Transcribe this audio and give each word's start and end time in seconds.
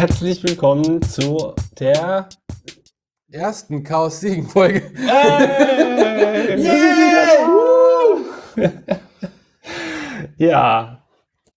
Herzlich 0.00 0.42
willkommen 0.42 1.02
zu 1.02 1.52
der 1.78 2.26
ersten 3.30 3.84
Chaos 3.84 4.20
Siegen 4.20 4.48
Folge. 4.48 4.90
Hey! 4.96 6.56
Yeah! 8.56 8.56
ja, 10.38 11.02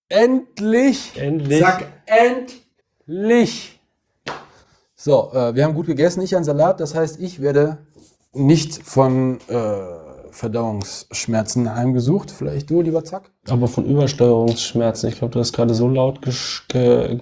Endlich! 0.09 1.13
endlich. 1.17 1.61
Sag 1.61 1.85
endlich! 2.05 3.79
So, 4.93 5.31
äh, 5.31 5.55
wir 5.55 5.63
haben 5.63 5.73
gut 5.73 5.85
gegessen, 5.85 6.21
ich 6.21 6.35
einen 6.35 6.43
Salat, 6.43 6.81
das 6.81 6.95
heißt, 6.95 7.21
ich 7.21 7.41
werde 7.41 7.87
nicht 8.33 8.83
von 8.83 9.39
äh, 9.47 9.77
Verdauungsschmerzen 10.31 11.73
heimgesucht. 11.73 12.29
Vielleicht 12.29 12.69
du, 12.69 12.81
lieber 12.81 13.05
Zack? 13.05 13.31
Aber 13.47 13.69
von 13.69 13.85
Übersteuerungsschmerzen. 13.85 15.07
Ich 15.07 15.19
glaube, 15.19 15.33
du 15.33 15.39
hast 15.39 15.53
gerade 15.53 15.73
so 15.73 15.87
laut 15.87 16.19
gesch- 16.19 16.67
ge- 16.67 17.15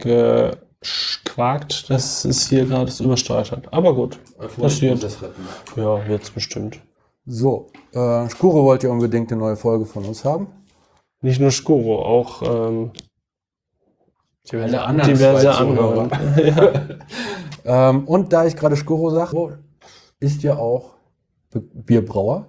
gequakt, 0.82 1.90
dass 1.90 2.26
es 2.26 2.50
hier 2.50 2.66
gerade 2.66 2.86
das 2.86 3.00
übersteuert 3.00 3.52
hat. 3.52 3.74
Aber 3.74 3.96
gut, 3.96 4.20
passiert. 4.60 5.06
Ja, 5.76 6.04
jetzt 6.06 6.34
bestimmt. 6.34 6.82
So, 7.26 7.68
äh, 7.94 8.28
Skuro 8.30 8.64
wollte 8.64 8.88
ja 8.88 8.94
unbedingt 8.94 9.32
eine 9.32 9.40
neue 9.40 9.56
Folge 9.56 9.86
von 9.86 10.06
uns 10.06 10.26
haben. 10.26 10.48
Nicht 11.22 11.40
nur 11.40 11.52
Skuro, 11.52 12.04
auch 12.04 12.42
ähm, 12.42 12.92
Alle 14.52 14.82
anderen 14.82 15.14
diverse 15.14 15.46
zwei 15.46 15.52
andere. 15.52 16.10
ja. 17.66 17.90
Ähm, 17.90 18.08
und 18.08 18.34
da 18.34 18.46
ich 18.46 18.56
gerade 18.56 18.76
Skuro 18.76 19.12
sage, 19.12 19.60
ist 20.20 20.42
ja 20.42 20.58
auch 20.58 20.96
Bierbrauer. 21.52 22.48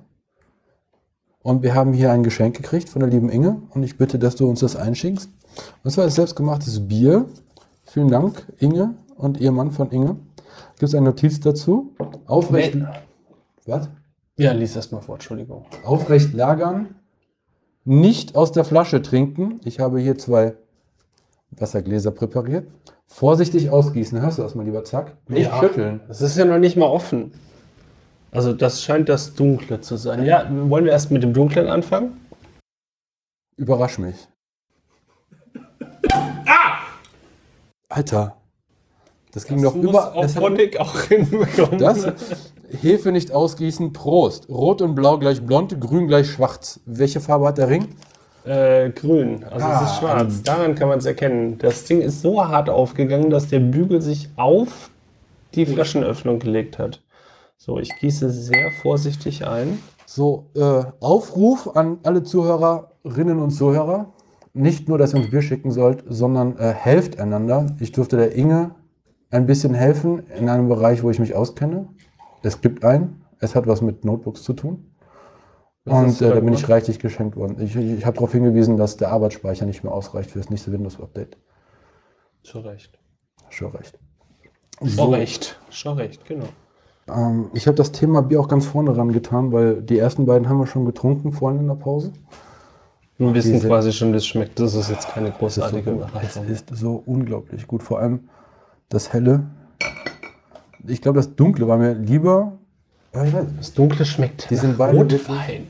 Und 1.42 1.62
wir 1.62 1.74
haben 1.74 1.92
hier 1.92 2.12
ein 2.12 2.22
Geschenk 2.22 2.56
gekriegt 2.56 2.88
von 2.88 3.00
der 3.00 3.10
lieben 3.10 3.28
Inge. 3.28 3.62
Und 3.70 3.82
ich 3.82 3.98
bitte, 3.98 4.18
dass 4.18 4.36
du 4.36 4.48
uns 4.48 4.60
das 4.60 4.76
einschickst. 4.76 5.28
Und 5.84 5.90
zwar 5.90 6.06
ist 6.06 6.14
selbstgemachtes 6.14 6.88
Bier. 6.88 7.26
Vielen 7.92 8.08
Dank, 8.10 8.46
Inge 8.58 8.94
und 9.16 9.38
ihr 9.38 9.52
Mann 9.52 9.70
von 9.70 9.90
Inge. 9.90 10.16
Gibt 10.70 10.82
es 10.84 10.94
eine 10.94 11.04
Notiz 11.04 11.40
dazu? 11.40 11.92
Aufrecht, 12.24 12.78
was? 13.66 13.90
ja, 14.38 14.52
lies 14.52 14.74
erst 14.74 14.92
mal 14.92 15.02
vor, 15.02 15.16
Entschuldigung. 15.16 15.66
Aufrecht 15.84 16.32
lagern. 16.32 16.94
Nicht 17.84 18.34
aus 18.34 18.50
der 18.50 18.64
Flasche 18.64 19.02
trinken. 19.02 19.60
Ich 19.64 19.78
habe 19.78 20.00
hier 20.00 20.16
zwei 20.16 20.54
Wassergläser 21.50 22.12
präpariert. 22.12 22.66
Vorsichtig 23.08 23.68
ausgießen. 23.68 24.22
Hörst 24.22 24.38
du 24.38 24.42
das 24.42 24.54
mal, 24.54 24.64
lieber 24.64 24.84
Zack? 24.84 25.18
Nicht 25.28 25.50
Ja. 25.50 25.60
schütteln. 25.60 26.00
Das 26.08 26.22
ist 26.22 26.38
ja 26.38 26.46
noch 26.46 26.58
nicht 26.58 26.78
mal 26.78 26.86
offen. 26.86 27.32
Also 28.30 28.54
das 28.54 28.82
scheint 28.82 29.10
das 29.10 29.34
Dunkle 29.34 29.82
zu 29.82 29.96
sein. 29.98 30.24
Ja, 30.24 30.48
wollen 30.70 30.86
wir 30.86 30.92
erst 30.92 31.10
mit 31.10 31.22
dem 31.22 31.34
Dunklen 31.34 31.66
anfangen? 31.68 32.22
Überrasch 33.58 33.98
mich. 33.98 34.16
Alter. 37.92 38.36
Das 39.32 39.46
ging 39.46 39.62
doch 39.62 39.74
über. 39.74 40.12
Das, 40.14 40.34
hat, 40.36 40.42
Phonic 40.42 40.78
auch 40.80 40.98
hinbekommen. 41.08 41.78
das 41.78 42.06
Hefe 42.80 43.12
nicht 43.12 43.32
ausgießen. 43.32 43.92
Prost. 43.92 44.48
Rot 44.48 44.82
und 44.82 44.94
Blau 44.94 45.18
gleich 45.18 45.42
blond, 45.42 45.80
Grün 45.80 46.06
gleich 46.08 46.30
schwarz. 46.30 46.80
Welche 46.86 47.20
Farbe 47.20 47.46
hat 47.48 47.58
der 47.58 47.68
Ring? 47.68 47.88
Äh, 48.44 48.90
grün, 48.90 49.44
also 49.44 49.56
es 49.56 49.62
Ah, 49.62 49.84
ist 49.84 49.98
schwarz. 49.98 50.42
Daran 50.42 50.74
kann 50.74 50.88
man 50.88 50.98
es 50.98 51.06
erkennen. 51.06 51.58
Das 51.58 51.84
Ding 51.84 52.00
ist 52.00 52.22
so 52.22 52.44
hart 52.44 52.68
aufgegangen, 52.68 53.30
dass 53.30 53.46
der 53.48 53.60
Bügel 53.60 54.02
sich 54.02 54.30
auf 54.36 54.90
die 55.54 55.64
Flaschenöffnung 55.64 56.40
gelegt 56.40 56.76
hat. 56.78 57.00
So, 57.56 57.78
ich 57.78 57.90
gieße 58.00 58.30
sehr 58.30 58.72
vorsichtig 58.82 59.46
ein. 59.46 59.78
So, 60.06 60.46
äh, 60.56 60.82
Aufruf 60.98 61.76
an 61.76 61.98
alle 62.02 62.24
Zuhörerinnen 62.24 63.38
und 63.38 63.50
Zuhörer. 63.52 64.12
Nicht 64.54 64.88
nur, 64.88 64.98
dass 64.98 65.14
ihr 65.14 65.20
uns 65.20 65.30
Bier 65.30 65.42
schicken 65.42 65.70
sollt, 65.70 66.04
sondern 66.06 66.58
äh, 66.58 66.72
helft 66.72 67.18
einander. 67.18 67.66
Ich 67.80 67.92
durfte 67.92 68.16
der 68.16 68.34
Inge 68.34 68.74
ein 69.30 69.46
bisschen 69.46 69.72
helfen 69.72 70.26
in 70.38 70.48
einem 70.48 70.68
Bereich, 70.68 71.02
wo 71.02 71.10
ich 71.10 71.18
mich 71.18 71.34
auskenne. 71.34 71.88
Es 72.42 72.60
gibt 72.60 72.84
einen. 72.84 73.24
Es 73.38 73.54
hat 73.54 73.66
was 73.66 73.80
mit 73.80 74.04
Notebooks 74.04 74.42
zu 74.42 74.52
tun. 74.52 74.92
Was 75.84 76.20
Und 76.20 76.26
äh, 76.26 76.34
da 76.34 76.40
bin 76.40 76.52
ich 76.52 76.68
reichlich 76.68 76.98
geschenkt 76.98 77.36
worden. 77.36 77.56
Ich, 77.60 77.74
ich, 77.74 77.98
ich 77.98 78.06
habe 78.06 78.14
darauf 78.14 78.32
hingewiesen, 78.32 78.76
dass 78.76 78.96
der 78.96 79.10
Arbeitsspeicher 79.10 79.66
nicht 79.66 79.82
mehr 79.82 79.92
ausreicht 79.92 80.30
für 80.30 80.38
das 80.38 80.50
nächste 80.50 80.70
Windows-Update. 80.70 81.38
Schon 82.44 82.66
recht. 82.66 82.98
Schon 83.48 83.70
recht. 83.72 83.98
Schon 84.84 85.14
recht. 85.14 85.60
Schon 85.70 85.96
recht, 85.96 86.24
genau. 86.24 86.46
Ähm, 87.08 87.50
ich 87.54 87.66
habe 87.66 87.76
das 87.76 87.92
Thema 87.92 88.22
Bier 88.22 88.40
auch 88.40 88.48
ganz 88.48 88.66
vorne 88.66 88.96
ran 88.96 89.12
getan, 89.12 89.52
weil 89.52 89.82
die 89.82 89.98
ersten 89.98 90.26
beiden 90.26 90.48
haben 90.48 90.58
wir 90.58 90.66
schon 90.66 90.84
getrunken 90.84 91.32
vorhin 91.32 91.60
in 91.60 91.68
der 91.68 91.74
Pause. 91.74 92.12
Wir 93.28 93.34
wissen 93.34 93.52
Diese- 93.54 93.68
quasi 93.68 93.92
schon, 93.92 94.12
wie 94.12 94.16
es 94.16 94.26
schmeckt. 94.26 94.58
Das 94.60 94.74
ist 94.74 94.90
jetzt 94.90 95.08
keine 95.08 95.30
Das 95.30 95.38
großartige 95.38 95.84
so, 95.84 95.90
Überraschung. 95.96 96.44
es 96.50 96.60
ist 96.60 96.68
so 96.76 97.02
unglaublich 97.06 97.66
gut. 97.66 97.82
Vor 97.82 97.98
allem 98.00 98.20
das 98.88 99.12
Helle. 99.12 99.44
Ich 100.86 101.00
glaube, 101.00 101.16
das 101.18 101.34
Dunkle 101.36 101.68
war 101.68 101.78
mir 101.78 101.94
lieber. 101.94 102.52
Ja, 103.14 103.24
ich 103.24 103.32
weiß. 103.32 103.44
Das 103.58 103.72
Dunkle 103.74 104.04
schmeckt 104.04 104.48
Die 104.50 104.56
sind 104.56 104.76
beide 104.78 104.96
Rotwein. 104.98 105.66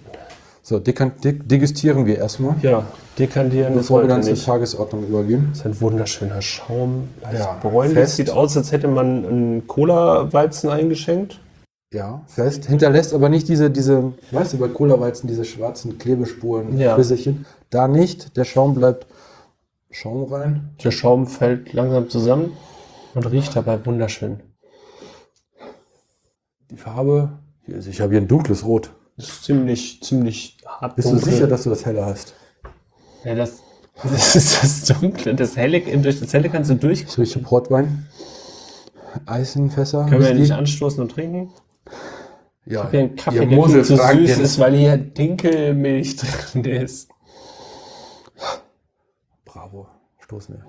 So, 0.64 0.78
degustieren 0.78 2.06
wir 2.06 2.18
erstmal, 2.18 2.54
Ja, 2.62 2.84
dekantieren 3.18 3.74
bevor 3.74 4.02
wir 4.02 4.08
dann 4.08 4.22
zur. 4.22 4.36
Tagesordnung 4.36 5.02
übergehen. 5.08 5.48
Das 5.50 5.58
ist 5.58 5.66
ein 5.66 5.80
wunderschöner 5.80 6.40
Schaum. 6.40 7.08
Leicht 7.20 7.40
Ja, 7.40 7.58
bräunlich. 7.60 7.94
fest. 7.94 8.16
Sieht 8.16 8.30
aus, 8.30 8.56
als 8.56 8.70
hätte 8.70 8.86
man 8.86 9.26
einen 9.26 9.66
Cola-Weizen 9.66 10.70
eingeschenkt. 10.70 11.40
Ja, 11.92 12.22
fest. 12.26 12.66
Hinterlässt 12.66 13.12
aber 13.12 13.28
nicht 13.28 13.48
diese, 13.48 13.70
diese, 13.70 14.14
weißt 14.30 14.54
du, 14.54 14.58
bei 14.58 14.68
Cola-Weizen 14.68 15.28
diese 15.28 15.44
schwarzen 15.44 15.98
Klebespuren, 15.98 16.78
Ja. 16.78 16.96
Da 17.68 17.86
nicht. 17.86 18.36
Der 18.36 18.44
Schaum 18.44 18.74
bleibt 18.74 19.06
Schaum 19.90 20.24
rein. 20.32 20.70
Der 20.82 20.90
Schaum 20.90 21.26
fällt 21.26 21.74
langsam 21.74 22.08
zusammen 22.08 22.52
und 23.14 23.30
riecht 23.30 23.54
dabei 23.54 23.84
wunderschön. 23.84 24.40
Die 26.70 26.76
Farbe, 26.76 27.38
ich 27.66 28.00
habe 28.00 28.12
hier 28.12 28.22
ein 28.22 28.28
dunkles 28.28 28.64
Rot. 28.64 28.90
Ist 29.18 29.44
ziemlich, 29.44 30.02
ziemlich 30.02 30.56
hart. 30.66 30.96
Bist 30.96 31.12
du 31.12 31.18
sicher, 31.18 31.46
dass 31.46 31.64
du 31.64 31.70
das 31.70 31.84
helle 31.84 32.06
hast? 32.06 32.32
Ja, 33.24 33.34
das, 33.34 33.62
das 34.02 34.34
ist 34.34 34.62
das 34.62 34.98
Dunkle. 34.98 35.34
Das 35.34 35.56
Helle, 35.56 35.80
durch 35.98 36.20
das 36.20 36.32
Helle 36.32 36.48
kannst 36.48 36.70
du 36.70 36.74
durch. 36.76 37.06
Rieche 37.18 37.38
Portwein. 37.40 38.06
Eisenfässer. 39.26 40.06
Können 40.06 40.22
wir 40.22 40.28
Whisky. 40.28 40.40
nicht 40.40 40.52
anstoßen 40.52 41.02
und 41.02 41.10
trinken? 41.12 41.50
Ich 42.64 42.72
Ja, 42.72 42.80
habe 42.84 42.90
hier 42.92 43.00
einen 43.00 43.16
Kaffee, 43.16 43.36
ihr 43.38 43.46
der 43.46 43.48
viel 43.64 43.84
zu 43.84 43.94
Moselfranken. 43.94 44.26
süß 44.26 44.38
ist, 44.38 44.58
weil 44.58 44.76
hier 44.76 44.96
Dinkelmilch 44.96 46.16
drin 46.52 46.64
ist. 46.64 47.10
Bravo. 49.44 49.88
Stoßen 50.20 50.54
wir. 50.56 50.64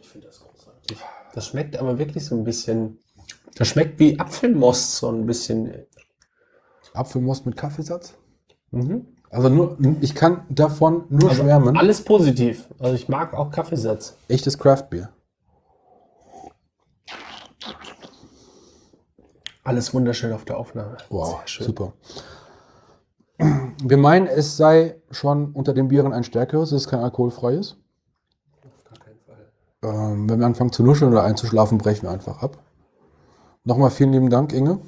Ich 0.00 0.08
finde 0.08 0.26
das 0.28 0.40
großartig. 0.40 0.98
Das 1.34 1.46
schmeckt 1.46 1.76
aber 1.76 1.98
wirklich 1.98 2.24
so 2.24 2.34
ein 2.34 2.44
bisschen. 2.44 2.98
Das 3.54 3.68
schmeckt 3.68 3.98
wie 3.98 4.18
Apfelmost, 4.18 4.96
so 4.96 5.10
ein 5.10 5.26
bisschen. 5.26 5.72
Apfelmost 6.94 7.46
mit 7.46 7.56
Kaffeesatz. 7.56 8.14
Mhm. 8.70 9.06
Also 9.30 9.48
nur, 9.50 9.76
ich 10.00 10.14
kann 10.14 10.42
davon 10.48 11.04
nur 11.10 11.28
Also 11.28 11.42
schwärmen. 11.42 11.76
alles 11.76 12.02
positiv. 12.02 12.66
Also 12.78 12.94
ich 12.94 13.08
mag 13.08 13.34
auch 13.34 13.50
Kaffeesatz. 13.50 14.16
Echtes 14.28 14.56
Craftbier. 14.58 15.10
Alles 19.64 19.92
wunderschön 19.92 20.32
auf 20.32 20.44
der 20.44 20.56
Aufnahme. 20.58 20.96
Wow, 21.10 21.42
schön. 21.44 21.66
super. 21.66 21.92
Wir 23.84 23.98
meinen, 23.98 24.26
es 24.26 24.56
sei 24.56 24.96
schon 25.10 25.52
unter 25.52 25.74
den 25.74 25.88
Bieren 25.88 26.12
ein 26.12 26.24
stärkeres, 26.24 26.72
es 26.72 26.82
ist 26.82 26.88
kein 26.88 27.00
alkoholfreies. 27.00 27.76
Ähm, 29.84 30.28
wenn 30.28 30.40
wir 30.40 30.46
anfangen 30.46 30.72
zu 30.72 30.82
nuscheln 30.82 31.12
oder 31.12 31.22
einzuschlafen, 31.22 31.78
brechen 31.78 32.02
wir 32.04 32.10
einfach 32.10 32.42
ab. 32.42 32.58
Nochmal 33.64 33.90
vielen 33.90 34.12
lieben 34.12 34.30
Dank, 34.30 34.52
Inge. 34.52 34.80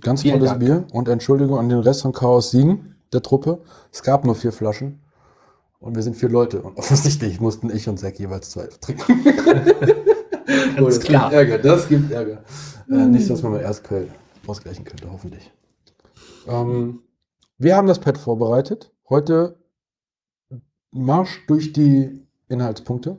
Ganz 0.00 0.22
Vielen 0.22 0.36
tolles 0.36 0.50
Dank. 0.50 0.60
Bier 0.60 0.86
und 0.92 1.08
Entschuldigung 1.08 1.58
an 1.58 1.68
den 1.68 1.80
Rest 1.80 2.02
von 2.02 2.12
Chaos 2.12 2.52
Siegen, 2.52 2.94
der 3.12 3.22
Truppe. 3.22 3.60
Es 3.92 4.02
gab 4.02 4.24
nur 4.24 4.34
vier 4.34 4.52
Flaschen 4.52 5.00
und 5.78 5.94
wir 5.96 6.02
sind 6.02 6.16
vier 6.16 6.28
Leute 6.28 6.62
und 6.62 6.76
offensichtlich 6.76 7.40
mussten 7.40 7.70
ich 7.70 7.88
und 7.88 7.98
Zack 7.98 8.18
jeweils 8.18 8.50
zwei 8.50 8.66
trinken. 8.66 9.24
Oh, 10.80 10.86
das 10.86 11.00
klar. 11.00 11.30
gibt 11.30 11.32
Ärger, 11.34 11.58
das 11.58 11.88
gibt 11.88 12.10
Ärger. 12.10 12.42
Äh, 12.88 13.06
nicht, 13.06 13.30
dass 13.30 13.42
man 13.42 13.52
mal 13.52 13.60
erst 13.60 13.84
Köln 13.84 14.10
ausgleichen 14.46 14.84
könnte, 14.84 15.10
hoffentlich. 15.10 15.52
Ähm, 16.46 17.02
wir 17.58 17.76
haben 17.76 17.86
das 17.86 18.00
Pad 18.00 18.18
vorbereitet. 18.18 18.92
Heute 19.08 19.58
Marsch 20.90 21.44
durch 21.46 21.72
die 21.72 22.26
Inhaltspunkte. 22.48 23.18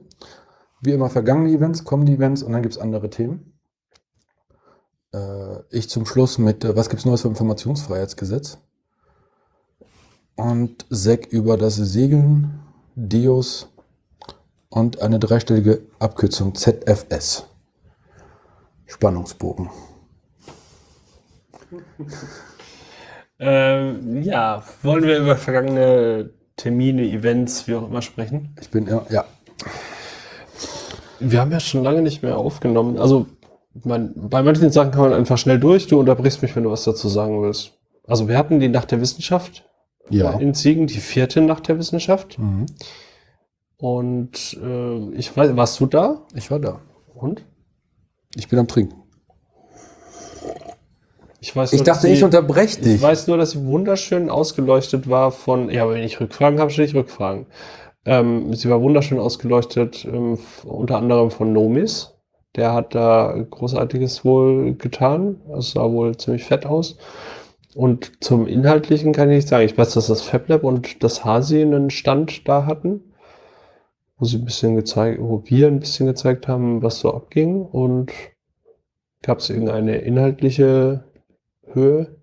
Wie 0.81 0.91
immer 0.91 1.09
vergangene 1.09 1.51
Events, 1.51 1.83
kommende 1.83 2.11
Events 2.11 2.43
und 2.43 2.51
dann 2.51 2.63
gibt 2.63 2.75
es 2.75 2.81
andere 2.81 3.09
Themen. 3.09 3.59
Äh, 5.13 5.59
ich 5.69 5.89
zum 5.89 6.05
Schluss 6.05 6.37
mit, 6.37 6.65
äh, 6.65 6.75
was 6.75 6.89
gibt 6.89 6.99
es 6.99 7.05
Neues 7.05 7.21
vom 7.21 7.31
Informationsfreiheitsgesetz? 7.31 8.57
Und 10.35 10.85
Zack 10.89 11.27
über 11.27 11.57
das 11.57 11.75
Segeln, 11.75 12.59
Dios 12.95 13.69
und 14.69 15.01
eine 15.01 15.19
dreistellige 15.19 15.81
Abkürzung 15.99 16.55
ZFS. 16.55 17.45
Spannungsbogen. 18.87 19.69
Ähm, 23.43 24.21
ja, 24.21 24.63
wollen 24.83 25.03
wir 25.03 25.17
über 25.17 25.35
vergangene 25.35 26.29
Termine, 26.57 27.01
Events, 27.01 27.67
wie 27.67 27.73
auch 27.73 27.89
immer 27.89 28.03
sprechen. 28.03 28.55
Ich 28.61 28.69
bin, 28.69 28.85
ja, 28.85 29.03
ja. 29.09 29.25
Wir 31.19 31.41
haben 31.41 31.51
ja 31.51 31.59
schon 31.59 31.83
lange 31.83 32.03
nicht 32.03 32.21
mehr 32.21 32.37
aufgenommen. 32.37 32.99
Also 32.99 33.25
man, 33.83 34.13
bei 34.15 34.43
manchen 34.43 34.69
Sachen 34.69 34.91
kann 34.91 35.01
man 35.01 35.13
einfach 35.13 35.39
schnell 35.39 35.59
durch. 35.59 35.87
Du 35.87 35.99
unterbrichst 35.99 36.43
mich, 36.43 36.55
wenn 36.55 36.63
du 36.63 36.69
was 36.69 36.83
dazu 36.83 37.09
sagen 37.09 37.41
willst. 37.41 37.71
Also 38.05 38.27
wir 38.27 38.37
hatten 38.37 38.59
die 38.59 38.67
Nacht 38.67 38.91
der 38.91 39.01
Wissenschaft 39.01 39.67
Ja. 40.09 40.31
in 40.39 40.53
Siegen, 40.53 40.87
die 40.87 40.99
vierte 40.99 41.41
Nacht 41.41 41.67
der 41.67 41.77
Wissenschaft. 41.77 42.37
Mhm. 42.39 42.65
Und 43.77 44.57
äh, 44.61 45.09
ich 45.15 45.35
weiß, 45.35 45.55
warst 45.55 45.79
du 45.79 45.85
da? 45.85 46.25
Ich 46.35 46.51
war 46.51 46.59
da. 46.59 46.79
Und? 47.13 47.45
Ich 48.35 48.47
bin 48.47 48.59
am 48.59 48.67
Trinken. 48.67 48.95
Ich 51.39 51.55
weiß 51.55 51.73
Ich 51.73 51.79
nur, 51.79 51.85
dachte, 51.85 52.01
dass 52.03 52.11
ich 52.11 52.19
sie- 52.19 52.23
unterbreche 52.25 52.77
Ich 52.79 52.83
dich. 52.83 53.01
weiß 53.01 53.27
nur, 53.27 53.37
dass 53.37 53.51
sie 53.51 53.65
wunderschön 53.65 54.29
ausgeleuchtet 54.29 55.09
war 55.09 55.31
von, 55.31 55.69
ja, 55.71 55.89
wenn 55.89 56.03
ich 56.03 56.19
Rückfragen 56.19 56.59
habe, 56.59 56.69
stelle 56.69 56.87
ich 56.87 56.93
Rückfragen. 56.95 57.47
Ähm, 58.05 58.53
sie 58.53 58.69
war 58.69 58.81
wunderschön 58.81 59.19
ausgeleuchtet, 59.19 60.05
ähm, 60.05 60.37
unter 60.63 60.97
anderem 60.97 61.31
von 61.31 61.51
Nomis. 61.53 62.13
Der 62.55 62.73
hat 62.73 62.93
da 62.93 63.33
Großartiges 63.49 64.23
wohl 64.25 64.75
getan. 64.75 65.41
Es 65.57 65.71
sah 65.71 65.89
wohl 65.89 66.15
ziemlich 66.17 66.43
fett 66.43 66.65
aus. 66.65 66.97
Und 67.75 68.23
zum 68.23 68.47
Inhaltlichen 68.47 69.13
kann 69.13 69.29
ich 69.29 69.37
nicht 69.37 69.47
sagen. 69.47 69.65
Ich 69.65 69.77
weiß, 69.77 69.93
dass 69.93 70.07
das 70.07 70.21
FabLab 70.21 70.63
und 70.63 71.03
das 71.03 71.23
Hasi 71.23 71.61
einen 71.61 71.89
Stand 71.89 72.47
da 72.47 72.65
hatten, 72.65 73.01
wo 74.17 74.25
sie 74.25 74.37
ein 74.37 74.45
bisschen 74.45 74.75
gezeigt, 74.75 75.21
wo 75.21 75.43
wir 75.45 75.67
ein 75.67 75.79
bisschen 75.79 76.05
gezeigt 76.05 76.47
haben, 76.47 76.81
was 76.83 76.99
so 76.99 77.13
abging. 77.13 77.61
Und 77.61 78.11
gab 79.21 79.39
es 79.39 79.49
irgendeine 79.49 79.97
inhaltliche 79.99 81.05
Höhe? 81.73 82.17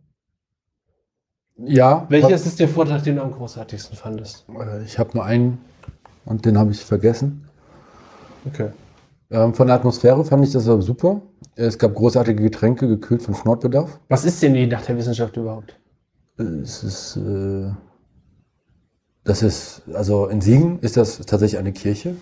Ja. 1.57 2.07
Welches 2.09 2.47
ist 2.47 2.61
der 2.61 2.69
Vortrag, 2.69 3.03
den 3.03 3.17
du 3.17 3.23
am 3.23 3.33
großartigsten 3.33 3.97
fandest? 3.97 4.47
Äh, 4.49 4.85
Ich 4.85 4.99
habe 4.99 5.11
nur 5.15 5.25
einen 5.25 5.59
und 6.25 6.45
den 6.45 6.59
habe 6.59 6.71
ich 6.71 6.85
vergessen. 6.85 7.49
Okay. 8.47 8.71
Ähm, 9.31 9.55
von 9.55 9.67
der 9.67 9.77
Atmosphäre 9.77 10.25
fand 10.25 10.45
ich 10.45 10.53
das 10.53 10.69
aber 10.69 10.83
super. 10.83 11.21
Es 11.55 11.79
gab 11.79 11.95
großartige 11.95 12.43
Getränke, 12.43 12.89
gekühlt 12.89 13.23
von 13.23 13.35
Schnortbedarf. 13.35 13.99
Was 14.09 14.25
ist 14.25 14.43
denn 14.43 14.55
die 14.55 14.67
Nacht 14.67 14.89
der 14.89 14.97
Wissenschaft 14.97 15.37
überhaupt? 15.37 15.79
Es 16.39 16.83
ist, 16.83 17.17
äh, 17.17 17.71
das 19.25 19.43
ist, 19.43 19.83
also 19.93 20.27
in 20.29 20.41
Siegen 20.41 20.79
ist 20.81 20.97
das 20.97 21.19
tatsächlich 21.19 21.59
eine 21.59 21.73
Kirche. 21.73 22.17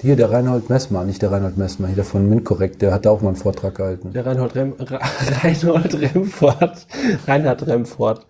Hier 0.00 0.16
der 0.16 0.30
Reinhold 0.30 0.68
Messmer, 0.68 1.04
nicht 1.04 1.22
der 1.22 1.30
Reinhold 1.30 1.56
Messmer, 1.56 1.86
hier 1.86 1.96
der 1.96 2.04
von 2.04 2.28
MINT-Korrekt, 2.28 2.82
der 2.82 2.92
hat 2.92 3.06
da 3.06 3.10
auch 3.10 3.22
mal 3.22 3.28
einen 3.28 3.36
Vortrag 3.36 3.76
gehalten. 3.76 4.12
Der 4.12 4.26
Reinhold, 4.26 4.54
Rem, 4.54 4.74
Reinhold 5.42 5.94
Remfort. 5.94 6.86
Reinhard 7.26 7.66
Remfort. 7.66 8.26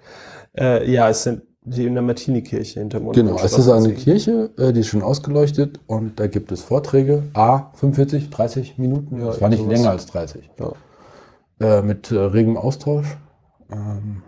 Äh, 0.56 0.90
ja, 0.90 1.08
es 1.08 1.22
sind 1.22 1.42
die 1.64 1.86
in 1.86 1.94
der 1.94 2.02
Martini-Kirche 2.02 2.80
hinter 2.80 3.00
Genau, 3.00 3.36
es 3.38 3.56
ist 3.56 3.68
eine 3.68 3.94
Kirche, 3.94 4.50
äh, 4.58 4.72
die 4.72 4.80
ist 4.80 4.88
schon 4.88 5.02
ausgeleuchtet 5.02 5.78
und 5.86 6.18
da 6.18 6.26
gibt 6.26 6.50
es 6.52 6.62
Vorträge, 6.62 7.22
A, 7.34 7.70
45, 7.74 8.30
30 8.30 8.78
Minuten, 8.78 9.18
Ja, 9.20 9.26
das 9.26 9.40
war 9.40 9.48
nicht 9.48 9.66
länger 9.66 9.90
als 9.90 10.06
30, 10.06 10.50
Ja. 10.58 10.72
äh, 11.78 11.82
mit 11.82 12.10
äh, 12.10 12.18
regem 12.18 12.56
Austausch. 12.56 13.16
Ähm, 13.70 14.22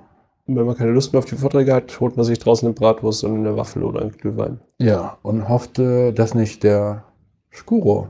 wenn 0.46 0.66
man 0.66 0.76
keine 0.76 0.92
Lust 0.92 1.12
mehr 1.12 1.19
auf 1.19 1.25
die 1.25 1.36
Vorträge 1.36 1.75
hat, 1.75 1.98
holt 2.00 2.16
man 2.16 2.25
sich 2.25 2.38
draußen 2.38 2.66
eine 2.69 2.75
Bratwurst 2.75 3.25
und 3.25 3.34
eine 3.34 3.56
Waffel 3.56 3.82
oder 3.82 4.02
einen 4.02 4.12
Glühwein. 4.12 4.60
ja, 4.78 5.19
und 5.22 5.48
hoffte, 5.48 6.12
dass 6.12 6.34
nicht 6.34 6.62
der 6.62 7.04
Skuro 7.50 8.08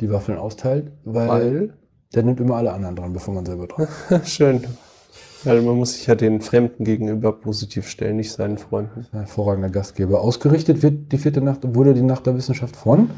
die 0.00 0.10
Waffeln 0.12 0.38
austeilt, 0.38 0.92
weil, 1.04 1.28
Weil? 1.28 1.74
der 2.14 2.22
nimmt 2.22 2.38
immer 2.40 2.56
alle 2.56 2.72
anderen 2.72 2.96
dran, 2.96 3.12
bevor 3.12 3.34
man 3.34 3.46
selber 3.46 3.66
drauf. 3.66 3.88
Schön. 4.24 4.64
Weil 5.44 5.62
man 5.62 5.76
muss 5.76 5.94
sich 5.94 6.06
ja 6.06 6.14
den 6.14 6.40
Fremden 6.40 6.84
gegenüber 6.84 7.32
positiv 7.32 7.88
stellen, 7.88 8.16
nicht 8.16 8.32
seinen 8.32 8.58
Freunden. 8.58 9.06
Hervorragender 9.12 9.70
Gastgeber. 9.70 10.20
Ausgerichtet 10.20 10.82
wird 10.82 11.12
die 11.12 11.18
vierte 11.18 11.40
Nacht, 11.40 11.60
wurde 11.74 11.94
die 11.94 12.02
Nacht 12.02 12.26
der 12.26 12.36
Wissenschaft 12.36 12.76
von? 12.76 13.10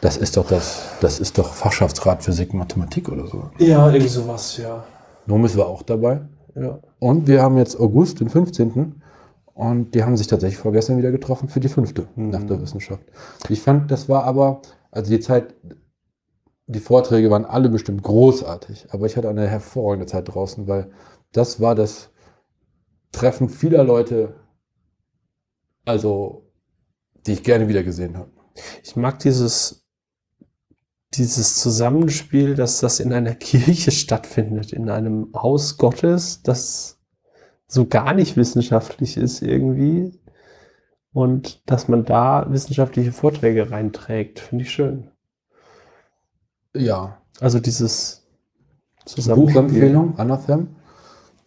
Das 0.00 0.16
ist 0.16 0.36
doch 0.36 0.46
das, 0.46 0.82
das 1.00 1.20
ist 1.20 1.36
doch 1.38 1.52
Fachschaftsrat 1.52 2.22
Physik, 2.22 2.54
Mathematik 2.54 3.08
oder 3.10 3.26
so. 3.26 3.50
Ja, 3.58 3.86
irgendwie 3.86 4.08
sowas, 4.08 4.56
ja. 4.56 4.84
Nomis 5.26 5.56
war 5.56 5.66
auch 5.66 5.82
dabei. 5.82 6.22
Ja. 6.54 6.78
Und 6.98 7.26
wir 7.26 7.42
haben 7.42 7.58
jetzt 7.58 7.78
August, 7.78 8.20
den 8.20 8.28
15. 8.28 9.02
Und 9.54 9.94
die 9.94 10.02
haben 10.02 10.16
sich 10.16 10.26
tatsächlich 10.26 10.58
vorgestern 10.58 10.96
wieder 10.96 11.10
getroffen 11.10 11.48
für 11.48 11.60
die 11.60 11.68
fünfte 11.68 12.08
Nacht 12.16 12.48
der 12.48 12.62
Wissenschaft. 12.62 13.02
Ich 13.50 13.60
fand, 13.60 13.90
das 13.90 14.08
war 14.08 14.24
aber, 14.24 14.62
also 14.90 15.10
die 15.10 15.20
Zeit, 15.20 15.54
die 16.66 16.80
Vorträge 16.80 17.30
waren 17.30 17.44
alle 17.44 17.68
bestimmt 17.68 18.02
großartig, 18.02 18.86
aber 18.90 19.04
ich 19.04 19.16
hatte 19.16 19.28
eine 19.28 19.46
hervorragende 19.48 20.06
Zeit 20.06 20.32
draußen, 20.32 20.66
weil 20.66 20.90
das 21.32 21.60
war 21.60 21.74
das 21.74 22.10
Treffen 23.12 23.48
vieler 23.48 23.84
Leute, 23.84 24.36
also 25.84 26.50
die 27.26 27.32
ich 27.32 27.42
gerne 27.42 27.68
wieder 27.68 27.82
gesehen 27.82 28.16
habe. 28.16 28.30
Ich 28.84 28.96
mag 28.96 29.18
dieses, 29.20 29.84
dieses 31.14 31.56
Zusammenspiel, 31.56 32.54
dass 32.54 32.80
das 32.80 33.00
in 33.00 33.12
einer 33.12 33.34
Kirche 33.36 33.90
stattfindet, 33.90 34.72
in 34.72 34.88
einem 34.88 35.30
Haus 35.34 35.76
Gottes, 35.76 36.42
das 36.42 36.98
so 37.66 37.86
gar 37.86 38.14
nicht 38.14 38.36
wissenschaftlich 38.36 39.16
ist 39.16 39.42
irgendwie. 39.42 40.18
Und 41.12 41.68
dass 41.68 41.88
man 41.88 42.04
da 42.04 42.46
wissenschaftliche 42.50 43.12
Vorträge 43.12 43.70
reinträgt, 43.70 44.38
finde 44.38 44.64
ich 44.64 44.70
schön. 44.70 45.10
Ja, 46.74 47.20
Also 47.40 47.58
dieses 47.58 48.28
Zusammenspiel. 49.04 49.62
Buchempfehlung, 49.62 50.18
Anathem. 50.18 50.76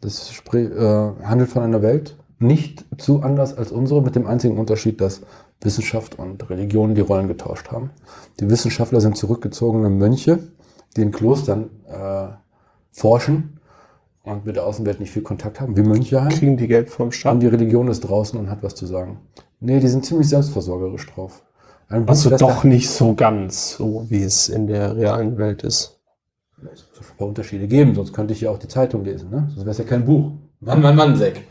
Das 0.03 0.31
äh, 0.53 1.11
handelt 1.23 1.49
von 1.49 1.63
einer 1.63 1.81
Welt 1.81 2.17
nicht 2.37 2.85
zu 2.97 3.21
anders 3.21 3.57
als 3.57 3.71
unsere, 3.71 4.01
mit 4.01 4.15
dem 4.15 4.27
einzigen 4.27 4.57
Unterschied, 4.57 4.99
dass 4.99 5.21
Wissenschaft 5.61 6.19
und 6.19 6.49
Religion 6.49 6.93
die 6.93 7.01
Rollen 7.01 7.29
getauscht 7.29 7.71
haben. 7.71 7.91
Die 8.39 8.49
Wissenschaftler 8.49 8.99
sind 8.99 9.17
zurückgezogene 9.17 9.89
Mönche, 9.89 10.39
die 10.97 11.01
in 11.01 11.11
Klostern 11.11 11.69
äh, 11.87 12.27
forschen 12.91 13.59
und 14.23 14.45
mit 14.45 14.57
der 14.57 14.65
Außenwelt 14.65 14.99
nicht 14.99 15.11
viel 15.11 15.21
Kontakt 15.21 15.61
haben, 15.61 15.77
wie 15.77 15.83
Mönche 15.83 16.21
halt. 16.21 16.33
Kriegen 16.33 16.57
die 16.57 16.67
Geld 16.67 16.89
vom 16.89 17.05
Und 17.05 17.11
Staat? 17.13 17.41
die 17.41 17.47
Religion 17.47 17.87
ist 17.87 18.01
draußen 18.01 18.37
und 18.37 18.49
hat 18.49 18.61
was 18.61 18.75
zu 18.75 18.85
sagen. 18.85 19.19
Nee, 19.61 19.79
die 19.79 19.87
sind 19.87 20.05
ziemlich 20.05 20.27
selbstversorgerisch 20.27 21.07
drauf. 21.07 21.43
Ein 21.87 22.07
Also 22.09 22.29
doch 22.35 22.63
nicht 22.65 22.89
so 22.89 23.13
ganz 23.13 23.75
so, 23.77 24.05
wie 24.09 24.23
es 24.23 24.49
in 24.49 24.67
der 24.67 24.95
realen 24.95 25.37
Welt 25.37 25.63
ist. 25.63 25.99
Es 26.93 26.99
muss 26.99 27.09
ein 27.11 27.17
paar 27.17 27.27
Unterschiede 27.27 27.67
geben, 27.67 27.95
sonst 27.95 28.13
könnte 28.13 28.33
ich 28.33 28.41
ja 28.41 28.51
auch 28.51 28.59
die 28.59 28.67
Zeitung 28.67 29.03
lesen. 29.03 29.29
Ne? 29.29 29.47
Sonst 29.49 29.61
wäre 29.61 29.71
es 29.71 29.77
ja 29.79 29.83
kein 29.83 30.05
Buch. 30.05 30.31
Mann, 30.59 30.81
Mann, 30.81 30.95
Mann, 30.95 31.15
Seck. 31.15 31.43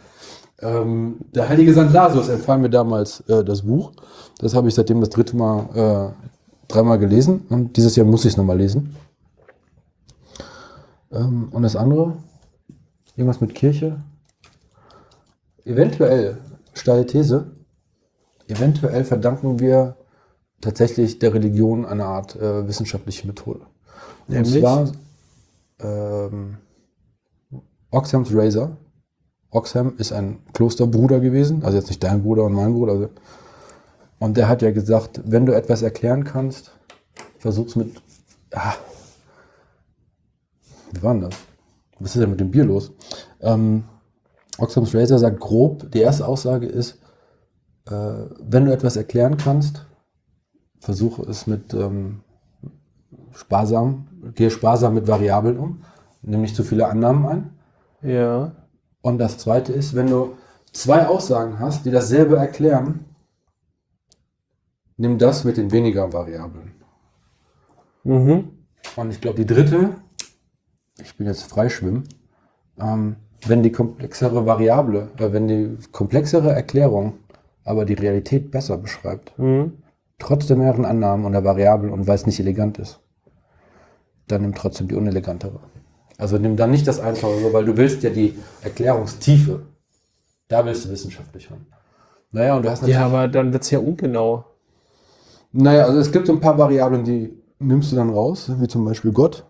Ähm, 0.61 1.17
der 1.35 1.49
heilige 1.49 1.73
St. 1.73 1.93
Lasius 1.93 2.29
empfahl 2.29 2.59
mir 2.59 2.71
damals 2.71 3.21
äh, 3.29 3.45
das 3.45 3.63
Buch. 3.63 3.93
Das 4.39 4.55
habe 4.55 4.69
ich 4.69 4.75
seitdem 4.75 5.01
das 5.01 5.11
dritte 5.11 5.37
Mal, 5.37 6.15
äh, 6.15 6.33
dreimal 6.69 6.99
gelesen. 6.99 7.45
Und 7.49 7.77
dieses 7.77 7.97
Jahr 7.97 8.07
muss 8.07 8.25
ich 8.25 8.33
es 8.33 8.37
nochmal 8.37 8.59
lesen. 8.59 8.95
Ähm, 11.11 11.49
und 11.51 11.63
das 11.63 11.75
andere? 11.75 12.17
Irgendwas 13.17 13.41
mit 13.41 13.55
Kirche? 13.55 14.01
Eventuell, 15.65 16.39
steile 16.75 17.07
These, 17.07 17.51
eventuell 18.49 19.05
verdanken 19.05 19.61
wir 19.61 19.97
tatsächlich 20.61 21.19
der 21.19 21.35
Religion 21.35 21.85
eine 21.85 22.05
Art 22.05 22.37
äh, 22.37 22.67
wissenschaftliche 22.67 23.27
Methode. 23.27 23.61
Und 24.29 24.35
Nämlich? 24.35 24.61
zwar 24.61 24.91
ähm, 25.83 26.59
Oxham's 27.91 28.35
Razor. 28.35 28.77
Oxham 29.51 29.97
ist 29.99 30.13
ein 30.13 30.41
Klosterbruder 30.55 31.21
gewesen, 31.21 31.63
also 31.65 31.77
jetzt 31.77 31.89
nicht 31.89 32.03
dein 32.03 32.23
Bruder 32.23 32.45
und 32.45 32.55
mein 32.55 32.73
Bruder. 32.73 32.93
Also, 32.93 33.09
und 34.19 34.37
der 34.37 34.49
hat 34.49 34.63
ja 34.63 34.71
gesagt, 34.71 35.21
wenn 35.25 35.47
du 35.47 35.55
etwas 35.55 35.83
erklären 35.83 36.25
kannst, 36.25 36.71
versuch's 37.39 37.77
mit. 37.77 38.01
Ah, 38.53 38.75
wie 40.93 41.03
war 41.03 41.13
denn 41.13 41.23
das? 41.23 41.35
Was 41.99 42.15
ist 42.15 42.23
denn 42.23 42.31
mit 42.31 42.41
dem 42.41 42.51
Bier 42.51 42.65
los? 42.65 42.93
Ähm, 43.41 43.85
Oxham's 44.59 44.95
Razor 44.95 45.19
sagt 45.19 45.41
grob, 45.41 45.91
die 45.93 46.01
erste 46.01 46.27
Aussage 46.27 46.67
ist, 46.67 46.99
äh, 47.87 47.93
wenn 48.41 48.67
du 48.67 48.73
etwas 48.73 48.97
erklären 48.97 49.37
kannst, 49.37 49.87
versuche 50.81 51.23
es 51.23 51.47
mit 51.47 51.75
ähm, 51.75 52.21
sparsam, 53.33 54.09
gehe 54.35 54.51
sparsam 54.51 54.95
mit 54.95 55.09
Variablen 55.09 55.59
um, 55.59 55.85
nimm 56.23 56.43
nicht 56.43 56.57
zu 56.57 56.65
viele 56.65 56.87
Annahmen 56.89 57.27
ein. 57.27 57.51
Ja. 58.03 58.53
Und 59.01 59.19
das 59.19 59.39
zweite 59.39 59.73
ist, 59.73 59.95
wenn 59.95 60.09
du 60.09 60.35
zwei 60.73 61.07
Aussagen 61.07 61.59
hast, 61.59 61.85
die 61.85 61.91
dasselbe 61.91 62.37
erklären, 62.37 63.05
nimm 64.97 65.19
das 65.19 65.45
mit 65.45 65.57
den 65.57 65.73
weniger 65.73 66.13
Variablen. 66.13 66.73
Mhm. 68.05 68.51
Und 68.97 69.11
ich 69.11 69.21
glaube, 69.21 69.37
die 69.37 69.47
dritte, 69.47 69.91
ich 71.01 71.17
bin 71.17 71.27
jetzt 71.27 71.45
freischwimmen, 71.45 72.09
ähm, 72.81 73.17
wenn 73.47 73.63
die 73.63 73.73
komplexere 73.73 74.47
Variable, 74.47 75.09
äh, 75.19 75.33
wenn 75.33 75.49
die 75.49 75.79
komplexere 75.91 76.53
Erklärung 76.53 77.15
aber 77.65 77.85
die 77.85 77.95
Realität 77.95 78.51
besser 78.51 78.77
beschreibt, 78.79 79.39
Mhm. 79.39 79.83
trotz 80.19 80.47
der 80.47 80.57
mehreren 80.57 80.85
Annahmen 80.85 81.25
und 81.25 81.33
der 81.33 81.45
Variablen 81.45 81.93
und 81.93 82.07
weil 82.07 82.17
es 82.17 82.27
nicht 82.27 82.41
elegant 82.41 82.79
ist, 82.79 83.01
dann 84.33 84.43
nimm 84.43 84.55
trotzdem 84.55 84.89
die 84.89 84.95
unelegantere. 84.95 85.61
Also 86.19 86.39
nimm 86.39 86.57
dann 86.57 86.71
nicht 86.71 86.87
das 86.87 87.01
Einfache, 87.01 87.53
weil 87.53 87.65
du 87.65 87.77
willst 87.77 88.03
ja 88.03 88.11
die 88.11 88.39
Erklärungstiefe. 88.63 89.63
Da 90.49 90.65
willst 90.65 90.85
du 90.85 90.91
wissenschaftlich 90.91 91.51
haben. 91.51 91.67
Naja, 92.31 92.57
und 92.57 92.65
du 92.65 92.71
hast 92.71 92.87
Ja, 92.87 93.07
aber 93.07 93.29
dann 93.29 93.53
wird 93.53 93.63
es 93.63 93.71
ja 93.71 93.79
ungenau. 93.79 94.45
Naja, 95.53 95.85
also 95.85 95.99
es 95.99 96.11
gibt 96.13 96.27
so 96.27 96.33
ein 96.33 96.41
paar 96.41 96.57
Variablen, 96.59 97.05
die 97.05 97.39
nimmst 97.59 97.93
du 97.93 97.97
dann 97.97 98.11
raus, 98.11 98.51
wie 98.59 98.69
zum 98.69 98.85
Beispiel 98.85 99.13
Gott. 99.13 99.45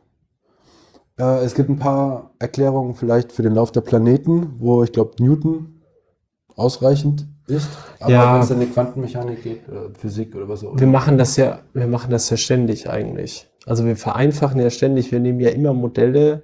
Äh, 1.18 1.44
es 1.44 1.54
gibt 1.54 1.68
ein 1.68 1.78
paar 1.78 2.32
Erklärungen 2.38 2.94
vielleicht 2.94 3.32
für 3.32 3.42
den 3.42 3.54
Lauf 3.54 3.70
der 3.70 3.82
Planeten, 3.82 4.54
wo 4.58 4.82
ich 4.82 4.92
glaube 4.92 5.22
Newton 5.22 5.82
ausreichend 6.56 7.26
ist. 7.46 7.68
Aber 8.00 8.10
Ja. 8.10 8.34
wenn 8.34 8.42
es 8.42 8.50
in 8.50 8.60
die 8.60 8.66
Quantenmechanik 8.66 9.42
geht, 9.42 9.68
äh, 9.68 9.90
Physik 9.96 10.34
oder 10.34 10.48
was 10.48 10.64
auch 10.64 10.78
Wir 10.78 10.86
machen 10.86 11.18
das 11.18 11.36
ja, 11.36 11.60
wir 11.72 11.86
machen 11.86 12.10
das 12.10 12.30
ja 12.30 12.36
ständig 12.36 12.88
eigentlich. 12.90 13.48
Also 13.66 13.86
wir 13.86 13.96
vereinfachen 13.96 14.60
ja 14.60 14.70
ständig, 14.70 15.12
wir 15.12 15.20
nehmen 15.20 15.40
ja 15.40 15.50
immer 15.50 15.72
Modelle, 15.72 16.42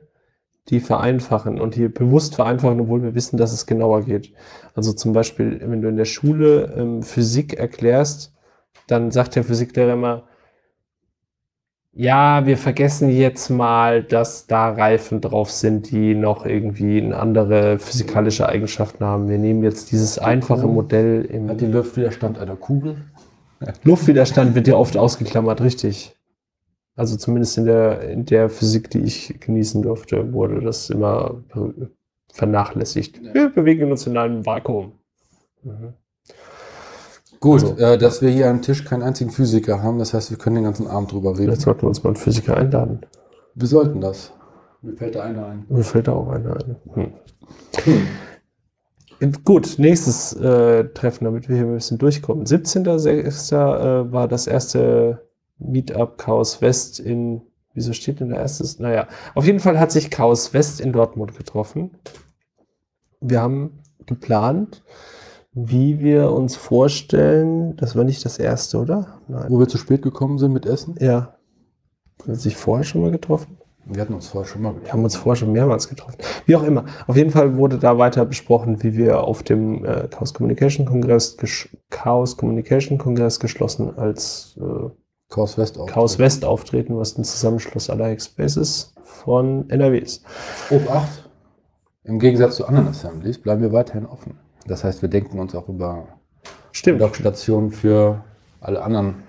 die 0.69 0.81
vereinfachen 0.81 1.61
und 1.61 1.75
hier 1.75 1.93
bewusst 1.93 2.35
vereinfachen, 2.35 2.81
obwohl 2.81 3.03
wir 3.03 3.15
wissen, 3.15 3.39
dass 3.39 3.53
es 3.53 3.67
genauer 3.67 4.03
geht. 4.03 4.33
Also 4.75 4.93
zum 4.93 5.13
Beispiel, 5.13 5.61
wenn 5.65 5.83
du 5.83 5.89
in 5.89 5.97
der 5.97 6.05
Schule 6.05 6.75
ähm, 6.77 7.03
Physik 7.03 7.55
erklärst, 7.55 8.35
dann 8.87 9.11
sagt 9.11 9.37
der 9.37 9.45
Physiklehrer 9.45 9.95
immer, 9.95 10.25
ja, 11.93 12.47
wir 12.47 12.57
vergessen 12.57 13.09
jetzt 13.09 13.49
mal, 13.49 14.05
dass 14.05 14.47
da 14.47 14.71
Reifen 14.71 15.21
drauf 15.21 15.51
sind, 15.51 15.91
die 15.91 16.15
noch 16.15 16.47
irgendwie 16.47 17.03
eine 17.03 17.19
andere 17.19 17.79
physikalische 17.79 18.49
Eigenschaften 18.49 19.05
haben. 19.05 19.29
Wir 19.29 19.39
nehmen 19.39 19.65
jetzt 19.65 19.91
dieses 19.91 20.19
einfache 20.19 20.69
Modell 20.69 21.25
im 21.25 21.49
Hat 21.49 21.61
die 21.61 21.67
Luftwiderstand 21.67 22.39
einer 22.39 22.55
Kugel? 22.55 22.99
Luftwiderstand 23.83 24.55
wird 24.55 24.69
ja 24.69 24.77
oft 24.77 24.97
ausgeklammert, 24.97 25.61
richtig. 25.61 26.15
Also 26.99 27.17
zumindest 27.17 27.57
in 27.59 27.65
der, 27.67 28.01
in 28.11 28.25
der 28.25 28.49
Physik, 28.51 28.91
die 28.91 28.99
ich 28.99 29.39
genießen 29.39 29.83
durfte, 29.83 30.33
wurde 30.33 30.61
das 30.61 30.91
immer 30.91 31.43
vernachlässigt. 32.33 33.23
Wir 33.33 33.51
bewegen 33.51 33.89
uns 33.93 34.05
in 34.09 34.17
einem 34.17 34.45
Vakuum. 34.45 34.93
Mhm. 35.63 35.93
Gut, 37.39 37.63
Also- 37.63 37.77
äh, 37.77 37.99
dass 37.99 38.21
wir 38.21 38.31
hier 38.31 38.51
am 38.51 38.63
Tisch 38.63 38.85
keinen 38.85 39.03
einzigen 39.05 39.31
Physiker 39.31 39.81
haben, 39.81 40.01
das 40.01 40.13
heißt, 40.13 40.31
wir 40.33 40.39
können 40.39 40.57
den 40.57 40.65
ganzen 40.65 40.89
Abend 40.89 41.13
drüber 41.13 41.31
reden. 41.35 41.45
Vielleicht 41.45 41.61
sollten 41.61 41.83
wir 41.83 41.89
uns 41.89 42.03
mal 42.03 42.11
einen 42.11 42.17
Physiker 42.17 42.57
einladen. 42.57 43.03
Wir 43.55 43.69
sollten 43.69 44.01
das. 44.01 44.33
Mir 44.83 44.95
fällt 44.97 45.15
da 45.15 45.23
einer 45.23 45.47
ein. 45.47 45.67
Mir 45.69 45.85
fällt 45.85 46.09
da 46.09 46.15
auch 46.15 46.29
einer 46.31 46.57
ein. 46.57 46.77
Hm. 46.95 47.13
Gut, 49.45 49.77
nächstes 49.79 50.33
äh, 50.33 50.85
Treffen, 50.95 51.27
damit 51.27 51.49
wir 51.49 51.55
hier 51.55 51.65
ein 51.67 51.75
bisschen 51.75 51.99
durchkommen. 51.99 52.45
17.06. 52.45 53.53
Äh, 53.55 54.13
war 54.13 54.27
das 54.27 54.49
erste 54.49 55.28
Meetup 55.59 56.19
Chaos 56.19 56.63
West 56.63 57.01
in, 57.01 57.43
wieso 57.75 57.93
steht 57.93 58.21
denn 58.21 58.31
da 58.31 58.37
erstes? 58.37 58.79
Naja, 58.79 59.09
auf 59.35 59.45
jeden 59.45 59.61
Fall 59.61 59.79
hat 59.79 59.93
sich 59.93 60.11
Chaos 60.11 60.55
West 60.55 60.81
in 60.81 60.93
Dortmund 60.93 61.37
getroffen. 61.37 61.91
Wir 63.21 63.41
haben 63.41 63.81
geplant, 64.07 64.83
wie 65.53 65.99
wir 66.01 66.31
uns 66.31 66.57
vorstellen, 66.57 67.77
das 67.77 67.97
war 67.97 68.05
nicht 68.05 68.25
das 68.25 68.39
erste, 68.39 68.79
oder? 68.79 69.21
Nein. 69.29 69.47
Wo 69.49 69.59
wir 69.59 69.69
zu 69.69 69.79
spät 69.79 70.03
gekommen 70.03 70.39
sind 70.39 70.53
mit 70.53 70.67
Essen? 70.67 70.95
Ja. 71.01 71.37
Haben 72.23 72.35
sich 72.35 72.57
vorher 72.57 72.85
schon 72.85 73.03
mal 73.03 73.11
getroffen? 73.11 73.59
Wir 73.91 74.03
hatten 74.03 74.13
uns 74.13 74.29
vorher 74.29 74.49
schon 74.49 74.63
mal 74.63 74.75
Wir 74.83 74.93
haben 74.93 75.03
uns 75.03 75.17
vorher 75.17 75.37
schon 75.37 75.53
mehrmals 75.53 75.89
getroffen. 75.89 76.19
Wie 76.45 76.55
auch 76.57 76.63
immer. 76.63 76.85
Auf 77.07 77.17
jeden 77.17 77.31
Fall 77.31 77.57
wurde 77.57 77.79
da 77.79 77.97
weiter 77.97 78.27
besprochen, 78.27 78.83
wie 78.83 78.97
wir 78.97 79.25
auf 79.25 79.43
dem 79.43 79.85
äh, 79.85 80.09
Chaos 80.09 80.35
Communication 80.35 80.85
Kongress, 80.85 81.37
Chaos 81.89 82.37
Communication 82.37 82.99
Kongress 82.99 83.41
geschlossen 83.41 83.97
als 83.97 84.59
äh, 84.61 84.91
Chaos 85.29 85.59
West 85.59 85.79
auch. 85.79 85.87
Chaos 85.87 86.19
West 86.19 86.45
auftreten, 86.45 86.97
was 86.97 87.17
ein 87.19 87.25
Zusammenschluss 87.25 87.91
aller 87.91 88.07
Hackspaces 88.07 88.95
von 89.03 89.69
NRWs. 89.69 90.23
Obacht. 90.71 91.29
Im 92.05 92.19
Gegensatz 92.19 92.57
zu 92.57 92.67
anderen 92.67 92.89
Assemblies 92.89 93.39
bleiben 93.39 93.61
wir 93.61 93.73
weiterhin 93.73 94.07
offen. 94.07 94.39
Das 94.67 94.85
heißt, 94.85 95.03
wir 95.03 95.09
denken 95.11 95.39
uns 95.39 95.55
auch 95.55 95.69
über 95.69 96.07
Stimmt, 96.73 97.03
Stationen 97.17 97.71
für 97.71 98.25
alle 98.61 98.83
anderen. 98.83 99.23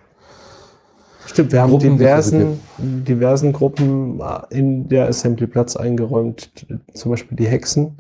stimmt. 1.26 1.52
Wir 1.52 1.62
haben 1.62 1.72
Gruppen, 1.72 1.98
diversen, 1.98 2.60
diversen 2.78 3.52
Gruppen 3.54 4.22
äh, 4.22 4.40
in 4.52 4.88
der 4.88 5.08
Assembly 5.10 5.48
Platz 5.48 5.76
eingeräumt, 5.76 6.66
zum 6.94 7.12
Beispiel 7.12 7.38
die 7.38 7.48
Hexen. 7.48 7.98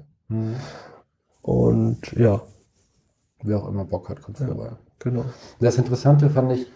Und 1.41 2.00
ja, 2.15 2.41
Wer 3.41 3.58
auch 3.63 3.70
immer 3.70 3.86
Bock 3.86 4.10
hat, 4.10 4.22
kommt 4.22 4.39
Ja. 4.39 4.48
vorbei. 4.48 4.70
genau. 5.00 5.25
Das 5.60 5.77
Interessante 5.77 6.29
fand 6.29 6.51
ich, 6.53 6.68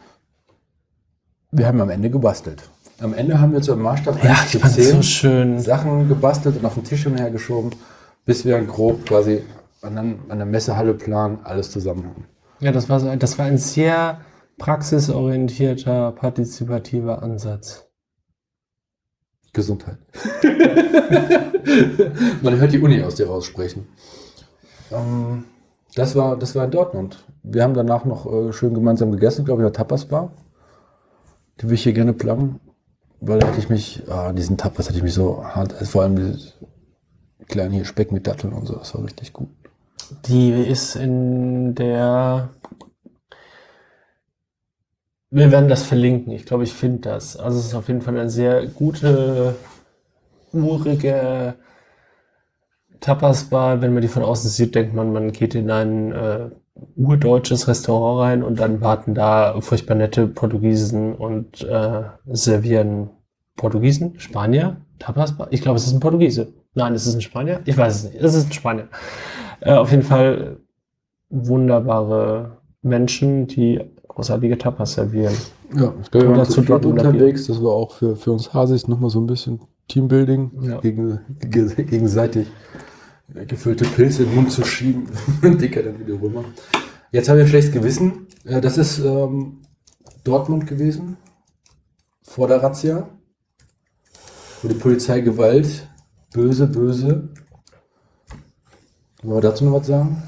wir 1.54 1.68
haben 1.68 1.82
am 1.82 1.90
Ende 1.90 2.10
gebastelt. 2.10 2.64
Am 3.00 3.14
Ende 3.14 3.40
haben 3.40 3.54
wir 3.54 3.62
zu 3.62 3.74
einem 3.74 3.84
Maßstab 3.84 4.24
Ja, 4.24 4.32
1 4.32 4.46
ich 4.46 4.52
zu 4.52 4.60
fand 4.60 4.78
es 4.78 4.86
10 4.86 4.96
so 4.96 5.02
schön. 5.02 5.60
Sachen 5.60 6.08
gebastelt 6.08 6.58
und 6.58 6.66
auf 6.66 6.74
den 6.74 6.84
Tisch 6.84 7.04
hinher 7.04 7.32
geschoben, 7.32 7.72
bis 8.26 8.46
wir 8.46 8.56
dann 8.56 8.68
grob 8.68 9.06
quasi 9.06 9.44
an, 9.82 10.20
der 10.30 10.46
Messehalle 10.46 10.94
plan 10.94 11.40
alles 11.44 11.72
zusammen 11.72 12.06
haben. 12.06 12.26
Ja, 12.60 12.72
das 12.72 12.90
war, 12.90 13.00
so, 13.00 13.14
das 13.16 13.38
war 13.38 13.46
ein 13.46 13.58
sehr 13.58 14.22
praxisorientierter, 14.58 16.12
partizipativer 16.14 17.22
Ansatz. 17.22 17.86
Gesundheit. 19.52 19.98
Man 22.42 22.60
hört 22.60 22.74
die 22.74 22.80
Uni 22.80 23.04
aus 23.04 23.16
dir 23.16 23.28
raussprechen. 23.28 23.88
Ähm, 24.92 25.44
das, 25.96 26.16
war, 26.16 26.38
das 26.38 26.56
war 26.56 26.66
in 26.66 26.72
Dortmund. 26.72 27.26
Wir 27.44 27.64
haben 27.64 27.74
danach 27.74 28.06
noch 28.06 28.26
äh, 28.26 28.54
schön 28.54 28.74
gemeinsam 28.74 29.12
gegessen, 29.12 29.46
glaube 29.46 29.62
ich, 29.62 29.68
in 29.68 29.74
der 29.74 29.78
Tapas-Bar. 29.78 30.32
Die 31.60 31.68
will 31.68 31.74
ich 31.74 31.84
hier 31.84 31.94
gerne 31.94 32.14
pluggen, 32.14 32.60
weil 33.22 33.40
da 33.40 33.48
hatte 33.48 33.60
ich 33.60 33.70
mich, 33.70 34.04
ah, 34.10 34.34
diesen 34.34 34.58
Tapas 34.58 34.88
hatte 34.88 34.98
ich 34.98 35.04
mich 35.04 35.14
so 35.14 35.44
hart, 35.46 35.74
also 35.74 35.86
vor 35.86 36.04
allem 36.04 36.16
dieses 36.16 36.54
kleine 37.48 37.76
hier 37.76 37.86
Speck 37.86 38.12
mit 38.12 38.28
Datteln 38.28 38.54
und 38.54 38.66
so, 38.66 38.76
das 38.76 38.94
war 38.96 39.04
richtig 39.04 39.34
gut. 39.34 39.50
Die 40.26 40.52
ist 40.52 40.96
in 40.96 41.76
der. 41.76 42.50
Wir 45.30 45.52
werden 45.52 45.70
das 45.70 45.84
verlinken. 45.84 46.32
Ich 46.34 46.46
glaube, 46.46 46.64
ich 46.64 46.74
finde 46.74 47.00
das. 47.00 47.38
Also 47.38 47.60
es 47.60 47.68
ist 47.68 47.74
auf 47.74 47.88
jeden 47.88 48.02
Fall 48.02 48.18
eine 48.18 48.30
sehr 48.30 48.68
gute, 48.68 49.56
urige 50.52 51.56
Tapas-Bar. 53.00 53.82
Wenn 53.82 53.94
man 53.94 54.02
die 54.02 54.08
von 54.08 54.24
außen 54.24 54.50
sieht, 54.50 54.76
denkt 54.76 54.94
man, 54.94 55.12
man 55.12 55.32
geht 55.32 55.56
in 55.56 55.72
ein 55.72 56.12
äh, 56.12 56.50
urdeutsches 56.96 57.68
Restaurant 57.68 58.20
rein 58.22 58.44
und 58.44 58.60
dann 58.60 58.82
warten 58.82 59.14
da 59.14 59.60
furchtbar 59.62 59.96
nette 59.96 60.28
Portugiesen 60.28 61.14
und 61.16 61.62
äh, 61.64 62.04
servieren 62.32 63.10
Portugiesen, 63.56 64.20
Spanier, 64.20 64.78
Tapas-Bar. 65.00 65.48
Ich 65.52 65.62
glaube, 65.62 65.78
es 65.78 65.86
ist 65.86 65.94
ein 65.94 66.00
Portugiese. 66.00 66.54
Nein, 66.74 66.94
es 66.96 67.06
ist 67.06 67.14
ein 67.16 67.22
Spanier. 67.22 67.60
Ich 67.66 67.78
weiß 67.78 67.96
es 67.96 68.04
nicht. 68.12 68.24
Es 68.24 68.34
ist 68.34 68.48
ein 68.48 68.54
Spanier. 68.54 68.88
Äh, 69.60 69.74
auf 69.74 69.92
jeden 69.92 70.04
Fall 70.04 70.58
wunderbare 71.30 72.58
Menschen, 72.82 73.48
die 73.48 73.80
großartige 74.08 74.58
Tapas 74.58 74.94
servieren. 74.94 75.34
Ja, 75.76 75.94
ich 76.02 76.12
glaube, 76.12 76.28
wir 76.28 76.30
waren 76.32 76.40
dazu 76.40 76.54
zu 76.54 76.62
dort 76.62 76.86
unterwegs. 76.86 77.48
Das 77.48 77.62
war 77.64 77.72
auch 77.72 77.92
für, 77.92 78.16
für 78.16 78.32
uns 78.32 78.54
Hasis 78.54 78.88
nochmal 78.88 79.10
so 79.10 79.20
ein 79.20 79.28
bisschen 79.28 79.60
Teambuilding, 79.88 80.52
Ja. 80.62 80.80
gegen, 80.80 81.20
ge- 81.40 81.84
gegenseitig 81.86 82.48
gefüllte 83.48 83.86
Pilze 83.86 84.24
in 84.24 84.30
den 84.30 84.36
Mund 84.36 84.52
zu 84.52 84.64
schieben. 84.66 85.08
Dicker 85.44 85.84
dann 85.84 86.00
wieder 86.00 86.20
rüber. 86.22 86.44
Jetzt 87.12 87.30
habe 87.30 87.40
ich 87.40 87.46
ein 87.46 87.50
schlechtes 87.50 87.74
Gewissen. 87.74 88.28
Äh, 88.46 88.62
Das 88.62 88.78
ist 88.78 89.00
ähm, 89.00 89.62
Dortmund 90.24 90.68
gewesen, 90.68 91.18
vor 92.24 92.48
der 92.48 92.62
Razzia, 92.64 93.10
wo 94.62 94.68
die 94.68 94.76
Polizei 94.76 95.22
Gewalt, 95.22 95.88
böse, 96.34 96.68
böse. 96.68 97.30
Wollen 99.22 99.38
wir 99.38 99.42
dazu 99.42 99.66
noch 99.66 99.80
was 99.80 99.88
sagen? 99.88 100.24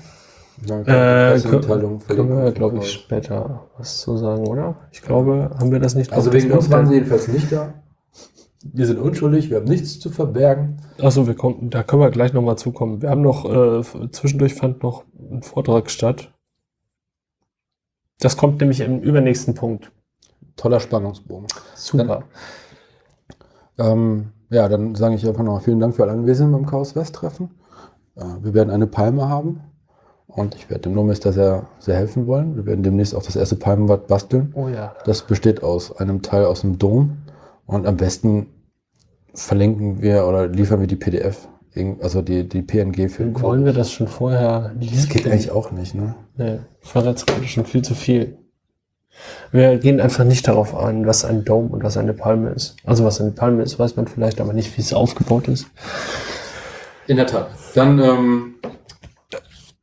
Dann 0.65 0.85
Äh, 0.85 1.37
können 1.41 2.29
wir, 2.29 2.51
glaube 2.53 2.77
ich, 2.79 2.91
später 2.91 3.67
was 3.77 3.99
zu 3.99 4.17
sagen, 4.17 4.47
oder? 4.47 4.87
Ich 4.91 5.01
glaube, 5.01 5.51
haben 5.59 5.71
wir 5.71 5.79
das 5.79 5.95
nicht 5.95 6.13
Also 6.13 6.31
wegen 6.31 6.51
uns 6.51 6.69
wir 6.69 6.77
waren 6.77 6.87
sie 6.87 6.93
jedenfalls 6.95 7.27
nicht 7.27 7.51
da. 7.51 7.73
Wir 8.73 8.87
sind 8.87 8.99
unschuldig, 8.99 9.51
wir 9.51 9.57
haben 9.57 9.67
nichts 9.67 9.99
zu 9.99 10.09
verbergen. 10.09 10.77
Achso, 10.99 11.27
wir 11.27 11.35
kommen, 11.35 11.69
da 11.69 11.83
können 11.83 12.01
wir 12.01 12.09
gleich 12.09 12.33
nochmal 12.33 12.57
zukommen. 12.57 13.01
Wir 13.01 13.11
haben 13.11 13.21
noch, 13.21 13.45
äh, 13.45 13.83
zwischendurch 14.11 14.55
fand 14.55 14.81
noch 14.81 15.03
ein 15.31 15.43
Vortrag 15.43 15.91
statt. 15.91 16.31
Das 18.19 18.37
kommt 18.37 18.59
nämlich 18.61 18.79
im 18.79 19.01
übernächsten 19.01 19.53
Punkt. 19.53 19.91
Toller 20.55 20.79
Spannungsbogen. 20.79 21.47
Super. 21.75 22.23
Ähm, 23.77 24.31
ja, 24.49 24.67
dann 24.67 24.95
sage 24.95 25.15
ich 25.15 25.27
einfach 25.27 25.43
noch 25.43 25.61
vielen 25.61 25.79
Dank 25.79 25.95
für 25.95 26.03
alle 26.03 26.13
Anwesenden 26.13 26.53
beim 26.53 26.65
Chaos 26.65 26.95
West 26.95 27.15
Treffen. 27.15 27.51
Äh, 28.15 28.23
wir 28.41 28.53
werden 28.55 28.71
eine 28.71 28.87
Palme 28.87 29.29
haben 29.29 29.61
und 30.25 30.55
ich 30.55 30.69
werde 30.71 30.83
dem 30.83 30.93
Nomis 30.93 31.19
da 31.19 31.31
sehr, 31.31 31.67
sehr 31.77 31.97
helfen 31.97 32.25
wollen. 32.25 32.55
Wir 32.55 32.65
werden 32.65 32.83
demnächst 32.83 33.13
auch 33.13 33.23
das 33.23 33.35
erste 33.35 33.57
Palmenwatt 33.57 34.07
basteln. 34.07 34.53
oh 34.55 34.69
ja. 34.69 34.95
Das 35.05 35.21
besteht 35.21 35.61
aus 35.61 35.95
einem 35.95 36.23
Teil 36.23 36.45
aus 36.45 36.61
dem 36.61 36.79
Dom 36.79 37.17
und 37.65 37.85
am 37.85 37.97
besten 37.97 38.47
verlinken 39.35 40.01
wir 40.01 40.25
oder 40.25 40.47
liefern 40.47 40.79
wir 40.79 40.87
die 40.87 40.95
PDF, 40.95 41.47
also 42.01 42.21
die, 42.21 42.47
die 42.47 42.61
PNG 42.61 43.09
für 43.09 43.23
den 43.23 43.41
Wollen 43.41 43.65
wir 43.65 43.73
das 43.73 43.91
schon 43.91 44.07
vorher? 44.07 44.71
Das 44.79 45.09
geht 45.09 45.27
eigentlich 45.27 45.51
auch 45.51 45.71
nicht, 45.71 45.93
ne? 45.95 46.15
Nee, 46.37 46.59
ich 46.81 46.95
war 46.95 47.03
jetzt 47.05 47.27
gerade 47.27 47.45
schon 47.47 47.65
viel 47.65 47.81
zu 47.83 47.95
viel. 47.95 48.37
Wir 49.51 49.77
gehen 49.77 50.01
einfach 50.01 50.25
nicht 50.25 50.47
darauf 50.47 50.75
ein, 50.75 51.05
was 51.07 51.23
ein 51.23 51.45
Dome 51.45 51.69
und 51.69 51.83
was 51.83 51.95
eine 51.97 52.13
Palme 52.13 52.49
ist. 52.49 52.75
Also 52.83 53.05
was 53.05 53.21
eine 53.21 53.31
Palme 53.31 53.63
ist, 53.63 53.79
weiß 53.79 53.95
man 53.95 54.07
vielleicht, 54.07 54.41
aber 54.41 54.51
nicht, 54.53 54.75
wie 54.77 54.81
es 54.81 54.93
aufgebaut 54.93 55.47
ist. 55.47 55.67
In 57.07 57.17
der 57.17 57.27
Tat. 57.27 57.49
Dann 57.75 57.99
ähm, 57.99 58.55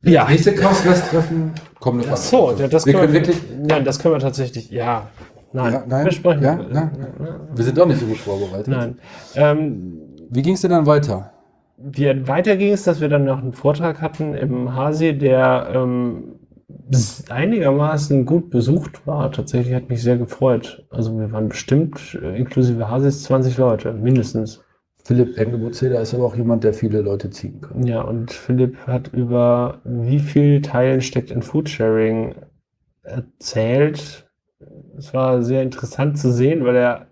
Ja. 0.03 0.27
Nächste 0.29 0.53
Chaos-West-Treffen 0.53 1.53
kommt 1.79 2.05
noch 2.05 2.13
Ach 2.13 2.17
so, 2.17 2.53
ja, 2.57 2.67
das 2.67 2.85
wir 2.85 2.93
können 2.93 3.13
wir, 3.13 3.21
wirklich. 3.21 3.37
ja, 3.67 3.79
das 3.79 3.99
können 3.99 4.15
wir 4.15 4.19
tatsächlich, 4.19 4.69
ja. 4.69 5.07
Nein, 5.53 5.73
Ja, 5.73 5.83
nein, 5.87 6.05
wir 6.05 6.11
sprechen. 6.11 6.43
ja, 6.43 6.55
nein. 6.71 6.91
Wir 7.53 7.63
sind 7.63 7.77
doch 7.77 7.85
nicht 7.85 7.99
so 7.99 8.05
gut 8.07 8.17
vorbereitet. 8.17 8.67
Nein. 8.67 8.97
Ähm, 9.35 9.99
Wie 10.29 10.41
ging 10.41 10.55
es 10.55 10.61
denn 10.61 10.71
dann 10.71 10.85
weiter? 10.85 11.29
wie 11.85 12.27
weiter 12.27 12.55
ging 12.55 12.71
es, 12.71 12.83
dass 12.83 13.01
wir 13.01 13.09
dann 13.09 13.25
noch 13.25 13.39
einen 13.39 13.51
Vortrag 13.51 13.99
hatten 14.01 14.35
im 14.35 14.73
Hasi, 14.73 15.17
der 15.17 15.69
ähm, 15.73 16.35
einigermaßen 17.29 18.25
gut 18.25 18.49
besucht 18.51 19.05
war. 19.05 19.31
Tatsächlich 19.31 19.73
hat 19.73 19.89
mich 19.89 20.01
sehr 20.01 20.17
gefreut. 20.17 20.85
Also 20.91 21.17
wir 21.19 21.31
waren 21.31 21.49
bestimmt 21.49 22.17
äh, 22.21 22.37
inklusive 22.37 22.89
Hasis 22.89 23.23
20 23.23 23.57
Leute, 23.57 23.91
mindestens. 23.93 24.61
Philipp 25.03 25.37
Engelbuzeder 25.37 25.99
ist 25.99 26.13
aber 26.13 26.23
auch 26.25 26.35
jemand, 26.37 26.63
der 26.63 26.73
viele 26.73 27.01
Leute 27.01 27.29
ziehen 27.29 27.59
kann. 27.59 27.85
Ja, 27.85 28.01
und 28.01 28.31
Philipp 28.31 28.77
hat 28.87 29.09
über 29.09 29.81
wie 29.83 30.19
viel 30.19 30.61
Teilen 30.61 31.01
steckt 31.01 31.31
in 31.31 31.41
Foodsharing 31.41 32.35
erzählt. 33.01 34.22
Es 34.97 35.13
war 35.13 35.41
sehr 35.43 35.61
interessant 35.63 36.17
zu 36.17 36.31
sehen, 36.31 36.63
weil 36.65 36.75
er, 36.75 37.07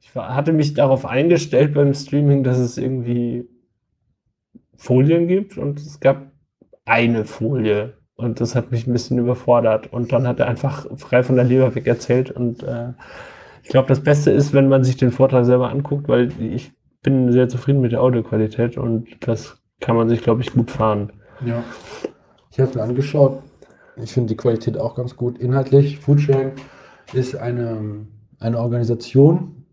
ich 0.00 0.14
war, 0.14 0.34
hatte 0.34 0.52
mich 0.52 0.74
darauf 0.74 1.06
eingestellt 1.06 1.74
beim 1.74 1.94
Streaming, 1.94 2.44
dass 2.44 2.58
es 2.58 2.78
irgendwie 2.78 3.48
Folien 4.76 5.26
gibt 5.26 5.58
und 5.58 5.80
es 5.80 6.00
gab 6.00 6.30
eine 6.84 7.24
Folie. 7.24 7.94
Und 8.14 8.40
das 8.40 8.54
hat 8.54 8.72
mich 8.72 8.86
ein 8.86 8.92
bisschen 8.92 9.18
überfordert. 9.18 9.92
Und 9.92 10.12
dann 10.12 10.26
hat 10.26 10.40
er 10.40 10.48
einfach 10.48 10.86
frei 10.96 11.22
von 11.22 11.36
der 11.36 11.44
Leber 11.44 11.74
weg 11.74 11.86
erzählt. 11.86 12.30
Und 12.32 12.64
äh, 12.64 12.92
ich 13.62 13.68
glaube, 13.68 13.88
das 13.88 14.02
Beste 14.02 14.32
ist, 14.32 14.52
wenn 14.52 14.68
man 14.68 14.82
sich 14.82 14.96
den 14.96 15.12
Vortrag 15.12 15.44
selber 15.44 15.70
anguckt, 15.70 16.08
weil 16.08 16.32
ich 16.40 16.72
bin 17.02 17.30
sehr 17.30 17.48
zufrieden 17.48 17.80
mit 17.80 17.92
der 17.92 18.02
Audioqualität 18.02 18.76
und 18.76 19.06
das 19.20 19.58
kann 19.80 19.94
man 19.94 20.08
sich, 20.08 20.22
glaube 20.22 20.40
ich, 20.40 20.52
gut 20.52 20.70
fahren. 20.70 21.12
Ja. 21.44 21.62
Ich 22.50 22.58
habe 22.58 22.74
mir 22.74 22.82
angeschaut. 22.82 23.42
Ich 24.02 24.12
finde 24.12 24.28
die 24.28 24.36
Qualität 24.36 24.78
auch 24.78 24.96
ganz 24.96 25.16
gut. 25.16 25.38
Inhaltlich, 25.38 25.98
Foodsharing 25.98 26.52
ist 27.12 27.36
eine, 27.36 28.06
eine 28.38 28.58
Organisation, 28.58 29.64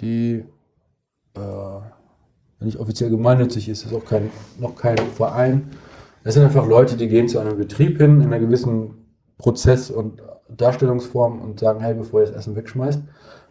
die 0.00 0.44
äh, 1.34 2.64
nicht 2.64 2.78
offiziell 2.78 3.10
gemeinnützig 3.10 3.68
ist, 3.68 3.84
ist 3.84 3.94
auch 3.94 4.04
kein, 4.04 4.30
noch 4.58 4.74
kein 4.76 4.98
Verein. 4.98 5.70
Es 6.24 6.34
sind 6.34 6.44
einfach 6.44 6.66
Leute, 6.66 6.96
die 6.96 7.08
gehen 7.08 7.28
zu 7.28 7.38
einem 7.38 7.56
Betrieb 7.56 7.98
hin, 7.98 8.20
in 8.20 8.26
einer 8.26 8.40
gewissen 8.40 9.06
Prozess- 9.38 9.90
und 9.90 10.22
Darstellungsform 10.48 11.40
und 11.40 11.60
sagen, 11.60 11.80
hey, 11.80 11.94
bevor 11.94 12.20
ihr 12.20 12.26
das 12.26 12.36
Essen 12.36 12.56
wegschmeißt, 12.56 13.00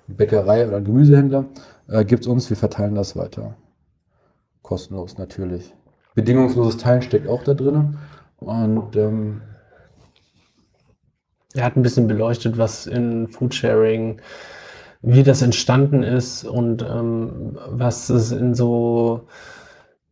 eine 0.08 0.16
Bäckerei 0.16 0.68
oder 0.68 0.78
ein 0.78 0.86
Gemüsehändler, 0.86 1.46
äh, 1.88 2.04
gibt 2.06 2.24
es 2.24 2.28
uns, 2.28 2.50
wir 2.50 2.58
verteilen 2.58 2.96
das 2.96 3.16
weiter. 3.16 3.56
Kostenlos 4.62 5.18
natürlich. 5.18 5.74
Bedingungsloses 6.16 6.78
Teilen 6.78 7.02
steckt 7.02 7.28
auch 7.28 7.44
da 7.44 7.54
drin. 7.54 7.98
Und 8.38 8.96
ähm, 8.96 9.42
Er 11.56 11.64
hat 11.64 11.78
ein 11.78 11.84
bisschen 11.84 12.08
beleuchtet, 12.08 12.58
was 12.58 12.86
in 12.86 13.28
Foodsharing, 13.28 14.22
wie 15.02 15.24
das 15.24 15.42
entstanden 15.42 16.04
ist 16.04 16.44
und 16.44 16.82
ähm, 16.84 17.58
was 17.70 18.10
es 18.10 18.32
in 18.32 18.54
so, 18.54 19.28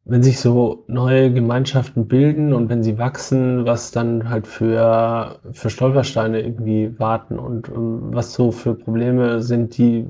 wenn 0.05 0.23
sich 0.23 0.39
so 0.39 0.83
neue 0.87 1.33
Gemeinschaften 1.33 2.07
bilden 2.07 2.53
und 2.53 2.69
wenn 2.69 2.83
sie 2.83 2.97
wachsen, 2.97 3.65
was 3.65 3.91
dann 3.91 4.29
halt 4.29 4.47
für, 4.47 5.39
für 5.51 5.69
Stolpersteine 5.69 6.41
irgendwie 6.41 6.97
warten 6.97 7.39
und 7.39 7.69
ähm, 7.69 8.13
was 8.13 8.33
so 8.33 8.51
für 8.51 8.75
Probleme 8.75 9.41
sind, 9.41 9.77
die 9.77 10.07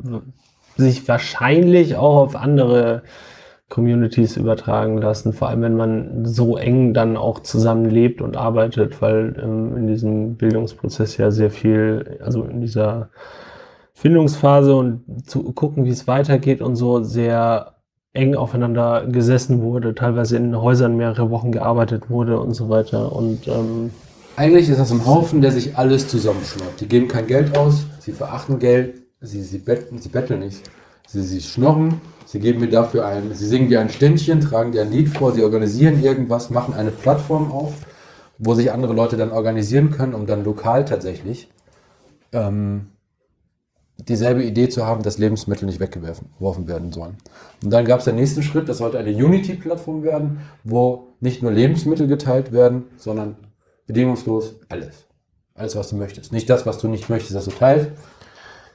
sich 0.77 1.07
wahrscheinlich 1.07 1.95
auch 1.95 2.17
auf 2.17 2.35
andere 2.35 3.03
Communities 3.73 4.37
übertragen 4.37 4.99
lassen, 4.99 5.33
vor 5.33 5.49
allem 5.49 5.63
wenn 5.63 5.75
man 5.75 6.25
so 6.25 6.57
eng 6.57 6.93
dann 6.93 7.17
auch 7.17 7.39
zusammenlebt 7.39 8.21
und 8.21 8.37
arbeitet, 8.37 9.01
weil 9.01 9.35
ähm, 9.43 9.75
in 9.75 9.87
diesem 9.87 10.35
Bildungsprozess 10.35 11.17
ja 11.17 11.31
sehr 11.31 11.49
viel, 11.49 12.19
also 12.23 12.43
in 12.43 12.61
dieser 12.61 13.09
Findungsphase 13.95 14.75
und 14.75 15.27
zu 15.27 15.41
gucken, 15.53 15.85
wie 15.85 15.89
es 15.89 16.05
weitergeht 16.05 16.61
und 16.61 16.75
so 16.75 17.01
sehr 17.01 17.73
eng 18.13 18.35
aufeinander 18.35 19.07
gesessen 19.07 19.63
wurde, 19.63 19.95
teilweise 19.95 20.37
in 20.37 20.55
Häusern 20.55 20.95
mehrere 20.95 21.31
Wochen 21.31 21.51
gearbeitet 21.51 22.11
wurde 22.11 22.39
und 22.39 22.53
so 22.53 22.69
weiter. 22.69 23.11
Und 23.11 23.47
ähm, 23.47 23.89
eigentlich 24.35 24.69
ist 24.69 24.79
das 24.79 24.91
ein 24.91 25.03
Haufen, 25.03 25.41
der 25.41 25.51
sich 25.51 25.75
alles 25.79 26.07
zusammenschnurrt. 26.07 26.79
Die 26.79 26.87
geben 26.87 27.07
kein 27.07 27.25
Geld 27.25 27.57
aus, 27.57 27.87
sie 27.97 28.11
verachten 28.11 28.59
Geld, 28.59 29.01
sie, 29.19 29.41
sie, 29.41 29.57
betteln, 29.57 29.97
sie 29.97 30.09
betteln 30.09 30.41
nicht. 30.41 30.61
Sie, 31.07 31.23
sie 31.23 31.41
schnorren, 31.41 31.99
sie 32.33 32.39
geben 32.39 32.61
mir 32.61 32.69
dafür 32.69 33.05
ein, 33.05 33.31
sie 33.35 33.45
singen 33.45 33.69
dir 33.69 33.79
ein 33.79 33.91
Ständchen, 33.91 34.41
tragen 34.41 34.71
dir 34.71 34.81
ein 34.81 34.91
Lied 34.91 35.07
vor, 35.07 35.33
sie 35.33 35.43
organisieren 35.43 36.03
irgendwas, 36.03 36.49
machen 36.49 36.73
eine 36.73 36.89
Plattform 36.89 37.51
auf, 37.51 37.73
wo 38.39 38.55
sich 38.55 38.71
andere 38.71 38.93
Leute 38.93 39.17
dann 39.17 39.31
organisieren 39.31 39.91
können, 39.91 40.15
um 40.15 40.25
dann 40.25 40.43
lokal 40.43 40.83
tatsächlich 40.83 41.47
ähm, 42.31 42.87
dieselbe 43.99 44.43
Idee 44.43 44.67
zu 44.67 44.83
haben, 44.83 45.03
dass 45.03 45.19
Lebensmittel 45.19 45.67
nicht 45.67 45.79
weggeworfen 45.79 46.67
werden 46.67 46.91
sollen. 46.91 47.17
Und 47.63 47.69
dann 47.69 47.85
gab 47.85 47.99
es 47.99 48.05
den 48.05 48.15
nächsten 48.15 48.41
Schritt, 48.41 48.67
das 48.67 48.79
sollte 48.79 48.97
eine 48.97 49.11
Unity-Plattform 49.11 50.01
werden, 50.01 50.39
wo 50.63 51.09
nicht 51.19 51.43
nur 51.43 51.51
Lebensmittel 51.51 52.07
geteilt 52.07 52.51
werden, 52.51 52.85
sondern 52.97 53.35
bedingungslos 53.85 54.55
alles. 54.69 55.05
Alles, 55.53 55.75
was 55.75 55.89
du 55.89 55.97
möchtest. 55.97 56.33
Nicht 56.33 56.49
das, 56.49 56.65
was 56.65 56.79
du 56.79 56.87
nicht 56.87 57.11
möchtest, 57.11 57.35
dass 57.35 57.45
du 57.45 57.51
teilst, 57.51 57.91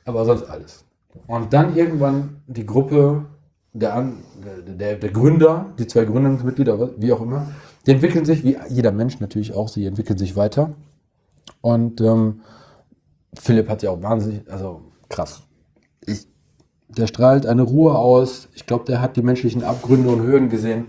aber 0.05 0.25
sonst 0.25 0.44
alles. 0.44 0.85
Und 1.27 1.53
dann 1.53 1.75
irgendwann 1.75 2.42
die 2.47 2.64
Gruppe 2.64 3.25
der, 3.72 4.12
der, 4.66 4.96
der 4.96 5.11
Gründer, 5.11 5.66
die 5.78 5.87
zwei 5.87 6.04
Gründungsmitglieder, 6.04 7.00
wie 7.00 7.12
auch 7.12 7.20
immer, 7.20 7.48
die 7.87 7.92
entwickeln 7.92 8.24
sich, 8.24 8.44
wie 8.44 8.57
jeder 8.68 8.92
Mensch 8.92 9.20
natürlich 9.20 9.54
auch, 9.54 9.68
sie 9.68 9.87
entwickeln 9.87 10.18
sich 10.18 10.37
weiter. 10.37 10.74
Und 11.61 12.00
ähm, 12.00 12.40
Philipp 13.35 13.68
hat 13.68 13.83
ja 13.83 13.90
auch 13.90 14.02
wahnsinnig, 14.02 14.50
also 14.50 14.83
krass. 15.09 15.42
Ich, 16.07 16.26
der 16.88 17.07
strahlt 17.07 17.46
eine 17.46 17.62
Ruhe 17.62 17.96
aus. 17.96 18.48
Ich 18.54 18.66
glaube, 18.66 18.85
der 18.85 19.00
hat 19.00 19.16
die 19.16 19.22
menschlichen 19.22 19.62
Abgründe 19.62 20.09
und 20.11 20.22
Höhen 20.22 20.48
gesehen. 20.48 20.87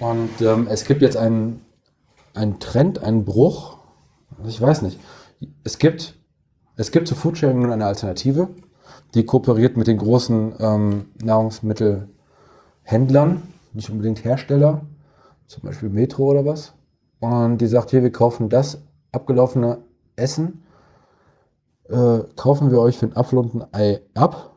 Und 0.00 0.40
ähm, 0.40 0.66
es 0.68 0.84
gibt 0.84 1.02
jetzt 1.02 1.16
einen, 1.16 1.60
einen 2.34 2.58
Trend, 2.58 3.02
einen 3.02 3.24
Bruch. 3.24 3.78
Ich 4.46 4.60
weiß 4.60 4.82
nicht. 4.82 4.98
Es 5.64 5.78
gibt, 5.78 6.14
es 6.76 6.90
gibt 6.90 7.06
zu 7.06 7.14
Foodsharing 7.14 7.60
nun 7.60 7.72
eine 7.72 7.86
Alternative, 7.86 8.48
die 9.14 9.24
kooperiert 9.24 9.76
mit 9.76 9.86
den 9.86 9.98
großen 9.98 10.54
ähm, 10.58 11.04
Nahrungsmittelhändlern, 11.22 13.42
nicht 13.72 13.90
unbedingt 13.90 14.24
Hersteller, 14.24 14.82
zum 15.46 15.62
Beispiel 15.64 15.88
Metro 15.88 16.30
oder 16.30 16.44
was. 16.44 16.74
Und 17.20 17.58
die 17.58 17.66
sagt, 17.66 17.90
hier, 17.90 18.02
wir 18.02 18.12
kaufen 18.12 18.48
das 18.48 18.82
abgelaufene 19.12 19.78
Essen 20.16 20.62
äh, 21.92 22.24
kaufen 22.36 22.70
wir 22.70 22.80
euch 22.80 22.98
für 22.98 23.06
einen 23.06 23.16
Apfel 23.16 23.38
und 23.38 23.54
ein 23.54 23.64
Ei 23.72 24.00
ab. 24.14 24.50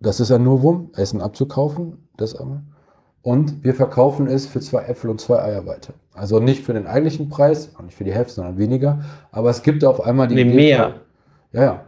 Das 0.00 0.20
ist 0.20 0.30
ein 0.30 0.44
Novum, 0.44 0.90
Essen 0.94 1.20
abzukaufen. 1.20 2.08
Das, 2.16 2.36
und 3.22 3.64
wir 3.64 3.74
verkaufen 3.74 4.26
es 4.26 4.46
für 4.46 4.60
zwei 4.60 4.84
Äpfel 4.84 5.10
und 5.10 5.20
zwei 5.20 5.42
Eier 5.42 5.66
weiter. 5.66 5.94
Also 6.14 6.40
nicht 6.40 6.64
für 6.64 6.72
den 6.72 6.86
eigentlichen 6.86 7.28
Preis, 7.28 7.74
auch 7.76 7.82
nicht 7.82 7.96
für 7.96 8.04
die 8.04 8.12
Hälfte, 8.12 8.34
sondern 8.34 8.58
weniger. 8.58 9.04
Aber 9.30 9.50
es 9.50 9.62
gibt 9.62 9.84
auf 9.84 10.00
einmal 10.00 10.28
die. 10.28 10.36
nee, 10.36 10.42
Idee 10.42 10.54
mehr. 10.54 10.94
Ja, 11.52 11.62
ja. 11.62 11.84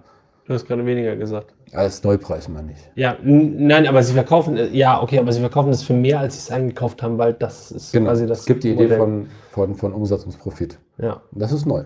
Du 0.50 0.54
hast 0.54 0.66
gerade 0.66 0.84
weniger 0.84 1.14
gesagt. 1.14 1.54
Als 1.72 2.02
Neupreis 2.02 2.48
meine 2.48 2.72
ich. 2.72 2.78
Ja, 2.96 3.16
nein, 3.22 3.86
aber 3.86 4.02
sie 4.02 4.14
verkaufen, 4.14 4.56
äh, 4.56 4.66
ja, 4.76 5.00
okay, 5.00 5.20
aber 5.20 5.30
sie 5.32 5.38
verkaufen 5.38 5.70
es 5.70 5.84
für 5.84 5.92
mehr, 5.92 6.18
als 6.18 6.34
sie 6.34 6.40
es 6.40 6.50
eingekauft 6.50 7.04
haben, 7.04 7.18
weil 7.18 7.34
das 7.34 7.70
ist 7.70 7.92
Genau. 7.92 8.06
quasi 8.06 8.26
das 8.26 8.40
es 8.40 8.46
gibt 8.46 8.64
die 8.64 8.72
Idee 8.72 8.82
Modell. 8.82 8.98
von, 8.98 9.26
von, 9.52 9.74
von 9.76 9.92
Umsatz 9.92 10.24
und 10.24 10.36
Profit. 10.40 10.76
Ja. 10.98 11.22
Und 11.30 11.40
das 11.40 11.52
ist 11.52 11.66
neu. 11.66 11.84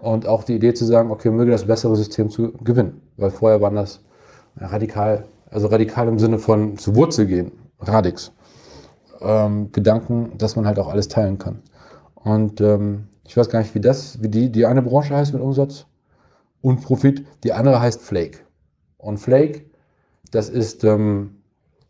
Und 0.00 0.26
auch 0.26 0.42
die 0.42 0.54
Idee 0.54 0.72
zu 0.72 0.86
sagen, 0.86 1.10
okay, 1.10 1.28
möge 1.30 1.50
das 1.50 1.66
bessere 1.66 1.94
System 1.96 2.30
zu 2.30 2.52
gewinnen. 2.64 3.02
Weil 3.18 3.28
vorher 3.28 3.60
waren 3.60 3.74
das 3.74 4.02
radikal, 4.56 5.26
also 5.50 5.66
radikal 5.66 6.08
im 6.08 6.18
Sinne 6.18 6.38
von 6.38 6.78
zu 6.78 6.96
Wurzel 6.96 7.26
gehen, 7.26 7.52
Radix. 7.78 8.32
Ähm, 9.20 9.70
Gedanken, 9.70 10.32
dass 10.38 10.56
man 10.56 10.66
halt 10.66 10.78
auch 10.78 10.88
alles 10.88 11.08
teilen 11.08 11.36
kann. 11.36 11.58
Und 12.14 12.62
ähm, 12.62 13.08
ich 13.26 13.36
weiß 13.36 13.50
gar 13.50 13.58
nicht, 13.58 13.74
wie 13.74 13.80
das, 13.82 14.22
wie 14.22 14.28
die, 14.30 14.50
die 14.50 14.64
eine 14.64 14.80
Branche 14.80 15.14
heißt 15.14 15.34
mit 15.34 15.42
Umsatz 15.42 15.84
und 16.60 16.82
Profit, 16.82 17.26
die 17.44 17.52
andere 17.52 17.80
heißt 17.80 18.02
Flake. 18.02 18.38
Und 18.96 19.18
Flake, 19.18 19.66
das 20.30 20.48
ist, 20.48 20.84
ähm, 20.84 21.42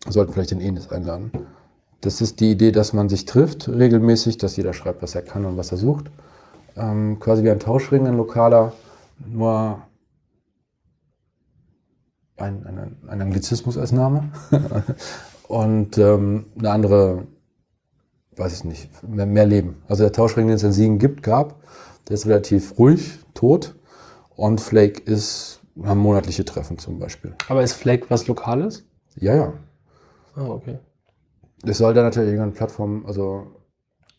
sollten 0.08 0.32
vielleicht 0.32 0.50
den 0.50 0.60
Enes 0.60 0.90
einladen. 0.90 1.32
Das 2.00 2.20
ist 2.20 2.40
die 2.40 2.52
Idee, 2.52 2.70
dass 2.70 2.92
man 2.92 3.08
sich 3.08 3.24
trifft 3.24 3.68
regelmäßig, 3.68 4.38
dass 4.38 4.56
jeder 4.56 4.72
schreibt, 4.72 5.02
was 5.02 5.14
er 5.14 5.22
kann 5.22 5.44
und 5.44 5.56
was 5.56 5.72
er 5.72 5.78
sucht 5.78 6.10
ähm, 6.78 7.18
quasi 7.18 7.42
wie 7.42 7.50
ein 7.50 7.60
Tauschring, 7.60 8.06
ein 8.06 8.16
lokaler, 8.16 8.72
nur 9.26 9.82
ein, 12.36 12.64
ein, 12.66 12.96
ein 13.08 13.22
Anglizismus 13.22 13.76
als 13.76 13.92
Name 13.92 14.30
und 15.48 15.98
ähm, 15.98 16.46
eine 16.58 16.70
andere, 16.70 17.26
weiß 18.36 18.52
ich 18.54 18.64
nicht, 18.64 19.08
mehr, 19.08 19.26
mehr 19.26 19.46
Leben. 19.46 19.82
Also 19.88 20.04
der 20.04 20.12
Tauschring, 20.12 20.46
den 20.46 20.56
es 20.56 20.62
in 20.62 20.72
Siegen 20.72 20.98
gibt, 20.98 21.22
gab, 21.22 21.60
der 22.08 22.14
ist 22.14 22.26
relativ 22.26 22.78
ruhig, 22.78 23.18
tot 23.34 23.74
und 24.38 24.60
Flake 24.60 25.02
ist, 25.02 25.60
haben 25.82 25.98
monatliche 25.98 26.44
Treffen 26.44 26.78
zum 26.78 27.00
Beispiel. 27.00 27.34
Aber 27.48 27.62
ist 27.62 27.72
Flake 27.72 28.06
was 28.08 28.28
Lokales? 28.28 28.84
Ja, 29.16 29.34
ja. 29.34 29.52
Ah, 30.36 30.46
okay. 30.46 30.78
Es 31.64 31.78
soll 31.78 31.92
dann 31.92 32.04
natürlich 32.04 32.28
irgendeine 32.28 32.52
Plattform, 32.52 33.04
also 33.04 33.48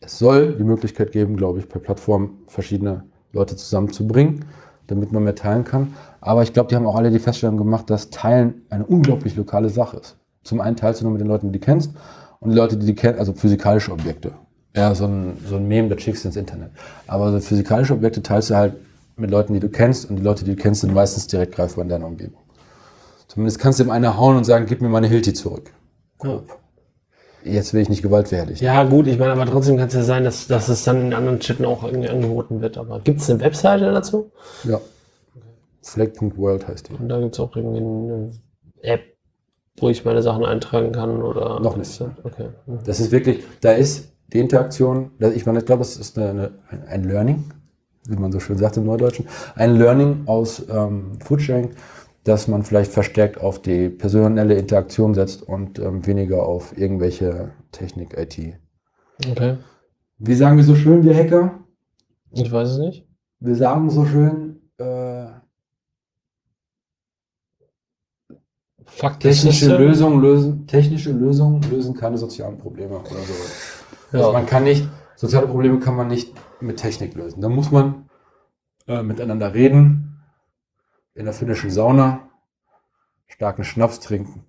es 0.00 0.18
soll 0.18 0.56
die 0.56 0.64
Möglichkeit 0.64 1.12
geben, 1.12 1.38
glaube 1.38 1.58
ich, 1.58 1.68
per 1.70 1.80
Plattform 1.80 2.36
verschiedene 2.48 3.04
Leute 3.32 3.56
zusammenzubringen, 3.56 4.44
damit 4.88 5.10
man 5.10 5.24
mehr 5.24 5.34
teilen 5.34 5.64
kann. 5.64 5.94
Aber 6.20 6.42
ich 6.42 6.52
glaube, 6.52 6.68
die 6.68 6.76
haben 6.76 6.86
auch 6.86 6.96
alle 6.96 7.10
die 7.10 7.18
Feststellung 7.18 7.56
gemacht, 7.56 7.88
dass 7.88 8.10
Teilen 8.10 8.66
eine 8.68 8.84
unglaublich 8.84 9.36
lokale 9.36 9.70
Sache 9.70 9.96
ist. 9.96 10.18
Zum 10.44 10.60
einen 10.60 10.76
teilst 10.76 11.00
du 11.00 11.06
nur 11.06 11.12
mit 11.12 11.22
den 11.22 11.28
Leuten, 11.28 11.50
die 11.50 11.58
du 11.58 11.64
kennst, 11.64 11.92
und 12.40 12.50
die 12.50 12.56
Leute, 12.56 12.76
die 12.76 12.86
du 12.86 12.94
kennst, 12.94 13.18
also 13.18 13.32
physikalische 13.32 13.92
Objekte. 13.92 14.32
Ja, 14.76 14.94
so 14.94 15.06
ein, 15.06 15.38
so 15.46 15.56
ein 15.56 15.66
Meme, 15.66 15.88
das 15.88 16.02
schickst 16.02 16.24
du 16.24 16.28
ins 16.28 16.36
Internet. 16.36 16.72
Aber 17.06 17.32
so 17.32 17.40
physikalische 17.40 17.94
Objekte 17.94 18.22
teilst 18.22 18.50
du 18.50 18.56
halt 18.56 18.74
mit 19.20 19.30
Leuten, 19.30 19.52
die 19.54 19.60
du 19.60 19.68
kennst, 19.68 20.08
und 20.10 20.16
die 20.16 20.22
Leute, 20.22 20.44
die 20.44 20.54
du 20.54 20.60
kennst, 20.62 20.80
sind 20.82 20.94
meistens 20.94 21.26
direkt 21.26 21.54
greifbar 21.54 21.82
in 21.84 21.88
deiner 21.88 22.06
Umgebung. 22.06 22.40
Zumindest 23.28 23.58
kannst 23.60 23.78
du 23.78 23.84
ihm 23.84 23.90
einer 23.90 24.16
hauen 24.16 24.36
und 24.36 24.44
sagen, 24.44 24.66
gib 24.66 24.80
mir 24.80 24.88
meine 24.88 25.06
Hilti 25.06 25.32
zurück. 25.32 25.70
Ja. 26.24 26.40
Jetzt 27.44 27.72
will 27.72 27.80
ich 27.80 27.88
nicht 27.88 28.02
gewaltfertig. 28.02 28.60
Ja, 28.60 28.84
gut, 28.84 29.06
ich 29.06 29.18
meine, 29.18 29.32
aber 29.32 29.46
trotzdem 29.46 29.76
kann 29.78 29.88
es 29.88 29.94
ja 29.94 30.02
sein, 30.02 30.24
dass, 30.24 30.46
dass 30.46 30.68
es 30.68 30.84
dann 30.84 31.00
in 31.06 31.14
anderen 31.14 31.40
Städten 31.40 31.64
auch 31.64 31.84
irgendwie 31.84 32.10
angeboten 32.10 32.60
wird. 32.60 32.76
Aber 32.76 33.00
gibt 33.00 33.20
es 33.20 33.30
eine 33.30 33.40
Webseite 33.40 33.92
dazu? 33.92 34.30
Ja. 34.64 34.78
Flag.world 35.82 36.68
heißt 36.68 36.88
die. 36.90 36.94
Und 36.94 37.08
da 37.08 37.18
gibt 37.20 37.34
es 37.34 37.40
auch 37.40 37.54
irgendwie 37.56 37.78
eine 37.78 38.30
App, 38.82 39.00
wo 39.78 39.88
ich 39.88 40.04
meine 40.04 40.20
Sachen 40.22 40.44
eintragen 40.44 40.92
kann 40.92 41.22
oder. 41.22 41.60
Noch 41.60 41.76
nicht. 41.76 41.98
Okay. 42.24 42.48
Das 42.84 43.00
ist 43.00 43.10
wirklich, 43.10 43.42
da 43.62 43.72
ist 43.72 44.12
die 44.32 44.40
Interaktion, 44.40 45.12
ich 45.18 45.46
meine, 45.46 45.60
ich 45.60 45.64
glaube, 45.66 45.82
es 45.82 45.96
ist 45.96 46.18
eine, 46.18 46.28
eine, 46.30 46.50
ein- 46.68 46.84
ein 46.88 47.04
Learning, 47.04 47.44
wie 48.10 48.16
man 48.16 48.32
so 48.32 48.40
schön 48.40 48.58
sagt 48.58 48.76
im 48.76 48.84
Neudeutschen, 48.84 49.26
ein 49.54 49.76
Learning 49.76 50.22
aus 50.26 50.62
ähm, 50.68 51.18
Foodsharing, 51.24 51.70
dass 52.24 52.48
man 52.48 52.62
vielleicht 52.62 52.92
verstärkt 52.92 53.40
auf 53.40 53.62
die 53.62 53.88
personelle 53.88 54.54
Interaktion 54.54 55.14
setzt 55.14 55.42
und 55.42 55.78
ähm, 55.78 56.06
weniger 56.06 56.44
auf 56.44 56.76
irgendwelche 56.76 57.52
Technik, 57.72 58.16
IT. 58.18 58.58
Okay. 59.30 59.58
Wie 60.18 60.34
sagen 60.34 60.56
wir 60.56 60.64
so 60.64 60.74
schön, 60.74 61.02
wir 61.02 61.14
Hacker? 61.14 61.60
Ich 62.32 62.50
weiß 62.50 62.68
es 62.70 62.78
nicht. 62.78 63.06
Wir 63.40 63.56
sagen 63.56 63.88
so 63.90 64.04
schön, 64.04 64.60
äh, 64.78 65.26
technische 68.84 69.66
Faktische 69.66 69.76
Lösungen 69.76 70.20
lösen, 70.20 70.66
technische 70.66 71.12
Lösungen 71.12 71.62
lösen 71.70 71.94
keine 71.94 72.18
sozialen 72.18 72.58
Probleme 72.58 72.98
oder 72.98 73.08
so. 73.08 73.34
Also 74.12 74.26
Ja. 74.26 74.32
man 74.32 74.46
kann 74.46 74.64
nicht, 74.64 74.86
soziale 75.20 75.46
Probleme 75.46 75.78
kann 75.80 75.96
man 75.96 76.08
nicht 76.08 76.32
mit 76.60 76.78
Technik 76.78 77.14
lösen. 77.14 77.42
Da 77.42 77.50
muss 77.50 77.70
man 77.70 78.08
äh, 78.88 79.02
miteinander 79.02 79.52
reden, 79.52 80.22
in 81.14 81.26
der 81.26 81.34
finnischen 81.34 81.70
Sauna, 81.70 82.30
starken 83.26 83.64
Schnaps 83.64 84.00
trinken. 84.00 84.46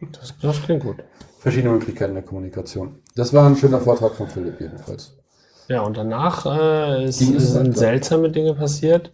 Das, 0.00 0.34
das 0.42 0.60
klingt 0.62 0.82
gut. 0.82 0.96
Verschiedene 1.38 1.72
Möglichkeiten 1.72 2.14
der 2.14 2.24
Kommunikation. 2.24 3.00
Das 3.14 3.32
war 3.32 3.46
ein 3.46 3.54
schöner 3.54 3.80
Vortrag 3.80 4.14
von 4.14 4.26
Philipp 4.26 4.60
jedenfalls. 4.60 5.16
Ja, 5.68 5.82
und 5.82 5.96
danach 5.96 6.46
äh, 6.46 7.04
ist, 7.04 7.18
sind 7.18 7.78
seltsame 7.78 8.30
Dinge 8.30 8.54
passiert. 8.54 9.12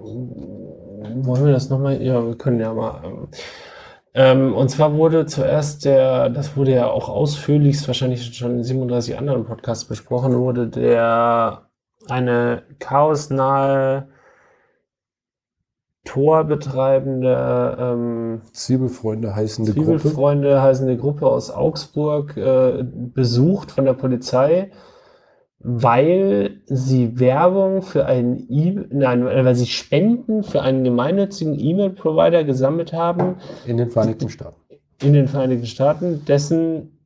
Wollen 0.00 1.44
wir 1.44 1.52
das 1.52 1.68
nochmal? 1.68 2.00
Ja, 2.02 2.24
wir 2.26 2.38
können 2.38 2.60
ja 2.60 2.72
mal. 2.72 3.02
Ähm, 3.04 3.28
ähm, 4.18 4.52
und 4.52 4.68
zwar 4.68 4.94
wurde 4.94 5.26
zuerst 5.26 5.84
der, 5.84 6.28
das 6.28 6.56
wurde 6.56 6.72
ja 6.72 6.88
auch 6.88 7.08
ausführlichst 7.08 7.86
wahrscheinlich 7.86 8.34
schon 8.36 8.56
in 8.56 8.64
37 8.64 9.16
anderen 9.16 9.44
Podcasts 9.44 9.84
besprochen, 9.84 10.36
wurde 10.36 10.66
der 10.66 11.68
eine 12.08 12.64
chaosnahe 12.80 14.08
Tor 16.04 16.42
betreibende 16.44 17.76
ähm, 17.78 18.40
Zwiebelfreunde 18.52 19.36
heißende 19.36 19.72
Gruppe. 19.72 19.98
Zwiebelfreunde 19.98 20.62
heißende 20.62 20.96
Gruppe 20.96 21.28
aus 21.28 21.52
Augsburg 21.52 22.36
äh, 22.36 22.82
besucht 22.82 23.70
von 23.70 23.84
der 23.84 23.92
Polizei, 23.92 24.72
weil 25.60 26.62
sie 26.66 27.18
Werbung 27.18 27.82
für 27.82 28.06
einen 28.06 28.46
e 28.48 28.78
nein, 28.90 29.24
weil 29.24 29.54
sie 29.54 29.66
Spenden 29.66 30.44
für 30.44 30.62
einen 30.62 30.84
gemeinnützigen 30.84 31.58
E-Mail-Provider 31.58 32.44
gesammelt 32.44 32.92
haben 32.92 33.36
In 33.66 33.76
den 33.76 33.90
Vereinigten 33.90 34.28
Staaten. 34.28 34.60
in 35.02 35.12
den 35.12 35.26
Vereinigten 35.26 35.66
Staaten, 35.66 36.24
dessen 36.26 36.98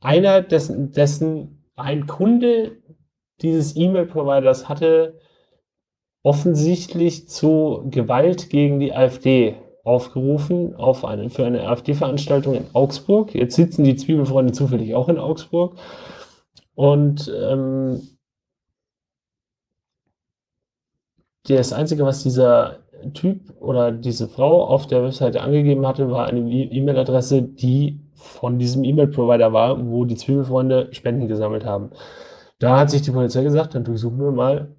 einer 0.00 0.42
dessen, 0.42 0.92
dessen 0.92 1.64
ein 1.76 2.06
Kunde 2.06 2.72
dieses 3.42 3.76
E-Mail-Providers 3.76 4.68
hatte 4.68 5.18
offensichtlich 6.22 7.28
zu 7.28 7.86
Gewalt 7.90 8.50
gegen 8.50 8.80
die 8.80 8.94
AfD 8.94 9.56
aufgerufen 9.84 10.74
auf 10.76 11.04
eine, 11.04 11.28
für 11.28 11.44
eine 11.44 11.68
AfD-Veranstaltung 11.68 12.54
in 12.54 12.66
Augsburg. 12.72 13.34
Jetzt 13.34 13.56
sitzen 13.56 13.84
die 13.84 13.96
Zwiebelfreunde 13.96 14.52
zufällig 14.52 14.94
auch 14.94 15.08
in 15.08 15.18
Augsburg. 15.18 15.76
Und 16.74 17.32
ähm, 17.34 18.00
das 21.46 21.72
Einzige, 21.72 22.04
was 22.04 22.22
dieser 22.22 22.78
Typ 23.12 23.60
oder 23.60 23.92
diese 23.92 24.28
Frau 24.28 24.64
auf 24.64 24.86
der 24.86 25.02
Webseite 25.02 25.42
angegeben 25.42 25.86
hatte, 25.86 26.10
war 26.10 26.26
eine 26.26 26.40
E- 26.40 26.70
E-Mail-Adresse, 26.70 27.42
die 27.42 28.00
von 28.14 28.58
diesem 28.58 28.82
E-Mail-Provider 28.84 29.52
war, 29.52 29.86
wo 29.86 30.04
die 30.04 30.16
Zwiebelfreunde 30.16 30.88
Spenden 30.92 31.28
gesammelt 31.28 31.64
haben. 31.66 31.90
Da 32.58 32.78
hat 32.78 32.90
sich 32.90 33.02
die 33.02 33.10
Polizei 33.10 33.42
gesagt, 33.42 33.74
dann 33.74 33.84
durchsuchen 33.84 34.18
wir 34.18 34.30
mal 34.30 34.74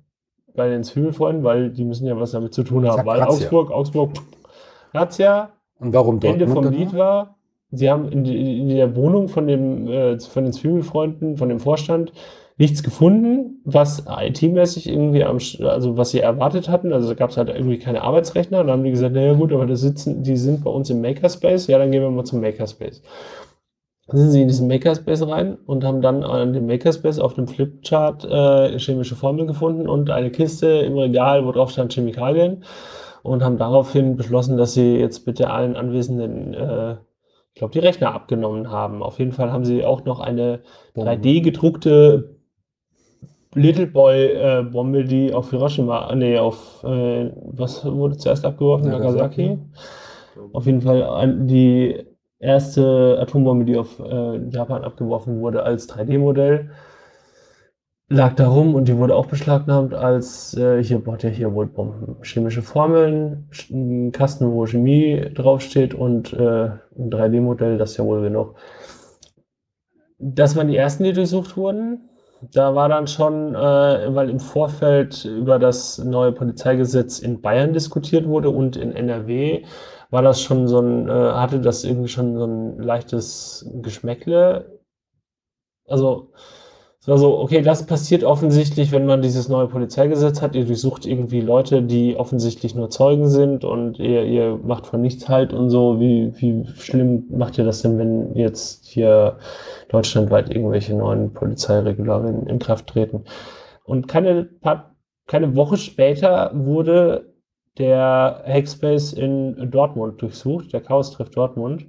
bei 0.55 0.69
den 0.69 0.84
Zwiebelfreunden, 0.84 1.43
weil 1.43 1.69
die 1.69 1.84
müssen 1.84 2.08
ja 2.08 2.19
was 2.19 2.31
damit 2.31 2.53
zu 2.53 2.63
tun 2.63 2.88
haben. 2.88 2.97
Zack, 2.97 3.05
weil 3.05 3.19
Razzia. 3.19 3.36
Augsburg, 3.45 3.71
Augsburg, 3.71 4.12
Razzia, 4.93 5.51
Und 5.77 5.93
warum? 5.93 6.19
Ende 6.21 6.47
vom 6.47 6.67
Lied 6.71 6.93
war, 6.93 7.38
sie 7.76 7.90
haben 7.90 8.10
in, 8.10 8.26
in 8.26 8.70
der 8.70 8.96
Wohnung 8.96 9.28
von, 9.28 9.48
dem, 9.48 9.88
äh, 9.88 10.20
von 10.20 10.44
den 10.44 10.54
Zwiebelfreunden, 10.54 11.38
von 11.38 11.50
dem 11.50 11.60
Vorstand, 11.60 12.12
nichts 12.58 12.84
gefunden, 12.84 13.62
was 13.66 14.06
IT-mäßig 14.08 14.88
irgendwie 14.88 15.24
am, 15.24 15.40
also 15.68 15.98
was 15.98 16.12
sie 16.12 16.22
erwartet 16.22 16.70
hatten. 16.70 16.94
Also 16.94 17.14
gab 17.16 17.30
es 17.30 17.38
halt 17.38 17.50
irgendwie 17.50 17.80
keine 17.80 18.02
Arbeitsrechner. 18.02 18.62
Und 18.62 18.68
dann 18.68 18.78
haben 18.78 18.84
die 18.84 18.92
gesagt, 18.92 19.14
naja 19.14 19.34
gut, 19.34 19.52
aber 19.52 19.66
das 19.66 19.82
sitzen, 19.82 20.24
die 20.24 20.38
sind 20.38 20.64
bei 20.64 20.72
uns 20.72 20.90
im 20.90 21.02
Makerspace. 21.02 21.68
Ja, 21.68 21.78
dann 21.78 21.92
gehen 21.92 22.02
wir 22.02 22.10
mal 22.10 22.24
zum 22.24 22.42
Makerspace. 22.42 23.02
Dann 24.08 24.20
sind 24.20 24.32
sie 24.32 24.42
in 24.44 24.48
diesen 24.48 24.68
Makerspace 24.68 25.28
rein 25.28 25.58
und 25.66 25.84
haben 25.84 26.02
dann 26.02 26.24
an 26.24 26.54
dem 26.54 26.68
Makerspace 26.68 27.20
auf 27.20 27.34
dem 27.34 27.48
Flipchart 27.48 28.24
äh, 28.24 28.78
chemische 28.78 29.16
Formeln 29.16 29.48
gefunden 29.48 29.90
und 29.90 30.12
eine 30.12 30.30
Kiste 30.30 30.68
im 30.68 30.98
Regal, 30.98 31.46
wo 31.46 31.52
drauf 31.52 31.72
stand 31.72 31.94
Chemikalien 31.94 32.64
und 33.24 33.44
haben 33.44 33.58
daraufhin 33.58 34.16
beschlossen, 34.16 34.58
dass 34.58 34.76
sie 34.76 34.98
jetzt 34.98 35.26
bitte 35.26 35.50
allen 35.50 35.76
Anwesenden, 35.76 36.54
äh, 36.54 36.96
ich 37.56 37.60
glaube, 37.60 37.72
die 37.72 37.80
Rechner 37.80 38.13
abgenommen 38.13 38.70
haben. 38.70 39.02
Auf 39.02 39.18
jeden 39.18 39.32
Fall 39.32 39.50
haben 39.50 39.63
sie 39.63 39.86
auch 39.86 40.04
noch 40.04 40.20
eine 40.20 40.60
3D 40.98 41.41
gedruckte 41.41 42.36
Little 43.54 43.88
Boy 43.88 44.26
äh, 44.26 45.04
die 45.06 45.34
auf 45.34 45.52
Hiroshima, 45.52 46.13
nee, 46.15 46.38
auf 46.38 46.84
äh, 46.84 47.32
was 47.46 47.86
wurde 47.86 48.18
zuerst 48.18 48.44
abgeworfen? 48.44 48.89
Nagasaki. 48.89 49.48
Nagasaki. 49.48 50.52
Auf 50.52 50.65
jeden 50.65 50.82
Fall 50.82 51.34
die 51.48 52.04
erste 52.39 53.18
Atombombe, 53.22 53.63
die 53.63 53.78
auf 53.78 54.00
äh, 54.00 54.38
Japan 54.50 54.84
abgeworfen 54.84 55.39
wurde 55.39 55.63
als 55.63 55.89
3D-Modell, 55.89 56.72
lag 58.10 58.36
da 58.36 58.48
rum 58.48 58.76
und 58.76 58.88
die 58.88 58.98
wurde 58.98 59.15
auch 59.15 59.26
beschlagnahmt 59.26 59.94
als 59.94 60.56
äh, 60.56 60.84
hier 60.84 61.00
baut 61.00 61.24
ja 61.24 61.30
hier 61.30 61.54
wohl 61.54 61.65
Bomben. 61.65 62.18
Chemische 62.22 62.62
Formeln, 62.62 63.50
ein 63.72 64.12
Kasten, 64.12 64.52
wo 64.52 64.65
Chemie 64.65 65.32
draufsteht 65.34 65.94
und 65.94 66.34
äh, 66.34 66.70
ein 66.98 67.10
3D-Modell, 67.10 67.78
das 67.78 67.98
ja 67.98 68.06
wohl 68.06 68.22
genug. 68.22 68.56
Das 70.20 70.56
waren 70.56 70.68
die 70.68 70.78
ersten, 70.78 71.04
die 71.04 71.13
durchsucht 71.13 71.58
wurden. 71.58 72.10
Da 72.54 72.76
war 72.76 72.89
dann 72.89 73.08
schon, 73.08 73.56
äh, 73.56 74.15
weil 74.15 74.30
im 74.30 74.39
Vorfeld 74.39 75.26
über 75.26 75.58
das 75.58 75.98
neue 75.98 76.32
Polizeigesetz 76.32 77.20
in 77.20 77.41
Bayern 77.41 77.74
diskutiert 77.74 78.28
wurde 78.28 78.50
und 78.50 78.78
in 78.78 78.91
NRW, 78.91 79.65
war 80.12 80.22
das 80.22 80.41
schon 80.41 80.68
so 80.68 80.80
ein, 80.80 81.10
äh, 81.10 81.12
hatte 81.12 81.60
das 81.60 81.84
irgendwie 81.84 82.08
schon 82.08 82.38
so 82.38 82.46
ein 82.46 82.80
leichtes 82.80 83.70
Geschmäckle. 83.82 84.80
Also, 85.88 86.32
es 87.06 87.10
war 87.10 87.20
so, 87.20 87.38
okay, 87.38 87.62
das 87.62 87.86
passiert 87.86 88.24
offensichtlich, 88.24 88.91
wenn 88.91 89.06
man 89.06 89.22
dieses 89.22 89.48
neue 89.48 89.68
Polizeigesetz 89.68 90.41
hat. 90.41 90.56
Ihr 90.56 90.65
durchsucht 90.65 91.06
irgendwie 91.06 91.39
Leute, 91.39 91.84
die 91.84 92.15
offensichtlich 92.18 92.74
nur 92.74 92.89
Zeugen 92.89 93.30
sind 93.30 93.63
und 93.63 94.00
ihr, 94.00 94.24
ihr 94.24 94.60
macht 94.63 94.88
von 94.88 95.04
nichts 95.04 95.30
halt 95.30 95.54
und 95.54 95.70
so. 95.70 96.00
Wie, 96.00 96.34
wie 96.38 96.65
schlimm 96.65 97.26
macht 97.30 97.60
ihr 97.60 97.63
das 97.63 97.84
denn, 97.84 98.00
wenn 98.00 98.34
jetzt 98.34 98.88
hier 98.88 99.38
deutschlandweit 99.89 100.50
irgendwelche 100.50 100.96
neuen 100.96 101.32
Polizeiregularien 101.32 102.48
in 102.48 102.58
Kraft 102.58 102.88
treten? 102.88 103.26
Und 103.84 104.08
keine, 104.08 104.50
keine 105.28 105.56
Woche 105.56 105.78
später 105.78 106.50
wurde 106.56 107.36
der 107.78 108.44
Hackspace 108.48 109.13
in 109.13 109.70
Dortmund 109.70 110.24
durchsucht, 110.24 110.74
der 110.74 110.82
Chaos 110.82 111.12
trifft 111.12 111.38
Dortmund, 111.38 111.86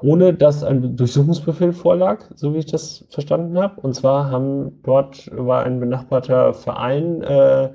ohne 0.00 0.32
dass 0.32 0.62
ein 0.62 0.96
Durchsuchungsbefehl 0.96 1.72
vorlag, 1.72 2.24
so 2.34 2.54
wie 2.54 2.58
ich 2.58 2.66
das 2.66 3.04
verstanden 3.10 3.58
habe. 3.58 3.80
Und 3.80 3.94
zwar 3.94 4.30
haben 4.30 4.80
dort 4.84 5.30
war 5.34 5.64
ein 5.64 5.80
benachbarter 5.80 6.54
Verein 6.54 7.22
äh, 7.22 7.70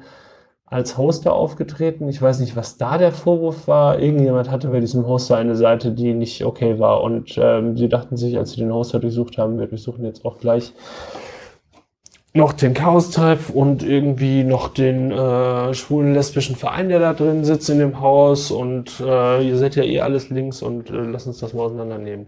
als 0.65 0.97
Hoster 0.97 1.33
aufgetreten. 1.33 2.07
Ich 2.07 2.21
weiß 2.21 2.39
nicht, 2.39 2.55
was 2.55 2.77
da 2.77 2.97
der 2.97 3.11
Vorwurf 3.11 3.67
war. 3.67 3.99
Irgendjemand 3.99 4.49
hatte 4.49 4.69
bei 4.69 4.79
diesem 4.79 5.05
Hoster 5.05 5.37
eine 5.37 5.55
Seite, 5.55 5.91
die 5.91 6.13
nicht 6.13 6.45
okay 6.45 6.79
war. 6.79 7.03
Und 7.03 7.37
ähm, 7.37 7.77
sie 7.77 7.89
dachten 7.89 8.15
sich, 8.17 8.37
als 8.37 8.51
sie 8.53 8.61
den 8.61 8.73
Hoster 8.73 8.99
durchsucht 8.99 9.37
haben, 9.37 9.59
wir 9.59 9.67
durchsuchen 9.67 10.05
jetzt 10.05 10.25
auch 10.25 10.37
gleich 10.37 10.73
noch 12.35 12.53
den 12.53 12.73
Chaos-Treff 12.73 13.51
und 13.51 13.83
irgendwie 13.83 14.43
noch 14.43 14.69
den 14.69 15.11
äh, 15.11 15.73
schwulen 15.73 16.13
lesbischen 16.13 16.55
Verein, 16.55 16.89
der 16.89 16.99
da 16.99 17.13
drin 17.13 17.45
sitzt 17.45 17.69
in 17.69 17.77
dem 17.79 17.99
Haus. 17.99 18.49
Und 18.49 18.99
äh, 18.99 19.47
ihr 19.47 19.57
seid 19.57 19.75
ja 19.75 19.83
eh 19.83 20.01
alles 20.01 20.29
links 20.29 20.61
und 20.63 20.89
äh, 20.89 20.93
lasst 20.93 21.27
uns 21.27 21.39
das 21.39 21.53
mal 21.53 21.63
auseinandernehmen. 21.63 22.27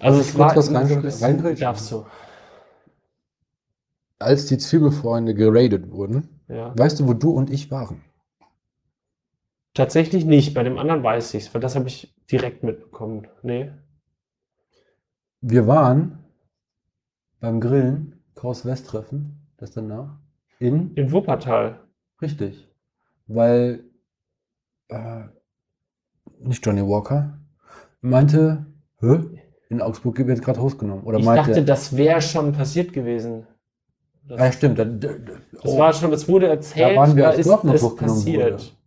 Also 0.00 0.20
es 0.20 0.36
war... 0.36 0.54
was 0.56 0.72
rein, 0.72 1.56
darfst 1.58 1.92
du. 1.92 2.04
Als 4.18 4.46
die 4.46 4.58
Zwiebelfreunde 4.58 5.34
geradet 5.34 5.92
wurden, 5.92 6.40
Ja. 6.48 6.76
weißt 6.76 6.98
du, 6.98 7.06
wo 7.06 7.12
du 7.14 7.30
und 7.30 7.50
ich 7.50 7.70
waren? 7.70 8.02
Tatsächlich 9.74 10.24
nicht. 10.24 10.54
Bei 10.54 10.64
dem 10.64 10.78
anderen 10.78 11.04
weiß 11.04 11.34
ich's, 11.34 11.54
weil 11.54 11.60
das 11.60 11.76
habe 11.76 11.86
ich 11.86 12.12
direkt 12.30 12.64
mitbekommen. 12.64 13.28
Nee. 13.42 13.70
Wir 15.40 15.68
waren 15.68 16.18
beim 17.38 17.60
Grillen, 17.60 18.17
Kraus 18.38 18.64
West 18.64 18.86
Treffen, 18.86 19.40
das 19.56 19.72
danach, 19.72 20.16
in, 20.60 20.94
In 20.94 21.10
Wuppertal. 21.10 21.80
richtig, 22.22 22.68
weil, 23.26 23.82
äh, 24.88 25.24
nicht 26.38 26.64
Johnny 26.64 26.82
Walker, 26.82 27.40
meinte, 28.00 28.64
Hä? 29.00 29.18
in 29.70 29.82
Augsburg 29.82 30.24
wird 30.24 30.40
gerade 30.40 30.60
hochgenommen. 30.60 31.02
Oder 31.02 31.18
Ich 31.18 31.24
meinte, 31.24 31.48
dachte, 31.50 31.64
das 31.64 31.96
wäre 31.96 32.22
schon 32.22 32.52
passiert 32.52 32.92
gewesen. 32.92 33.44
Das, 34.22 34.38
ja, 34.38 34.52
stimmt, 34.52 34.78
da, 34.78 34.84
da, 34.84 35.08
das 35.52 35.64
oh, 35.64 35.78
war 35.78 35.92
schon, 35.92 36.12
es 36.12 36.28
wurde 36.28 36.46
erzählt, 36.46 36.92
Da 36.92 37.00
waren 37.00 37.16
wir, 37.16 37.24
da 37.24 37.30
ist 37.30 37.50
hochgenommen 37.50 37.96
passiert. 37.96 38.52
wurde. 38.52 38.77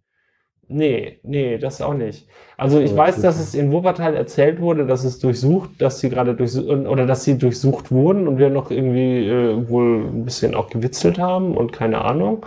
Nee, 0.73 1.19
nee, 1.23 1.57
das 1.57 1.81
auch 1.81 1.93
nicht. 1.93 2.27
Also 2.57 2.79
ich 2.79 2.91
Oh, 2.91 2.95
weiß, 2.95 3.19
das 3.19 3.21
dass 3.21 3.39
es 3.39 3.53
in 3.55 3.71
Wuppertal 3.71 4.15
erzählt 4.15 4.61
wurde, 4.61 4.85
dass 4.85 5.03
es 5.03 5.19
durchsucht, 5.19 5.71
dass 5.81 5.99
sie 5.99 6.09
gerade 6.09 6.33
durchsucht 6.35 6.67
oder 6.69 7.05
dass 7.05 7.23
sie 7.25 7.37
durchsucht 7.37 7.91
wurden 7.91 8.27
und 8.27 8.37
wir 8.37 8.49
noch 8.49 8.71
irgendwie 8.71 9.27
äh, 9.27 9.69
wohl 9.69 10.05
ein 10.07 10.23
bisschen 10.23 10.55
auch 10.55 10.69
gewitzelt 10.69 11.19
haben 11.19 11.57
und 11.57 11.73
keine 11.73 12.03
Ahnung. 12.05 12.45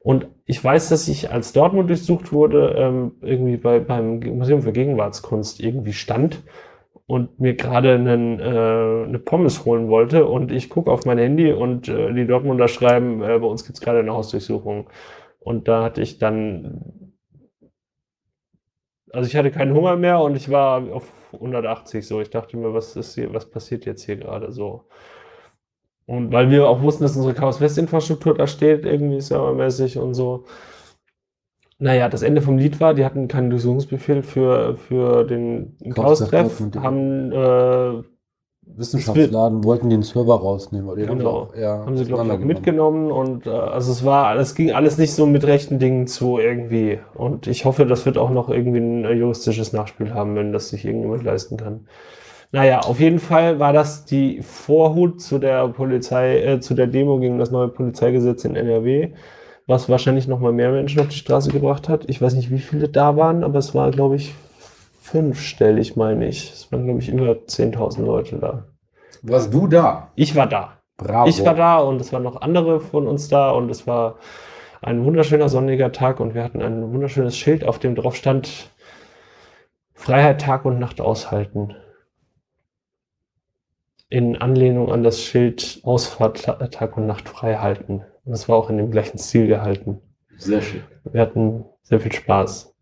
Und 0.00 0.26
ich 0.46 0.62
weiß, 0.62 0.90
dass 0.90 1.08
ich, 1.08 1.32
als 1.32 1.52
Dortmund 1.54 1.88
durchsucht 1.90 2.32
wurde, 2.32 2.74
ähm, 2.78 3.12
irgendwie 3.22 3.56
bei, 3.56 3.80
beim 3.80 4.18
Museum 4.20 4.62
für 4.62 4.72
Gegenwartskunst 4.72 5.60
irgendwie 5.60 5.94
stand 5.94 6.42
und 7.06 7.40
mir 7.40 7.54
gerade 7.54 7.94
einen, 7.94 8.40
äh, 8.40 8.44
eine 9.08 9.18
Pommes 9.18 9.64
holen 9.64 9.88
wollte 9.88 10.26
und 10.26 10.52
ich 10.52 10.70
gucke 10.70 10.90
auf 10.92 11.04
mein 11.06 11.18
Handy 11.18 11.52
und 11.52 11.88
äh, 11.88 12.12
die 12.14 12.26
Dortmunder 12.26 12.68
schreiben, 12.68 13.22
äh, 13.22 13.38
bei 13.38 13.46
uns 13.46 13.64
gibt's 13.64 13.80
gerade 13.80 14.00
eine 14.00 14.12
Hausdurchsuchung. 14.12 14.88
Und 15.40 15.68
da 15.68 15.84
hatte 15.84 16.02
ich 16.02 16.18
dann 16.18 17.13
also 19.14 19.28
ich 19.28 19.36
hatte 19.36 19.50
keinen 19.50 19.74
Hunger 19.74 19.96
mehr 19.96 20.20
und 20.20 20.36
ich 20.36 20.50
war 20.50 20.82
auf 20.92 21.04
180 21.32 22.06
so. 22.06 22.20
Ich 22.20 22.30
dachte 22.30 22.56
mir, 22.56 22.74
was 22.74 22.96
ist 22.96 23.14
hier, 23.14 23.32
was 23.32 23.48
passiert 23.48 23.86
jetzt 23.86 24.02
hier 24.02 24.16
gerade 24.16 24.52
so? 24.52 24.84
Und 26.06 26.32
weil 26.32 26.50
wir 26.50 26.68
auch 26.68 26.82
wussten, 26.82 27.04
dass 27.04 27.16
unsere 27.16 27.34
Chaos 27.34 27.60
West 27.60 27.78
Infrastruktur 27.78 28.34
da 28.34 28.46
steht, 28.46 28.84
irgendwie 28.84 29.20
servermäßig 29.20 29.98
und 29.98 30.14
so. 30.14 30.44
Naja, 31.78 32.08
das 32.08 32.22
Ende 32.22 32.42
vom 32.42 32.58
Lied 32.58 32.80
war, 32.80 32.94
die 32.94 33.04
hatten 33.04 33.28
keinen 33.28 33.50
Durchsuchungsbefehl 33.50 34.22
für, 34.22 34.76
für 34.76 35.24
den 35.24 35.76
Chaos-Treff, 35.94 36.60
haben, 36.76 37.32
äh, 37.32 38.02
Wissenschaftsladen 38.76 39.64
wollten 39.64 39.90
den 39.90 40.02
Server 40.02 40.34
rausnehmen. 40.34 40.88
Oder 40.88 41.02
die 41.02 41.08
haben 41.08 41.18
sie 41.18 41.24
Genau. 41.24 41.36
auch 41.36 41.54
haben 41.86 41.96
sie, 41.96 42.04
glaube 42.04 42.24
ich, 42.26 42.32
auch 42.32 42.38
mitgenommen 42.38 43.10
und 43.12 43.46
äh, 43.46 43.50
also 43.50 43.92
es 43.92 44.04
war, 44.04 44.36
es 44.36 44.54
ging 44.54 44.72
alles 44.72 44.98
nicht 44.98 45.12
so 45.14 45.26
mit 45.26 45.44
rechten 45.46 45.78
Dingen 45.78 46.06
zu 46.06 46.38
irgendwie. 46.38 46.98
Und 47.14 47.46
ich 47.46 47.64
hoffe, 47.64 47.86
das 47.86 48.04
wird 48.06 48.18
auch 48.18 48.30
noch 48.30 48.48
irgendwie 48.48 48.78
ein 48.80 49.04
äh, 49.04 49.12
juristisches 49.12 49.72
Nachspiel 49.72 50.12
haben, 50.14 50.34
wenn 50.36 50.52
das 50.52 50.70
sich 50.70 50.84
irgendjemand 50.84 51.22
leisten 51.24 51.56
kann. 51.56 51.86
Naja, 52.52 52.80
auf 52.80 53.00
jeden 53.00 53.18
Fall 53.18 53.58
war 53.58 53.72
das 53.72 54.04
die 54.04 54.40
Vorhut 54.42 55.20
zu 55.20 55.38
der 55.38 55.66
Polizei, 55.68 56.38
äh, 56.40 56.60
zu 56.60 56.74
der 56.74 56.86
Demo 56.86 57.18
gegen 57.18 57.38
das 57.38 57.50
neue 57.50 57.68
Polizeigesetz 57.68 58.44
in 58.44 58.54
NRW, 58.56 59.10
was 59.66 59.88
wahrscheinlich 59.88 60.28
noch 60.28 60.40
mal 60.40 60.52
mehr 60.52 60.70
Menschen 60.70 61.00
auf 61.00 61.08
die 61.08 61.16
Straße 61.16 61.50
gebracht 61.50 61.88
hat. 61.88 62.04
Ich 62.08 62.20
weiß 62.22 62.34
nicht, 62.34 62.50
wie 62.50 62.58
viele 62.58 62.88
da 62.88 63.16
waren, 63.16 63.42
aber 63.44 63.58
es 63.58 63.74
war, 63.74 63.90
glaube 63.90 64.16
ich, 64.16 64.34
fünfstellig, 65.04 65.96
meine 65.96 66.26
ich. 66.26 66.50
Es 66.52 66.72
waren, 66.72 66.84
glaube 66.86 67.00
ich, 67.00 67.08
über 67.10 67.32
10.000 67.32 68.02
Leute 68.04 68.38
da. 68.38 68.64
Warst 69.22 69.52
du 69.52 69.66
da? 69.66 70.10
Ich 70.14 70.34
war 70.34 70.46
da. 70.46 70.78
Bravo. 70.96 71.28
Ich 71.28 71.44
war 71.44 71.54
da 71.54 71.78
und 71.78 72.00
es 72.00 72.12
waren 72.12 72.22
noch 72.22 72.40
andere 72.40 72.80
von 72.80 73.06
uns 73.06 73.28
da 73.28 73.50
und 73.50 73.68
es 73.70 73.86
war 73.86 74.16
ein 74.80 75.04
wunderschöner 75.04 75.48
sonniger 75.48 75.92
Tag 75.92 76.20
und 76.20 76.34
wir 76.34 76.42
hatten 76.42 76.62
ein 76.62 76.92
wunderschönes 76.92 77.36
Schild, 77.36 77.64
auf 77.64 77.78
dem 77.78 77.94
drauf 77.94 78.16
stand 78.16 78.70
Freiheit 79.92 80.40
Tag 80.40 80.64
und 80.64 80.78
Nacht 80.78 81.00
aushalten. 81.00 81.74
In 84.08 84.36
Anlehnung 84.36 84.90
an 84.92 85.02
das 85.02 85.20
Schild 85.20 85.80
Ausfahrt 85.82 86.44
Ta- 86.44 86.66
Tag 86.68 86.96
und 86.96 87.06
Nacht 87.06 87.28
frei 87.28 87.56
halten. 87.56 88.04
Und 88.24 88.32
das 88.32 88.48
war 88.48 88.56
auch 88.56 88.70
in 88.70 88.78
dem 88.78 88.90
gleichen 88.90 89.18
Stil 89.18 89.46
gehalten. 89.48 90.00
Sehr 90.38 90.62
schön. 90.62 90.82
Wir 91.04 91.20
hatten 91.20 91.64
sehr 91.82 92.00
viel 92.00 92.12
Spaß. 92.12 92.73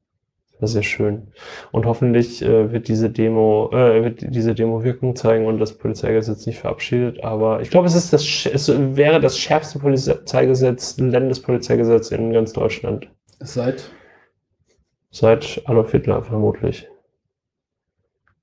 Das 0.62 0.70
war 0.70 0.74
sehr 0.74 0.82
schön. 0.84 1.26
Und 1.72 1.86
hoffentlich 1.86 2.40
äh, 2.40 2.70
wird 2.70 2.86
diese 2.86 3.10
Demo, 3.10 3.68
äh, 3.72 4.04
wird 4.04 4.20
diese 4.32 4.54
Demo 4.54 4.84
Wirkung 4.84 5.16
zeigen 5.16 5.46
und 5.46 5.58
das 5.58 5.76
Polizeigesetz 5.76 6.46
nicht 6.46 6.60
verabschiedet. 6.60 7.24
Aber 7.24 7.62
ich 7.62 7.70
glaube, 7.70 7.88
es 7.88 7.96
ist 7.96 8.12
das, 8.12 8.46
es 8.46 8.68
wäre 8.68 9.20
das 9.20 9.36
schärfste 9.36 9.80
Polizeigesetz, 9.80 10.98
Landespolizeigesetz 11.00 12.12
in 12.12 12.32
ganz 12.32 12.52
Deutschland. 12.52 13.08
Seit 13.40 13.90
Seit 15.10 15.62
Adolf 15.64 15.90
Hitler 15.90 16.22
vermutlich. 16.22 16.88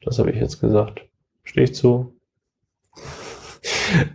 Das 0.01 0.19
habe 0.19 0.31
ich 0.31 0.41
jetzt 0.41 0.59
gesagt. 0.59 1.01
Stehe 1.45 1.63
ich 1.63 1.73
zu. 1.73 2.13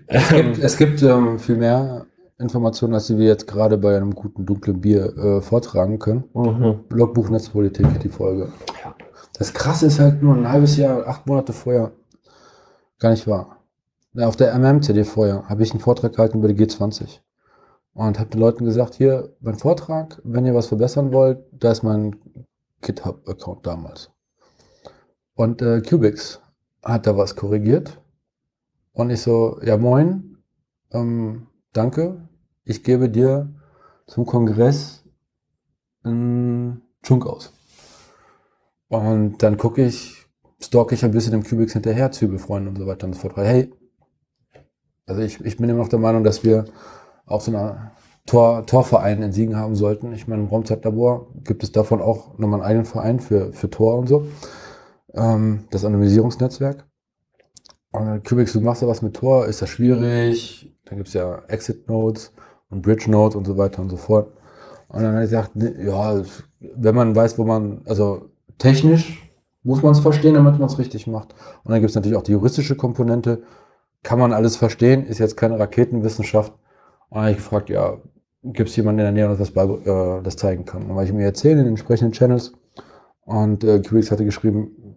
Es 0.09 0.29
gibt, 0.29 0.59
es 0.59 0.77
gibt 0.77 1.03
ähm, 1.03 1.39
viel 1.39 1.57
mehr 1.57 2.05
Informationen, 2.39 2.95
als 2.95 3.07
die 3.07 3.19
wir 3.19 3.27
jetzt 3.27 3.47
gerade 3.47 3.79
bei 3.79 3.97
einem 3.97 4.15
guten 4.15 4.45
dunklen 4.45 4.81
Bier 4.81 5.17
äh, 5.17 5.41
vortragen 5.41 5.99
können. 5.99 6.25
Mhm. 6.35 6.81
Logbuch 6.91 7.29
Netzpolitik, 7.31 8.01
die 8.01 8.09
Folge. 8.09 8.53
Ja. 8.83 8.95
Das 9.39 9.53
Krasse 9.53 9.87
ist 9.87 10.01
halt 10.01 10.23
nur 10.23 10.35
ein 10.35 10.49
halbes 10.49 10.77
Jahr, 10.77 11.07
acht 11.07 11.27
Monate 11.27 11.53
vorher 11.53 11.93
gar 12.99 13.11
nicht 13.11 13.27
wahr. 13.27 13.59
Auf 14.17 14.37
der 14.37 14.55
MMCD 14.55 15.05
vorher 15.05 15.49
habe 15.49 15.63
ich 15.63 15.73
einen 15.73 15.81
Vortrag 15.81 16.13
gehalten 16.13 16.39
über 16.39 16.53
die 16.53 16.67
G20 16.67 17.21
und 17.95 18.19
habe 18.19 18.31
den 18.31 18.41
Leuten 18.41 18.65
gesagt, 18.65 18.95
hier, 18.95 19.35
mein 19.41 19.57
Vortrag, 19.57 20.21
wenn 20.25 20.47
ihr 20.47 20.55
was 20.55 20.69
verbessern 20.69 21.13
wollt, 21.13 21.45
da 21.53 21.73
ist 21.73 21.83
mein 21.83 22.17
GitHub-Account 22.83 23.67
damals. 23.67 24.11
Und 25.35 25.63
äh, 25.63 25.81
Cubix 25.81 26.41
hat 26.83 27.07
da 27.07 27.17
was 27.17 27.35
korrigiert 27.35 28.01
und 28.93 29.11
ich 29.11 29.21
so, 29.23 29.59
ja 29.63 29.77
moin, 29.77 30.39
ähm, 30.93 31.49
danke, 31.75 32.29
ich 32.65 32.83
gebe 32.83 33.11
dir 33.11 33.53
zum 34.07 34.25
Kongress 34.25 35.05
einen 36.03 36.83
Chunk 37.03 37.27
aus. 37.27 37.53
Und 38.89 39.43
dann 39.43 39.57
gucke 39.57 39.85
ich, 39.85 40.27
stalke 40.61 40.95
ich 40.95 41.05
ein 41.05 41.11
bisschen 41.11 41.33
dem 41.33 41.45
Cubix 41.45 41.73
hinterher, 41.73 42.13
Zwiebelfreunde 42.13 42.71
und 42.71 42.79
so 42.79 42.87
weiter 42.87 43.07
und 43.07 43.15
so 43.15 43.21
fort. 43.21 43.37
Hey, 43.37 43.73
also 45.07 45.21
ich, 45.21 45.45
ich 45.45 45.57
bin 45.57 45.69
immer 45.69 45.81
noch 45.81 45.89
der 45.89 45.99
Meinung, 45.99 46.25
dass 46.25 46.45
wir 46.45 46.65
auch 47.27 47.41
so 47.41 47.51
eine 47.51 47.93
Tor, 48.27 48.65
Torverein 48.67 49.23
in 49.23 49.33
Siegen 49.33 49.57
haben 49.57 49.75
sollten. 49.75 50.13
Ich 50.13 50.27
meine, 50.29 50.43
im 50.43 50.49
Raumzeitlabor 50.49 51.29
gibt 51.45 51.63
es 51.63 51.73
davon 51.73 52.01
auch 52.01 52.39
nochmal 52.39 52.61
einen 52.61 52.69
eigenen 52.69 52.87
Verein 52.87 53.21
für, 53.21 53.53
für 53.53 53.69
Tor 53.69 53.99
und 53.99 54.09
so. 54.09 54.27
Ähm, 55.13 55.65
das 55.71 55.85
Anonymisierungsnetzwerk. 55.85 56.87
Und 57.95 58.07
dann, 58.07 58.23
Cubix, 58.25 58.53
du 58.53 58.61
machst 58.61 58.83
ja 58.83 58.89
was 58.89 59.03
mit 59.03 59.15
Tor, 59.15 59.47
ist 59.47 59.63
das 59.63 59.69
schwierig? 59.69 60.69
Dann 60.85 60.97
gibt 60.97 61.07
es 61.07 61.15
ja 61.15 61.43
Exit 61.47 61.89
Nodes 61.89 62.33
und 62.69 62.83
Bridge 62.83 63.09
Nodes 63.09 63.37
und 63.37 63.47
so 63.47 63.57
weiter 63.57 63.81
und 63.83 63.89
so 63.89 63.97
fort. 63.97 64.33
Und 64.89 65.03
dann 65.03 65.13
habe 65.13 65.23
ich 65.23 65.31
gesagt, 65.31 65.55
ne, 65.55 65.73
ja, 65.81 66.21
wenn 66.59 66.95
man 66.97 67.15
weiß, 67.15 67.39
wo 67.39 67.45
man, 67.45 67.83
also 67.87 68.31
technisch 68.59 69.23
muss 69.63 69.81
man 69.81 69.93
es 69.93 70.01
verstehen, 70.01 70.35
damit 70.35 70.59
man 70.59 70.69
es 70.69 70.77
richtig 70.77 71.07
macht. 71.07 71.37
Und 71.63 71.71
dann 71.71 71.81
gibt 71.81 71.91
es 71.91 71.95
natürlich 71.95 72.19
auch 72.19 72.23
die 72.23 72.33
juristische 72.33 72.75
Komponente. 72.75 73.45
Kann 74.03 74.19
man 74.19 74.33
alles 74.33 74.57
verstehen, 74.57 75.07
ist 75.07 75.19
jetzt 75.19 75.37
keine 75.37 75.61
Raketenwissenschaft. 75.61 76.53
Und 77.11 77.15
dann 77.15 77.23
habe 77.23 77.31
ich 77.31 77.37
gefragt, 77.37 77.71
ja, 77.71 77.99
gibt 78.43 78.71
es 78.71 78.77
jemanden 78.77 79.07
in 79.07 79.15
der 79.15 79.29
Nähe, 79.29 79.37
der 79.37 79.37
das, 79.37 79.51
äh, 79.51 80.21
das 80.21 80.37
zeigen 80.37 80.65
kann? 80.65 80.83
Und 80.83 80.91
habe 80.91 81.05
ich 81.05 81.13
mir 81.13 81.27
erzählt 81.27 81.53
in 81.53 81.59
den 81.59 81.69
entsprechenden 81.69 82.13
Channels. 82.13 82.55
Und 83.25 83.63
äh, 83.63 83.81
Cubix 83.81 84.11
hatte 84.11 84.25
geschrieben, 84.25 84.94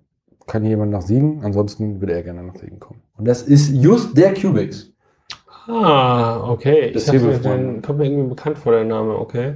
kann 0.47 0.63
hier 0.63 0.71
jemand 0.71 0.91
nach 0.91 1.01
Siegen? 1.01 1.43
Ansonsten 1.43 2.01
würde 2.01 2.13
er 2.13 2.23
gerne 2.23 2.43
nach 2.43 2.55
Siegen 2.55 2.79
kommen. 2.79 3.01
Und 3.17 3.27
das 3.27 3.43
ist 3.43 3.69
just 3.69 4.17
der 4.17 4.33
Cubix. 4.33 4.91
Ah, 5.67 6.49
okay. 6.49 6.91
Das 6.91 7.07
Ich 7.07 7.21
dachte, 7.21 7.39
den 7.39 7.81
kommt 7.81 7.99
mir 7.99 8.05
irgendwie 8.05 8.29
bekannt 8.29 8.57
vor, 8.57 8.71
der 8.71 8.85
Name, 8.85 9.17
okay. 9.17 9.55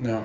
Ja. 0.00 0.22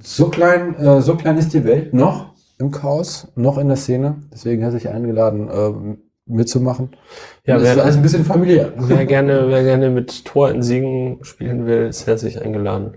So 0.00 0.28
klein, 0.28 0.74
äh, 0.76 1.00
so 1.02 1.16
klein 1.16 1.36
ist 1.36 1.52
die 1.52 1.64
Welt 1.64 1.92
noch 1.94 2.32
im 2.58 2.70
Chaos, 2.70 3.28
noch 3.36 3.58
in 3.58 3.68
der 3.68 3.76
Szene. 3.76 4.16
Deswegen 4.32 4.62
hat 4.64 4.70
er 4.70 4.78
sich 4.78 4.88
eingeladen, 4.88 5.50
ähm, 5.52 5.98
mitzumachen. 6.26 6.96
Ja, 7.44 7.58
das 7.58 7.68
ist 7.68 7.76
wer, 7.76 7.84
alles 7.84 7.96
ein 7.96 8.02
bisschen 8.02 8.24
familiär. 8.24 8.72
wer, 8.76 9.04
gerne, 9.04 9.48
wer 9.48 9.62
gerne 9.62 9.90
mit 9.90 10.24
Tor 10.24 10.50
in 10.50 10.62
Siegen 10.62 11.18
spielen 11.22 11.66
will, 11.66 11.86
ist 11.86 12.06
herzlich 12.06 12.40
eingeladen. 12.40 12.96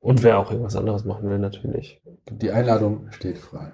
Und 0.00 0.22
wer 0.22 0.38
auch 0.38 0.50
irgendwas 0.50 0.76
anderes 0.76 1.04
machen 1.04 1.28
will, 1.28 1.38
natürlich. 1.38 2.00
Die 2.30 2.50
Einladung 2.50 3.08
steht 3.10 3.38
frei. 3.38 3.72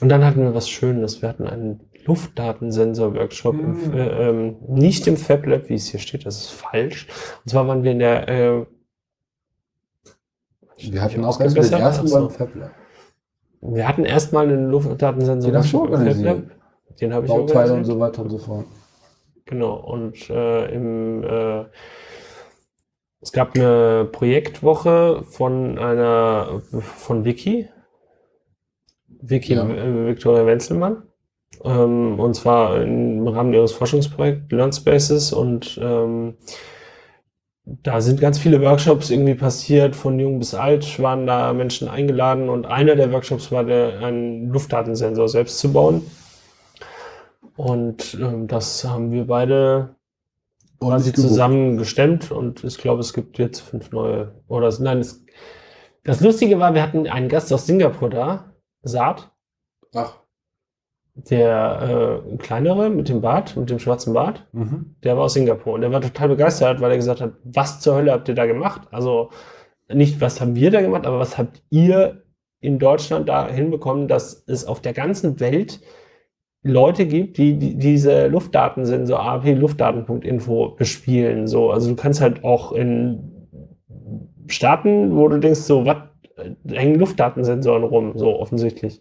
Und 0.00 0.08
dann 0.08 0.24
hatten 0.24 0.42
wir 0.42 0.54
was 0.54 0.68
Schönes. 0.68 1.22
Wir 1.22 1.28
hatten 1.28 1.46
einen 1.46 1.80
Luftdatensensor-Workshop, 2.04 3.54
im 3.54 3.88
Mhm. 3.88 3.94
äh, 3.94 4.28
ähm, 4.28 4.56
nicht 4.68 5.06
im 5.06 5.16
Fab 5.16 5.46
Lab, 5.46 5.68
wie 5.68 5.74
es 5.74 5.88
hier 5.88 6.00
steht, 6.00 6.26
das 6.26 6.36
ist 6.36 6.50
falsch. 6.50 7.06
Und 7.44 7.50
zwar 7.50 7.66
waren 7.68 7.82
wir 7.82 7.92
in 7.92 7.98
der. 8.00 8.28
Äh, 8.28 8.66
Wir 10.78 11.02
hatten 11.02 11.20
Ich 11.20 11.26
auch 11.26 11.40
erst 11.40 11.56
den 11.56 11.72
ersten 11.72 12.10
beim 12.10 12.30
FabLab. 12.30 12.70
wir 13.62 13.88
hatten 13.88 14.04
erstmal 14.04 14.48
einen 14.48 14.68
Luftdatensensor 14.70 15.50
Den 15.52 15.58
hast 15.58 15.72
du 15.72 15.78
im 15.78 15.82
Fab 15.84 15.92
organisiert. 15.92 16.26
Lab. 16.26 16.98
Den 17.00 17.14
habe 17.14 17.26
ich 17.26 17.32
Bauteile 17.32 17.72
und 17.74 17.84
so 17.84 17.98
weiter 17.98 18.22
und 18.22 18.30
so 18.30 18.38
fort. 18.38 18.66
Genau. 19.46 19.74
Und 19.76 20.28
äh, 20.30 20.66
im 20.74 21.22
äh, 21.24 21.64
es 23.20 23.32
gab 23.32 23.54
eine 23.56 24.06
Projektwoche 24.12 25.22
von 25.24 25.78
einer 25.78 26.60
von 26.80 27.24
Vicky. 27.24 27.68
Vicky 29.28 29.54
Ja. 29.54 29.68
äh, 29.68 30.06
Victoria 30.06 30.46
Wenzelmann. 30.46 31.02
Ähm, 31.64 32.18
und 32.18 32.34
zwar 32.34 32.82
im 32.82 33.26
Rahmen 33.28 33.52
ihres 33.54 33.72
Forschungsprojekts 33.72 34.50
LearnSpaces 34.50 35.32
und 35.32 35.78
ähm, 35.82 36.34
da 37.64 38.00
sind 38.02 38.20
ganz 38.20 38.38
viele 38.38 38.60
Workshops 38.60 39.08
irgendwie 39.08 39.34
passiert, 39.34 39.96
von 39.96 40.18
jung 40.18 40.38
bis 40.38 40.54
alt 40.54 41.00
waren 41.00 41.26
da 41.26 41.52
Menschen 41.54 41.88
eingeladen 41.88 42.48
und 42.50 42.66
einer 42.66 42.94
der 42.96 43.10
Workshops 43.12 43.50
war 43.52 43.64
der, 43.64 44.00
einen 44.00 44.50
Luftdatensensor 44.50 45.28
selbst 45.28 45.58
zu 45.60 45.72
bauen. 45.72 46.02
Und 47.56 48.18
ähm, 48.20 48.48
das 48.48 48.84
haben 48.84 49.12
wir 49.12 49.26
beide 49.26 49.94
quasi 50.80 51.12
zusammen 51.12 51.78
gestemmt 51.78 52.30
und 52.32 52.64
ich 52.64 52.76
glaube, 52.78 53.00
es 53.00 53.14
gibt 53.14 53.38
jetzt 53.38 53.60
fünf 53.60 53.92
neue. 53.92 54.32
Oder 54.48 54.66
es- 54.66 54.80
nein, 54.80 54.98
es, 54.98 55.24
das 56.02 56.20
Lustige 56.20 56.58
war, 56.58 56.74
wir 56.74 56.82
hatten 56.82 57.06
einen 57.06 57.28
Gast 57.28 57.52
aus 57.52 57.64
Singapur 57.66 58.10
da, 58.10 58.52
Saad, 58.84 59.30
Ach. 59.94 60.18
der 61.14 62.22
äh, 62.32 62.36
kleinere 62.36 62.90
mit 62.90 63.08
dem 63.08 63.20
Bart, 63.20 63.56
mit 63.56 63.70
dem 63.70 63.78
schwarzen 63.78 64.12
Bart, 64.14 64.46
Mhm. 64.52 64.96
der 65.04 65.16
war 65.16 65.24
aus 65.24 65.34
Singapur 65.34 65.72
und 65.74 65.80
der 65.82 65.92
war 65.92 66.00
total 66.00 66.28
begeistert, 66.28 66.80
weil 66.80 66.90
er 66.90 66.96
gesagt 66.96 67.20
hat, 67.20 67.32
was 67.44 67.80
zur 67.80 67.94
Hölle 67.96 68.12
habt 68.12 68.28
ihr 68.28 68.34
da 68.34 68.46
gemacht? 68.46 68.82
Also 68.90 69.30
nicht, 69.92 70.20
was 70.20 70.40
haben 70.40 70.54
wir 70.56 70.70
da 70.70 70.80
gemacht, 70.80 71.06
aber 71.06 71.18
was 71.18 71.38
habt 71.38 71.62
ihr 71.70 72.22
in 72.60 72.78
Deutschland 72.78 73.28
da 73.28 73.46
hinbekommen, 73.48 74.08
dass 74.08 74.42
es 74.46 74.66
auf 74.66 74.80
der 74.80 74.94
ganzen 74.94 75.38
Welt 75.40 75.80
Leute 76.62 77.04
gibt, 77.06 77.36
die, 77.36 77.58
die 77.58 77.76
diese 77.76 78.26
Luftdatensensor 78.28 79.20
AP 79.20 79.52
Luftdaten.info 79.52 80.70
bespielen. 80.70 81.46
So, 81.46 81.70
also 81.70 81.90
du 81.90 81.96
kannst 81.96 82.22
halt 82.22 82.42
auch 82.42 82.72
in 82.72 83.30
Staaten, 84.48 85.14
wo 85.14 85.28
du 85.28 85.38
denkst, 85.38 85.60
so, 85.60 85.84
was 85.84 85.98
hängen 86.68 86.98
Luftdatensensoren 86.98 87.84
rum, 87.84 88.12
so 88.16 88.38
offensichtlich, 88.38 89.00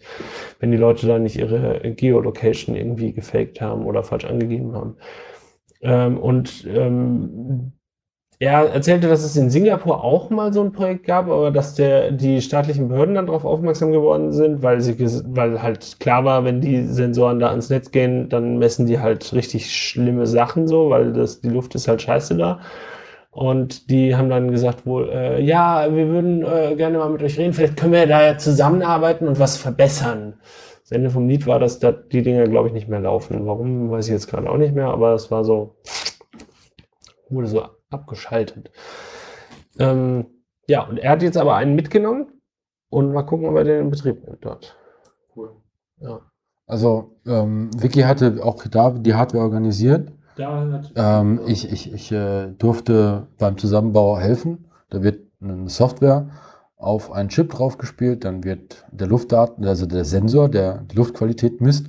wenn 0.60 0.72
die 0.72 0.78
Leute 0.78 1.08
da 1.08 1.20
nicht 1.20 1.38
ihre 1.38 1.80
Geolocation 1.96 2.76
irgendwie 2.76 3.14
gefaked 3.14 3.62
haben 3.62 3.86
oder 3.86 4.04
falsch 4.04 4.26
angegeben 4.26 4.74
haben. 4.76 4.98
Ähm, 5.82 6.18
und 6.18 6.66
ähm, 6.68 7.74
er 8.40 8.74
erzählte, 8.74 9.08
dass 9.08 9.24
es 9.24 9.38
in 9.38 9.50
Singapur 9.50 10.04
auch 10.04 10.30
mal 10.30 10.52
so 10.52 10.62
ein 10.64 10.74
Projekt 10.74 11.06
gab, 11.06 11.30
aber 11.30 11.52
dass 11.52 11.76
der, 11.76 12.12
die 12.12 12.42
staatlichen 12.42 12.90
Behörden 12.90 13.16
dann 13.16 13.28
darauf 13.28 13.46
aufmerksam 13.46 13.92
geworden 13.92 14.32
sind, 14.32 14.62
weil 14.62 14.82
sie, 14.82 14.98
weil 15.28 15.62
halt 15.62 16.00
klar 16.00 16.26
war, 16.26 16.44
wenn 16.44 16.60
die 16.60 16.84
Sensoren 16.84 17.40
da 17.40 17.50
ans 17.50 17.70
Netz 17.70 17.92
gehen, 17.92 18.30
dann 18.30 18.58
messen 18.58 18.86
die 18.86 19.00
halt 19.00 19.34
richtig 19.34 19.74
schlimme 19.74 20.28
Sachen 20.28 20.68
so, 20.68 20.90
weil 20.90 21.14
das, 21.14 21.42
die 21.42 21.50
Luft 21.50 21.76
ist 21.76 21.88
halt 21.88 22.02
scheiße 22.02 22.36
da. 22.36 22.60
Und 23.34 23.90
die 23.90 24.16
haben 24.16 24.30
dann 24.30 24.52
gesagt 24.52 24.86
wohl, 24.86 25.10
äh, 25.10 25.42
ja, 25.42 25.92
wir 25.92 26.08
würden 26.08 26.44
äh, 26.46 26.76
gerne 26.76 27.00
mal 27.00 27.10
mit 27.10 27.24
euch 27.24 27.40
reden, 27.40 27.54
vielleicht 27.54 27.78
können 27.78 27.92
wir 27.92 28.06
da 28.06 28.24
ja 28.24 28.38
zusammenarbeiten 28.38 29.28
und 29.28 29.40
was 29.40 29.58
verbessern. 29.58 30.36
Das 30.84 30.92
Ende 30.92 31.10
vom 31.10 31.28
Lied 31.28 31.48
war, 31.48 31.58
dass 31.58 31.80
da 31.80 31.92
die 31.92 32.22
Dinge, 32.22 32.44
glaube 32.44 32.68
ich, 32.68 32.76
nicht 32.76 32.88
mehr 32.88 33.00
laufen. 33.00 33.48
Warum, 33.48 33.90
weiß 33.90 34.06
ich 34.06 34.14
jetzt 34.14 34.28
gerade 34.28 34.48
auch 34.48 34.58
nicht 34.58 34.76
mehr, 34.76 34.90
aber 34.90 35.14
es 35.14 35.32
war 35.32 35.44
so, 35.44 35.78
wurde 37.28 37.48
so 37.48 37.64
abgeschaltet. 37.90 38.70
Ähm, 39.80 40.28
ja, 40.68 40.84
und 40.84 41.00
er 41.00 41.12
hat 41.12 41.24
jetzt 41.24 41.38
aber 41.38 41.56
einen 41.56 41.74
mitgenommen 41.74 42.28
und 42.90 43.14
mal 43.14 43.24
gucken, 43.24 43.48
ob 43.48 43.56
er 43.56 43.64
den 43.64 43.82
in 43.82 43.90
Betrieb 43.90 44.24
nimmt 44.28 44.46
dort. 44.46 44.78
Cool. 45.36 45.56
Ja. 46.00 46.22
Also, 46.68 47.16
ähm, 47.26 47.72
Vicky 47.76 48.02
hatte 48.02 48.42
auch 48.44 48.64
da 48.70 48.92
die 48.92 49.16
Hardware 49.16 49.44
organisiert. 49.44 50.12
Ähm, 50.96 51.42
ich 51.48 51.72
ich, 51.72 51.94
ich 51.94 52.12
äh, 52.12 52.48
durfte 52.58 53.28
beim 53.38 53.58
Zusammenbau 53.58 54.18
helfen. 54.18 54.66
Da 54.90 55.04
wird 55.04 55.22
eine 55.42 55.70
Software 55.70 56.30
auf 56.78 57.12
einen 57.12 57.30
Chip 57.30 57.52
draufgespielt, 57.52 58.26
dann 58.26 58.44
wird 58.44 58.86
der 58.92 59.08
Luftdaten, 59.08 59.66
also 59.66 59.86
der 59.86 60.06
Sensor, 60.06 60.50
der 60.50 60.80
die 60.80 60.98
Luftqualität 60.98 61.62
misst, 61.62 61.88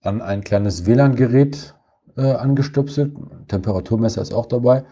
an 0.00 0.22
ein 0.22 0.42
kleines 0.42 0.86
WLAN-Gerät 0.86 1.74
äh, 2.16 2.32
angestöpselt. 2.32 3.14
Temperaturmesser 3.48 4.22
ist 4.22 4.32
auch 4.32 4.46
dabei. 4.46 4.84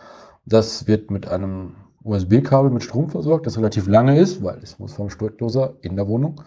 Das 0.44 0.87
wird 0.87 1.11
mit 1.11 1.26
einem 1.29 1.74
USB-Kabel 2.05 2.70
mit 2.70 2.83
Strom 2.83 3.11
versorgt, 3.11 3.46
das 3.46 3.59
relativ 3.59 3.87
lange 3.87 4.18
ist, 4.18 4.42
weil 4.42 4.59
es 4.62 4.79
muss 4.79 4.92
vom 4.94 5.11
Steckdoser 5.11 5.74
in 5.83 5.96
der 5.96 6.09
Wohnung 6.09 6.40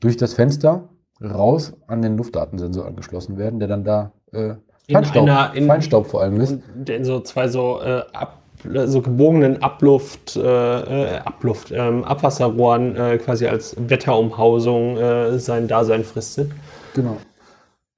durch 0.00 0.16
das 0.16 0.34
Fenster 0.34 0.88
raus 1.22 1.74
an 1.86 2.02
den 2.02 2.16
Luftdatensensor 2.16 2.86
angeschlossen 2.86 3.38
werden, 3.38 3.58
der 3.58 3.68
dann 3.68 3.84
da 3.84 4.12
äh, 4.32 4.54
Feinstaub, 4.90 5.22
einer- 5.22 5.54
in- 5.54 5.66
Feinstaub 5.66 6.06
vor 6.06 6.22
allem 6.22 6.40
ist. 6.40 6.56
In 6.88 7.04
so 7.04 7.20
zwei 7.20 7.48
so, 7.48 7.80
äh, 7.82 8.02
ab, 8.12 8.42
so 8.86 9.00
gebogenen 9.02 9.62
Abluft, 9.62 10.36
äh, 10.36 10.40
äh, 10.40 11.18
Abluft, 11.18 11.70
ähm, 11.72 12.04
Abwasserrohren 12.04 12.96
äh, 12.96 13.18
quasi 13.18 13.46
als 13.46 13.76
Wetterumhausung 13.78 14.96
äh, 14.96 15.38
sein 15.38 15.68
Dasein 15.68 16.04
fristet. 16.04 16.50
Genau. 16.94 17.16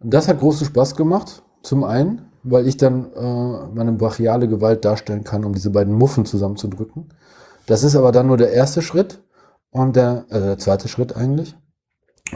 Das 0.01 0.29
hat 0.29 0.41
großen 0.41 0.67
Spaß 0.67 0.95
gemacht. 0.97 1.43
Zum 1.63 1.85
einen, 1.85 2.23
weil 2.43 2.67
ich 2.69 2.77
dann 2.77 3.13
äh, 3.15 3.75
meine 3.75 3.93
brachiale 3.93 4.49
Gewalt 4.49 4.85
darstellen 4.85 5.25
kann, 5.25 5.45
um 5.45 5.53
diese 5.53 5.71
beiden 5.71 5.93
Muffen 5.95 6.25
zusammenzudrücken. 6.25 7.09
Das 7.67 7.83
ist 7.83 7.97
aber 7.97 8.13
dann 8.13 8.27
nur 8.29 8.37
der 8.37 8.53
erste 8.53 8.81
Schritt 8.81 9.21
und 9.71 9.97
der, 9.97 10.25
äh, 10.31 10.41
der 10.41 10.59
zweite 10.59 10.89
Schritt 10.89 11.17
eigentlich. 11.17 11.55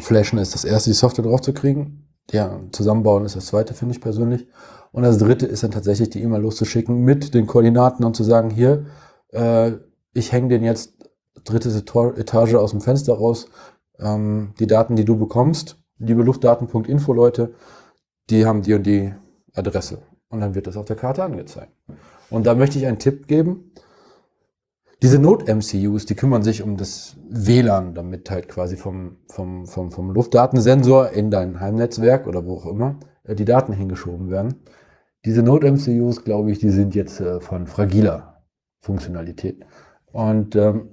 Flashen 0.01 0.38
ist 0.38 0.55
das 0.55 0.65
erste, 0.65 0.91
die 0.91 0.95
Software 0.95 1.25
drauf 1.25 1.41
zu 1.41 1.53
kriegen. 1.53 2.02
Ja, 2.31 2.61
zusammenbauen 2.71 3.25
ist 3.25 3.37
das 3.37 3.47
zweite, 3.47 3.75
finde 3.75 3.95
ich 3.95 4.01
persönlich. 4.01 4.47
Und 4.93 5.03
das 5.03 5.19
dritte 5.19 5.47
ist 5.47 5.63
dann 5.63 5.71
tatsächlich 5.71 6.11
die 6.11 6.23
E-Mail 6.23 6.43
loszuschicken 6.43 7.01
mit 7.01 7.35
den 7.35 7.47
Koordinaten 7.47 8.05
und 8.05 8.15
zu 8.15 8.25
sagen, 8.25 8.51
hier, 8.51 8.87
äh, 9.31 9.73
ich 10.13 10.33
hänge 10.33 10.49
den 10.49 10.63
jetzt 10.63 10.95
dritte 11.45 11.71
Etage 11.71 12.55
aus 12.55 12.71
dem 12.71 12.81
Fenster 12.81 13.15
raus. 13.15 13.49
Ähm, 13.99 14.55
die 14.59 14.67
Daten, 14.67 14.97
die 14.97 15.05
du 15.05 15.17
bekommst, 15.17 15.79
liebe 15.99 16.23
Luftdaten.info 16.23 17.13
Leute, 17.13 17.55
die 18.31 18.47
haben 18.47 18.63
die 18.63 18.75
und 18.75 18.87
die 18.87 19.15
Adresse. 19.55 19.99
Und 20.29 20.41
dann 20.41 20.55
wird 20.55 20.67
das 20.67 20.77
auf 20.77 20.85
der 20.85 20.97
Karte 20.97 21.25
angezeigt. 21.25 21.73
Und 22.31 22.47
da 22.47 22.55
möchte 22.55 22.79
ich 22.79 22.87
einen 22.87 22.99
Tipp 22.99 23.27
geben. 23.27 23.73
Diese 25.03 25.19
Not-MCUs, 25.19 26.07
die 26.07 26.15
kümmern 26.15 26.45
sich 26.45 26.62
um 26.62 26.77
das 26.77 27.17
WLAN, 27.29 27.93
damit 27.93 28.31
halt 28.31 28.49
quasi 28.49 28.77
vom, 28.77 29.17
vom, 29.27 29.67
vom, 29.67 29.91
vom 29.91 30.12
Luftdatensensor 30.12 31.11
in 31.11 31.29
dein 31.29 31.59
Heimnetzwerk 31.59 32.29
oder 32.29 32.47
wo 32.47 32.59
auch 32.59 32.67
immer 32.67 33.01
äh, 33.25 33.35
die 33.35 33.45
Daten 33.45 33.73
hingeschoben 33.73 34.31
werden. 34.31 34.62
Diese 35.25 35.43
Node-MCUs, 35.43 36.23
glaube 36.23 36.53
ich, 36.53 36.61
die 36.61 36.71
sind 36.71 36.95
jetzt 36.95 37.21
äh, 37.21 37.41
von 37.41 37.67
fragiler 37.67 38.45
Funktionalität. 38.79 39.67
Und 40.12 40.55
ähm, 40.55 40.91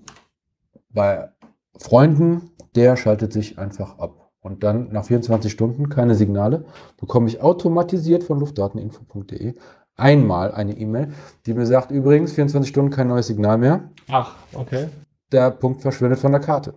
bei 0.89 1.29
Freunden, 1.77 2.49
der 2.75 2.97
schaltet 2.97 3.31
sich 3.31 3.59
einfach 3.59 3.99
ab. 3.99 4.31
Und 4.41 4.63
dann 4.63 4.89
nach 4.91 5.05
24 5.05 5.51
Stunden 5.51 5.89
keine 5.89 6.15
Signale, 6.15 6.65
bekomme 6.97 7.27
ich 7.27 7.41
automatisiert 7.41 8.23
von 8.23 8.39
luftdateninfo.de 8.39 9.53
einmal 9.99 10.51
eine 10.53 10.77
E-Mail, 10.77 11.09
die 11.45 11.53
mir 11.53 11.65
sagt, 11.65 11.91
übrigens 11.91 12.33
24 12.33 12.69
Stunden 12.69 12.91
kein 12.91 13.07
neues 13.07 13.27
Signal 13.27 13.57
mehr. 13.57 13.81
Ach, 14.09 14.35
okay. 14.53 14.87
Der 15.31 15.51
Punkt 15.51 15.81
verschwindet 15.81 16.19
von 16.19 16.31
der 16.31 16.41
Karte. 16.41 16.73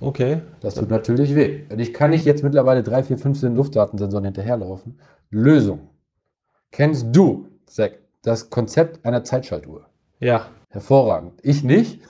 Okay. 0.00 0.42
Das 0.60 0.74
tut 0.74 0.90
natürlich 0.90 1.34
weh. 1.34 1.62
Und 1.70 1.78
ich 1.78 1.94
kann 1.94 2.10
nicht 2.10 2.24
jetzt 2.24 2.42
mittlerweile 2.42 2.82
3, 2.82 3.04
4, 3.04 3.18
15 3.18 3.54
Luftdatensensoren 3.56 4.24
hinterherlaufen. 4.24 4.98
Lösung. 5.30 5.88
Kennst 6.70 7.06
du, 7.12 7.48
Zack, 7.66 7.92
das 8.22 8.50
Konzept 8.50 9.04
einer 9.06 9.24
Zeitschaltuhr? 9.24 9.86
Ja. 10.20 10.46
Hervorragend. 10.68 11.32
Ich 11.42 11.62
nicht. 11.64 12.00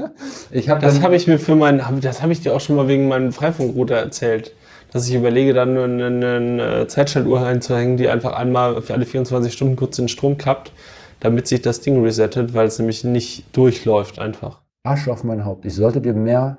ich 0.50 0.68
habe 0.68 0.80
Das 0.80 1.02
habe 1.02 1.14
ich 1.14 1.26
mir 1.28 1.38
für 1.38 1.54
meinen, 1.54 1.86
hab- 1.86 2.00
das 2.00 2.22
habe 2.22 2.32
ich 2.32 2.40
dir 2.40 2.54
auch 2.54 2.60
schon 2.60 2.74
mal 2.76 2.88
wegen 2.88 3.06
meinem 3.08 3.30
Freifunkrouter 3.32 3.94
erzählt. 3.96 4.52
Dass 4.92 5.08
ich 5.08 5.14
überlege, 5.14 5.52
dann 5.52 5.76
eine, 5.76 6.06
eine 6.06 6.86
Zeitschaltuhr 6.86 7.44
einzuhängen, 7.44 7.96
die 7.96 8.08
einfach 8.08 8.34
einmal 8.34 8.80
für 8.82 8.94
alle 8.94 9.04
24 9.04 9.52
Stunden 9.52 9.76
kurz 9.76 9.96
den 9.96 10.08
Strom 10.08 10.38
kappt, 10.38 10.72
damit 11.20 11.46
sich 11.46 11.62
das 11.62 11.80
Ding 11.80 12.02
resettet, 12.02 12.54
weil 12.54 12.66
es 12.66 12.78
nämlich 12.78 13.04
nicht 13.04 13.44
durchläuft 13.56 14.18
einfach. 14.18 14.62
Arsch 14.84 15.08
auf 15.08 15.24
mein 15.24 15.44
Haupt. 15.44 15.66
Ich 15.66 15.74
sollte 15.74 16.00
dir 16.00 16.14
mehr 16.14 16.58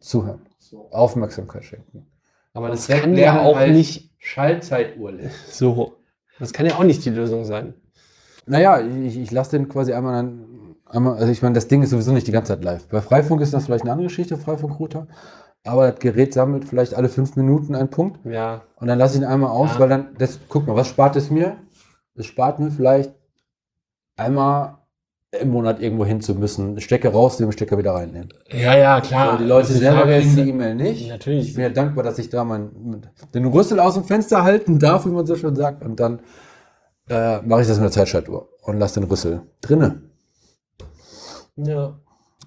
zuhören. 0.00 0.42
Aufmerksamkeit 0.90 1.64
schenken. 1.64 2.06
Aber 2.52 2.68
das 2.68 2.88
kann 2.88 3.16
ja 3.16 3.42
auch 3.42 3.66
nicht 3.66 4.10
Schallzeituhr. 4.18 5.12
so. 5.48 5.96
Das 6.38 6.52
kann 6.52 6.66
ja 6.66 6.76
auch 6.76 6.84
nicht 6.84 7.04
die 7.04 7.10
Lösung 7.10 7.44
sein. 7.44 7.74
Naja, 8.46 8.80
ich, 8.80 9.18
ich 9.18 9.30
lasse 9.30 9.58
den 9.58 9.68
quasi 9.68 9.92
einmal 9.92 10.14
an, 10.14 10.76
einmal, 10.86 11.18
also 11.18 11.30
ich 11.30 11.42
meine, 11.42 11.54
das 11.54 11.68
Ding 11.68 11.82
ist 11.82 11.90
sowieso 11.90 12.12
nicht 12.12 12.26
die 12.26 12.32
ganze 12.32 12.54
Zeit 12.54 12.64
live. 12.64 12.88
Bei 12.88 13.00
Freifunk 13.00 13.40
ist 13.42 13.54
das 13.54 13.66
vielleicht 13.66 13.84
eine 13.84 13.92
andere 13.92 14.08
Geschichte, 14.08 14.36
Freifunk-Router. 14.36 15.06
Aber 15.64 15.90
das 15.90 16.00
Gerät 16.00 16.32
sammelt 16.32 16.64
vielleicht 16.64 16.94
alle 16.94 17.08
fünf 17.08 17.36
Minuten 17.36 17.74
einen 17.74 17.90
Punkt. 17.90 18.24
Ja. 18.24 18.62
Und 18.76 18.86
dann 18.88 18.98
lasse 18.98 19.16
ich 19.16 19.22
ihn 19.22 19.26
einmal 19.26 19.50
aus, 19.50 19.72
Ja. 19.74 19.80
weil 19.80 19.88
dann, 19.90 20.08
das, 20.18 20.38
guck 20.48 20.66
mal, 20.66 20.74
was 20.76 20.88
spart 20.88 21.16
es 21.16 21.30
mir? 21.30 21.56
Es 22.14 22.26
spart 22.26 22.58
mir 22.60 22.70
vielleicht 22.70 23.12
einmal 24.16 24.78
im 25.38 25.50
Monat 25.50 25.80
irgendwo 25.80 26.04
hin 26.04 26.20
zu 26.20 26.34
müssen. 26.34 26.80
Stecker 26.80 27.10
rausnehmen, 27.10 27.52
Stecker 27.52 27.78
wieder 27.78 27.92
reinnehmen. 27.94 28.30
Ja, 28.50 28.76
ja, 28.76 29.00
klar. 29.00 29.32
So, 29.32 29.38
die 29.38 29.44
Leute 29.44 29.72
selber 29.72 30.02
kriegen 30.02 30.28
ist- 30.28 30.36
die 30.36 30.48
E-Mail 30.48 30.74
nicht. 30.74 31.02
Ich 31.02 31.08
Natürlich. 31.08 31.54
bin 31.54 31.62
ja 31.62 31.68
dankbar, 31.70 32.02
dass 32.04 32.18
ich 32.18 32.30
da 32.30 32.42
mein, 32.42 33.06
den 33.34 33.44
Rüssel 33.46 33.78
aus 33.78 33.94
dem 33.94 34.04
Fenster 34.04 34.42
halten 34.42 34.78
darf, 34.78 35.06
wie 35.06 35.10
man 35.10 35.26
so 35.26 35.36
schön 35.36 35.54
sagt. 35.54 35.84
Und 35.84 36.00
dann 36.00 36.20
äh, 37.08 37.42
mache 37.42 37.62
ich 37.62 37.68
das 37.68 37.76
mit 37.76 37.84
der 37.84 37.92
Zeitschaltuhr 37.92 38.48
und 38.62 38.78
lasse 38.78 38.98
den 39.00 39.08
Rüssel 39.08 39.42
drinne. 39.60 40.02
Ja. 41.56 41.98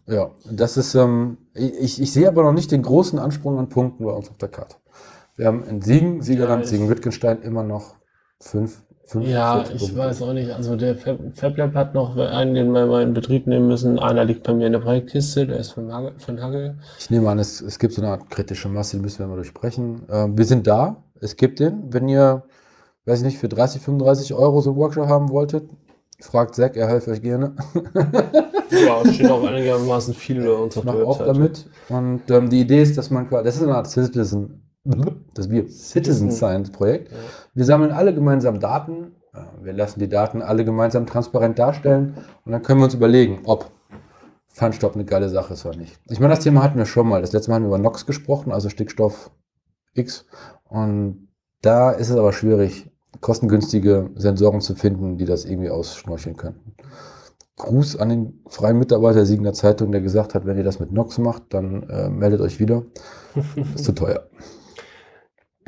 Ja, 0.08 0.32
das 0.52 0.78
ist, 0.78 0.96
ähm, 0.96 1.38
ich, 1.54 2.02
ich 2.02 2.12
sehe 2.12 2.28
aber 2.28 2.44
noch 2.44 2.52
nicht 2.54 2.72
den 2.72 2.82
großen 2.82 3.20
Ansprung 3.20 3.58
an 3.58 3.70
Punkten 3.70 4.04
bei 4.06 4.12
uns 4.12 4.30
auf 4.30 4.38
der 4.38 4.50
Karte. 4.50 4.76
Wir 5.38 5.48
haben 5.48 5.64
in 5.64 5.82
Siegen, 5.82 6.22
Siegerland, 6.22 6.62
Ja, 6.62 6.64
ich- 6.66 6.70
Siegen-Wittgenstein 6.70 7.42
immer 7.42 7.64
noch 7.64 7.96
fünf, 8.42 8.84
fünf 9.06 9.26
Ja, 9.28 9.56
40 9.64 9.76
ich 9.76 9.82
Punkte. 9.82 9.98
weiß 9.98 10.22
auch 10.24 10.34
nicht. 10.34 10.52
Also 10.52 10.76
der 10.76 10.96
Fab 10.96 11.18
FabLab 11.36 11.74
hat 11.74 11.94
noch 11.94 12.18
einen, 12.18 12.54
den 12.54 12.72
wir 12.74 12.86
mal 12.86 13.02
in 13.02 13.14
Betrieb 13.14 13.48
nehmen 13.48 13.68
müssen. 13.68 13.98
Einer 13.98 14.26
liegt 14.26 14.44
bei 14.44 14.54
mir 14.54 14.68
in 14.68 14.74
der 14.74 14.80
Projektkiste, 14.80 15.48
der 15.48 15.58
ist 15.58 15.72
von, 15.72 15.92
Hagel, 15.92 16.14
von 16.20 16.42
Hagel. 16.42 16.78
Ich 17.00 17.10
nehme 17.10 17.30
an, 17.30 17.40
es, 17.40 17.62
es 17.62 17.80
gibt 17.80 17.94
so 17.94 18.02
eine 18.02 18.12
Art 18.12 18.30
kritische 18.30 18.68
Masse, 18.70 18.98
die 18.98 19.02
müssen 19.04 19.20
wir 19.20 19.28
mal 19.28 19.36
durchsprechen. 19.36 20.04
Ähm, 20.12 20.38
wir 20.38 20.46
sind 20.46 20.68
da, 20.68 21.04
es 21.22 21.38
gibt 21.38 21.60
den. 21.62 21.94
Wenn 21.94 22.10
ihr, 22.10 22.44
weiß 23.06 23.20
ich 23.20 23.26
nicht, 23.26 23.38
für 23.38 23.48
30, 23.50 23.82
35 23.82 24.34
Euro 24.34 24.60
so 24.62 24.72
einen 24.72 24.80
Workshop 24.80 25.08
haben 25.08 25.30
wolltet, 25.30 25.70
fragt 26.26 26.56
Zack, 26.56 26.76
er 26.78 26.88
hilft 26.90 27.08
euch 27.08 27.22
gerne. 27.22 27.56
Ja, 28.72 29.02
es 29.04 29.16
stehen 29.16 29.30
auch 29.30 29.44
einigermaßen 29.48 30.14
viele 30.14 30.46
bei 30.46 30.52
uns 30.54 30.78
auf 30.78 30.84
Ich 30.84 30.90
der 30.90 31.00
mache 31.00 31.06
auch 31.08 31.20
Webseite. 31.20 31.34
damit. 31.40 31.70
Und 31.90 32.32
ähm, 32.32 32.50
die 32.50 32.62
Idee 32.62 32.82
ist, 32.82 32.98
dass 32.98 33.10
man 33.12 33.28
quasi, 33.30 33.44
das 33.46 33.56
ist 33.58 33.64
eine 33.64 33.76
Art 33.76 33.88
Citizen, 33.90 34.64
das 35.34 35.48
Bier, 35.48 35.68
Citizen 35.70 36.32
Science 36.32 36.72
Projekt. 36.72 37.12
Ja. 37.12 37.18
Wir 37.54 37.66
sammeln 37.66 37.92
alle 37.92 38.14
gemeinsam 38.14 38.60
Daten. 38.60 39.16
äh, 39.34 39.40
Wir 39.64 39.74
lassen 39.74 40.00
die 40.00 40.10
Daten 40.10 40.42
alle 40.42 40.66
gemeinsam 40.66 41.06
transparent 41.06 41.60
darstellen 41.60 42.16
und 42.46 42.52
dann 42.52 42.62
können 42.64 42.80
wir 42.80 42.86
uns 42.86 42.94
überlegen, 42.94 43.40
ob 43.46 43.72
Feinstaub 44.48 44.94
eine 44.96 45.06
geile 45.06 45.30
Sache 45.30 45.54
ist 45.54 45.66
oder 45.66 45.78
nicht. 45.78 46.00
Ich 46.10 46.20
meine, 46.20 46.34
das 46.36 46.44
Thema 46.44 46.62
hatten 46.64 46.78
wir 46.78 46.86
schon 46.86 47.08
mal. 47.08 47.22
Das 47.22 47.34
letzte 47.34 47.50
Mal 47.50 47.56
haben 47.56 47.64
wir 47.64 47.68
über 47.70 47.80
NOx 47.80 48.06
gesprochen, 48.06 48.52
also 48.52 48.70
Stickstoff 48.70 49.32
X. 49.96 50.26
Und 50.70 51.28
da 51.62 51.92
ist 51.92 52.10
es 52.10 52.16
aber 52.18 52.34
schwierig, 52.34 52.92
kostengünstige 53.24 54.12
Sensoren 54.16 54.62
zu 54.62 54.76
finden, 54.76 55.18
die 55.18 55.26
das 55.26 55.46
irgendwie 55.46 55.72
ausschnorcheln 55.72 56.36
könnten. 56.38 56.76
Gruß 57.56 57.98
an 57.98 58.10
den 58.10 58.44
freien 58.48 58.78
Mitarbeiter 58.78 59.16
der 59.16 59.26
Siegener 59.26 59.54
Zeitung, 59.54 59.92
der 59.92 60.02
gesagt 60.02 60.36
hat, 60.36 60.46
wenn 60.46 60.58
ihr 60.58 60.64
das 60.64 60.80
mit 60.80 60.92
NOx 60.92 61.18
macht, 61.18 61.44
dann 61.50 61.90
äh, 61.90 62.10
meldet 62.10 62.42
euch 62.42 62.60
wieder. 62.60 62.84
Ist 63.76 63.86
zu 63.86 63.94
teuer. 63.94 64.28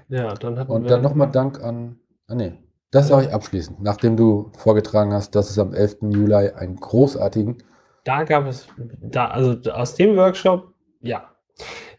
Ja, 0.10 0.34
dann 0.36 0.60
hatten 0.60 0.72
Und 0.72 0.90
dann 0.90 1.02
nochmal 1.02 1.32
Dank 1.32 1.64
an. 1.64 1.98
Ah, 2.28 2.36
nee. 2.36 2.54
Das 2.92 3.08
sage 3.08 3.28
ich 3.28 3.34
abschließend, 3.34 3.82
nachdem 3.82 4.16
du 4.16 4.52
vorgetragen 4.58 5.12
hast, 5.14 5.36
dass 5.36 5.50
es 5.50 5.60
am 5.60 5.74
11. 5.74 5.98
Juli 6.12 6.50
einen 6.52 6.76
großartigen. 6.76 7.58
Da 8.04 8.24
gab 8.24 8.46
es, 8.46 8.68
da, 9.02 9.28
also 9.28 9.72
aus 9.72 9.96
dem 9.96 10.16
Workshop, 10.16 10.74
ja. 11.02 11.30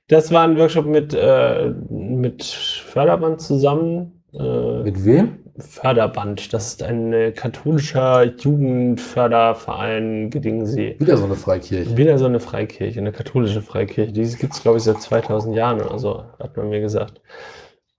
Das 0.09 0.31
war 0.31 0.45
ein 0.45 0.57
Workshop 0.57 0.87
mit, 0.87 1.15
äh, 1.15 1.75
mit 1.91 2.45
Förderband 2.45 3.41
zusammen. 3.41 4.23
Äh, 4.33 4.83
Mit 4.83 5.05
wem? 5.05 5.46
Förderband, 5.59 6.53
das 6.53 6.69
ist 6.69 6.83
ein 6.83 7.13
äh, 7.13 7.33
katholischer 7.33 8.25
Jugendförderverein 8.25 10.31
Gedingsee. 10.31 10.97
Wieder 10.99 11.17
so 11.17 11.25
eine 11.25 11.37
Freikirche. 11.37 11.97
Wieder 11.97 12.19
so 12.19 12.27
eine 12.27 12.41
Freikirche, 12.41 13.01
eine 13.01 13.13
katholische 13.13 13.63
Freikirche. 13.63 14.13
Die 14.13 14.27
gibt 14.37 14.53
es, 14.53 14.63
glaube 14.63 14.79
ich, 14.79 14.85
seit 14.85 15.01
2000 15.01 15.57
Jahren 15.57 15.81
oder 15.81 15.99
so, 15.99 16.25
hat 16.39 16.57
man 16.57 16.69
mir 16.69 16.81
gesagt. 16.81 17.21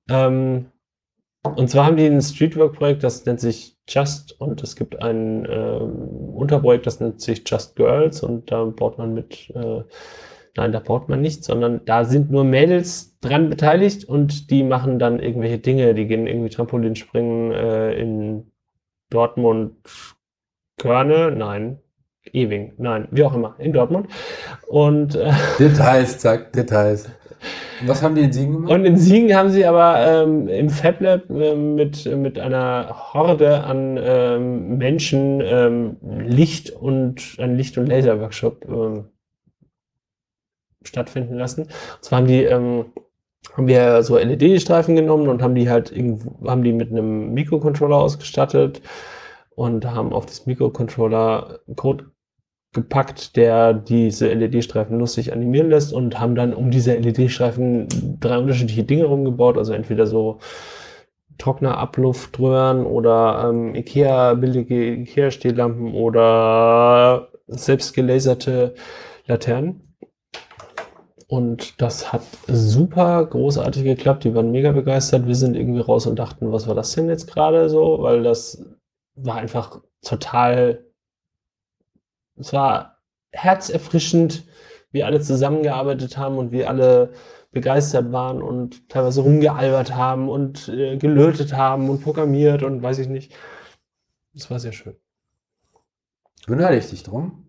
Ähm, 0.10 0.68
und 1.56 1.70
zwar 1.70 1.86
haben 1.86 1.98
die 1.98 2.06
ein 2.06 2.22
Streetwork-Projekt, 2.22 3.04
das 3.04 3.26
nennt 3.26 3.40
sich 3.40 3.78
Just 3.88 4.40
und 4.40 4.62
es 4.64 4.76
gibt 4.76 5.02
ein 5.02 5.48
ähm, 5.50 6.36
Unterprojekt, 6.36 6.86
das 6.86 7.00
nennt 7.00 7.22
sich 7.22 7.44
Just 7.46 7.76
Girls 7.76 8.22
und 8.22 8.52
da 8.52 8.66
baut 8.66 8.98
man 8.98 9.14
mit, 9.14 9.50
äh, 9.56 9.84
nein, 10.58 10.72
da 10.72 10.80
baut 10.80 11.08
man 11.08 11.22
nicht, 11.22 11.44
sondern 11.44 11.82
da 11.86 12.04
sind 12.04 12.32
nur 12.32 12.44
Mädels 12.44 13.18
dran 13.22 13.50
beteiligt 13.50 14.06
und 14.06 14.50
die 14.50 14.64
machen 14.64 15.00
dann 15.00 15.20
irgendwelche 15.20 15.60
Dinge, 15.60 15.94
die 15.94 16.08
gehen 16.08 16.28
irgendwie 16.28 16.50
Trampolinspringen 16.50 17.52
äh, 17.52 17.94
in 17.94 18.52
Dortmund, 19.10 19.76
Körne, 20.78 21.32
nein, 21.32 21.80
Ewing, 22.34 22.74
nein, 22.78 23.08
wie 23.12 23.24
auch 23.24 23.34
immer, 23.34 23.56
in 23.60 23.72
Dortmund. 23.72 24.08
Und 24.68 25.16
äh, 25.16 25.32
Details, 25.60 26.18
zack, 26.20 26.52
Details. 26.54 27.10
Was 27.86 28.02
haben 28.02 28.16
die 28.16 28.22
in 28.22 28.34
Siegen 28.34 28.54
gemacht? 28.54 28.72
Und 28.72 28.86
in 28.86 28.98
Siegen 28.98 29.36
haben 29.36 29.50
sie 29.50 29.64
aber 29.64 30.24
ähm, 30.24 30.48
im 30.48 30.70
FabLab 30.70 31.30
ähm, 31.30 31.76
mit, 31.76 32.06
mit 32.18 32.40
einer 32.40 33.14
Horde 33.14 33.64
an 33.64 34.00
ähm, 34.02 34.78
Menschen 34.78 35.42
ähm, 35.46 35.98
Licht 36.02 36.72
und 36.72 37.36
einen 37.38 37.56
Licht- 37.56 37.78
und 37.78 37.86
Laser-Workshop 37.86 38.66
ähm, 38.68 39.06
stattfinden 40.88 41.36
lassen. 41.36 41.64
Und 41.64 41.72
zwar 42.02 42.20
haben 42.20 42.28
die 42.28 42.44
ähm, 42.44 42.86
haben 43.56 43.68
wir 43.68 44.04
so 44.04 44.18
LED-Streifen 44.18 44.96
genommen 44.96 45.28
und 45.28 45.42
haben 45.42 45.56
die 45.56 45.70
halt 45.70 45.92
irgendwo, 45.92 46.48
haben 46.48 46.64
die 46.64 46.74
mit 46.74 46.92
einem 46.92 47.34
Mikrocontroller 47.34 47.96
ausgestattet 47.96 48.82
und 49.56 49.86
haben 49.86 50.14
auf 50.14 50.26
das 50.26 50.46
Mikrocontroller 50.46 51.60
Code 51.76 52.06
gepackt, 52.74 53.36
der 53.36 53.74
diese 53.74 54.32
LED-Streifen 54.32 55.00
lustig 55.00 55.34
animieren 55.34 55.70
lässt 55.70 55.94
und 55.94 56.20
haben 56.20 56.36
dann 56.36 56.54
um 56.54 56.70
diese 56.70 56.96
LED-Streifen 56.96 57.88
drei 58.20 58.38
unterschiedliche 58.38 58.84
Dinge 58.84 59.06
rumgebaut, 59.06 59.58
also 59.58 59.74
entweder 59.74 60.06
so 60.06 60.40
trockner 61.38 61.78
Abluftröhren 61.78 62.86
oder 62.86 63.48
ähm, 63.50 63.74
Ikea, 63.76 64.34
billige 64.36 64.94
Ikea-Stehlampen 64.96 65.94
oder 65.94 67.30
selbst 67.48 67.94
gelaserte 67.94 68.76
Laternen. 69.26 69.87
Und 71.28 71.82
das 71.82 72.14
hat 72.14 72.24
super 72.48 73.26
großartig 73.26 73.84
geklappt. 73.84 74.24
Die 74.24 74.34
waren 74.34 74.52
mega 74.52 74.72
begeistert. 74.72 75.28
Wir 75.28 75.36
sind 75.36 75.56
irgendwie 75.56 75.82
raus 75.82 76.08
und 76.08 76.18
dachten, 76.18 76.52
was 76.54 76.68
war 76.68 76.76
das 76.76 76.94
denn 76.94 77.10
jetzt 77.10 77.28
gerade 77.28 77.70
so? 77.70 78.02
Weil 78.02 78.24
das 78.24 78.64
war 79.16 79.36
einfach 79.36 79.82
total 80.02 80.88
es 82.38 82.54
war 82.54 83.02
herzerfrischend, 83.32 84.46
wie 84.92 85.04
alle 85.04 85.22
zusammengearbeitet 85.22 86.18
haben 86.18 86.38
und 86.38 86.52
wie 86.52 86.66
alle 86.66 87.14
begeistert 87.52 88.12
waren 88.12 88.42
und 88.42 88.88
teilweise 88.90 89.22
rumgealbert 89.22 89.96
haben 89.96 90.30
und 90.30 90.70
äh, 90.70 90.98
gelötet 90.98 91.54
haben 91.54 91.90
und 91.90 92.02
programmiert 92.02 92.64
und 92.64 92.82
weiß 92.82 93.00
ich 93.00 93.08
nicht. 93.08 93.34
Das 94.34 94.50
war 94.52 94.60
sehr 94.60 94.72
schön. 94.72 94.96
Ich 96.40 96.48
dich 96.90 97.04
drum. 97.04 97.47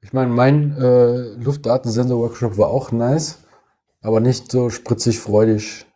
Ich 0.00 0.12
meine, 0.12 0.30
mein 0.30 0.76
äh, 0.76 1.34
Luftdatensensor-Workshop 1.42 2.58
war 2.58 2.68
auch 2.68 2.92
nice, 2.92 3.44
aber 4.00 4.20
nicht 4.20 4.50
so 4.50 4.70
spritzig 4.70 5.18
freudig. 5.18 5.86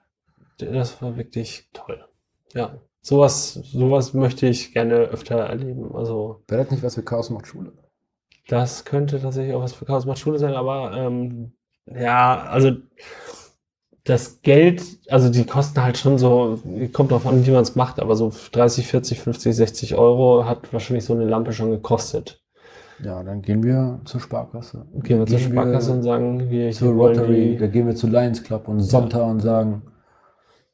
Das 0.58 1.00
war 1.00 1.16
wirklich 1.16 1.68
toll. 1.72 2.04
Ja, 2.52 2.78
sowas, 3.00 3.54
sowas 3.54 4.14
möchte 4.14 4.46
ich 4.46 4.72
gerne 4.72 4.96
öfter 4.96 5.36
erleben. 5.36 5.94
Also 5.94 6.42
Wäre 6.48 6.62
das 6.62 6.70
nicht 6.70 6.82
was 6.82 6.96
für 6.96 7.02
Chaos 7.02 7.30
macht 7.30 7.46
Schule? 7.46 7.72
Das 8.48 8.84
könnte 8.84 9.20
tatsächlich 9.20 9.54
auch 9.54 9.62
was 9.62 9.72
für 9.72 9.84
Chaos 9.84 10.06
macht 10.06 10.18
Schule 10.18 10.38
sein, 10.38 10.54
aber 10.54 10.92
ähm, 10.96 11.52
ja, 11.86 12.42
also 12.42 12.72
das 14.04 14.42
Geld, 14.42 14.82
also 15.08 15.30
die 15.30 15.44
kosten 15.44 15.82
halt 15.82 15.98
schon 15.98 16.18
so, 16.18 16.58
kommt 16.92 17.12
drauf 17.12 17.26
an, 17.26 17.46
wie 17.46 17.50
man 17.50 17.62
es 17.62 17.76
macht, 17.76 18.00
aber 18.00 18.16
so 18.16 18.32
30, 18.52 18.86
40, 18.86 19.20
50, 19.20 19.54
60 19.54 19.94
Euro 19.94 20.46
hat 20.46 20.72
wahrscheinlich 20.72 21.04
so 21.04 21.14
eine 21.14 21.26
Lampe 21.26 21.52
schon 21.52 21.70
gekostet. 21.70 22.42
Ja, 23.02 23.22
dann 23.22 23.42
gehen 23.42 23.62
wir 23.62 24.00
zur 24.04 24.20
Sparkasse. 24.20 24.86
Gehen 25.02 25.20
wir 25.20 25.26
zur 25.26 25.38
Gehen 25.38 25.52
Sparkasse 25.52 25.92
und 25.92 26.02
sagen, 26.02 26.50
wir 26.50 26.70
zur 26.72 26.92
Rotary, 26.92 27.56
da 27.58 27.66
gehen 27.66 27.86
wir 27.86 27.94
zu 27.94 28.06
Lions 28.06 28.42
Club 28.42 28.68
und 28.68 28.80
Sonntag 28.80 29.26
und 29.26 29.40
sagen 29.40 29.82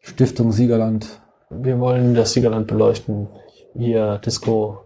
Stiftung 0.00 0.52
Siegerland. 0.52 1.20
wir 1.50 1.78
wollen 1.78 2.14
das 2.14 2.32
Siegerland 2.32 2.66
beleuchten. 2.66 3.28
Hier, 3.74 4.18
Disco. 4.18 4.80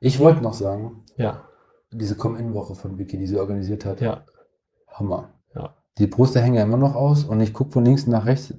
Ich 0.00 0.20
wollte 0.20 0.42
noch 0.42 0.54
sagen, 0.54 1.04
Ja, 1.16 1.44
diese 1.90 2.16
Come-In-Woche 2.16 2.74
von 2.74 2.98
Vicky, 2.98 3.18
die 3.18 3.26
sie 3.26 3.38
organisiert 3.38 3.84
hat, 3.84 4.00
ja, 4.00 4.24
Hammer. 4.88 5.30
Ja. 5.54 5.74
Die 5.98 6.06
Brüste 6.06 6.40
hängen 6.40 6.56
ja 6.56 6.62
immer 6.62 6.76
noch 6.76 6.94
aus 6.94 7.24
und 7.24 7.40
ich 7.40 7.52
gucke 7.52 7.72
von 7.72 7.84
links 7.84 8.06
nach 8.06 8.26
rechts. 8.26 8.54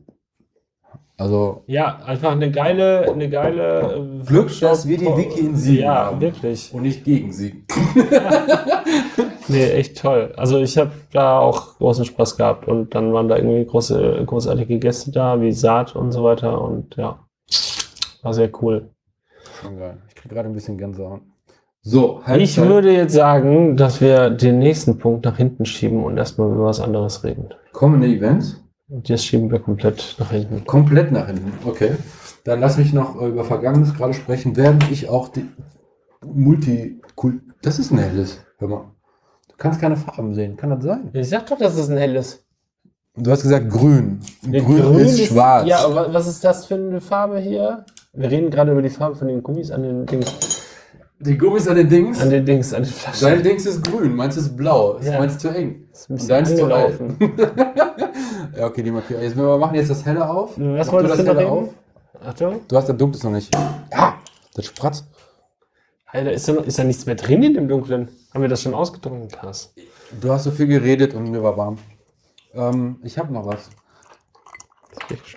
Also 1.18 1.64
ja, 1.68 1.98
einfach 2.06 2.34
eine 2.34 2.52
geile, 2.52 3.10
eine 3.10 3.30
geile 3.30 3.80
äh, 3.80 4.26
Glück, 4.26 4.46
Workshop- 4.50 4.70
dass 4.70 4.88
wir 4.88 4.98
die 4.98 5.06
Wiki 5.06 5.40
in 5.40 5.56
Siegen 5.56 5.84
Ja, 5.84 6.06
haben. 6.08 6.20
wirklich. 6.20 6.72
und 6.74 6.82
nicht 6.84 7.04
gegen 7.06 7.32
sie. 7.32 7.64
Nee, 9.48 9.64
echt 9.74 10.00
toll. 10.02 10.34
Also 10.38 10.58
ich 10.60 10.76
habe 10.78 10.92
da 11.14 11.38
auch 11.38 11.78
großen 11.78 12.04
Spaß 12.06 12.36
gehabt 12.38 12.68
und 12.68 12.96
dann 12.96 13.14
waren 13.14 13.28
da 13.28 13.38
irgendwie 13.38 13.64
große, 13.66 14.24
großartige 14.26 14.80
Gäste 14.80 15.12
da, 15.12 15.40
wie 15.40 15.52
Saat 15.52 15.96
und 15.96 16.12
so 16.12 16.24
weiter 16.24 16.60
und 16.62 16.96
ja, 16.96 17.20
war 18.24 18.34
sehr 18.34 18.50
cool. 18.62 18.90
Schon 19.62 19.78
geil. 19.78 19.98
Ich 20.10 20.16
kriege 20.16 20.34
gerade 20.34 20.50
ein 20.50 20.54
bisschen 20.54 20.78
Gänsehaut. 20.80 21.22
So, 21.84 22.22
Ich 22.36 22.58
würde 22.58 22.92
jetzt 22.92 23.14
sagen, 23.14 23.78
dass 23.78 24.02
wir 24.02 24.32
den 24.32 24.58
nächsten 24.58 24.98
Punkt 24.98 25.26
nach 25.26 25.38
hinten 25.38 25.66
schieben 25.66 26.04
und 26.04 26.18
erstmal 26.18 26.50
über 26.52 26.66
was 26.66 26.82
anderes 26.82 27.24
reden. 27.24 27.50
kommende 27.72 28.08
Events 28.08 28.60
Und 28.88 29.10
das 29.10 29.26
schieben 29.26 29.50
wir 29.52 29.60
komplett 29.60 30.16
nach 30.20 30.32
hinten. 30.32 30.66
komplett 30.66 31.12
nach 31.12 31.28
hinten. 31.28 31.52
Okay. 31.66 31.96
Dann 32.44 32.60
lass 32.60 32.78
mich 32.78 32.94
noch 32.94 33.20
äh, 33.20 33.28
über 33.28 33.44
Vergangenes 33.44 33.96
gerade 33.96 34.14
sprechen, 34.14 34.56
während 34.56 34.92
ich 34.92 35.10
auch 35.10 35.30
die 35.30 35.50
Multikult. 36.24 37.42
Das 37.64 37.80
ist 37.80 37.92
ein 37.92 37.98
helles. 37.98 38.40
Hör 38.60 38.68
mal. 38.68 38.92
Du 39.48 39.56
kannst 39.58 39.82
keine 39.82 39.98
Farben 39.98 40.36
sehen. 40.36 40.56
Kann 40.56 40.70
das 40.70 40.84
sein? 40.84 41.10
Ich 41.14 41.30
sag 41.30 41.48
doch, 41.48 41.58
dass 41.58 41.76
es 41.76 41.90
ein 41.90 41.98
helles. 41.98 42.46
Du 43.18 43.32
hast 43.32 43.44
gesagt 43.44 43.70
grün. 43.70 44.20
Grün, 44.44 45.00
ist, 45.00 45.28
schwarz. 45.28 45.68
Ja, 45.68 45.86
aber 45.86 46.14
was 46.14 46.28
ist 46.28 46.44
das 46.44 46.66
für 46.66 46.76
eine 46.76 47.02
Farbe 47.02 47.40
hier? 47.40 47.86
Wir 48.14 48.30
reden 48.30 48.50
gerade 48.50 48.72
über 48.72 48.82
die 48.82 48.90
Farbe 48.90 49.16
von 49.16 49.28
den 49.28 49.42
Gummis 49.42 49.72
an 49.72 49.84
den 49.84 50.06
Dings. 50.06 50.55
Die 51.20 51.38
Gummis 51.38 51.68
an 51.68 51.76
den 51.78 51.88
Dings. 51.90 52.22
An 52.22 52.30
den 52.30 52.46
Dings, 52.46 52.74
an 52.74 52.84
den 52.84 52.92
Flaschen. 52.92 53.28
Dein 53.30 53.42
Dings 53.44 53.66
ist 53.66 53.84
grün, 53.84 54.16
meins 54.16 54.36
ist 54.36 54.56
blau. 54.56 54.96
Ist 54.96 55.08
Ja. 55.08 55.18
meins 55.20 55.38
zu 55.38 55.48
eng. 55.50 55.88
ist 55.92 56.10
ein 56.10 56.28
deins 56.28 56.50
zu 56.56 56.64
angelaufen. 56.64 57.18
Ja, 58.58 58.68
okay, 58.68 58.84
die 58.84 58.92
markieren. 58.92 59.22
Jetzt 59.22 59.36
wir 59.36 59.58
machen 59.58 59.76
jetzt 59.76 59.90
das 59.90 60.06
helle 60.06 60.30
auf. 60.30 60.52
Was 60.58 60.88
Mach 60.92 61.02
du 61.02 61.08
das 61.08 61.18
helle 61.18 61.38
reden? 61.38 61.70
Achtung. 62.26 62.62
Du 62.68 62.78
hast 62.78 62.88
das 62.88 62.96
dunkles 62.96 63.24
noch 63.24 63.32
nicht. 63.32 63.54
Ja, 63.92 64.18
das 64.54 64.66
spratzt. 64.66 65.06
Alter, 66.06 66.32
ist 66.32 66.48
da, 66.48 66.54
noch, 66.54 66.66
ist 66.66 66.80
da 66.80 66.84
nichts 66.86 67.06
mehr 67.06 67.16
drin 67.16 67.44
in 67.44 67.54
dem 67.54 67.68
Dunklen? 67.68 68.08
Haben 68.34 68.42
wir 68.42 68.48
das 68.48 68.62
schon 68.62 68.74
ausgetrunken, 68.74 69.28
Krass. 69.30 69.74
Du 70.22 70.32
hast 70.32 70.46
so 70.46 70.52
viel 70.52 70.68
geredet 70.68 71.14
und 71.14 71.30
mir 71.32 71.44
war 71.44 71.58
warm. 71.58 71.78
Ähm, 72.54 72.98
ich 73.04 73.18
habe 73.18 73.34
noch 73.34 73.46
was. 73.46 73.70
Das 73.70 73.70
bin 73.70 73.74
ich 73.74 73.74
gespannt. 73.74 74.85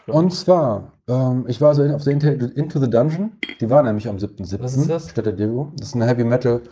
Und 0.07 0.33
zwar, 0.35 0.93
ähm, 1.09 1.45
ich 1.49 1.61
war 1.61 1.75
so 1.75 1.83
in, 1.83 1.93
auf 1.93 2.05
der 2.05 2.13
Into, 2.13 2.29
Into 2.29 2.81
the 2.81 2.91
Dungeon. 2.91 3.33
Die 3.61 3.71
war 3.71 3.83
nämlich 3.83 4.09
am 4.09 4.17
7.7. 4.17 4.63
Was 4.63 4.77
ist 4.77 4.91
das? 4.91 5.11
Stadt 5.11 5.27
der. 5.27 5.33
Das 5.33 5.89
ist 5.89 5.95
ein 5.95 6.03
Heavy 6.03 6.25
Metal 6.25 6.63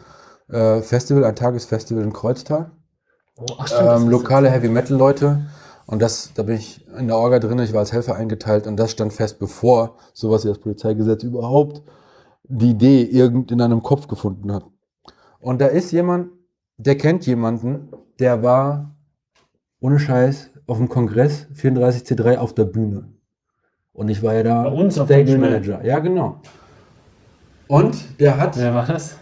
äh, 0.48 0.80
Festival, 0.80 1.24
ein 1.24 1.36
Tagesfestival 1.36 2.02
in 2.02 2.12
Kreuztal. 2.12 2.70
Oh, 3.36 3.46
ach, 3.58 3.66
stimmt, 3.66 3.90
Ähm, 3.90 4.08
lokale 4.08 4.50
Heavy 4.50 4.68
Metal 4.68 4.96
Leute. 4.96 5.40
Und 5.86 6.02
das, 6.02 6.32
da 6.34 6.42
bin 6.42 6.56
ich 6.56 6.84
in 6.98 7.06
der 7.06 7.16
Orga 7.16 7.38
drin, 7.38 7.58
ich 7.60 7.72
war 7.72 7.80
als 7.80 7.92
Helfer 7.92 8.16
eingeteilt 8.16 8.66
und 8.66 8.76
das 8.76 8.90
stand 8.90 9.12
fest, 9.12 9.38
bevor 9.38 9.96
sowas 10.14 10.44
wie 10.44 10.48
das 10.48 10.58
Polizeigesetz 10.58 11.22
überhaupt 11.22 11.82
die 12.48 12.70
Idee 12.70 13.02
irgend 13.02 13.52
in 13.52 13.60
einem 13.60 13.82
Kopf 13.82 14.08
gefunden 14.08 14.52
hat. 14.52 14.64
Und 15.38 15.60
da 15.60 15.66
ist 15.66 15.92
jemand, 15.92 16.30
der 16.76 16.96
kennt 16.96 17.26
jemanden, 17.26 17.88
der 18.18 18.42
war 18.42 18.96
ohne 19.80 19.98
Scheiß 19.98 20.50
auf 20.66 20.78
dem 20.78 20.88
Kongress 20.88 21.46
34C3 21.54 22.36
auf 22.38 22.54
der 22.54 22.64
Bühne. 22.64 23.08
Und 23.92 24.08
ich 24.08 24.22
war 24.22 24.34
ja 24.34 24.42
da 24.42 24.62
Bei 24.64 24.70
uns 24.70 24.94
Stage? 24.94 25.38
Manager. 25.38 25.84
Ja, 25.84 25.98
genau. 26.00 26.40
Und 27.68 27.96
der 28.20 28.36
hat 28.38 28.56
Wer 28.56 28.74
war 28.74 28.86
das? 28.86 29.16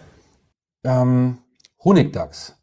ähm, 0.83 1.37
Honigdachs. 1.83 2.55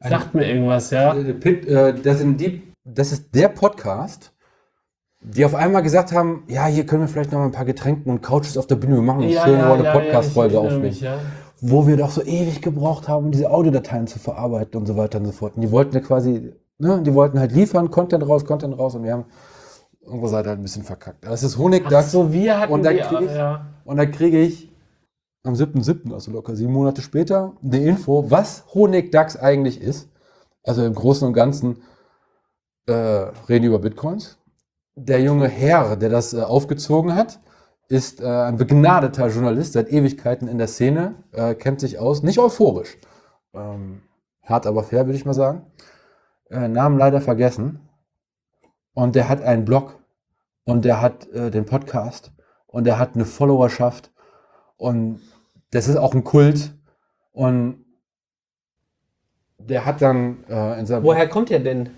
Sagt 0.00 0.34
mir 0.34 0.46
irgendwas, 0.46 0.90
ja? 0.90 1.14
Äh, 1.14 1.30
äh, 1.30 1.94
das, 2.00 2.18
sind 2.18 2.40
die, 2.40 2.62
das 2.84 3.12
ist 3.12 3.34
der 3.34 3.48
Podcast, 3.48 4.32
die 5.20 5.44
auf 5.44 5.54
einmal 5.54 5.82
gesagt 5.82 6.12
haben, 6.12 6.44
ja, 6.48 6.66
hier 6.66 6.84
können 6.84 7.02
wir 7.02 7.08
vielleicht 7.08 7.32
noch 7.32 7.38
mal 7.38 7.46
ein 7.46 7.52
paar 7.52 7.64
Getränken 7.64 8.10
und 8.10 8.20
Couches 8.20 8.58
auf 8.58 8.66
der 8.66 8.76
Bühne, 8.76 8.96
wir 8.96 9.02
machen 9.02 9.22
eine 9.22 9.32
schöne 9.32 9.66
rolle 9.66 9.90
Podcast-Folge 9.90 10.54
ich 10.54 10.58
aufnehmen. 10.58 10.82
mich, 10.82 11.00
ja. 11.00 11.18
Wo 11.60 11.86
wir 11.86 11.96
doch 11.96 12.10
so 12.10 12.22
ewig 12.22 12.60
gebraucht 12.60 13.08
haben, 13.08 13.26
um 13.26 13.30
diese 13.32 13.50
Audiodateien 13.50 14.06
zu 14.06 14.18
verarbeiten 14.18 14.78
und 14.78 14.86
so 14.86 14.98
weiter 14.98 15.18
und 15.18 15.24
so 15.24 15.32
fort. 15.32 15.56
Und 15.56 15.62
die 15.62 15.70
wollten 15.70 15.94
ja 15.94 16.00
quasi, 16.00 16.52
ne, 16.78 17.02
die 17.02 17.14
wollten 17.14 17.38
halt 17.38 17.52
liefern, 17.52 17.90
Content 17.90 18.26
raus, 18.26 18.44
Content 18.44 18.78
raus 18.78 18.94
und 18.94 19.04
wir 19.04 19.12
haben 19.12 19.24
unsere 20.02 20.28
Seite 20.28 20.48
halt 20.50 20.58
ein 20.58 20.62
bisschen 20.62 20.82
verkackt. 20.84 21.24
Das 21.24 21.42
ist 21.42 21.54
Ach 21.56 21.60
Honigdachs 21.60 22.12
so, 22.12 22.32
wir 22.32 22.58
hatten 22.58 22.72
Und 22.72 22.82
dann 22.84 22.96
die, 22.96 23.02
krieg 23.02 23.20
ich- 23.22 23.30
ja. 23.34 23.66
und 23.84 23.96
dann 23.96 24.10
kriege 24.10 24.38
ich 24.40 24.70
am 25.44 25.54
7.7., 25.54 26.12
also 26.12 26.30
locker 26.30 26.56
sieben 26.56 26.72
Monate 26.72 27.02
später, 27.02 27.52
eine 27.62 27.78
Info, 27.84 28.30
was 28.30 28.64
Honigdachs 28.74 29.36
eigentlich 29.36 29.80
ist. 29.80 30.08
Also 30.62 30.84
im 30.84 30.94
Großen 30.94 31.26
und 31.28 31.34
Ganzen 31.34 31.82
äh, 32.86 32.92
reden 32.92 33.62
die 33.62 33.68
über 33.68 33.78
Bitcoins. 33.78 34.38
Der 34.96 35.20
junge 35.20 35.48
Herr, 35.48 35.96
der 35.96 36.08
das 36.08 36.32
äh, 36.34 36.40
aufgezogen 36.42 37.14
hat, 37.14 37.40
ist 37.88 38.20
äh, 38.22 38.26
ein 38.26 38.56
begnadeter 38.56 39.28
Journalist, 39.28 39.74
seit 39.74 39.90
Ewigkeiten 39.92 40.48
in 40.48 40.56
der 40.56 40.68
Szene, 40.68 41.14
äh, 41.32 41.54
kennt 41.54 41.80
sich 41.80 41.98
aus, 41.98 42.22
nicht 42.22 42.38
euphorisch. 42.38 42.96
Ähm, 43.52 44.00
hart 44.42 44.66
aber 44.66 44.82
fair, 44.84 45.04
würde 45.06 45.16
ich 45.18 45.26
mal 45.26 45.34
sagen. 45.34 45.66
Äh, 46.54 46.68
Namen 46.68 46.98
leider 46.98 47.20
vergessen. 47.20 47.80
Und 48.94 49.16
der 49.16 49.28
hat 49.28 49.42
einen 49.42 49.64
Blog. 49.64 49.98
Und 50.64 50.84
der 50.84 51.00
hat 51.00 51.26
äh, 51.28 51.50
den 51.50 51.66
Podcast. 51.66 52.32
Und 52.66 52.84
der 52.84 52.98
hat 52.98 53.14
eine 53.14 53.24
Followerschaft. 53.24 54.12
Und 54.76 55.20
das 55.70 55.88
ist 55.88 55.96
auch 55.96 56.14
ein 56.14 56.24
Kult. 56.24 56.72
Und 57.32 57.84
der 59.58 59.84
hat 59.84 60.00
dann 60.00 60.44
äh, 60.48 60.78
in 60.78 60.86
seinem 60.86 61.04
Woher 61.04 61.28
kommt 61.28 61.50
der 61.50 61.60
denn? 61.60 61.90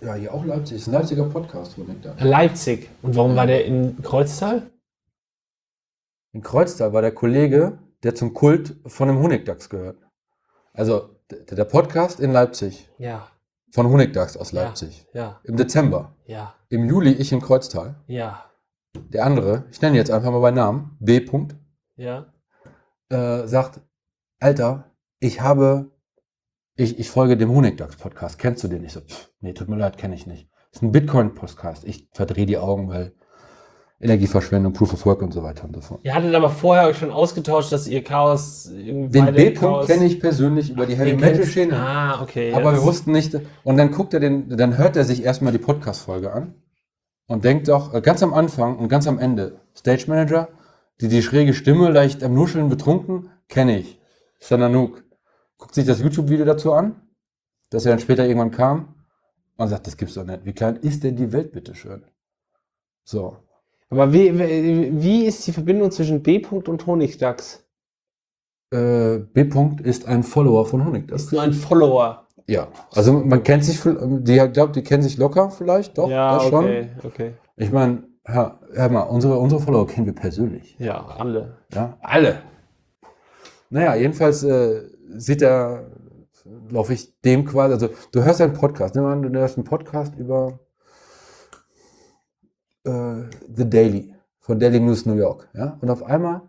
ja 0.00 0.14
hier 0.14 0.34
auch 0.34 0.44
Leipzig. 0.44 0.78
Ist 0.78 0.86
ein 0.86 0.92
Leipziger 0.92 1.24
Podcast 1.24 1.78
wo 1.78 1.82
denkt 1.82 2.04
er 2.04 2.14
Leipzig. 2.24 2.90
Und 3.02 3.16
warum 3.16 3.36
war 3.36 3.46
der 3.46 3.64
in 3.64 4.02
Kreuztal? 4.02 4.70
in 6.32 6.42
Kreuztal 6.42 6.92
war 6.92 7.00
der 7.00 7.12
Kollege 7.12 7.78
der 8.02 8.14
zum 8.14 8.34
Kult 8.34 8.76
von 8.86 9.08
dem 9.08 9.18
Honigdachs 9.18 9.70
gehört. 9.70 9.96
Also 10.74 11.16
der, 11.30 11.56
der 11.56 11.64
Podcast 11.64 12.20
in 12.20 12.32
Leipzig. 12.32 12.90
Ja, 12.98 13.28
von 13.74 13.88
Honigdachs 13.88 14.36
aus. 14.36 14.52
Leipzig 14.52 15.06
ja, 15.12 15.40
im 15.42 15.56
Dezember 15.56 16.14
ja, 16.26 16.54
im 16.68 16.88
Juli 16.88 17.10
ich 17.10 17.32
in 17.32 17.40
Kreuztal 17.40 17.96
ja, 18.06 18.44
der 18.94 19.26
andere 19.26 19.64
ich 19.72 19.80
nenne 19.82 19.94
ihn 19.94 19.98
jetzt 19.98 20.10
einfach 20.10 20.30
mal 20.30 20.40
bei 20.40 20.52
Namen 20.52 20.96
B. 21.00 21.20
Punkt, 21.20 21.56
ja. 21.96 22.32
äh, 23.08 23.46
sagt, 23.46 23.80
Alter, 24.40 24.92
ich 25.18 25.40
habe, 25.40 25.90
ich, 26.76 26.98
ich 26.98 27.10
folge 27.10 27.36
dem 27.36 27.50
Honigdachs-Podcast. 27.50 28.38
Kennst 28.38 28.62
du 28.62 28.68
den? 28.68 28.84
Ich 28.84 28.92
so, 28.92 29.00
pff, 29.00 29.30
nee, 29.40 29.54
tut 29.54 29.68
mir 29.68 29.76
leid, 29.76 29.98
kenne 29.98 30.14
ich 30.14 30.26
nicht. 30.26 30.50
Das 30.70 30.78
ist 30.78 30.82
ein 30.82 30.92
Bitcoin-Podcast. 30.92 31.84
Ich 31.84 32.08
verdrehe 32.12 32.46
die 32.46 32.58
Augen, 32.58 32.88
weil 32.88 33.14
Energieverschwendung, 34.04 34.72
Proof 34.74 34.92
of 34.92 35.06
Work 35.06 35.22
und 35.22 35.32
so 35.32 35.42
weiter 35.42 35.64
und 35.64 35.74
so 35.74 35.80
fort. 35.80 36.00
Ihr 36.02 36.14
hattet 36.14 36.34
aber 36.34 36.50
vorher 36.50 36.86
euch 36.88 36.98
schon 36.98 37.10
ausgetauscht, 37.10 37.72
dass 37.72 37.88
ihr 37.88 38.04
Chaos 38.04 38.66
irgendwie 38.70 39.18
Den 39.20 39.34
B-Punkt 39.34 39.86
kenne 39.86 40.04
ich 40.04 40.20
persönlich 40.20 40.70
über 40.70 40.84
die 40.86 40.94
Heavy 40.94 41.14
Metal 41.16 41.42
Szene. 41.44 41.74
Ah, 41.76 42.22
okay. 42.22 42.52
Aber 42.52 42.64
wir 42.66 42.72
jetzt- 42.74 42.84
wussten 42.84 43.12
nicht, 43.12 43.34
und 43.64 43.76
dann 43.78 43.90
guckt 43.90 44.12
er 44.12 44.20
den, 44.20 44.50
dann 44.56 44.76
hört 44.76 44.96
er 44.96 45.04
sich 45.04 45.24
erstmal 45.24 45.52
die 45.52 45.58
Podcast-Folge 45.58 46.30
an 46.32 46.54
und 47.28 47.44
denkt 47.44 47.68
doch, 47.68 47.94
äh, 47.94 48.02
ganz 48.02 48.22
am 48.22 48.34
Anfang 48.34 48.76
und 48.76 48.88
ganz 48.88 49.06
am 49.06 49.18
Ende, 49.18 49.60
Stage 49.74 50.04
Manager, 50.06 50.48
die, 51.00 51.08
die 51.08 51.22
schräge 51.22 51.54
Stimme, 51.54 51.90
leicht 51.90 52.22
am 52.22 52.34
Nuscheln 52.34 52.68
betrunken, 52.68 53.30
kenne 53.48 53.78
ich. 53.78 53.98
Ist 54.38 54.50
der 54.50 54.58
Nanook. 54.58 55.02
Guckt 55.56 55.74
sich 55.74 55.86
das 55.86 56.00
YouTube-Video 56.00 56.44
dazu 56.44 56.74
an, 56.74 56.96
das 57.70 57.86
er 57.86 57.92
dann 57.92 58.00
später 58.00 58.26
irgendwann 58.26 58.50
kam 58.50 58.94
und 59.56 59.68
sagt, 59.68 59.86
das 59.86 59.96
gibt's 59.96 60.14
doch 60.14 60.24
nicht. 60.24 60.44
Wie 60.44 60.52
klein 60.52 60.76
ist 60.76 61.02
denn 61.04 61.16
die 61.16 61.32
Welt, 61.32 61.52
bitteschön? 61.52 62.04
So. 63.04 63.38
Aber 63.90 64.12
wie, 64.12 64.36
wie, 65.02 65.26
ist 65.26 65.46
die 65.46 65.52
Verbindung 65.52 65.90
zwischen 65.90 66.22
B-Punkt 66.22 66.68
und 66.68 66.86
Honigdachs? 66.86 67.64
Äh, 68.72 69.18
B-Punkt 69.18 69.80
ist 69.80 70.06
ein 70.06 70.22
Follower 70.22 70.66
von 70.66 70.84
Honigdachs. 70.84 71.24
Ist 71.24 71.32
nur 71.32 71.42
ein 71.42 71.52
Follower. 71.52 72.26
Ja. 72.46 72.68
Also 72.92 73.12
man 73.12 73.42
kennt 73.42 73.64
sich, 73.64 73.80
die, 73.82 74.36
ich 74.36 74.52
glaube, 74.52 74.72
die 74.72 74.82
kennen 74.82 75.02
sich 75.02 75.16
locker 75.16 75.50
vielleicht, 75.50 75.96
doch, 75.96 76.10
ja, 76.10 76.34
das 76.34 76.48
schon. 76.48 76.64
okay, 76.64 76.88
okay. 77.04 77.34
Ich 77.56 77.72
meine, 77.72 78.02
hör, 78.24 78.58
hör 78.72 78.88
mal, 78.88 79.02
unsere, 79.02 79.38
unsere 79.38 79.60
Follower 79.60 79.86
kennen 79.86 80.06
wir 80.06 80.14
persönlich. 80.14 80.76
Ja, 80.78 81.06
alle. 81.06 81.58
Ja, 81.72 81.96
alle. 82.00 82.42
Naja, 83.70 83.94
jedenfalls 83.94 84.42
äh, 84.42 84.82
sieht 85.16 85.42
er, 85.42 85.90
laufe 86.68 86.92
ich 86.92 87.20
dem 87.22 87.44
quasi, 87.44 87.72
also 87.72 87.88
du 88.12 88.22
hörst 88.22 88.40
einen 88.40 88.52
Podcast, 88.52 88.94
nimm 88.94 89.04
an, 89.04 89.22
du 89.22 89.38
hörst 89.38 89.56
einen 89.56 89.64
Podcast 89.64 90.14
über 90.16 90.58
äh, 92.84 93.22
The 93.54 93.68
Daily 93.68 94.14
von 94.40 94.58
Daily 94.58 94.80
News 94.80 95.06
New 95.06 95.14
York, 95.14 95.48
ja, 95.54 95.78
und 95.80 95.90
auf 95.90 96.02
einmal 96.02 96.42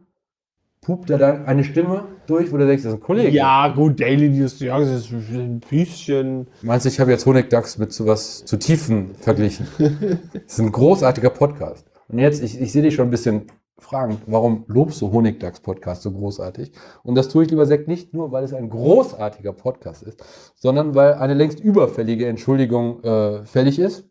pupt 0.86 1.10
er 1.10 1.18
da 1.18 1.44
eine 1.46 1.64
Stimme 1.64 2.06
durch, 2.28 2.52
wo 2.52 2.58
du 2.58 2.68
denkst, 2.68 2.84
das 2.84 2.94
ist 2.94 3.00
ein 3.00 3.04
Kollege. 3.04 3.32
Ja, 3.32 3.70
gut, 3.70 4.00
Daily 4.00 4.30
News, 4.30 4.60
ja, 4.60 4.80
das 4.80 4.90
ist 4.90 5.12
ein 5.12 5.60
bisschen. 5.68 6.48
Meinst 6.62 6.86
du, 6.86 6.90
ich 6.90 7.00
habe 7.00 7.12
jetzt 7.12 7.26
Honigdachs 7.26 7.78
mit 7.80 7.92
sowas 7.92 8.46
zu 8.46 8.58
Tiefen 8.58 9.16
verglichen? 9.16 9.68
das 9.80 10.42
ist 10.46 10.60
ein 10.60 10.72
großartiger 10.72 11.32
Podcast. 11.32 11.88
Und 12.08 12.20
jetzt, 12.20 12.44
ich, 12.44 12.62
ich 12.62 12.72
sehe 12.72 12.84
dich 12.84 12.94
schon 12.94 13.08
ein 13.08 13.12
bisschen 13.12 13.48
fragend, 13.80 14.20
warum 14.28 14.64
lobst 14.68 15.02
du 15.02 15.12
Honigdachs-Podcast 15.12 16.04
so 16.04 16.12
großartig? 16.12 16.72
Und 17.04 17.16
das 17.16 17.30
tue 17.30 17.44
ich 17.44 17.50
lieber 17.50 17.66
Sekt 17.66 17.88
nicht 17.88 18.14
nur, 18.14 18.32
weil 18.32 18.44
es 18.44 18.54
ein 18.54 18.70
großartiger 18.70 19.54
Podcast 19.54 20.04
ist, 20.04 20.24
sondern 20.56 20.94
weil 20.94 21.16
eine 21.16 21.34
längst 21.34 21.60
überfällige 21.60 22.28
Entschuldigung 22.28 23.04
äh, 23.04 23.46
fällig 23.46 23.80
ist. 23.80 24.06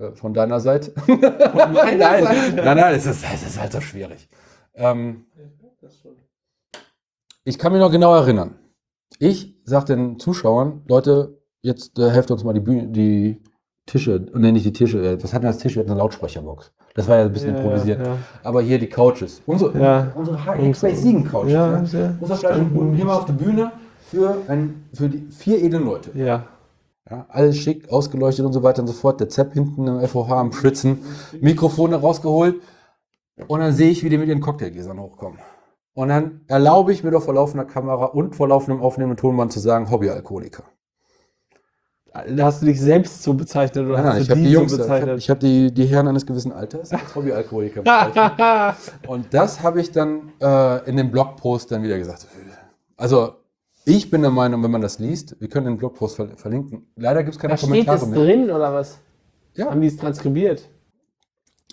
Äh, 0.00 0.12
von 0.12 0.32
deiner 0.34 0.60
Seite. 0.60 0.92
nein, 1.06 1.98
nein, 1.98 1.98
nein, 1.98 2.76
nein, 2.76 2.94
es 2.94 3.06
ist, 3.06 3.24
es 3.32 3.42
ist 3.46 3.60
halt 3.60 3.72
so 3.72 3.80
schwierig. 3.80 4.28
Ähm, 4.74 5.26
ich 7.44 7.58
kann 7.58 7.72
mich 7.72 7.80
noch 7.80 7.90
genau 7.90 8.14
erinnern. 8.14 8.54
Ich 9.18 9.54
sag 9.64 9.86
den 9.86 10.18
Zuschauern, 10.18 10.82
Leute, 10.88 11.38
jetzt 11.62 11.98
äh, 11.98 12.10
helft 12.10 12.30
uns 12.30 12.44
mal 12.44 12.54
die, 12.54 12.60
Bühne, 12.60 12.88
die 12.88 13.42
Tische, 13.86 14.24
nenne 14.34 14.56
ich 14.58 14.64
die 14.64 14.72
Tische, 14.72 14.98
äh, 15.04 15.22
was 15.22 15.34
hatten 15.34 15.42
wir 15.44 15.48
als 15.48 15.58
Tisch? 15.58 15.74
Wir 15.74 15.80
hatten 15.80 15.90
eine 15.90 15.98
Lautsprecherbox. 15.98 16.72
Das 16.94 17.06
war 17.08 17.18
ja 17.18 17.24
ein 17.24 17.32
bisschen 17.32 17.54
Ja, 17.54 17.60
improvisiert. 17.60 18.06
ja. 18.06 18.16
Aber 18.42 18.62
hier 18.62 18.78
die 18.78 18.88
Couches. 18.88 19.42
Unsere, 19.46 19.78
Ja. 19.78 20.12
unsere 20.14 20.38
X-Base 20.68 20.96
Siegen 20.96 21.24
Couches. 21.24 21.52
Ja, 21.52 21.82
Ja, 21.92 22.14
Unser 22.20 22.36
Fleischboden 22.36 22.94
hier 22.94 23.04
mal 23.04 23.16
auf 23.16 23.26
der 23.26 23.32
Bühne 23.34 23.72
für, 24.10 24.36
ein, 24.48 24.88
für 24.94 25.08
die 25.08 25.30
vier 25.30 25.62
edlen 25.62 25.84
Leute. 25.84 26.10
Ja. 26.14 26.46
Ja, 27.10 27.26
alles 27.28 27.58
schick, 27.58 27.90
ausgeleuchtet 27.90 28.46
und 28.46 28.52
so 28.52 28.62
weiter 28.62 28.82
und 28.82 28.86
so 28.88 28.92
fort. 28.94 29.18
Der 29.20 29.28
Zepp 29.28 29.52
hinten 29.54 29.86
im 29.88 30.06
FOH 30.06 30.30
am 30.30 30.52
Schwitzen, 30.52 30.98
Mikrofone 31.40 31.96
rausgeholt. 31.96 32.62
Und 33.48 33.60
dann 33.60 33.72
sehe 33.72 33.90
ich, 33.90 34.04
wie 34.04 34.08
die 34.10 34.18
mit 34.18 34.28
ihren 34.28 34.40
Cocktailgläsern 34.40 35.00
hochkommen. 35.00 35.40
Und 35.94 36.08
dann 36.08 36.42
erlaube 36.46 36.92
ich 36.92 37.02
mir 37.02 37.10
doch 37.10 37.22
vor 37.22 37.34
laufender 37.34 37.64
Kamera 37.64 38.04
und 38.06 38.36
vor 38.36 38.46
laufendem 38.46 38.82
aufnehmenden 38.82 39.16
Tonband 39.16 39.52
zu 39.52 39.58
sagen, 39.58 39.90
Hobbyalkoholiker. 39.90 40.64
Hast 42.12 42.62
du 42.62 42.66
dich 42.66 42.80
selbst 42.80 43.22
so 43.22 43.34
bezeichnet 43.34 43.86
oder 43.86 43.94
Nein, 43.96 44.04
nein, 44.04 44.12
hast 44.14 44.20
ich 44.22 44.26
du 44.28 44.32
habe 44.32 44.40
die, 44.40 44.46
die 44.46 44.52
Jungs, 44.52 44.72
so 44.72 44.76
ich 44.76 44.82
habe 44.82 45.00
bezeichnet? 45.00 45.28
hab 45.30 45.40
die, 45.40 45.74
die 45.74 45.86
Herren 45.86 46.08
eines 46.08 46.26
gewissen 46.26 46.52
Alters 46.52 46.92
als 46.92 47.14
Hobbyalkoholiker 47.14 47.82
bezeichnet. 47.82 48.76
Und 49.08 49.32
das 49.32 49.62
habe 49.62 49.80
ich 49.80 49.90
dann 49.92 50.32
äh, 50.40 50.88
in 50.88 50.96
dem 50.96 51.10
Blogpost 51.10 51.70
dann 51.70 51.82
wieder 51.82 51.98
gesagt. 51.98 52.26
Also, 52.96 53.34
ich 53.96 54.10
bin 54.10 54.22
der 54.22 54.30
Meinung, 54.30 54.62
wenn 54.62 54.70
man 54.70 54.80
das 54.80 54.98
liest, 54.98 55.36
wir 55.40 55.48
können 55.48 55.66
den 55.66 55.76
Blogpost 55.76 56.16
ver 56.16 56.36
verlinken. 56.36 56.86
Leider 56.96 57.22
gibt 57.22 57.34
es 57.34 57.40
keine 57.40 57.52
da 57.52 57.56
steht 57.56 57.68
Kommentare 57.68 57.98
es 57.98 58.06
mehr. 58.06 58.18
drin 58.18 58.50
oder 58.50 58.72
was? 58.72 58.98
Ja. 59.54 59.70
Haben 59.70 59.80
die 59.80 59.86
es 59.88 59.96
transkribiert? 59.96 60.68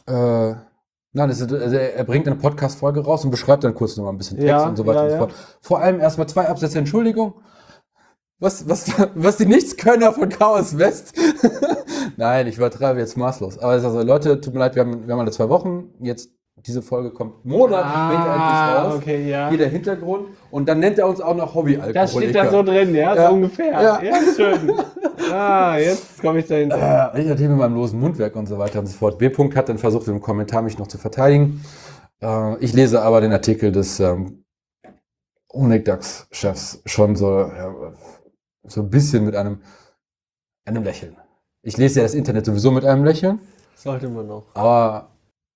Äh, 0.08 0.14
nein, 0.14 1.30
das 1.30 1.42
ist, 1.42 1.52
also 1.52 1.76
er 1.76 2.04
bringt 2.04 2.28
eine 2.28 2.36
Podcast-Folge 2.38 3.02
raus 3.02 3.26
und 3.26 3.32
beschreibt 3.32 3.64
dann 3.64 3.74
kurz 3.74 3.98
nochmal 3.98 4.14
ein 4.14 4.18
bisschen 4.18 4.38
Text 4.38 4.50
Ja, 4.50 4.68
und 4.68 4.76
so 4.78 4.86
weiter 4.86 5.00
ja, 5.00 5.04
und 5.06 5.12
so 5.12 5.18
fort. 5.18 5.34
Vor 5.62 5.80
allem 5.80 6.00
erstmal 6.00 6.28
zwei 6.28 6.48
Absätze 6.48 6.80
Entschuldigung. 6.80 7.36
Was, 8.40 8.70
was, 8.70 8.92
was 9.16 9.38
die 9.38 9.46
Nichtskönner 9.46 10.14
von 10.14 10.30
Chaos 10.30 10.78
West. 10.78 11.16
Nein, 12.18 12.48
ich 12.48 12.58
übertreibe 12.58 13.00
jetzt 13.00 13.18
maßlos. 13.18 13.58
Aber 13.60 13.74
es 13.74 13.80
ist 13.82 13.86
also, 13.86 14.02
Leute, 14.02 14.40
tut 14.42 14.54
mir 14.54 14.60
leid, 14.60 14.76
wir 14.76 14.84
haben, 14.84 15.08
wir 15.08 15.14
haben 15.14 15.20
alle 15.20 15.32
zwei 15.32 15.50
Wochen. 15.50 15.90
Jetzt, 16.00 16.32
diese 16.68 16.82
Folge 16.82 17.12
kommt 17.12 17.46
Monate 17.46 17.88
später 17.88 18.26
endlich 18.26 18.40
raus. 18.40 18.94
Ah, 18.94 18.96
okay, 18.96 19.30
ja. 19.30 19.50
Hier 19.50 19.58
der 19.58 19.70
Hintergrund. 19.70 20.28
Und 20.52 20.68
dann 20.68 20.80
nennt 20.80 21.00
er 21.00 21.08
uns 21.08 21.22
auch 21.22 21.36
noch 21.36 21.56
Hobbyalkoholiker. 21.56 21.94
Das 22.02 22.12
steht 22.12 22.36
da 22.36 22.52
so 22.52 22.62
drin, 22.62 22.94
ja, 22.94 23.16
Ja. 23.16 23.28
so 23.30 23.34
ungefähr. 23.34 23.72
Ja. 23.72 24.02
Ja, 24.04 24.16
schön. 24.36 24.72
ah, 25.32 25.78
jetzt 25.78 26.22
komme 26.22 26.40
ich 26.40 26.48
dahin. 26.48 26.70
Äh, 26.72 27.22
ich 27.22 27.30
hatte 27.30 27.48
mit 27.48 27.58
meinem 27.58 27.76
losen 27.76 28.00
Mundwerk 28.00 28.36
und 28.36 28.48
so 28.48 28.58
weiter 28.58 28.80
und 28.80 28.88
so 28.88 28.98
fort. 28.98 29.18
B. 29.18 29.28
-Punkt 29.30 29.56
hat 29.56 29.70
dann 29.70 29.78
versucht, 29.78 30.08
im 30.10 30.20
Kommentar 30.22 30.62
mich 30.62 30.78
noch 30.78 30.88
zu 30.88 30.98
verteidigen. 30.98 31.64
Äh, 32.22 32.58
ich 32.58 32.74
lese 32.74 33.02
aber 33.02 33.22
den 33.22 33.32
Artikel 33.32 33.72
des 33.72 34.00
ähm, 34.00 34.44
Honigdachs-Chefs 35.54 36.82
schon 36.86 37.16
so, 37.16 37.40
ja, 37.40 37.94
so 38.64 38.82
ein 38.82 38.90
bisschen 38.90 39.26
mit 39.26 39.36
einem, 39.36 39.62
einem 40.66 40.84
Lächeln. 40.84 41.16
Ich 41.62 41.78
lese 41.78 42.00
ja 42.00 42.04
das 42.04 42.14
Internet 42.14 42.46
sowieso 42.46 42.72
mit 42.72 42.86
einem 42.86 43.04
Lächeln, 43.04 43.40
Sollte 43.76 44.10
man 44.10 44.28
noch. 44.28 44.46
aber 44.54 45.10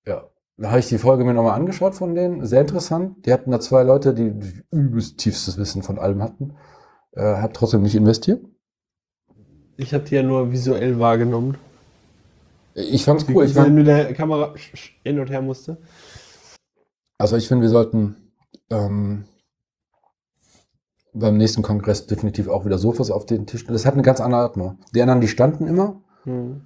ja, 0.06 0.24
da 0.56 0.70
habe 0.70 0.80
ich 0.80 0.88
die 0.88 0.98
Folge 0.98 1.24
mir 1.24 1.34
nochmal 1.34 1.58
angeschaut 1.58 1.94
von 1.94 2.14
denen. 2.14 2.44
Sehr 2.46 2.60
interessant. 2.60 3.26
Die 3.26 3.32
hatten 3.32 3.50
da 3.50 3.60
zwei 3.60 3.82
Leute, 3.82 4.14
die, 4.14 4.32
übelst 4.70 5.18
tiefstes 5.18 5.58
Wissen 5.58 5.82
von 5.82 5.98
allem 5.98 6.22
hatten. 6.22 6.54
Äh, 7.12 7.36
hat 7.36 7.54
trotzdem 7.54 7.82
nicht 7.82 7.94
investiert. 7.94 8.44
Ich 9.76 9.94
habe 9.94 10.04
die 10.04 10.14
ja 10.14 10.22
nur 10.22 10.52
visuell 10.52 10.98
wahrgenommen. 10.98 11.56
Ich 12.74 13.04
fand's 13.04 13.26
cool. 13.28 13.44
Ich 13.44 13.54
Weil 13.54 13.64
fand, 13.64 13.74
mit 13.74 13.86
der 13.86 14.14
Kamera 14.14 14.54
hin 15.04 15.18
und 15.18 15.30
her 15.30 15.42
musste. 15.42 15.78
Also 17.18 17.36
ich 17.36 17.48
finde, 17.48 17.62
wir 17.62 17.68
sollten 17.68 18.16
ähm, 18.70 19.24
beim 21.12 21.36
nächsten 21.36 21.62
Kongress 21.62 22.06
definitiv 22.06 22.48
auch 22.48 22.64
wieder 22.64 22.78
Sofas 22.78 23.10
auf 23.10 23.26
den 23.26 23.46
Tisch. 23.46 23.66
Das 23.66 23.84
hat 23.84 23.94
eine 23.94 24.02
ganz 24.02 24.20
andere 24.20 24.42
Atmung. 24.42 24.78
Die 24.94 25.02
anderen, 25.02 25.20
die 25.20 25.28
standen 25.28 25.66
immer, 25.66 26.00
Hm. 26.24 26.62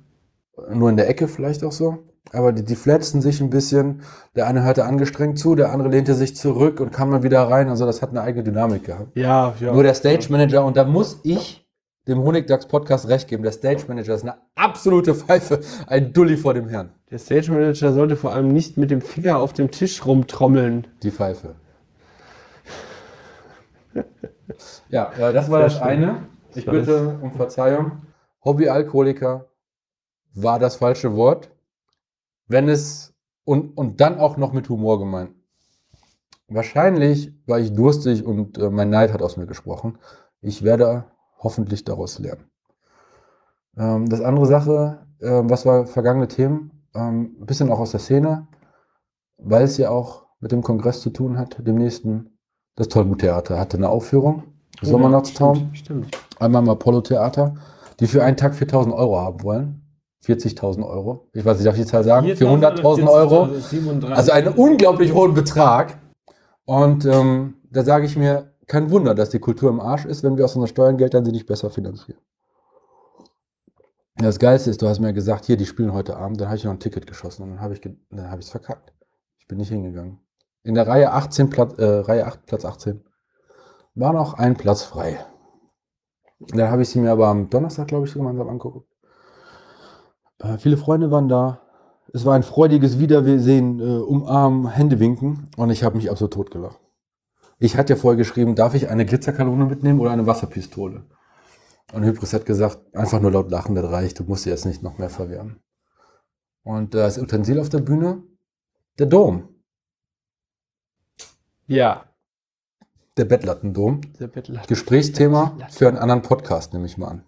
nur 0.72 0.90
in 0.90 0.96
der 0.96 1.08
Ecke 1.08 1.28
vielleicht 1.28 1.64
auch 1.64 1.72
so. 1.72 1.98
Aber 2.32 2.52
die, 2.52 2.64
die 2.64 2.76
flatzten 2.76 3.22
sich 3.22 3.40
ein 3.40 3.50
bisschen. 3.50 4.02
Der 4.34 4.46
eine 4.46 4.62
hörte 4.64 4.84
angestrengt 4.84 5.38
zu, 5.38 5.54
der 5.54 5.72
andere 5.72 5.88
lehnte 5.88 6.14
sich 6.14 6.36
zurück 6.36 6.80
und 6.80 6.92
kam 6.92 7.10
dann 7.10 7.22
wieder 7.22 7.42
rein. 7.42 7.68
Also 7.68 7.86
das 7.86 8.02
hat 8.02 8.10
eine 8.10 8.20
eigene 8.22 8.44
Dynamik 8.44 8.84
gehabt. 8.84 9.16
Ja, 9.16 9.54
ja. 9.60 9.72
Nur 9.72 9.82
der 9.82 9.94
Stage 9.94 10.26
Manager, 10.30 10.64
und 10.64 10.76
da 10.76 10.84
muss 10.84 11.20
ich 11.22 11.66
dem 12.08 12.22
Honigdachs 12.22 12.66
Podcast 12.66 13.08
recht 13.08 13.28
geben, 13.28 13.42
der 13.42 13.52
Stage 13.52 13.84
Manager 13.88 14.14
ist 14.14 14.22
eine 14.22 14.36
absolute 14.54 15.14
Pfeife, 15.14 15.60
ein 15.86 16.12
Dulli 16.12 16.36
vor 16.36 16.54
dem 16.54 16.68
Herrn. 16.68 16.90
Der 17.10 17.18
Stage 17.18 17.50
Manager 17.52 17.92
sollte 17.92 18.16
vor 18.16 18.32
allem 18.32 18.48
nicht 18.48 18.76
mit 18.76 18.90
dem 18.90 19.00
Finger 19.00 19.38
auf 19.38 19.52
dem 19.52 19.70
Tisch 19.70 20.04
rumtrommeln. 20.04 20.86
Die 21.02 21.10
Pfeife. 21.10 21.54
ja, 24.88 25.10
äh, 25.18 25.32
das 25.32 25.50
war 25.50 25.58
Sehr 25.58 25.68
das 25.68 25.72
schön. 25.74 25.82
eine. 25.82 26.16
Ich 26.54 26.64
bitte 26.66 27.18
um 27.20 27.32
Verzeihung. 27.32 28.02
Hobbyalkoholiker 28.44 29.46
war 30.34 30.58
das 30.58 30.76
falsche 30.76 31.14
Wort. 31.14 31.50
Wenn 32.48 32.68
es 32.68 33.14
und, 33.44 33.76
und 33.78 34.00
dann 34.00 34.18
auch 34.18 34.36
noch 34.36 34.52
mit 34.52 34.68
Humor 34.68 34.98
gemeint. 34.98 35.30
Wahrscheinlich 36.48 37.32
war 37.46 37.58
ich 37.58 37.72
durstig 37.72 38.24
und 38.24 38.58
äh, 38.58 38.70
mein 38.70 38.90
Neid 38.90 39.12
hat 39.12 39.22
aus 39.22 39.36
mir 39.36 39.46
gesprochen. 39.46 39.98
Ich 40.40 40.62
werde 40.62 41.06
hoffentlich 41.38 41.84
daraus 41.84 42.18
lernen. 42.18 42.50
Ähm, 43.76 44.08
das 44.08 44.20
andere 44.20 44.46
Sache, 44.46 45.06
äh, 45.20 45.42
was 45.44 45.64
war 45.64 45.86
vergangene 45.86 46.28
Themen? 46.28 46.82
Ähm, 46.94 47.36
ein 47.40 47.46
bisschen 47.46 47.70
auch 47.70 47.80
aus 47.80 47.92
der 47.92 48.00
Szene, 48.00 48.48
weil 49.38 49.64
es 49.64 49.76
ja 49.76 49.90
auch 49.90 50.26
mit 50.40 50.52
dem 50.52 50.62
Kongress 50.62 51.00
zu 51.00 51.10
tun 51.10 51.38
hat, 51.38 51.56
dem 51.66 51.76
nächsten. 51.76 52.38
Das 52.74 52.88
Tollmut-Theater 52.88 53.58
hatte 53.58 53.78
eine 53.78 53.88
Aufführung. 53.88 54.42
Sommernachtstraum. 54.82 55.70
Stimmt. 55.72 55.78
stimmt. 55.78 56.18
Einmal 56.38 56.62
im 56.62 56.68
Apollo-Theater, 56.68 57.54
die 58.00 58.06
für 58.06 58.22
einen 58.22 58.36
Tag 58.36 58.54
4000 58.54 58.94
Euro 58.94 59.18
haben 59.18 59.42
wollen. 59.42 59.85
40.000 60.26 60.86
Euro. 60.86 61.28
Ich 61.32 61.44
weiß 61.44 61.58
nicht, 61.58 61.66
darf 61.66 61.76
ich 61.76 61.82
die 61.82 61.88
Zahl 61.88 62.04
sagen? 62.04 62.26
400.000 62.26 63.08
Euro. 63.08 63.48
37. 63.54 64.16
Also 64.16 64.32
einen 64.32 64.54
unglaublich 64.54 65.14
hohen 65.14 65.34
Betrag. 65.34 65.98
Und 66.64 67.04
ähm, 67.04 67.54
da 67.70 67.84
sage 67.84 68.06
ich 68.06 68.16
mir, 68.16 68.52
kein 68.66 68.90
Wunder, 68.90 69.14
dass 69.14 69.30
die 69.30 69.38
Kultur 69.38 69.70
im 69.70 69.80
Arsch 69.80 70.04
ist, 70.04 70.24
wenn 70.24 70.36
wir 70.36 70.44
aus 70.44 70.56
unseren 70.56 70.68
Steuergeldern 70.68 71.24
sie 71.24 71.32
nicht 71.32 71.46
besser 71.46 71.70
finanzieren. 71.70 72.18
Das 74.16 74.38
Geilste 74.38 74.70
ist, 74.70 74.80
du 74.82 74.88
hast 74.88 74.98
mir 74.98 75.12
gesagt, 75.12 75.44
hier, 75.44 75.56
die 75.56 75.66
spielen 75.66 75.92
heute 75.92 76.16
Abend, 76.16 76.40
dann 76.40 76.48
habe 76.48 76.56
ich 76.56 76.64
noch 76.64 76.72
ein 76.72 76.80
Ticket 76.80 77.06
geschossen 77.06 77.42
und 77.42 77.50
dann 77.50 77.60
habe 77.60 77.74
ich 77.74 77.80
es 78.40 78.48
verkackt. 78.48 78.92
Ich 79.38 79.46
bin 79.46 79.58
nicht 79.58 79.68
hingegangen. 79.68 80.18
In 80.64 80.74
der 80.74 80.88
Reihe 80.88 81.12
18, 81.12 81.50
Platz, 81.50 81.78
äh, 81.78 81.84
Reihe 81.84 82.26
8, 82.26 82.46
Platz 82.46 82.64
18, 82.64 83.04
war 83.94 84.12
noch 84.12 84.34
ein 84.34 84.56
Platz 84.56 84.82
frei. 84.82 85.24
Dann 86.38 86.70
habe 86.70 86.82
ich 86.82 86.88
sie 86.88 86.98
mir 86.98 87.12
aber 87.12 87.28
am 87.28 87.50
Donnerstag, 87.50 87.88
glaube 87.88 88.06
ich, 88.06 88.14
gemeinsam 88.14 88.48
angeguckt. 88.48 88.90
Äh, 90.38 90.58
viele 90.58 90.76
Freunde 90.76 91.10
waren 91.10 91.28
da. 91.28 91.62
Es 92.12 92.24
war 92.24 92.34
ein 92.34 92.42
freudiges 92.42 92.98
Wiedersehen, 92.98 93.80
äh, 93.80 93.84
umarmen, 93.84 94.68
Hände 94.68 95.00
winken 95.00 95.50
und 95.56 95.70
ich 95.70 95.82
habe 95.82 95.96
mich 95.96 96.10
absolut 96.10 96.32
totgelacht. 96.32 96.78
Ich 97.58 97.76
hatte 97.76 97.94
ja 97.94 97.98
vorher 97.98 98.16
geschrieben, 98.16 98.54
darf 98.54 98.74
ich 98.74 98.88
eine 98.88 99.06
Glitzerkanone 99.06 99.64
mitnehmen 99.64 100.00
oder 100.00 100.10
eine 100.10 100.26
Wasserpistole? 100.26 101.04
Und 101.92 102.04
Hybris 102.04 102.32
hat 102.32 102.46
gesagt, 102.46 102.94
einfach 102.94 103.20
nur 103.20 103.30
laut 103.32 103.50
lachen, 103.50 103.74
das 103.74 103.90
reicht, 103.90 104.18
du 104.18 104.24
musst 104.24 104.42
sie 104.44 104.50
jetzt 104.50 104.66
nicht 104.66 104.82
noch 104.82 104.98
mehr 104.98 105.08
verwehren. 105.10 105.60
Und 106.64 106.94
äh, 106.94 106.98
das 106.98 107.18
Utensil 107.18 107.60
auf 107.60 107.68
der 107.68 107.78
Bühne, 107.80 108.22
der 108.98 109.06
Dom, 109.06 109.48
Ja, 111.66 112.04
der 113.16 113.24
Bettlattendom. 113.24 114.00
der 114.20 114.28
Bettler. 114.28 114.62
Gesprächsthema 114.68 115.56
für 115.70 115.88
einen 115.88 115.96
anderen 115.98 116.22
Podcast, 116.22 116.72
nehme 116.72 116.86
ich 116.86 116.98
mal 116.98 117.08
an. 117.08 117.24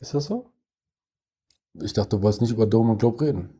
Ist 0.00 0.14
das 0.14 0.26
so? 0.26 0.50
Ich 1.82 1.92
dachte, 1.92 2.16
du 2.16 2.22
wolltest 2.22 2.42
nicht 2.42 2.52
über 2.52 2.66
Dom 2.66 2.90
und 2.90 2.98
Globe 2.98 3.24
reden. 3.24 3.50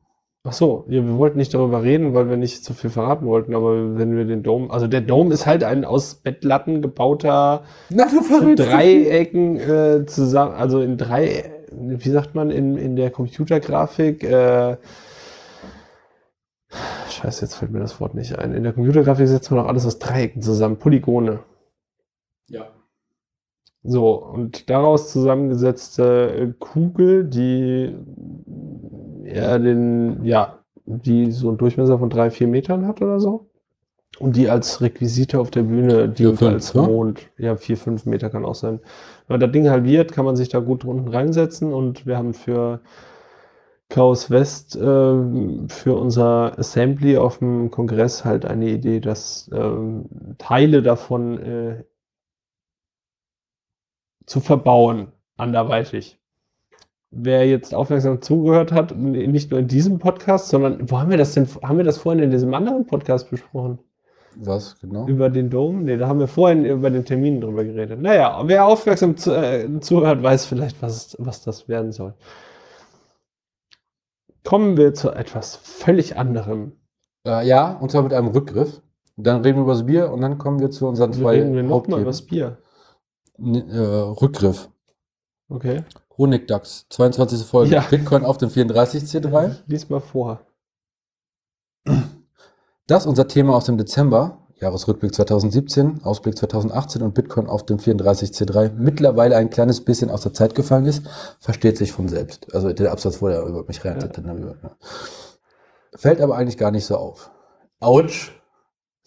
Ach 0.49 0.53
so, 0.53 0.85
ja, 0.89 1.05
wir 1.05 1.19
wollten 1.19 1.39
nicht 1.39 1.53
darüber 1.55 1.83
reden, 1.83 2.15
weil 2.15 2.31
wir 2.31 2.37
nicht 2.37 2.65
zu 2.65 2.73
viel 2.73 2.89
verraten 2.89 3.27
wollten, 3.27 3.53
aber 3.55 3.99
wenn 3.99 4.17
wir 4.17 4.25
den 4.25 4.45
Dom, 4.45 4.71
also 4.71 4.87
der 4.87 5.01
Dom 5.01 5.33
ist 5.33 5.45
halt 5.45 5.65
ein 5.65 5.85
aus 5.85 6.15
Bettlatten 6.15 6.83
gebauter 6.83 7.65
Na, 7.91 8.07
du 8.07 8.21
zu 8.21 8.55
Dreiecken 8.55 9.57
äh, 9.57 10.07
zusammen, 10.07 10.55
also 10.55 10.81
in 10.83 10.99
drei, 10.99 11.51
wie 11.73 12.11
sagt 12.11 12.37
man 12.37 12.51
in, 12.51 12.77
in 12.77 12.95
der 12.95 13.11
Computergrafik, 13.11 14.23
äh, 14.23 14.77
scheiße, 17.11 17.45
jetzt 17.45 17.57
fällt 17.57 17.73
mir 17.73 17.81
das 17.81 18.01
Wort 18.01 18.15
nicht 18.15 18.39
ein. 18.39 18.53
In 18.53 18.63
der 18.63 18.73
Computergrafik 18.73 19.27
setzt 19.27 19.51
man 19.51 19.59
auch 19.59 19.69
alles 19.69 19.85
aus 19.85 19.99
Dreiecken 19.99 20.43
zusammen, 20.43 20.77
Polygone. 20.77 21.41
Ja. 22.47 22.69
So, 23.87 24.15
und 24.17 24.69
daraus 24.69 25.13
zusammengesetzte 25.13 26.35
äh, 26.35 26.53
Kugel, 26.59 27.25
die 27.25 27.95
ja 29.25 29.59
den, 29.59 30.25
ja, 30.25 30.59
die 30.85 31.31
so 31.31 31.49
einen 31.49 31.59
Durchmesser 31.59 31.99
von 31.99 32.11
drei, 32.11 32.31
vier 32.31 32.49
Metern 32.49 32.87
hat 32.87 33.01
oder 33.01 33.21
so. 33.21 33.49
Und 34.19 34.37
die 34.37 34.49
als 34.49 34.81
Requisite 34.81 35.39
auf 35.39 35.51
der 35.51 35.63
Bühne 35.63 36.09
dient 36.09 36.39
fünf, 36.39 36.53
als 36.53 36.75
ne? 36.75 36.83
Mond. 36.83 37.31
Ja, 37.37 37.57
vier, 37.57 37.77
fünf 37.77 38.07
Meter 38.07 38.31
kann 38.31 38.45
auch 38.45 38.55
sein. 38.55 38.81
Wenn 39.27 39.35
man 39.35 39.41
das 39.41 39.53
Ding 39.53 39.69
halbiert, 39.69 40.13
kann 40.13 40.25
man 40.25 40.37
sich 40.37 40.49
da 40.49 40.61
gut 40.61 40.85
unten 40.85 41.09
reinsetzen 41.09 41.73
und 41.73 42.07
wir 42.07 42.17
haben 42.17 42.33
für 42.33 42.81
Chaos 43.89 44.31
West 44.31 44.75
äh, 44.75 44.81
für 44.81 45.95
unser 45.95 46.59
Assembly 46.59 47.19
auf 47.19 47.39
dem 47.39 47.71
Kongress 47.71 48.25
halt 48.25 48.47
eine 48.47 48.69
Idee, 48.71 49.01
dass 49.01 49.51
ähm, 49.55 50.07
Teile 50.39 50.83
davon 50.83 51.39
äh, 51.39 51.85
zu 54.27 54.41
verbauen, 54.41 55.09
anderweitig. 55.37 56.19
wer 57.11 57.47
jetzt 57.49 57.75
aufmerksam 57.75 58.21
zugehört 58.21 58.73
hat, 58.73 58.97
nicht 58.97 59.51
nur 59.51 59.61
in 59.61 59.69
diesem 59.69 59.99
Podcast, 59.99 60.49
sondern 60.49 60.91
wo 60.91 60.99
haben 60.99 61.11
wir 61.11 61.17
das 61.17 61.35
denn? 61.35 61.47
Haben 61.63 61.79
wir 61.79 61.85
das 61.85 61.99
vorhin 61.99 62.23
in 62.23 62.31
diesem 62.31 62.53
anderen 62.55 62.87
Podcast 62.87 63.31
besprochen? 63.31 63.79
Was, 64.39 64.79
genau? 64.81 65.07
Über 65.07 65.31
den 65.31 65.49
Dom? 65.49 65.85
Nee, 65.85 65.97
da 65.97 66.09
haben 66.09 66.19
wir 66.21 66.29
vorhin 66.29 66.67
über 66.67 66.91
den 66.91 67.05
Termin 67.07 67.41
drüber 67.41 67.65
geredet. 67.65 68.03
Naja, 68.03 68.43
wer 68.45 68.67
aufmerksam 68.67 69.17
zu, 69.17 69.33
äh, 69.33 69.81
zuhört, 69.81 70.23
weiß 70.23 70.45
vielleicht, 70.47 70.83
was, 70.83 71.17
was 71.19 71.43
das 71.43 71.69
werden 71.69 71.93
soll. 71.93 72.13
Kommen 74.45 74.77
wir 74.77 74.93
zu 74.93 75.11
etwas 75.11 75.57
völlig 75.57 76.17
anderem. 76.19 76.73
Äh, 77.27 77.47
ja, 77.49 77.73
und 77.73 77.91
zwar 77.91 78.03
mit 78.03 78.13
einem 78.13 78.29
Rückgriff. 78.29 78.83
Dann 79.17 79.41
reden 79.41 79.57
wir 79.57 79.63
über 79.63 79.73
das 79.73 79.87
Bier 79.87 80.13
und 80.13 80.21
dann 80.21 80.37
kommen 80.37 80.61
wir 80.61 80.71
zu 80.71 80.87
unseren 80.87 81.15
Wir 81.15 81.21
zwei 81.21 81.31
reden 81.41 81.55
wir 81.55 81.63
nochmal 81.63 82.01
über 82.01 82.11
das 82.11 82.23
Bier. 82.23 82.59
Äh, 83.39 83.79
Rückgriff. 83.79 84.69
Okay. 85.49 85.85
Honigdachs, 86.19 86.87
22. 86.91 87.45
Folge. 87.47 87.75
Ja. 87.75 87.83
Bitcoin 87.83 88.25
auf 88.25 88.39
dem 88.39 88.49
34C3. 88.49 89.57
Lies 89.67 89.89
mal 89.91 90.01
vor. 90.01 90.41
Das 92.87 93.07
unser 93.07 93.29
Thema 93.29 93.55
aus 93.55 93.67
dem 93.67 93.77
Dezember. 93.79 94.43
Jahresrückblick 94.59 95.15
2017, 95.15 96.03
Ausblick 96.03 96.39
2018 96.39 97.03
und 97.03 97.13
Bitcoin 97.15 97.47
auf 97.47 97.67
dem 97.67 97.77
34C3 97.77 98.71
mittlerweile 98.73 99.37
ein 99.37 99.51
kleines 99.51 99.85
bisschen 99.85 100.09
aus 100.11 100.23
der 100.23 100.33
Zeit 100.33 100.55
gefallen 100.55 100.87
ist, 100.87 101.07
versteht 101.41 101.77
sich 101.77 101.93
von 101.93 102.09
selbst. 102.09 102.55
Also 102.55 102.73
der 102.73 102.91
Absatz 102.91 103.21
wurde 103.21 103.35
ja 103.35 103.47
über 103.47 103.65
mich 103.69 103.81
dann 103.81 104.39
über- 104.39 104.57
Fällt 105.95 106.23
aber 106.23 106.37
eigentlich 106.39 106.57
gar 106.57 106.71
nicht 106.71 106.87
so 106.87 106.97
auf. 106.97 107.31
Autsch. 107.81 108.33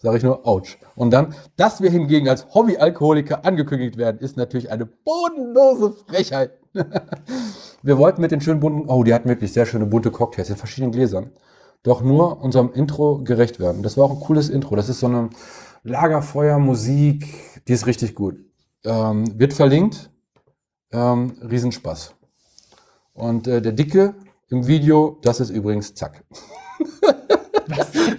Sage 0.02 0.16
ich 0.16 0.22
nur, 0.22 0.46
ouch. 0.46 0.78
Und 0.96 1.10
dann, 1.10 1.34
dass 1.56 1.82
wir 1.82 1.90
hingegen 1.90 2.26
als 2.28 2.54
Hobbyalkoholiker 2.54 3.44
angekündigt 3.44 3.98
werden, 3.98 4.18
ist 4.18 4.38
natürlich 4.38 4.70
eine 4.70 4.86
bodenlose 4.86 5.92
Frechheit. 5.92 6.52
wir 7.82 7.98
wollten 7.98 8.22
mit 8.22 8.30
den 8.30 8.40
schönen 8.40 8.60
bunten, 8.60 8.88
oh, 8.88 9.04
die 9.04 9.12
hatten 9.12 9.28
wirklich 9.28 9.52
sehr 9.52 9.66
schöne 9.66 9.84
bunte 9.84 10.10
Cocktails 10.10 10.48
in 10.48 10.56
verschiedenen 10.56 10.92
Gläsern. 10.92 11.32
Doch 11.82 12.00
nur 12.00 12.40
unserem 12.42 12.72
Intro 12.72 13.22
gerecht 13.22 13.60
werden. 13.60 13.82
Das 13.82 13.98
war 13.98 14.06
auch 14.06 14.12
ein 14.12 14.20
cooles 14.20 14.48
Intro. 14.48 14.74
Das 14.74 14.88
ist 14.88 15.00
so 15.00 15.06
eine 15.06 15.28
Lagerfeuermusik, 15.82 17.26
die 17.68 17.72
ist 17.72 17.86
richtig 17.86 18.14
gut. 18.14 18.36
Ähm, 18.84 19.38
wird 19.38 19.52
verlinkt. 19.52 20.10
Ähm, 20.92 21.34
Riesenspaß. 21.42 22.14
Und 23.12 23.46
äh, 23.46 23.60
der 23.60 23.72
Dicke 23.72 24.14
im 24.48 24.66
Video, 24.66 25.18
das 25.22 25.40
ist 25.40 25.50
übrigens 25.50 25.94
Zack. 25.94 26.24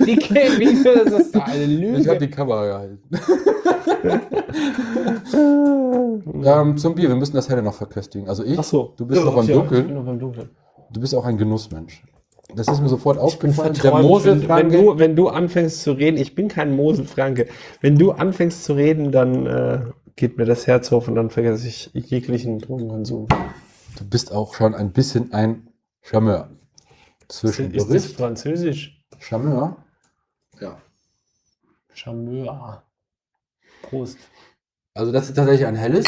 Dicke 0.06 0.36
Video, 0.60 1.04
das 1.06 1.14
ist 1.28 1.36
eine 1.36 1.98
Ich 1.98 2.08
habe 2.08 2.20
die 2.20 2.30
Kamera 2.30 2.66
gehalten. 2.66 3.00
ähm, 6.44 6.78
zum 6.78 6.96
Bier, 6.96 7.10
wir 7.10 7.16
müssen 7.16 7.36
das 7.36 7.50
helle 7.50 7.62
noch 7.62 7.74
verköstigen. 7.74 8.28
Also 8.28 8.44
ich, 8.44 8.58
Ach 8.58 8.64
so. 8.64 8.94
du 8.98 9.06
bist 9.06 9.20
Ja, 9.20 9.26
noch 9.26 9.36
beim 9.36 9.46
ja, 9.48 9.56
Ich 9.56 9.62
bin 9.62 9.70
Dunkeln. 9.70 9.94
noch 9.96 10.06
beim 10.06 10.20
Dunkeln. 10.20 10.50
Du 10.92 11.00
bist 11.02 11.16
auch 11.16 11.26
ein 11.26 11.38
Genussmensch. 11.38 12.04
Das 12.56 12.68
ist 12.68 12.82
mir 12.82 12.90
sofort 12.90 13.16
Ich 13.28 13.40
bin 13.40 13.52
aufgefallen. 13.52 13.74
Der 13.74 13.82
verträumt, 13.82 14.04
wenn, 14.04 14.10
Moselfranke, 14.10 14.78
du, 14.78 15.00
wenn 15.00 15.16
du 15.16 15.30
anfängst 15.30 15.84
zu 15.84 15.92
reden, 15.94 16.18
ich 16.18 16.36
bin 16.36 16.48
kein 16.50 16.76
Moselfranke, 16.76 17.48
wenn 17.80 17.96
du 17.98 18.12
anfängst 18.12 18.64
zu 18.66 18.74
reden, 18.74 19.12
dann 19.12 19.46
äh, 19.46 19.80
geht 20.18 20.38
mir 20.38 20.46
das 20.46 20.68
Herz 20.68 20.92
auf 20.92 21.08
und 21.08 21.16
dann 21.16 21.30
vergesse 21.30 21.68
ich 21.68 21.92
jeglichen 21.94 22.60
Drogenkonsum. 22.60 23.28
du 23.98 24.04
bist 24.10 24.34
auch 24.34 24.54
schon 24.54 24.76
ein 24.76 24.92
bisschen 24.92 25.32
ein 25.32 25.70
Charmeur. 26.02 26.50
Zwischen 27.30 27.72
Ist 27.72 27.86
das 27.86 27.88
Bericht, 27.88 28.18
französisch? 28.18 29.01
Charmeur. 29.22 29.78
Ja. 30.60 30.82
Charmeur. 31.94 32.84
Prost. 33.84 34.18
Also 34.94 35.12
das 35.12 35.30
ist 35.30 35.36
tatsächlich 35.36 35.68
ein 35.68 35.76
helles. 35.76 36.06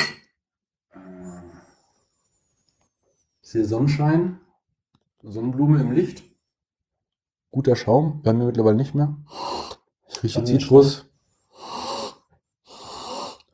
Ich 3.42 3.50
sehe 3.50 3.66
Sonnenschein, 3.66 4.40
Sonnenblume 5.22 5.80
im 5.80 5.92
Licht. 5.92 6.24
Guter 7.52 7.76
Schaum, 7.76 8.24
bei 8.24 8.34
mir 8.34 8.46
mittlerweile 8.46 8.76
nicht 8.76 8.96
mehr. 8.96 9.16
Ich 10.10 10.24
rieche. 10.24 10.44
Zitrus. 10.44 11.06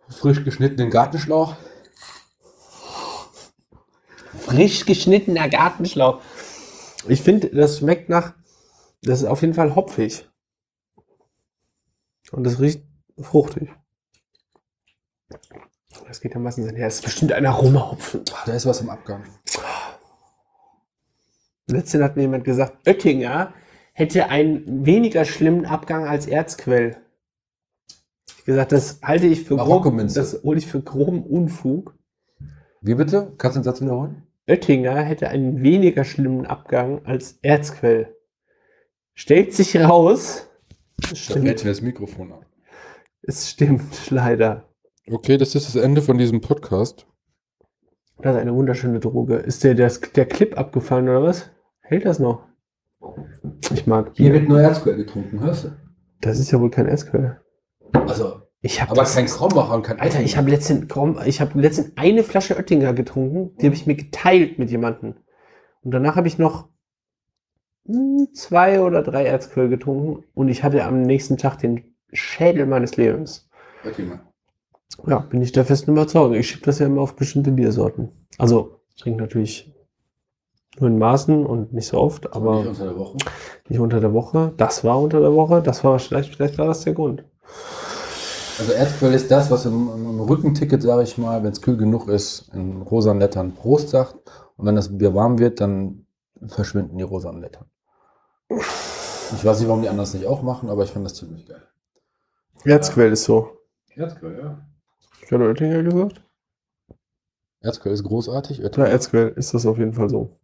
Frisch 0.08 0.44
geschnittenen 0.46 0.90
Gartenschlauch. 0.90 1.56
Frisch 4.40 4.86
geschnittener 4.86 5.50
Gartenschlauch. 5.50 6.22
Ich 7.08 7.22
finde, 7.22 7.50
das 7.50 7.80
schmeckt 7.80 8.10
nach, 8.10 8.34
das 9.02 9.22
ist 9.22 9.28
auf 9.28 9.42
jeden 9.42 9.54
Fall 9.54 9.76
hopfig. 9.76 10.28
Und 12.32 12.44
das 12.44 12.60
riecht 12.60 12.84
fruchtig. 13.20 13.70
Das 16.08 16.22
geht 16.22 16.34
ja 16.34 16.40
meistens. 16.40 16.72
Ja, 16.72 16.86
das 16.86 16.96
ist 16.96 17.04
bestimmt 17.04 17.32
ein 17.34 17.46
Aromahopfen. 17.46 18.22
Ah, 18.34 18.44
Da 18.46 18.54
ist 18.54 18.66
was 18.66 18.82
im 18.82 18.90
Abgang. 18.90 19.24
Letztens 21.68 22.04
hat 22.04 22.16
mir 22.16 22.24
jemand 22.24 22.44
gesagt, 22.46 22.88
Oettinger 22.88 23.54
hätte 23.94 24.30
einen 24.30 24.86
weniger 24.86 25.26
schlimmen 25.26 25.66
Abgang 25.66 26.06
als 26.06 26.26
Erzquell. 26.26 26.98
Ich 28.40 28.46
gesagt, 28.46 28.72
das 28.72 29.00
halte 29.04 29.28
ich 29.28 29.44
für 29.44 29.56
grob, 29.58 29.68
Marokko-Minze. 29.68 30.20
das 30.20 30.42
hole 30.44 30.58
ich 30.58 30.66
für 30.66 30.82
groben 30.82 31.24
Unfug. 31.24 31.94
Wie 32.82 32.96
bitte? 32.96 33.34
Kannst 33.38 33.56
du 33.56 33.60
den 33.60 33.66
Satz 33.66 33.82
wiederholen? 33.82 34.24
Oettinger 34.48 34.96
hätte 35.04 35.30
einen 35.30 35.62
weniger 35.62 36.04
schlimmen 36.06 36.48
Abgang 36.48 37.06
als 37.06 37.34
Erzquell. 37.44 38.16
Stellt 39.20 39.54
sich 39.54 39.76
raus, 39.76 40.48
Da 41.02 41.14
stimmt, 41.14 41.46
fällt 41.46 41.66
das 41.66 41.82
Mikrofon 41.82 42.32
ab. 42.32 42.46
es 43.22 43.50
stimmt 43.50 43.84
leider. 44.12 44.70
Okay, 45.12 45.36
das 45.36 45.56
ist 45.56 45.68
das 45.68 45.76
Ende 45.76 46.02
von 46.02 46.18
diesem 46.18 46.40
Podcast. 46.40 47.06
Das 48.22 48.34
ist 48.34 48.42
eine 48.42 48.56
wunderschöne 48.56 49.02
Droge. 49.02 49.36
Ist 49.36 49.66
der, 49.66 49.74
der, 49.74 49.92
der 50.16 50.26
Clip 50.26 50.58
abgefallen 50.58 51.10
oder 51.10 51.22
was? 51.22 51.50
Hält 51.82 52.06
das 52.06 52.20
noch? 52.20 52.48
Ich 53.74 53.86
mag 53.86 54.12
Hier 54.14 54.32
Bier. 54.32 54.40
wird 54.40 54.48
nur 54.48 54.62
Erzquell 54.62 54.96
getrunken, 54.96 55.42
hörst 55.42 55.66
du? 55.66 55.72
Das 56.22 56.40
ist 56.40 56.52
ja 56.52 56.62
wohl 56.62 56.72
kein 56.72 56.88
Erzquell. 56.88 57.42
Also, 57.92 58.44
Ich 58.62 58.82
habe 58.82 58.92
aber 58.92 59.04
kein 59.04 59.26
Krombacher 59.26 59.76
und 59.76 59.84
kein 59.84 60.00
Alter, 60.00 60.22
ich 60.22 60.38
habe 60.38 60.50
letztens, 60.50 60.86
ich 61.26 61.42
habe 61.42 61.60
letztens 61.60 61.92
eine 61.98 62.24
Flasche 62.24 62.56
Oettinger 62.56 62.94
getrunken, 62.94 63.54
die 63.58 63.66
habe 63.66 63.76
ich 63.76 63.86
mir 63.86 63.96
geteilt 63.96 64.60
mit 64.60 64.72
jemandem. 64.72 65.16
Und 65.82 65.92
danach 65.92 66.16
habe 66.16 66.30
ich 66.30 66.38
noch 66.38 66.70
zwei 68.34 68.82
oder 68.82 69.02
drei 69.04 69.26
Erzquell 69.26 69.70
getrunken 69.70 70.24
und 70.34 70.48
ich 70.50 70.64
hatte 70.64 70.84
am 70.84 71.02
nächsten 71.02 71.38
Tag 71.38 71.58
den 71.58 71.96
Schädel 72.12 72.66
meines 72.66 72.98
Lebens. 72.98 73.50
Ja, 75.08 75.20
bin 75.20 75.42
ich 75.42 75.52
der 75.52 75.66
festen 75.66 75.92
Überzeugung. 75.92 76.36
Ich 76.36 76.50
schiebe 76.50 76.66
das 76.66 76.80
ja 76.80 76.86
immer 76.88 77.02
auf 77.02 77.16
bestimmte 77.16 77.52
Biersorten. 77.52 78.10
Also, 78.38 78.82
ich 78.96 79.02
trinke 79.02 79.22
natürlich 79.22 79.74
nur 80.80 80.90
in 80.90 80.98
Maßen 80.98 81.46
und 81.46 81.74
nicht 81.74 81.88
so 81.88 81.98
oft, 81.98 82.34
Aber 82.34 82.52
aber 82.52 82.60
nicht 82.60 82.70
unter 82.70 82.86
der 82.86 82.98
Woche. 82.98 83.18
nicht 83.70 83.80
unter 83.80 84.00
der 84.00 84.14
Woche. 84.14 84.54
Das 84.58 84.84
war 84.84 85.00
unter 85.02 85.20
der 85.20 85.34
Woche. 85.34 85.62
Das 85.62 85.84
war 85.84 85.98
vielleicht, 86.00 86.36
vielleicht 86.36 86.58
war 86.58 86.68
das 86.68 86.84
der 86.84 86.94
Grund. 86.94 87.24
Also 88.60 88.74
Erzquell 88.74 89.14
ist 89.14 89.32
das, 89.32 89.50
was 89.50 89.66
im, 89.66 89.90
im 89.94 90.20
Rückenticket, 90.20 90.82
sage 90.82 91.04
ich 91.04 91.18
mal, 91.18 91.44
wenn 91.44 91.52
es 91.52 91.62
kühl 91.62 91.78
genug 91.78 92.10
ist, 92.10 92.50
in 92.54 92.82
rosanen 92.82 93.22
Lettern 93.22 93.54
Prost 93.54 93.90
sagt. 93.90 94.16
Und 94.58 94.66
wenn 94.66 94.76
das 94.76 94.98
Bier 94.98 95.16
warm 95.16 95.40
wird, 95.40 95.62
dann 95.62 96.06
verschwinden 96.46 96.98
die 96.98 97.04
rosanen 97.04 97.42
Lettern. 97.42 97.66
Ich 98.50 99.46
weiß 99.46 99.60
nicht, 99.60 99.68
warum 99.68 99.82
die 99.82 99.90
anders 99.90 100.14
nicht 100.14 100.26
auch 100.26 100.42
machen, 100.42 100.70
aber 100.70 100.84
ich 100.84 100.92
fand 100.92 101.06
das 101.06 101.14
ziemlich 101.14 101.46
geil. 101.46 101.62
Erzquell 102.64 103.12
ist 103.12 103.24
so. 103.24 103.58
Erzquell, 103.96 104.40
ja. 104.40 104.66
Ich 105.22 105.32
hatte 105.32 105.44
Oettinger 105.44 105.84
gesagt. 105.84 106.24
Erzquell 107.62 107.94
ist 107.94 108.04
großartig. 108.04 108.60
Na, 108.60 108.66
Oettinger. 108.66 108.88
Erzquell 108.88 109.30
ist 109.36 109.54
das 109.54 109.66
auf 109.66 109.78
jeden 109.78 109.94
Fall 109.94 110.10
so. 110.10 110.40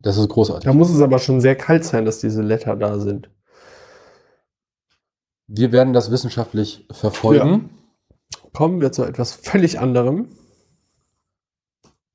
Das 0.00 0.16
ist 0.16 0.28
großartig. 0.28 0.64
Da 0.64 0.72
muss 0.72 0.90
es 0.90 1.00
aber 1.00 1.18
schon 1.18 1.40
sehr 1.40 1.54
kalt 1.56 1.84
sein, 1.84 2.04
dass 2.04 2.18
diese 2.18 2.42
Letter 2.42 2.74
da 2.74 2.98
sind. 2.98 3.30
Wir 5.46 5.72
werden 5.72 5.92
das 5.92 6.10
wissenschaftlich 6.10 6.86
verfolgen. 6.90 7.70
Kommen 8.52 8.80
wir 8.80 8.92
zu 8.92 9.04
etwas 9.04 9.32
völlig 9.32 9.78
anderem. 9.78 10.28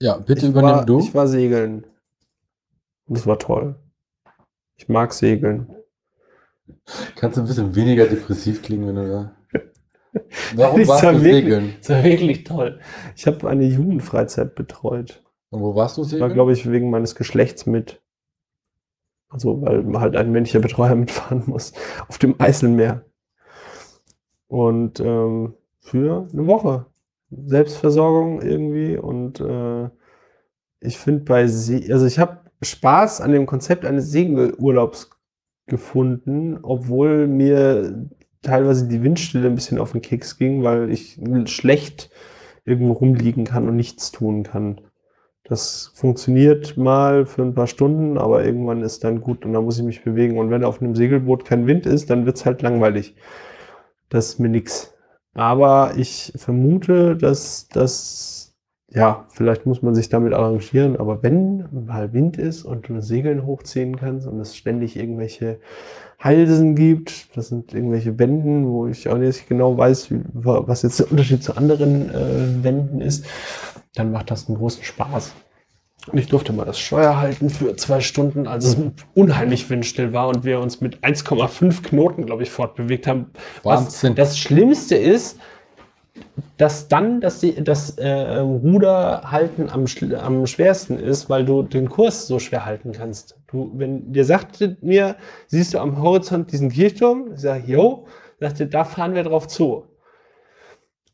Ja, 0.01 0.17
bitte 0.17 0.45
ich 0.45 0.51
übernimm 0.51 0.75
war, 0.75 0.85
du. 0.85 0.99
Ich 0.99 1.15
war 1.15 1.27
segeln. 1.27 1.87
Das 3.07 3.25
war 3.25 3.39
toll. 3.39 3.75
Ich 4.77 4.89
mag 4.89 5.13
segeln. 5.13 5.67
Kannst 7.15 7.37
du 7.37 7.41
ein 7.41 7.47
bisschen 7.47 7.75
weniger 7.75 8.05
depressiv 8.07 8.61
klingen, 8.61 8.87
wenn 8.87 8.95
du 8.95 9.07
da. 9.09 9.35
Warum 10.55 10.79
Das 10.79 10.87
warst 10.89 11.03
war 11.03 11.13
du 11.13 11.23
wirklich- 11.23 11.43
segeln? 11.45 11.73
Das 11.79 11.89
war 11.89 12.03
wirklich 12.03 12.43
toll. 12.43 12.79
Ich 13.15 13.27
habe 13.27 13.49
eine 13.49 13.63
Jugendfreizeit 13.65 14.55
betreut. 14.55 15.23
Und 15.49 15.61
wo 15.61 15.75
warst 15.75 15.97
du 15.97 16.01
Das 16.01 16.11
war, 16.13 16.17
segeln? 16.19 16.33
glaube 16.33 16.53
ich, 16.53 16.69
wegen 16.71 16.89
meines 16.89 17.15
Geschlechts 17.15 17.65
mit. 17.65 18.01
Also, 19.29 19.61
weil 19.61 19.83
halt 19.99 20.15
ein 20.15 20.31
männlicher 20.31 20.59
Betreuer 20.59 20.95
mitfahren 20.95 21.43
muss. 21.45 21.73
Auf 22.07 22.17
dem 22.17 22.39
Eiselmeer. 22.39 23.05
Und 24.47 24.99
ähm, 24.99 25.55
für 25.79 26.27
eine 26.31 26.47
Woche. 26.47 26.85
Selbstversorgung 27.31 28.41
irgendwie. 28.41 28.97
Und 28.97 29.39
äh, 29.39 29.89
ich 30.79 30.97
finde 30.99 31.23
bei 31.23 31.47
See, 31.47 31.91
also 31.91 32.05
ich 32.05 32.19
habe 32.19 32.42
Spaß 32.63 33.21
an 33.21 33.31
dem 33.31 33.45
Konzept 33.45 33.85
eines 33.85 34.11
Segelurlaubs 34.11 35.09
gefunden, 35.67 36.59
obwohl 36.61 37.27
mir 37.27 38.09
teilweise 38.41 38.87
die 38.87 39.03
Windstille 39.03 39.47
ein 39.47 39.55
bisschen 39.55 39.79
auf 39.79 39.93
den 39.93 40.01
Keks 40.01 40.37
ging, 40.37 40.63
weil 40.63 40.91
ich 40.91 41.19
schlecht 41.45 42.09
irgendwo 42.65 42.93
rumliegen 42.93 43.45
kann 43.45 43.67
und 43.67 43.75
nichts 43.75 44.11
tun 44.11 44.43
kann. 44.43 44.81
Das 45.45 45.91
funktioniert 45.95 46.77
mal 46.77 47.25
für 47.25 47.41
ein 47.41 47.53
paar 47.53 47.67
Stunden, 47.67 48.17
aber 48.17 48.45
irgendwann 48.45 48.81
ist 48.81 49.03
dann 49.03 49.19
gut 49.19 49.45
und 49.45 49.53
dann 49.53 49.65
muss 49.65 49.77
ich 49.77 49.83
mich 49.83 50.03
bewegen. 50.03 50.37
Und 50.37 50.49
wenn 50.49 50.63
auf 50.63 50.81
einem 50.81 50.95
Segelboot 50.95 51.43
kein 51.43 51.67
Wind 51.67 51.85
ist, 51.85 52.09
dann 52.09 52.25
wird's 52.25 52.45
halt 52.45 52.61
langweilig. 52.61 53.15
Das 54.09 54.29
ist 54.29 54.39
mir 54.39 54.49
nix. 54.49 54.93
Aber 55.33 55.93
ich 55.97 56.31
vermute, 56.35 57.17
dass 57.17 57.67
das, 57.67 58.42
ja, 58.93 59.25
vielleicht 59.29 59.65
muss 59.65 59.81
man 59.81 59.95
sich 59.95 60.09
damit 60.09 60.33
arrangieren, 60.33 60.97
aber 60.97 61.23
wenn 61.23 61.65
mal 61.71 62.13
Wind 62.13 62.37
ist 62.37 62.63
und 62.63 62.87
du 62.87 63.01
Segeln 63.01 63.45
hochziehen 63.45 63.95
kannst 63.95 64.27
und 64.27 64.39
es 64.39 64.55
ständig 64.55 64.97
irgendwelche 64.97 65.59
Halsen 66.19 66.75
gibt, 66.75 67.35
das 67.35 67.49
sind 67.49 67.73
irgendwelche 67.73 68.19
Wänden, 68.19 68.67
wo 68.67 68.87
ich 68.87 69.09
auch 69.09 69.17
nicht 69.17 69.49
genau 69.49 69.77
weiß, 69.77 70.11
wie, 70.11 70.21
was 70.33 70.83
jetzt 70.83 70.99
der 70.99 71.11
Unterschied 71.11 71.43
zu 71.43 71.57
anderen 71.57 72.09
äh, 72.09 72.63
Wänden 72.63 73.01
ist, 73.01 73.25
dann 73.95 74.11
macht 74.11 74.29
das 74.29 74.47
einen 74.47 74.57
großen 74.57 74.83
Spaß. 74.83 75.33
Und 76.11 76.17
ich 76.17 76.27
durfte 76.27 76.53
mal 76.53 76.65
das 76.65 76.79
Steuer 76.79 77.17
halten 77.17 77.49
für 77.49 77.75
zwei 77.77 78.01
Stunden, 78.01 78.45
als 78.45 78.65
es 78.65 78.77
unheimlich 79.15 79.69
windstill 79.69 80.11
war 80.11 80.27
und 80.27 80.43
wir 80.43 80.59
uns 80.59 80.81
mit 80.81 80.99
1,5 80.99 81.81
Knoten, 81.81 82.25
glaube 82.25 82.43
ich, 82.43 82.51
fortbewegt 82.51 83.07
haben. 83.07 83.27
Was 83.63 83.85
Wahnsinn. 83.85 84.15
das 84.15 84.37
Schlimmste 84.37 84.95
ist, 84.95 85.39
dass 86.57 86.87
dann 86.87 87.21
das, 87.21 87.45
das 87.59 87.97
äh, 87.97 88.39
Ruderhalten 88.39 89.69
am, 89.69 89.85
am 90.19 90.47
schwersten 90.47 90.97
ist, 90.97 91.29
weil 91.29 91.45
du 91.45 91.63
den 91.63 91.89
Kurs 91.89 92.27
so 92.27 92.39
schwer 92.39 92.65
halten 92.65 92.91
kannst. 92.91 93.37
Du, 93.47 93.71
wenn 93.75 94.11
dir 94.13 94.25
sagte 94.25 94.77
mir, 94.81 95.15
siehst 95.47 95.73
du 95.73 95.79
am 95.79 96.01
Horizont 96.01 96.51
diesen 96.51 96.69
Kirchturm, 96.69 97.31
ich 97.33 97.41
sage, 97.41 97.63
yo, 97.65 98.05
sagte, 98.39 98.67
da 98.67 98.83
fahren 98.83 99.15
wir 99.15 99.23
drauf 99.23 99.47
zu. 99.47 99.85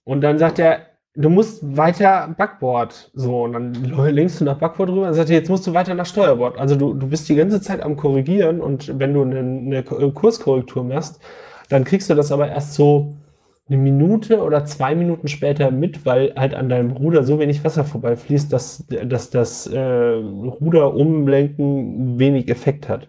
Und 0.04 0.22
dann 0.22 0.40
sagt 0.40 0.60
er, 0.60 0.82
du 1.16 1.30
musst 1.30 1.78
weiter 1.78 2.34
Backbord. 2.38 3.12
So, 3.14 3.44
und 3.44 3.54
dann 3.54 3.74
lenkst 3.74 4.42
du 4.42 4.46
nach 4.46 4.58
Backbord 4.58 4.90
rüber 4.90 5.08
und 5.08 5.14
sagt 5.14 5.30
er, 5.30 5.38
jetzt 5.38 5.50
musst 5.50 5.68
du 5.68 5.74
weiter 5.74 5.94
nach 5.94 6.06
Steuerbord. 6.06 6.58
Also 6.58 6.76
du, 6.76 6.94
du 6.94 7.08
bist 7.08 7.28
die 7.30 7.36
ganze 7.36 7.62
Zeit 7.62 7.82
am 7.82 7.96
Korrigieren 7.96 8.62
und 8.62 9.00
wenn 9.00 9.14
du 9.14 9.24
eine, 9.24 9.40
eine 9.40 9.84
Kurskorrektur 9.84 10.84
machst, 10.84 11.20
dann 11.70 11.84
kriegst 11.84 12.10
du 12.10 12.16
das 12.16 12.32
aber 12.32 12.48
erst 12.48 12.74
so 12.74 13.16
eine 13.70 13.78
Minute 13.78 14.42
oder 14.42 14.66
zwei 14.66 14.96
Minuten 14.96 15.28
später 15.28 15.70
mit, 15.72 16.06
weil 16.06 16.34
halt 16.36 16.56
an 16.56 16.70
deinem 16.70 16.92
Ruder 16.92 17.24
so 17.24 17.40
wenig 17.40 17.64
Wasser 17.64 17.84
vorbeifließt, 17.86 18.52
dass, 18.52 18.86
dass 18.88 19.30
das 19.30 19.68
äh, 19.68 19.80
Ruder 19.80 20.96
umlenken 20.96 22.18
wenig 22.20 22.50
Effekt 22.50 22.90
hat. 22.90 23.08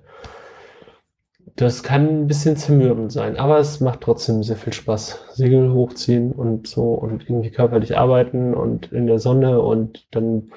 Das 1.56 1.82
kann 1.82 2.08
ein 2.08 2.26
bisschen 2.26 2.56
zermürbend 2.56 3.10
sein, 3.12 3.36
aber 3.36 3.58
es 3.58 3.80
macht 3.80 4.02
trotzdem 4.02 4.42
sehr 4.42 4.56
viel 4.56 4.72
Spaß. 4.72 5.24
Segel 5.32 5.72
hochziehen 5.72 6.32
und 6.32 6.66
so 6.66 6.92
und 6.94 7.24
irgendwie 7.28 7.50
körperlich 7.50 7.98
arbeiten 7.98 8.54
und 8.54 8.92
in 8.92 9.06
der 9.06 9.18
Sonne 9.18 9.60
und 9.60 10.06
dann 10.10 10.52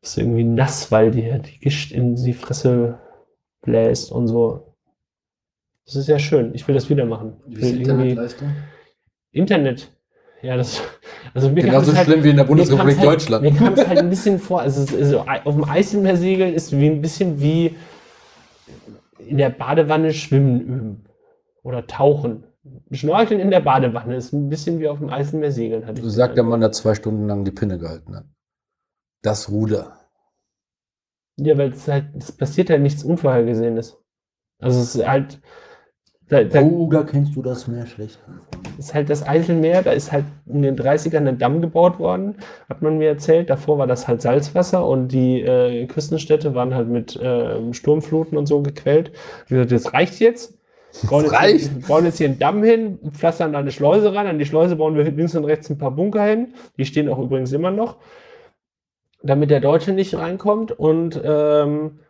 ist 0.00 0.16
irgendwie 0.16 0.44
nass, 0.44 0.92
weil 0.92 1.10
dir 1.10 1.38
die 1.38 1.58
Gischt 1.58 1.92
in 1.92 2.14
die 2.16 2.32
Fresse 2.32 2.98
bläst 3.62 4.12
und 4.12 4.28
so. 4.28 4.74
Das 5.84 5.96
ist 5.96 6.06
sehr 6.06 6.18
schön. 6.18 6.54
Ich 6.54 6.66
will 6.66 6.74
das 6.74 6.88
wieder 6.88 7.04
machen. 7.04 7.34
Ich 7.48 7.60
will 7.60 7.80
irgendwie- 7.80 8.14
Internet. 9.36 9.92
Ja, 10.42 10.56
das. 10.56 10.82
Also 11.34 11.50
mir 11.50 11.62
Genauso 11.62 11.92
kam's 11.92 12.04
schlimm 12.04 12.24
wie 12.24 12.30
in 12.30 12.36
der 12.36 12.44
Bundesrepublik 12.44 12.96
mir 12.96 13.02
kam's 13.02 13.14
Deutschland. 13.14 13.44
Halt, 13.44 13.52
mir 13.52 13.58
kam 13.58 13.74
es 13.74 13.86
halt 13.86 13.98
ein 13.98 14.10
bisschen 14.10 14.38
vor, 14.38 14.60
also, 14.60 14.82
es 14.82 14.92
ist 14.92 15.10
so, 15.10 15.20
auf 15.20 15.54
dem 15.54 15.64
Eiselmeer 15.64 16.16
segeln 16.16 16.54
ist 16.54 16.72
wie 16.72 16.86
ein 16.86 17.00
bisschen 17.00 17.40
wie 17.40 17.76
in 19.18 19.38
der 19.38 19.50
Badewanne 19.50 20.12
schwimmen 20.12 20.60
üben 20.60 21.04
oder 21.62 21.86
tauchen. 21.86 22.44
Schnorcheln 22.90 23.40
in 23.40 23.50
der 23.50 23.60
Badewanne 23.60 24.16
ist 24.16 24.32
ein 24.32 24.48
bisschen 24.48 24.78
wie 24.80 24.88
auf 24.88 24.98
dem 24.98 25.10
Eiselmeer 25.10 25.52
segeln. 25.52 25.86
hatte 25.86 26.02
So 26.02 26.08
sagt 26.08 26.36
der. 26.36 26.44
Mann, 26.44 26.60
der 26.60 26.72
zwei 26.72 26.94
Stunden 26.94 27.26
lang 27.26 27.44
die 27.44 27.50
Pinne 27.50 27.78
gehalten 27.78 28.16
hat. 28.16 28.24
Das 29.22 29.50
Ruder. 29.50 30.00
Ja, 31.38 31.58
weil 31.58 31.72
es 31.72 31.86
halt, 31.88 32.06
es 32.16 32.32
passiert 32.32 32.70
halt 32.70 32.82
nichts 32.82 33.04
Unvorhergesehenes. 33.04 33.98
Also 34.58 34.80
es 34.80 34.94
ist 34.94 35.06
halt, 35.06 35.40
da, 36.28 36.42
da 36.44 36.60
Oh, 36.62 36.88
da 36.90 37.02
kennst 37.04 37.36
du 37.36 37.42
das 37.42 37.68
Meer 37.68 37.86
schlecht. 37.86 38.18
ist 38.78 38.94
halt 38.94 39.08
das 39.10 39.26
Eiselmeer, 39.26 39.82
da 39.82 39.92
ist 39.92 40.10
halt 40.12 40.24
in 40.46 40.62
den 40.62 40.76
30ern 40.76 41.26
ein 41.28 41.38
Damm 41.38 41.60
gebaut 41.60 41.98
worden, 41.98 42.36
hat 42.68 42.82
man 42.82 42.98
mir 42.98 43.08
erzählt. 43.08 43.48
Davor 43.50 43.78
war 43.78 43.86
das 43.86 44.08
halt 44.08 44.22
Salzwasser 44.22 44.86
und 44.86 45.08
die 45.08 45.40
äh, 45.40 45.86
Küstenstädte 45.86 46.54
waren 46.54 46.74
halt 46.74 46.88
mit 46.88 47.18
ähm, 47.22 47.72
Sturmfluten 47.74 48.36
und 48.36 48.46
so 48.46 48.62
gequält. 48.62 49.12
Wie 49.46 49.54
gesagt, 49.54 49.72
das 49.72 49.92
reicht 49.92 50.18
jetzt. 50.20 50.54
Wir 51.02 51.10
Bauen, 51.10 51.24
Das 51.24 51.32
jetzt, 51.32 51.42
reicht. 51.42 51.88
bauen 51.88 52.04
jetzt 52.06 52.18
hier 52.18 52.28
einen 52.28 52.38
Damm 52.38 52.62
hin, 52.62 52.98
pflastern 53.12 53.52
da 53.52 53.58
eine 53.58 53.70
Schleuse 53.70 54.14
ran. 54.14 54.26
An 54.26 54.38
die 54.38 54.46
Schleuse 54.46 54.76
bauen 54.76 54.94
wir 54.96 55.04
links 55.04 55.34
und 55.36 55.44
rechts 55.44 55.68
ein 55.70 55.78
paar 55.78 55.90
Bunker 55.90 56.24
hin. 56.24 56.54
Die 56.78 56.86
stehen 56.86 57.08
auch 57.08 57.18
übrigens 57.18 57.52
immer 57.52 57.70
noch, 57.70 57.96
damit 59.22 59.50
der 59.50 59.60
Deutsche 59.60 59.92
nicht 59.92 60.16
reinkommt. 60.16 60.72
Und 60.72 61.20
ähm, 61.22 62.00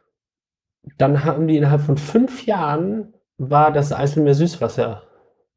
dann 0.98 1.24
haben 1.24 1.48
die 1.48 1.56
innerhalb 1.56 1.80
von 1.80 1.96
fünf 1.96 2.46
Jahren 2.46 3.12
war 3.38 3.72
das 3.72 3.92
Eiselmeer 3.92 4.34
Süßwasser. 4.34 5.02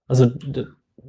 Also 0.08 0.28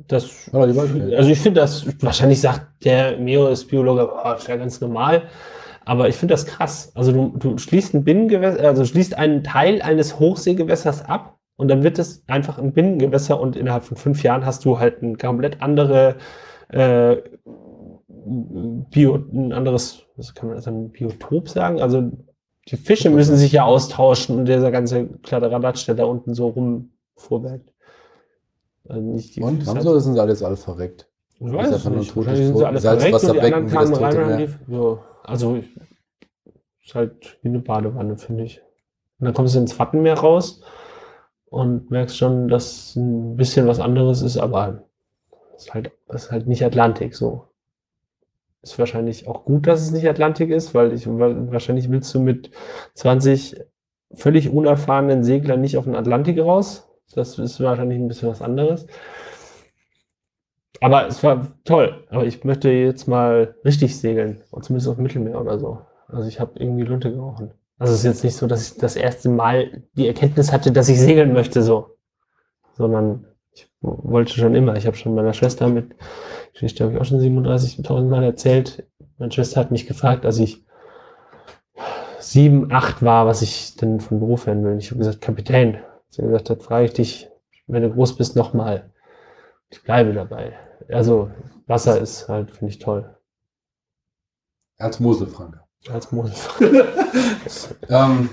das, 0.06 0.50
also 0.52 1.30
ich 1.30 1.40
finde 1.40 1.60
das, 1.60 1.86
wahrscheinlich 2.02 2.40
sagt 2.40 2.84
der 2.84 3.18
Mio 3.18 3.48
ist 3.48 3.66
Biologe, 3.66 4.10
oh, 4.12 4.22
das 4.24 4.48
wäre 4.48 4.58
ganz 4.58 4.80
normal. 4.80 5.22
Aber 5.84 6.08
ich 6.08 6.16
finde 6.16 6.34
das 6.34 6.46
krass. 6.46 6.92
Also 6.94 7.12
du, 7.12 7.36
du 7.36 7.58
schließt 7.58 7.94
ein 7.94 8.04
Binnengewässer, 8.04 8.62
also 8.62 8.84
schließt 8.84 9.16
einen 9.16 9.42
Teil 9.42 9.82
eines 9.82 10.20
Hochseegewässers 10.20 11.04
ab 11.04 11.38
und 11.56 11.68
dann 11.68 11.82
wird 11.82 11.98
es 11.98 12.24
einfach 12.28 12.58
ein 12.58 12.72
Binnengewässer 12.72 13.40
und 13.40 13.56
innerhalb 13.56 13.84
von 13.84 13.96
fünf 13.96 14.22
Jahren 14.22 14.46
hast 14.46 14.64
du 14.64 14.78
halt 14.78 15.02
ein 15.02 15.18
komplett 15.18 15.60
andere 15.62 16.16
äh, 16.68 17.16
Bio, 18.08 19.14
ein 19.32 19.52
anderes, 19.52 20.04
was 20.16 20.34
kann 20.34 20.48
man 20.48 20.56
das 20.56 20.68
ein 20.68 20.90
Biotop 20.90 21.48
sagen? 21.48 21.80
Also 21.80 22.10
die 22.70 22.76
Fische 22.76 23.10
müssen 23.10 23.36
sich 23.36 23.52
ja 23.52 23.64
austauschen 23.64 24.38
und 24.38 24.44
dieser 24.46 24.70
ganze 24.70 25.06
Kladderadatsch, 25.22 25.86
der 25.88 25.94
da 25.96 26.04
unten 26.04 26.34
so 26.34 26.48
rumfuhrwerkt. 26.48 27.72
Also 28.88 29.00
Und 29.00 29.66
haben 29.66 29.80
sie 29.80 30.00
sind 30.00 30.14
sie 30.14 30.20
alles 30.20 30.42
alle 30.42 30.56
verreckt? 30.56 31.08
ich 31.38 31.52
weiß 31.52 31.70
es 31.70 31.84
nicht. 31.88 32.14
Wahrscheinlich 32.16 32.46
sind 32.46 32.58
sie 32.58 32.64
alle 32.66 32.80
verreckt 32.80 33.24
und 33.24 33.32
die 33.34 33.40
anderen 33.40 33.68
kamen 33.68 33.94
rein 33.94 34.32
und 34.32 34.38
die, 34.38 34.74
ja, 34.74 34.98
also 35.24 35.56
ich- 35.56 35.68
ist 36.84 36.94
halt 36.94 37.38
wie 37.42 37.48
eine 37.48 37.60
Badewanne, 37.60 38.16
finde 38.16 38.44
ich. 38.44 38.60
Und 39.20 39.26
dann 39.26 39.34
kommst 39.34 39.54
du 39.54 39.58
ins 39.60 39.78
Wattenmeer 39.78 40.18
raus 40.18 40.60
und 41.50 41.90
merkst 41.90 42.16
schon, 42.16 42.48
dass 42.48 42.96
ein 42.96 43.36
bisschen 43.36 43.66
was 43.68 43.78
anderes 43.80 44.22
ist, 44.22 44.38
aber 44.38 44.82
es 45.56 45.64
ist 45.66 45.74
halt, 45.74 45.92
es 46.08 46.24
ist 46.24 46.30
halt 46.32 46.46
nicht 46.48 46.64
Atlantik 46.64 47.14
so. 47.14 47.44
Ist 48.62 48.78
wahrscheinlich 48.78 49.26
auch 49.26 49.44
gut, 49.44 49.66
dass 49.66 49.80
es 49.80 49.90
nicht 49.90 50.08
Atlantik 50.08 50.50
ist, 50.50 50.74
weil 50.74 50.92
ich 50.92 51.06
wahrscheinlich 51.06 51.90
willst 51.90 52.14
du 52.14 52.20
mit 52.20 52.50
20 52.94 53.56
völlig 54.12 54.50
unerfahrenen 54.50 55.24
Seglern 55.24 55.60
nicht 55.60 55.76
auf 55.76 55.84
den 55.84 55.94
Atlantik 55.94 56.38
raus. 56.38 56.88
Das 57.14 57.38
ist 57.38 57.60
wahrscheinlich 57.60 57.98
ein 57.98 58.08
bisschen 58.08 58.28
was 58.28 58.42
anderes. 58.42 58.86
Aber 60.80 61.06
es 61.06 61.22
war 61.22 61.48
toll. 61.64 62.04
Aber 62.10 62.24
ich 62.24 62.44
möchte 62.44 62.70
jetzt 62.70 63.06
mal 63.06 63.54
richtig 63.64 63.98
segeln. 63.98 64.42
Und 64.50 64.64
zumindest 64.64 64.88
auf 64.88 64.96
dem 64.96 65.02
Mittelmeer 65.04 65.40
oder 65.40 65.58
so. 65.58 65.78
Also 66.08 66.28
ich 66.28 66.40
habe 66.40 66.58
irgendwie 66.58 66.84
Lunte 66.84 67.12
gerochen. 67.12 67.52
Also 67.78 67.94
es 67.94 68.00
ist 68.00 68.04
jetzt 68.04 68.24
nicht 68.24 68.36
so, 68.36 68.46
dass 68.46 68.70
ich 68.70 68.78
das 68.78 68.96
erste 68.96 69.28
Mal 69.28 69.84
die 69.94 70.06
Erkenntnis 70.06 70.52
hatte, 70.52 70.72
dass 70.72 70.88
ich 70.88 71.00
segeln 71.00 71.32
möchte, 71.32 71.62
so. 71.62 71.96
Sondern 72.76 73.26
ich 73.52 73.70
wollte 73.80 74.32
schon 74.32 74.54
immer. 74.54 74.76
Ich 74.76 74.86
habe 74.86 74.96
schon 74.96 75.14
meiner 75.14 75.32
Schwester 75.32 75.68
mit, 75.68 75.94
Geschichte 76.52 76.84
habe 76.84 76.94
ich 76.94 77.00
auch 77.00 77.04
schon 77.04 77.20
37.000 77.20 78.02
Mal 78.04 78.24
erzählt. 78.24 78.86
Meine 79.18 79.32
Schwester 79.32 79.60
hat 79.60 79.70
mich 79.70 79.86
gefragt, 79.86 80.24
als 80.24 80.38
ich 80.38 80.64
sieben, 82.18 82.72
acht 82.72 83.02
war, 83.02 83.26
was 83.26 83.42
ich 83.42 83.76
denn 83.76 84.00
von 84.00 84.20
Beruf 84.20 84.46
werden 84.46 84.64
will. 84.64 84.78
Ich 84.78 84.90
habe 84.90 84.98
gesagt, 84.98 85.20
Kapitän. 85.20 85.78
Sie 86.10 86.22
hat 86.22 86.28
gesagt, 86.28 86.50
das 86.50 86.64
frage 86.64 86.86
ich 86.86 86.92
dich, 86.92 87.28
wenn 87.66 87.82
du 87.82 87.90
groß 87.90 88.16
bist, 88.16 88.36
nochmal. 88.36 88.90
Ich 89.70 89.82
bleibe 89.82 90.12
dabei. 90.12 90.54
Also 90.88 91.30
Wasser 91.66 92.00
ist 92.00 92.28
halt, 92.28 92.50
finde 92.50 92.72
ich 92.72 92.78
toll. 92.78 93.14
Als 94.78 94.98
Moselfranke. 94.98 95.60
Als 95.88 96.10
Moses. 96.12 96.48
Ähm, 97.88 98.28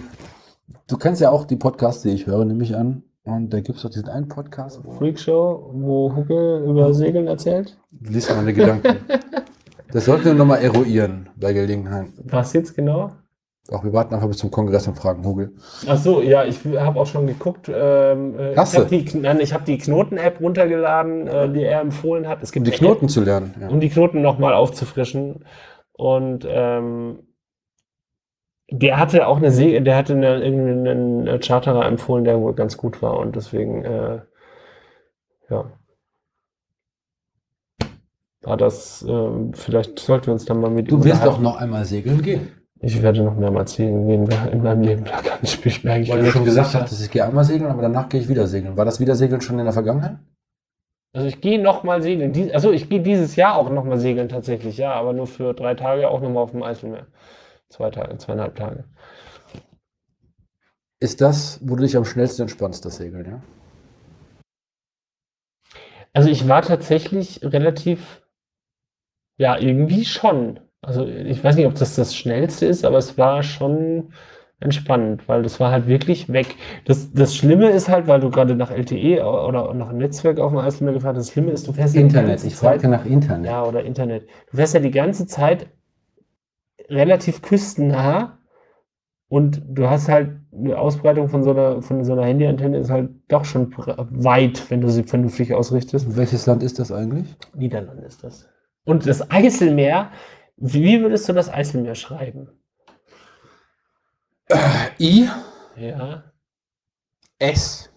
du 0.87 0.97
kennst 0.97 1.21
ja 1.21 1.29
auch 1.29 1.45
die 1.45 1.55
Podcasts, 1.55 2.03
die 2.03 2.09
ich 2.09 2.27
höre, 2.27 2.45
nehme 2.45 2.63
ich 2.63 2.75
an. 2.75 3.03
Und 3.27 3.53
da 3.53 3.59
gibt 3.59 3.77
es 3.77 3.83
doch 3.83 3.89
diesen 3.89 4.07
einen 4.09 4.27
Podcast, 4.27 4.81
Freakshow, 4.97 5.69
wo 5.73 6.15
Hucke 6.15 6.59
über 6.65 6.93
Segeln 6.93 7.27
erzählt. 7.27 7.77
du 7.91 8.13
liest 8.13 8.33
meine 8.35 8.53
Gedanken. 8.53 8.95
Das 9.89 10.03
sollten 10.03 10.25
wir 10.25 10.33
nochmal 10.33 10.59
eruieren 10.61 11.29
bei 11.37 11.53
Gelegenheit. 11.53 12.07
Was 12.25 12.51
jetzt 12.51 12.75
genau? 12.75 13.11
Auch 13.71 13.85
wir 13.85 13.93
warten 13.93 14.13
einfach 14.15 14.27
bis 14.27 14.35
zum 14.37 14.51
Kongress 14.51 14.85
und 14.85 14.95
fragen 14.97 15.23
Hugel. 15.23 15.53
Ach 15.87 15.97
so, 15.97 16.21
ja, 16.21 16.43
ich 16.43 16.59
habe 16.65 16.99
auch 16.99 17.05
schon 17.05 17.25
geguckt. 17.25 17.71
Ähm, 17.73 18.37
äh, 18.37 18.53
Hast 18.57 18.73
ich 18.73 18.79
habe 18.81 18.89
die, 18.89 19.07
Kn- 19.07 19.21
nein, 19.21 19.39
ich 19.39 19.53
hab 19.53 19.63
die 19.63 19.77
Knoten-App 19.77 20.41
runtergeladen, 20.41 21.27
äh, 21.27 21.49
die 21.53 21.63
er 21.63 21.79
empfohlen 21.79 22.27
hat. 22.27 22.43
Es 22.43 22.49
Um 22.49 22.53
gibt 22.55 22.67
die 22.67 22.71
eine 22.73 22.79
Knoten 22.79 23.07
zu 23.07 23.21
lernen. 23.21 23.55
Ja. 23.61 23.69
um 23.69 23.79
die 23.79 23.87
Knoten 23.89 24.21
nochmal 24.21 24.53
aufzufrischen. 24.53 25.45
Und 25.93 26.45
ähm, 26.49 27.19
der 28.69 28.99
hatte 28.99 29.27
auch 29.27 29.37
eine 29.37 29.51
See, 29.51 29.79
der 29.79 29.95
hatte 29.95 30.13
eine, 30.13 30.43
irgendwie 30.43 30.89
einen 30.89 31.39
Charterer 31.39 31.85
empfohlen, 31.85 32.25
der 32.25 32.39
wohl 32.41 32.53
ganz 32.53 32.77
gut 32.77 33.01
war 33.01 33.17
und 33.19 33.35
deswegen, 33.35 33.85
äh, 33.85 34.19
ja. 35.49 35.71
War 38.41 38.57
das, 38.57 39.05
ähm, 39.07 39.53
vielleicht 39.53 39.99
sollten 39.99 40.27
wir 40.27 40.33
uns 40.33 40.45
dann 40.45 40.61
mal 40.61 40.69
mit 40.69 40.89
Du 40.91 41.03
wirst 41.03 41.25
doch 41.25 41.39
noch 41.39 41.57
einmal 41.57 41.85
segeln 41.85 42.21
gehen. 42.21 42.49
Ich 42.79 43.01
werde 43.01 43.23
noch 43.23 43.35
mehrmals 43.35 43.73
segeln 43.73 44.07
gehen 44.07 44.29
in 44.51 44.61
meinem 44.61 44.81
Leben. 44.81 45.03
Da 45.05 45.21
kann 45.21 45.39
ich 45.41 45.63
mich 45.65 45.83
merke 45.83 46.03
ich 46.03 46.09
Weil 46.09 46.23
du 46.23 46.31
schon 46.31 46.45
gesagt 46.45 46.75
hast, 46.75 47.01
ich 47.01 47.09
gehe 47.09 47.25
einmal 47.25 47.43
segeln, 47.43 47.71
aber 47.71 47.81
danach 47.81 48.07
gehe 48.07 48.21
ich 48.21 48.29
wieder 48.29 48.47
segeln. 48.47 48.77
War 48.77 48.85
das 48.85 48.99
Wiedersegeln 48.99 49.41
schon 49.41 49.57
in 49.57 49.65
der 49.65 49.73
Vergangenheit? 49.73 50.17
Also 51.13 51.27
ich 51.27 51.41
gehe 51.41 51.61
noch 51.61 51.83
mal 51.83 52.01
segeln. 52.01 52.33
Dies, 52.33 52.51
also 52.51 52.71
ich 52.71 52.89
gehe 52.89 53.01
dieses 53.01 53.35
Jahr 53.35 53.57
auch 53.57 53.69
noch 53.69 53.83
mal 53.83 53.97
segeln 53.97 54.29
tatsächlich, 54.29 54.77
ja, 54.77 54.93
aber 54.93 55.13
nur 55.13 55.25
für 55.25 55.53
drei 55.53 55.73
Tage 55.73 56.09
auch 56.09 56.21
noch 56.21 56.29
mal 56.29 56.41
auf 56.41 56.51
dem 56.51 56.61
Eiselmeer. 56.61 57.07
Zwei 57.69 57.89
Tage, 57.89 58.17
zweieinhalb 58.17 58.55
Tage. 58.55 58.85
Ist 60.99 61.21
das, 61.21 61.59
wo 61.61 61.75
du 61.75 61.83
dich 61.83 61.95
am 61.95 62.05
schnellsten 62.05 62.43
entspannst, 62.43 62.83
das 62.85 62.97
Segeln, 62.97 63.25
ja? 63.25 63.41
Also 66.13 66.29
ich 66.29 66.47
war 66.47 66.63
tatsächlich 66.63 67.41
relativ, 67.43 68.23
ja, 69.37 69.57
irgendwie 69.59 70.05
schon. 70.05 70.59
Also 70.81 71.05
ich 71.05 71.43
weiß 71.43 71.55
nicht, 71.55 71.67
ob 71.67 71.75
das 71.75 71.95
das 71.95 72.15
Schnellste 72.15 72.65
ist, 72.65 72.85
aber 72.85 72.97
es 72.97 73.17
war 73.17 73.43
schon 73.43 74.13
entspannend, 74.59 75.27
weil 75.27 75.43
das 75.43 75.59
war 75.59 75.71
halt 75.71 75.87
wirklich 75.87 76.33
weg. 76.33 76.55
Das, 76.85 77.13
das 77.13 77.35
Schlimme 77.35 77.69
ist 77.69 77.89
halt, 77.89 78.07
weil 78.07 78.19
du 78.19 78.31
gerade 78.31 78.55
nach 78.55 78.71
LTE 78.71 79.23
oder 79.23 79.73
nach 79.75 79.89
einem 79.89 79.99
Netzwerk 79.99 80.39
auf 80.39 80.51
dem 80.51 80.57
Eiselmeer 80.57 80.93
gefahren 80.93 81.15
hast, 81.15 81.27
das 81.27 81.33
Schlimme 81.33 81.51
ist, 81.51 81.67
du 81.67 81.73
fährst 81.73 81.93
ja 81.93 82.01
die 82.01 82.13
ganze 82.13 82.49
Zeit, 82.49 82.81
nach 82.83 83.05
Internet. 83.05 83.45
ja, 83.45 83.63
oder 83.63 83.83
Internet. 83.83 84.27
Du 84.49 84.57
fährst 84.57 84.73
ja 84.73 84.79
die 84.79 84.91
ganze 84.91 85.27
Zeit 85.27 85.67
relativ 86.89 87.41
küstennah 87.41 88.37
und 89.29 89.61
du 89.67 89.89
hast 89.89 90.07
halt 90.07 90.39
eine 90.53 90.77
Ausbreitung 90.77 91.29
von 91.29 91.43
so 91.43 91.51
einer, 91.51 91.81
von 91.81 92.03
so 92.03 92.13
einer 92.13 92.25
Handyantenne 92.25 92.77
ist 92.77 92.89
halt 92.89 93.09
doch 93.27 93.45
schon 93.45 93.73
weit, 93.77 94.69
wenn 94.71 94.81
du 94.81 94.89
sie 94.89 95.03
vernünftig 95.03 95.53
ausrichtest. 95.53 96.15
Welches 96.15 96.45
Land 96.45 96.63
ist 96.63 96.79
das 96.79 96.91
eigentlich? 96.91 97.35
Niederlande 97.53 98.03
ist 98.05 98.23
das. 98.23 98.47
Und 98.85 99.05
das 99.05 99.29
Eiselmeer, 99.29 100.11
wie 100.55 101.01
würdest 101.01 101.27
du 101.27 101.33
das 101.33 101.49
Eiselmeer 101.53 101.95
schreiben? 101.95 102.49
I, 104.99 105.27
Ja, 105.75 106.23
S. 107.37 107.89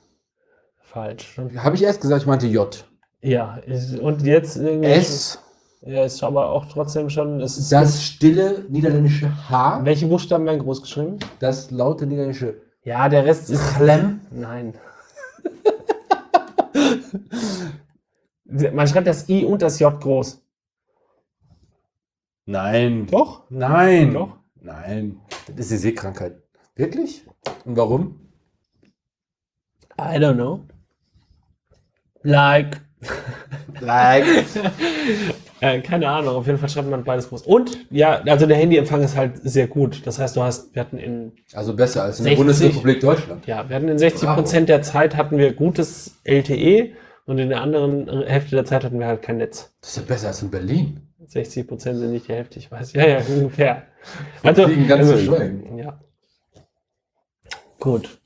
falsch. 0.83 1.39
Habe 1.57 1.77
ich 1.77 1.85
erst 1.85 2.01
gesagt, 2.01 2.23
ich 2.23 2.27
meinte 2.27 2.49
J. 2.49 2.85
Ja, 3.23 3.61
und 4.01 4.23
jetzt 4.23 4.57
irgendwie. 4.57 4.89
S, 4.89 5.39
Ja, 5.83 6.05
ist 6.05 6.23
aber 6.23 6.51
auch 6.51 6.67
trotzdem 6.67 7.09
schon. 7.09 7.41
Es 7.41 7.57
ist 7.57 7.73
das 7.73 8.05
stille 8.05 8.67
niederländische 8.69 9.31
H, 9.49 9.81
welche 9.85 10.07
Buchstaben 10.07 10.45
werden 10.45 10.61
groß 10.61 10.83
geschrieben? 10.83 11.19
das 11.39 11.71
laute 11.71 12.07
niederländische 12.07 12.61
Ja, 12.85 13.09
der 13.09 13.25
Rest 13.25 13.49
ist. 13.49 13.77
Clem. 13.77 14.21
Nein. 14.31 14.75
Man 18.45 18.87
schreibt 18.89 19.07
das 19.07 19.29
I 19.29 19.45
und 19.45 19.63
das 19.63 19.79
J 19.79 19.99
groß. 19.99 20.43
Nein. 22.45 23.07
Doch? 23.07 23.45
Nein. 23.49 24.13
Doch? 24.13 24.37
Nein. 24.57 25.21
Das 25.47 25.67
ist 25.67 25.71
die 25.71 25.77
Seekrankheit. 25.77 26.43
Wirklich? 26.75 27.25
Und 27.65 27.77
warum? 27.77 28.33
I 29.99 30.19
don't 30.19 30.35
know. 30.35 30.67
Like. 32.23 32.81
Like. 33.81 34.27
Äh, 35.61 35.81
keine 35.81 36.09
Ahnung, 36.09 36.37
auf 36.37 36.47
jeden 36.47 36.59
Fall 36.59 36.69
schreibt 36.69 36.89
man 36.89 37.05
beides 37.05 37.29
groß. 37.29 37.43
Und 37.43 37.87
ja, 37.91 38.23
also 38.23 38.47
der 38.47 38.57
Handyempfang 38.57 39.03
ist 39.03 39.17
halt 39.17 39.33
sehr 39.43 39.67
gut. 39.67 40.07
Das 40.07 40.19
heißt, 40.19 40.37
du 40.37 40.43
hast, 40.43 40.75
wir 40.75 40.81
hatten 40.81 40.99
in, 40.99 41.33
Also 41.53 41.75
besser 41.75 42.05
als 42.05 42.19
in 42.19 42.25
der 42.25 42.37
60. 42.37 42.39
Bundesrepublik 42.39 43.01
Deutschland. 43.01 43.47
ja, 43.47 43.69
wir 43.69 43.77
hatten 43.77 43.89
in 43.89 43.99
60 43.99 44.29
Prozent 44.31 44.69
der 44.69 44.83
Zeit 44.83 45.17
hatten 45.17 45.37
wir 45.37 45.53
gutes 45.53 46.17
LTE 46.25 46.93
und 47.27 47.39
in 47.39 47.51
der 47.51 47.61
anderen 47.61 48.09
Hälfte 48.27 48.57
der 48.57 48.65
Zeit 48.65 48.85
hatten 48.85 48.99
wir 48.99 49.07
halt 49.07 49.23
kein 49.23 49.37
Netz. 49.37 49.73
Das 49.81 49.91
ist 49.91 49.97
ja 49.97 50.03
besser 50.03 50.29
als 50.29 50.43
in 50.43 50.51
Berlin. 50.51 51.07
60 51.27 51.69
Prozent 51.69 51.99
sind 51.99 52.11
nicht 52.11 52.27
die 52.29 52.33
Hälfte, 52.33 52.59
ich 52.59 52.71
weiß. 52.71 52.95
Ja, 52.95 53.07
ja, 53.07 53.19
ungefähr. 53.29 53.83
Also, 54.43 54.67
ganze 54.89 55.13
also 55.13 55.37
ja. 55.77 56.01
Gut. 57.79 58.20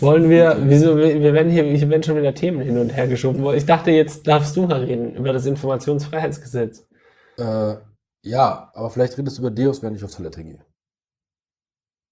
Wollen 0.00 0.30
wir, 0.30 0.56
wieso, 0.62 0.96
wir 0.96 1.32
werden 1.32 1.50
hier, 1.50 1.64
hier 1.64 1.88
werden 1.90 2.02
schon 2.02 2.16
wieder 2.16 2.34
Themen 2.34 2.60
hin 2.60 2.78
und 2.78 2.90
her 2.90 3.06
geschoben. 3.06 3.44
Ich 3.54 3.66
dachte, 3.66 3.90
jetzt 3.90 4.26
darfst 4.26 4.56
du 4.56 4.66
mal 4.66 4.82
reden 4.84 5.14
über 5.14 5.32
das 5.32 5.46
Informationsfreiheitsgesetz. 5.46 6.86
Äh, 7.38 7.74
ja, 8.22 8.70
aber 8.74 8.90
vielleicht 8.90 9.16
redest 9.18 9.38
du 9.38 9.42
über 9.42 9.50
Deus, 9.50 9.82
wenn 9.82 9.94
ich 9.94 10.04
auf 10.04 10.14
Toilette 10.14 10.42
gehe. 10.42 10.64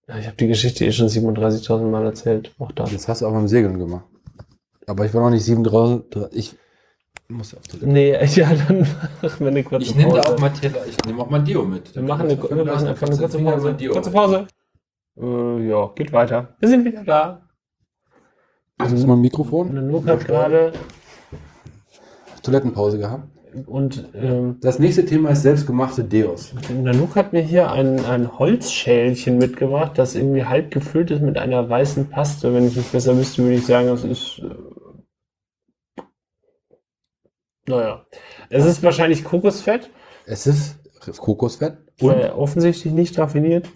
Ja, 0.06 0.18
ich 0.18 0.26
habe 0.26 0.36
die 0.36 0.48
Geschichte 0.48 0.84
eh 0.84 0.92
schon 0.92 1.08
37.000 1.08 1.84
Mal 1.84 2.04
erzählt. 2.04 2.54
Auch 2.58 2.72
da. 2.72 2.84
Das 2.84 3.08
hast 3.08 3.22
du 3.22 3.26
auch 3.26 3.32
beim 3.32 3.48
Segeln 3.48 3.78
gemacht. 3.78 4.06
Aber 4.86 5.04
ich 5.04 5.12
war 5.12 5.22
noch 5.22 5.30
nicht 5.30 5.44
sieben 5.44 5.64
draußen. 5.64 6.04
Ich 6.32 6.56
muss 7.28 7.54
auf 7.54 7.66
Toilette. 7.68 7.88
Nee, 7.88 8.24
ja, 8.34 8.54
dann 8.54 8.80
machen 9.20 9.40
wir 9.40 9.48
eine 9.48 9.62
kurze 9.64 9.84
Ich 9.84 9.94
nehme 9.94 10.14
da 10.14 10.22
Pause. 10.22 10.34
auch 10.34 10.38
mal 10.40 10.48
Teller, 10.50 10.86
ich 10.86 10.96
nehme 11.04 11.22
auch 11.22 11.28
mein 11.28 11.44
Deo 11.44 11.64
mit. 11.64 11.94
wir 11.94 12.02
machen, 12.02 12.22
eine, 12.22 12.42
wir 12.42 12.64
machen 12.64 12.86
einfach 12.86 13.06
eine 13.06 13.16
kurze 13.18 13.38
Pause. 13.38 13.76
Kurze 13.92 14.10
Pause. 14.10 14.46
Äh, 15.20 15.68
ja, 15.68 15.90
geht 15.94 16.12
weiter. 16.12 16.56
Wir 16.58 16.68
sind 16.70 16.84
wieder 16.86 17.04
da. 17.04 17.47
Das 18.78 18.92
ist 18.92 19.06
mein 19.06 19.20
Mikrofon. 19.20 19.74
Nanook 19.74 20.06
hat 20.06 20.24
gerade 20.24 20.72
Toilettenpause 22.42 22.98
gehabt. 22.98 23.24
und 23.66 24.08
ähm, 24.14 24.58
Das 24.60 24.78
nächste 24.78 25.04
Thema 25.04 25.30
ist 25.30 25.42
selbstgemachte 25.42 26.04
Deos. 26.04 26.54
Nanook 26.72 27.16
hat 27.16 27.32
mir 27.32 27.42
hier 27.42 27.70
ein, 27.72 28.04
ein 28.04 28.38
Holzschälchen 28.38 29.38
mitgebracht, 29.38 29.98
das 29.98 30.14
irgendwie 30.14 30.44
halb 30.44 30.70
gefüllt 30.70 31.10
ist 31.10 31.22
mit 31.22 31.38
einer 31.38 31.68
weißen 31.68 32.08
Paste. 32.08 32.54
Wenn 32.54 32.66
ich 32.68 32.76
nicht 32.76 32.92
besser 32.92 33.16
wüsste, 33.16 33.42
würde 33.42 33.56
ich 33.56 33.66
sagen, 33.66 33.88
das 33.88 34.04
ist. 34.04 34.38
Äh, 34.38 36.02
naja. 37.66 38.06
Es 38.48 38.64
ist 38.64 38.82
wahrscheinlich 38.82 39.24
Kokosfett, 39.24 39.90
Es 40.24 40.46
ist 40.46 40.78
Kokosfett. 41.18 41.76
äh, 42.00 42.30
offensichtlich 42.30 42.92
nicht 42.94 43.18
raffiniert, 43.18 43.68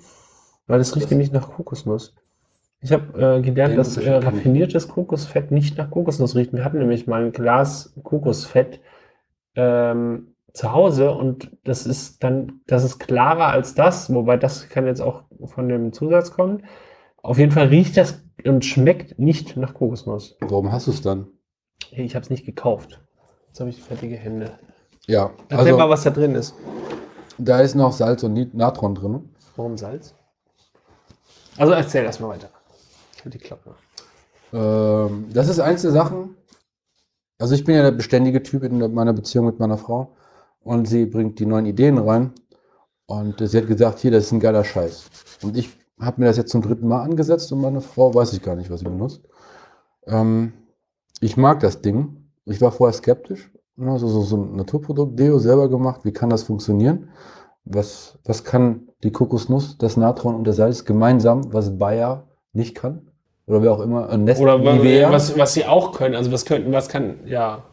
weil 0.66 0.80
es 0.80 0.94
riecht 0.96 1.11
nämlich 1.11 1.32
nach 1.32 1.50
Kokosnuss. 1.50 2.14
Ich 2.83 2.93
habe 2.93 3.37
äh, 3.39 3.43
gelernt, 3.43 3.78
dass 3.78 3.97
äh, 3.97 4.11
raffiniertes 4.12 4.89
Kokosfett 4.89 5.53
nicht 5.53 5.78
nach 5.78 5.91
Kokosnuss 5.91 6.35
riecht. 6.35 6.53
Wir 6.53 6.64
hatten 6.64 6.78
nämlich 6.78 7.07
mal 7.07 7.24
ein 7.24 7.33
Glas 7.33 7.95
Kokosfett 8.03 8.80
ähm, 9.55 10.35
zu 10.53 10.72
Hause 10.72 11.12
und 11.12 11.51
das 11.64 11.87
ist 11.87 12.24
dann, 12.24 12.61
das 12.66 12.83
ist 12.85 12.99
klarer 12.99 13.47
als 13.47 13.74
das, 13.74 14.12
wobei 14.12 14.37
das 14.37 14.68
kann 14.68 14.87
jetzt 14.87 15.01
auch 15.01 15.22
von 15.45 15.68
dem 15.68 15.93
Zusatz 15.93 16.33
kommen. 16.33 16.64
Auf 17.22 17.39
jeden 17.39 17.53
Fall 17.53 17.68
riecht 17.68 17.97
das 17.97 18.20
und 18.45 18.64
schmeckt 18.64 19.18
nicht 19.18 19.57
nach 19.57 19.74
Kokosnuss. 19.74 20.37
Warum 20.41 20.72
hast 20.72 20.89
du 20.89 20.91
es 20.91 21.03
dann? 21.03 21.28
Ich 21.93 22.16
habe 22.16 22.24
es 22.24 22.30
nicht 22.30 22.45
gekauft. 22.45 23.01
Jetzt 23.49 23.61
habe 23.61 23.70
ich 23.70 23.80
fettige 23.80 24.16
Hände. 24.16 24.59
Ja, 25.07 25.30
Erzähl 25.49 25.72
mal, 25.72 25.80
also 25.83 25.91
was 25.91 26.03
da 26.03 26.11
drin 26.11 26.35
ist. 26.35 26.55
da 27.39 27.61
ist 27.61 27.74
noch 27.76 27.93
Salz 27.93 28.24
und 28.24 28.55
Natron 28.55 28.95
drin. 28.97 29.30
Warum 29.57 29.76
Salz? 29.78 30.14
Also 31.59 31.72
erzähl 31.74 32.05
erst 32.05 32.20
mal 32.20 32.28
weiter. 32.28 32.49
Ich 33.22 33.26
halte 33.26 33.38
die 33.38 33.44
Klappe. 33.44 33.74
Ähm, 34.52 35.26
das 35.32 35.48
ist 35.48 35.60
eins 35.60 35.82
der 35.82 35.92
Sachen. 35.92 36.34
Also 37.38 37.54
ich 37.54 37.62
bin 37.64 37.76
ja 37.76 37.82
der 37.82 37.92
beständige 37.92 38.42
Typ 38.42 38.64
in 38.64 38.80
der- 38.80 38.88
meiner 38.88 39.12
Beziehung 39.12 39.46
mit 39.46 39.60
meiner 39.60 39.78
Frau 39.78 40.16
und 40.64 40.88
sie 40.88 41.06
bringt 41.06 41.38
die 41.38 41.46
neuen 41.46 41.66
Ideen 41.66 41.98
rein 41.98 42.32
und 43.06 43.38
sie 43.38 43.56
hat 43.56 43.68
gesagt, 43.68 44.00
hier, 44.00 44.10
das 44.10 44.24
ist 44.24 44.32
ein 44.32 44.40
geiler 44.40 44.64
Scheiß. 44.64 45.04
Und 45.44 45.56
ich 45.56 45.70
habe 46.00 46.20
mir 46.20 46.26
das 46.26 46.36
jetzt 46.36 46.50
zum 46.50 46.62
dritten 46.62 46.88
Mal 46.88 47.02
angesetzt 47.02 47.52
und 47.52 47.60
meine 47.60 47.80
Frau 47.80 48.12
weiß 48.12 48.32
ich 48.32 48.42
gar 48.42 48.56
nicht, 48.56 48.70
was 48.70 48.80
sie 48.80 48.86
benutzt. 48.86 49.22
Ähm, 50.08 50.52
ich 51.20 51.36
mag 51.36 51.60
das 51.60 51.80
Ding. 51.80 52.28
Ich 52.44 52.60
war 52.60 52.72
vorher 52.72 52.92
skeptisch. 52.92 53.52
Also 53.78 54.08
so, 54.08 54.22
so 54.22 54.36
ein 54.36 54.56
Naturprodukt, 54.56 55.16
Deo 55.16 55.38
selber 55.38 55.68
gemacht. 55.68 56.04
Wie 56.04 56.12
kann 56.12 56.28
das 56.28 56.42
funktionieren? 56.42 57.10
Was, 57.64 58.18
was 58.24 58.42
kann 58.42 58.88
die 59.04 59.12
Kokosnuss, 59.12 59.78
das 59.78 59.96
Natron 59.96 60.34
und 60.34 60.42
das 60.44 60.56
Salz 60.56 60.84
gemeinsam, 60.84 61.52
was 61.54 61.78
Bayer 61.78 62.26
nicht 62.52 62.74
kann? 62.74 63.11
Oder 63.47 63.62
wer 63.62 63.72
auch 63.72 63.80
immer. 63.80 64.09
äh, 64.11 64.16
Nest- 64.18 64.40
Oder 64.40 64.59
Nivea. 64.59 65.11
was, 65.11 65.36
was 65.38 65.55
sie 65.55 65.66
auch 65.66 65.93
können. 65.93 66.14
Also 66.14 66.30
was 66.32 66.45
könnten, 66.45 66.72
was 66.72 66.88
kann, 66.88 67.26
ja. 67.26 67.64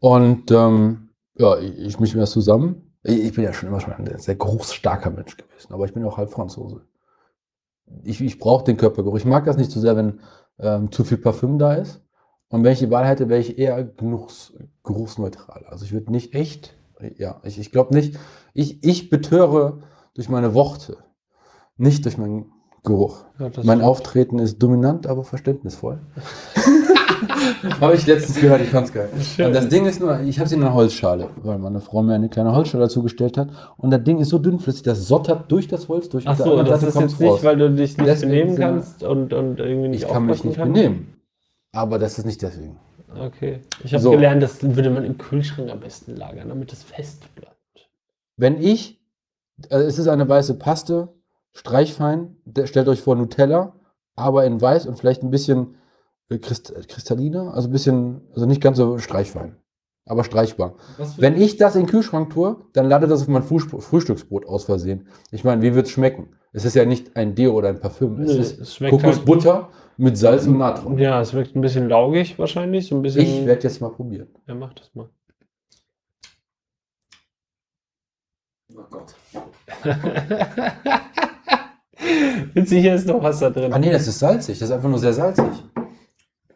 Und 0.00 0.50
ähm, 0.50 1.10
ja, 1.36 1.58
ich, 1.58 1.78
ich 1.78 2.00
mische 2.00 2.16
mir 2.16 2.22
das 2.22 2.32
zusammen. 2.32 2.92
Ich, 3.02 3.18
ich 3.24 3.34
bin 3.34 3.44
ja 3.44 3.52
schon 3.52 3.68
immer 3.68 3.80
schon 3.80 3.94
ein 3.94 4.18
sehr 4.18 4.34
geruchsstarker 4.36 5.10
Mensch 5.10 5.36
gewesen, 5.36 5.72
aber 5.72 5.84
ich 5.86 5.94
bin 5.94 6.04
auch 6.04 6.16
halb 6.18 6.30
Franzose. 6.30 6.82
Ich, 8.04 8.20
ich 8.20 8.38
brauche 8.38 8.64
den 8.64 8.76
Körpergeruch. 8.76 9.16
Ich 9.16 9.24
mag 9.24 9.44
das 9.44 9.56
nicht 9.56 9.70
so 9.70 9.80
sehr, 9.80 9.96
wenn 9.96 10.20
ähm, 10.58 10.90
zu 10.92 11.04
viel 11.04 11.18
Parfüm 11.18 11.58
da 11.58 11.74
ist. 11.74 12.00
Und 12.48 12.64
wenn 12.64 12.72
ich 12.72 12.78
die 12.80 12.90
Wahl 12.90 13.06
hätte, 13.06 13.28
wäre 13.28 13.40
ich 13.40 13.58
eher 13.58 13.82
geruchs, 13.82 14.52
geruchsneutral. 14.84 15.64
Also 15.68 15.84
ich 15.86 15.92
würde 15.92 16.12
nicht, 16.12 16.34
Echt? 16.34 16.74
ja, 17.16 17.40
ich, 17.44 17.58
ich 17.58 17.72
glaube 17.72 17.94
nicht, 17.94 18.18
ich, 18.54 18.84
ich 18.84 19.08
betöre 19.10 19.82
durch 20.14 20.28
meine 20.28 20.52
Worte, 20.54 20.98
nicht 21.76 22.04
durch 22.04 22.18
meinen 22.18 22.52
Geruch. 22.84 23.24
Ja, 23.38 23.48
Mein. 23.62 23.80
Auftreten 23.80 24.38
ist 24.38 24.60
dominant, 24.62 25.06
aber 25.06 25.22
verständnisvoll. 25.24 26.00
Habe 27.80 27.94
ich 27.94 28.06
letztens 28.06 28.40
gehört, 28.40 28.60
ich 28.62 28.70
fand's 28.70 28.92
geil. 28.92 29.08
Schön. 29.20 29.46
Und 29.46 29.52
das 29.54 29.68
Ding 29.68 29.86
ist 29.86 30.00
nur, 30.00 30.20
ich 30.20 30.38
habe 30.40 30.48
sie 30.48 30.56
in 30.56 30.62
einer 30.62 30.74
Holzschale, 30.74 31.28
weil 31.42 31.58
meine 31.58 31.80
Frau 31.80 32.02
mir 32.02 32.14
eine 32.14 32.28
kleine 32.28 32.52
Holzschale 32.54 32.84
dazu 32.84 33.02
gestellt 33.02 33.38
hat. 33.38 33.48
Und 33.76 33.90
das 33.92 34.02
Ding 34.02 34.18
ist 34.18 34.30
so 34.30 34.38
dünnflüssig, 34.38 34.82
das 34.82 35.06
sottert 35.06 35.50
durch 35.52 35.68
das 35.68 35.88
Holz 35.88 36.08
durch. 36.08 36.26
Ach 36.26 36.36
so, 36.36 36.44
anderen 36.44 36.66
das 36.66 36.82
ist 36.82 36.98
jetzt 36.98 37.20
nicht, 37.20 37.44
weil 37.44 37.56
du 37.56 37.70
dich 37.70 37.96
nicht 37.96 38.08
Deswegen 38.08 38.30
benehmen 38.32 38.56
kannst 38.56 39.04
und, 39.04 39.32
und 39.32 39.60
irgendwie 39.60 39.88
nicht 39.90 40.02
Ich 40.02 40.08
kann 40.08 40.26
mich 40.26 40.42
nicht 40.42 40.56
kannst? 40.56 40.74
benehmen. 40.74 41.14
Aber 41.72 41.98
das 42.00 42.18
ist 42.18 42.24
nicht 42.24 42.42
deswegen. 42.42 42.78
Okay. 43.16 43.60
Ich 43.84 43.92
habe 43.94 44.02
So. 44.02 44.10
gelernt, 44.10 44.42
das 44.42 44.60
würde 44.62 44.90
man 44.90 45.04
im 45.04 45.16
Kühlschrank 45.18 45.70
am 45.70 45.78
besten 45.80 46.16
lagern, 46.16 46.48
damit 46.48 46.72
es 46.72 46.82
fest 46.82 47.32
bleibt. 47.36 47.88
Wenn 48.36 48.60
ich, 48.60 49.00
also 49.70 49.86
es 49.86 49.98
ist 49.98 50.08
eine 50.08 50.28
weiße 50.28 50.54
Paste, 50.58 51.08
Streichfein. 51.52 52.36
Stellt 52.64 52.88
euch 52.88 53.00
vor 53.00 53.16
Nutella, 53.16 53.74
aber 54.16 54.44
in 54.44 54.60
weiß 54.60 54.86
und 54.86 54.98
vielleicht 54.98 55.22
ein 55.22 55.30
bisschen 55.30 55.76
äh, 56.30 56.38
Christ 56.38 56.72
kristalliner, 56.88 57.54
also 57.54 57.68
ein 57.68 57.72
bisschen, 57.72 58.22
also 58.32 58.46
nicht 58.46 58.60
ganz 58.60 58.78
so 58.78 58.98
streichfein, 58.98 59.56
aber 60.06 60.24
streichbar. 60.24 60.76
Wenn 61.18 61.40
ich 61.40 61.56
das 61.56 61.74
in 61.76 61.82
den 61.82 61.88
Kühlschrank 61.90 62.30
tue, 62.30 62.56
dann 62.72 62.88
landet 62.88 63.10
das 63.10 63.22
auf 63.22 63.28
mein 63.28 63.42
Frühstücksbrot 63.42 64.46
aus 64.46 64.64
Versehen. 64.64 65.08
Ich 65.30 65.44
meine, 65.44 65.62
wie 65.62 65.74
wird 65.74 65.86
es 65.86 65.92
schmecken? 65.92 66.36
Es 66.54 66.64
ist 66.64 66.74
ja 66.74 66.84
nicht 66.84 67.16
ein 67.16 67.34
Deo 67.34 67.52
oder 67.52 67.68
ein 67.68 67.80
Parfüm. 67.80 68.20
Es 68.20 68.32
Nö, 68.34 68.38
ist 68.40 68.58
es 68.60 68.74
schmeckt 68.76 68.92
halt- 68.92 69.02
Kokosbutter 69.02 69.70
mit 69.96 70.18
Salz 70.18 70.46
und 70.46 70.58
Natron. 70.58 70.98
Ja, 70.98 71.20
es 71.20 71.32
wirkt 71.32 71.54
ein 71.56 71.60
bisschen 71.62 71.88
laugig 71.88 72.38
wahrscheinlich, 72.38 72.88
so 72.88 72.96
ein 72.96 73.02
bisschen. 73.02 73.22
Ich 73.22 73.46
werde 73.46 73.62
jetzt 73.62 73.80
mal 73.80 73.90
probieren. 73.90 74.28
Ja, 74.46 74.54
mach 74.54 74.74
das 74.74 74.94
mal. 74.94 75.08
Oh 78.76 78.84
Gott. 78.90 79.14
Witzig, 82.54 82.80
hier 82.80 82.94
ist 82.94 83.06
noch 83.06 83.22
Wasser 83.22 83.50
drin. 83.50 83.72
Ah 83.72 83.78
nee, 83.78 83.90
das 83.90 84.06
ist 84.08 84.18
salzig. 84.18 84.58
Das 84.58 84.68
ist 84.68 84.74
einfach 84.74 84.88
nur 84.88 84.98
sehr 84.98 85.12
salzig. 85.12 85.44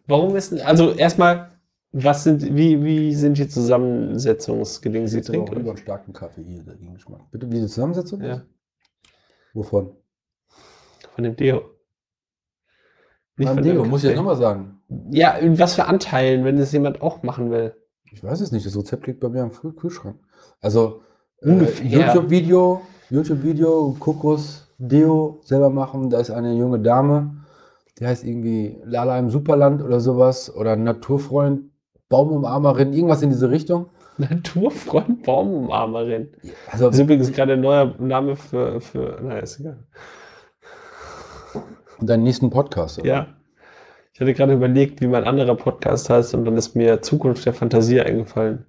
Warum 0.07 0.37
ist 0.37 0.53
denn, 0.53 0.61
also 0.61 0.93
erstmal, 0.93 1.51
was 1.93 2.25
sind, 2.25 2.55
wie, 2.55 2.83
wie 2.85 3.15
sind 3.15 3.39
die 3.39 3.49
Zusammensetzungsgedinge, 3.49 5.09
Sie 5.09 5.21
Ich 5.21 5.27
trinke 5.27 5.47
trinken? 5.47 5.61
lieber 5.61 5.71
einen 5.71 5.79
starken 5.79 6.13
Kaffee 6.13 6.45
hier, 6.45 6.63
der 6.63 6.77
Geschmack. 6.77 7.23
Bitte, 7.31 7.51
wie 7.51 7.61
die 7.61 7.67
Zusammensetzung 7.67 8.21
ist? 8.21 8.29
Ja, 8.29 8.43
Wovon? 9.55 9.97
von 11.15 11.25
dem 11.25 11.35
Deo. 11.37 11.63
Nicht 13.39 13.47
Beim 13.49 13.57
von 13.57 13.65
Deo, 13.65 13.85
muss 13.85 14.03
ich 14.05 14.11
jetzt 14.11 14.17
nochmal 14.19 14.37
sagen. 14.37 14.81
Ja, 15.11 15.33
in 15.33 15.59
was 15.59 15.75
für 15.75 15.87
Anteilen, 15.87 16.45
wenn 16.45 16.59
es 16.59 16.73
jemand 16.73 17.01
auch 17.03 17.23
machen 17.23 17.51
will. 17.51 17.75
Ich 18.13 18.23
weiß 18.23 18.41
es 18.41 18.53
nicht, 18.53 18.67
das 18.67 18.77
Rezept 18.77 19.07
liegt 19.07 19.21
bei 19.21 19.29
mir 19.29 19.43
am 19.43 19.51
Kühl- 19.51 19.75
Kühlschrank. 19.75 20.19
Also. 20.61 21.03
YouTube-Video, 21.43 22.83
YouTube-Video, 23.11 23.97
Kokos, 23.99 24.69
Deo 24.79 25.41
selber 25.45 25.71
machen. 25.71 26.11
Da 26.11 26.21
ist 26.21 26.31
eine 26.31 26.55
junge 26.55 26.81
Dame, 26.81 27.45
die 27.99 28.07
heißt 28.07 28.25
irgendwie 28.25 28.79
Lala 28.85 29.19
im 29.19 29.31
Superland 29.31 29.83
oder 29.83 30.01
sowas. 30.01 30.55
Oder 30.55 30.77
Naturfreund, 30.77 31.71
Baumumarmerin, 32.09 32.93
irgendwas 32.93 33.23
in 33.23 33.31
diese 33.31 33.51
Richtung. 33.51 33.87
Naturfreund 34.19 35.23
Baumumarmerin. 35.25 36.29
Also, 36.71 36.87
Das 36.87 36.95
ist 36.97 37.03
übrigens 37.03 37.33
gerade 37.33 37.53
ein 37.53 37.61
neuer 37.61 37.95
Name 37.99 38.35
für, 38.37 38.81
für, 38.81 39.21
naja, 39.23 39.41
ist 39.41 39.61
egal. 39.61 39.85
deinen 42.01 42.23
nächsten 42.23 42.49
Podcast. 42.51 42.99
oder? 42.99 43.09
Ja. 43.09 43.27
Ich 44.15 44.21
hatte 44.21 44.33
gerade 44.33 44.55
überlegt, 44.55 45.03
wie 45.03 45.07
mein 45.07 45.25
anderer 45.25 45.55
Podcast 45.55 46.09
heißt 46.09 46.35
und 46.35 46.47
dann 46.47 46.57
ist 46.57 46.75
mir 46.75 47.03
Zukunft 47.03 47.45
der 47.45 47.53
Fantasie 47.53 48.01
eingefallen. 48.01 48.65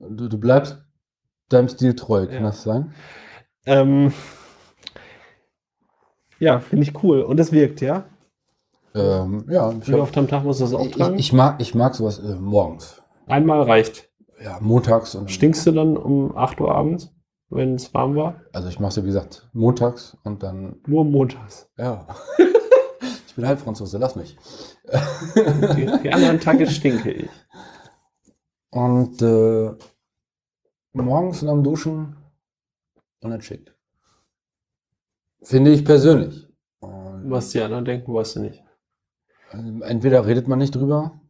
Du, 0.00 0.26
du 0.28 0.38
bleibst 0.38 0.78
deinem 1.48 1.68
Stil 1.68 1.94
treu, 1.94 2.26
kann 2.26 2.36
Ja. 2.36 2.42
das 2.42 2.62
sein? 2.62 2.94
Ähm, 3.66 4.12
ja, 6.38 6.60
finde 6.60 6.84
ich 6.84 7.02
cool. 7.02 7.22
Und 7.22 7.38
es 7.40 7.52
wirkt, 7.52 7.80
ja? 7.80 8.04
Ähm, 8.94 9.44
ja, 9.48 9.72
ich, 9.72 9.88
Wie 9.88 9.92
hab, 9.94 10.00
oft 10.00 10.16
am 10.18 10.28
Tag 10.28 10.44
musst 10.44 10.60
du 10.60 10.64
das 10.64 10.72
ich, 10.72 10.78
auftragen? 10.78 11.18
ich, 11.18 11.32
mag, 11.32 11.60
ich 11.60 11.74
mag 11.74 11.94
sowas 11.94 12.18
äh, 12.18 12.34
morgens. 12.36 13.02
Einmal 13.26 13.62
reicht. 13.62 14.10
Ja, 14.42 14.58
montags. 14.60 15.14
Und, 15.14 15.30
Stinkst 15.30 15.66
du 15.66 15.72
dann 15.72 15.96
um 15.96 16.36
8 16.36 16.60
Uhr 16.60 16.74
abends, 16.74 17.10
wenn 17.48 17.74
es 17.76 17.92
warm 17.94 18.14
war? 18.16 18.40
Also 18.52 18.68
ich 18.68 18.78
mache 18.78 18.90
es, 18.90 19.02
wie 19.02 19.06
gesagt, 19.06 19.48
montags 19.52 20.16
und 20.24 20.42
dann, 20.42 20.76
Nur 20.86 21.04
montags. 21.04 21.70
ja. 21.78 22.06
ich 23.26 23.34
bin 23.34 23.46
Halbfranzose, 23.46 23.98
lass 23.98 24.16
mich. 24.16 24.36
Die, 25.76 25.90
die 26.02 26.12
anderen 26.12 26.38
Tage 26.40 26.66
stinke 26.68 27.10
ich. 27.10 27.30
Und 28.70 29.22
äh, 29.22 29.70
morgens 31.02 31.42
und 31.42 31.48
am 31.48 31.62
Duschen 31.64 32.16
unentschickt. 33.20 33.74
Finde 35.42 35.72
ich 35.72 35.84
persönlich. 35.84 36.48
Und, 36.80 37.30
Was 37.30 37.50
die 37.50 37.60
anderen 37.60 37.84
denken, 37.84 38.14
weißt 38.14 38.36
du 38.36 38.40
nicht. 38.40 38.62
ähm, 39.52 39.82
Entweder 39.82 40.26
redet 40.26 40.48
man 40.48 40.58
nicht 40.58 40.74
drüber. 40.74 41.20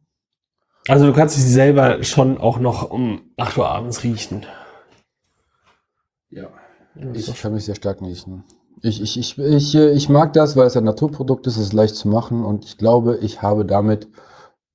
Also 0.86 1.06
du 1.06 1.12
kannst 1.14 1.36
dich 1.36 1.44
selber 1.44 2.02
schon 2.02 2.36
auch 2.36 2.58
noch 2.58 2.90
um 2.90 3.30
8 3.38 3.56
Uhr 3.58 3.68
abends 3.68 4.02
riechen. 4.02 4.44
Ja. 6.28 6.48
Ich 7.14 7.34
kann 7.40 7.54
mich 7.54 7.64
sehr 7.64 7.74
stark 7.74 8.02
riechen. 8.02 8.44
Ich, 8.82 9.00
ich, 9.00 9.18
ich, 9.18 9.38
ich, 9.38 9.74
ich 9.74 10.08
mag 10.10 10.34
das, 10.34 10.56
weil 10.56 10.66
es 10.66 10.76
ein 10.76 10.84
Naturprodukt 10.84 11.46
ist, 11.46 11.56
es 11.56 11.66
ist 11.68 11.72
leicht 11.72 11.94
zu 11.94 12.08
machen 12.08 12.44
und 12.44 12.64
ich 12.66 12.76
glaube, 12.76 13.16
ich 13.22 13.40
habe 13.40 13.64
damit 13.64 14.08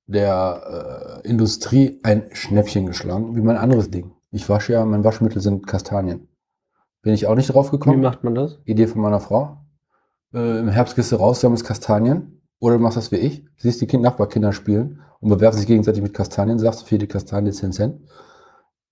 der 0.08 1.22
äh, 1.24 1.28
Industrie 1.28 2.00
ein 2.02 2.30
Schnäppchen 2.34 2.88
geschlagen, 2.88 3.36
wie 3.36 3.42
mein 3.42 3.58
anderes 3.58 3.92
Ding. 3.92 4.12
Ich 4.32 4.48
wasche 4.50 4.74
ja, 4.74 4.86
mein 4.86 5.04
Waschmittel 5.04 5.42
sind 5.42 5.66
Kastanien. 5.66 6.28
Bin 7.02 7.14
ich 7.14 7.28
auch 7.28 7.36
nicht 7.36 7.54
drauf 7.54 7.68
Wie 7.68 7.78
gekommen. 7.78 8.02
macht 8.02 8.24
man 8.24 8.36
das? 8.36 8.60
Idee 8.66 8.88
von 8.88 9.02
meiner 9.02 9.20
Frau. 9.20 9.58
Äh, 10.34 10.60
Im 10.60 10.70
Herbst 10.70 10.96
gehst 10.96 11.12
du 11.12 11.16
raus, 11.16 11.42
sammelst 11.42 11.66
Kastanien. 11.66 12.42
Oder 12.60 12.76
du 12.78 12.84
machst 12.84 12.98
das 12.98 13.12
wie 13.12 13.16
ich, 13.18 13.46
siehst 13.58 13.80
die 13.80 13.88
kind 13.88 14.04
Nachbarkinder 14.04 14.52
spielen 14.52 15.02
und 15.22 15.30
bewerfen 15.30 15.58
sich 15.58 15.68
gegenseitig 15.68 16.04
mit 16.04 16.14
Kastanien, 16.14 16.60
sagst 16.60 16.82
du 16.82 16.86
für 16.86 16.98
die 16.98 17.08
Kastanie 17.08 17.52
10 17.52 17.72
Cent. 17.72 18.02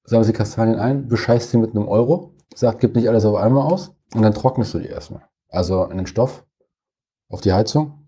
Sammelst 0.06 0.30
die 0.30 0.34
Kastanien 0.34 0.80
ein, 0.80 1.08
bescheißt 1.10 1.52
sie 1.52 1.58
mit 1.58 1.72
einem 1.76 1.88
Euro, 1.88 2.34
sagt, 2.56 2.80
gib 2.80 2.96
nicht 2.96 3.10
alles 3.10 3.26
auf 3.26 3.36
einmal 3.36 3.70
aus 3.70 3.94
und 4.16 4.22
dann 4.22 4.34
trocknest 4.34 4.74
du 4.74 4.80
die 4.80 4.88
erstmal. 4.88 5.24
Also 5.50 5.84
in 5.86 5.98
den 5.98 6.08
Stoff, 6.08 6.46
auf 7.30 7.42
die 7.42 7.52
Heizung, 7.52 8.08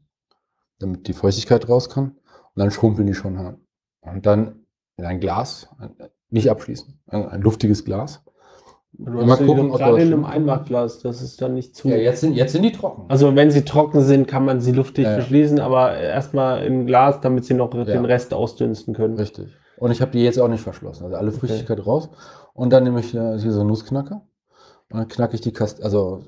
damit 0.80 1.08
die 1.10 1.14
Feuchtigkeit 1.14 1.68
raus 1.68 1.90
kann 1.90 2.12
und 2.12 2.56
dann 2.56 2.72
schrumpeln 2.72 3.06
die 3.06 3.14
schon. 3.14 3.58
Und 4.00 4.26
dann 4.26 4.66
in 4.96 5.04
ein 5.06 5.20
Glas, 5.20 5.68
nicht 6.30 6.50
abschließen, 6.50 7.00
ein, 7.08 7.28
ein 7.28 7.42
luftiges 7.42 7.86
Glas. 7.86 8.24
Du 8.92 9.26
hast 9.26 9.46
gucken, 9.46 9.70
gerade 9.70 9.94
das 9.94 10.04
in 10.04 10.14
einem. 10.14 10.26
Einmachglas, 10.26 11.00
das 11.00 11.22
ist 11.22 11.42
dann 11.42 11.54
nicht 11.54 11.76
zu. 11.76 11.88
Ja, 11.88 11.96
jetzt 11.96 12.22
sind, 12.22 12.34
jetzt 12.34 12.52
sind 12.52 12.64
die 12.64 12.72
trocken. 12.72 13.06
Also 13.08 13.34
wenn 13.36 13.50
sie 13.50 13.64
trocken 13.64 14.02
sind, 14.02 14.28
kann 14.28 14.44
man 14.44 14.60
sie 14.60 14.72
luftig 14.72 15.06
Ja, 15.06 15.12
ja. 15.12 15.18
verschließen, 15.18 15.60
aber 15.60 15.96
erstmal 15.96 16.66
im 16.66 16.86
Glas, 16.86 17.22
damit 17.22 17.46
sie 17.46 17.54
noch 17.54 17.70
den 17.70 18.06
Rest 18.06 18.34
ausdünsten 18.34 18.94
können. 18.94 19.16
Richtig. 19.16 19.48
Und 19.78 19.92
ich 19.92 20.02
habe 20.02 20.12
die 20.12 20.24
jetzt 20.24 20.40
auch 20.40 20.50
nicht 20.50 20.62
verschlossen. 20.62 21.06
Also 21.06 21.16
alle 21.16 21.32
Flüssigkeit 21.32 21.86
raus. 21.86 22.10
Und 22.54 22.74
dann 22.74 22.84
nehme 22.84 23.00
ich 23.00 23.16
äh, 23.16 23.40
hier 23.40 23.54
so 23.54 23.62
einen 23.62 23.70
Nussknacker. 23.70 24.28
Und 24.92 25.00
dann 25.00 25.08
knacke 25.08 25.36
ich 25.36 25.42
die 25.42 25.54
Kast. 25.54 25.82
Also 25.82 26.24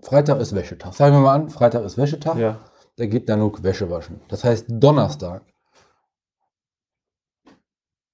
Freitag 0.00 0.40
ist 0.40 0.54
Wäschetag. 0.54 0.94
Sagen 0.94 1.14
wir 1.14 1.20
mal 1.20 1.34
an, 1.34 1.48
Freitag 1.48 1.84
ist 1.84 1.96
Wäschetag. 1.96 2.36
Ja. 2.38 2.58
Da 2.96 3.06
geht 3.06 3.28
Nanook 3.28 3.62
Wäsche 3.62 3.90
waschen. 3.90 4.20
Das 4.28 4.42
heißt, 4.42 4.66
Donnerstag 4.68 5.42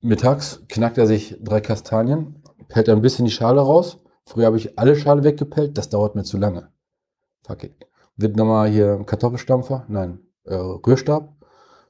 mittags 0.02 0.62
knackt 0.68 0.98
er 0.98 1.06
sich 1.06 1.38
drei 1.42 1.60
Kastanien, 1.60 2.42
pellt 2.68 2.88
ein 2.88 3.02
bisschen 3.02 3.24
die 3.24 3.30
Schale 3.30 3.60
raus. 3.60 3.98
Früher 4.26 4.46
habe 4.46 4.56
ich 4.56 4.78
alle 4.78 4.94
Schale 4.96 5.24
weggepellt. 5.24 5.76
Das 5.76 5.88
dauert 5.88 6.14
mir 6.14 6.22
zu 6.24 6.38
lange. 6.38 6.68
Fuck 7.44 7.64
it. 7.64 7.74
Wird 8.16 8.36
nochmal 8.36 8.68
hier 8.68 9.02
Kartoffelstampfer, 9.04 9.84
nein, 9.88 10.20
äh, 10.44 10.54
Rührstab. 10.54 11.34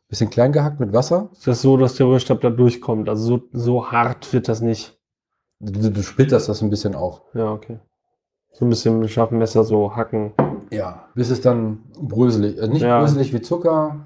Bisschen 0.09 0.31
klein 0.31 0.53
gehackt 0.53 0.79
mit 0.79 0.93
Wasser. 0.93 1.31
Ist 1.33 1.47
das 1.47 1.63
so, 1.63 1.77
dass 1.77 1.95
der 1.95 2.07
Rührstab 2.07 2.41
da 2.43 2.51
durchkommt? 2.51 3.09
Also 3.09 3.39
so, 3.39 3.43
so 3.53 3.91
hart 3.91 4.33
wird 4.33 4.47
das 4.49 4.61
nicht. 4.61 4.99
Du, 5.59 5.91
du 5.91 6.03
splitterst 6.03 6.49
das 6.49 6.61
ein 6.63 6.71
bisschen 6.71 6.95
auf. 6.95 7.23
Ja, 7.35 7.51
okay. 7.53 7.79
So 8.53 8.67
ein 8.67 8.69
bisschen 8.69 8.99
mit 8.99 9.11
scharfem 9.11 9.39
Messer 9.39 9.65
so 9.65 9.97
hacken. 9.97 10.33
Ja. 10.71 11.09
Bis 11.15 11.31
es 11.31 11.41
dann 11.41 11.85
bröselig, 11.99 12.61
also 12.61 12.73
nicht 12.73 12.83
Ja. 12.83 13.01
bröselig 13.01 13.33
wie 13.33 13.41
Zucker. 13.41 14.05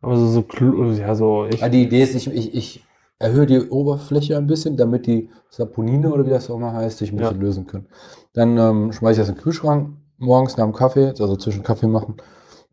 Aber 0.00 0.16
so, 0.16 0.26
so, 0.26 0.44
ja, 0.92 1.14
so, 1.14 1.46
ich, 1.46 1.60
Ja, 1.60 1.68
die 1.68 1.82
Idee 1.84 2.02
ist, 2.02 2.14
ich, 2.14 2.26
ich, 2.26 2.54
ich 2.54 2.84
erhöhe 3.18 3.46
die 3.46 3.60
Oberfläche 3.60 4.36
ein 4.36 4.46
bisschen, 4.46 4.76
damit 4.76 5.06
die 5.06 5.30
Saponine 5.50 6.12
oder 6.12 6.26
wie 6.26 6.30
das 6.30 6.50
auch 6.50 6.58
mal 6.58 6.72
heißt, 6.72 6.98
sich 6.98 7.12
ein 7.12 7.18
Ja. 7.18 7.28
bisschen 7.28 7.40
lösen 7.40 7.66
können. 7.66 7.86
Dann 8.32 8.58
ähm, 8.58 8.92
schmeiße 8.92 9.12
ich 9.20 9.26
das 9.26 9.28
in 9.28 9.34
den 9.36 9.42
Kühlschrank, 9.42 9.90
morgens 10.18 10.56
nach 10.56 10.64
dem 10.64 10.72
Kaffee, 10.74 11.08
also 11.08 11.36
zwischen 11.36 11.62
Kaffee 11.62 11.86
machen, 11.86 12.16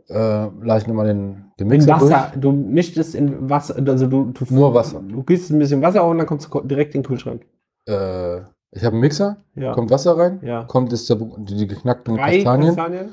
äh, 0.10 0.48
lasse 0.64 0.82
ich 0.84 0.88
nochmal 0.88 1.08
den, 1.08 1.46
den 1.60 1.68
in 1.68 1.78
Mixer 1.78 1.94
Wasser. 2.02 2.32
Du 2.36 2.52
mischst 2.52 2.98
es 2.98 3.16
in 3.16 3.50
Wasser, 3.50 3.76
also 3.88 4.08
du, 4.08 4.26
du 4.34 4.46
Nur 4.50 4.74
Wasser. 4.74 5.02
Du 5.02 5.24
gießt 5.24 5.52
ein 5.52 5.60
bisschen 5.60 5.82
Wasser 5.82 6.04
auf 6.04 6.12
und 6.12 6.18
dann 6.18 6.28
kommst 6.28 6.50
du 6.52 6.62
direkt 6.62 6.96
in 6.96 7.02
den 7.02 7.08
Kühlschrank. 7.08 7.46
durch. 7.86 7.98
Äh, 7.98 8.42
ich 8.74 8.84
habe 8.86 8.94
einen 8.94 9.02
Mixer, 9.02 9.38
Ja. 9.56 9.74
kommt 9.74 9.90
Wasser 9.92 10.18
rein, 10.18 10.40
ja. 10.44 10.64
kommt 10.64 10.92
das, 10.92 11.06
die, 11.06 11.16
die 11.56 11.68
geknackten 11.68 12.16
Drei 12.16 12.36
Kastanien. 12.38 12.76
Kastanien. 12.76 13.10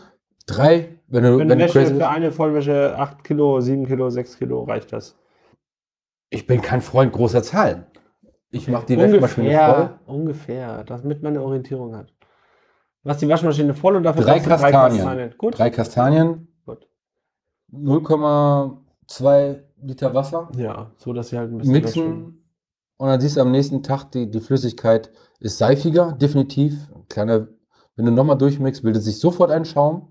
Drei, 0.46 0.88
wenn 1.08 1.24
du, 1.24 1.38
Wenn 1.38 1.48
wenn 1.50 1.58
du 1.58 1.64
Wäsche 1.64 1.80
crazy 1.80 1.94
für 1.96 2.08
eine 2.08 2.32
Vollwäsche 2.32 2.94
8 2.96 3.22
Kilo, 3.24 3.60
7 3.60 3.86
Kilo, 3.86 4.08
6 4.08 4.38
Kilo 4.38 4.62
reicht 4.62 4.92
das. 4.92 5.14
Ich 6.30 6.46
bin 6.46 6.60
kein 6.60 6.80
Freund 6.82 7.12
großer 7.12 7.42
Zahlen. 7.42 7.86
Ich 8.50 8.68
mache 8.68 8.86
die 8.86 8.96
ungefähr, 8.96 9.22
Waschmaschine 9.22 9.74
voll. 9.74 10.14
Ungefähr, 10.14 10.84
damit 10.84 11.22
man 11.22 11.34
eine 11.34 11.42
Orientierung 11.42 11.94
hat. 11.96 12.12
Was 13.02 13.18
die 13.18 13.28
Waschmaschine 13.28 13.74
voll 13.74 13.96
und 13.96 14.02
dafür 14.02 14.24
Drei 14.24 14.40
kaufst 14.40 14.64
du 14.64 14.70
Kastanien. 14.70 15.34
Gut. 15.38 15.58
Drei 15.58 15.70
Kastanien, 15.70 16.48
Gut. 16.64 16.88
0,2 17.72 19.60
Liter 19.82 20.14
Wasser, 20.14 20.50
Ja, 20.56 20.90
so 20.96 21.12
dass 21.12 21.28
sie 21.28 21.38
halt 21.38 21.52
ein 21.52 21.58
bisschen 21.58 21.72
mixen 21.72 22.38
und 22.98 23.08
dann 23.08 23.20
siehst 23.20 23.36
du 23.36 23.40
am 23.40 23.52
nächsten 23.52 23.82
Tag, 23.82 24.10
die, 24.10 24.28
die 24.28 24.40
Flüssigkeit 24.40 25.10
ist 25.38 25.56
seifiger, 25.56 26.12
definitiv. 26.12 26.90
Kleiner, 27.08 27.46
wenn 27.94 28.04
du 28.04 28.10
nochmal 28.10 28.36
durchmixst, 28.36 28.82
bildet 28.82 29.04
sich 29.04 29.20
sofort 29.20 29.52
ein 29.52 29.64
Schaum. 29.64 30.08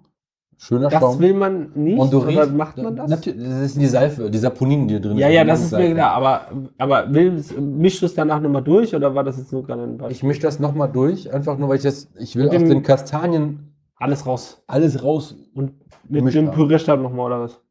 Schöner 0.59 0.89
Das 0.89 0.99
Schaum. 0.99 1.19
will 1.19 1.33
man 1.35 1.69
nicht. 1.75 1.99
und 1.99 2.11
du 2.11 2.17
riechst, 2.17 2.51
macht 2.51 2.77
man 2.77 2.95
das? 2.95 3.09
Natürlich, 3.11 3.43
das 3.47 3.61
ist 3.61 3.79
die 3.79 3.85
Seife, 3.85 4.29
die 4.31 4.37
Saponinen, 4.39 4.87
die 4.87 4.99
drin 4.99 5.15
Ja, 5.17 5.27
sind. 5.27 5.35
ja, 5.35 5.43
Die 5.43 5.49
das 5.49 5.61
ist 5.63 5.71
mir 5.71 5.93
klar. 5.93 6.11
Aber, 6.13 6.41
aber 6.79 7.05
mischst 7.07 8.01
du 8.01 8.05
es 8.07 8.15
danach 8.15 8.41
nochmal 8.41 8.63
durch 8.63 8.95
oder 8.95 9.13
war 9.13 9.23
das 9.23 9.37
jetzt 9.37 9.51
nur 9.53 9.63
gerade 9.63 9.83
ein 9.83 9.97
Beispiel? 9.97 10.15
Ich 10.15 10.23
mische 10.23 10.41
das 10.41 10.59
nochmal 10.59 10.89
durch, 10.91 11.31
einfach 11.31 11.57
nur, 11.59 11.69
weil 11.69 11.77
ich 11.77 11.83
das, 11.83 12.09
ich 12.17 12.35
will 12.35 12.49
aus 12.49 12.55
den 12.57 12.81
Kastanien 12.81 13.71
Alles 13.97 14.25
raus. 14.25 14.63
alles 14.65 15.03
raus. 15.03 15.35
Und 15.53 15.73
mit 16.09 16.33
dem. 16.33 16.49
Pürierstab 16.51 16.99
nochmal 17.01 17.27
oder 17.27 17.41
was? 17.41 17.61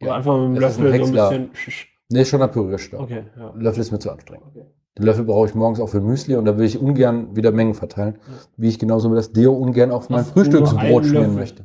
Oder 0.00 0.10
Ja, 0.10 0.14
einfach 0.16 0.34
mit 0.48 0.56
dem 0.56 0.60
das 0.62 0.72
ist 0.72 0.78
ein 0.78 0.84
Löffel 0.84 0.98
so 1.00 1.04
ein 1.06 1.12
bisschen. 1.12 1.50
sch- 1.52 1.70
sch- 1.70 1.86
Nee, 2.10 2.24
schon 2.24 2.40
ein 2.42 2.50
Pürierstab. 2.50 3.00
Okay, 3.00 3.24
ja. 3.38 3.52
Löffel 3.56 3.80
ist 3.80 3.92
mir 3.92 3.98
zu 3.98 4.10
anstrengend. 4.10 4.46
Okay. 4.50 4.64
Den 4.96 5.04
Löffel 5.06 5.24
brauche 5.24 5.46
ich 5.48 5.54
morgens 5.54 5.80
auch 5.80 5.88
für 5.88 6.00
Müsli 6.00 6.36
und 6.36 6.44
da 6.44 6.56
will 6.56 6.64
ich 6.64 6.78
ungern 6.80 7.34
wieder 7.34 7.50
Mengen 7.50 7.74
verteilen, 7.74 8.16
wie 8.56 8.68
ich 8.68 8.78
genauso 8.78 9.08
mit 9.08 9.18
das 9.18 9.32
Deo 9.32 9.52
ungern 9.52 9.90
auf 9.90 10.08
mein 10.08 10.24
Frühstücksbrot 10.24 11.04
schmieren 11.04 11.24
Löffel? 11.26 11.34
möchte. 11.38 11.64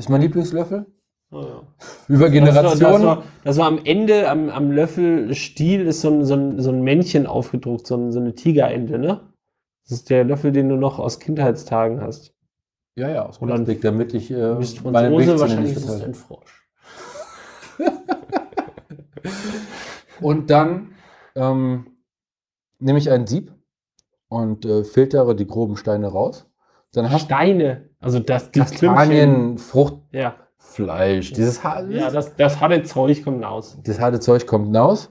Das 0.00 0.06
ist 0.06 0.10
mein 0.12 0.22
Lieblingslöffel. 0.22 0.86
Oh, 1.30 1.42
ja. 1.42 1.62
Über 2.08 2.30
Das 2.30 2.30
war, 2.30 2.30
Generationen. 2.30 2.80
das, 2.80 3.02
war, 3.02 3.22
das 3.44 3.58
war 3.58 3.66
am 3.66 3.80
Ende, 3.84 4.30
am, 4.30 4.48
am 4.48 4.70
Löffelstiel 4.70 5.82
ist 5.86 6.00
so 6.00 6.08
ein, 6.08 6.24
so, 6.24 6.32
ein, 6.32 6.58
so 6.58 6.70
ein 6.70 6.80
Männchen 6.80 7.26
aufgedruckt, 7.26 7.86
so, 7.86 7.96
ein, 7.96 8.10
so 8.10 8.18
eine 8.18 8.34
Tigerente, 8.34 8.98
ne? 8.98 9.20
Das 9.84 9.98
ist 9.98 10.08
der 10.08 10.24
Löffel, 10.24 10.52
den 10.52 10.70
du 10.70 10.76
noch 10.76 10.98
aus 10.98 11.20
Kindheitstagen 11.20 12.00
hast. 12.00 12.32
ja, 12.94 13.10
ja, 13.10 13.26
aus 13.26 13.40
Plastik, 13.40 13.82
damit 13.82 14.14
ich 14.14 14.30
äh, 14.30 14.54
meine 14.84 15.10
Milchzähne 15.10 15.38
wahrscheinlich 15.38 15.76
ist 15.76 15.86
es 15.86 16.02
ein 16.02 16.14
Frosch. 16.14 16.66
Und 20.22 20.48
dann 20.48 20.94
ähm, 21.34 21.88
nehme 22.78 22.98
ich 22.98 23.10
ein 23.10 23.26
Sieb 23.26 23.52
und 24.28 24.64
äh, 24.64 24.82
filtere 24.82 25.36
die 25.36 25.46
groben 25.46 25.76
Steine 25.76 26.06
raus. 26.06 26.50
Dann 26.92 27.10
hast 27.10 27.26
Steine. 27.26 27.89
Also 28.00 28.18
das, 28.18 28.50
die 28.50 28.60
Klümpchen. 28.60 28.88
Kastanien, 28.88 29.58
Fruchtfleisch, 29.58 31.30
Ja, 31.30 31.36
dieses, 31.36 31.62
ha 31.64 31.82
ja 31.88 32.10
das, 32.10 32.34
das 32.36 32.60
harte 32.60 32.82
Zeug 32.82 33.22
kommt 33.24 33.44
raus. 33.44 33.78
das 33.84 34.00
harte 34.00 34.20
Zeug 34.20 34.46
kommt 34.46 34.66
hinaus. 34.66 35.10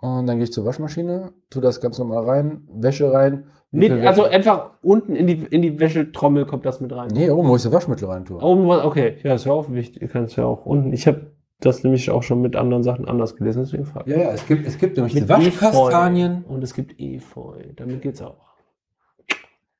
Und 0.00 0.26
dann 0.28 0.36
gehe 0.36 0.44
ich 0.44 0.52
zur 0.52 0.64
Waschmaschine, 0.64 1.32
tue 1.50 1.60
das 1.62 1.80
ganz 1.80 1.98
normal 1.98 2.24
rein, 2.24 2.68
Wäsche 2.72 3.12
rein. 3.12 3.46
Nee, 3.72 3.90
also 4.06 4.22
Wäsche- 4.24 4.30
einfach 4.30 4.70
unten 4.82 5.16
in 5.16 5.26
die, 5.26 5.44
in 5.50 5.60
die 5.62 5.80
Wäschetrommel 5.80 6.46
kommt 6.46 6.64
das 6.66 6.80
mit 6.80 6.92
rein. 6.94 7.08
nee, 7.12 7.28
oben, 7.30 7.48
wo 7.48 7.56
ich 7.56 7.62
das 7.62 7.72
Waschmittel 7.72 8.08
rein 8.08 8.24
tue. 8.24 8.40
Oben 8.40 8.70
okay, 8.70 9.16
ja, 9.24 9.34
ist 9.34 9.44
ja 9.46 9.52
auch 9.52 9.70
wichtig. 9.70 10.00
Du 10.02 10.08
kannst 10.08 10.36
ja 10.36 10.44
auch 10.44 10.64
unten. 10.66 10.92
Ich 10.92 11.06
habe 11.08 11.32
das 11.60 11.82
nämlich 11.82 12.10
auch 12.10 12.22
schon 12.22 12.40
mit 12.40 12.54
anderen 12.54 12.84
Sachen 12.84 13.08
anders 13.08 13.34
gelesen, 13.34 13.62
deswegen 13.64 13.84
frage 13.86 14.10
ich. 14.10 14.16
Ja, 14.16 14.22
ja, 14.24 14.30
es 14.30 14.46
gibt, 14.46 14.66
es 14.68 14.78
gibt 14.78 14.96
nämlich 14.96 15.14
Mit 15.14 15.24
die 15.24 15.28
Waschkastanien. 15.28 16.42
Efeu. 16.44 16.54
Und 16.54 16.62
es 16.62 16.74
gibt 16.74 17.00
Efeu. 17.00 17.56
Damit 17.74 18.02
geht's 18.02 18.22
auch. 18.22 18.36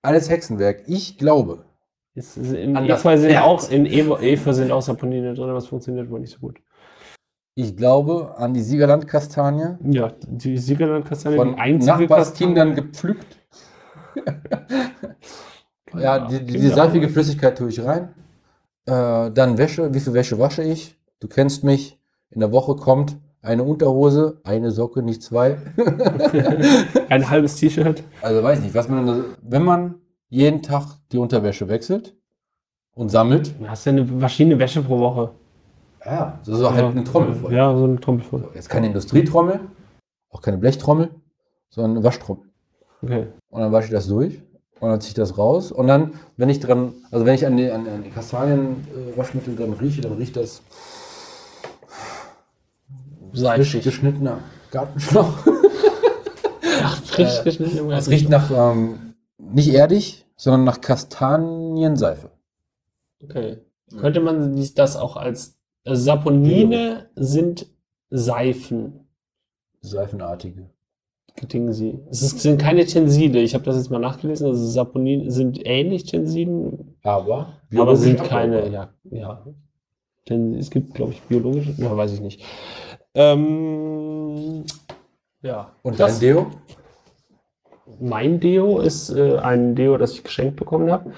Alles 0.02 0.28
Hexenwerk. 0.30 0.82
Ich 0.86 1.16
glaube, 1.18 1.64
Es, 2.18 2.36
ist 2.36 2.52
in 2.52 2.76
An 2.76 2.86
das 2.88 3.00
Efeu 3.00 3.16
sind 3.16 3.30
Pferd. 3.30 3.44
auch, 3.44 3.70
in 3.70 3.86
Efeu 3.86 4.52
sind 4.52 4.70
auch 4.72 4.82
Saponine 4.82 5.34
drin, 5.34 5.48
aber 5.48 5.58
es 5.58 5.66
funktioniert 5.66 6.10
wohl 6.10 6.20
nicht 6.20 6.32
so 6.32 6.38
gut. 6.40 6.58
ich 7.54 7.76
glaube 7.76 8.34
an 8.36 8.54
die 8.54 8.62
Siegerlandkastanie. 8.62 9.76
Ja, 9.84 10.12
die 10.26 10.58
Siegerlandkastanie, 10.58 11.36
Von 11.36 11.54
die 11.54 11.58
einzige 11.60 11.92
Nachbarskindern 12.02 12.74
gepflückt. 12.74 13.38
Ja, 15.98 16.26
die, 16.28 16.44
die, 16.44 16.58
die 16.58 16.68
seifige 16.68 17.08
Flüssigkeit 17.08 17.56
tue 17.56 17.70
ich 17.70 17.82
rein. 17.82 18.10
Äh, 18.84 19.30
dann 19.30 19.56
Wäsche. 19.56 19.94
Wie 19.94 20.00
viel 20.00 20.12
Wäsche 20.12 20.38
wasche 20.38 20.62
ich? 20.62 20.98
Du 21.20 21.28
kennst 21.28 21.64
mich. 21.64 21.98
In 22.30 22.40
der 22.40 22.52
Woche 22.52 22.76
kommt 22.76 23.16
eine 23.40 23.62
Unterhose, 23.64 24.40
eine 24.44 24.70
Socke, 24.70 25.02
nicht 25.02 25.22
zwei. 25.22 25.56
Ein 27.08 27.30
halbes 27.30 27.56
T-Shirt. 27.56 28.02
Also 28.20 28.42
weiß 28.42 28.60
nicht, 28.60 28.74
was 28.74 28.88
man, 28.90 29.06
dann- 29.06 29.24
wenn 29.40 29.62
man 29.62 29.94
jeden 30.28 30.62
Tag 30.62 30.84
die 31.12 31.18
Unterwäsche 31.18 31.68
wechselt 31.68 32.14
und 32.94 33.08
sammelt. 33.10 33.54
Du 33.58 33.68
hast 33.68 33.84
ja 33.84 33.92
eine 33.92 34.06
verschiedene 34.06 34.58
Wäsche 34.58 34.82
pro 34.82 34.98
Woche. 34.98 35.30
Ja, 36.04 36.38
so, 36.42 36.54
so 36.56 36.72
halt 36.72 36.84
eine 36.84 37.04
Trommel 37.04 37.34
voll. 37.34 37.52
Ja, 37.52 37.76
so 37.76 37.84
eine 37.84 38.00
Trommel 38.00 38.22
voll. 38.22 38.48
Jetzt 38.54 38.68
keine 38.68 38.86
Industrietrommel, 38.86 39.60
auch 40.30 40.40
keine 40.42 40.58
Blechtrommel, 40.58 41.10
sondern 41.70 41.92
eine 41.92 42.04
Waschtrommel. 42.04 42.44
Okay. 43.02 43.26
Und 43.50 43.60
dann 43.60 43.72
wasche 43.72 43.86
ich 43.86 43.92
das 43.92 44.06
durch 44.06 44.40
und 44.80 44.88
dann 44.90 45.00
ziehe 45.00 45.10
ich 45.10 45.14
das 45.14 45.36
raus. 45.38 45.72
Und 45.72 45.86
dann, 45.86 46.12
wenn 46.36 46.48
ich 46.48 46.60
dran, 46.60 46.94
also 47.10 47.26
wenn 47.26 47.34
ich 47.34 47.46
an 47.46 47.56
die, 47.56 47.70
an, 47.70 47.86
an 47.88 48.02
die 48.04 48.10
Kastanien-Waschmittel 48.10 49.56
dran 49.56 49.72
rieche, 49.74 50.00
dann 50.00 50.12
riecht 50.12 50.36
das 50.36 50.62
frisch 53.30 53.40
Seifig. 53.40 53.84
geschnittener 53.84 54.38
Gartenschlauch. 54.70 55.32
Ach, 56.82 57.02
frisch 57.04 57.42
geschnitten 57.44 57.78
im 57.78 57.86
Es 57.86 57.90
Garten. 58.06 58.10
riecht 58.10 58.28
nach, 58.28 58.50
ähm, 58.50 59.07
nicht 59.52 59.72
erdig, 59.72 60.26
sondern 60.36 60.64
nach 60.64 60.80
Kastanienseife. 60.80 62.30
Okay. 63.22 63.58
Könnte 63.98 64.20
man 64.20 64.68
das 64.74 64.96
auch 64.96 65.16
als 65.16 65.58
also 65.88 66.02
Saponine 66.02 67.08
sind 67.16 67.66
Seifen. 68.10 69.08
Seifenartige. 69.80 70.70
Gedingen 71.36 71.72
sie. 71.72 71.98
Es 72.10 72.20
ist, 72.22 72.40
sind 72.40 72.60
keine 72.60 72.84
Tenside. 72.84 73.38
Ich 73.38 73.54
habe 73.54 73.64
das 73.64 73.76
jetzt 73.76 73.90
mal 73.90 73.98
nachgelesen. 73.98 74.48
Also 74.48 74.66
Saponine 74.66 75.30
sind 75.30 75.64
ähnlich 75.64 76.04
Tensiden, 76.04 76.96
Aber, 77.02 77.54
aber 77.74 77.96
sind 77.96 78.22
keine. 78.24 78.68
Ja, 78.70 78.92
ja. 79.04 79.46
Denn 80.28 80.54
es 80.54 80.70
gibt, 80.70 80.94
glaube 80.94 81.12
ich, 81.12 81.22
biologische. 81.22 81.72
Ja, 81.78 81.96
weiß 81.96 82.12
ich 82.12 82.20
nicht. 82.20 82.42
Ähm, 83.14 84.64
ja. 85.42 85.72
Und 85.82 85.98
das, 85.98 86.18
dein 86.18 86.20
Deo? 86.20 86.50
Mein 88.00 88.40
Deo 88.40 88.80
ist 88.80 89.10
äh, 89.10 89.38
ein 89.38 89.74
Deo, 89.74 89.96
das 89.98 90.12
ich 90.12 90.24
geschenkt 90.24 90.56
bekommen 90.56 90.90
habe. 90.90 91.12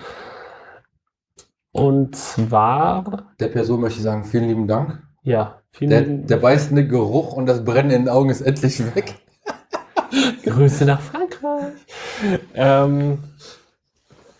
Und 1.73 2.17
zwar, 2.17 3.33
Der 3.39 3.49
Person 3.49 3.81
möchte 3.81 3.99
ich 3.99 4.05
sagen, 4.05 4.25
vielen 4.25 4.49
lieben 4.49 4.67
Dank. 4.67 5.03
ja, 5.23 5.61
vielen 5.71 5.91
Der, 5.91 6.01
lieben- 6.01 6.27
der 6.27 6.37
beißende 6.39 6.87
Geruch 6.87 7.35
und 7.35 7.47
das 7.47 7.65
Brennen 7.65 7.91
in 7.91 8.03
den 8.05 8.09
Augen 8.09 8.31
ist 8.31 8.41
endlich 8.41 8.81
weg. 8.95 9.15
Grüße 10.45 10.85
nach 10.85 11.01
Frankreich. 11.01 11.75
Ähm, 12.55 13.19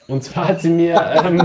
und 0.09 0.25
zwar 0.25 0.49
hat 0.49 0.61
sie 0.61 0.71
mir. 0.71 1.01
Ähm, 1.25 1.43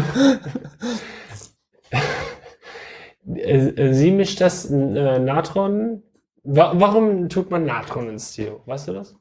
äh, 3.35 3.57
äh, 3.69 3.93
sie 3.93 4.11
mischt 4.11 4.41
das 4.41 4.65
äh, 4.71 5.19
Natron. 5.19 6.01
Wa 6.43 6.73
warum 6.75 7.29
tut 7.29 7.49
man 7.51 7.65
Natron 7.65 8.09
ins 8.09 8.33
Deo? 8.35 8.61
Weißt 8.65 8.87
du 8.87 8.93
das? 8.93 9.15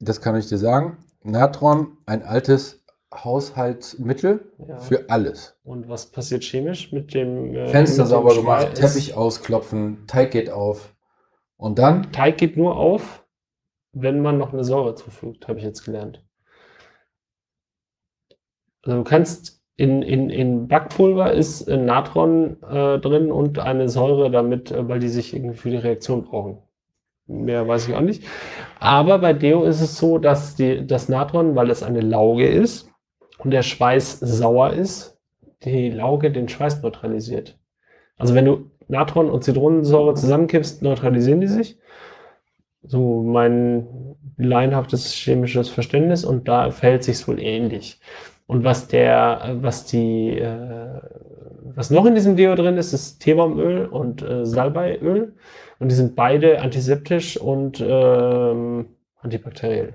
Das 0.00 0.20
kann 0.20 0.36
ich 0.36 0.48
dir 0.48 0.58
sagen. 0.58 0.98
Natron, 1.24 1.96
ein 2.06 2.22
altes 2.22 2.84
Haushaltsmittel 3.12 4.52
Ja. 4.66 4.78
für 4.78 5.08
alles. 5.08 5.56
Und 5.64 5.88
was 5.88 6.06
passiert 6.06 6.42
chemisch 6.42 6.92
mit 6.92 7.14
dem 7.14 7.54
äh, 7.54 7.68
Fenster 7.68 8.02
mit 8.02 8.06
dem 8.06 8.10
sauber 8.10 8.34
gemacht, 8.34 8.76
Schweiß? 8.78 8.92
Teppich 8.92 9.14
ausklopfen, 9.14 10.06
Teig 10.06 10.30
geht 10.32 10.50
auf. 10.50 10.94
Und 11.56 11.78
dann, 11.78 12.10
Teig 12.12 12.38
geht 12.38 12.56
nur 12.56 12.76
auf, 12.76 13.24
wenn 13.92 14.20
man 14.20 14.38
noch 14.38 14.52
eine 14.52 14.64
Säure 14.64 14.94
zufügt, 14.96 15.46
habe 15.48 15.58
ich 15.58 15.64
jetzt 15.64 15.84
gelernt. 15.84 16.22
Also 18.82 18.98
du 18.98 19.04
kannst 19.04 19.62
in, 19.76 20.02
in, 20.02 20.30
in 20.30 20.68
Backpulver 20.68 21.32
ist 21.32 21.66
Natron 21.68 22.62
äh, 22.62 22.98
drin 22.98 23.32
und 23.32 23.58
eine 23.58 23.88
Säure 23.88 24.30
damit, 24.30 24.70
äh, 24.70 24.88
weil 24.88 24.98
die 25.00 25.08
sich 25.08 25.34
irgendwie 25.34 25.56
für 25.56 25.70
die 25.70 25.76
Reaktion 25.76 26.24
brauchen. 26.24 26.58
Mehr 27.26 27.66
weiß 27.66 27.88
ich 27.88 27.94
auch 27.94 28.00
nicht. 28.00 28.24
Aber 28.80 29.18
bei 29.18 29.32
Deo 29.32 29.64
ist 29.64 29.80
es 29.80 29.96
so, 29.96 30.18
dass 30.18 30.56
die, 30.56 30.86
das 30.86 31.08
Natron, 31.08 31.56
weil 31.56 31.70
es 31.70 31.82
eine 31.82 32.00
Lauge 32.00 32.46
ist 32.46 32.90
und 33.38 33.50
der 33.50 33.62
Schweiß 33.62 34.20
sauer 34.20 34.72
ist, 34.72 35.18
die 35.64 35.90
Lauge 35.90 36.30
den 36.30 36.48
Schweiß 36.48 36.82
neutralisiert. 36.82 37.58
Also 38.16 38.34
wenn 38.34 38.44
du 38.44 38.70
Natron 38.88 39.30
und 39.30 39.42
Zitronensäure 39.42 40.14
zusammenkippst, 40.14 40.82
neutralisieren 40.82 41.40
die 41.40 41.46
sich. 41.46 41.78
So 42.82 43.22
mein 43.22 44.16
laienhaftes 44.36 45.12
chemisches 45.14 45.70
Verständnis 45.70 46.24
und 46.24 46.48
da 46.48 46.70
verhält 46.70 47.04
sich 47.04 47.26
wohl 47.26 47.40
ähnlich. 47.40 48.00
Und 48.46 48.64
was 48.64 48.88
der, 48.88 49.56
was 49.62 49.86
die, 49.86 50.38
äh, 50.38 51.00
was 51.62 51.90
noch 51.90 52.04
in 52.04 52.14
diesem 52.14 52.36
Deo 52.36 52.54
drin 52.54 52.76
ist, 52.76 52.92
ist 52.92 53.20
Teebaumöl 53.20 53.86
und 53.86 54.22
äh, 54.22 54.44
Salbeiöl. 54.44 55.34
Und 55.78 55.90
die 55.90 55.94
sind 55.94 56.14
beide 56.16 56.60
antiseptisch 56.60 57.36
und 57.36 57.82
ähm, 57.86 58.86
antibakteriell. 59.20 59.94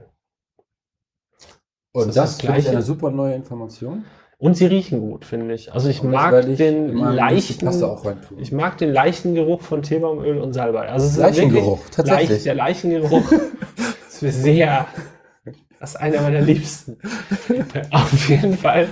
und 1.94 2.08
das 2.08 2.38
das, 2.38 2.38
das 2.38 2.68
eine 2.68 2.82
super 2.82 3.12
neue 3.12 3.36
Information. 3.36 4.06
Und 4.42 4.56
sie 4.56 4.68
riechen 4.68 5.02
gut, 5.02 5.26
finde 5.26 5.54
ich. 5.54 5.74
Also 5.74 5.90
ich 5.90 6.02
Und 6.02 6.12
mag 6.12 6.48
ich 6.48 6.58
den 6.58 6.96
leichten, 6.96 7.70
ich 8.38 8.54
mag 8.54 8.78
den 8.78 8.92
leichten 8.94 9.36
Geruch 9.36 9.62
von 9.62 9.82
Teebaumöl 9.82 10.38
und 10.38 10.54
Salbei. 10.54 10.88
Also 10.88 11.08
es 11.08 11.12
ist 11.14 11.18
Leichengeruch, 11.18 11.80
wirklich 11.80 11.96
tatsächlich. 11.96 12.30
Leicht, 12.30 12.46
der 12.46 12.56
Leichengeruch 12.56 13.32
ist 14.08 14.22
mir 14.22 14.32
sehr, 14.32 14.88
das 15.82 15.90
ist 15.90 15.96
einer 15.98 16.22
meiner 16.22 16.40
liebsten. 16.40 16.98
Auf 17.92 18.30
jeden 18.30 18.58
Fall. 18.58 18.88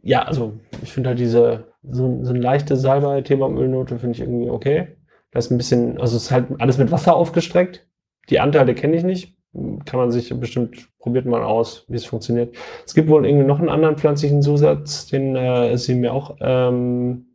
Ja, 0.00 0.22
also 0.22 0.52
ich 0.80 0.92
finde 0.92 1.08
halt 1.10 1.18
diese, 1.18 1.64
so, 1.82 2.20
so 2.22 2.30
eine 2.30 2.38
leichte 2.38 2.76
Salbei, 2.76 3.20
Teebaumölnote 3.22 3.98
finde 3.98 4.14
ich 4.14 4.20
irgendwie 4.20 4.48
okay. 4.48 4.93
Da 5.34 5.40
ist 5.40 5.50
ein 5.50 5.56
bisschen, 5.56 6.00
also 6.00 6.16
es 6.16 6.24
ist 6.24 6.30
halt 6.30 6.46
alles 6.58 6.78
mit 6.78 6.92
Wasser 6.92 7.16
aufgestreckt. 7.16 7.84
Die 8.30 8.38
Anteile 8.38 8.74
kenne 8.74 8.96
ich 8.96 9.02
nicht. 9.02 9.36
Kann 9.84 9.98
man 9.98 10.12
sich 10.12 10.32
bestimmt, 10.38 10.88
probiert 11.00 11.26
mal 11.26 11.42
aus, 11.42 11.84
wie 11.88 11.96
es 11.96 12.04
funktioniert. 12.04 12.54
Es 12.86 12.94
gibt 12.94 13.08
wohl 13.08 13.26
irgendwie 13.26 13.44
noch 13.44 13.58
einen 13.58 13.68
anderen 13.68 13.96
pflanzlichen 13.96 14.42
Zusatz, 14.42 15.06
den 15.06 15.34
äh, 15.34 15.76
sie 15.76 15.96
mir 15.96 16.12
auch 16.12 16.36
ähm, 16.40 17.26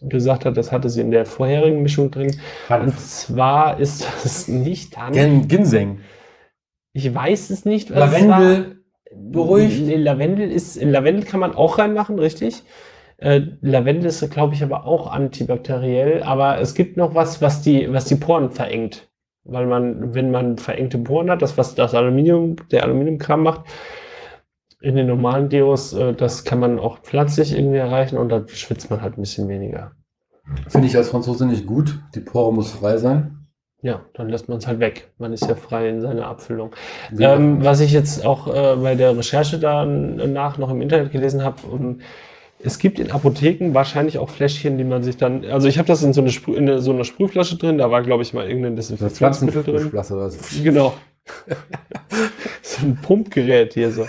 gesagt 0.00 0.44
hat, 0.44 0.56
das 0.56 0.72
hatte 0.72 0.90
sie 0.90 1.00
in 1.00 1.12
der 1.12 1.24
vorherigen 1.24 1.82
Mischung 1.82 2.10
drin. 2.10 2.36
Und 2.68 2.98
zwar 2.98 3.78
ist 3.78 4.06
das 4.22 4.48
nicht 4.48 4.96
Hanf. 4.96 5.12
Gen 5.12 5.46
Ginseng. 5.46 6.00
Ich 6.92 7.12
weiß 7.14 7.50
es 7.50 7.64
nicht. 7.64 7.94
was 7.94 8.12
es 8.12 8.20
Lavendel 8.26 8.76
war. 9.10 9.30
beruhigt. 9.32 9.82
Lavendel 9.86 10.50
ist, 10.50 10.82
Lavendel 10.82 11.24
kann 11.24 11.40
man 11.40 11.54
auch 11.54 11.78
reinmachen, 11.78 12.18
richtig. 12.18 12.62
Äh, 13.18 13.42
Lavendel 13.60 14.06
ist, 14.06 14.28
glaube 14.30 14.54
ich, 14.54 14.62
aber 14.62 14.86
auch 14.86 15.10
antibakteriell. 15.10 16.22
Aber 16.22 16.58
es 16.60 16.74
gibt 16.74 16.96
noch 16.96 17.14
was, 17.14 17.40
was 17.40 17.62
die, 17.62 17.92
was 17.92 18.06
die 18.06 18.16
Poren 18.16 18.50
verengt. 18.50 19.08
Weil 19.44 19.66
man, 19.66 20.14
wenn 20.14 20.30
man 20.30 20.56
verengte 20.56 20.98
Poren 20.98 21.30
hat, 21.30 21.42
das, 21.42 21.58
was 21.58 21.74
das 21.74 21.94
Aluminium, 21.94 22.56
der 22.70 22.84
Aluminiumkram 22.84 23.42
macht, 23.42 23.62
in 24.80 24.96
den 24.96 25.06
normalen 25.06 25.48
Deos, 25.48 25.92
äh, 25.92 26.14
das 26.14 26.44
kann 26.44 26.60
man 26.60 26.78
auch 26.78 26.98
pflanzlich 26.98 27.56
irgendwie 27.56 27.78
erreichen 27.78 28.18
und 28.18 28.28
dann 28.28 28.48
schwitzt 28.48 28.90
man 28.90 29.02
halt 29.02 29.16
ein 29.16 29.22
bisschen 29.22 29.48
weniger. 29.48 29.92
Finde 30.68 30.86
ich 30.86 30.96
als 30.96 31.08
Franzose 31.08 31.46
nicht 31.46 31.66
gut. 31.66 31.98
Die 32.14 32.20
Pore 32.20 32.52
muss 32.52 32.72
frei 32.72 32.98
sein. 32.98 33.44
Ja, 33.80 34.00
dann 34.14 34.28
lässt 34.30 34.48
man 34.48 34.58
es 34.58 34.66
halt 34.66 34.80
weg. 34.80 35.12
Man 35.18 35.32
ist 35.32 35.46
ja 35.46 35.54
frei 35.54 35.90
in 35.90 36.00
seiner 36.00 36.26
Abfüllung. 36.26 36.74
Ähm, 37.18 37.62
was 37.62 37.80
ich 37.80 37.92
jetzt 37.92 38.24
auch 38.24 38.46
äh, 38.46 38.76
bei 38.76 38.94
der 38.94 39.16
Recherche 39.16 39.58
danach 39.58 40.56
noch 40.56 40.70
im 40.70 40.80
Internet 40.80 41.12
gelesen 41.12 41.44
habe, 41.44 41.66
um, 41.70 42.00
es 42.64 42.78
gibt 42.78 42.98
in 42.98 43.10
Apotheken 43.10 43.74
wahrscheinlich 43.74 44.16
auch 44.18 44.30
Fläschchen, 44.30 44.78
die 44.78 44.84
man 44.84 45.02
sich 45.02 45.18
dann, 45.18 45.44
also 45.44 45.68
ich 45.68 45.76
habe 45.76 45.86
das 45.86 46.02
in 46.02 46.14
so, 46.14 46.22
eine 46.22 46.30
Sprüh, 46.30 46.56
in 46.56 46.80
so 46.80 46.92
einer 46.92 47.04
Sprühflasche 47.04 47.56
drin, 47.56 47.76
da 47.76 47.90
war 47.90 48.02
glaube 48.02 48.22
ich 48.22 48.32
mal 48.32 48.48
irgendein 48.48 48.74
Desinfektionsmittel 48.74 49.62
drin. 49.64 49.90
was? 50.16 50.62
Genau. 50.62 50.94
so 52.62 52.86
ein 52.86 52.96
Pumpgerät 53.02 53.74
hier 53.74 53.90
so. 53.90 54.06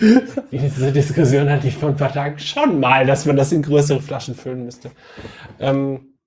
Diese 0.52 0.92
Diskussion 0.92 1.48
hatte 1.48 1.66
ich 1.66 1.76
vor 1.76 1.88
ein 1.88 1.96
paar 1.96 2.12
Tagen 2.12 2.38
schon 2.38 2.78
mal, 2.78 3.06
dass 3.06 3.24
man 3.24 3.36
das 3.36 3.50
in 3.52 3.62
größere 3.62 4.02
Flaschen 4.02 4.34
füllen 4.34 4.66
müsste. 4.66 4.90
Ähm, 5.58 6.18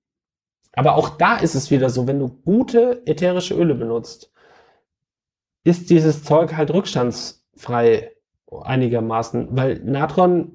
aber 0.72 0.96
auch 0.96 1.10
da 1.10 1.36
ist 1.36 1.54
es 1.54 1.70
wieder 1.70 1.90
so, 1.90 2.08
wenn 2.08 2.18
du 2.18 2.28
gute 2.28 3.02
ätherische 3.06 3.54
Öle 3.54 3.76
benutzt, 3.76 4.32
ist 5.64 5.90
dieses 5.90 6.24
Zeug 6.24 6.56
halt 6.56 6.72
rückstandsfrei 6.72 8.11
einigermaßen, 8.60 9.48
weil 9.50 9.80
Natron 9.84 10.52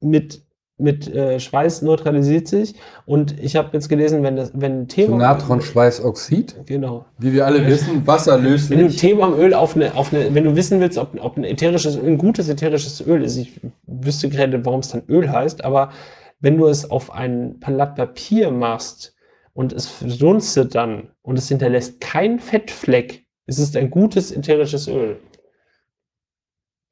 mit 0.00 0.42
mit 0.76 1.06
äh, 1.06 1.38
Schweiß 1.38 1.82
neutralisiert 1.82 2.48
sich 2.48 2.74
und 3.06 3.38
ich 3.40 3.54
habe 3.54 3.70
jetzt 3.74 3.88
gelesen, 3.88 4.24
wenn 4.24 4.34
das 4.34 4.50
wenn 4.54 4.88
Thema 4.88 5.18
Natronschweißoxid, 5.18 6.66
genau, 6.66 7.04
wie 7.18 7.32
wir 7.32 7.46
alle 7.46 7.64
wissen, 7.68 8.04
wasserlöslich. 8.04 8.76
Wenn 8.76 8.88
du 8.88 8.92
Themenöl 8.92 9.54
auf 9.54 9.76
eine 9.76 9.94
auf 9.94 10.12
eine 10.12 10.34
wenn 10.34 10.42
du 10.42 10.56
wissen 10.56 10.80
willst, 10.80 10.98
ob, 10.98 11.16
ob 11.20 11.36
ein 11.36 11.44
ätherisches 11.44 11.96
ein 11.96 12.18
gutes 12.18 12.48
ätherisches 12.48 13.06
Öl 13.06 13.22
ist, 13.22 13.36
ich 13.36 13.60
wüsste 13.86 14.28
gerade, 14.28 14.64
warum 14.64 14.80
es 14.80 14.88
dann 14.88 15.04
Öl 15.08 15.30
heißt, 15.30 15.64
aber 15.64 15.90
wenn 16.40 16.56
du 16.58 16.66
es 16.66 16.90
auf 16.90 17.12
ein 17.12 17.60
Blatt 17.60 17.94
Papier 17.94 18.50
machst, 18.50 19.14
und 19.54 19.72
es 19.72 19.86
verdunstet 19.86 20.74
dann 20.74 21.08
und 21.22 21.38
es 21.38 21.48
hinterlässt 21.48 22.00
kein 22.00 22.38
Fettfleck, 22.38 23.24
ist 23.46 23.58
es 23.58 23.74
ein 23.76 23.90
gutes 23.90 24.32
ätherisches 24.32 24.88
Öl. 24.88 25.16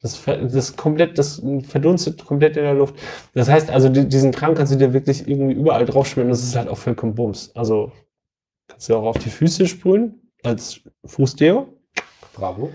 Das, 0.03 0.25
das 0.25 0.77
komplett, 0.77 1.17
das 1.17 1.41
verdunstet 1.63 2.25
komplett 2.27 2.57
in 2.57 2.65
der 2.65 2.75
Luft. 2.75 2.97
Das 3.35 3.49
heißt 3.49 3.71
also, 3.71 3.89
die, 3.89 4.09
diesen 4.09 4.33
Trank 4.33 4.57
kannst 4.57 4.73
du 4.73 4.77
dir 4.77 4.93
wirklich 4.93 5.29
irgendwie 5.29 5.55
überall 5.55 5.87
draufschmieren. 5.87 6.31
Das 6.31 6.43
ist 6.43 6.57
halt 6.57 6.69
auch 6.69 6.79
vollkommen 6.79 7.15
Bums. 7.15 7.53
Also 7.55 7.93
kannst 8.67 8.89
du 8.89 8.97
auch 8.97 9.05
auf 9.05 9.19
die 9.19 9.31
Füße 9.31 9.67
sprühen 9.67 10.33
als 10.43 10.81
Fußdeo. 11.05 11.69
Bravo. 12.35 12.71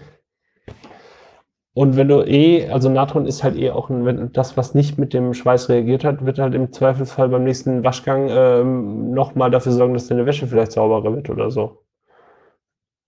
Und 1.73 1.95
wenn 1.95 2.07
du 2.07 2.23
eh, 2.25 2.69
also 2.69 2.89
Natron 2.89 3.27
ist 3.27 3.43
halt 3.43 3.55
eh 3.55 3.69
auch 3.69 3.91
ein, 3.91 4.03
wenn 4.05 4.31
das, 4.31 4.57
was 4.57 4.73
nicht 4.73 4.97
mit 4.97 5.13
dem 5.13 5.35
Schweiß 5.35 5.69
reagiert 5.69 6.03
hat, 6.05 6.25
wird 6.25 6.39
halt 6.39 6.55
im 6.55 6.71
Zweifelsfall 6.73 7.29
beim 7.29 7.43
nächsten 7.43 7.83
Waschgang 7.83 8.29
ähm, 8.31 9.11
nochmal 9.11 9.51
dafür 9.51 9.73
sorgen, 9.73 9.93
dass 9.93 10.07
deine 10.07 10.25
Wäsche 10.25 10.47
vielleicht 10.47 10.71
sauberer 10.71 11.13
wird 11.13 11.29
oder 11.29 11.51
so. 11.51 11.83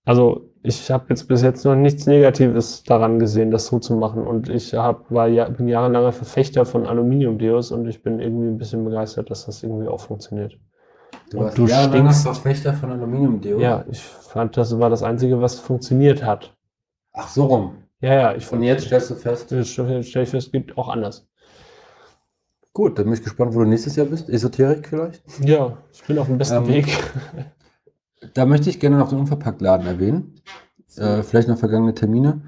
Also 0.04 0.49
ich 0.62 0.90
habe 0.90 1.06
jetzt 1.08 1.26
bis 1.26 1.42
jetzt 1.42 1.64
noch 1.64 1.74
nichts 1.74 2.06
Negatives 2.06 2.82
daran 2.84 3.18
gesehen, 3.18 3.50
das 3.50 3.66
so 3.66 3.78
zu 3.78 3.94
machen. 3.94 4.26
Und 4.26 4.48
ich 4.48 4.74
hab, 4.74 5.10
war 5.10 5.26
ja, 5.26 5.48
bin 5.48 5.68
jahrelanger 5.68 6.12
Verfechter 6.12 6.66
von 6.66 6.86
Aluminium-Deos 6.86 7.70
und 7.72 7.88
ich 7.88 8.02
bin 8.02 8.20
irgendwie 8.20 8.48
ein 8.48 8.58
bisschen 8.58 8.84
begeistert, 8.84 9.30
dass 9.30 9.46
das 9.46 9.62
irgendwie 9.62 9.88
auch 9.88 10.00
funktioniert. 10.00 10.58
Du 11.30 11.38
und 11.38 11.44
warst 11.44 11.58
du 11.58 11.66
jahrelanger 11.66 12.12
Verfechter 12.12 12.74
von 12.74 12.90
Aluminium-Deos? 12.92 13.60
Ja, 13.60 13.84
ich 13.90 14.02
fand, 14.02 14.56
das 14.56 14.78
war 14.78 14.90
das 14.90 15.02
Einzige, 15.02 15.40
was 15.40 15.58
funktioniert 15.58 16.22
hat. 16.22 16.54
Ach 17.12 17.28
so 17.28 17.44
rum. 17.44 17.74
Ja, 18.00 18.14
ja. 18.14 18.34
Ich 18.34 18.50
Und 18.52 18.62
jetzt 18.62 18.84
stellst 18.84 19.10
du 19.10 19.14
fest? 19.14 19.50
Jetzt 19.50 19.70
stelle 19.70 20.00
ich 20.00 20.28
fest, 20.28 20.52
gibt 20.52 20.76
auch 20.76 20.88
anders. 20.88 21.26
Gut, 22.72 22.98
dann 22.98 23.06
bin 23.06 23.14
ich 23.14 23.22
gespannt, 23.22 23.54
wo 23.54 23.60
du 23.60 23.64
nächstes 23.64 23.96
Jahr 23.96 24.06
bist. 24.06 24.28
Esoterik 24.28 24.88
vielleicht? 24.88 25.22
Ja, 25.42 25.78
ich 25.92 26.04
bin 26.04 26.18
auf 26.18 26.26
dem 26.26 26.38
besten 26.38 26.58
ähm, 26.58 26.68
Weg. 26.68 26.86
Da 28.34 28.46
möchte 28.46 28.70
ich 28.70 28.80
gerne 28.80 28.98
noch 28.98 29.08
den 29.08 29.18
Unverpacktladen 29.18 29.86
erwähnen. 29.86 30.40
Äh, 30.96 31.22
vielleicht 31.22 31.48
noch 31.48 31.58
vergangene 31.58 31.94
Termine. 31.94 32.42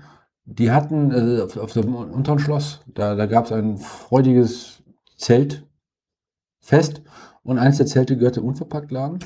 Die 0.45 0.71
hatten 0.71 1.11
äh, 1.13 1.43
auf, 1.43 1.57
auf, 1.57 1.73
dem 1.73 1.95
unteren 1.95 2.39
Schloss, 2.39 2.81
da, 2.87 3.15
da 3.15 3.27
gab 3.27 3.47
es 3.47 3.53
ein 3.53 3.79
freudiges 3.79 4.83
Zeltfest 5.17 7.03
und 7.45 7.59
eins 7.59 7.77
der 7.77 7.87
Zelte 7.87 8.17
gehörte 8.17 8.43
Unverpacktladen. 8.43 9.21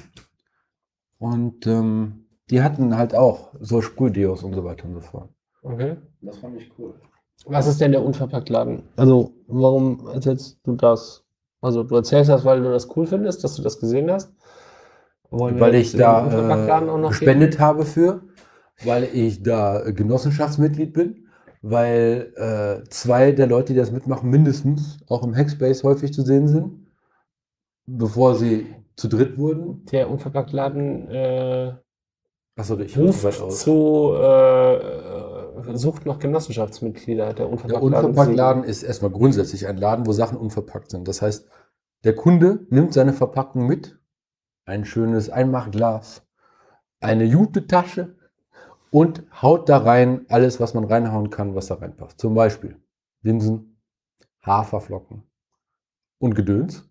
Und 1.18 1.66
ähm, 1.66 2.27
die 2.51 2.62
hatten 2.62 2.97
halt 2.97 3.14
auch 3.14 3.55
so 3.60 3.81
Sprühdeos 3.81 4.43
und 4.43 4.55
so 4.55 4.64
weiter 4.64 4.85
und 4.85 4.94
so 4.94 5.01
fort. 5.01 5.31
Okay. 5.62 5.97
Das 6.20 6.39
fand 6.39 6.56
ich 6.60 6.70
cool. 6.78 6.94
Was 7.47 7.66
ist 7.66 7.81
denn 7.81 7.93
der 7.93 8.05
Unverpacktladen? 8.05 8.82
Also, 8.97 9.32
warum 9.47 10.09
erzählst 10.09 10.59
du 10.64 10.74
das? 10.74 11.24
Also, 11.60 11.82
du 11.82 11.97
erzählst 11.97 12.31
das, 12.31 12.44
weil 12.44 12.62
du 12.62 12.70
das 12.70 12.94
cool 12.97 13.06
findest, 13.06 13.43
dass 13.43 13.56
du 13.56 13.62
das 13.62 13.78
gesehen 13.78 14.10
hast? 14.10 14.32
Wollen 15.30 15.60
weil 15.60 15.74
ich 15.74 15.92
da 15.92 16.26
äh, 16.26 17.08
gespendet 17.08 17.52
geben? 17.52 17.62
habe 17.62 17.84
für, 17.84 18.22
weil 18.84 19.04
ich 19.12 19.42
da 19.42 19.90
Genossenschaftsmitglied 19.90 20.92
bin, 20.92 21.26
weil 21.62 22.32
äh, 22.36 22.88
zwei 22.90 23.32
der 23.32 23.46
Leute, 23.46 23.72
die 23.72 23.78
das 23.78 23.90
mitmachen, 23.90 24.30
mindestens 24.30 24.98
auch 25.08 25.24
im 25.24 25.34
Hackspace 25.34 25.82
häufig 25.84 26.12
zu 26.12 26.22
sehen 26.22 26.48
sind, 26.48 26.86
bevor 27.86 28.34
sie 28.36 28.66
zu 28.94 29.08
dritt 29.08 29.36
wurden. 29.36 29.84
Der 29.92 30.10
Unverpacktladen 30.10 31.10
äh, 31.10 31.72
Achso, 32.58 32.78
ich 32.78 32.96
ruft 32.96 33.52
zu 33.52 34.14
äh, 34.14 35.76
sucht 35.76 36.06
noch 36.06 36.18
Genossenschaftsmitglieder. 36.18 37.34
Der 37.34 37.50
Unverpacktladen, 37.50 37.90
der 37.90 38.04
Unverpacktladen 38.04 38.64
ist 38.64 38.82
erstmal 38.82 39.10
grundsätzlich 39.10 39.66
ein 39.66 39.76
Laden, 39.76 40.06
wo 40.06 40.12
Sachen 40.12 40.38
unverpackt 40.38 40.90
sind. 40.90 41.06
Das 41.06 41.20
heißt, 41.20 41.46
der 42.04 42.14
Kunde 42.14 42.66
nimmt 42.70 42.94
seine 42.94 43.12
Verpackung 43.12 43.66
mit, 43.66 43.98
ein 44.66 44.84
schönes 44.84 45.30
Einmachglas, 45.30 46.26
eine 47.01 47.24
Jute-Tasche 47.24 48.16
und 48.90 49.22
haut 49.40 49.68
da 49.68 49.78
rein 49.78 50.26
alles, 50.28 50.60
was 50.60 50.74
man 50.74 50.84
reinhauen 50.84 51.30
kann, 51.30 51.55
was 51.55 51.68
da 51.68 51.76
reinpasst. 51.76 52.20
Zum 52.20 52.34
Beispiel 52.34 52.76
Linsen, 53.22 53.78
Haferflocken 54.44 55.22
und 56.18 56.34
Gedöns. 56.34 56.88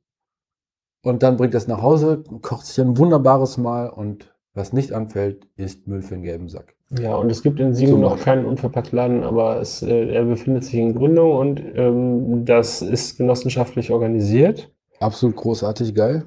Und 1.03 1.21
dann 1.21 1.37
bringt 1.37 1.53
das 1.53 1.67
nach 1.67 1.81
Hause, 1.81 2.23
kocht 2.41 2.65
sich 2.65 2.83
ein 2.83 2.97
wunderbares 2.97 3.57
Mahl 3.57 3.89
und 3.89 4.33
was 4.53 4.73
nicht 4.73 4.93
anfällt, 4.93 5.47
ist 5.55 5.85
Müll 5.85 6.01
für 6.01 6.15
den 6.15 6.23
gelben 6.23 6.47
Sack. 6.47 6.75
Ja, 6.97 7.15
und 7.15 7.29
es 7.29 7.43
gibt 7.43 7.59
in 7.59 7.73
Siegen 7.73 7.99
noch 7.99 8.19
keinen 8.19 8.45
Unverpacktladen, 8.45 9.23
aber 9.23 9.59
es, 9.59 9.81
äh, 9.81 10.13
er 10.13 10.23
befindet 10.23 10.63
sich 10.63 10.75
in 10.75 10.95
Gründung 10.95 11.35
und 11.35 11.61
ähm, 11.75 12.45
das 12.45 12.81
ist 12.81 13.17
genossenschaftlich 13.17 13.91
organisiert. 13.91 14.71
Absolut 14.99 15.35
großartig 15.35 15.93
geil. 15.93 16.25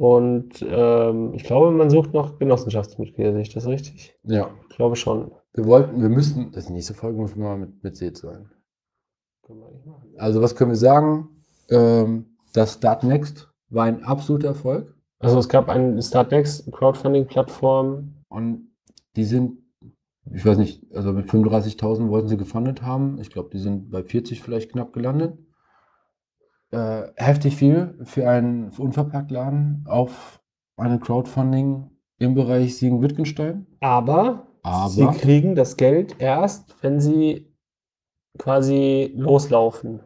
Und 0.00 0.64
ähm, 0.66 1.34
ich 1.34 1.44
glaube, 1.44 1.70
man 1.72 1.90
sucht 1.90 2.14
noch 2.14 2.38
Genossenschaftsmitglieder, 2.38 3.32
sehe 3.32 3.42
ich 3.42 3.52
das 3.52 3.66
richtig? 3.66 4.16
Ja. 4.22 4.48
Ich 4.70 4.76
glaube 4.76 4.96
schon. 4.96 5.30
Wir 5.52 5.66
wollten, 5.66 6.00
wir 6.00 6.08
müssten, 6.08 6.52
das 6.52 6.70
nächste 6.70 6.94
Folge 6.94 7.20
muss 7.20 7.36
mal 7.36 7.58
mit, 7.58 7.84
mit 7.84 7.98
Seed 7.98 8.16
sein. 8.16 8.48
Also 10.16 10.40
was 10.40 10.56
können 10.56 10.70
wir 10.70 10.76
sagen? 10.76 11.28
Ähm, 11.68 12.38
das 12.54 12.76
Start 12.76 13.04
Next 13.04 13.52
war 13.68 13.84
ein 13.84 14.02
absoluter 14.02 14.48
Erfolg. 14.48 14.94
Also 15.18 15.38
es 15.38 15.50
gab 15.50 15.68
eine 15.68 16.00
Startnext 16.02 16.72
Crowdfunding-Plattform. 16.72 18.14
Und 18.30 18.70
die 19.16 19.24
sind, 19.24 19.58
ich 20.32 20.46
weiß 20.46 20.56
nicht, 20.56 20.82
also 20.94 21.12
mit 21.12 21.26
35.000 21.26 22.08
wollten 22.08 22.28
sie 22.28 22.38
gefundet 22.38 22.80
haben. 22.80 23.18
Ich 23.20 23.28
glaube, 23.28 23.50
die 23.52 23.58
sind 23.58 23.90
bei 23.90 24.02
40 24.02 24.40
vielleicht 24.40 24.72
knapp 24.72 24.94
gelandet. 24.94 25.36
Äh, 26.72 27.08
heftig 27.16 27.56
viel 27.56 27.98
für 28.04 28.28
einen 28.28 28.70
Unverpacktladen 28.70 29.84
auf 29.88 30.40
eine 30.76 31.00
Crowdfunding 31.00 31.90
im 32.18 32.34
Bereich 32.34 32.76
Siegen-Wittgenstein. 32.76 33.66
Aber, 33.80 34.46
Aber 34.62 34.88
sie 34.88 35.06
kriegen 35.06 35.56
das 35.56 35.76
Geld 35.76 36.16
erst, 36.20 36.76
wenn 36.80 37.00
sie 37.00 37.52
quasi 38.38 39.12
loslaufen. 39.16 40.00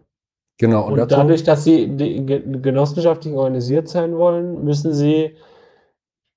Genau. 0.59 0.87
Und, 0.87 0.99
und 0.99 1.13
dadurch, 1.13 1.43
dass 1.43 1.65
sie 1.65 1.97
genossenschaftlich 1.97 3.35
organisiert 3.35 3.89
sein 3.89 4.17
wollen, 4.17 4.65
müssen 4.65 4.95
sie 4.95 5.37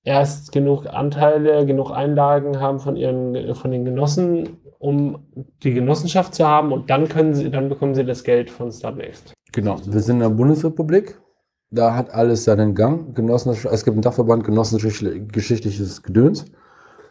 erst 0.03 0.51
genug 0.51 0.87
Anteile, 0.87 1.65
genug 1.65 1.91
Einlagen 1.91 2.59
haben 2.59 2.79
von 2.79 2.97
ihren, 2.97 3.55
von 3.55 3.71
den 3.71 3.85
Genossen, 3.85 4.57
um 4.79 5.25
die 5.63 5.73
Genossenschaft 5.73 6.35
zu 6.35 6.45
haben 6.45 6.73
und 6.73 6.89
dann 6.89 7.07
können 7.07 7.33
sie, 7.33 7.49
dann 7.49 7.69
bekommen 7.69 7.95
sie 7.95 8.05
das 8.05 8.23
Geld 8.23 8.49
von 8.49 8.71
Startnext. 8.71 9.36
Genau. 9.51 9.79
Wir 9.85 10.01
sind 10.01 10.17
in 10.17 10.21
der 10.21 10.29
Bundesrepublik. 10.29 11.19
Da 11.69 11.95
hat 11.95 12.11
alles 12.11 12.45
seinen 12.45 12.75
Gang. 12.75 13.13
Genossenschaft, 13.15 13.73
es 13.73 13.83
gibt 13.83 13.95
einen 13.95 14.01
Dachverband 14.01 14.43
Genossenschaftliches 14.43 16.03
Gedöns. 16.03 16.45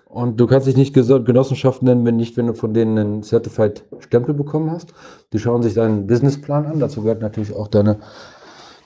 Und 0.08 0.40
du 0.40 0.46
kannst 0.46 0.66
dich 0.66 0.76
nicht 0.76 0.94
Genossenschaft 0.94 1.82
nennen, 1.82 2.06
wenn 2.06 2.16
nicht, 2.16 2.36
wenn 2.36 2.46
du 2.46 2.54
von 2.54 2.72
denen 2.72 2.96
einen 2.96 3.22
Certified 3.22 3.84
Stempel 3.98 4.34
bekommen 4.34 4.70
hast. 4.70 4.94
Die 5.32 5.38
schauen 5.38 5.62
sich 5.62 5.74
deinen 5.74 6.06
Businessplan 6.06 6.64
an. 6.66 6.80
Dazu 6.80 7.02
gehört 7.02 7.20
natürlich 7.20 7.54
auch 7.54 7.68
deine 7.68 7.98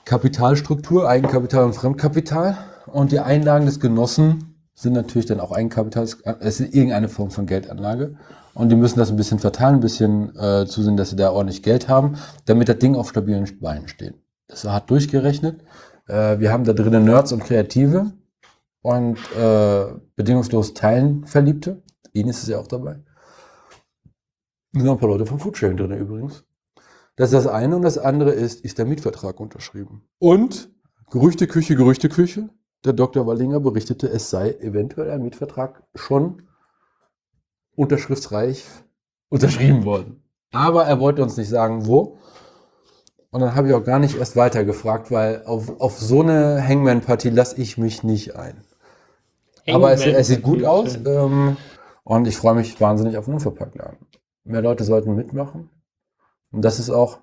Kapitalstruktur, 0.03 1.07
Eigenkapital 1.07 1.63
und 1.63 1.73
Fremdkapital. 1.73 2.57
Und 2.87 3.11
die 3.13 3.19
Einlagen 3.19 3.65
des 3.65 3.79
Genossen 3.79 4.55
sind 4.73 4.93
natürlich 4.93 5.27
dann 5.27 5.39
auch 5.39 5.51
Eigenkapital. 5.51 6.03
Es 6.39 6.59
ist 6.59 6.73
irgendeine 6.73 7.07
Form 7.07 7.31
von 7.31 7.45
Geldanlage. 7.45 8.15
Und 8.53 8.69
die 8.69 8.75
müssen 8.75 8.99
das 8.99 9.09
ein 9.09 9.15
bisschen 9.15 9.39
verteilen, 9.39 9.75
ein 9.75 9.81
bisschen 9.81 10.35
äh, 10.35 10.65
zusehen, 10.65 10.97
dass 10.97 11.09
sie 11.09 11.15
da 11.15 11.31
ordentlich 11.31 11.63
Geld 11.63 11.87
haben, 11.87 12.17
damit 12.45 12.69
das 12.69 12.79
Ding 12.79 12.95
auf 12.95 13.09
stabilen 13.09 13.47
Beinen 13.59 13.87
steht. 13.87 14.15
Das 14.47 14.65
hat 14.65 14.89
durchgerechnet. 14.89 15.63
Äh, 16.07 16.39
wir 16.39 16.51
haben 16.51 16.63
da 16.63 16.73
drinnen 16.73 17.05
Nerds 17.05 17.31
und 17.31 17.43
Kreative 17.43 18.11
und 18.81 19.17
äh, 19.37 19.85
bedingungslos 20.15 20.73
Teilen 20.73 21.25
Verliebte. 21.25 21.81
Ines 22.13 22.43
ist 22.43 22.49
ja 22.49 22.59
auch 22.59 22.67
dabei. 22.67 22.99
Da 24.73 24.79
sind 24.79 24.85
noch 24.85 24.93
ein 24.93 24.99
paar 24.99 25.09
Leute 25.09 25.25
vom 25.25 25.39
Foodsharing 25.39 25.77
drin 25.77 25.91
übrigens. 25.91 26.43
Das 27.15 27.29
ist 27.29 27.45
das 27.45 27.47
eine 27.47 27.75
und 27.75 27.83
das 27.83 27.97
andere 27.97 28.31
ist, 28.31 28.61
ist 28.61 28.77
der 28.77 28.85
Mietvertrag 28.85 29.39
unterschrieben. 29.39 30.03
Und 30.17 30.69
Gerüchteküche, 31.09 31.75
Gerüchteküche. 31.75 32.49
Der 32.83 32.93
Dr. 32.93 33.27
Wallinger 33.27 33.59
berichtete, 33.59 34.09
es 34.09 34.29
sei 34.29 34.53
eventuell 34.53 35.11
ein 35.11 35.21
Mietvertrag 35.21 35.83
schon 35.93 36.47
unterschriftsreich 37.81 38.63
unterschrieben 39.29 39.85
worden. 39.85 40.23
Aber 40.51 40.85
er 40.85 40.99
wollte 40.99 41.23
uns 41.23 41.37
nicht 41.37 41.49
sagen, 41.49 41.87
wo. 41.87 42.17
Und 43.31 43.39
dann 43.39 43.55
habe 43.55 43.69
ich 43.69 43.73
auch 43.73 43.83
gar 43.83 43.99
nicht 43.99 44.17
erst 44.17 44.35
weiter 44.35 44.65
gefragt, 44.65 45.09
weil 45.09 45.43
auf, 45.45 45.79
auf 45.79 45.97
so 45.97 46.21
eine 46.21 46.65
Hangman-Partie 46.67 47.29
lasse 47.29 47.59
ich 47.61 47.77
mich 47.77 48.03
nicht 48.03 48.35
ein. 48.35 48.63
Aber 49.67 49.91
es, 49.93 50.05
es 50.05 50.27
sieht 50.27 50.41
gut 50.43 50.65
aus 50.65 50.97
ähm, 51.05 51.55
und 52.03 52.27
ich 52.27 52.35
freue 52.35 52.55
mich 52.55 52.79
wahnsinnig 52.81 53.17
auf 53.17 53.25
den 53.25 53.35
Unverpacktladen. 53.35 53.97
Mehr 54.43 54.61
Leute 54.61 54.83
sollten 54.83 55.15
mitmachen. 55.15 55.69
Und 56.51 56.63
das 56.65 56.79
ist 56.79 56.89
auch, 56.89 57.19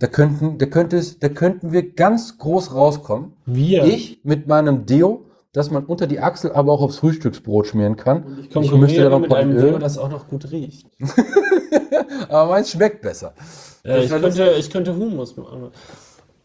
da 0.00 0.08
könnten, 0.08 0.58
da 0.58 0.66
könnte 0.66 0.96
es, 0.96 1.20
da 1.20 1.28
könnten 1.28 1.70
wir 1.70 1.92
ganz 1.92 2.38
groß 2.38 2.74
rauskommen. 2.74 3.34
Wir. 3.46 3.84
Ich 3.84 4.20
mit 4.24 4.48
meinem 4.48 4.84
Deo, 4.84 5.25
das 5.56 5.70
man 5.70 5.86
unter 5.86 6.06
die 6.06 6.20
Achsel, 6.20 6.52
aber 6.52 6.70
auch 6.70 6.82
aufs 6.82 6.98
Frühstücksbrot 6.98 7.68
schmieren 7.68 7.96
kann. 7.96 8.24
Und 8.24 8.40
ich 8.40 8.54
Ich 8.54 8.72
müsste 8.72 9.04
da 9.04 9.08
noch 9.08 9.20
mit 9.20 9.32
ein 9.32 9.48
einem 9.48 9.56
Öl. 9.56 9.70
Deo, 9.70 9.78
das 9.78 9.96
auch 9.96 10.10
noch 10.10 10.28
gut 10.28 10.50
riecht. 10.52 10.86
aber 12.28 12.50
meins 12.50 12.70
schmeckt 12.70 13.00
besser. 13.00 13.32
Äh, 13.82 14.04
ich, 14.04 14.10
könnte, 14.10 14.54
ich 14.58 14.68
könnte 14.68 14.94
Hummus 14.94 15.34
machen. 15.38 15.70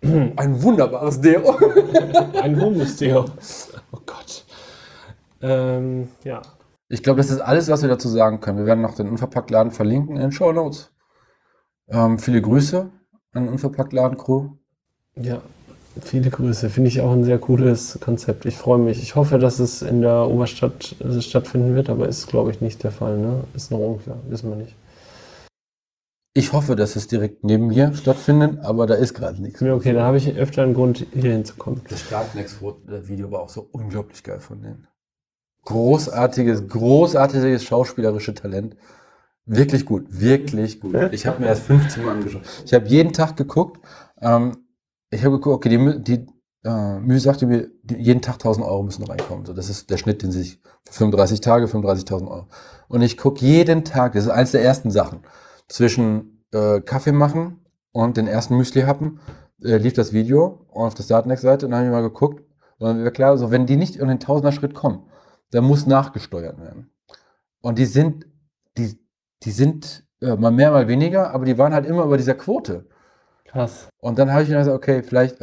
Ein 0.38 0.64
wunderbares 0.64 1.20
Deo. 1.20 1.58
Ein 2.42 2.60
Hummus-Deo. 2.62 3.26
Oh 3.92 4.00
Gott. 4.06 4.46
Ähm, 5.42 6.08
ja. 6.24 6.42
Ich 6.88 7.04
glaube, 7.04 7.18
das 7.18 7.32
ist 7.32 7.42
alles, 7.42 7.68
was 7.68 7.82
wir 7.82 7.90
dazu 7.90 8.08
sagen 8.08 8.40
können. 8.40 8.60
Wir 8.60 8.66
werden 8.66 8.82
noch 8.82 8.96
den 8.96 9.10
Unverpacktladen 9.10 9.74
verlinken 9.74 10.16
in 10.16 10.22
den 10.22 10.32
Show 10.32 10.54
Notes. 10.54 10.90
Ähm, 11.90 12.18
viele 12.18 12.42
Grüße 12.42 12.90
an 13.34 13.44
den 13.44 13.52
Unverpacktladen-Crew. 13.52 14.52
Ja, 15.18 15.42
viele 16.02 16.30
Grüße. 16.30 16.70
Finde 16.70 16.90
ich 16.90 17.02
auch 17.02 17.12
ein 17.12 17.24
sehr 17.24 17.40
cooles 17.40 18.00
Konzept. 18.02 18.46
Ich 18.46 18.56
freue 18.56 18.80
mich. 18.80 19.02
Ich 19.02 19.16
hoffe, 19.16 19.40
dass 19.40 19.60
es 19.60 19.82
in 19.82 20.02
der 20.02 20.28
Oberstadt 20.28 20.96
äh, 21.00 21.22
stattfinden 21.22 21.76
wird, 21.76 21.90
aber 21.90 22.08
ist, 22.08 22.28
glaube 22.28 22.52
ich, 22.52 22.62
nicht 22.62 22.84
der 22.84 22.92
Fall. 22.92 23.18
Ne? 23.18 23.44
Ist 23.54 23.72
noch 23.72 23.80
unklar. 23.80 24.18
Wissen 24.30 24.50
wir 24.50 24.58
nicht. 24.58 24.76
Ich 26.34 26.54
hoffe, 26.54 26.78
dass 26.78 26.96
es 26.96 27.08
direkt 27.08 27.44
neben 27.44 27.68
mir 27.68 27.94
stattfindet, 27.94 28.60
aber 28.62 28.88
da 28.88 28.94
ist 28.94 29.14
gerade 29.14 29.42
nichts. 29.42 29.60
Ja, 29.60 29.74
okay, 29.76 29.92
da 29.92 30.06
habe 30.06 30.16
ich 30.16 30.34
öfter 30.38 30.64
einen 30.64 30.74
Grund, 30.74 31.06
hier 31.12 31.34
hinzukommen. 31.34 31.82
Das 31.90 32.00
Startnext-Video 32.00 33.32
war 33.32 33.42
auch 33.42 33.50
so 33.50 33.68
unglaublich 33.74 34.24
geil 34.24 34.40
von 34.40 34.62
denen. 34.62 34.88
Großartiges, 35.66 36.70
großartiges 36.70 37.66
schauspielerische 37.66 38.34
Talent. 38.34 38.78
Wirklich 39.46 39.86
gut, 39.86 40.06
wirklich 40.08 40.80
gut. 40.80 40.96
Ich 41.12 41.28
habe 41.28 41.42
mir 41.42 41.48
das 41.48 41.60
15 41.60 42.06
Mal 42.06 42.12
angeschaut. 42.14 42.44
Ich 42.66 42.74
habe 42.74 42.88
jeden 42.88 43.12
Tag 43.12 43.36
geguckt. 43.36 43.86
Ähm, 44.22 44.54
ich 45.12 45.24
habe 45.24 45.38
geguckt, 45.38 45.66
okay, 45.66 45.70
die, 45.70 46.04
die 46.04 46.28
äh, 46.64 47.00
Mühe 47.00 47.20
sagte 47.20 47.46
mir, 47.46 47.70
jeden 47.90 48.22
Tag 48.22 48.36
1000 48.36 48.66
Euro 48.66 48.84
müssen 48.84 49.04
reinkommen. 49.04 49.46
So, 49.46 49.54
das 49.54 49.70
ist 49.70 49.90
der 49.90 49.98
Schnitt, 49.98 50.22
den 50.22 50.32
sie 50.32 50.44
sich 50.44 50.62
für 50.86 50.94
35 50.94 51.42
Tage, 51.42 51.66
35.000 51.66 52.28
Euro. 52.28 52.48
Und 52.88 53.02
ich 53.02 53.18
gucke 53.18 53.46
jeden 53.46 53.84
Tag, 53.84 54.14
das 54.14 54.26
ist 54.26 54.30
eins 54.30 54.52
der 54.52 54.64
ersten 54.64 54.92
Sachen, 54.92 55.22
zwischen 55.68 56.46
äh, 56.54 56.82
Kaffee 56.82 57.12
machen 57.12 57.66
und 57.92 58.18
den 58.18 58.28
ersten 58.28 58.58
Müsli 58.58 58.82
happen, 58.82 59.20
äh, 59.64 59.78
lief 59.78 59.94
das 59.94 60.14
Video 60.14 60.66
auf 60.72 60.94
der 60.94 61.04
Startnext-Seite 61.04 61.66
und 61.66 61.72
dann 61.72 61.80
habe 61.80 61.88
ich 61.90 61.94
mal 61.94 62.02
geguckt. 62.02 62.44
Und 62.80 62.88
dann 62.88 63.04
war 63.04 63.12
klar, 63.12 63.38
so, 63.38 63.52
wenn 63.52 63.66
die 63.66 63.78
nicht 63.78 63.96
in 63.96 64.08
den 64.08 64.20
Tausender-Schritt 64.20 64.74
kommen, 64.74 65.04
dann 65.52 65.66
muss 65.66 65.86
nachgesteuert 65.86 66.60
werden. 66.60 66.90
Und 67.62 67.78
die 67.78 67.86
sind, 67.86 68.26
die, 68.78 68.98
die 69.44 69.52
sind 69.52 70.06
äh, 70.22 70.36
mal 70.36 70.52
mehr, 70.52 70.72
mal 70.72 70.88
weniger, 70.88 71.32
aber 71.32 71.46
die 71.46 71.58
waren 71.58 71.74
halt 71.74 71.86
immer 71.86 72.06
über 72.06 72.18
dieser 72.18 72.36
Quote. 72.36 72.88
Krass. 73.52 73.88
Und 74.00 74.18
dann 74.18 74.32
habe 74.32 74.44
ich 74.44 74.50
mir 74.50 74.58
gesagt, 74.58 74.76
okay, 74.76 75.04
vielleicht, 75.04 75.38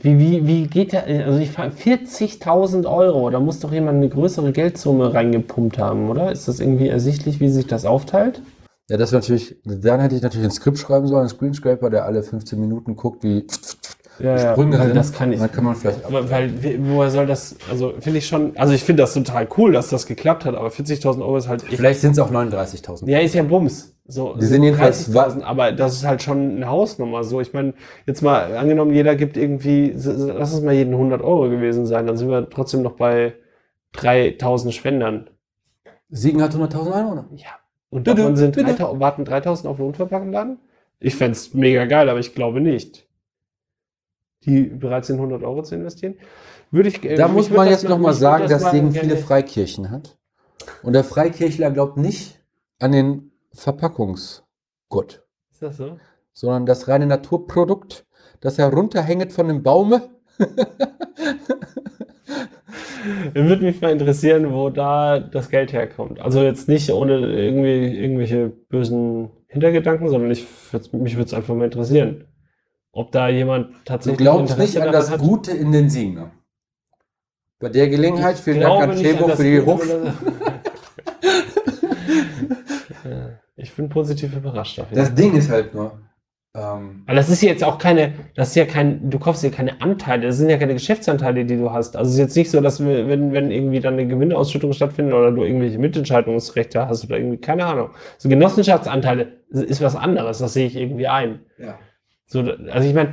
Wie, 0.00 0.18
wie, 0.18 0.46
wie 0.46 0.66
geht 0.66 0.92
der? 0.92 1.04
Also 1.26 1.38
ich 1.38 1.50
frage 1.50 1.72
40.000 1.74 2.86
Euro. 2.90 3.28
Da 3.30 3.38
muss 3.38 3.60
doch 3.60 3.70
jemand 3.72 3.96
eine 3.96 4.08
größere 4.08 4.52
Geldsumme 4.52 5.12
reingepumpt 5.12 5.78
haben, 5.78 6.08
oder? 6.08 6.32
Ist 6.32 6.48
das 6.48 6.60
irgendwie 6.60 6.88
ersichtlich, 6.88 7.38
wie 7.40 7.48
sich 7.48 7.66
das 7.66 7.84
aufteilt? 7.84 8.40
ja, 8.88 8.96
das 8.96 9.12
wäre 9.12 9.20
natürlich, 9.20 9.54
dann 9.64 10.00
hätte 10.00 10.16
ich 10.16 10.22
natürlich 10.22 10.48
ein 10.48 10.50
Skript 10.50 10.76
schreiben 10.78 11.06
sollen, 11.06 11.20
einen 11.20 11.28
Screenscraper, 11.28 11.90
der 11.90 12.06
alle 12.06 12.24
15 12.24 12.58
Minuten 12.58 12.96
guckt, 12.96 13.22
wie 13.22 13.46
Ja, 14.18 14.36
ja, 14.36 14.50
Sprünge 14.52 14.78
sind. 14.78 14.96
das 14.96 15.12
kann 15.12 15.32
ich. 15.32 15.38
Dann 15.38 15.52
kann 15.52 15.62
man 15.62 15.76
vielleicht 15.76 16.04
Aber 16.04 16.28
weil, 16.28 16.52
woher 16.80 17.10
soll 17.10 17.26
das, 17.26 17.54
also 17.70 17.92
finde 18.00 18.18
ich 18.18 18.26
schon, 18.26 18.56
also 18.56 18.72
ich 18.72 18.82
finde 18.82 19.04
das 19.04 19.14
total 19.14 19.46
cool, 19.56 19.70
dass 19.72 19.90
das 19.90 20.06
geklappt 20.06 20.44
hat, 20.44 20.56
aber 20.56 20.68
40.000 20.70 21.20
Euro 21.20 21.36
ist 21.36 21.46
halt 21.48 21.62
Vielleicht 21.62 22.00
sind 22.00 22.12
es 22.12 22.18
auch 22.18 22.32
39.000. 22.32 23.08
ja, 23.08 23.20
ist 23.20 23.34
ja 23.34 23.44
Bums. 23.44 23.94
So, 24.10 24.34
Die 24.34 24.46
sind 24.46 24.62
jedenfalls 24.64 25.08
30.000, 25.08 25.42
aber 25.42 25.70
das 25.72 25.94
ist 25.94 26.04
halt 26.04 26.20
schon 26.22 26.56
eine 26.56 26.66
Hausnummer. 26.66 27.22
So, 27.22 27.40
ich 27.40 27.52
meine, 27.52 27.74
jetzt 28.06 28.22
mal 28.22 28.56
angenommen, 28.56 28.92
jeder 28.92 29.14
gibt 29.14 29.36
irgendwie, 29.36 29.92
lass 29.94 30.52
es 30.52 30.60
mal 30.62 30.74
jeden 30.74 30.92
100 30.94 31.22
Euro 31.22 31.48
gewesen 31.48 31.86
sein, 31.86 32.06
dann 32.06 32.16
sind 32.16 32.28
wir 32.28 32.50
trotzdem 32.50 32.82
noch 32.82 32.92
bei 32.92 33.34
3.000 33.94 34.72
Spendern. 34.72 35.30
Siegen 36.08 36.42
hat 36.42 36.54
100.000 36.54 36.92
Einwohner. 36.92 37.28
Ja. 37.36 37.46
Und 37.90 38.02
Bitte, 38.04 38.16
davon 38.16 38.36
sind 38.36 38.56
bitte. 38.56 38.72
3.000, 38.72 38.98
warten 39.00 39.24
3.000 39.24 39.66
auf 39.68 39.76
den 39.76 39.86
Unverpacktladen? 39.86 40.58
Ich 40.98 41.14
fände 41.14 41.32
es 41.32 41.54
mega 41.54 41.84
geil, 41.86 42.08
aber 42.08 42.18
ich 42.18 42.34
glaube 42.34 42.60
nicht. 42.60 43.06
Die 44.44 44.62
bereit 44.62 45.04
sind, 45.04 45.16
100 45.16 45.42
Euro 45.42 45.62
zu 45.62 45.74
investieren. 45.76 46.14
Würde 46.70 46.88
ich, 46.88 47.04
äh, 47.04 47.14
Da 47.14 47.28
muss 47.28 47.50
man 47.50 47.68
jetzt 47.68 47.84
mal- 47.84 47.90
noch 47.90 47.98
mal 47.98 48.08
mich 48.10 48.20
würd 48.20 48.20
sagen, 48.20 48.48
das 48.48 48.62
dass 48.62 48.72
Siegen 48.72 48.92
viele 48.92 49.16
Freikirchen 49.16 49.90
hat. 49.90 50.16
Und 50.82 50.94
der 50.94 51.04
Freikirchler 51.04 51.70
glaubt 51.70 51.96
nicht 51.96 52.40
an 52.78 52.92
den 52.92 53.29
Verpackungsgott, 53.52 55.22
Ist 55.50 55.62
das 55.62 55.76
so? 55.76 55.98
sondern 56.32 56.66
das 56.66 56.88
reine 56.88 57.06
Naturprodukt, 57.06 58.06
das 58.40 58.58
herunterhängt 58.58 59.32
von 59.32 59.48
dem 59.48 59.62
Baume. 59.62 60.08
Würde 63.34 63.64
mich 63.64 63.80
mal 63.80 63.90
interessieren, 63.92 64.52
wo 64.52 64.70
da 64.70 65.18
das 65.18 65.48
Geld 65.48 65.72
herkommt. 65.72 66.20
Also 66.20 66.42
jetzt 66.42 66.68
nicht 66.68 66.90
ohne 66.92 67.18
irgendwie 67.18 67.96
irgendwelche 67.98 68.48
bösen 68.50 69.30
Hintergedanken, 69.48 70.08
sondern 70.08 70.30
ich 70.30 70.46
mich 70.92 71.16
würde 71.16 71.26
es 71.26 71.34
einfach 71.34 71.54
mal 71.54 71.64
interessieren, 71.64 72.26
ob 72.92 73.10
da 73.12 73.28
jemand 73.28 73.70
Du 73.74 73.78
tatsächlich 73.84 74.18
glaubst 74.18 74.52
Interesse 74.52 74.78
nicht 74.78 74.86
an 74.86 74.92
das 74.92 75.10
hat. 75.10 75.20
Gute 75.20 75.50
in 75.52 75.72
den 75.72 75.88
Siegner. 75.90 76.30
Bei 77.58 77.68
der 77.68 77.88
Gelegenheit, 77.88 78.38
vielen 78.38 78.60
Dank 78.60 78.82
an 78.82 78.96
Chebo 78.96 79.28
für 79.28 79.42
die 79.42 79.58
Gute, 79.58 79.66
Hoch. 79.66 79.82
oder- 79.82 80.14
Ja, 83.04 83.30
ich 83.60 83.74
bin 83.74 83.88
positiv 83.88 84.34
überrascht. 84.34 84.80
Das. 84.92 85.14
Ding 85.14 85.34
ist 85.34 85.50
halt 85.50 85.74
nur, 85.74 85.98
ähm, 86.52 87.04
Aber 87.06 87.14
das 87.14 87.28
ist 87.28 87.42
jetzt 87.42 87.62
auch 87.62 87.78
keine, 87.78 88.12
das 88.34 88.48
ist 88.48 88.54
ja 88.56 88.64
kein, 88.64 89.08
du 89.08 89.20
kaufst 89.20 89.44
ja 89.44 89.50
keine 89.50 89.80
Anteile, 89.80 90.26
das 90.26 90.38
sind 90.38 90.50
ja 90.50 90.58
keine 90.58 90.74
Geschäftsanteile, 90.74 91.44
die 91.44 91.56
du 91.56 91.70
hast. 91.70 91.96
Also 91.96 92.08
es 92.08 92.14
ist 92.14 92.20
jetzt 92.20 92.36
nicht 92.36 92.50
so, 92.50 92.60
dass 92.60 92.84
wir, 92.84 93.06
wenn, 93.06 93.32
wenn 93.32 93.52
irgendwie 93.52 93.78
dann 93.78 93.94
eine 93.94 94.08
Gewinnausschüttung 94.08 94.72
stattfindet 94.72 95.14
oder 95.14 95.30
du 95.30 95.44
irgendwelche 95.44 95.78
Mitentscheidungsrechte 95.78 96.88
hast 96.88 97.04
oder 97.04 97.18
irgendwie, 97.18 97.38
keine 97.38 97.66
Ahnung. 97.66 97.90
So 98.18 98.28
Genossenschaftsanteile 98.28 99.28
ist 99.50 99.80
was 99.80 99.94
anderes, 99.94 100.38
das 100.38 100.54
sehe 100.54 100.66
ich 100.66 100.76
irgendwie 100.76 101.06
ein. 101.06 101.40
ja. 101.58 101.78
So, 102.26 102.40
also 102.70 102.88
ich 102.88 102.94
meine, 102.94 103.12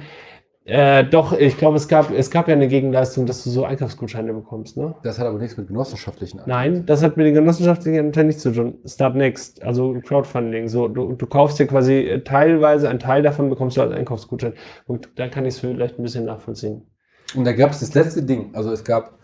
äh, 0.69 1.05
doch, 1.05 1.31
ich 1.31 1.57
glaube, 1.57 1.77
es 1.77 1.87
gab, 1.87 2.11
es 2.11 2.29
gab 2.29 2.49
ja 2.49 2.53
eine 2.53 2.67
Gegenleistung, 2.67 3.25
dass 3.25 3.41
du 3.41 3.49
so 3.49 3.63
Einkaufsgutscheine 3.63 4.33
bekommst, 4.33 4.75
ne? 4.75 4.95
das 5.01 5.17
hat 5.17 5.25
aber 5.25 5.39
nichts 5.39 5.55
mit 5.55 5.69
genossenschaftlichen 5.69 6.41
Nein, 6.45 6.85
das 6.85 7.01
hat 7.03 7.15
mit 7.15 7.25
den 7.25 7.35
genossenschaftlichen 7.35 7.99
Anteilen 7.99 8.27
nichts 8.27 8.43
zu 8.43 8.51
tun. 8.51 8.79
Start 8.85 9.15
Next, 9.15 9.63
also 9.63 9.93
Crowdfunding. 10.05 10.67
So, 10.67 10.89
du, 10.89 11.13
du 11.13 11.25
kaufst 11.25 11.57
dir 11.57 11.67
quasi 11.67 11.99
äh, 11.99 12.21
teilweise, 12.21 12.89
einen 12.89 12.99
Teil 12.99 13.23
davon 13.23 13.49
bekommst 13.49 13.77
du 13.77 13.81
als 13.81 13.93
Einkaufsgutschein. 13.93 14.55
Und 14.87 15.07
dann 15.15 15.31
kann 15.31 15.45
ich 15.45 15.53
es 15.53 15.61
vielleicht 15.61 15.99
ein 15.99 16.03
bisschen 16.03 16.25
nachvollziehen. 16.25 16.85
Und 17.33 17.45
da 17.45 17.53
gab 17.53 17.71
es 17.71 17.79
das 17.79 17.93
letzte 17.93 18.23
Ding. 18.23 18.53
Also 18.53 18.69
es 18.73 18.83
gab, 18.83 19.17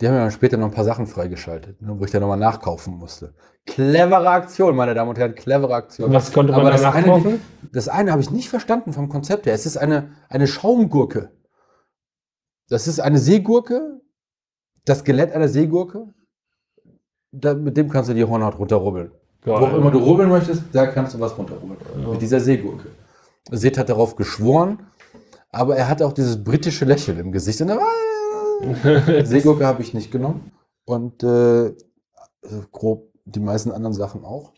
die 0.00 0.06
haben 0.06 0.14
ja 0.14 0.20
dann 0.22 0.30
später 0.30 0.56
noch 0.56 0.66
ein 0.66 0.72
paar 0.72 0.84
Sachen 0.84 1.06
freigeschaltet, 1.06 1.80
ne, 1.82 1.94
wo 1.98 2.04
ich 2.04 2.10
dann 2.10 2.20
nochmal 2.20 2.38
nachkaufen 2.38 2.94
musste. 2.96 3.34
Clevere 3.66 4.28
Aktion, 4.28 4.74
meine 4.74 4.94
Damen 4.94 5.10
und 5.10 5.18
Herren, 5.18 5.34
clevere 5.34 5.74
Aktion. 5.74 6.12
Was 6.12 6.32
konnte 6.32 6.52
man 6.52 6.62
Aber 6.62 6.70
da 6.70 6.76
das 6.76 6.84
eine, 6.94 7.06
nachkaufen? 7.06 7.40
das 7.72 7.88
eine 7.88 8.10
habe 8.12 8.22
ich 8.22 8.30
nicht 8.30 8.48
verstanden 8.48 8.92
vom 8.92 9.08
Konzept 9.08 9.46
her. 9.46 9.54
Es 9.54 9.66
ist 9.66 9.76
eine, 9.76 10.10
eine 10.28 10.46
Schaumgurke. 10.46 11.30
Das 12.68 12.86
ist 12.88 13.00
eine 13.00 13.18
Seegurke, 13.18 14.00
das 14.84 15.00
Skelett 15.00 15.32
einer 15.32 15.48
Seegurke. 15.48 16.06
da, 17.32 17.54
mit 17.54 17.76
dem 17.76 17.88
kannst 17.90 18.10
du 18.10 18.14
die 18.14 18.24
Hornhaut 18.24 18.58
runterrubbeln. 18.58 19.10
Geil. 19.42 19.54
Wo 19.60 19.66
auch 19.66 19.74
immer 19.74 19.90
du 19.90 19.98
rubbeln 19.98 20.28
möchtest, 20.28 20.64
da 20.72 20.86
kannst 20.86 21.14
du 21.14 21.20
was 21.20 21.36
runterrubbeln. 21.36 21.78
Mit 22.10 22.22
dieser 22.22 22.40
Seegurke. 22.40 22.88
Seth 23.50 23.78
hat 23.78 23.88
darauf 23.88 24.16
geschworen, 24.16 24.86
aber 25.50 25.76
er 25.76 25.88
hatte 25.88 26.06
auch 26.06 26.12
dieses 26.12 26.42
britische 26.42 26.84
Lächeln 26.84 27.18
im 27.18 27.32
Gesicht. 27.32 27.60
Und 27.60 27.68
er 27.70 27.76
war, 27.76 27.92
Seegurke 29.24 29.66
habe 29.66 29.82
ich 29.82 29.94
nicht 29.94 30.10
genommen. 30.10 30.52
Und 30.84 31.22
äh, 31.22 31.72
grob 32.72 33.12
die 33.24 33.40
meisten 33.40 33.70
anderen 33.70 33.94
Sachen 33.94 34.24
auch. 34.24 34.52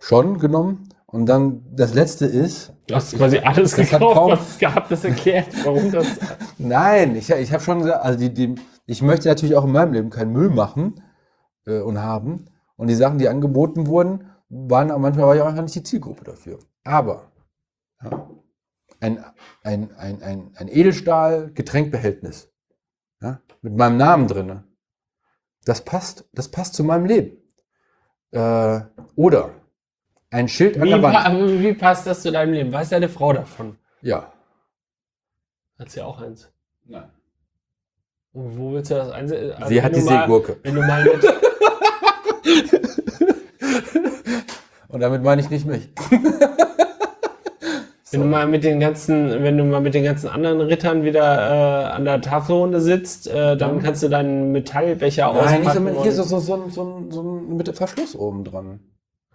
Schon 0.00 0.38
genommen. 0.38 0.88
Und 1.06 1.26
dann 1.26 1.64
das 1.74 1.94
letzte 1.94 2.26
ist, 2.26 2.72
Du 2.86 2.94
hast 2.94 3.16
quasi 3.16 3.38
alles 3.38 3.72
Das 3.74 3.92
hat 3.92 4.00
gekauft, 4.00 4.14
kaum- 4.16 4.30
was 4.32 4.50
es 4.50 4.58
gab. 4.58 4.88
Das 4.88 5.04
erklärt, 5.04 5.46
warum 5.64 5.90
das. 5.90 6.06
Nein, 6.58 7.16
ich, 7.16 7.30
ich 7.30 7.52
habe 7.52 7.62
schon 7.62 7.80
gesagt, 7.80 8.04
also 8.04 8.18
die, 8.18 8.32
die, 8.32 8.54
ich 8.86 9.02
möchte 9.02 9.28
natürlich 9.28 9.56
auch 9.56 9.64
in 9.64 9.72
meinem 9.72 9.92
Leben 9.92 10.10
keinen 10.10 10.32
Müll 10.32 10.50
machen 10.50 11.02
äh, 11.66 11.80
und 11.80 11.98
haben. 11.98 12.46
Und 12.76 12.88
die 12.88 12.94
Sachen, 12.94 13.18
die 13.18 13.28
angeboten 13.28 13.86
wurden, 13.86 14.30
waren 14.48 14.88
manchmal 15.00 15.26
war 15.26 15.34
ich 15.36 15.42
auch 15.42 15.46
einfach 15.46 15.62
nicht 15.62 15.74
die 15.74 15.82
Zielgruppe 15.82 16.24
dafür. 16.24 16.58
Aber 16.84 17.32
ja, 18.02 18.30
ein, 19.00 19.24
ein, 19.62 19.90
ein, 19.96 20.22
ein, 20.22 20.50
ein 20.56 20.68
Edelstahl-Getränkbehältnis 20.68 22.50
ja, 23.20 23.40
mit 23.62 23.76
meinem 23.76 23.96
Namen 23.96 24.28
drin, 24.28 24.64
das 25.64 25.84
passt, 25.84 26.28
das 26.32 26.48
passt 26.50 26.74
zu 26.74 26.84
meinem 26.84 27.06
Leben. 27.06 27.36
Äh, 28.30 28.80
oder 29.16 29.50
ein 30.30 30.48
Schild 30.48 30.76
an 30.76 30.84
Wie, 30.84 30.90
der 30.90 30.98
pa 30.98 31.24
Wand. 31.24 31.60
wie 31.60 31.72
passt 31.72 32.06
das 32.06 32.22
zu 32.22 32.30
deinem 32.30 32.52
Leben? 32.52 32.72
Weiß 32.72 32.90
deine 32.90 33.08
Frau 33.08 33.32
davon? 33.32 33.78
Ja. 34.02 34.32
Hat 35.78 35.90
sie 35.90 36.02
auch 36.02 36.20
eins. 36.20 36.50
Nein. 36.84 37.10
Und 38.32 38.58
wo 38.58 38.72
willst 38.72 38.90
du 38.90 38.94
das 38.96 39.10
einsetzen? 39.10 39.52
Also 39.52 39.68
Sie 39.68 39.82
hat 39.82 39.96
die 39.96 40.00
Seegurke. 40.00 40.58
Wenn 40.62 40.74
du 40.74 40.82
mal 40.82 41.02
mit, 41.04 41.24
Und 44.88 45.00
damit 45.00 45.22
meine 45.22 45.40
ich 45.42 45.50
nicht 45.50 45.66
mich. 45.66 45.88
wenn 48.10 48.20
du 48.20 48.26
mal 48.26 48.46
mit 48.46 48.64
den 48.64 48.80
ganzen, 48.80 49.42
wenn 49.42 49.58
du 49.58 49.64
mal 49.64 49.80
mit 49.80 49.94
den 49.94 50.04
ganzen 50.04 50.28
anderen 50.28 50.60
Rittern 50.60 51.04
wieder 51.04 51.22
äh, 51.22 51.84
an 51.92 52.04
der 52.04 52.20
Tafelrunde 52.20 52.80
sitzt, 52.80 53.28
äh, 53.28 53.56
dann 53.56 53.82
kannst 53.82 54.02
du 54.02 54.08
deinen 54.08 54.52
Metallbecher 54.52 55.32
Nein, 55.32 55.60
auspacken. 55.62 55.84
mit- 55.84 55.94
hier 55.94 56.04
und- 56.04 56.12
so, 56.12 56.22
so, 56.22 56.38
so, 56.38 56.54
ein- 56.54 56.70
so, 56.70 57.04
so 57.10 57.22
ein 57.22 57.56
mit 57.56 57.68
Verschluss 57.76 58.14
oben 58.16 58.44
dran. 58.44 58.80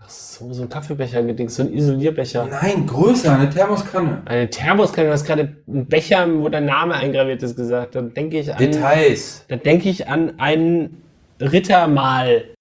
Ach 0.06 0.10
so, 0.10 0.52
so 0.52 0.64
ein 0.64 0.70
Kaffeebecher 0.70 1.24
gedingt, 1.24 1.50
so 1.52 1.64
ein 1.64 1.72
Isolierbecher. 1.72 2.46
Nein, 2.52 2.86
größer, 2.88 3.36
eine 3.36 3.50
Thermoskanne. 3.50 4.22
Eine 4.26 4.50
Thermoskanne, 4.50 5.08
du 5.08 5.14
hast 5.14 5.24
gerade 5.26 5.56
einen 5.66 5.86
Becher, 5.86 6.28
wo 6.40 6.50
dein 6.50 6.66
Name 6.66 6.96
eingraviert 6.96 7.42
ist, 7.42 7.56
gesagt. 7.56 7.96
Dann 7.96 8.14
denke 8.14 8.40
ich 8.40 8.52
an, 8.52 8.58
Details. 8.58 9.46
dann 9.48 9.62
denke 9.62 9.88
ich 9.88 10.10
an 10.10 10.34
einen 10.40 11.04
Rittermahl. 11.40 12.53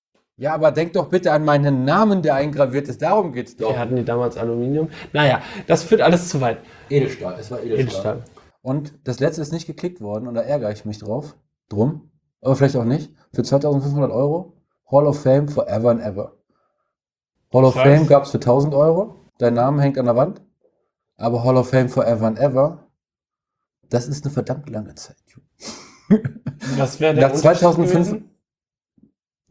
Ja, 0.43 0.55
aber 0.55 0.73
denk 0.73 0.95
doch 0.95 1.09
bitte 1.09 1.31
an 1.31 1.45
meinen 1.45 1.85
Namen, 1.85 2.21
der 2.21 2.35
eingraviert 2.35 2.89
ist. 2.89 3.01
Darum 3.01 3.33
geht's 3.33 3.57
doch. 3.57 3.71
Wir 3.71 3.79
hatten 3.79 3.95
die 3.95 4.05
damals 4.05 4.37
Aluminium. 4.37 4.89
Naja, 5.13 5.41
das 5.69 5.85
führt 5.85 6.01
alles 6.01 6.29
zu 6.31 6.41
weit. 6.41 6.59
Edelstahl, 6.91 7.37
es 7.39 7.49
war 7.53 7.61
Edelstahl. 7.63 7.81
Edelstahl. 7.81 8.25
Und 8.61 8.93
das 9.05 9.21
letzte 9.21 9.41
ist 9.41 9.53
nicht 9.53 9.69
geklickt 9.69 10.01
worden 10.01 10.27
und 10.27 10.35
da 10.35 10.41
ärgere 10.41 10.73
ich 10.73 10.85
mich 10.85 10.99
drauf. 10.99 11.37
Drum. 11.69 12.11
Aber 12.41 12.57
vielleicht 12.57 12.75
auch 12.75 12.83
nicht. 12.83 13.15
Für 13.33 13.45
2500 13.45 14.11
Euro. 14.11 14.57
Hall 14.91 15.07
of 15.07 15.23
Fame 15.23 15.47
forever 15.47 15.91
and 15.91 16.03
ever. 16.03 16.33
Hall 17.55 17.65
of 17.65 17.75
Krass. 17.75 17.85
Fame 17.85 18.09
gab 18.09 18.25
es 18.25 18.33
für 18.33 18.39
1000 18.39 18.75
Euro. 18.75 19.15
Dein 19.39 19.55
Name 19.55 19.81
hängt 19.81 19.97
an 19.97 20.07
der 20.07 20.17
Wand. 20.17 20.43
Aber 21.19 21.45
Hall 21.45 21.57
of 21.57 21.69
Fame 21.69 21.89
forever 21.89 22.27
and 22.27 22.41
ever, 22.41 22.89
das 23.89 24.09
ist 24.09 24.25
eine 24.25 24.35
verdammt 24.35 24.69
lange 24.69 24.97
Zeit. 24.97 25.23
Was 26.77 26.99
wäre 26.99 27.15
der 27.15 27.29
Nach 27.29 27.35
Unterschied 27.37 27.61
2005, 27.61 27.93
gewesen? 27.93 28.32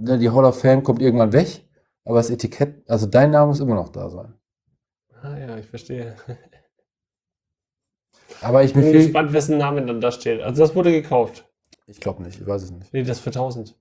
Ne, 0.01 0.17
die 0.19 0.29
Hall 0.29 0.45
of 0.45 0.59
Fame 0.59 0.83
kommt 0.83 1.01
irgendwann 1.01 1.33
weg, 1.33 1.67
aber 2.05 2.17
das 2.17 2.29
Etikett, 2.29 2.89
also 2.89 3.05
dein 3.05 3.31
Name 3.31 3.47
muss 3.47 3.59
immer 3.59 3.75
noch 3.75 3.89
da 3.89 4.09
sein. 4.09 4.33
Ah 5.21 5.37
ja, 5.37 5.57
ich 5.57 5.67
verstehe. 5.67 6.15
Aber 8.41 8.63
ich 8.63 8.69
Ich 8.69 8.73
bin 8.73 8.83
viel, 8.83 8.93
gespannt, 9.03 9.33
wessen 9.33 9.57
Name 9.57 9.85
dann 9.85 10.01
da 10.01 10.11
steht. 10.11 10.41
Also 10.41 10.63
das 10.63 10.75
wurde 10.75 10.91
gekauft. 10.91 11.45
ich 11.85 11.99
glaube 11.99 12.23
nicht, 12.23 12.39
ich 12.39 12.47
weiß 12.47 12.63
es 12.63 12.71
nicht. 12.71 12.91
Nee, 12.93 13.03
das 13.03 13.19
für 13.19 13.29
1000. 13.29 13.77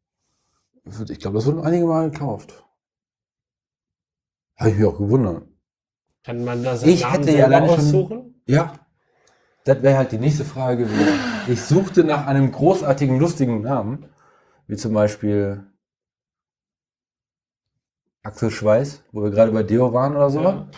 Ich 1.09 1.19
glaube, 1.19 1.37
das 1.37 1.47
wurden 1.47 1.61
einige 1.61 1.87
Mal 1.87 2.11
gekauft. 2.11 2.65
Habe 4.57 4.71
ich 4.71 4.77
mich 4.77 4.87
auch 4.87 4.99
gewundert. 4.99 5.45
Kann 6.25 6.45
man 6.45 6.63
das 6.63 6.83
Ich 6.83 7.11
hätte 7.11 7.31
ja 7.31 7.47
schon- 7.51 7.69
aussuchen? 7.71 8.43
Ja. 8.47 8.75
Das 9.65 9.83
wäre 9.83 9.97
halt 9.99 10.13
die 10.13 10.19
nächste 10.19 10.45
Frage 10.45 10.85
gewesen. 10.85 11.19
Ich 11.49 11.63
suchte 11.63 12.03
nach 12.05 12.27
einem 12.27 12.51
großartigen, 12.51 13.19
lustigen 13.19 13.61
Namen, 13.63 14.07
wie 14.67 14.77
zum 14.77 14.93
Beispiel 14.93 15.65
Axel 18.23 18.51
Schweiß, 18.51 19.03
wo 19.13 19.23
wir 19.23 19.31
gerade 19.31 19.53
bei 19.53 19.63
Deo 19.63 19.93
waren 19.93 20.15
oder 20.15 20.31
so. 20.31 20.43
Ja. 20.43 20.69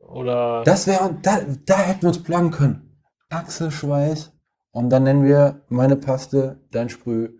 Oder 0.00 0.62
Das 0.64 0.86
wäre, 0.86 1.16
da, 1.22 1.40
da 1.64 1.78
hätten 1.78 2.02
wir 2.02 2.08
uns 2.08 2.22
planen 2.22 2.50
können. 2.50 3.00
Axel 3.30 3.70
Schweiß 3.70 4.32
und 4.72 4.90
dann 4.90 5.04
nennen 5.04 5.24
wir 5.24 5.62
meine 5.68 5.96
Paste, 5.96 6.60
dein 6.70 6.88
Sprüh. 6.88 7.30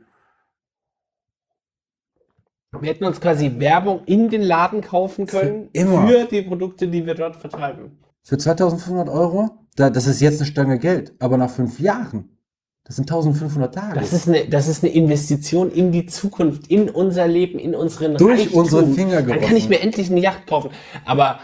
wir 2.81 2.89
hätten 2.89 3.05
uns 3.05 3.21
quasi 3.21 3.59
Werbung 3.59 4.05
in 4.07 4.31
den 4.31 4.41
Laden 4.43 4.81
kaufen 4.81 5.27
können 5.27 5.69
Für 5.75 5.79
immer. 5.79 6.07
für 6.07 6.25
die 6.25 6.43
Produkte, 6.43 6.89
die 6.89 7.05
wir 7.05 7.15
dort 7.15 7.37
vertreiben. 7.37 7.99
Für 8.23 8.39
2500 8.39 9.09
Euro, 9.11 9.67
da, 9.77 9.91
das 9.91 10.07
ist 10.07 10.21
jetzt 10.21 10.41
eine 10.41 10.51
Stange 10.51 10.79
Geld, 10.79 11.13
aber 11.19 11.37
nach 11.37 11.51
fünf 11.51 11.81
Jahren, 11.81 12.39
das 12.85 12.97
sind 12.97 13.11
1500 13.11 13.75
Tage. 13.75 14.01
Das 14.01 14.13
ist, 14.13 14.29
eine, 14.29 14.49
das 14.49 14.67
ist 14.67 14.83
eine 14.83 14.93
Investition 14.93 15.71
in 15.71 15.93
die 15.93 16.07
Zukunft, 16.07 16.67
in 16.67 16.91
unser 16.91 17.29
Leben, 17.29 17.59
in 17.59 17.75
unseren 17.75 18.17
Durch 18.17 18.41
Reichtum. 18.41 18.59
unsere 18.61 18.87
Finger 18.87 19.17
Dann 19.17 19.27
kann 19.29 19.39
gerochen. 19.39 19.57
ich 19.57 19.69
mir 19.69 19.81
endlich 19.81 20.11
eine 20.11 20.21
Yacht 20.21 20.47
kaufen. 20.47 20.71
Aber 21.05 21.39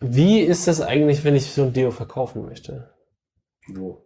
wie 0.00 0.40
ist 0.40 0.66
das 0.66 0.80
eigentlich, 0.80 1.22
wenn 1.22 1.36
ich 1.36 1.52
so 1.52 1.62
ein 1.62 1.72
Deo 1.72 1.90
verkaufen 1.90 2.44
möchte? 2.44 2.90
so. 3.72 4.04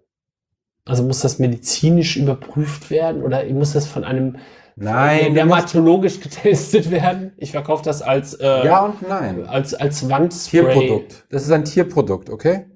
Also 0.84 1.02
muss 1.02 1.20
das 1.20 1.40
medizinisch 1.40 2.16
überprüft 2.16 2.90
werden 2.90 3.24
oder 3.24 3.44
muss 3.46 3.72
das 3.72 3.86
von 3.86 4.04
einem 4.04 4.36
Nein, 4.76 5.34
dermatologisch 5.34 6.20
getestet 6.20 6.90
werden? 6.90 7.32
Ich 7.38 7.50
verkaufe 7.50 7.82
das 7.82 8.02
als, 8.02 8.34
äh, 8.34 8.64
ja 8.66 8.84
und 8.84 9.08
nein. 9.08 9.46
als, 9.46 9.74
als 9.74 10.08
Wandspray. 10.08 10.60
Tierprodukt. 10.60 11.24
Das 11.30 11.42
ist 11.42 11.50
ein 11.50 11.64
Tierprodukt, 11.64 12.30
okay? 12.30 12.66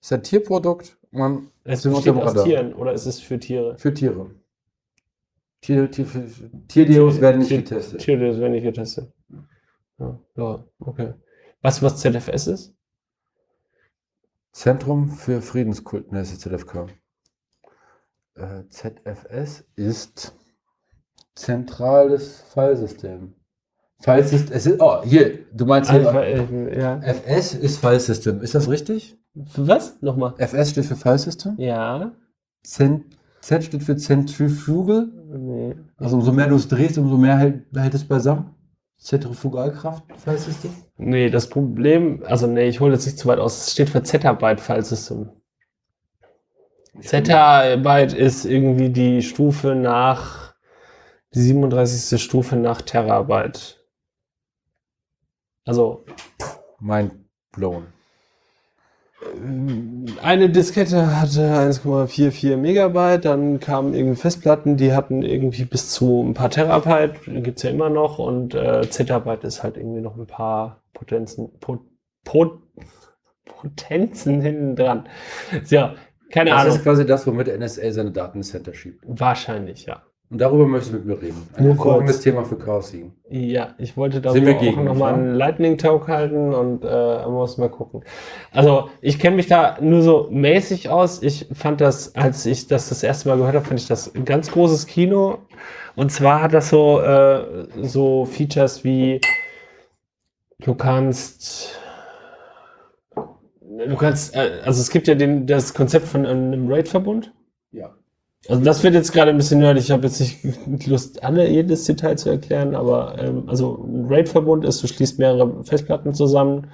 Das 0.00 0.06
ist 0.06 0.12
ein 0.12 0.22
Tierprodukt. 0.22 0.96
Man 1.10 1.50
Es 1.64 1.82
sind 1.82 1.94
besteht 1.94 2.14
aus 2.14 2.30
Radar. 2.30 2.44
Tieren 2.44 2.74
oder 2.74 2.92
ist 2.92 3.06
es 3.06 3.20
für 3.20 3.38
Tiere? 3.38 3.76
Für 3.78 3.92
Tiere. 3.92 4.30
Tier, 5.62 5.90
Tier, 5.90 6.06
Tierdeos 6.68 7.20
werden 7.22 7.38
nicht 7.38 7.48
Tier- 7.48 7.58
getestet. 7.58 8.00
Tierdeos 8.02 8.38
werden 8.38 8.52
nicht 8.52 8.64
getestet. 8.64 9.10
Ja, 9.98 10.18
ja, 10.36 10.64
okay. 10.78 11.14
Weißt 11.62 11.80
du, 11.80 11.86
was 11.86 11.96
ZFS 12.00 12.46
ist? 12.48 12.74
Zentrum 14.52 15.08
für 15.08 15.40
Friedenskult, 15.40 16.12
ne, 16.12 16.20
ist 16.20 16.38
ZFK. 16.40 16.86
Äh, 18.34 18.64
ZFS 18.68 19.64
ist 19.74 20.34
zentrales 21.34 22.40
Filesystem. 24.04 24.48
Filesystem, 24.48 24.56
es 24.56 24.66
ist, 24.66 24.80
oh, 24.80 25.02
hier, 25.02 25.38
du 25.52 25.64
meinst 25.64 25.90
hier, 25.90 26.06
Also, 26.06 26.18
äh, 26.18 26.78
ja. 26.78 27.00
FS 27.00 27.54
ist 27.54 27.78
Filesystem, 27.78 28.42
ist 28.42 28.54
das 28.54 28.68
richtig? 28.68 29.16
Für 29.46 29.66
was? 29.66 30.00
Nochmal. 30.02 30.34
FS 30.36 30.70
steht 30.70 30.84
für 30.84 30.96
Filesystem. 30.96 31.54
Ja. 31.56 32.12
Cent, 32.62 33.04
Z 33.40 33.64
steht 33.64 33.82
für 33.82 33.96
Zentrifugal. 33.96 35.08
Nee. 35.36 35.74
Also 35.96 36.16
umso 36.16 36.32
mehr 36.32 36.48
du 36.48 36.56
es 36.56 36.68
drehst, 36.68 36.98
umso 36.98 37.16
mehr 37.16 37.38
hält, 37.38 37.64
hält 37.74 37.94
es 37.94 38.04
beisammen. 38.04 38.50
Zentrifugalkraft, 38.98 40.04
Filesystem. 40.16 40.70
Nee, 40.98 41.30
das 41.30 41.48
Problem, 41.48 42.22
also 42.26 42.46
nee, 42.46 42.68
ich 42.68 42.80
hole 42.80 42.92
jetzt 42.92 43.06
nicht 43.06 43.18
zu 43.18 43.26
weit 43.28 43.38
aus. 43.38 43.66
Es 43.66 43.72
steht 43.72 43.88
für 43.88 44.02
Zettabyte 44.02 44.60
File 44.60 44.84
System. 44.84 45.30
Zettabyte 47.00 48.12
ist 48.12 48.44
irgendwie 48.44 48.90
die 48.90 49.22
Stufe 49.22 49.74
nach, 49.74 50.54
die 51.34 51.40
37. 51.40 52.22
Stufe 52.22 52.56
nach 52.56 52.82
Terabyte. 52.82 53.83
Also, 55.64 56.04
Mind 56.80 57.12
blown. 57.52 57.86
eine 60.22 60.50
Diskette 60.50 61.18
hatte 61.20 61.40
1,44 61.54 62.56
Megabyte, 62.56 63.24
dann 63.24 63.58
kamen 63.60 63.94
irgendwie 63.94 64.16
Festplatten, 64.20 64.76
die 64.76 64.92
hatten 64.92 65.22
irgendwie 65.22 65.64
bis 65.64 65.90
zu 65.90 66.22
ein 66.22 66.34
paar 66.34 66.50
Terabyte, 66.50 67.20
gibt's 67.42 67.62
ja 67.62 67.70
immer 67.70 67.88
noch, 67.90 68.18
und 68.18 68.54
äh, 68.54 68.88
Zettabyte 68.90 69.44
ist 69.44 69.62
halt 69.62 69.76
irgendwie 69.76 70.02
noch 70.02 70.16
ein 70.16 70.26
paar 70.26 70.82
Potenzen, 70.92 71.58
Pot, 71.60 71.80
Pot, 72.24 72.60
Potenzen 73.46 74.40
hinten 74.42 74.76
dran. 74.76 75.08
Ja, 75.68 75.94
keine 76.30 76.50
Das 76.50 76.60
Ahnung. 76.62 76.76
ist 76.76 76.82
quasi 76.82 77.06
das, 77.06 77.26
womit 77.26 77.46
der 77.46 77.58
NSA 77.58 77.92
seine 77.92 78.10
Datencenter 78.12 78.74
schiebt. 78.74 79.02
Wahrscheinlich, 79.06 79.86
ja. 79.86 80.02
Und 80.30 80.40
darüber 80.40 80.66
möchtest 80.66 80.92
du 80.92 80.96
mit 80.96 81.06
mir 81.06 81.20
reden. 81.20 81.46
Ein 81.54 81.66
hervorragendes. 81.66 82.20
Thema 82.20 82.44
für 82.44 82.56
Chaos 82.56 82.88
7. 82.88 83.12
Ja, 83.28 83.74
ich 83.78 83.96
wollte 83.96 84.20
darüber 84.20 84.46
wir 84.46 84.56
auch 84.56 84.60
gegen, 84.60 84.84
nochmal 84.84 85.14
einen 85.14 85.34
Lightning 85.34 85.76
Talk 85.76 86.08
halten 86.08 86.54
und 86.54 86.82
äh, 86.82 87.26
muss 87.28 87.58
mal 87.58 87.68
gucken. 87.68 88.02
Also 88.50 88.88
ich 89.00 89.18
kenne 89.18 89.36
mich 89.36 89.46
da 89.46 89.76
nur 89.80 90.02
so 90.02 90.28
mäßig 90.30 90.88
aus. 90.88 91.22
Ich 91.22 91.46
fand 91.52 91.80
das, 91.80 92.14
als 92.14 92.46
ich 92.46 92.66
das 92.66 92.88
das 92.88 93.02
erste 93.02 93.28
Mal 93.28 93.36
gehört 93.36 93.54
habe, 93.54 93.66
fand 93.66 93.78
ich 93.78 93.86
das 93.86 94.14
ein 94.14 94.24
ganz 94.24 94.50
großes 94.50 94.86
Kino. 94.86 95.38
Und 95.94 96.10
zwar 96.10 96.42
hat 96.42 96.54
das 96.54 96.70
so 96.70 97.00
äh, 97.00 97.66
so 97.82 98.24
Features 98.24 98.82
wie 98.82 99.20
du 100.58 100.74
kannst 100.74 101.78
du 103.14 103.96
kannst 103.96 104.34
äh, 104.34 104.60
also 104.64 104.80
es 104.80 104.90
gibt 104.90 105.06
ja 105.06 105.14
den 105.14 105.46
das 105.46 105.74
Konzept 105.74 106.08
von 106.08 106.24
einem 106.24 106.68
RAID-Verbund. 106.68 107.32
Ja. 107.70 107.94
Also 108.48 108.62
das 108.62 108.82
wird 108.82 108.94
jetzt 108.94 109.12
gerade 109.12 109.30
ein 109.30 109.36
bisschen 109.36 109.60
nerdig. 109.60 109.84
Ich 109.84 109.90
habe 109.90 110.06
jetzt 110.06 110.20
nicht 110.66 110.86
Lust, 110.86 111.22
alle 111.24 111.48
jedes 111.48 111.84
Detail 111.84 112.16
zu 112.16 112.28
erklären, 112.28 112.74
aber 112.74 113.16
ähm, 113.18 113.44
also 113.46 113.86
ein 113.86 114.06
RAID-Verbund 114.06 114.64
ist, 114.64 114.82
du 114.82 114.86
schließt 114.86 115.18
mehrere 115.18 115.64
Festplatten 115.64 116.12
zusammen 116.12 116.68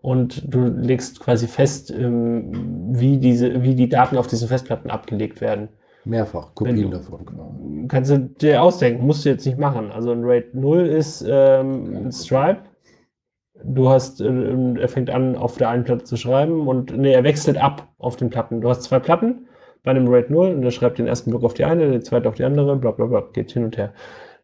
und 0.00 0.42
du 0.54 0.66
legst 0.66 1.18
quasi 1.18 1.48
fest, 1.48 1.90
ähm, 1.90 2.92
wie 2.92 3.18
diese, 3.18 3.62
wie 3.62 3.74
die 3.74 3.88
Daten 3.88 4.16
auf 4.16 4.28
diesen 4.28 4.48
Festplatten 4.48 4.90
abgelegt 4.90 5.40
werden. 5.40 5.68
Mehrfach 6.04 6.54
Kopien 6.54 6.90
davon. 6.90 7.24
Genau. 7.24 7.58
Kannst 7.88 8.10
du 8.10 8.18
dir 8.18 8.62
ausdenken, 8.62 9.06
musst 9.06 9.24
du 9.24 9.30
jetzt 9.30 9.46
nicht 9.46 9.58
machen. 9.58 9.90
Also 9.90 10.12
ein 10.12 10.22
RAID 10.22 10.54
0 10.54 10.86
ist 10.86 11.24
ähm, 11.26 12.06
ein 12.06 12.12
Stripe. 12.12 12.60
Du 13.64 13.88
hast, 13.88 14.20
äh, 14.20 14.74
er 14.78 14.88
fängt 14.88 15.10
an, 15.10 15.34
auf 15.36 15.56
der 15.56 15.70
einen 15.70 15.84
Platte 15.84 16.04
zu 16.04 16.16
schreiben 16.16 16.68
und 16.68 16.96
nee, 16.96 17.12
er 17.12 17.24
wechselt 17.24 17.56
ab 17.56 17.88
auf 17.98 18.16
den 18.16 18.30
Platten. 18.30 18.60
Du 18.60 18.68
hast 18.68 18.82
zwei 18.82 18.98
Platten 18.98 19.46
bei 19.84 19.92
einem 19.92 20.08
RAID 20.08 20.30
0 20.30 20.54
und 20.54 20.64
er 20.64 20.70
schreibt 20.72 20.98
den 20.98 21.06
ersten 21.06 21.30
Block 21.30 21.44
auf 21.44 21.54
die 21.54 21.64
eine, 21.64 21.88
den 21.88 22.02
zweiten 22.02 22.26
auf 22.26 22.34
die 22.34 22.44
andere, 22.44 22.74
bla 22.76 22.90
bla 22.90 23.06
bla, 23.06 23.22
geht 23.32 23.52
hin 23.52 23.64
und 23.64 23.76
her. 23.76 23.92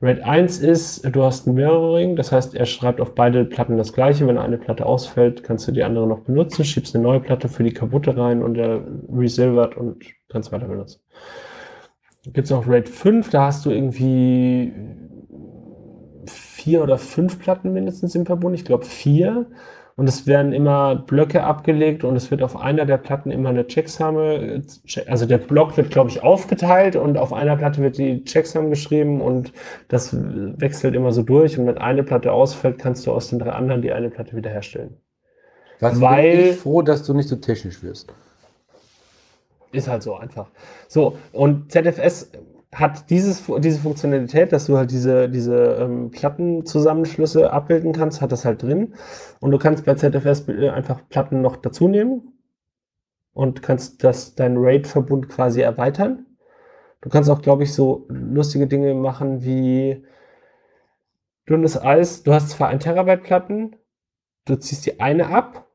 RAID 0.02 0.22
1 0.22 0.60
ist, 0.60 1.04
du 1.14 1.22
hast 1.22 1.46
ein 1.46 1.54
Mirroring, 1.54 2.14
das 2.16 2.30
heißt, 2.30 2.54
er 2.54 2.66
schreibt 2.66 3.00
auf 3.00 3.14
beide 3.14 3.44
Platten 3.44 3.76
das 3.76 3.92
gleiche. 3.92 4.26
Wenn 4.26 4.38
eine 4.38 4.56
Platte 4.56 4.86
ausfällt, 4.86 5.42
kannst 5.42 5.66
du 5.66 5.72
die 5.72 5.82
andere 5.82 6.06
noch 6.06 6.20
benutzen, 6.20 6.64
schiebst 6.64 6.94
eine 6.94 7.04
neue 7.04 7.20
Platte 7.20 7.48
für 7.48 7.64
die 7.64 7.72
kaputte 7.72 8.16
rein 8.16 8.42
und 8.42 8.56
er 8.56 8.82
resilvert 9.12 9.76
und 9.76 10.04
kannst 10.28 10.52
weiter 10.52 10.68
benutzen. 10.68 11.00
Gibt 12.24 12.44
es 12.44 12.50
noch 12.50 12.68
RAID 12.68 12.88
5, 12.88 13.30
da 13.30 13.46
hast 13.46 13.66
du 13.66 13.70
irgendwie 13.70 14.72
vier 16.26 16.82
oder 16.82 16.98
fünf 16.98 17.38
Platten 17.38 17.72
mindestens 17.72 18.14
im 18.14 18.26
Verbund. 18.26 18.54
Ich 18.54 18.64
glaube 18.64 18.84
vier. 18.84 19.46
Und 20.00 20.08
es 20.08 20.26
werden 20.26 20.54
immer 20.54 20.96
Blöcke 20.96 21.44
abgelegt 21.44 22.04
und 22.04 22.16
es 22.16 22.30
wird 22.30 22.42
auf 22.42 22.56
einer 22.56 22.86
der 22.86 22.96
Platten 22.96 23.30
immer 23.30 23.50
eine 23.50 23.66
Checksame, 23.66 24.32
äh, 24.36 24.62
che- 24.86 25.06
also 25.06 25.26
der 25.26 25.36
Block 25.36 25.76
wird, 25.76 25.90
glaube 25.90 26.08
ich, 26.08 26.22
aufgeteilt 26.22 26.96
und 26.96 27.18
auf 27.18 27.34
einer 27.34 27.54
Platte 27.58 27.82
wird 27.82 27.98
die 27.98 28.24
Checksame 28.24 28.70
geschrieben 28.70 29.20
und 29.20 29.52
das 29.88 30.16
wechselt 30.16 30.94
immer 30.94 31.12
so 31.12 31.22
durch. 31.22 31.58
Und 31.58 31.66
wenn 31.66 31.76
eine 31.76 32.02
Platte 32.02 32.32
ausfällt, 32.32 32.78
kannst 32.78 33.06
du 33.06 33.12
aus 33.12 33.28
den 33.28 33.40
drei 33.40 33.50
anderen 33.50 33.82
die 33.82 33.92
eine 33.92 34.08
Platte 34.08 34.34
wiederherstellen. 34.34 34.96
Was 35.80 36.00
Weil- 36.00 36.34
bin 36.34 36.46
ich 36.52 36.56
froh, 36.56 36.80
dass 36.80 37.02
du 37.02 37.12
nicht 37.12 37.28
so 37.28 37.36
technisch 37.36 37.82
wirst. 37.82 38.10
Ist 39.70 39.86
halt 39.86 40.02
so 40.02 40.14
einfach. 40.16 40.48
So, 40.88 41.18
und 41.32 41.70
ZFS 41.70 42.32
hat 42.72 43.10
dieses, 43.10 43.44
diese 43.58 43.80
Funktionalität, 43.80 44.52
dass 44.52 44.66
du 44.66 44.76
halt 44.76 44.90
diese, 44.92 45.28
diese 45.28 45.76
ähm, 45.80 46.10
Plattenzusammenschlüsse 46.10 47.52
abbilden 47.52 47.92
kannst, 47.92 48.20
hat 48.20 48.30
das 48.30 48.44
halt 48.44 48.62
drin. 48.62 48.94
Und 49.40 49.50
du 49.50 49.58
kannst 49.58 49.84
bei 49.84 49.94
ZFS 49.94 50.48
äh, 50.48 50.70
einfach 50.70 51.00
Platten 51.08 51.40
noch 51.40 51.56
dazu 51.56 51.88
nehmen 51.88 52.32
und 53.32 53.62
kannst 53.62 54.04
das, 54.04 54.36
deinen 54.36 54.56
RAID-Verbund 54.58 55.28
quasi 55.28 55.60
erweitern. 55.60 56.26
Du 57.00 57.08
kannst 57.08 57.28
auch, 57.30 57.42
glaube 57.42 57.64
ich, 57.64 57.72
so 57.72 58.06
lustige 58.08 58.66
Dinge 58.66 58.94
machen 58.94 59.42
wie 59.42 60.04
dünnes 61.48 61.80
Eis. 61.80 62.22
Du 62.22 62.32
hast 62.32 62.50
zwar 62.50 62.68
ein 62.68 62.78
Terabyte 62.78 63.22
Platten, 63.22 63.76
du 64.44 64.56
ziehst 64.56 64.86
die 64.86 65.00
eine 65.00 65.28
ab 65.28 65.66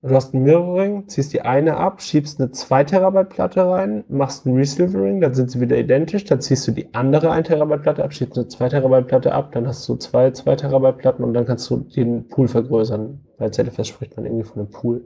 Du 0.00 0.14
hast 0.14 0.32
ein 0.32 0.44
Mirroring, 0.44 1.08
ziehst 1.08 1.32
die 1.32 1.40
eine 1.40 1.76
ab, 1.76 2.00
schiebst 2.00 2.40
eine 2.40 2.52
2 2.52 2.84
Terabyte 2.84 3.30
Platte 3.30 3.68
rein, 3.68 4.04
machst 4.08 4.46
ein 4.46 4.54
Resilvering, 4.54 5.20
dann 5.20 5.34
sind 5.34 5.50
sie 5.50 5.60
wieder 5.60 5.76
identisch, 5.76 6.24
dann 6.24 6.40
ziehst 6.40 6.68
du 6.68 6.70
die 6.70 6.94
andere 6.94 7.32
1 7.32 7.48
Terabyte 7.48 7.82
Platte 7.82 8.04
ab, 8.04 8.12
schiebst 8.12 8.38
eine 8.38 8.46
2 8.46 8.68
Terabyte 8.68 9.08
Platte 9.08 9.32
ab, 9.32 9.50
dann 9.50 9.66
hast 9.66 9.88
du 9.88 9.96
zwei 9.96 10.30
2 10.30 10.54
Terabyte 10.54 10.98
Platten 10.98 11.24
und 11.24 11.34
dann 11.34 11.46
kannst 11.46 11.68
du 11.68 11.78
den 11.78 12.28
Pool 12.28 12.46
vergrößern. 12.46 13.26
Bei 13.38 13.48
ZFS 13.48 13.88
spricht 13.88 14.16
man 14.16 14.24
irgendwie 14.24 14.44
von 14.44 14.60
einem 14.60 14.70
Pool. 14.70 15.04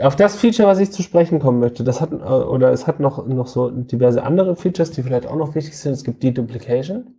Auf 0.00 0.14
das 0.14 0.36
Feature, 0.36 0.68
was 0.68 0.78
ich 0.78 0.92
zu 0.92 1.02
sprechen 1.02 1.40
kommen 1.40 1.58
möchte, 1.58 1.82
das 1.82 2.00
hat, 2.00 2.12
äh, 2.12 2.16
oder 2.16 2.70
es 2.70 2.86
hat 2.86 3.00
noch, 3.00 3.26
noch 3.26 3.48
so 3.48 3.68
diverse 3.68 4.22
andere 4.22 4.54
Features, 4.54 4.92
die 4.92 5.02
vielleicht 5.02 5.26
auch 5.26 5.36
noch 5.36 5.56
wichtig 5.56 5.76
sind. 5.76 5.92
Es 5.92 6.04
gibt 6.04 6.22
Deduplication. 6.22 7.16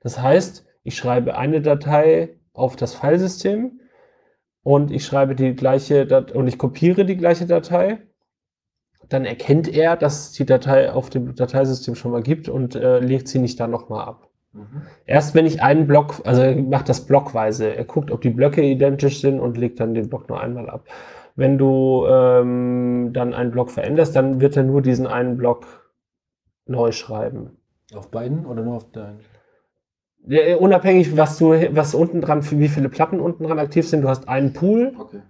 Das 0.00 0.20
heißt, 0.20 0.64
ich 0.84 0.96
schreibe 0.96 1.36
eine 1.36 1.60
Datei 1.60 2.38
auf 2.52 2.76
das 2.76 2.94
Filesystem 2.94 3.80
und 4.62 4.90
ich 4.90 5.04
schreibe 5.04 5.34
die 5.34 5.54
gleiche 5.54 6.06
Dat 6.06 6.32
und 6.32 6.46
ich 6.46 6.58
kopiere 6.58 7.04
die 7.04 7.16
gleiche 7.16 7.46
Datei, 7.46 7.98
dann 9.08 9.24
erkennt 9.24 9.68
er, 9.68 9.96
dass 9.96 10.28
es 10.28 10.32
die 10.32 10.46
Datei 10.46 10.92
auf 10.92 11.10
dem 11.10 11.34
Dateisystem 11.34 11.94
schon 11.94 12.12
mal 12.12 12.22
gibt 12.22 12.48
und 12.48 12.74
äh, 12.74 13.00
legt 13.00 13.28
sie 13.28 13.38
nicht 13.38 13.58
da 13.60 13.66
nochmal 13.66 14.06
ab. 14.06 14.28
Erst 15.06 15.34
wenn 15.34 15.46
ich 15.46 15.62
einen 15.62 15.86
Block, 15.86 16.20
also 16.24 16.42
er 16.42 16.56
macht 16.56 16.88
das 16.88 17.06
blockweise, 17.06 17.74
er 17.74 17.84
guckt, 17.84 18.10
ob 18.10 18.20
die 18.20 18.30
Blöcke 18.30 18.62
identisch 18.62 19.20
sind 19.20 19.40
und 19.40 19.56
legt 19.56 19.80
dann 19.80 19.94
den 19.94 20.08
Block 20.08 20.28
nur 20.28 20.40
einmal 20.40 20.68
ab. 20.68 20.84
Wenn 21.34 21.56
du 21.56 22.04
ähm, 22.06 23.10
dann 23.14 23.32
einen 23.32 23.50
Block 23.50 23.70
veränderst, 23.70 24.14
dann 24.14 24.40
wird 24.40 24.56
er 24.56 24.64
nur 24.64 24.82
diesen 24.82 25.06
einen 25.06 25.38
Block 25.38 25.90
neu 26.66 26.92
schreiben. 26.92 27.56
Auf 27.94 28.10
beiden 28.10 28.44
oder 28.44 28.62
nur 28.62 28.76
auf 28.76 28.92
deinen? 28.92 29.20
Ja, 30.26 30.56
unabhängig, 30.56 31.16
was 31.16 31.38
du, 31.38 31.50
was 31.74 31.94
unten 31.94 32.20
dran, 32.20 32.48
wie 32.50 32.68
viele 32.68 32.88
Platten 32.88 33.18
unten 33.20 33.44
dran 33.44 33.58
aktiv 33.58 33.88
sind, 33.88 34.02
du 34.02 34.08
hast 34.08 34.28
einen 34.28 34.52
Pool, 34.52 34.94
Okay. 34.96 35.20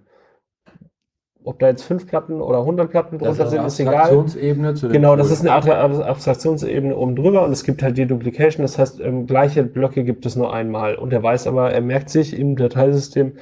ob 1.44 1.58
da 1.58 1.68
jetzt 1.68 1.82
fünf 1.82 2.06
Platten 2.06 2.42
oder 2.42 2.58
100 2.58 2.90
Platten 2.90 3.18
drunter 3.18 3.44
ist 3.44 3.50
sind, 3.50 3.64
ist 3.64 3.80
egal. 3.80 3.94
Abstraktionsebene 3.94 4.74
zu 4.74 4.88
Genau, 4.90 5.16
das 5.16 5.28
Pool. 5.28 5.34
ist 5.34 5.40
eine 5.40 5.52
Art 5.52 5.68
Abstraktionsebene 5.68 6.94
oben 6.94 7.16
drüber 7.16 7.42
und 7.44 7.52
es 7.52 7.64
gibt 7.64 7.82
halt 7.82 7.96
die 7.96 8.06
Duplication, 8.06 8.62
das 8.62 8.78
heißt, 8.78 9.00
ähm, 9.00 9.26
gleiche 9.26 9.64
Blöcke 9.64 10.04
gibt 10.04 10.26
es 10.26 10.36
nur 10.36 10.52
einmal. 10.52 10.94
Und 10.96 11.12
er 11.12 11.22
weiß 11.22 11.46
aber, 11.46 11.72
er 11.72 11.80
merkt 11.80 12.10
sich 12.10 12.38
im 12.38 12.54
Dateisystem, 12.56 13.38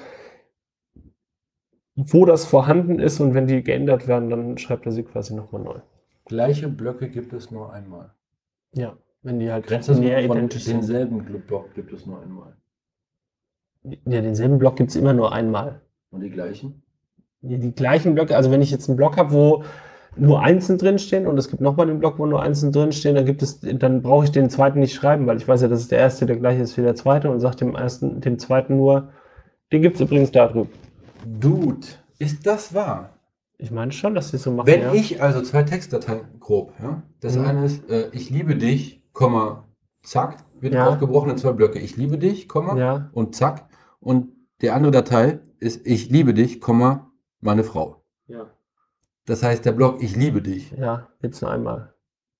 wo 1.96 2.24
das 2.24 2.44
vorhanden 2.46 2.98
ist 3.00 3.18
und 3.20 3.34
wenn 3.34 3.46
die 3.48 3.62
geändert 3.62 4.06
werden, 4.08 4.30
dann 4.30 4.56
schreibt 4.58 4.86
er 4.86 4.92
sie 4.92 5.02
quasi 5.02 5.34
nochmal 5.34 5.62
neu. 5.62 5.80
Gleiche 6.26 6.68
Blöcke 6.68 7.08
gibt 7.10 7.32
es 7.32 7.50
nur 7.50 7.72
einmal. 7.72 8.12
Ja, 8.72 8.96
wenn 9.22 9.38
die 9.38 9.50
halt 9.50 9.70
näher 9.70 10.26
von 10.26 10.36
identisch 10.36 10.64
sind. 10.64 10.78
denselben 10.78 11.24
Block 11.46 11.74
gibt 11.74 11.92
es 11.92 12.06
nur 12.06 12.22
einmal. 12.22 12.56
Ja, 13.82 14.20
denselben 14.20 14.58
Block 14.58 14.76
gibt 14.76 14.90
es 14.90 14.96
immer 14.96 15.12
nur 15.12 15.32
einmal. 15.32 15.80
Und 16.10 16.20
die 16.22 16.30
gleichen? 16.30 16.82
Ja, 17.42 17.56
die 17.56 17.72
gleichen 17.72 18.14
Blöcke, 18.14 18.36
also 18.36 18.50
wenn 18.50 18.60
ich 18.60 18.70
jetzt 18.70 18.88
einen 18.88 18.96
Block 18.96 19.16
habe, 19.16 19.32
wo 19.32 19.64
nur 20.16 20.42
Einsen 20.42 20.76
drinstehen 20.76 21.26
und 21.26 21.38
es 21.38 21.48
gibt 21.48 21.62
nochmal 21.62 21.86
den 21.86 21.98
Block, 21.98 22.18
wo 22.18 22.26
nur 22.26 22.42
Einsen 22.42 22.72
drinstehen, 22.72 23.14
dann 23.14 23.24
gibt 23.24 23.42
es, 23.42 23.60
dann 23.60 24.02
brauche 24.02 24.24
ich 24.24 24.32
den 24.32 24.50
zweiten 24.50 24.80
nicht 24.80 24.94
schreiben, 24.94 25.26
weil 25.26 25.36
ich 25.36 25.46
weiß 25.46 25.62
ja, 25.62 25.68
dass 25.68 25.88
der 25.88 26.00
erste 26.00 26.26
der 26.26 26.36
gleiche 26.36 26.62
ist 26.62 26.76
wie 26.76 26.82
der 26.82 26.96
zweite 26.96 27.30
und 27.30 27.40
sage 27.40 27.56
dem 27.56 27.74
ersten, 27.74 28.20
dem 28.20 28.38
zweiten 28.38 28.76
nur, 28.76 29.12
den 29.72 29.82
gibt 29.82 29.96
es 29.96 30.02
übrigens 30.02 30.32
da 30.32 30.48
drüben. 30.48 30.70
Dude, 31.24 31.86
ist 32.18 32.46
das 32.46 32.74
wahr? 32.74 33.16
Ich 33.56 33.70
meine 33.70 33.92
schon, 33.92 34.14
dass 34.14 34.30
sie 34.30 34.38
so 34.38 34.50
machen. 34.50 34.66
Wenn 34.66 34.80
ja. 34.80 34.92
ich 34.92 35.22
also 35.22 35.42
zwei 35.42 35.62
Textdateien 35.62 36.40
grob, 36.40 36.72
ja, 36.82 37.02
das 37.20 37.36
Mhm. 37.36 37.44
eine 37.44 37.64
ist, 37.66 37.88
äh, 37.88 38.08
ich 38.12 38.30
liebe 38.30 38.56
dich, 38.56 38.99
Komma, 39.24 39.64
zack, 40.02 40.38
wird 40.60 40.72
Ja. 40.72 40.88
aufgebrochen 40.88 41.28
in 41.32 41.36
zwei 41.36 41.52
Blöcke. 41.52 41.78
Ich 41.78 41.94
liebe 41.98 42.16
dich, 42.16 42.48
Komma, 42.48 42.74
Ja, 42.78 43.10
und 43.12 43.36
zack. 43.36 43.66
Und 44.00 44.28
die 44.62 44.70
andere 44.70 44.92
Datei 44.92 45.40
ist, 45.58 45.86
ich 45.86 46.08
liebe 46.08 46.32
dich, 46.32 46.58
Komma, 46.62 47.10
meine 47.42 47.62
Frau. 47.62 47.96
ja, 48.28 48.46
Das 49.26 49.42
heißt, 49.42 49.62
der 49.66 49.72
Block, 49.72 50.02
ich 50.02 50.16
liebe 50.16 50.40
dich. 50.40 50.70
ja, 50.70 51.06
jetzt 51.20 51.42
nur 51.42 51.50
einmal. 51.50 51.92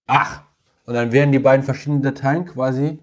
Ach! 0.07 0.41
Und 0.87 0.95
dann 0.95 1.13
werden 1.13 1.33
die 1.33 1.39
beiden 1.39 1.65
verschiedenen 1.67 2.01
Dateien 2.03 2.47
quasi 2.47 2.99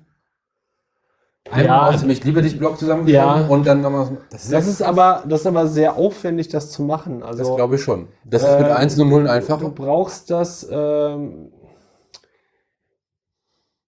einmal 1.52 1.66
Ja. 1.66 1.88
aus 1.90 2.02
dem 2.02 2.10
Ich 2.10 2.24
liebe 2.24 2.42
dich 2.42 2.58
Block 2.58 2.80
zusammengeschrieben 2.80 3.42
Ja. 3.42 3.48
und 3.48 3.68
dann 3.68 3.82
nochmal. 3.82 4.18
Das, 4.32 4.50
Das 4.50 4.66
ist 4.68 4.82
aber, 4.82 5.24
das 5.28 5.42
ist 5.42 5.46
aber 5.48 5.68
sehr 5.68 5.96
aufwendig, 5.98 6.48
das 6.50 6.72
zu 6.72 6.82
machen. 6.82 7.20
das 7.20 7.30
Also 7.40 7.56
glaube 7.56 7.76
ich 7.76 7.84
schon. 7.84 8.08
Das 8.26 8.42
ist 8.42 8.58
mit 8.58 8.68
Ähm, 8.70 8.76
1 8.76 9.00
und 9.00 9.08
0 9.10 9.24
du 9.26 9.32
einfacher. 9.32 9.70
brauchst 9.70 10.32
das. 10.32 10.68
Ähm, 10.70 11.52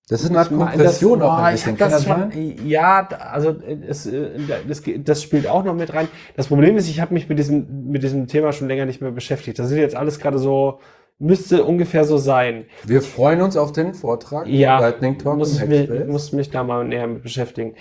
Das 0.10 0.24
ist 0.24 0.32
eine 0.32 0.40
Art 0.40 0.50
Kompression 0.50 1.22
auch 1.22 1.38
ein 1.38 1.54
bisschen. 1.54 1.78
das 1.78 2.04
schon, 2.04 2.32
ja, 2.66 3.08
also 3.08 3.52
äh, 3.52 3.78
es, 3.88 4.08
äh, 4.08 4.32
das, 4.68 4.82
das 5.04 5.22
spielt 5.22 5.48
auch 5.48 5.64
noch 5.64 5.76
mit 5.76 5.94
rein. 5.94 6.08
Das 6.36 6.48
Problem 6.48 6.78
ist, 6.78 6.90
ich 6.90 7.00
habe 7.00 7.14
mich 7.14 7.30
mit 7.30 7.38
diesem, 7.38 7.90
mit 7.90 8.02
diesem 8.02 8.26
Thema 8.26 8.52
schon 8.52 8.68
länger 8.68 8.88
nicht 8.88 9.02
mehr 9.02 9.12
beschäftigt. 9.12 9.60
Das 9.60 9.70
sind 9.70 9.78
jetzt 9.78 9.96
alles 9.96 10.20
gerade 10.20 10.40
so, 10.40 10.80
müsste 11.20 11.64
ungefähr 11.64 12.06
so 12.06 12.18
sein. 12.18 12.66
Wir 12.86 13.04
freuen 13.04 13.42
uns 13.42 13.56
auf 13.56 13.72
den 13.72 13.94
Vortrag. 13.94 14.48
Ja, 14.48 14.80
Lightning 14.80 15.20
Talk 15.20 15.38
muss 15.38 15.64
mich, 15.64 15.90
muss 16.08 16.32
mich 16.32 16.50
da 16.50 16.64
mal 16.64 16.86
näher 16.86 17.06
mit 17.06 17.22
beschäftigen. 17.22 17.76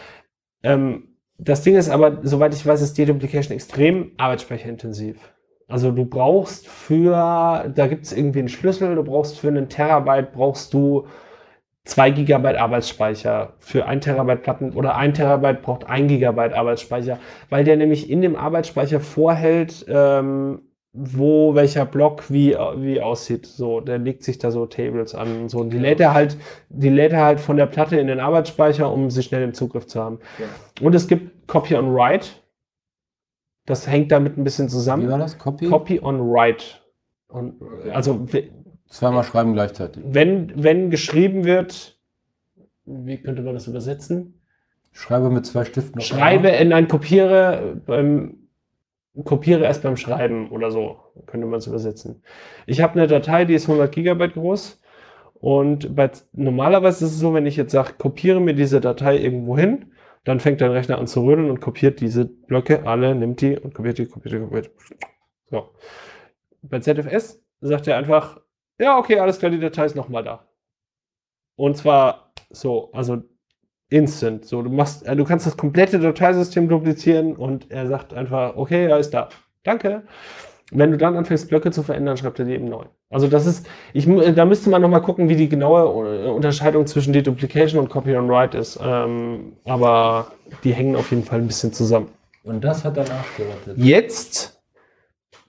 Ähm, 0.62 1.16
das 1.38 1.62
Ding 1.62 1.76
ist 1.76 1.88
aber, 1.88 2.18
soweit 2.24 2.52
ich 2.52 2.66
weiß, 2.66 2.82
ist 2.82 2.98
Deduplication 2.98 3.54
extrem 3.54 4.12
arbeitsspeicherintensiv. 4.18 5.32
Also 5.66 5.92
du 5.92 6.04
brauchst 6.04 6.68
für, 6.68 7.72
da 7.74 7.86
gibt 7.86 8.04
es 8.04 8.12
irgendwie 8.12 8.40
einen 8.40 8.48
Schlüssel, 8.48 8.94
du 8.94 9.04
brauchst 9.04 9.38
für 9.38 9.48
einen 9.48 9.70
Terabyte, 9.70 10.32
brauchst 10.32 10.74
du 10.74 11.06
2 11.88 12.10
Gigabyte 12.10 12.56
Arbeitsspeicher 12.56 13.54
für 13.58 13.86
1 13.86 14.04
Terabyte 14.04 14.42
Platten 14.42 14.72
oder 14.74 14.96
1 14.96 15.16
Terabyte 15.16 15.62
braucht 15.62 15.88
1 15.88 16.08
Gigabyte 16.08 16.52
Arbeitsspeicher, 16.52 17.18
weil 17.48 17.64
der 17.64 17.76
nämlich 17.76 18.10
in 18.10 18.20
dem 18.20 18.36
Arbeitsspeicher 18.36 19.00
vorhält, 19.00 19.86
ähm, 19.88 20.60
wo 20.92 21.54
welcher 21.54 21.86
Block 21.86 22.30
wie, 22.30 22.54
wie 22.76 23.00
aussieht. 23.00 23.46
So, 23.46 23.80
der 23.80 23.98
legt 23.98 24.22
sich 24.22 24.38
da 24.38 24.50
so 24.50 24.66
Tables 24.66 25.14
an. 25.14 25.48
So, 25.48 25.60
und 25.60 25.70
die 25.70 25.78
lädt 25.78 26.00
er 26.00 26.12
halt, 26.12 26.36
die 26.68 26.90
lädt 26.90 27.12
er 27.12 27.24
halt 27.24 27.40
von 27.40 27.56
der 27.56 27.66
Platte 27.66 27.98
in 27.98 28.06
den 28.06 28.20
Arbeitsspeicher, 28.20 28.92
um 28.92 29.10
sie 29.10 29.22
schnell 29.22 29.42
im 29.42 29.54
Zugriff 29.54 29.86
zu 29.86 30.02
haben. 30.02 30.18
Ja. 30.38 30.46
Und 30.84 30.94
es 30.94 31.08
gibt 31.08 31.48
Copy 31.48 31.74
on 31.74 31.94
Write. 31.94 32.28
Das 33.64 33.88
hängt 33.88 34.12
damit 34.12 34.36
ein 34.36 34.44
bisschen 34.44 34.68
zusammen. 34.68 35.06
Wie 35.06 35.10
war 35.10 35.18
das? 35.18 35.38
Copy? 35.38 35.68
Copy 35.68 36.00
on 36.02 36.20
Write. 36.20 36.64
Und, 37.28 37.62
also, 37.92 38.26
Zweimal 38.88 39.24
schreiben 39.24 39.52
gleichzeitig. 39.52 40.02
Wenn, 40.06 40.52
wenn 40.62 40.90
geschrieben 40.90 41.44
wird, 41.44 41.98
wie 42.84 43.18
könnte 43.18 43.42
man 43.42 43.54
das 43.54 43.66
übersetzen? 43.66 44.40
Schreibe 44.92 45.30
mit 45.30 45.46
zwei 45.46 45.64
Stiften. 45.64 46.00
Schreibe 46.00 46.48
in 46.48 46.72
ein 46.72 46.88
Kopiere 46.88 47.80
beim 47.86 48.48
kopiere 49.24 49.64
erst 49.64 49.82
beim 49.82 49.96
Schreiben 49.96 50.50
oder 50.50 50.70
so, 50.70 50.98
könnte 51.26 51.46
man 51.46 51.58
es 51.58 51.66
übersetzen. 51.66 52.22
Ich 52.66 52.80
habe 52.80 52.94
eine 52.94 53.06
Datei, 53.06 53.44
die 53.44 53.54
ist 53.54 53.68
100 53.68 53.92
Gigabyte 53.92 54.34
groß 54.34 54.80
und 55.34 55.94
bei, 55.94 56.10
normalerweise 56.32 57.04
ist 57.04 57.12
es 57.12 57.18
so, 57.18 57.34
wenn 57.34 57.46
ich 57.46 57.56
jetzt 57.56 57.72
sage, 57.72 57.94
kopiere 57.98 58.40
mir 58.40 58.54
diese 58.54 58.80
Datei 58.80 59.18
irgendwo 59.18 59.56
hin, 59.56 59.92
dann 60.24 60.40
fängt 60.40 60.60
dein 60.60 60.70
Rechner 60.70 60.98
an 60.98 61.06
zu 61.06 61.24
rödeln 61.24 61.50
und 61.50 61.60
kopiert 61.60 62.00
diese 62.00 62.26
Blöcke 62.26 62.86
alle, 62.86 63.14
nimmt 63.14 63.40
die 63.40 63.56
und 63.58 63.74
kopiert 63.74 63.98
die, 63.98 64.06
kopiert 64.06 64.34
die, 64.34 64.40
kopiert. 64.40 64.70
So. 65.50 65.70
Bei 66.62 66.80
ZFS 66.80 67.42
sagt 67.60 67.86
er 67.86 67.96
einfach, 67.96 68.40
ja, 68.78 68.98
okay, 68.98 69.18
alles 69.18 69.38
klar, 69.38 69.50
die 69.50 69.60
Datei 69.60 69.84
ist 69.84 69.96
nochmal 69.96 70.24
da. 70.24 70.46
Und 71.56 71.76
zwar 71.76 72.32
so, 72.50 72.90
also 72.92 73.22
instant. 73.90 74.44
So, 74.44 74.62
du 74.62 74.70
machst, 74.70 75.06
äh, 75.06 75.16
du 75.16 75.24
kannst 75.24 75.46
das 75.46 75.56
komplette 75.56 75.98
Dateisystem 75.98 76.68
duplizieren 76.68 77.36
und 77.36 77.70
er 77.70 77.86
sagt 77.86 78.12
einfach, 78.12 78.56
okay, 78.56 78.86
er 78.86 78.98
ist 78.98 79.10
da. 79.10 79.28
Danke. 79.64 80.02
Wenn 80.70 80.90
du 80.90 80.98
dann 80.98 81.16
anfängst, 81.16 81.48
Blöcke 81.48 81.70
zu 81.70 81.82
verändern, 81.82 82.18
schreibt 82.18 82.38
er 82.38 82.44
die 82.44 82.52
eben 82.52 82.68
neu. 82.68 82.84
Also 83.08 83.26
das 83.26 83.46
ist, 83.46 83.66
ich, 83.94 84.06
da 84.34 84.44
müsste 84.44 84.68
man 84.68 84.82
nochmal 84.82 85.00
gucken, 85.00 85.30
wie 85.30 85.36
die 85.36 85.48
genaue 85.48 86.26
äh, 86.26 86.28
Unterscheidung 86.28 86.86
zwischen 86.86 87.14
Deduplication 87.14 87.80
und 87.80 87.88
Copy 87.88 88.14
on 88.14 88.28
Write 88.28 88.58
ist. 88.58 88.78
Ähm, 88.82 89.54
aber 89.64 90.32
die 90.64 90.74
hängen 90.74 90.94
auf 90.94 91.10
jeden 91.10 91.24
Fall 91.24 91.38
ein 91.38 91.46
bisschen 91.46 91.72
zusammen. 91.72 92.08
Und 92.44 92.62
das 92.62 92.84
hat 92.84 92.98
er 92.98 93.04
nachgerettet. 93.04 93.78
Jetzt 93.78 94.62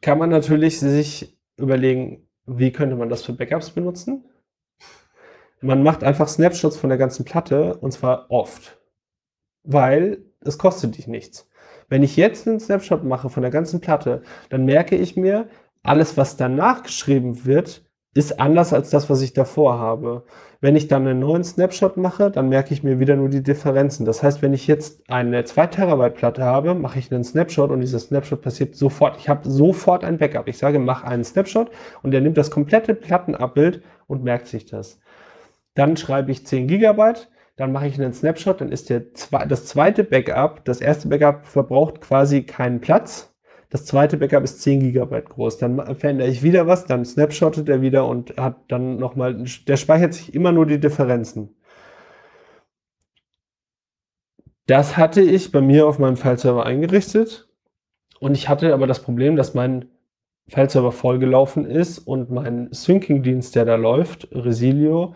kann 0.02 0.18
man 0.18 0.30
natürlich 0.30 0.80
sich 0.80 1.38
überlegen, 1.58 2.29
wie 2.58 2.72
könnte 2.72 2.96
man 2.96 3.10
das 3.10 3.24
für 3.24 3.34
Backups 3.34 3.72
benutzen? 3.72 4.24
Man 5.62 5.84
macht 5.84 6.04
einfach 6.04 6.28
Snapshots 6.28 6.78
von 6.78 6.90
der 6.90 6.98
ganzen 6.98 7.26
Platte 7.26 7.78
und 7.78 7.92
zwar 7.92 8.32
oft, 8.32 8.80
weil 9.64 10.24
es 10.42 10.58
kostet 10.58 10.98
dich 10.98 11.08
nichts. 11.08 11.50
Wenn 11.90 12.04
ich 12.04 12.16
jetzt 12.16 12.48
einen 12.48 12.60
Snapshot 12.60 13.04
mache 13.04 13.30
von 13.30 13.42
der 13.42 13.52
ganzen 13.52 13.82
Platte, 13.82 14.22
dann 14.50 14.66
merke 14.66 14.96
ich 14.96 15.18
mir, 15.18 15.50
alles, 15.84 16.18
was 16.18 16.38
danach 16.38 16.84
geschrieben 16.84 17.46
wird, 17.46 17.89
ist 18.16 18.40
anders 18.40 18.74
als 18.74 18.90
das, 18.90 19.10
was 19.10 19.22
ich 19.22 19.34
davor 19.34 19.78
habe. 19.78 20.24
Wenn 20.62 20.76
ich 20.76 20.88
dann 20.88 21.08
einen 21.08 21.20
neuen 21.20 21.44
Snapshot 21.44 21.96
mache, 21.96 22.32
dann 22.32 22.50
merke 22.50 22.74
ich 22.74 22.84
mir 22.84 23.00
wieder 23.00 23.16
nur 23.16 23.30
die 23.30 23.44
Differenzen. 23.44 24.06
Das 24.06 24.24
heißt, 24.24 24.42
wenn 24.42 24.54
ich 24.54 24.68
jetzt 24.68 25.10
eine 25.10 25.44
2 25.46 25.68
Terabyte 25.68 26.16
Platte 26.16 26.44
habe, 26.44 26.74
mache 26.74 27.00
ich 27.00 27.12
einen 27.12 27.24
Snapshot 27.24 27.70
und 27.70 27.82
dieser 27.82 28.00
Snapshot 28.00 28.42
passiert 28.42 28.76
sofort. 28.76 29.18
Ich 29.18 29.30
habe 29.30 29.48
sofort 29.48 30.04
ein 30.04 30.18
Backup. 30.18 30.48
Ich 30.48 30.58
sage, 30.58 30.80
mach 30.80 31.04
einen 31.04 31.24
Snapshot 31.24 31.70
und 32.02 32.14
er 32.14 32.22
nimmt 32.22 32.38
das 32.38 32.52
komplette 32.52 32.96
Plattenabbild 32.96 33.84
und 34.08 34.24
merkt 34.24 34.48
sich 34.48 34.66
das. 34.66 35.00
Dann 35.76 35.96
schreibe 35.96 36.32
ich 36.32 36.46
10 36.46 36.68
Gigabyte, 36.68 37.30
dann 37.56 37.72
mache 37.72 37.88
ich 37.88 38.02
einen 38.02 38.14
Snapshot, 38.14 38.60
dann 38.60 38.72
ist 38.72 38.90
der, 38.90 39.04
das 39.48 39.66
zweite 39.66 40.04
Backup, 40.04 40.66
das 40.66 40.82
erste 40.82 41.08
Backup 41.10 41.46
verbraucht 41.46 42.02
quasi 42.02 42.44
keinen 42.44 42.82
Platz. 42.82 43.29
Das 43.70 43.86
zweite 43.86 44.18
Backup 44.18 44.44
ist 44.44 44.62
10 44.62 44.80
Gigabyte 44.80 45.30
groß. 45.30 45.60
Dann 45.60 45.96
verändere 45.96 46.28
ich 46.28 46.42
wieder 46.42 46.66
was, 46.66 46.86
dann 46.86 47.06
snapshottet 47.06 47.70
er 47.70 47.82
wieder 47.82 48.08
und 48.08 48.36
hat 48.38 48.58
dann 48.68 48.98
nochmal, 48.98 49.46
der 49.68 49.78
speichert 49.78 50.14
sich 50.14 50.34
immer 50.34 50.52
nur 50.52 50.66
die 50.66 50.80
Differenzen. 50.80 51.56
Das 54.66 54.98
hatte 54.98 55.22
ich 55.22 55.52
bei 55.52 55.62
mir 55.62 55.88
auf 55.88 56.00
meinem 56.00 56.18
File-Server 56.18 56.66
eingerichtet. 56.66 57.48
Und 58.20 58.34
ich 58.36 58.50
hatte 58.50 58.74
aber 58.74 58.88
das 58.88 59.02
Problem, 59.02 59.36
dass 59.36 59.54
mein 59.54 59.86
File-Server 60.48 60.92
vollgelaufen 60.92 61.66
ist 61.66 62.00
und 62.00 62.32
mein 62.32 62.70
Syncing-Dienst, 62.72 63.56
der 63.56 63.66
da 63.66 63.76
läuft, 63.76 64.28
Resilio, 64.32 65.14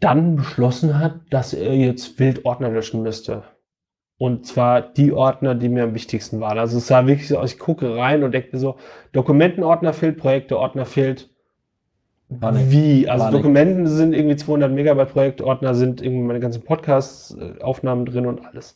dann 0.00 0.36
beschlossen 0.36 0.98
hat, 0.98 1.20
dass 1.30 1.54
er 1.54 1.74
jetzt 1.74 2.18
wild 2.18 2.44
Ordner 2.44 2.68
löschen 2.68 3.02
müsste. 3.02 3.44
Und 4.18 4.46
zwar 4.46 4.80
die 4.80 5.12
Ordner, 5.12 5.54
die 5.54 5.68
mir 5.68 5.84
am 5.84 5.94
wichtigsten 5.94 6.40
waren. 6.40 6.58
Also 6.58 6.78
es 6.78 6.86
sah 6.86 7.06
wirklich 7.06 7.28
so 7.28 7.38
aus, 7.38 7.52
ich 7.52 7.58
gucke 7.58 7.96
rein 7.96 8.24
und 8.24 8.32
denke 8.32 8.50
mir 8.52 8.58
so, 8.58 8.76
Dokumentenordner 9.12 9.92
fehlt, 9.92 10.16
Projekteordner 10.16 10.86
fehlt. 10.86 11.28
Panik. 12.40 12.70
Wie? 12.70 13.08
Also 13.08 13.26
Panik. 13.26 13.38
Dokumenten 13.38 13.86
sind 13.86 14.14
irgendwie 14.14 14.36
200 14.36 14.72
Megabyte, 14.72 15.12
Projektordner 15.12 15.74
sind 15.74 16.00
irgendwie 16.00 16.22
meine 16.22 16.40
ganzen 16.40 16.62
Podcast-Aufnahmen 16.62 18.06
drin 18.06 18.26
und 18.26 18.44
alles. 18.44 18.74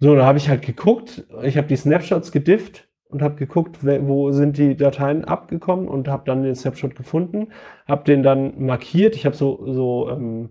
So, 0.00 0.16
da 0.16 0.26
habe 0.26 0.38
ich 0.38 0.48
halt 0.48 0.62
geguckt, 0.62 1.24
ich 1.42 1.56
habe 1.56 1.68
die 1.68 1.76
Snapshots 1.76 2.32
gedifft 2.32 2.88
und 3.08 3.22
habe 3.22 3.36
geguckt, 3.36 3.78
wo 3.84 4.32
sind 4.32 4.58
die 4.58 4.76
Dateien 4.76 5.24
abgekommen 5.24 5.86
und 5.86 6.08
habe 6.08 6.24
dann 6.26 6.42
den 6.42 6.56
Snapshot 6.56 6.96
gefunden, 6.96 7.48
habe 7.86 8.02
den 8.04 8.24
dann 8.24 8.64
markiert. 8.64 9.14
Ich 9.14 9.26
habe 9.26 9.36
so, 9.36 9.64
so 9.72 10.10
ähm, 10.10 10.50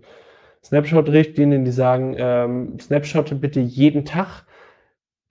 Snapshot-Richtlinien, 0.64 1.64
die 1.64 1.72
sagen, 1.72 2.14
ähm, 2.18 2.78
Snapshot 2.78 3.40
bitte 3.40 3.60
jeden 3.60 4.04
Tag, 4.04 4.44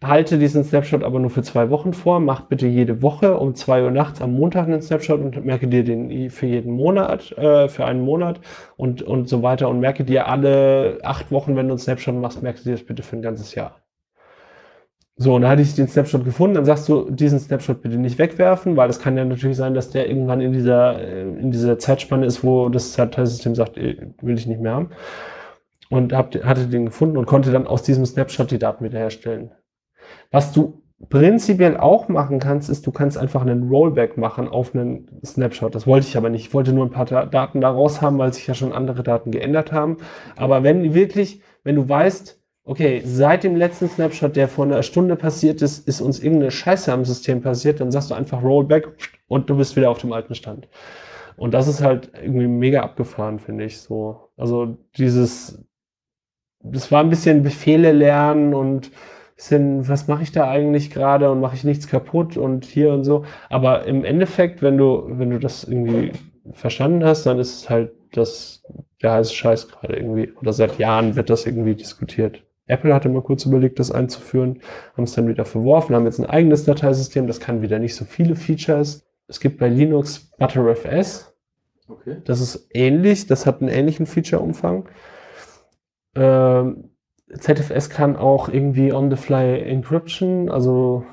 halte 0.04 0.38
diesen 0.40 0.64
Snapshot 0.64 1.04
aber 1.04 1.20
nur 1.20 1.30
für 1.30 1.44
zwei 1.44 1.70
Wochen 1.70 1.94
vor, 1.94 2.20
mach 2.20 2.42
bitte 2.42 2.68
jede 2.68 3.02
Woche 3.02 3.38
um 3.38 3.56
zwei 3.56 3.84
Uhr 3.84 3.92
nachts 3.92 4.22
am 4.22 4.34
Montag 4.34 4.68
einen 4.68 4.82
Snapshot 4.82 5.20
und 5.22 5.46
merke 5.46 5.68
dir 5.68 5.84
den 5.84 6.30
für 6.30 6.48
jeden 6.48 6.74
Monat, 6.74 7.32
äh, 7.38 7.70
für 7.70 7.86
einen 7.86 8.02
Monat 8.02 8.42
und, 8.78 9.02
und 9.04 9.30
so 9.30 9.44
weiter. 9.44 9.70
Und 9.70 9.80
merke 9.80 10.04
dir 10.04 10.28
alle 10.28 11.00
acht 11.04 11.32
Wochen, 11.32 11.56
wenn 11.56 11.68
du 11.68 11.74
einen 11.74 11.80
Snapshot 11.80 12.16
machst, 12.16 12.42
merkst 12.42 12.66
du 12.66 12.70
dir 12.70 12.76
das 12.76 12.86
bitte 12.86 13.04
für 13.04 13.16
ein 13.16 13.22
ganzes 13.22 13.56
Jahr. 13.56 13.82
So, 15.18 15.36
und 15.36 15.44
da 15.44 15.50
hatte 15.50 15.62
ich 15.62 15.76
den 15.76 15.88
Snapshot 15.88 16.24
gefunden. 16.24 16.56
Dann 16.56 16.66
sagst 16.66 16.90
du, 16.90 17.10
diesen 17.12 17.40
Snapshot 17.40 17.82
bitte 17.82 17.98
nicht 17.98 18.18
wegwerfen, 18.18 18.76
weil 18.76 18.90
es 18.90 19.00
kann 19.00 19.18
ja 19.18 19.26
natürlich 19.26 19.58
sein, 19.58 19.74
dass 19.74 19.92
der 19.92 20.10
irgendwann 20.10 20.42
in 20.42 20.52
dieser, 20.52 21.00
äh, 21.00 21.22
in 21.22 21.52
dieser 21.52 21.78
Zeitspanne 21.78 22.26
ist, 22.26 22.44
wo 22.44 22.70
das 22.70 22.96
Dateisystem 22.96 23.54
sagt, 23.54 23.78
äh, 23.78 23.98
will 24.22 24.36
ich 24.36 24.48
nicht 24.48 24.62
mehr 24.62 24.74
haben. 24.74 24.90
Und 25.90 26.14
hab, 26.14 26.34
hatte 26.44 26.68
den 26.68 26.86
gefunden 26.86 27.18
und 27.18 27.26
konnte 27.26 27.52
dann 27.52 27.68
aus 27.68 27.84
diesem 27.84 28.06
Snapshot 28.06 28.50
die 28.50 28.60
Daten 28.60 28.84
wiederherstellen. 28.84 29.52
Was 30.32 30.54
du 30.54 30.82
prinzipiell 31.10 31.78
auch 31.78 32.08
machen 32.08 32.40
kannst, 32.40 32.70
ist, 32.70 32.88
du 32.88 32.92
kannst 32.92 33.18
einfach 33.18 33.42
einen 33.42 33.70
Rollback 33.70 34.18
machen 34.18 34.48
auf 34.48 34.74
einen 34.74 35.08
Snapshot. 35.26 35.76
Das 35.76 35.88
wollte 35.88 36.08
ich 36.08 36.18
aber 36.18 36.30
nicht. 36.30 36.48
Ich 36.48 36.54
wollte 36.54 36.74
nur 36.74 36.86
ein 36.86 36.92
paar 36.92 37.06
Daten 37.06 37.62
da 37.62 37.70
raus 37.70 38.02
haben, 38.02 38.18
weil 38.18 38.34
sich 38.34 38.48
ja 38.48 38.54
schon 38.54 38.74
andere 38.74 39.04
Daten 39.04 39.32
geändert 39.32 39.72
haben. 39.72 39.98
Aber 40.36 40.64
wenn 40.64 40.94
wirklich, 40.94 41.42
wenn 41.64 41.76
du 41.76 41.88
weißt, 41.88 42.41
okay, 42.64 43.02
seit 43.06 43.44
dem 43.44 43.56
letzten 43.56 43.90
Snapshot, 43.90 44.36
der 44.36 44.48
vor 44.48 44.66
einer 44.66 44.84
Stunde 44.84 45.16
passiert 45.16 45.62
ist, 45.62 45.88
ist 45.88 46.02
uns 46.02 46.20
irgendeine 46.20 46.52
Scheiße 46.52 46.92
am 46.92 47.06
System 47.06 47.42
passiert, 47.42 47.80
dann 47.80 47.92
sagst 47.92 48.12
du 48.12 48.16
einfach 48.16 48.44
Rollback 48.44 48.88
und 49.28 49.50
du 49.50 49.58
bist 49.58 49.76
wieder 49.76 49.90
auf 49.90 50.00
dem 50.00 50.14
alten 50.14 50.36
Stand. 50.36 50.68
Und 51.38 51.54
das 51.54 51.68
ist 51.68 51.82
halt 51.82 52.12
irgendwie 52.22 52.48
mega 52.48 52.82
abgefahren, 52.82 53.40
finde 53.40 53.66
ich 53.66 53.80
so. 53.80 54.30
Also 54.38 54.78
dieses, 54.98 55.64
das 56.60 56.92
war 56.92 57.02
ein 57.02 57.10
bisschen 57.10 57.42
Befehle 57.42 57.92
lernen 57.94 58.54
und 58.54 58.92
bisschen, 59.42 59.88
was 59.90 60.08
mache 60.08 60.22
ich 60.22 60.32
da 60.32 60.48
eigentlich 60.50 60.92
gerade 60.92 61.32
und 61.32 61.40
mache 61.40 61.56
ich 61.56 61.64
nichts 61.64 61.88
kaputt 61.88 62.38
und 62.38 62.64
hier 62.66 62.94
und 62.94 63.04
so. 63.04 63.26
Aber 63.50 63.86
im 63.86 64.06
Endeffekt, 64.06 64.62
wenn 64.62 64.78
du, 64.78 65.04
wenn 65.08 65.32
du 65.32 65.40
das 65.40 65.64
irgendwie 65.64 66.12
verstanden 66.54 67.04
hast, 67.04 67.26
dann 67.26 67.40
ist 67.40 67.64
es 67.64 67.70
halt 67.70 67.92
das, 68.12 68.64
der 69.02 69.14
heiße 69.14 69.34
Scheiß 69.34 69.70
gerade 69.70 69.96
irgendwie. 69.96 70.32
Oder 70.40 70.54
seit 70.54 70.78
Jahren 70.78 71.16
wird 71.16 71.32
das 71.32 71.48
irgendwie 71.48 71.74
diskutiert. 71.74 72.44
Apple 72.68 72.94
hatte 72.94 73.10
mal 73.10 73.22
kurz 73.22 73.46
überlegt, 73.46 73.80
das 73.80 73.92
einzuführen, 73.92 74.62
haben 74.96 75.04
es 75.04 75.14
dann 75.14 75.28
wieder 75.28 75.46
verworfen, 75.46 75.96
haben 75.96 76.06
jetzt 76.06 76.20
ein 76.20 76.30
eigenes 76.30 76.64
Dateisystem, 76.64 77.28
das 77.28 77.40
kann 77.40 77.62
wieder 77.62 77.80
nicht 77.80 77.96
so 77.96 78.06
viele 78.06 78.36
Features. 78.36 79.06
Es 79.28 79.40
gibt 79.40 79.60
bei 79.60 79.68
Linux 79.68 80.32
ButterFS. 80.38 81.34
Okay. 81.88 82.18
Das 82.24 82.40
ist 82.40 82.70
ähnlich, 82.74 83.28
das 83.28 83.46
hat 83.46 83.62
einen 83.62 83.70
ähnlichen 83.70 84.06
Feature-Umfang. 84.06 84.88
Ähm, 86.16 86.92
ZFS 87.38 87.90
kann 87.90 88.16
auch 88.16 88.50
irgendwie 88.50 88.92
on-the-fly 88.92 89.62
Encryption, 89.62 90.50
also 90.50 91.06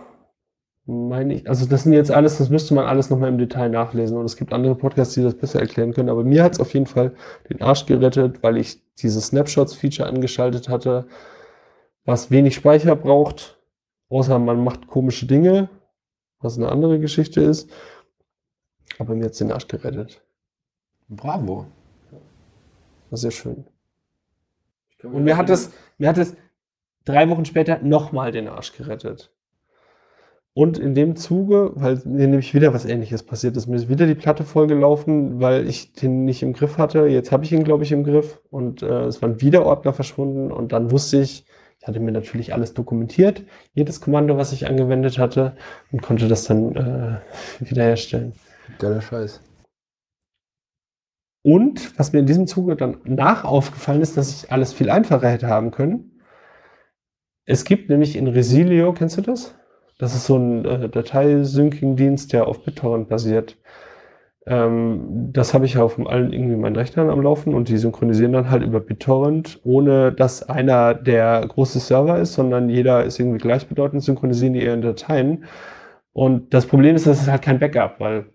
meine 0.87 1.35
ich, 1.35 1.49
also 1.49 1.67
das 1.67 1.83
sind 1.85 1.93
jetzt 1.93 2.11
alles, 2.11 2.39
das 2.39 2.49
müsste 2.49 2.75
man 2.75 2.87
alles 2.87 3.11
nochmal 3.11 3.29
im 3.29 3.39
Detail 3.39 3.69
nachlesen 3.69 4.17
und 4.17 4.25
es 4.25 4.37
gibt 4.37 4.53
andere 4.53 4.75
Podcasts, 4.75 5.15
die 5.15 5.23
das 5.23 5.35
besser 5.35 5.61
erklären 5.61 5.93
können, 5.93 6.09
aber 6.09 6.25
mir 6.25 6.43
hat 6.43 6.53
es 6.55 6.61
auf 6.61 6.73
jeden 6.73 6.87
Fall 6.87 7.13
den 7.51 7.61
Arsch 7.61 7.87
gerettet, 7.87 8.43
weil 8.43 8.57
ich 8.57 8.81
dieses 8.97 9.27
Snapshots-Feature 9.29 10.09
angeschaltet 10.09 10.69
hatte 10.69 11.07
was 12.09 12.31
wenig 12.31 12.55
Speicher 12.55 12.97
braucht, 12.97 13.59
außer 14.09 14.39
man 14.39 14.65
macht 14.65 14.87
komische 14.87 15.27
Dinge, 15.27 15.69
was 16.41 16.57
eine 16.57 16.71
andere 16.71 16.99
Geschichte 16.99 17.43
ist. 17.43 17.71
Aber 18.99 19.15
mir 19.15 19.27
hat 19.27 19.39
den 19.39 19.53
Arsch 19.53 19.69
gerettet. 19.69 20.23
Bravo. 21.11 21.67
War 23.11 23.19
sehr 23.19 23.31
schön. 23.31 23.67
Und 25.03 25.23
mir 25.23 25.37
hat 25.37 25.51
es, 25.51 25.71
mir 25.99 26.09
hat 26.09 26.17
es 26.17 26.35
drei 27.05 27.29
Wochen 27.29 27.45
später 27.45 27.79
nochmal 27.81 28.33
den 28.33 28.49
Arsch 28.49 28.73
gerettet. 28.73 29.31
Und 30.55 30.79
in 30.79 30.95
dem 30.95 31.15
Zuge, 31.15 31.73
weil 31.75 32.01
mir 32.07 32.27
nämlich 32.27 32.55
wieder 32.55 32.73
was 32.73 32.87
ähnliches 32.87 33.23
passiert 33.23 33.55
ist, 33.59 33.67
mir 33.67 33.77
ist 33.77 33.91
wieder 33.91 34.07
die 34.07 34.15
Platte 34.15 34.45
vollgelaufen, 34.45 35.43
weil 35.43 35.69
ich 35.69 35.93
den 35.93 36.25
nicht 36.25 36.43
im 36.43 36.55
Griff 36.55 36.79
hatte. 36.79 37.07
Jetzt 37.07 37.33
habe 37.33 37.45
ich 37.45 37.53
ihn, 37.53 37.65
glaube 37.65 37.85
ich, 37.85 37.93
im 37.93 38.03
Griff 38.03 38.41
und 38.49 38.83
äh, 38.83 39.05
es 39.05 39.21
waren 39.21 39.43
wieder 39.43 39.67
Ordner 39.67 39.93
verschwunden 39.93 40.51
und 40.51 40.73
dann 40.73 40.91
wusste 40.91 41.21
ich, 41.21 41.45
ich 41.81 41.87
hatte 41.87 42.01
mir 42.01 42.13
natürlich 42.13 42.53
alles 42.53 42.75
dokumentiert, 42.75 43.43
jedes 43.73 44.01
Kommando, 44.01 44.37
was 44.37 44.53
ich 44.53 44.67
angewendet 44.67 45.19
hatte 45.19 45.57
und 45.93 46.03
konnte 46.03 46.29
das 46.29 46.45
dann 46.45 46.75
äh, 46.77 47.17
wiederherstellen. 47.61 48.33
Geiler 48.79 49.01
Scheiß. 49.01 49.41
Und 51.43 51.99
was 51.99 52.13
mir 52.13 52.19
in 52.19 52.27
diesem 52.27 52.47
Zuge 52.47 52.77
dann 52.77 52.99
nach 53.05 53.45
aufgefallen 53.45 54.03
ist, 54.03 54.17
dass 54.17 54.31
ich 54.31 54.53
alles 54.53 54.73
viel 54.73 54.91
einfacher 54.91 55.29
hätte 55.29 55.47
haben 55.47 55.71
können. 55.71 56.21
Es 57.47 57.65
gibt 57.65 57.89
nämlich 57.89 58.17
in 58.17 58.27
Resilio, 58.27 58.93
kennst 58.93 59.17
du 59.17 59.23
das? 59.23 59.55
Das 59.99 60.15
ist 60.15 60.27
so 60.27 60.37
ein 60.37 60.65
äh, 60.65 60.89
Dateisyncing-Dienst, 60.89 62.33
der 62.33 62.47
auf 62.47 62.65
BitTorrent 62.65 63.09
basiert. 63.09 63.57
Ähm, 64.49 65.31
das 65.33 65.53
habe 65.53 65.67
ich 65.67 65.77
auf 65.77 65.99
allen 65.99 66.33
irgendwie 66.33 66.57
meinen 66.57 66.77
Rechnern 66.77 67.11
am 67.11 67.21
Laufen 67.21 67.55
und 67.55 67.69
die 67.69 67.77
synchronisieren 67.77 68.33
dann 68.33 68.51
halt 68.51 68.63
über 68.63 68.81
BitTorrent, 68.81 69.61
ohne 69.63 70.11
dass 70.11 70.49
einer 70.49 70.95
der 70.95 71.45
große 71.47 71.81
Server 71.81 72.19
ist, 72.19 72.33
sondern 72.33 72.71
jeder 72.71 73.05
ist 73.05 73.21
irgendwie 73.21 73.39
gleichbedeutend, 73.39 74.03
synchronisieren 74.03 74.55
die 74.55 74.65
ihren 74.65 74.81
Dateien. 74.81 75.45
Und 76.13 76.55
das 76.55 76.67
Problem 76.67 76.97
ist, 76.97 77.07
das 77.07 77.21
ist 77.21 77.31
halt 77.31 77.43
kein 77.43 77.59
Backup, 77.59 78.01
weil 78.01 78.27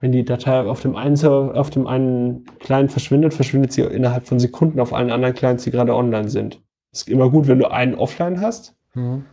wenn 0.00 0.12
die 0.12 0.24
Datei 0.24 0.60
auf 0.60 0.80
dem 0.80 0.96
einen 0.96 1.16
Server, 1.16 1.58
auf 1.58 1.70
dem 1.70 1.86
einen 1.86 2.44
Client 2.58 2.90
verschwindet, 2.90 3.34
verschwindet 3.34 3.72
sie 3.72 3.82
innerhalb 3.82 4.26
von 4.26 4.38
Sekunden 4.38 4.80
auf 4.80 4.94
allen 4.94 5.10
anderen 5.10 5.34
Clients, 5.34 5.64
die 5.64 5.70
gerade 5.70 5.94
online 5.94 6.30
sind. 6.30 6.62
Ist 6.92 7.08
immer 7.08 7.30
gut, 7.30 7.46
wenn 7.46 7.58
du 7.58 7.70
einen 7.70 7.94
offline 7.94 8.40
hast. 8.40 8.74
Mhm. 8.94 9.24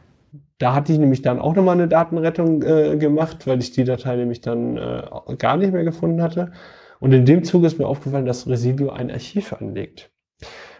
Da 0.57 0.73
hatte 0.73 0.93
ich 0.93 0.99
nämlich 0.99 1.21
dann 1.21 1.39
auch 1.39 1.55
nochmal 1.55 1.75
eine 1.75 1.87
Datenrettung 1.87 2.63
äh, 2.63 2.97
gemacht, 2.97 3.45
weil 3.47 3.59
ich 3.59 3.71
die 3.71 3.83
Datei 3.83 4.15
nämlich 4.15 4.41
dann 4.41 4.77
äh, 4.77 5.03
gar 5.37 5.57
nicht 5.57 5.73
mehr 5.73 5.83
gefunden 5.83 6.21
hatte. 6.21 6.51
Und 6.99 7.11
in 7.11 7.25
dem 7.25 7.43
Zuge 7.43 7.67
ist 7.67 7.79
mir 7.79 7.87
aufgefallen, 7.87 8.25
dass 8.25 8.47
Resilio 8.47 8.89
ein 8.89 9.11
Archiv 9.11 9.53
anlegt. 9.53 10.11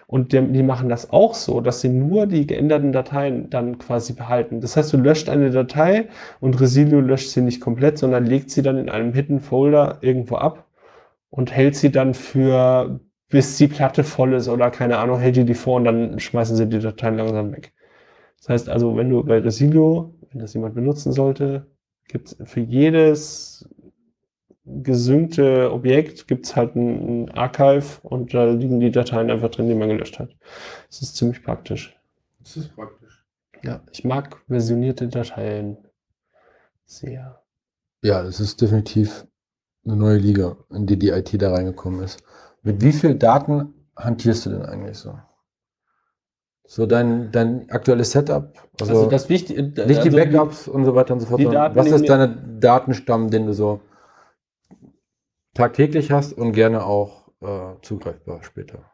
Und 0.07 0.31
die, 0.31 0.41
die 0.41 0.63
machen 0.63 0.89
das 0.89 1.11
auch 1.11 1.33
so, 1.33 1.59
dass 1.59 1.81
sie 1.81 1.89
nur 1.89 2.27
die 2.27 2.47
geänderten 2.47 2.91
Dateien 2.91 3.49
dann 3.49 3.77
quasi 3.77 4.13
behalten. 4.13 4.61
Das 4.61 4.77
heißt, 4.77 4.93
du 4.93 4.97
löscht 4.97 5.29
eine 5.29 5.49
Datei 5.49 6.07
und 6.39 6.59
Resilio 6.59 6.99
löscht 6.99 7.29
sie 7.29 7.41
nicht 7.41 7.61
komplett, 7.61 7.97
sondern 7.97 8.25
legt 8.25 8.51
sie 8.51 8.61
dann 8.61 8.77
in 8.77 8.89
einem 8.89 9.13
Hidden 9.13 9.39
Folder 9.39 9.97
irgendwo 10.01 10.35
ab 10.35 10.67
und 11.29 11.51
hält 11.51 11.75
sie 11.75 11.91
dann 11.91 12.13
für 12.13 12.99
bis 13.29 13.57
die 13.57 13.67
Platte 13.67 14.03
voll 14.03 14.33
ist 14.33 14.47
oder 14.47 14.69
keine 14.69 14.99
Ahnung, 14.99 15.19
hält 15.19 15.35
die 15.35 15.45
die 15.45 15.55
vor 15.55 15.77
und 15.77 15.85
dann 15.85 16.19
schmeißen 16.19 16.55
sie 16.55 16.69
die 16.69 16.79
Dateien 16.79 17.17
langsam 17.17 17.51
weg. 17.51 17.73
Das 18.43 18.49
heißt 18.49 18.69
also, 18.69 18.97
wenn 18.97 19.09
du 19.09 19.23
bei 19.23 19.39
Resilio, 19.39 20.13
wenn 20.29 20.41
das 20.41 20.53
jemand 20.53 20.75
benutzen 20.75 21.13
sollte, 21.13 21.65
gibt 22.09 22.27
es 22.27 22.37
für 22.43 22.59
jedes 22.59 23.69
gesynkte 24.65 25.71
Objekt 25.71 26.27
gibt 26.27 26.45
es 26.45 26.55
halt 26.55 26.75
ein, 26.75 27.27
ein, 27.27 27.31
Archive 27.31 27.99
und 28.01 28.33
da 28.33 28.51
liegen 28.51 28.81
die 28.81 28.91
Dateien 28.91 29.31
einfach 29.31 29.49
drin, 29.49 29.69
die 29.69 29.75
man 29.75 29.87
gelöscht 29.87 30.19
hat. 30.19 30.35
Das 30.89 31.01
ist 31.01 31.15
ziemlich 31.15 31.41
praktisch. 31.41 31.97
Das 32.39 32.57
ist 32.57 32.75
praktisch. 32.75 33.25
Ja, 33.61 33.81
ich 33.91 34.03
mag 34.03 34.41
versionierte 34.47 35.07
Dateien 35.07 35.77
sehr. 36.85 37.41
Ja, 38.03 38.23
es 38.23 38.41
ist 38.41 38.61
definitiv 38.61 39.25
eine 39.85 39.95
neue 39.95 40.17
Liga, 40.17 40.57
in 40.69 40.85
die 40.85 40.99
die 40.99 41.09
IT 41.09 41.41
da 41.41 41.53
reingekommen 41.53 42.03
ist. 42.03 42.21
Mit 42.61 42.81
wie 42.81 42.91
viel 42.91 43.15
Daten 43.15 43.73
hantierst 43.95 44.45
du 44.45 44.49
denn 44.49 44.65
eigentlich 44.65 44.97
so? 44.97 45.17
So 46.73 46.87
dein, 46.87 47.31
dein 47.31 47.69
aktuelles 47.69 48.09
Setup? 48.09 48.51
Also, 48.81 48.93
also 48.93 49.07
das 49.07 49.29
Wichtige. 49.29 49.61
Nicht 49.61 49.77
also 49.77 50.01
die 50.01 50.09
Backups 50.09 50.63
die, 50.63 50.71
und 50.71 50.85
so 50.85 50.95
weiter 50.95 51.13
und 51.13 51.19
so 51.19 51.27
fort. 51.27 51.45
Was 51.45 51.91
ist 51.91 52.09
dein 52.09 52.59
Datenstamm, 52.59 53.29
den 53.29 53.45
du 53.45 53.53
so 53.53 53.81
tagtäglich 55.53 56.09
hast 56.09 56.33
und 56.33 56.53
gerne 56.53 56.83
auch 56.83 57.27
äh, 57.41 57.75
zugreifbar 57.83 58.41
später? 58.41 58.89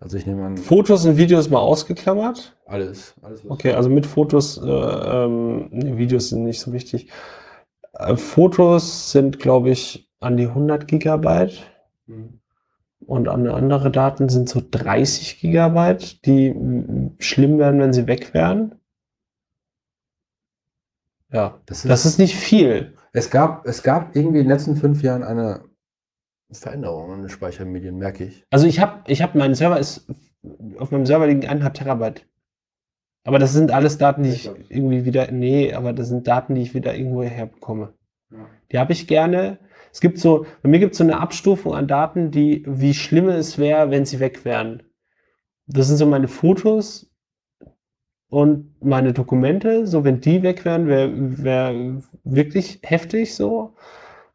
Also 0.00 0.18
ich 0.18 0.26
nehme 0.26 0.44
an. 0.44 0.58
Fotos 0.58 1.06
und 1.06 1.16
Videos 1.16 1.48
mal 1.48 1.60
ausgeklammert? 1.60 2.54
Alles. 2.66 3.14
alles 3.22 3.48
okay, 3.48 3.72
also 3.72 3.88
mit 3.88 4.04
Fotos, 4.04 4.58
äh, 4.58 4.68
ähm, 4.68 5.68
nee, 5.70 5.96
Videos 5.96 6.28
sind 6.28 6.44
nicht 6.44 6.60
so 6.60 6.74
wichtig. 6.74 7.10
Äh, 7.94 8.16
Fotos 8.16 9.12
sind, 9.12 9.38
glaube 9.38 9.70
ich, 9.70 10.12
an 10.20 10.36
die 10.36 10.48
100 10.48 10.86
Gigabyte. 10.86 11.62
Mhm. 12.04 12.40
Und 13.04 13.28
andere 13.28 13.90
Daten 13.90 14.28
sind 14.28 14.48
so 14.48 14.62
30 14.68 15.40
Gigabyte, 15.40 16.24
die 16.24 16.54
schlimm 17.18 17.58
werden, 17.58 17.80
wenn 17.80 17.92
sie 17.92 18.06
weg 18.06 18.34
wären. 18.34 18.74
Ja, 21.32 21.60
das 21.66 21.84
ist, 21.84 21.90
das 21.90 22.06
ist 22.06 22.18
nicht 22.18 22.36
viel. 22.36 22.94
Es 23.12 23.30
gab, 23.30 23.66
es 23.66 23.82
gab 23.82 24.16
irgendwie 24.16 24.38
in 24.38 24.44
den 24.44 24.52
letzten 24.52 24.76
fünf 24.76 25.02
Jahren 25.02 25.22
eine 25.22 25.64
Veränderung 26.50 27.14
in 27.14 27.20
den 27.22 27.28
Speichermedien, 27.28 27.98
merke 27.98 28.24
ich. 28.24 28.44
Also 28.50 28.66
ich 28.66 28.80
habe, 28.80 29.02
ich 29.06 29.22
habe, 29.22 29.36
mein 29.38 29.54
Server 29.54 29.78
ist, 29.78 30.06
auf 30.78 30.90
meinem 30.90 31.06
Server 31.06 31.26
liegen 31.26 31.46
eineinhalb 31.46 31.74
Terabyte. 31.74 32.26
Aber 33.24 33.40
das 33.40 33.52
sind 33.52 33.72
alles 33.72 33.98
Daten, 33.98 34.22
die 34.22 34.30
ich, 34.30 34.46
ich 34.46 34.70
irgendwie 34.70 35.04
wieder, 35.04 35.30
nee, 35.32 35.74
aber 35.74 35.92
das 35.92 36.08
sind 36.08 36.28
Daten, 36.28 36.54
die 36.54 36.62
ich 36.62 36.74
wieder 36.74 36.94
irgendwo 36.94 37.24
herbekomme. 37.24 37.92
Ja. 38.30 38.46
Die 38.70 38.78
habe 38.78 38.92
ich 38.92 39.08
gerne, 39.08 39.58
es 39.96 40.00
gibt 40.00 40.18
so, 40.18 40.44
bei 40.62 40.68
mir 40.68 40.78
gibt 40.78 40.92
es 40.92 40.98
so 40.98 41.04
eine 41.04 41.18
Abstufung 41.18 41.74
an 41.74 41.88
Daten, 41.88 42.30
die, 42.30 42.62
wie 42.68 42.92
schlimm 42.92 43.30
es 43.30 43.56
wäre, 43.56 43.90
wenn 43.90 44.04
sie 44.04 44.20
weg 44.20 44.44
wären. 44.44 44.82
Das 45.66 45.88
sind 45.88 45.96
so 45.96 46.04
meine 46.04 46.28
Fotos 46.28 47.10
und 48.28 48.74
meine 48.84 49.14
Dokumente. 49.14 49.86
So, 49.86 50.04
wenn 50.04 50.20
die 50.20 50.42
weg 50.42 50.66
wären, 50.66 50.86
wäre 50.86 51.10
wär 51.14 52.02
wirklich 52.24 52.80
heftig 52.82 53.34
so. 53.34 53.74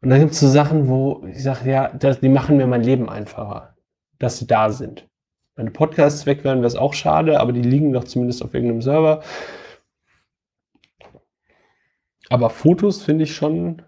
Und 0.00 0.10
dann 0.10 0.18
gibt 0.18 0.32
es 0.32 0.40
so 0.40 0.48
Sachen, 0.48 0.88
wo 0.88 1.24
ich 1.28 1.44
sage, 1.44 1.70
ja, 1.70 1.92
das, 1.92 2.18
die 2.18 2.28
machen 2.28 2.56
mir 2.56 2.66
mein 2.66 2.82
Leben 2.82 3.08
einfacher, 3.08 3.76
dass 4.18 4.38
sie 4.38 4.48
da 4.48 4.68
sind. 4.68 5.08
Meine 5.54 5.70
Podcasts 5.70 6.26
weg 6.26 6.42
wären, 6.42 6.58
wäre 6.58 6.66
es 6.66 6.74
auch 6.74 6.92
schade, 6.92 7.38
aber 7.38 7.52
die 7.52 7.62
liegen 7.62 7.92
doch 7.92 8.02
zumindest 8.02 8.42
auf 8.42 8.52
irgendeinem 8.52 8.82
Server. 8.82 9.22
Aber 12.30 12.50
Fotos 12.50 13.00
finde 13.00 13.22
ich 13.22 13.36
schon 13.36 13.80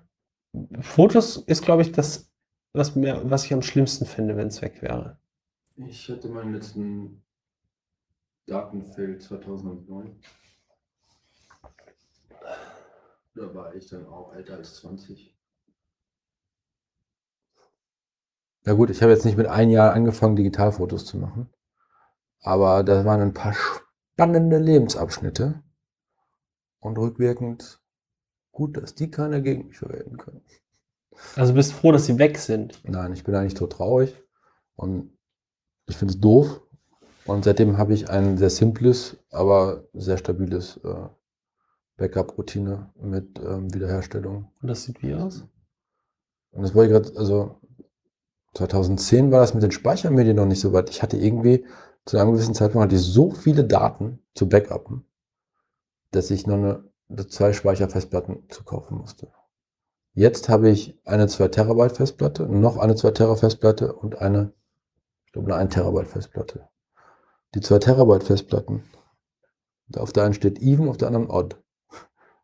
Fotos 0.81 1.37
ist, 1.37 1.65
glaube 1.65 1.83
ich, 1.83 1.93
das, 1.93 2.31
was, 2.73 2.95
mir, 2.95 3.29
was 3.31 3.45
ich 3.45 3.53
am 3.53 3.63
schlimmsten 3.63 4.07
finde, 4.07 4.37
wenn 4.37 4.49
es 4.49 4.63
weg 4.63 4.83
wäre. 4.83 5.19
Ich 5.77 6.09
hatte 6.09 6.29
meinen 6.29 6.55
letzten 6.55 7.23
Datenfeld 8.47 9.23
2009. 9.23 10.21
Da 13.35 13.55
war 13.55 13.75
ich 13.75 13.89
dann 13.89 14.07
auch 14.07 14.33
älter 14.35 14.55
als 14.55 14.77
20. 14.77 15.37
Na 18.65 18.73
gut, 18.75 18.91
ich 18.91 19.03
habe 19.03 19.13
jetzt 19.13 19.25
nicht 19.25 19.37
mit 19.37 19.49
einem 19.49 19.73
Jahr 19.73 19.93
angefangen, 19.93 20.37
Digitalfotos 20.37 21.05
zu 21.05 21.19
machen. 21.19 21.51
Aber 22.41 22.85
da 22.85 23.05
waren 23.05 23.21
ein 23.21 23.35
paar 23.35 23.55
spannende 23.55 24.59
Lebensabschnitte. 24.59 25.63
Und 26.79 26.99
rückwirkend 26.99 27.84
Gut, 28.55 28.77
dass 28.77 28.95
die 28.95 29.11
keiner 29.11 29.41
gegen 29.41 29.67
mich 29.67 29.79
verwenden 29.79 30.17
können. 30.17 30.41
Also 31.35 31.55
bist 31.55 31.73
froh, 31.73 31.91
dass 31.91 32.07
sie 32.07 32.19
weg 32.19 32.39
sind? 32.39 32.81
Nein, 32.85 33.13
ich 33.13 33.25
bin 33.25 33.35
eigentlich 33.35 33.55
tot 33.55 33.73
traurig 33.73 34.15
und 34.77 35.11
ich 35.87 35.97
finde 35.97 36.15
es 36.15 36.21
doof. 36.21 36.61
Und 37.27 37.45
seitdem 37.45 37.79
habe 37.79 37.95
ich 37.95 38.11
ein 38.11 38.39
sehr 38.39 38.51
simples, 38.51 39.17
aber 39.31 39.89
sehr 39.93 40.19
stabiles 40.19 40.77
äh, 40.85 41.09
Backup-Routine 41.97 42.91
mit 43.01 43.41
ähm, 43.41 43.75
Wiederherstellung. 43.75 44.53
Und 44.63 44.69
das 44.69 44.85
sieht 44.85 45.03
wie 45.03 45.15
aus? 45.15 45.45
Und 46.53 46.63
das 46.63 46.77
wollte 46.77 46.95
ich 46.95 47.03
gerade, 47.03 47.19
also 47.19 47.57
2010 48.55 49.33
war 49.33 49.41
das 49.41 49.55
mit 49.55 49.65
den 49.65 49.73
Speichermedien 49.73 50.37
noch 50.37 50.47
nicht 50.47 50.61
so 50.61 50.73
weit. 50.73 50.91
Ich 50.91 51.03
hatte 51.03 51.17
irgendwie 51.17 51.67
zu 52.05 52.19
einem 52.19 52.33
gewissen 52.33 52.55
Zeitpunkt 52.55 52.85
hatte 52.85 52.95
ich 52.95 53.03
so 53.03 53.33
viele 53.33 53.65
Daten 53.65 54.21
zu 54.35 54.49
backuppen, 54.49 55.05
dass 56.13 56.31
ich 56.31 56.47
noch 56.47 56.55
eine 56.55 56.85
zwei 57.23 57.53
Speicherfestplatten 57.53 58.49
zu 58.49 58.65
kaufen 58.65 58.99
musste. 58.99 59.33
Jetzt 60.15 60.49
habe 60.49 60.69
ich 60.71 60.97
eine 61.05 61.27
2 61.27 61.49
Terabyte 61.49 61.97
Festplatte, 61.97 62.47
noch 62.47 62.77
eine 62.77 62.95
2 62.95 63.11
Terabyte 63.11 63.41
Festplatte 63.41 63.93
und 63.93 64.21
eine, 64.21 64.53
ich 65.27 65.33
glaube, 65.33 65.53
eine 65.53 65.61
1 65.61 65.75
Terabyte 65.75 66.07
Festplatte. 66.07 66.69
Die 67.55 67.61
2 67.61 67.79
Terabyte 67.79 68.23
Festplatten, 68.23 68.85
auf 69.97 70.13
der 70.13 70.25
einen 70.25 70.35
steht 70.35 70.61
even, 70.61 70.89
auf 70.89 70.99
der 70.99 71.09
anderen 71.09 71.31
odd. 71.31 71.57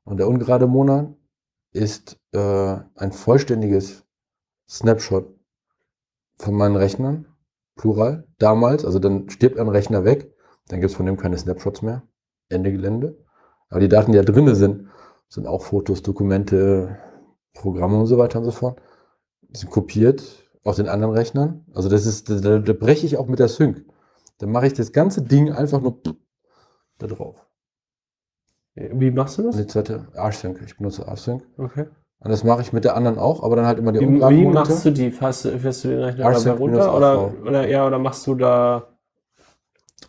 Und 0.03 0.17
der 0.17 0.27
ungerade 0.27 0.67
Monat 0.67 1.15
ist 1.73 2.19
äh, 2.33 2.77
ein 2.97 3.13
vollständiges 3.13 4.05
Snapshot 4.69 5.33
von 6.39 6.55
meinen 6.55 6.77
Rechnern, 6.77 7.27
plural, 7.77 8.27
damals, 8.39 8.85
also 8.85 8.99
dann 8.99 9.31
stirbt 9.31 9.59
ein 9.59 9.69
Rechner 9.69 10.05
weg, 10.05 10.35
dann 10.69 10.81
gibt 10.81 10.91
es 10.91 10.97
von 10.97 11.07
dem 11.07 11.17
keine 11.17 11.39
Snapshots 11.39 11.83
mehr, 11.83 12.03
Ende 12.49 12.73
Gelände. 12.73 13.25
Aber 13.71 13.81
die 13.81 13.89
Daten, 13.89 14.13
die 14.13 14.19
da 14.19 14.25
drin 14.25 14.55
sind, 14.55 14.89
sind 15.29 15.47
auch 15.47 15.63
Fotos, 15.63 16.03
Dokumente, 16.03 16.99
Programme 17.55 17.99
und 17.99 18.07
so 18.07 18.19
weiter 18.19 18.39
und 18.41 18.45
so 18.45 18.51
fort. 18.51 18.81
sind 19.53 19.71
kopiert 19.71 20.23
auf 20.65 20.77
den 20.77 20.89
anderen 20.89 21.15
Rechnern. 21.15 21.65
Also 21.75 21.89
das 21.89 22.05
ist, 22.07 22.29
da, 22.29 22.59
da 22.59 22.73
breche 22.73 23.07
ich 23.07 23.17
auch 23.17 23.27
mit 23.27 23.39
der 23.39 23.49
Sync. 23.49 23.85
Dann 24.39 24.51
mache 24.53 24.67
ich 24.67 24.75
das 24.75 24.93
ganze 24.93 25.23
Ding 25.23 25.53
einfach 25.53 25.81
nur 25.81 25.99
da 26.99 27.07
drauf. 27.07 27.47
Wie 28.75 29.11
machst 29.11 29.39
du 29.39 29.43
das? 29.43 29.57
die 29.57 29.67
zweite 29.67 30.07
Rsync. 30.15 30.61
Ich 30.65 30.77
benutze 30.77 31.07
Rsync. 31.07 31.43
Okay. 31.59 31.87
Und 32.21 32.31
das 32.31 32.45
mache 32.45 32.63
ich 32.63 32.73
mit 32.73 32.85
der 32.85 32.97
anderen 32.97 33.19
auch, 33.19 33.43
aber 33.43 33.57
dann 33.57 33.67
halt 33.67 33.79
immer 33.79 33.93
die 33.93 34.01
Wie, 34.01 34.21
wie 34.21 34.47
machst 34.47 34.85
du 34.85 34.91
die? 34.91 35.11
Fährst, 35.11 35.45
du- 35.47 35.59
fährst 35.59 35.85
du 35.85 35.89
den 35.89 36.01
Rechner 36.01 36.31
dabei 36.33 36.51
runter? 36.53 36.95
Oder, 36.97 37.33
oder, 37.43 37.69
ja, 37.69 37.87
oder 37.87 37.99
machst 37.99 38.27
du 38.27 38.35
da. 38.35 38.89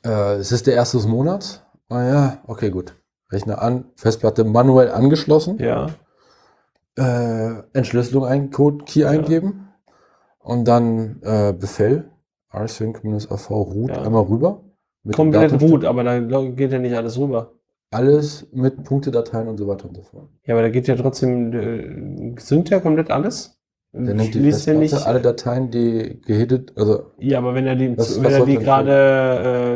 Äh, 0.03 0.35
es 0.35 0.51
ist 0.51 0.67
der 0.67 0.75
erste 0.75 0.97
des 0.97 1.07
Monats. 1.07 1.63
Ah 1.89 2.03
ja, 2.03 2.37
okay, 2.47 2.69
gut. 2.69 2.93
Rechner 3.31 3.61
an, 3.61 3.85
Festplatte 3.95 4.43
manuell 4.43 4.91
angeschlossen. 4.91 5.57
Ja. 5.59 5.87
Äh, 6.97 7.63
Entschlüsselung 7.73 8.25
ein, 8.25 8.49
Code, 8.51 8.83
Key 8.85 9.05
eingeben. 9.05 9.69
Und 10.39 10.67
dann 10.67 11.21
äh, 11.23 11.53
Befehl, 11.53 12.05
rsync-av 12.53 13.49
root, 13.51 13.91
Ja. 13.91 14.01
einmal 14.01 14.23
rüber. 14.23 14.63
Komplett 15.13 15.59
root, 15.61 15.85
aber 15.85 16.03
da 16.03 16.19
geht 16.19 16.71
ja 16.71 16.79
nicht 16.79 16.95
alles 16.95 17.17
rüber. 17.17 17.53
Alles 17.91 18.47
mit 18.53 18.83
Punktedateien 18.83 19.47
und 19.47 19.57
so 19.57 19.67
weiter 19.67 19.87
und 19.87 19.95
so 19.95 20.03
fort. 20.03 20.29
Ja, 20.45 20.53
aber 20.55 20.61
da 20.63 20.69
geht 20.69 20.87
ja 20.87 20.95
trotzdem. 20.95 21.53
Äh, 21.53 22.39
synkt 22.39 22.69
ja 22.69 22.79
komplett 22.79 23.11
alles? 23.11 23.57
Der 23.93 24.13
nimmt 24.13 24.33
die 24.33 24.39
Liest 24.39 24.65
ja 24.67 24.73
Festplatte, 24.73 24.95
nicht. 24.95 25.07
alle 25.07 25.19
Dateien, 25.21 25.69
die 25.69 26.21
gehittet, 26.21 26.71
also 26.77 27.11
Ja, 27.19 27.39
aber 27.39 27.53
wenn 27.55 27.67
er 27.67 27.75
die, 27.75 27.97
wenn 27.97 28.31
er 28.31 28.45
die 28.45 28.55
gerade 28.57 28.91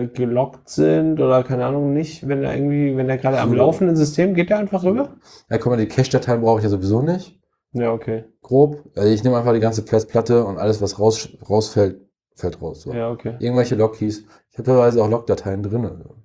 äh, 0.04 0.08
gelockt 0.08 0.70
sind 0.70 1.20
oder 1.20 1.44
keine 1.44 1.66
Ahnung 1.66 1.94
nicht, 1.94 2.28
wenn 2.28 2.44
er 2.44 2.56
irgendwie, 2.56 2.96
wenn 2.98 3.10
er 3.10 3.18
gerade 3.18 3.40
am 3.40 3.54
laufenden 3.54 3.96
System, 3.96 4.34
geht 4.34 4.50
der 4.50 4.60
einfach 4.60 4.84
rüber? 4.84 5.16
ja, 5.50 5.58
guck 5.58 5.72
mal, 5.72 5.78
die 5.78 5.88
Cache-Dateien 5.88 6.42
brauche 6.42 6.60
ich 6.60 6.64
ja 6.64 6.70
sowieso 6.70 7.02
nicht. 7.02 7.40
Ja, 7.74 7.92
okay. 7.92 8.24
Grob. 8.42 8.84
Also 8.96 9.10
ich 9.10 9.24
nehme 9.24 9.38
einfach 9.38 9.54
die 9.54 9.60
ganze 9.60 9.84
Festplatte 9.84 10.46
und 10.46 10.58
alles, 10.58 10.82
was 10.82 10.98
raus, 10.98 11.30
rausfällt, 11.50 12.02
fällt 12.34 12.62
raus. 12.62 12.84
So. 12.84 12.94
Ja, 12.94 13.12
okay. 13.12 13.36
Irgendwelche 13.40 13.76
Logkeys. 13.76 14.26
Ich 14.50 14.58
habe 14.58 14.64
teilweise 14.64 15.04
auch 15.04 15.10
Logdateien 15.10 15.62
drin. 15.62 15.86
Also. 15.86 16.16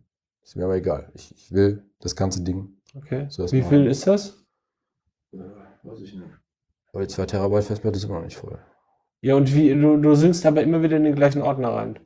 Ist 0.43 0.57
mir 0.57 0.65
aber 0.65 0.77
egal. 0.77 1.11
Ich, 1.15 1.35
ich 1.35 1.53
will 1.53 1.85
das 2.01 2.15
ganze 2.15 2.43
Ding. 2.43 2.77
Okay. 2.97 3.27
So 3.29 3.51
Wie 3.51 3.63
viel 3.63 3.87
ist 3.87 4.07
das? 4.07 4.45
weiß 5.33 6.01
ich 6.01 6.15
nicht. 6.15 6.27
Aber 6.93 7.03
die 7.03 7.09
2 7.09 7.27
Terabyte 7.27 7.65
Festplatte 7.65 7.97
ist 7.97 8.05
immer 8.05 8.17
noch 8.17 8.25
nicht 8.25 8.37
voll. 8.37 8.59
Ja, 9.21 9.35
und 9.35 9.55
wie, 9.55 9.71
du, 9.75 9.97
du 9.97 10.15
synkst 10.15 10.47
aber 10.47 10.63
immer 10.63 10.83
wieder 10.83 10.97
in 10.97 11.05
den 11.05 11.15
gleichen 11.15 11.43
Ordner 11.43 11.71
rein. 11.71 11.99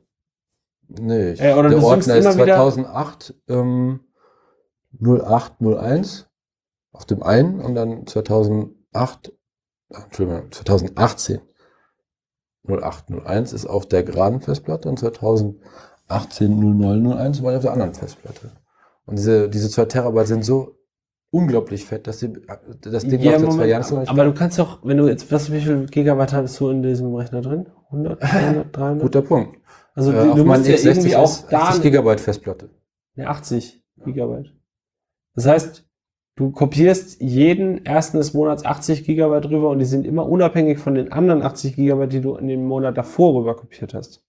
Nee, 0.87 1.31
ich, 1.31 1.41
Äh, 1.41 1.53
oder 1.53 1.69
der 1.69 1.83
Ordner 1.83 2.15
ist 2.15 2.25
immer 2.25 2.35
wieder- 2.35 2.55
2008 2.55 3.33
ähm, 3.47 3.99
0801 4.99 6.27
auf 6.91 7.05
dem 7.05 7.23
einen 7.23 7.59
und 7.59 7.75
dann 7.75 8.07
2008, 8.07 9.33
ah, 9.93 10.03
Entschuldigung, 10.05 10.51
2018 10.51 11.41
0801 12.67 13.53
ist 13.53 13.65
auf 13.65 13.85
der 13.87 14.03
geraden 14.03 14.41
Festplatte 14.41 14.89
und 14.89 14.97
2018 14.99 15.59
0001 16.59 17.43
war 17.43 17.55
auf 17.55 17.61
der 17.61 17.73
anderen 17.73 17.93
Festplatte. 17.93 18.51
Und 19.05 19.17
diese, 19.19 19.49
diese 19.49 19.69
2 19.69 19.85
Terabyte 19.85 20.27
sind 20.27 20.45
so 20.45 20.77
unglaublich 21.29 21.85
fett, 21.85 22.07
dass 22.07 22.19
die, 22.19 22.33
das 22.81 23.03
Ding 23.05 23.19
Ja, 23.21 23.31
läuft 23.33 23.45
zwei 23.45 23.51
Moment, 23.51 23.79
ist 23.81 23.91
noch 23.91 23.99
nicht 23.99 24.09
aber 24.09 24.23
du 24.23 24.33
kannst 24.33 24.57
doch, 24.57 24.79
wenn 24.83 24.97
du 24.97 25.07
jetzt, 25.07 25.31
was, 25.31 25.51
wie 25.51 25.59
viel 25.59 25.85
Gigabyte 25.85 26.33
hattest 26.33 26.59
du 26.59 26.69
in 26.69 26.81
diesem 26.81 27.13
Rechner 27.13 27.41
drin? 27.41 27.67
100, 27.91 28.21
200, 28.21 28.75
300? 28.77 29.01
Guter 29.01 29.21
Punkt. 29.21 29.57
Also 29.95 30.11
Äh, 30.11 30.23
du, 30.23 30.35
du 30.35 30.45
musst 30.45 30.67
ja 30.67 30.75
irgendwie 30.75 31.15
X60 31.15 31.17
auch 31.17 31.49
da 31.49 31.59
80 31.69 31.83
Gigabyte 31.83 32.19
Festplatte. 32.19 32.69
Ne, 33.15 33.27
80 33.27 33.81
Gigabyte. 34.03 34.53
Das 35.35 35.47
heißt, 35.47 35.87
du 36.35 36.51
kopierst 36.51 37.21
jeden 37.21 37.85
ersten 37.85 38.17
des 38.17 38.33
Monats 38.33 38.65
80 38.65 39.05
Gigabyte 39.05 39.49
rüber 39.49 39.69
und 39.69 39.79
die 39.79 39.85
sind 39.85 40.05
immer 40.05 40.27
unabhängig 40.27 40.79
von 40.79 40.95
den 40.95 41.11
anderen 41.11 41.41
80 41.41 41.75
Gigabyte, 41.75 42.11
die 42.11 42.21
du 42.21 42.35
in 42.35 42.47
dem 42.47 42.65
Monat 42.65 42.97
davor 42.97 43.39
rüber 43.39 43.55
kopiert 43.55 43.93
hast. 43.93 44.21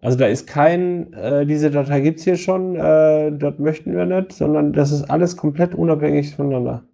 Also 0.00 0.16
da 0.16 0.26
ist 0.26 0.46
kein, 0.46 1.12
äh, 1.12 1.44
diese 1.44 1.70
Datei 1.70 2.00
gibt's 2.00 2.22
hier 2.22 2.36
schon, 2.36 2.76
äh, 2.76 3.32
das 3.36 3.58
möchten 3.58 3.96
wir 3.96 4.06
nicht, 4.06 4.32
sondern 4.32 4.72
das 4.72 4.92
ist 4.92 5.10
alles 5.10 5.36
komplett 5.36 5.74
unabhängig 5.74 6.34
voneinander. 6.34 6.84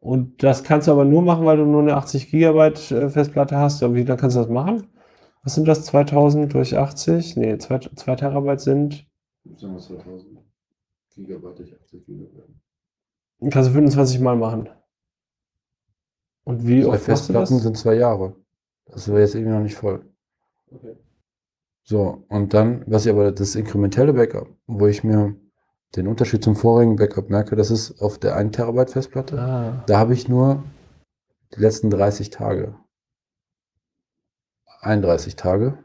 Und 0.00 0.42
das 0.42 0.64
kannst 0.64 0.88
du 0.88 0.92
aber 0.92 1.04
nur 1.04 1.20
machen, 1.20 1.44
weil 1.44 1.58
du 1.58 1.66
nur 1.66 1.82
eine 1.82 1.96
80 1.96 2.30
Gigabyte 2.30 2.90
äh, 2.90 3.08
Festplatte 3.10 3.58
hast. 3.58 3.82
Und 3.82 3.94
wie, 3.94 4.04
dann 4.04 4.16
kannst 4.16 4.36
du 4.36 4.40
das 4.40 4.48
machen? 4.48 4.86
Was 5.42 5.54
sind 5.54 5.66
das? 5.66 5.84
2000 5.86 6.52
durch 6.52 6.76
80? 6.76 7.36
Nee, 7.36 7.58
2, 7.58 7.78
2 7.96 8.16
Terabyte 8.16 8.60
sind 8.60 9.06
Sagen 9.56 9.74
wir 9.74 9.80
2000 9.80 10.38
Gigabyte 11.16 11.58
durch 11.58 11.74
80 11.80 12.04
Gigabyte. 12.06 12.48
Kannst 13.50 13.70
du 13.70 13.72
25 13.74 14.20
Mal 14.20 14.36
machen. 14.36 14.68
Und 16.44 16.66
wie 16.66 16.82
Zwei 16.82 16.88
oft? 16.90 17.02
Festplatten 17.04 17.58
sind 17.58 17.76
zwei 17.76 17.94
Jahre. 17.94 18.36
Das 18.86 19.10
war 19.10 19.18
jetzt 19.18 19.34
irgendwie 19.34 19.54
noch 19.54 19.62
nicht 19.62 19.76
voll. 19.76 20.04
So, 21.82 22.24
und 22.28 22.52
dann, 22.54 22.84
was 22.86 23.06
ich 23.06 23.12
aber 23.12 23.32
das 23.32 23.54
inkrementelle 23.54 24.12
Backup, 24.12 24.48
wo 24.66 24.86
ich 24.86 25.02
mir 25.04 25.36
den 25.96 26.06
Unterschied 26.06 26.44
zum 26.44 26.54
vorigen 26.54 26.96
Backup 26.96 27.30
merke, 27.30 27.56
das 27.56 27.70
ist 27.70 28.00
auf 28.00 28.18
der 28.18 28.36
1 28.36 28.54
Terabyte 28.56 28.90
Festplatte. 28.90 29.38
Ah, 29.40 29.84
Da 29.86 29.98
habe 29.98 30.14
ich 30.14 30.28
nur 30.28 30.62
die 31.54 31.60
letzten 31.60 31.90
30 31.90 32.30
Tage. 32.30 32.76
31 34.80 35.36
Tage. 35.36 35.78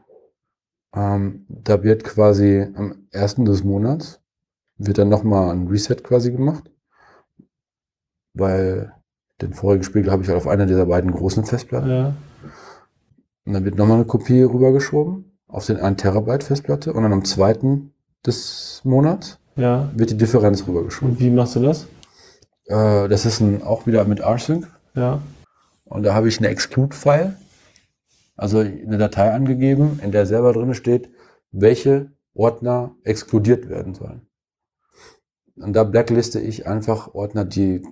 Ähm, 0.94 1.46
da 1.48 1.82
wird 1.82 2.04
quasi 2.04 2.66
am 2.74 3.06
1. 3.12 3.36
des 3.44 3.64
Monats 3.64 4.20
wird 4.78 4.98
dann 4.98 5.08
nochmal 5.08 5.50
ein 5.50 5.68
Reset 5.68 5.96
quasi 6.02 6.32
gemacht. 6.32 6.70
Weil 8.34 8.92
den 9.40 9.54
vorigen 9.54 9.82
Spiegel 9.84 10.10
habe 10.10 10.22
ich 10.22 10.28
halt 10.28 10.36
auf 10.38 10.46
einer 10.46 10.66
dieser 10.66 10.86
beiden 10.86 11.10
großen 11.12 11.44
Festplatten. 11.44 11.88
ja. 11.90 12.14
Und 13.46 13.52
dann 13.52 13.64
wird 13.64 13.76
nochmal 13.76 13.98
eine 13.98 14.06
Kopie 14.06 14.42
rübergeschoben 14.42 15.38
auf 15.46 15.66
den 15.66 15.76
1 15.76 16.02
Terabyte 16.02 16.42
Festplatte 16.42 16.92
und 16.92 17.04
dann 17.04 17.12
am 17.12 17.24
2. 17.24 17.80
des 18.26 18.80
Monats 18.82 19.38
Ja. 19.54 19.88
wird 19.94 20.10
die 20.10 20.16
Differenz 20.16 20.66
rübergeschoben. 20.66 21.12
Und 21.14 21.20
wie 21.20 21.30
machst 21.30 21.54
du 21.54 21.60
das? 21.60 21.86
Äh, 22.64 23.08
das 23.08 23.24
ist 23.24 23.38
ein, 23.40 23.62
auch 23.62 23.86
wieder 23.86 24.04
mit 24.04 24.20
rsync. 24.20 24.66
Ja. 24.94 25.20
Und 25.84 26.02
da 26.02 26.14
habe 26.14 26.26
ich 26.28 26.38
eine 26.38 26.48
Exclude-File, 26.48 27.36
also 28.36 28.58
eine 28.58 28.98
Datei 28.98 29.32
angegeben, 29.32 30.00
in 30.02 30.12
der 30.12 30.26
selber 30.26 30.52
drin 30.52 30.74
steht, 30.74 31.10
welche 31.52 32.12
Ordner 32.34 32.94
exkludiert 33.04 33.68
werden 33.68 33.94
sollen. 33.94 34.26
Und 35.56 35.72
da 35.72 35.84
blackliste 35.84 36.38
ich 36.38 36.66
einfach 36.66 37.14
Ordner, 37.14 37.46
die, 37.46 37.82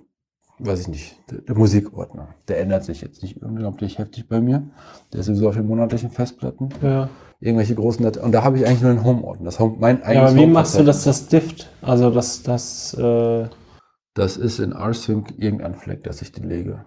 weiß 0.59 0.81
ich 0.81 0.87
nicht, 0.87 1.17
der, 1.31 1.39
der 1.41 1.55
Musikordner. 1.55 2.35
Der 2.47 2.59
ändert 2.59 2.83
sich 2.83 3.01
jetzt 3.01 3.23
nicht 3.23 3.41
unglaublich 3.41 3.97
heftig 3.97 4.27
bei 4.27 4.39
mir. 4.39 4.69
Der 5.11 5.21
ist 5.21 5.25
sowieso 5.25 5.49
auf 5.49 5.55
den 5.55 5.65
monatlichen 5.65 6.11
Festplatten. 6.11 6.69
Ja. 6.83 7.09
Irgendwelche 7.39 7.73
großen 7.73 8.03
Dateien. 8.03 8.25
Und 8.25 8.31
da 8.33 8.43
habe 8.43 8.57
ich 8.57 8.67
eigentlich 8.67 8.81
nur 8.81 8.91
einen 8.91 9.03
Home-Ordner. 9.03 9.45
Das 9.45 9.59
Home, 9.59 9.77
mein 9.79 9.97
ja 9.97 10.05
eigenes 10.05 10.31
aber 10.31 10.39
wie 10.39 10.45
machst 10.45 10.77
du 10.77 10.83
das, 10.83 11.03
das 11.03 11.27
Dift? 11.27 11.69
Also 11.81 12.11
das, 12.11 12.43
das, 12.43 12.93
äh, 12.93 13.47
Das 14.13 14.37
ist 14.37 14.59
in 14.59 14.71
rsync 14.71 15.33
irgendein 15.37 15.73
Fleck, 15.73 16.03
dass 16.03 16.21
ich 16.21 16.31
die 16.31 16.43
lege. 16.43 16.85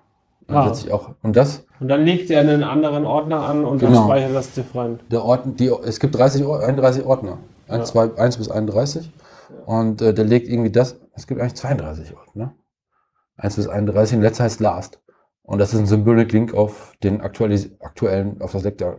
Dann 0.48 0.56
Ah. 0.56 0.68
setze 0.74 0.86
ich 0.88 0.92
auch. 0.92 1.10
Und 1.22 1.36
das 1.36 1.64
und 1.78 1.86
dann 1.88 2.04
legt 2.04 2.28
er 2.30 2.40
einen 2.40 2.64
anderen 2.64 3.04
Ordner 3.04 3.42
an 3.42 3.64
und 3.64 3.82
dann 3.82 3.90
Genau. 3.92 4.06
speichert 4.06 4.34
das 4.34 4.52
Diff 4.52 4.74
rein. 4.74 4.98
Der 5.12 5.22
Ordner, 5.24 5.52
die, 5.52 5.68
es 5.84 6.00
gibt 6.00 6.14
30, 6.16 6.44
Or- 6.44 6.60
31 6.60 7.04
Ordner. 7.04 7.38
1, 7.68 7.92
Ja. 7.94 8.08
2, 8.08 8.18
1 8.20 8.36
bis 8.38 8.50
31. 8.50 9.12
Und 9.66 10.02
äh, 10.02 10.12
der 10.12 10.24
legt 10.24 10.48
irgendwie 10.48 10.70
das. 10.72 10.96
Es 11.14 11.26
gibt 11.26 11.40
eigentlich 11.40 11.54
32 11.54 12.16
Ordner. 12.16 12.54
1 13.36 13.56
bis 13.56 13.68
31. 13.68 14.16
Und 14.16 14.22
letzter 14.22 14.44
heißt 14.44 14.58
Last. 14.60 15.00
Und 15.42 15.58
das 15.58 15.72
ist 15.72 15.78
ein 15.80 15.86
Symbolic 15.86 16.32
Link 16.32 16.54
auf 16.54 16.94
den 17.02 17.20
aktuellen, 17.20 18.40
auf 18.40 18.52
das 18.52 18.62
Leck 18.64 18.78
der. 18.78 18.96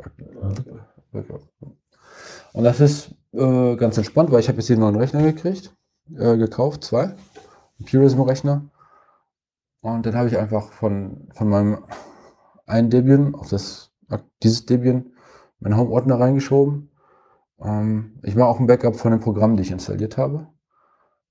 Und 2.53 2.63
das 2.63 2.80
ist 2.80 3.11
äh, 3.34 3.76
ganz 3.76 3.97
entspannt, 3.97 4.31
weil 4.31 4.39
ich 4.39 4.47
habe 4.47 4.57
jetzt 4.57 4.67
hier 4.67 4.76
einen 4.76 4.84
neuen 4.84 4.95
Rechner 4.95 5.21
gekriegt, 5.21 5.71
äh, 6.17 6.38
gekauft, 6.38 6.84
zwei. 6.84 7.03
Einen 7.03 7.15
Purism-Rechner. 7.89 8.63
Und 9.81 10.06
dann 10.06 10.15
habe 10.15 10.27
ich 10.27 10.38
einfach 10.38 10.72
von, 10.72 11.30
von 11.34 11.49
meinem 11.49 11.85
einen 12.65 12.89
Debian 12.89 13.35
auf 13.35 13.49
das, 13.49 13.91
dieses 14.43 14.65
Debian 14.65 15.14
meinen 15.60 15.77
Home-Ordner 15.77 16.19
reingeschoben. 16.19 16.91
Ähm, 17.61 18.19
ich 18.23 18.35
mache 18.35 18.47
auch 18.47 18.60
ein 18.60 18.68
Backup 18.68 18.95
von 18.95 19.11
den 19.11 19.19
Programmen, 19.19 19.57
die 19.57 19.64
ich 19.64 19.72
installiert 19.72 20.18
habe. 20.18 20.47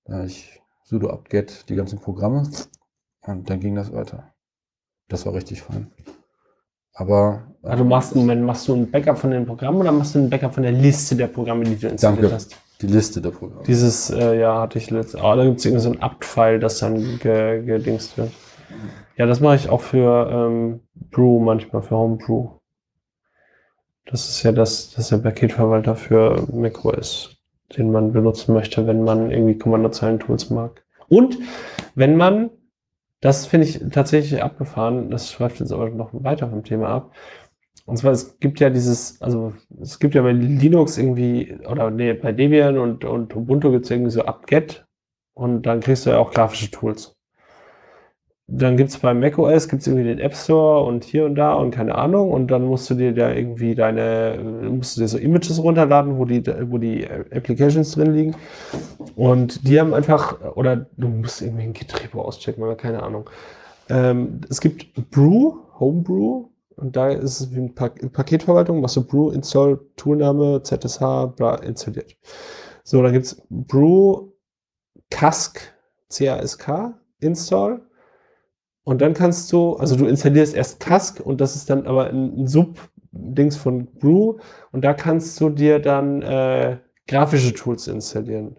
Da 0.05 0.25
ich 0.25 0.61
sudo 0.85 1.11
apt-get 1.11 1.69
die 1.69 1.77
ganzen 1.77 1.99
Programme 1.99 2.49
und 3.23 3.51
dann 3.51 3.61
ging 3.61 3.75
das 3.75 3.93
weiter. 3.93 4.33
Das 5.09 5.27
war 5.27 5.35
richtig 5.35 5.63
fein. 5.63 5.91
Aber 6.95 7.55
Also 7.63 7.85
machst 7.85 8.15
du, 8.15 8.19
Moment, 8.19 8.43
machst 8.43 8.67
du 8.69 8.75
ein 8.75 8.91
Backup 8.91 9.19
von 9.19 9.31
den 9.31 9.47
Programmen 9.47 9.81
oder 9.81 9.93
machst 9.93 10.15
du 10.15 10.19
ein 10.19 10.31
Backup 10.31 10.55
von 10.55 10.63
der 10.63 10.73
Liste 10.73 11.15
der 11.15 11.29
Programme, 11.29 11.65
die 11.65 11.77
du 11.77 11.89
installiert 11.89 12.25
Danke. 12.25 12.35
hast? 12.35 12.57
Die 12.81 12.87
Liste 12.87 13.21
der 13.21 13.31
Programme. 13.31 13.63
Dieses, 13.67 14.11
äh, 14.11 14.39
ja, 14.39 14.61
hatte 14.61 14.79
ich 14.79 14.91
letztes. 14.91 15.21
Ah, 15.21 15.35
da 15.37 15.45
gibt 15.45 15.59
es 15.59 15.65
irgendwie 15.65 15.83
so 15.83 15.91
ein 15.91 16.03
apt-File, 16.03 16.61
das 16.61 16.79
dann 16.79 17.19
ge 17.19 17.63
gedingst 17.65 18.17
wird. 18.17 18.31
Ja, 19.17 19.27
das 19.27 19.41
mache 19.41 19.57
ich 19.57 19.69
auch 19.69 19.81
für 19.81 20.31
ähm, 20.31 20.81
Brew 20.95 21.41
manchmal, 21.41 21.83
für 21.83 21.97
Homebrew. 21.97 22.51
Das 24.07 24.29
ist 24.29 24.43
ja 24.43 24.53
das, 24.53 24.91
das 24.91 25.05
ist 25.05 25.11
der 25.11 25.19
Paketverwalter 25.19 25.97
für 25.97 26.47
macOS, 26.53 27.37
den 27.77 27.91
man 27.91 28.13
benutzen 28.13 28.55
möchte, 28.55 28.87
wenn 28.87 29.03
man 29.03 29.31
irgendwie 29.31 29.59
Kommandozeilen-Tools 29.59 30.51
mag. 30.51 30.85
Und 31.09 31.39
wenn 31.95 32.17
man 32.17 32.51
das 33.21 33.47
finde 33.47 33.67
ich 33.67 33.81
tatsächlich 33.91 34.43
abgefahren. 34.43 35.11
Das 35.11 35.33
schreibt 35.33 35.59
jetzt 35.59 35.73
aber 35.73 35.91
noch 35.91 36.11
weiter 36.13 36.49
vom 36.49 36.63
Thema 36.63 36.89
ab. 36.89 37.13
Und 37.87 37.97
zwar, 37.97 38.13
es 38.13 38.39
gibt 38.39 38.61
ja 38.61 38.71
dieses, 38.71 39.21
also 39.23 39.53
es 39.81 39.99
gibt 39.99 40.15
ja 40.15 40.23
bei 40.23 40.33
Linux 40.33 40.99
irgendwie, 40.99 41.57
oder 41.69 41.91
nee, 41.91 42.13
bei 42.13 42.33
Debian 42.33 42.79
und, 42.79 43.05
und 43.05 43.35
Ubuntu 43.35 43.71
gibt 43.71 43.85
es 43.85 43.91
irgendwie 43.91 44.11
so 44.11 44.25
apt-get 44.25 44.87
und 45.35 45.63
dann 45.63 45.81
kriegst 45.81 46.07
du 46.07 46.11
ja 46.11 46.19
auch 46.19 46.33
grafische 46.33 46.71
Tools. 46.71 47.15
Dann 48.51 48.79
gibt 48.79 48.89
es 48.89 48.99
bei 48.99 49.13
macOS 49.13 49.69
gibt's 49.69 49.87
irgendwie 49.87 50.05
den 50.05 50.19
App 50.21 50.35
Store 50.35 50.83
und 50.85 51.05
hier 51.05 51.27
und 51.27 51.35
da 51.35 51.53
und 51.53 51.71
keine 51.71 51.95
Ahnung. 51.95 52.31
Und 52.33 52.51
dann 52.51 52.65
musst 52.65 52.89
du 52.89 52.95
dir 52.95 53.13
da 53.13 53.31
irgendwie 53.31 53.75
deine, 53.75 54.39
musst 54.71 54.97
du 54.97 55.03
dir 55.03 55.09
so 55.09 55.19
Images 55.19 55.63
runterladen, 55.63 56.17
wo 56.17 56.25
die, 56.25 56.43
wo 56.71 56.79
die 56.79 57.07
Applications 57.07 57.93
drin 57.93 58.15
liegen. 58.15 58.37
Und 59.17 59.69
die 59.69 59.79
haben 59.79 59.93
einfach, 59.93 60.57
oder 60.57 60.87
du 60.97 61.09
musst 61.09 61.43
irgendwie 61.43 61.65
ein 61.65 61.75
Git-Repo 61.75 62.23
auschecken, 62.23 62.65
keine 62.79 63.03
Ahnung. 63.03 63.29
Ähm, 63.91 64.41
es 64.49 64.63
gibt 64.63 65.11
Brew, 65.11 65.57
Homebrew, 65.79 66.47
und 66.79 66.97
da 66.97 67.11
ist 67.11 67.41
es 67.41 67.53
wie 67.53 67.59
eine 67.59 67.69
pa 67.71 67.89
Paketverwaltung, 67.89 68.81
machst 68.81 68.97
du 68.97 69.05
Brew, 69.05 69.31
Install, 69.31 69.81
Toolname, 69.97 70.63
ZSH, 70.63 71.35
bla, 71.37 71.57
installiert. 71.57 72.17
So, 72.85 73.03
dann 73.03 73.13
gibt's 73.13 73.43
Brew, 73.51 74.31
Cask, 75.11 75.61
C-A-S-K, 76.09 76.99
Install. 77.21 77.83
Und 78.85 79.03
dann 79.03 79.13
kannst 79.13 79.53
du, 79.53 79.75
also 79.75 79.97
du 79.97 80.07
installierst 80.07 80.55
erst 80.55 80.81
Cask 80.81 81.21
und 81.21 81.41
das 81.41 81.57
ist 81.57 81.69
dann 81.69 81.87
aber 81.87 82.07
ein, 82.07 82.41
ein 82.41 82.47
Sub-Dings 82.47 83.57
von 83.57 83.87
Brew 83.99 84.39
und 84.73 84.83
da 84.83 84.95
kannst 84.95 85.39
du 85.41 85.51
dir 85.51 85.79
dann 85.79 86.23
äh, 86.23 86.79
grafische 87.07 87.53
Tools 87.53 87.87
installieren. 87.89 88.57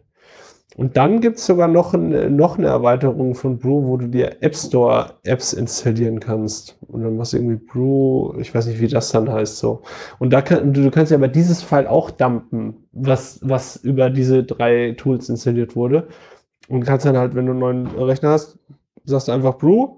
Und 0.80 0.96
dann 0.96 1.20
gibt 1.20 1.40
es 1.40 1.46
sogar 1.46 1.68
noch, 1.68 1.94
ein, 1.94 2.38
noch 2.38 2.58
eine 2.58 2.68
Erweiterung 2.68 3.36
von 3.36 3.60
Brew, 3.60 3.86
wo 3.86 3.98
du 3.98 4.08
dir 4.08 4.38
App 4.42 4.56
Store 4.56 5.16
Apps 5.24 5.52
installieren 5.52 6.22
kannst. 6.22 6.78
Und 6.88 7.04
dann 7.04 7.18
machst 7.18 7.34
du 7.34 7.38
irgendwie 7.38 7.58
Brew, 7.58 8.40
ich 8.40 8.56
weiß 8.56 8.68
nicht, 8.68 8.80
wie 8.80 8.88
das 8.88 9.12
dann 9.12 9.30
heißt 9.30 9.58
so. 9.58 9.82
Und 10.20 10.32
da 10.32 10.42
kann, 10.42 10.72
du 10.72 10.90
kannst 10.90 11.12
ja 11.12 11.18
aber 11.18 11.28
dieses 11.28 11.62
File 11.62 11.86
auch 11.86 12.12
dumpen, 12.12 12.88
was, 12.94 13.42
was 13.44 13.76
über 13.76 14.10
diese 14.10 14.46
drei 14.46 14.94
Tools 14.96 15.28
installiert 15.28 15.76
wurde. 15.76 16.08
Und 16.70 16.86
kannst 16.86 17.06
dann 17.06 17.18
halt, 17.18 17.36
wenn 17.36 17.48
du 17.48 17.52
einen 17.52 17.60
neuen 17.60 17.88
Rechner 17.88 18.30
hast, 18.30 18.58
sagst 19.04 19.28
du 19.28 19.34
einfach 19.34 19.58
Brew, 19.58 19.98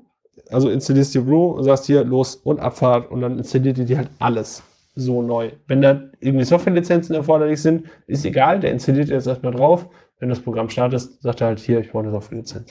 also 0.50 0.72
installierst 0.72 1.14
dir 1.14 1.22
Brew 1.22 1.52
und 1.52 1.64
sagst 1.64 1.86
hier 1.86 2.04
los 2.04 2.38
und 2.38 2.60
Abfahrt 2.60 3.12
und 3.12 3.22
dann 3.22 3.38
installiert 3.38 3.78
dir 3.78 3.98
halt 4.00 4.10
alles 4.18 4.64
so 4.96 5.22
neu. 5.22 5.52
Wenn 5.68 5.84
da 5.84 6.02
irgendwie 6.20 6.46
Softwarelizenzen 6.46 7.16
erforderlich 7.16 7.62
sind, 7.62 7.86
ist 8.08 8.26
egal, 8.26 8.60
der 8.60 8.72
installiert 8.72 9.10
jetzt 9.10 9.28
erstmal 9.28 9.54
drauf. 9.54 9.88
Wenn 10.22 10.30
das 10.30 10.40
Programm 10.40 10.70
startet, 10.70 11.02
sagt 11.20 11.42
er 11.42 11.48
halt 11.48 11.60
hier, 11.60 11.80
ich 11.80 11.92
brauche 11.92 12.04
eine 12.04 12.12
Softwarelizenz. 12.12 12.70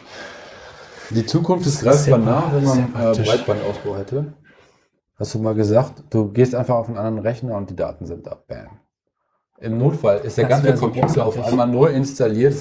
Die 1.11 1.27
Zukunft 1.27 1.67
ist 1.67 1.83
greifbar 1.83 2.19
nah, 2.19 2.45
wenn 2.55 2.63
man 2.63 2.79
äh, 2.79 3.23
Breitbandausbau 3.23 3.97
hätte. 3.97 4.33
Hast 5.19 5.35
du 5.35 5.41
mal 5.41 5.57
gesagt, 5.57 6.05
du 6.11 6.31
gehst 6.31 6.55
einfach 6.55 6.77
auf 6.77 6.87
einen 6.87 6.97
anderen 6.97 7.19
Rechner 7.19 7.57
und 7.57 7.69
die 7.69 7.75
Daten 7.75 8.07
sind 8.07 8.25
da. 8.25 8.39
Bam. 8.47 8.69
Im 9.59 9.79
Notfall 9.79 10.19
ist 10.19 10.39
der 10.39 10.47
Das 10.47 10.63
ganze 10.63 10.79
Computer 10.79 11.27
auf 11.27 11.45
einmal 11.45 11.67
neu 11.67 11.87
installiert. 11.87 12.55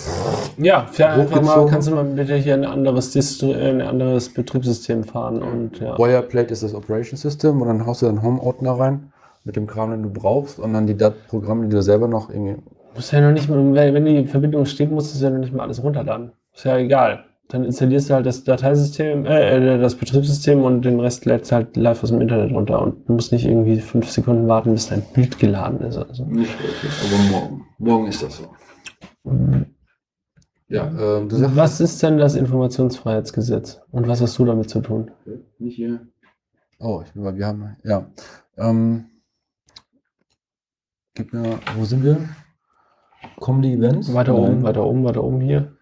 Ja, 0.58 0.88
für 0.92 1.08
einfach 1.08 1.40
mal, 1.44 1.68
kannst 1.68 1.88
du 1.88 1.94
mal 1.94 2.04
bitte 2.04 2.36
hier 2.38 2.56
ein 2.56 2.66
anderes, 2.66 3.12
Distri 3.12 3.54
ein 3.54 3.82
anderes 3.82 4.34
Betriebssystem 4.34 5.04
fahren 5.04 5.44
und 5.44 5.80
ja. 5.80 5.96
Boilerplate 5.96 6.52
ist 6.52 6.64
das 6.64 6.74
Operation 6.74 7.16
System 7.16 7.62
und 7.62 7.68
dann 7.68 7.86
haust 7.86 8.02
du 8.02 8.08
deinen 8.08 8.24
Home-Ordner 8.24 8.72
rein 8.72 9.14
mit 9.44 9.56
dem 9.56 9.68
Kram, 9.68 9.92
den 9.92 10.02
du 10.02 10.10
brauchst 10.10 10.58
und 10.58 10.74
dann 10.74 10.88
die 10.88 10.98
Dat 10.98 11.28
Programme, 11.28 11.68
die 11.68 11.76
du 11.76 11.84
selber 11.84 12.08
noch 12.08 12.32
irgendwie. 12.32 12.58
Du 13.00 13.02
musst 13.02 13.14
ja 13.14 13.22
noch 13.22 13.32
nicht 13.32 13.48
mal, 13.48 13.94
wenn 13.94 14.04
die 14.04 14.26
Verbindung 14.26 14.66
steht, 14.66 14.92
musst 14.92 15.16
du 15.16 15.24
ja 15.24 15.30
noch 15.30 15.40
nicht 15.40 15.54
mal 15.54 15.64
alles 15.64 15.82
runterladen. 15.82 16.34
Ist 16.54 16.66
ja 16.66 16.78
egal. 16.78 17.24
Dann 17.48 17.64
installierst 17.64 18.10
du 18.10 18.16
halt 18.16 18.26
das 18.26 18.44
Dateisystem, 18.44 19.26
äh, 19.26 19.76
äh, 19.76 19.80
das 19.80 19.96
Betriebssystem 19.96 20.62
und 20.62 20.82
den 20.82 21.00
Rest 21.00 21.24
lädst 21.24 21.54
halt 21.54 21.78
live 21.78 22.04
aus 22.04 22.10
dem 22.10 22.20
Internet 22.20 22.52
runter 22.52 22.82
und 22.82 23.08
du 23.08 23.14
musst 23.14 23.32
nicht 23.32 23.46
irgendwie 23.46 23.80
fünf 23.80 24.10
Sekunden 24.10 24.50
warten, 24.50 24.74
bis 24.74 24.90
dein 24.90 25.02
Bild 25.14 25.40
geladen 25.40 25.80
ist. 25.80 25.96
Also. 25.96 26.26
Nicht 26.26 26.52
wirklich, 26.62 26.92
aber 27.06 27.40
morgen. 27.40 27.66
Morgen 27.78 28.08
ist 28.08 28.22
das 28.22 28.36
so. 28.36 28.54
Ja, 30.68 30.92
ähm, 31.00 31.30
du 31.30 31.38
sagst. 31.38 31.56
Was 31.56 31.80
ist 31.80 32.04
denn 32.04 32.18
das 32.18 32.36
Informationsfreiheitsgesetz 32.36 33.80
und 33.92 34.10
was 34.10 34.20
hast 34.20 34.38
du 34.38 34.44
damit 34.44 34.70
zu 34.70 34.82
tun? 34.82 35.10
Nicht 35.58 35.78
hier. 35.78 36.02
Oh, 36.80 37.02
ich 37.06 37.16
will 37.16 37.24
mal, 37.24 37.38
wir 37.38 37.48
haben, 37.48 37.78
ja. 37.86 38.06
Ähm, 38.58 39.06
gib 41.14 41.32
mir, 41.32 41.60
wo 41.78 41.86
sind 41.86 42.04
wir? 42.04 42.18
Kommen 43.40 43.62
die 43.62 43.74
Events? 43.74 44.14
Weiter 44.14 44.36
oben, 44.36 44.56
Nein. 44.56 44.64
weiter 44.64 44.86
oben, 44.86 45.04
weiter 45.04 45.24
oben 45.24 45.42
hier. 45.42 45.74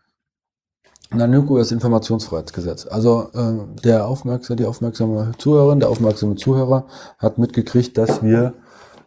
Nanuko 1.09 1.57
ist 1.57 1.71
Informationsfreiheitsgesetz. 1.71 2.85
Also 2.85 3.29
äh, 3.33 3.81
der 3.83 4.07
aufmerksame, 4.07 4.57
die 4.57 4.65
aufmerksame 4.65 5.31
Zuhörerin, 5.37 5.79
der 5.79 5.89
aufmerksame 5.89 6.35
Zuhörer 6.35 6.87
hat 7.17 7.37
mitgekriegt, 7.37 7.97
dass 7.97 8.21
wir 8.23 8.55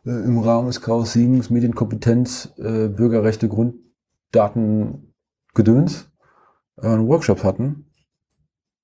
äh, 0.06 0.10
im 0.10 0.38
Rahmen 0.38 0.68
des 0.68 0.80
Chaos 0.80 1.12
7 1.12 1.44
Medienkompetenz, 1.50 2.54
äh, 2.56 2.88
Bürgerrechte, 2.88 3.48
Grunddaten, 3.48 5.14
Gedöns 5.54 6.10
äh, 6.78 6.86
einen 6.86 7.06
Workshop 7.08 7.44
hatten, 7.44 7.90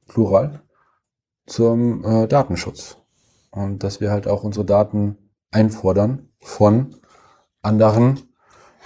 plural, 0.09 0.61
zum 1.47 2.05
äh, 2.05 2.27
Datenschutz. 2.29 2.99
Und 3.51 3.83
dass 3.83 4.01
wir 4.01 4.11
halt 4.11 4.29
auch 4.29 4.45
unsere 4.45 4.67
Daten 4.67 5.17
einfordern 5.51 6.29
von 6.41 6.95
anderen 7.63 8.21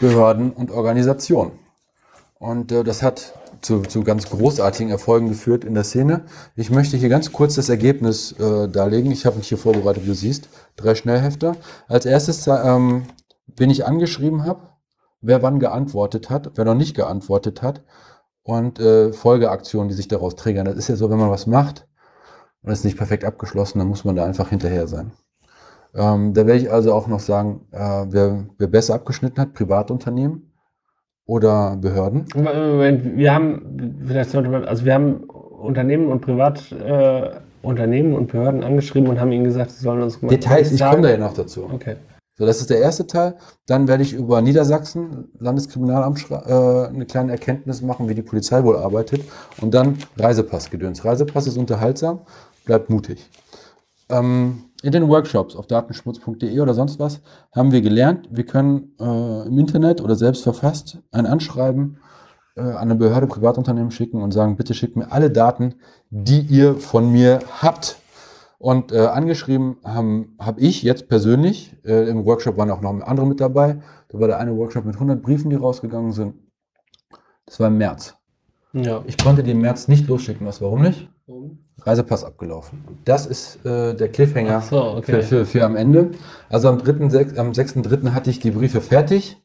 Behörden 0.00 0.50
und 0.50 0.70
Organisationen. 0.70 1.52
Und 2.38 2.72
äh, 2.72 2.82
das 2.82 3.02
hat 3.02 3.34
zu, 3.60 3.82
zu 3.82 4.02
ganz 4.02 4.30
großartigen 4.30 4.90
Erfolgen 4.90 5.28
geführt 5.28 5.64
in 5.64 5.74
der 5.74 5.84
Szene. 5.84 6.24
Ich 6.56 6.70
möchte 6.70 6.96
hier 6.96 7.10
ganz 7.10 7.32
kurz 7.32 7.54
das 7.54 7.68
Ergebnis 7.68 8.32
äh, 8.32 8.68
darlegen. 8.68 9.12
Ich 9.12 9.26
habe 9.26 9.36
mich 9.36 9.48
hier 9.48 9.58
vorbereitet, 9.58 10.04
wie 10.04 10.08
du 10.08 10.14
siehst. 10.14 10.48
Drei 10.76 10.94
Schnellhefter. 10.94 11.56
Als 11.86 12.06
erstes, 12.06 12.46
ähm, 12.46 13.04
wen 13.56 13.70
ich 13.70 13.86
angeschrieben 13.86 14.44
habe, 14.46 14.70
wer 15.20 15.42
wann 15.42 15.60
geantwortet 15.60 16.30
hat, 16.30 16.52
wer 16.54 16.64
noch 16.64 16.74
nicht 16.74 16.96
geantwortet 16.96 17.60
hat 17.60 17.82
und 18.42 18.80
äh, 18.80 19.12
Folgeaktionen, 19.12 19.90
die 19.90 19.94
sich 19.94 20.08
daraus 20.08 20.34
triggern. 20.34 20.64
Das 20.64 20.76
ist 20.76 20.88
ja 20.88 20.96
so, 20.96 21.10
wenn 21.10 21.18
man 21.18 21.30
was 21.30 21.46
macht 21.46 21.86
und 22.62 22.72
es 22.72 22.80
ist 22.80 22.84
nicht 22.84 22.96
perfekt 22.96 23.24
abgeschlossen, 23.24 23.78
dann 23.78 23.88
muss 23.88 24.04
man 24.04 24.16
da 24.16 24.24
einfach 24.24 24.48
hinterher 24.48 24.86
sein. 24.88 25.12
Ähm, 25.94 26.34
da 26.34 26.46
werde 26.46 26.60
ich 26.60 26.70
also 26.70 26.92
auch 26.92 27.08
noch 27.08 27.20
sagen, 27.20 27.62
äh, 27.72 28.06
wer, 28.08 28.46
wer 28.58 28.68
besser 28.68 28.94
abgeschnitten 28.94 29.40
hat, 29.40 29.54
Privatunternehmen 29.54 30.52
oder 31.26 31.76
Behörden. 31.76 32.26
Moment, 32.34 33.16
wir 33.16 33.34
haben, 33.34 34.00
vielleicht 34.06 34.30
sollte 34.30 34.48
man, 34.48 34.64
also 34.64 34.84
wir 34.84 34.94
haben 34.94 35.24
Unternehmen 35.24 36.08
und 36.08 36.20
Privat, 36.20 36.72
äh, 36.72 37.30
und 37.62 37.76
Behörden 38.32 38.64
angeschrieben 38.64 39.08
und 39.08 39.20
haben 39.20 39.32
ihnen 39.32 39.44
gesagt, 39.44 39.70
sie 39.72 39.82
sollen 39.82 40.02
uns 40.02 40.22
mal 40.22 40.28
Details, 40.28 40.72
ich 40.72 40.80
komme 40.80 41.02
da 41.02 41.10
ja 41.10 41.18
noch 41.18 41.34
dazu. 41.34 41.68
Okay. 41.72 41.96
So, 42.40 42.46
das 42.46 42.58
ist 42.62 42.70
der 42.70 42.78
erste 42.78 43.06
Teil. 43.06 43.34
Dann 43.66 43.86
werde 43.86 44.02
ich 44.02 44.14
über 44.14 44.40
Niedersachsen, 44.40 45.28
Landeskriminalamt, 45.38 46.24
äh, 46.30 46.86
eine 46.88 47.04
kleine 47.04 47.32
Erkenntnis 47.32 47.82
machen, 47.82 48.08
wie 48.08 48.14
die 48.14 48.22
Polizei 48.22 48.64
wohl 48.64 48.78
arbeitet. 48.78 49.20
Und 49.60 49.74
dann 49.74 49.98
Reisepassgedöns. 50.16 51.04
Reisepass 51.04 51.46
ist 51.48 51.58
unterhaltsam, 51.58 52.20
bleibt 52.64 52.88
mutig. 52.88 53.28
Ähm, 54.10 54.64
in 54.82 54.92
den 54.92 55.08
Workshops 55.08 55.56
auf 55.56 55.66
datenschmutz.de 55.66 56.58
oder 56.58 56.74
sonst 56.74 56.98
was 56.98 57.20
haben 57.54 57.70
wir 57.70 57.82
gelernt, 57.82 58.28
wir 58.30 58.44
können 58.44 58.94
äh, 58.98 59.46
im 59.46 59.58
Internet 59.58 60.00
oder 60.00 60.16
selbst 60.16 60.42
verfasst 60.42 60.98
ein 61.12 61.26
Anschreiben 61.26 61.98
äh, 62.56 62.62
an 62.62 62.76
eine 62.76 62.94
Behörde, 62.94 63.26
Privatunternehmen 63.26 63.90
schicken 63.90 64.22
und 64.22 64.32
sagen, 64.32 64.56
bitte 64.56 64.74
schickt 64.74 64.96
mir 64.96 65.12
alle 65.12 65.30
Daten, 65.30 65.74
die 66.10 66.40
ihr 66.40 66.76
von 66.76 67.10
mir 67.12 67.40
habt. 67.60 67.96
Und 68.58 68.92
äh, 68.92 69.06
angeschrieben 69.06 69.78
habe 69.84 70.26
hab 70.38 70.58
ich 70.58 70.82
jetzt 70.82 71.08
persönlich, 71.08 71.74
äh, 71.84 72.08
im 72.08 72.26
Workshop 72.26 72.58
waren 72.58 72.70
auch 72.70 72.82
noch 72.82 73.00
andere 73.02 73.26
mit 73.26 73.40
dabei. 73.40 73.80
Da 74.08 74.20
war 74.20 74.28
der 74.28 74.38
eine 74.38 74.54
Workshop 74.54 74.84
mit 74.84 74.96
100 74.96 75.22
Briefen, 75.22 75.48
die 75.48 75.56
rausgegangen 75.56 76.12
sind. 76.12 76.34
Das 77.46 77.58
war 77.58 77.68
im 77.68 77.78
März. 77.78 78.16
Ja. 78.74 79.02
Ich 79.06 79.16
konnte 79.16 79.42
die 79.42 79.52
im 79.52 79.62
März 79.62 79.88
nicht 79.88 80.06
losschicken. 80.08 80.46
Was, 80.46 80.60
warum 80.60 80.82
nicht? 80.82 81.08
Reisepass 81.86 82.24
abgelaufen. 82.24 82.84
Das 83.04 83.26
ist 83.26 83.64
äh, 83.64 83.94
der 83.94 84.08
Cliffhanger 84.10 84.60
so, 84.62 84.82
okay. 84.96 85.22
für, 85.22 85.22
für, 85.22 85.46
für 85.46 85.64
am 85.64 85.76
Ende. 85.76 86.12
Also 86.48 86.68
am 86.68 86.78
3., 86.78 87.08
sech- 87.08 87.36
am 87.38 87.52
6.3. 87.52 88.12
hatte 88.12 88.30
ich 88.30 88.40
die 88.40 88.50
Briefe 88.50 88.80
fertig. 88.80 89.40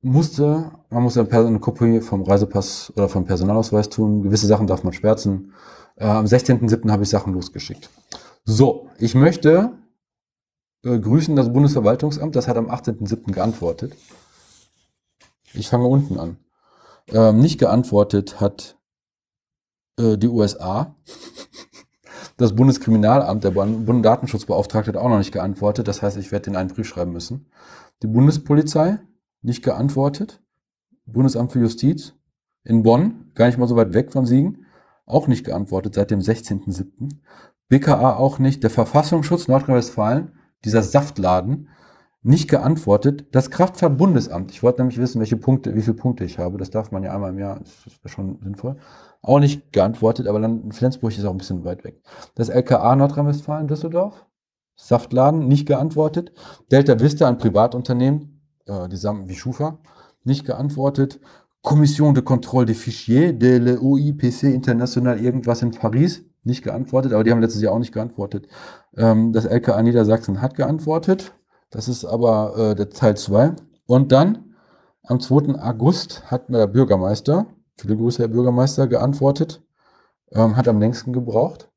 Musste, 0.00 0.70
man 0.90 1.02
muss 1.02 1.18
eine 1.18 1.58
Kopie 1.58 2.00
vom 2.00 2.22
Reisepass 2.22 2.92
oder 2.96 3.08
vom 3.08 3.24
Personalausweis 3.24 3.88
tun. 3.88 4.22
Gewisse 4.22 4.46
Sachen 4.46 4.66
darf 4.66 4.84
man 4.84 4.92
schwärzen. 4.92 5.52
Äh, 5.96 6.04
am 6.04 6.24
16.7. 6.26 6.90
habe 6.90 7.02
ich 7.02 7.08
Sachen 7.08 7.32
losgeschickt. 7.34 7.90
So, 8.44 8.88
ich 8.98 9.14
möchte 9.14 9.72
äh, 10.84 10.98
grüßen 10.98 11.34
das 11.34 11.52
Bundesverwaltungsamt. 11.52 12.36
Das 12.36 12.46
hat 12.48 12.56
am 12.56 12.70
18.7. 12.70 13.32
geantwortet. 13.32 13.94
Ich 15.52 15.68
fange 15.68 15.86
unten 15.86 16.18
an. 16.18 16.36
Ähm, 17.08 17.40
nicht 17.40 17.58
geantwortet 17.58 18.40
hat 18.40 18.77
äh, 19.98 20.16
die 20.16 20.28
USA. 20.28 20.94
Das 22.36 22.54
Bundeskriminalamt, 22.54 23.42
der 23.42 23.50
Bund- 23.50 23.84
Bundesdatenschutzbeauftragte, 23.84 24.92
hat 24.92 24.96
auch 24.96 25.08
noch 25.08 25.18
nicht 25.18 25.32
geantwortet. 25.32 25.88
Das 25.88 26.02
heißt, 26.02 26.16
ich 26.16 26.30
werde 26.30 26.44
den 26.44 26.56
einen 26.56 26.68
Brief 26.68 26.86
schreiben 26.86 27.12
müssen. 27.12 27.46
Die 28.02 28.06
Bundespolizei 28.06 29.00
nicht 29.42 29.64
geantwortet. 29.64 30.40
Bundesamt 31.06 31.52
für 31.52 31.60
Justiz 31.60 32.14
in 32.64 32.82
Bonn, 32.82 33.32
gar 33.34 33.46
nicht 33.46 33.58
mal 33.58 33.66
so 33.66 33.76
weit 33.76 33.94
weg 33.94 34.12
von 34.12 34.26
Siegen, 34.26 34.66
auch 35.06 35.26
nicht 35.26 35.44
geantwortet 35.44 35.94
seit 35.94 36.10
dem 36.10 36.20
16.07. 36.20 37.08
BKA 37.68 38.16
auch 38.16 38.38
nicht. 38.38 38.62
Der 38.62 38.70
Verfassungsschutz 38.70 39.48
Nordrhein-Westfalen, 39.48 40.32
dieser 40.64 40.82
Saftladen, 40.82 41.68
nicht 42.22 42.48
geantwortet. 42.50 43.26
Das 43.32 43.50
Kraftfahrtbundesamt, 43.50 44.50
ich 44.50 44.62
wollte 44.62 44.82
nämlich 44.82 44.98
wissen, 44.98 45.18
welche 45.20 45.36
Punkte, 45.36 45.74
wie 45.74 45.82
viele 45.82 45.96
Punkte 45.96 46.24
ich 46.24 46.38
habe. 46.38 46.58
Das 46.58 46.70
darf 46.70 46.90
man 46.92 47.02
ja 47.02 47.14
einmal 47.14 47.30
im 47.30 47.38
Jahr, 47.38 47.60
das 47.60 47.86
ist 48.04 48.10
schon 48.10 48.38
sinnvoll. 48.42 48.76
Auch 49.22 49.40
nicht 49.40 49.72
geantwortet, 49.72 50.26
aber 50.26 50.40
dann 50.40 50.70
Flensburg 50.72 51.16
ist 51.16 51.24
auch 51.24 51.32
ein 51.32 51.38
bisschen 51.38 51.64
weit 51.64 51.84
weg. 51.84 52.00
Das 52.34 52.48
LKA 52.48 52.94
Nordrhein-Westfalen 52.96 53.66
Düsseldorf, 53.66 54.26
Saftladen, 54.76 55.48
nicht 55.48 55.66
geantwortet. 55.66 56.32
Delta 56.70 57.00
Vista, 57.00 57.26
ein 57.26 57.38
Privatunternehmen, 57.38 58.40
äh, 58.66 58.88
die 58.88 58.96
Samen 58.96 59.28
wie 59.28 59.34
Schufa, 59.34 59.78
nicht 60.24 60.44
geantwortet. 60.44 61.20
Kommission 61.62 62.14
de 62.14 62.22
Contrôle 62.22 62.64
des 62.64 62.78
Fichiers 62.78 63.32
de 63.36 63.58
l'OIPC 63.58 64.44
International, 64.54 65.18
irgendwas 65.18 65.62
in 65.62 65.72
Paris, 65.72 66.24
nicht 66.44 66.62
geantwortet, 66.62 67.12
aber 67.12 67.24
die 67.24 67.32
haben 67.32 67.40
letztes 67.40 67.60
Jahr 67.60 67.72
auch 67.72 67.78
nicht 67.80 67.92
geantwortet. 67.92 68.46
Ähm, 68.96 69.32
das 69.32 69.44
LKA 69.44 69.82
Niedersachsen 69.82 70.40
hat 70.40 70.54
geantwortet. 70.54 71.32
Das 71.70 71.88
ist 71.88 72.04
aber 72.04 72.56
äh, 72.56 72.74
der 72.76 72.88
Teil 72.90 73.16
2. 73.16 73.54
Und 73.86 74.12
dann 74.12 74.54
am 75.02 75.20
2. 75.20 75.60
August 75.60 76.30
hat 76.30 76.48
der 76.48 76.66
Bürgermeister, 76.66 77.46
viele 77.78 77.96
Grüße, 77.96 78.22
Herr 78.22 78.28
Bürgermeister, 78.28 78.86
geantwortet. 78.86 79.62
Ähm, 80.32 80.56
hat 80.56 80.68
am 80.68 80.80
längsten 80.80 81.12
gebraucht. 81.12 81.70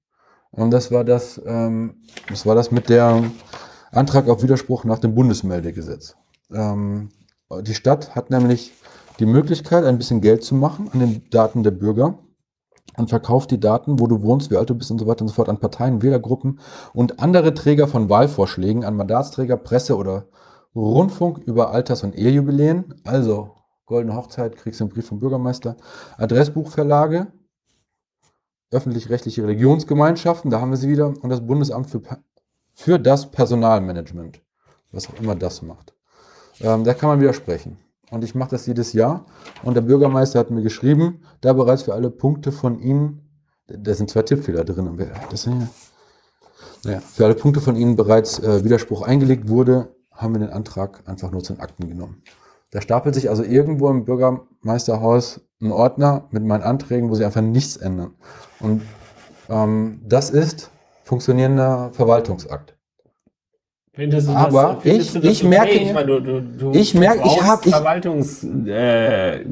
Und 0.52 0.72
das 0.72 0.92
war 0.92 1.04
das, 1.04 1.42
ähm, 1.46 2.02
das 2.30 2.46
war 2.46 2.56
das 2.56 2.72
mit 2.72 2.90
der 2.90 3.24
Antrag 3.92 4.28
auf 4.28 4.44
Widerspruch 4.44 4.84
nach 4.84 5.00
dem 5.00 5.16
Bundesmeldegesetz. 5.16 6.16
Ähm, 6.52 7.10
die 7.62 7.74
Stadt 7.74 8.16
hat 8.16 8.30
nämlich 8.30 8.74
die 9.20 9.26
Möglichkeit, 9.26 9.86
ein 9.86 9.98
bisschen 9.98 10.22
Geld 10.22 10.44
zu 10.44 10.56
machen 10.56 10.90
an 10.94 11.00
den 11.00 11.30
Daten 11.30 11.64
der 11.64 11.72
Bürger 11.72 12.18
und 12.98 13.10
verkauft 13.10 13.52
die 13.52 13.60
Daten, 13.60 14.00
wo 14.00 14.08
du 14.08 14.22
wohnst, 14.22 14.52
wie 14.52 14.58
alt 14.58 14.70
du 14.70 14.76
bist 14.76 14.92
und 14.92 15.00
so 15.00 15.08
weiter 15.08 15.22
und 15.22 15.30
so 15.30 15.36
fort, 15.36 15.50
an 15.50 15.60
Parteien, 15.60 16.02
Wählergruppen 16.02 16.60
und 16.94 17.22
andere 17.22 17.54
Träger 17.54 17.88
von 17.88 18.10
Wahlvorschlägen, 18.10 18.84
an 18.84 18.96
Mandatsträger, 18.96 19.58
Presse 19.58 19.96
oder 19.96 20.26
Rundfunk 20.76 21.38
über 21.40 21.72
Alters- 21.72 22.04
und 22.04 22.16
Ehejubiläen, 22.16 22.96
also 23.04 23.52
Goldene 23.92 24.16
Hochzeit, 24.16 24.56
kriegst 24.56 24.80
du 24.80 24.86
einen 24.86 24.94
Brief 24.94 25.06
vom 25.06 25.20
Bürgermeister, 25.20 25.76
Adressbuchverlage, 26.18 27.28
öffentlich-rechtliche 28.72 29.44
Religionsgemeinschaften, 29.44 30.50
da 30.50 30.62
haben 30.62 30.72
wir 30.72 30.78
sie 30.78 30.88
wieder, 30.88 31.08
und 31.08 31.30
das 31.30 31.46
Bundesamt 31.46 31.90
für, 31.90 32.02
für 32.72 33.00
das 33.00 33.30
Personalmanagement, 33.32 34.42
was 34.94 35.10
auch 35.10 35.20
immer 35.20 35.36
das 35.36 35.62
macht. 35.62 35.94
Ähm, 36.62 36.86
da 36.86 36.94
kann 36.94 37.10
man 37.10 37.20
widersprechen. 37.20 37.80
Und 38.12 38.24
ich 38.24 38.34
mache 38.34 38.52
das 38.52 38.66
jedes 38.66 38.94
Jahr. 38.94 39.26
Und 39.62 39.74
der 39.74 39.82
Bürgermeister 39.82 40.40
hat 40.40 40.52
mir 40.52 40.62
geschrieben, 40.62 41.24
da 41.42 41.52
bereits 41.52 41.84
für 41.84 41.94
alle 41.94 42.10
Punkte 42.10 42.54
von 42.54 42.80
Ihnen, 42.80 43.30
da 43.68 43.94
sind 43.94 44.10
zwei 44.10 44.22
Tippfehler 44.22 44.64
drin. 44.64 45.06
Das 45.30 45.44
sind 45.44 45.62
ja, 45.62 45.68
naja, 46.86 47.00
für 47.02 47.26
alle 47.26 47.36
Punkte 47.36 47.60
von 47.60 47.76
Ihnen 47.76 47.98
bereits 47.98 48.40
äh, 48.40 48.64
Widerspruch 48.64 49.02
eingelegt 49.02 49.50
wurde, 49.50 49.94
haben 50.12 50.34
wir 50.34 50.40
den 50.40 50.54
Antrag 50.54 51.04
einfach 51.08 51.30
nur 51.32 51.44
zu 51.44 51.54
den 51.54 51.62
Akten 51.62 51.90
genommen. 51.90 52.24
Da 52.72 52.82
stapelt 52.82 53.16
sich 53.16 53.30
also 53.30 53.44
irgendwo 53.44 53.90
im 53.90 54.06
Bürgermeisterhaus 54.06 55.42
ein 55.62 55.72
Ordner 55.72 56.28
mit 56.32 56.44
meinen 56.44 56.64
Anträgen, 56.64 57.10
wo 57.10 57.16
sie 57.16 57.26
einfach 57.26 57.42
nichts 57.42 57.78
ändern. 57.78 58.16
Und 58.60 58.82
ähm, 59.50 60.02
das 60.08 60.30
ist 60.30 60.72
funktionierender 61.04 61.92
Verwaltungsakt. 61.94 62.76
Findest 63.94 64.30
du 64.30 64.32
Aber 64.32 64.76
das, 64.76 64.86
ich- 64.86 65.14
das 65.14 65.24
ich 65.26 65.44
merke 65.44 65.72
okay? 65.72 65.86
mir- 65.86 65.94
meine, 65.94 66.08
du, 66.08 66.20
du, 66.22 66.42
du 66.42 66.72
ich 66.72 66.94
merke, 66.96 67.18
ich 67.18 67.24
verbrauchst 67.34 67.50
hab- 67.50 67.66
ich- 67.66 67.76
Verwaltungs 67.76 68.44
äh, 68.66 69.44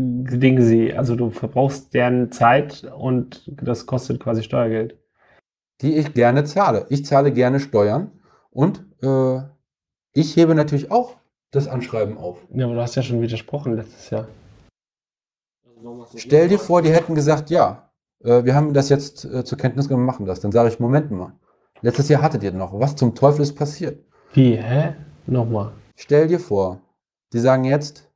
sie, 0.62 0.94
also 0.94 1.16
du 1.18 1.30
verbrauchst 1.30 1.94
deren 1.94 2.32
Zeit 2.32 2.90
und 2.98 3.52
das 3.62 3.86
kostet 3.86 4.22
quasi 4.22 4.42
Steuergeld. 4.44 4.98
die 5.82 5.96
ich 5.98 6.14
gerne 6.14 6.46
zahle. 6.46 6.86
Ich 6.90 7.06
zahle 7.06 7.34
gerne 7.34 7.60
Steuern 7.60 8.12
und 8.50 8.86
äh, 9.04 9.42
ich 10.14 10.36
hebe 10.38 10.56
natürlich 10.56 10.90
auch 10.90 11.19
das 11.52 11.68
Anschreiben 11.68 12.18
auf. 12.18 12.38
Ja, 12.54 12.66
aber 12.66 12.76
du 12.76 12.82
hast 12.82 12.96
ja 12.96 13.04
schon 13.04 13.22
widersprochen 13.22 13.76
letztes 13.76 14.10
Jahr. 14.10 14.28
Stell 16.16 16.48
dir 16.48 16.60
vor, 16.60 16.82
die 16.82 16.92
hätten 16.92 17.16
gesagt, 17.16 17.50
ja, 17.50 17.90
äh, 18.24 18.44
wir 18.44 18.56
haben 18.56 18.74
das 18.74 18.90
jetzt 18.90 19.26
äh, 19.26 19.44
zur 19.44 19.58
Kenntnis 19.58 19.88
genommen, 19.88 20.06
machen 20.06 20.26
das. 20.26 20.40
Dann 20.42 20.52
sage 20.52 20.70
ich, 20.70 20.80
Moment 20.80 21.12
mal, 21.12 21.34
letztes 21.82 22.10
Jahr 22.10 22.22
hattet 22.22 22.44
ihr 22.44 22.52
noch. 22.52 22.78
Was 22.80 22.96
zum 22.96 23.16
Teufel 23.16 23.42
ist 23.42 23.56
passiert? 23.56 24.04
Wie, 24.34 24.58
hä? 24.58 24.96
Nochmal. 25.26 25.74
Stell 25.96 26.28
dir 26.28 26.40
vor, 26.40 26.82
die 27.34 27.40
sagen 27.40 27.64
jetzt, 27.64 28.10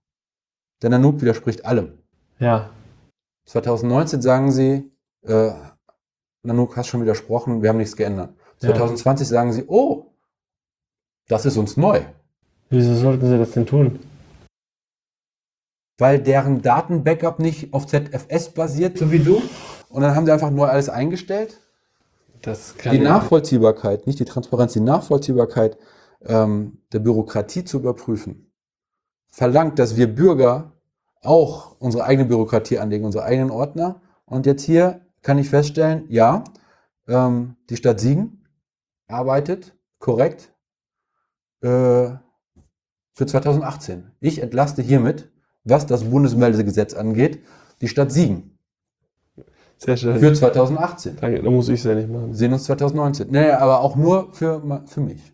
der 0.81 0.89
Nanook 0.89 1.21
widerspricht 1.21 1.65
allem. 1.65 1.97
Ja. 2.39 2.69
2019 3.45 4.21
sagen 4.21 4.51
sie, 4.51 4.91
äh, 5.21 5.51
Nanook 6.43 6.75
hast 6.75 6.87
schon 6.87 7.01
widersprochen, 7.01 7.61
wir 7.61 7.69
haben 7.69 7.77
nichts 7.77 7.95
geändert. 7.95 8.35
Ja. 8.61 8.69
2020 8.69 9.27
sagen 9.27 9.53
sie, 9.53 9.63
oh, 9.67 10.13
das 11.27 11.45
ist 11.45 11.57
uns 11.57 11.77
neu. 11.77 12.01
Wieso 12.73 12.95
sollten 12.95 13.27
sie 13.27 13.37
das 13.37 13.51
denn 13.51 13.65
tun? 13.65 13.99
weil 15.97 16.19
deren 16.19 16.61
Datenbackup 16.61 17.39
nicht 17.39 17.73
auf 17.73 17.87
ZFS 17.87 18.49
basiert, 18.49 18.97
so 18.97 19.11
wie 19.11 19.19
du. 19.19 19.41
Und 19.89 20.01
dann 20.01 20.15
haben 20.15 20.25
sie 20.25 20.33
einfach 20.33 20.49
nur 20.49 20.69
alles 20.69 20.89
eingestellt. 20.89 21.59
Das 22.41 22.75
Die 22.91 22.99
Nachvollziehbarkeit, 22.99 24.05
nicht 24.05 24.19
die 24.19 24.25
Transparenz, 24.25 24.73
die 24.73 24.81
Nachvollziehbarkeit 24.81 25.77
ähm, 26.25 26.79
der 26.91 26.99
Bürokratie 26.99 27.63
zu 27.63 27.77
überprüfen, 27.77 28.51
verlangt, 29.29 29.79
dass 29.79 29.95
wir 29.95 30.13
Bürger 30.13 30.73
auch 31.21 31.77
unsere 31.79 32.03
eigene 32.03 32.27
Bürokratie 32.27 32.79
anlegen, 32.79 33.05
unsere 33.05 33.23
eigenen 33.23 33.49
Ordner. 33.49 34.01
Und 34.25 34.45
jetzt 34.45 34.63
hier 34.63 35.05
kann 35.21 35.37
ich 35.37 35.49
feststellen, 35.49 36.05
ja, 36.09 36.43
ähm, 37.07 37.55
die 37.69 37.77
Stadt 37.77 38.01
Siegen 38.01 38.45
arbeitet 39.07 39.73
korrekt 39.99 40.51
äh, 41.61 42.09
für 43.13 43.25
2018. 43.25 44.11
Ich 44.19 44.41
entlaste 44.41 44.81
hiermit, 44.81 45.29
was 45.63 45.85
das 45.85 46.03
Bundesmeldegesetz 46.03 46.93
angeht, 46.93 47.39
die 47.81 47.87
Stadt 47.87 48.11
Siegen 48.11 48.57
Sehr 49.77 49.97
schön. 49.97 50.19
für 50.19 50.33
2018. 50.33 51.17
Danke, 51.19 51.41
da 51.41 51.49
muss 51.49 51.69
ich 51.69 51.79
es 51.79 51.85
ja 51.85 51.95
nicht 51.95 52.09
machen. 52.09 52.29
Wir 52.29 52.35
sehen 52.35 52.53
uns 52.53 52.65
2019. 52.65 53.31
Naja, 53.31 53.59
aber 53.59 53.81
auch 53.81 53.95
nur 53.95 54.33
für, 54.33 54.61
für 54.85 55.01
mich. 55.01 55.33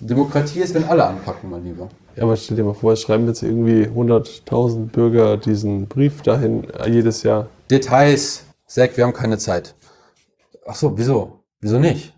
Demokratie 0.00 0.60
ist, 0.60 0.74
wenn 0.74 0.84
alle 0.84 1.04
anpacken, 1.04 1.50
mein 1.50 1.64
Lieber. 1.64 1.88
Ja, 2.14 2.22
aber 2.22 2.36
stell 2.36 2.56
dir 2.56 2.64
mal 2.64 2.74
vor, 2.74 2.92
es 2.92 3.00
schreiben 3.00 3.26
jetzt 3.26 3.42
irgendwie 3.42 3.84
100.000 3.84 4.86
Bürger 4.90 5.36
diesen 5.36 5.88
Brief 5.88 6.22
dahin 6.22 6.68
äh, 6.70 6.88
jedes 6.88 7.22
Jahr. 7.22 7.48
Details. 7.70 8.44
Zack, 8.66 8.96
wir 8.96 9.04
haben 9.04 9.12
keine 9.12 9.38
Zeit. 9.38 9.74
Ach 10.66 10.74
so, 10.74 10.96
wieso? 10.96 11.44
Wieso 11.60 11.78
nicht? 11.78 12.14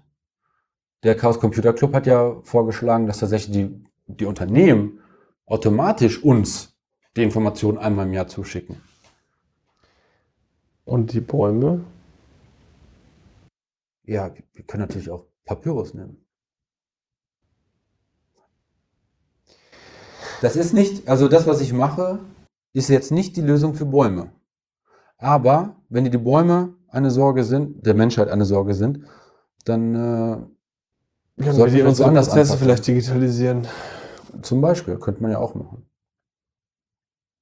Der 1.04 1.14
Chaos 1.14 1.38
Computer 1.38 1.72
Club 1.72 1.94
hat 1.94 2.06
ja 2.06 2.36
vorgeschlagen, 2.42 3.06
dass 3.06 3.18
tatsächlich 3.18 3.52
die, 3.52 3.84
die 4.16 4.26
Unternehmen 4.26 5.00
automatisch 5.46 6.22
uns 6.22 6.76
die 7.16 7.22
Informationen 7.22 7.78
einmal 7.78 8.06
im 8.06 8.14
Jahr 8.14 8.28
zuschicken. 8.28 8.80
Und 10.84 11.12
die 11.12 11.20
Bäume? 11.20 11.84
Ja, 14.04 14.32
wir 14.54 14.64
können 14.64 14.82
natürlich 14.82 15.10
auch 15.10 15.26
Papyrus 15.44 15.94
nehmen. 15.94 16.24
Das 20.40 20.56
ist 20.56 20.72
nicht, 20.72 21.06
also 21.08 21.28
das, 21.28 21.46
was 21.46 21.60
ich 21.60 21.72
mache, 21.72 22.18
ist 22.72 22.88
jetzt 22.88 23.12
nicht 23.12 23.36
die 23.36 23.42
Lösung 23.42 23.74
für 23.74 23.84
Bäume. 23.86 24.32
Aber 25.18 25.76
wenn 25.88 26.10
die, 26.10 26.16
Bäume 26.16 26.74
eine 26.88 27.10
Sorge 27.10 27.44
sind, 27.44 27.84
der 27.84 27.94
Menschheit 27.94 28.28
eine 28.28 28.44
Sorge 28.46 28.74
sind, 28.74 29.04
dann 29.64 29.94
äh, 29.94 30.38
Können 31.42 31.56
Sollten 31.56 31.74
wir 31.74 31.86
unsere 31.86 32.06
woanders 32.06 32.28
Prozesse 32.28 32.52
anpacken. 32.52 32.64
vielleicht 32.64 32.86
digitalisieren? 32.86 33.66
Zum 34.42 34.60
Beispiel 34.60 34.96
könnte 34.98 35.22
man 35.22 35.32
ja 35.32 35.38
auch 35.38 35.54
machen. 35.54 35.86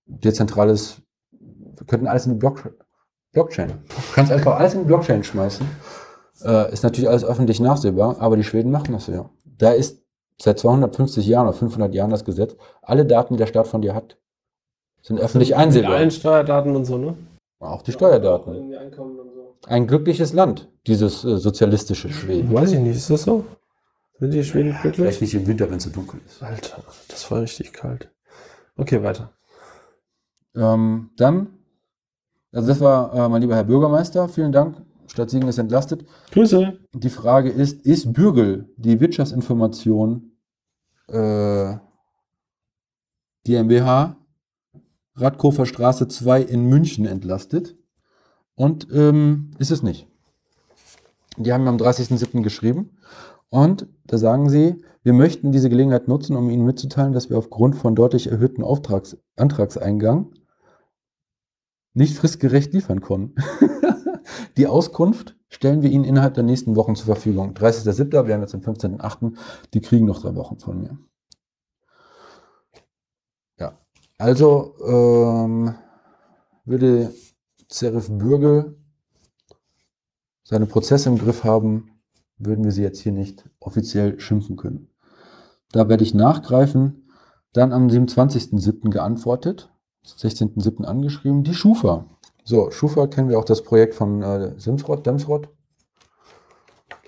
Dezentrales, 0.06 1.02
wir 1.30 1.86
könnten 1.86 2.06
alles 2.06 2.26
in 2.26 2.32
die 2.32 2.38
Block, 2.38 2.74
Blockchain. 3.32 3.68
Du 3.68 4.14
kannst 4.14 4.32
einfach 4.32 4.58
alles 4.58 4.74
in 4.74 4.80
die 4.80 4.86
Blockchain 4.86 5.22
schmeißen. 5.22 5.66
Äh, 6.44 6.72
ist 6.72 6.82
natürlich 6.82 7.08
alles 7.08 7.24
öffentlich 7.24 7.60
nachsehbar, 7.60 8.16
aber 8.20 8.36
die 8.36 8.44
Schweden 8.44 8.70
machen 8.70 8.92
das 8.92 9.06
ja. 9.08 9.28
Da 9.44 9.72
ist 9.72 10.02
seit 10.40 10.58
250 10.58 11.26
Jahren 11.26 11.48
oder 11.48 11.56
500 11.56 11.94
Jahren 11.94 12.10
das 12.10 12.24
Gesetz, 12.24 12.56
alle 12.82 13.04
Daten, 13.04 13.34
die 13.34 13.38
der 13.38 13.46
Staat 13.46 13.66
von 13.66 13.82
dir 13.82 13.94
hat, 13.94 14.16
sind 15.02 15.20
öffentlich 15.20 15.50
Mit 15.50 15.58
einsehbar. 15.58 15.94
allen 15.94 16.10
Steuerdaten 16.10 16.76
und 16.76 16.84
so, 16.84 16.96
ne? 16.96 17.16
Auch 17.60 17.82
die 17.82 17.92
Steuerdaten. 17.92 18.54
Irgendwie 18.54 18.76
Einkommen 18.76 19.18
und 19.18 19.32
so. 19.32 19.56
Ein 19.66 19.86
glückliches 19.86 20.32
Land, 20.32 20.68
dieses 20.86 21.24
äh, 21.24 21.38
sozialistische 21.38 22.08
Schweden. 22.08 22.52
Weiß 22.54 22.72
ich 22.72 22.78
nicht, 22.78 22.96
ist 22.96 23.10
das 23.10 23.22
so? 23.22 23.44
Sind 24.18 24.32
die 24.32 24.44
Schweden 24.44 24.72
glücklich? 24.72 24.96
Vielleicht 24.96 25.20
nicht 25.20 25.34
im 25.34 25.46
Winter, 25.46 25.70
wenn 25.70 25.78
es 25.78 25.84
so 25.84 25.90
dunkel 25.90 26.20
ist. 26.26 26.42
Alter, 26.42 26.82
das 27.08 27.30
war 27.30 27.42
richtig 27.42 27.72
kalt. 27.72 28.10
Okay, 28.76 29.02
weiter. 29.02 29.32
Ähm, 30.56 31.10
dann, 31.16 31.58
also 32.52 32.68
das 32.68 32.80
war 32.80 33.14
äh, 33.14 33.28
mein 33.28 33.42
lieber 33.42 33.54
Herr 33.54 33.64
Bürgermeister, 33.64 34.28
vielen 34.28 34.52
Dank. 34.52 34.82
Stadt 35.06 35.30
Siegen 35.30 35.48
ist 35.48 35.58
entlastet. 35.58 36.04
Grüße. 36.32 36.78
Die 36.92 37.10
Frage 37.10 37.50
ist, 37.50 37.86
ist 37.86 38.12
Bürgel 38.12 38.68
die 38.76 39.00
Wirtschaftsinformation 39.00 40.32
äh, 41.08 41.76
GmbH 43.44 44.16
Radkofer 45.14 45.66
Straße 45.66 46.08
2 46.08 46.42
in 46.42 46.66
München 46.66 47.06
entlastet? 47.06 47.78
und 48.58 48.88
ähm, 48.92 49.52
ist 49.58 49.70
es 49.70 49.82
nicht. 49.82 50.08
Die 51.36 51.52
haben 51.52 51.62
mir 51.62 51.70
am 51.70 51.76
30.07. 51.76 52.42
geschrieben 52.42 52.98
und 53.50 53.86
da 54.04 54.18
sagen 54.18 54.48
sie, 54.50 54.82
wir 55.02 55.12
möchten 55.12 55.52
diese 55.52 55.70
Gelegenheit 55.70 56.08
nutzen, 56.08 56.36
um 56.36 56.50
Ihnen 56.50 56.66
mitzuteilen, 56.66 57.12
dass 57.12 57.30
wir 57.30 57.38
aufgrund 57.38 57.76
von 57.76 57.94
deutlich 57.94 58.30
erhöhten 58.30 58.62
Auftrags 58.62 59.16
Antragseingang 59.36 60.32
nicht 61.94 62.16
fristgerecht 62.16 62.72
liefern 62.72 63.00
konnten. 63.00 63.34
Die 64.56 64.66
Auskunft 64.66 65.36
stellen 65.48 65.82
wir 65.82 65.90
Ihnen 65.90 66.04
innerhalb 66.04 66.34
der 66.34 66.44
nächsten 66.44 66.76
Wochen 66.76 66.94
zur 66.94 67.06
Verfügung. 67.06 67.54
30.07., 67.54 68.26
wir 68.26 68.34
haben 68.34 68.42
jetzt 68.42 68.52
den 68.52 68.62
15.08., 68.62 69.36
die 69.72 69.80
kriegen 69.80 70.06
noch 70.06 70.20
drei 70.20 70.34
Wochen 70.34 70.58
von 70.58 70.80
mir. 70.80 70.98
Ja, 73.58 73.78
also 74.18 74.74
ähm, 74.86 75.74
würde 76.64 77.14
Serif 77.70 78.08
Bürgel 78.10 78.76
seine 80.44 80.66
Prozesse 80.66 81.08
im 81.08 81.18
Griff 81.18 81.44
haben, 81.44 81.97
würden 82.38 82.64
wir 82.64 82.72
sie 82.72 82.82
jetzt 82.82 83.00
hier 83.00 83.12
nicht 83.12 83.48
offiziell 83.60 84.18
schimpfen 84.20 84.56
können. 84.56 84.88
Da 85.72 85.88
werde 85.88 86.04
ich 86.04 86.14
nachgreifen. 86.14 87.04
Dann 87.52 87.72
am 87.72 87.88
27.07. 87.88 88.90
geantwortet, 88.90 89.72
16.07. 90.04 90.84
angeschrieben, 90.84 91.44
die 91.44 91.54
Schufa. 91.54 92.06
So, 92.44 92.70
Schufa 92.70 93.06
kennen 93.06 93.28
wir 93.28 93.38
auch 93.38 93.44
das 93.44 93.62
Projekt 93.62 93.94
von 93.94 94.22
äh, 94.22 94.58
Simsrod, 94.58 95.04
Demsrod. 95.06 95.48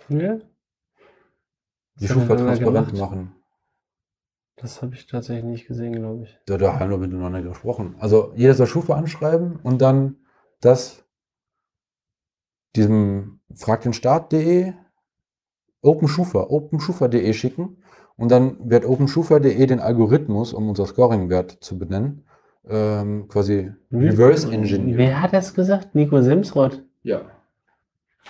Ja, 0.08 0.38
Die 2.00 2.08
Schufa 2.08 2.34
transparent 2.36 2.98
machen. 2.98 3.34
das 4.56 4.82
habe 4.82 4.94
ich 4.94 5.06
tatsächlich 5.06 5.44
nicht 5.44 5.66
gesehen, 5.68 5.92
glaube 5.92 6.24
ich. 6.24 6.38
Da, 6.46 6.58
da 6.58 6.80
haben 6.80 6.90
wir 6.90 6.98
miteinander 6.98 7.42
gesprochen. 7.42 7.94
Also 8.00 8.32
jeder 8.34 8.54
soll 8.54 8.66
Schufa 8.66 8.94
anschreiben 8.94 9.60
und 9.62 9.80
dann 9.80 10.16
das 10.60 11.04
diesem 12.76 13.40
frag 13.54 13.82
den 13.82 13.92
Start.de 13.92 14.74
OpenSchufa, 15.82 16.46
OpenSchufa.de 16.48 17.32
schicken 17.32 17.78
und 18.16 18.30
dann 18.30 18.56
wird 18.62 18.84
OpenSchufa.de 18.84 19.66
den 19.66 19.80
Algorithmus, 19.80 20.52
um 20.52 20.68
unser 20.68 20.86
Scoring-Wert 20.86 21.58
zu 21.60 21.78
benennen, 21.78 22.24
ähm, 22.68 23.28
quasi 23.28 23.72
reverse 23.92 24.50
engineer. 24.52 24.96
Wer 24.96 25.22
hat 25.22 25.32
das 25.32 25.54
gesagt? 25.54 25.94
Nico 25.94 26.20
Simsrod. 26.20 26.82
Ja. 27.02 27.22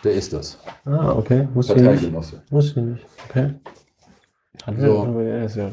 Der 0.05 0.13
ist 0.13 0.33
das. 0.33 0.59
Ah, 0.85 1.13
okay. 1.13 1.49
Wusste 1.55 1.75
ich 1.75 1.83
nicht. 1.83 2.13
Wusste 2.51 2.81
ich 2.81 2.87
nicht. 2.87 3.07
Okay. 3.29 3.55
So. 4.79 5.69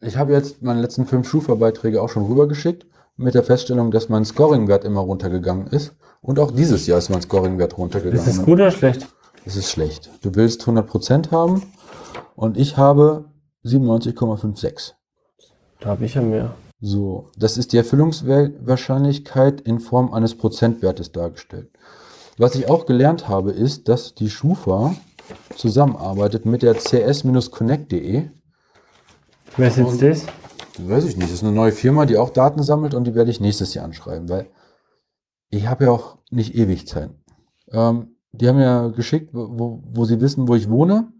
Ich 0.00 0.16
habe 0.16 0.32
jetzt 0.32 0.62
meine 0.62 0.80
letzten 0.80 1.06
fünf 1.06 1.28
Schufa-Beiträge 1.28 2.00
auch 2.00 2.08
schon 2.08 2.24
rübergeschickt, 2.24 2.86
mit 3.16 3.34
der 3.34 3.42
Feststellung, 3.42 3.90
dass 3.90 4.08
mein 4.08 4.24
Scoring-Wert 4.24 4.84
immer 4.84 5.00
runtergegangen 5.00 5.68
ist. 5.68 5.96
Und 6.20 6.38
auch 6.38 6.50
dieses 6.50 6.86
Jahr 6.86 6.98
ist 6.98 7.08
mein 7.08 7.22
Scoring-Wert 7.22 7.78
runtergegangen. 7.78 8.18
Ist 8.18 8.26
das 8.26 8.44
gut 8.44 8.54
oder 8.54 8.70
schlecht? 8.70 9.08
Es 9.46 9.54
ist 9.54 9.70
schlecht. 9.70 10.10
Du 10.22 10.34
willst 10.34 10.64
100% 10.64 11.30
haben 11.30 11.62
und 12.34 12.58
ich 12.58 12.76
habe 12.76 13.26
97,56. 13.64 14.94
Da 15.78 15.90
habe 15.90 16.04
ich 16.04 16.14
ja 16.14 16.20
mehr. 16.20 16.56
So, 16.80 17.30
das 17.38 17.56
ist 17.56 17.72
die 17.72 17.76
Erfüllungswahrscheinlichkeit 17.76 19.60
in 19.60 19.78
Form 19.78 20.12
eines 20.12 20.36
Prozentwertes 20.36 21.12
dargestellt. 21.12 21.70
Was 22.36 22.56
ich 22.56 22.68
auch 22.68 22.86
gelernt 22.86 23.28
habe, 23.28 23.52
ist, 23.52 23.88
dass 23.88 24.16
die 24.16 24.30
Schufa 24.30 24.96
zusammenarbeitet 25.54 26.44
mit 26.44 26.62
der 26.62 26.74
cs-connect.de. 26.74 28.28
Wer 29.56 29.68
ist 29.68 29.76
jetzt 29.78 30.02
das? 30.02 30.26
Weiß 30.78 31.04
ich 31.04 31.16
nicht, 31.16 31.28
das 31.28 31.36
ist 31.36 31.44
eine 31.44 31.52
neue 31.52 31.72
Firma, 31.72 32.04
die 32.04 32.18
auch 32.18 32.30
Daten 32.30 32.64
sammelt 32.64 32.94
und 32.94 33.04
die 33.04 33.14
werde 33.14 33.30
ich 33.30 33.40
nächstes 33.40 33.74
Jahr 33.74 33.84
anschreiben, 33.84 34.28
weil 34.28 34.50
ich 35.50 35.68
habe 35.68 35.84
ja 35.84 35.92
auch 35.92 36.18
nicht 36.30 36.56
ewig 36.56 36.88
Zeit. 36.88 37.10
Ähm, 37.70 38.15
die 38.40 38.48
haben 38.48 38.58
ja 38.58 38.88
geschickt, 38.88 39.30
wo, 39.32 39.82
wo 39.92 40.04
sie 40.04 40.20
wissen, 40.20 40.48
wo 40.48 40.54
ich 40.54 40.68
wohne. 40.68 41.12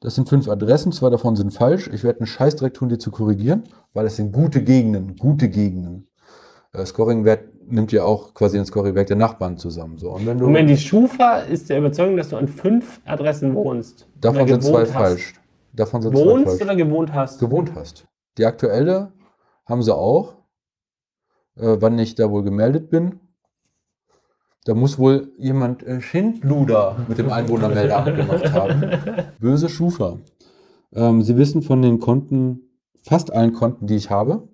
Das 0.00 0.14
sind 0.14 0.28
fünf 0.28 0.48
Adressen, 0.48 0.92
zwei 0.92 1.08
davon 1.08 1.34
sind 1.34 1.52
falsch. 1.52 1.88
Ich 1.92 2.04
werde 2.04 2.20
einen 2.20 2.26
Scheißdreck 2.26 2.74
tun, 2.74 2.90
die 2.90 2.98
zu 2.98 3.10
korrigieren, 3.10 3.64
weil 3.94 4.06
es 4.06 4.16
sind 4.16 4.32
gute 4.32 4.62
Gegenden, 4.62 5.16
gute 5.16 5.48
Gegenden. 5.48 6.08
Äh, 6.72 6.84
Scoring-Wert 6.84 7.70
nimmt 7.70 7.92
ja 7.92 8.04
auch 8.04 8.34
quasi 8.34 8.58
den 8.58 8.66
Scoring-Wert 8.66 9.08
der 9.08 9.16
Nachbarn 9.16 9.56
zusammen. 9.56 9.96
So. 9.98 10.10
Und 10.10 10.26
wenn 10.26 10.38
du, 10.38 10.44
Moment, 10.44 10.68
die 10.68 10.76
Schufa 10.76 11.38
ist 11.38 11.70
der 11.70 11.78
Überzeugung, 11.78 12.16
dass 12.16 12.28
du 12.28 12.36
an 12.36 12.48
fünf 12.48 13.00
Adressen 13.06 13.54
wohnst. 13.54 14.06
davon 14.20 14.46
sind 14.46 14.62
zwei 14.62 14.82
hast. 14.82 14.90
falsch. 14.90 15.34
Davon 15.72 16.02
sind 16.02 16.16
zwei 16.16 16.24
Wohnst 16.24 16.48
falsch. 16.48 16.62
oder 16.62 16.76
gewohnt 16.76 17.12
hast? 17.14 17.40
gewohnt 17.40 17.72
hast. 17.74 18.06
Die 18.36 18.44
aktuelle 18.44 19.12
haben 19.66 19.82
sie 19.82 19.94
auch, 19.94 20.34
äh, 21.56 21.76
wann 21.80 21.98
ich 21.98 22.14
da 22.14 22.30
wohl 22.30 22.44
gemeldet 22.44 22.90
bin. 22.90 23.20
Da 24.64 24.74
muss 24.74 24.98
wohl 24.98 25.32
jemand 25.38 25.82
äh, 25.82 26.00
Schindluder 26.00 26.96
mit 27.06 27.18
dem 27.18 27.30
Einwohnermeldeamt 27.30 28.16
gemacht 28.16 28.52
haben. 28.52 28.82
Böse 29.38 29.68
Schufa. 29.68 30.18
Ähm, 30.94 31.22
sie 31.22 31.36
wissen 31.36 31.62
von 31.62 31.82
den 31.82 32.00
Konten, 32.00 32.70
fast 33.02 33.32
allen 33.32 33.52
Konten, 33.52 33.86
die 33.86 33.96
ich 33.96 34.10
habe. 34.10 34.48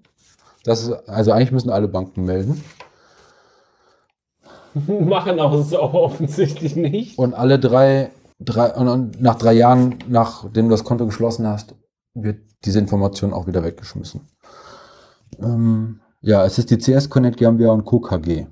Das 0.65 0.83
ist, 0.83 0.91
also 1.09 1.31
eigentlich 1.33 1.53
müssen 1.53 1.71
alle 1.71 1.87
Banken 1.87 2.25
melden. 2.25 2.63
Machen 4.89 5.39
auch 5.39 5.63
so 5.63 5.81
offensichtlich 5.81 6.75
nicht. 6.75 7.17
Und 7.17 7.35
alle 7.35 7.59
drei, 7.59 8.11
drei 8.41 8.75
und, 8.75 8.89
und 8.89 9.21
nach 9.23 9.37
drei 9.37 9.53
Jahren, 9.53 9.97
nachdem 10.09 10.67
du 10.67 10.73
das 10.73 10.85
Konto 10.85 11.07
geschlossen 11.07 11.47
hast, 11.47 11.77
wird 12.15 12.41
diese 12.65 12.81
Information 12.81 13.33
auch 13.33 13.47
wieder 13.47 13.63
weggeschmissen. 13.63 14.29
Ähm, 15.39 16.01
ja, 16.21 16.45
es 16.45 16.59
ist 16.59 16.71
die 16.71 16.79
CS 16.79 17.09
Connect 17.09 17.37
GmbH 17.39 17.73
und 17.73 17.85
Co. 17.85 18.01
KG. 18.01 18.47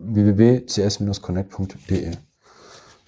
www.cs-connect.de 0.00 2.16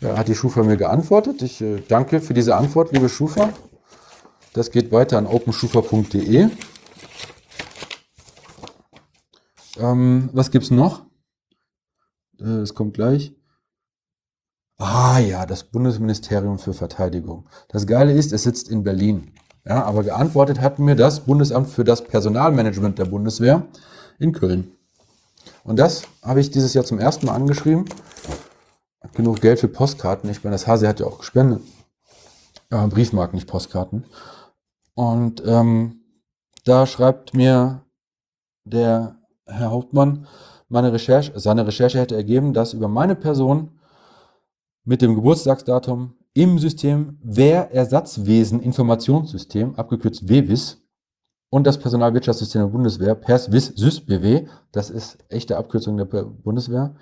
ja, 0.00 0.16
hat 0.16 0.28
die 0.28 0.34
Schufa 0.34 0.62
mir 0.62 0.76
geantwortet. 0.76 1.42
Ich 1.42 1.60
äh, 1.60 1.82
danke 1.88 2.20
für 2.20 2.34
diese 2.34 2.56
Antwort, 2.56 2.92
liebe 2.92 3.08
Schufa. 3.08 3.52
Das 4.52 4.70
geht 4.70 4.92
weiter 4.92 5.16
an 5.16 5.26
openschufa.de. 5.26 6.50
Ähm, 9.78 10.28
was 10.32 10.50
gibt's 10.50 10.70
noch? 10.70 11.06
Äh, 12.40 12.60
Es 12.60 12.74
kommt 12.74 12.94
gleich. 12.94 13.34
Ah 14.78 15.18
ja, 15.20 15.46
das 15.46 15.64
Bundesministerium 15.64 16.58
für 16.58 16.74
Verteidigung. 16.74 17.48
Das 17.68 17.86
Geile 17.86 18.12
ist, 18.12 18.32
es 18.32 18.42
sitzt 18.42 18.68
in 18.68 18.82
Berlin. 18.82 19.32
Ja, 19.64 19.84
aber 19.84 20.02
geantwortet 20.02 20.60
hat 20.60 20.80
mir 20.80 20.96
das 20.96 21.20
Bundesamt 21.20 21.68
für 21.68 21.84
das 21.84 22.02
Personalmanagement 22.02 22.98
der 22.98 23.04
Bundeswehr 23.04 23.68
in 24.18 24.32
Köln. 24.32 24.72
Und 25.64 25.78
das 25.78 26.02
habe 26.22 26.40
ich 26.40 26.50
dieses 26.50 26.74
Jahr 26.74 26.84
zum 26.84 26.98
ersten 26.98 27.26
Mal 27.26 27.34
angeschrieben. 27.34 27.84
Hat 29.00 29.14
genug 29.14 29.40
Geld 29.40 29.60
für 29.60 29.68
Postkarten. 29.68 30.30
Ich 30.30 30.42
meine, 30.42 30.54
das 30.54 30.66
Hase 30.66 30.88
hat 30.88 31.00
ja 31.00 31.06
auch 31.06 31.18
gespendet. 31.18 31.62
Äh, 32.70 32.86
Briefmarken, 32.86 33.36
nicht 33.36 33.48
Postkarten. 33.48 34.04
Und 34.94 35.42
ähm, 35.46 36.00
da 36.64 36.86
schreibt 36.86 37.34
mir 37.34 37.82
der 38.64 39.16
Herr 39.46 39.70
Hauptmann, 39.70 40.26
meine 40.68 40.92
Recherche, 40.92 41.38
seine 41.38 41.66
Recherche 41.66 41.98
hätte 41.98 42.16
ergeben, 42.16 42.54
dass 42.54 42.72
über 42.72 42.88
meine 42.88 43.14
Person 43.14 43.78
mit 44.84 45.02
dem 45.02 45.14
Geburtstagsdatum 45.14 46.14
im 46.34 46.58
System 46.58 47.18
Wehrersatzwesen 47.22 48.60
Informationssystem, 48.60 49.74
abgekürzt 49.74 50.28
WWIS, 50.28 50.81
und 51.52 51.66
das 51.66 51.78
Personalwirtschaftssystem 51.78 52.62
der 52.62 52.68
Bundeswehr, 52.68 53.14
PERSWIS 53.14 53.74
SysBW, 53.76 54.46
das 54.72 54.88
ist 54.88 55.18
echte 55.28 55.58
Abkürzung 55.58 55.98
der 55.98 56.06
Bundeswehr, 56.06 56.94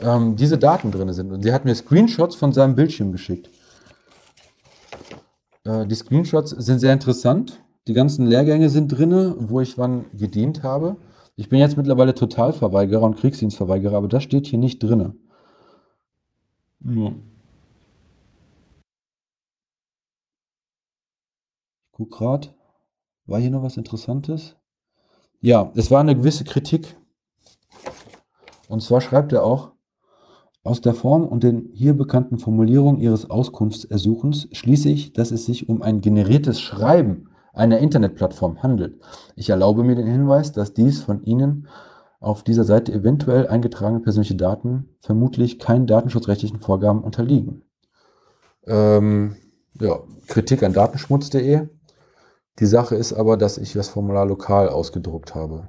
ähm, 0.00 0.36
diese 0.36 0.56
Daten 0.56 0.92
drin 0.92 1.12
sind. 1.12 1.32
Und 1.32 1.42
sie 1.42 1.52
hat 1.52 1.64
mir 1.64 1.74
Screenshots 1.74 2.36
von 2.36 2.52
seinem 2.52 2.76
Bildschirm 2.76 3.10
geschickt. 3.10 3.50
Äh, 5.64 5.84
die 5.88 5.96
Screenshots 5.96 6.50
sind 6.50 6.78
sehr 6.78 6.92
interessant. 6.92 7.60
Die 7.88 7.92
ganzen 7.92 8.24
Lehrgänge 8.24 8.70
sind 8.70 8.86
drin, 8.86 9.34
wo 9.36 9.60
ich 9.60 9.78
wann 9.78 10.04
gedient 10.16 10.62
habe. 10.62 10.94
Ich 11.34 11.48
bin 11.48 11.58
jetzt 11.58 11.76
mittlerweile 11.76 12.14
Totalverweigerer 12.14 13.02
und 13.02 13.16
Kriegsdienstverweigerer, 13.16 13.96
aber 13.96 14.06
das 14.06 14.22
steht 14.22 14.46
hier 14.46 14.60
nicht 14.60 14.80
drin. 14.80 15.18
Ja. 16.84 17.08
Ich 21.86 21.92
guck 21.92 22.10
grad. 22.12 22.57
War 23.28 23.38
hier 23.38 23.50
noch 23.50 23.62
was 23.62 23.76
Interessantes? 23.76 24.56
Ja, 25.40 25.70
es 25.74 25.90
war 25.90 26.00
eine 26.00 26.16
gewisse 26.16 26.44
Kritik. 26.44 26.96
Und 28.68 28.82
zwar 28.82 29.02
schreibt 29.02 29.32
er 29.32 29.44
auch, 29.44 29.72
aus 30.64 30.80
der 30.80 30.94
Form 30.94 31.26
und 31.26 31.44
den 31.44 31.68
hier 31.74 31.94
bekannten 31.94 32.38
Formulierungen 32.38 33.00
Ihres 33.00 33.28
Auskunftsersuchens 33.28 34.48
schließe 34.52 34.88
ich, 34.88 35.12
dass 35.12 35.30
es 35.30 35.44
sich 35.44 35.68
um 35.68 35.82
ein 35.82 36.00
generiertes 36.00 36.58
Schreiben 36.58 37.28
einer 37.52 37.78
Internetplattform 37.78 38.62
handelt. 38.62 38.98
Ich 39.36 39.50
erlaube 39.50 39.84
mir 39.84 39.94
den 39.94 40.06
Hinweis, 40.06 40.52
dass 40.52 40.72
dies 40.72 41.02
von 41.02 41.22
Ihnen 41.22 41.68
auf 42.20 42.42
dieser 42.42 42.64
Seite 42.64 42.92
eventuell 42.92 43.46
eingetragene 43.46 44.00
persönliche 44.00 44.36
Daten 44.36 44.96
vermutlich 45.00 45.58
keinen 45.58 45.86
datenschutzrechtlichen 45.86 46.60
Vorgaben 46.60 47.04
unterliegen. 47.04 47.62
Ähm, 48.66 49.36
ja, 49.78 50.00
Kritik 50.26 50.62
an 50.62 50.72
datenschmutz.de. 50.72 51.68
Die 52.58 52.66
Sache 52.66 52.96
ist 52.96 53.12
aber, 53.12 53.36
dass 53.36 53.56
ich 53.56 53.72
das 53.72 53.88
Formular 53.88 54.26
lokal 54.26 54.68
ausgedruckt 54.68 55.34
habe. 55.34 55.68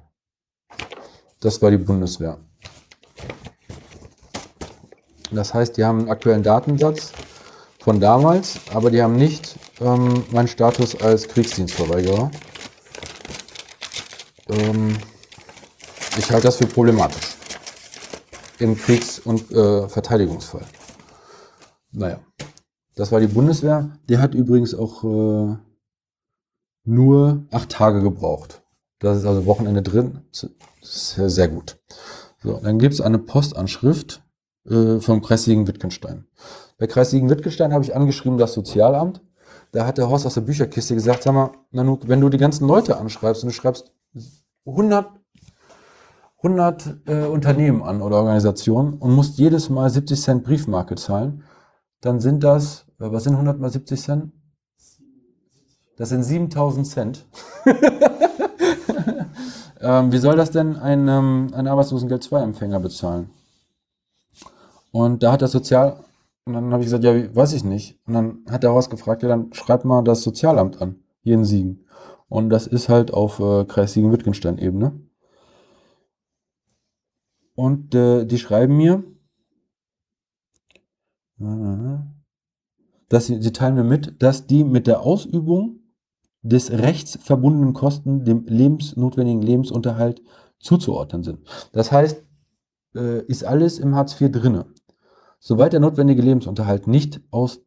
Das 1.39 1.61
war 1.61 1.69
die 1.69 1.77
Bundeswehr. 1.77 2.39
Das 5.31 5.53
heißt, 5.53 5.77
die 5.77 5.85
haben 5.85 5.99
einen 5.99 6.09
aktuellen 6.09 6.41
Datensatz 6.41 7.11
von 7.79 7.99
damals, 7.99 8.59
aber 8.73 8.89
die 8.89 9.01
haben 9.01 9.15
nicht 9.15 9.55
ähm, 9.79 10.23
meinen 10.31 10.47
Status 10.47 10.99
als 10.99 11.27
Kriegsdienstverweigerer. 11.27 12.31
Ähm, 14.49 14.97
ich 16.17 16.31
halte 16.31 16.47
das 16.47 16.55
für 16.55 16.65
problematisch 16.65 17.35
im 18.57 18.75
Kriegs- 18.75 19.19
und 19.19 19.51
äh, 19.51 19.87
Verteidigungsfall. 19.87 20.65
Naja, 21.91 22.19
das 22.95 23.11
war 23.11 23.19
die 23.19 23.27
Bundeswehr. 23.27 23.91
Der 24.09 24.19
hat 24.19 24.33
übrigens 24.33 24.73
auch 24.73 25.03
äh, 25.03 25.55
nur 26.83 27.45
acht 27.51 27.69
Tage 27.69 28.01
gebraucht. 28.01 28.61
Das 28.99 29.17
ist 29.17 29.25
also 29.25 29.45
Wochenende 29.45 29.81
drin. 29.81 30.21
Das 30.31 30.49
sehr, 30.81 31.29
sehr 31.29 31.47
gut. 31.47 31.77
So, 32.41 32.59
dann 32.61 32.79
gibt 32.79 32.93
es 32.93 33.01
eine 33.01 33.19
Postanschrift 33.19 34.21
äh, 34.69 34.99
vom 34.99 35.21
Kreis 35.21 35.43
Siegen-Wittgenstein. 35.43 36.25
Bei 36.77 36.87
Kreis 36.87 37.11
Siegen-Wittgenstein 37.11 37.73
habe 37.73 37.83
ich 37.83 37.95
angeschrieben 37.95 38.37
das 38.37 38.53
Sozialamt. 38.53 39.21
Da 39.71 39.85
hat 39.85 39.97
der 39.97 40.09
Horst 40.09 40.25
aus 40.25 40.33
der 40.33 40.41
Bücherkiste 40.41 40.95
gesagt, 40.95 41.23
sag 41.23 41.33
mal, 41.33 41.51
Nanook, 41.71 42.07
wenn 42.07 42.21
du 42.21 42.29
die 42.29 42.37
ganzen 42.37 42.67
Leute 42.67 42.97
anschreibst 42.97 43.43
und 43.43 43.49
du 43.49 43.53
schreibst 43.53 43.91
100, 44.65 45.07
100 46.37 46.97
äh, 47.05 47.25
Unternehmen 47.25 47.83
an 47.83 48.01
oder 48.01 48.17
Organisationen 48.17 48.93
und 48.93 49.13
musst 49.13 49.37
jedes 49.37 49.69
Mal 49.69 49.89
70 49.89 50.21
Cent 50.21 50.43
Briefmarke 50.43 50.95
zahlen, 50.95 51.43
dann 52.01 52.19
sind 52.19 52.43
das, 52.43 52.85
äh, 52.99 53.11
was 53.11 53.25
sind 53.25 53.33
100 53.33 53.59
mal 53.59 53.69
70 53.69 54.01
Cent? 54.01 54.31
Das 55.99 56.09
sind 56.09 56.23
7000 56.23 56.87
Cent. 56.87 57.25
ähm, 59.81 60.11
wie 60.13 60.17
soll 60.17 60.37
das 60.37 60.49
denn 60.49 60.77
ein, 60.77 61.09
ähm, 61.09 61.51
ein 61.53 61.67
Arbeitslosengeld 61.67 62.23
2-Empfänger 62.23 62.79
bezahlen? 62.79 63.29
Und 64.91 65.23
da 65.23 65.33
hat 65.33 65.41
das 65.41 65.51
Sozial, 65.51 66.05
und 66.45 66.53
dann 66.53 66.71
habe 66.71 66.81
ich 66.81 66.85
gesagt, 66.85 67.03
ja, 67.03 67.35
weiß 67.35 67.51
ich 67.51 67.65
nicht. 67.65 67.99
Und 68.07 68.13
dann 68.13 68.39
hat 68.49 68.63
der 68.63 68.71
Horst 68.71 68.89
gefragt, 68.89 69.23
ja, 69.23 69.27
dann 69.27 69.51
schreib 69.51 69.83
mal 69.83 70.01
das 70.01 70.23
Sozialamt 70.23 70.81
an, 70.81 71.03
hier 71.21 71.33
in 71.33 71.43
Siegen. 71.43 71.85
Und 72.29 72.49
das 72.49 72.65
ist 72.65 72.87
halt 72.87 73.13
auf 73.13 73.41
äh, 73.41 73.65
Kreis 73.65 73.91
Siegen-Wittgenstein-Ebene. 73.91 75.01
Und 77.55 77.93
äh, 77.93 78.23
die 78.23 78.37
schreiben 78.37 78.77
mir, 78.77 79.03
dass 83.09 83.25
sie, 83.25 83.41
sie 83.41 83.51
teilen 83.51 83.75
mir 83.75 83.83
mit, 83.83 84.23
dass 84.23 84.47
die 84.47 84.63
mit 84.63 84.87
der 84.87 85.01
Ausübung 85.01 85.78
des 86.41 86.71
Rechts 86.71 87.17
verbundenen 87.21 87.73
Kosten 87.73 88.23
dem 88.23 88.45
lebensnotwendigen 88.45 89.41
Lebensunterhalt 89.41 90.21
zuzuordnen 90.59 91.23
sind. 91.23 91.39
Das 91.71 91.91
heißt, 91.91 92.23
äh, 92.95 93.23
ist 93.25 93.43
alles 93.43 93.79
im 93.79 93.95
Hartz 93.95 94.19
IV 94.19 94.31
drinne. 94.31 94.65
Soweit 95.39 95.73
der 95.73 95.79
notwendige 95.79 96.21
Lebensunterhalt 96.21 96.87
nicht 96.87 97.21
aus 97.31 97.61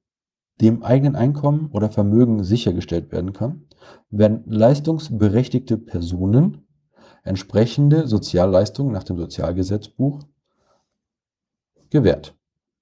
dem 0.60 0.82
eigenen 0.82 1.16
Einkommen 1.16 1.70
oder 1.72 1.90
Vermögen 1.90 2.44
sichergestellt 2.44 3.10
werden 3.12 3.32
kann, 3.32 3.66
werden 4.10 4.42
leistungsberechtigte 4.46 5.78
Personen 5.78 6.66
entsprechende 7.24 8.06
Sozialleistungen 8.06 8.92
nach 8.92 9.04
dem 9.04 9.16
Sozialgesetzbuch 9.16 10.20
gewährt. 11.90 12.34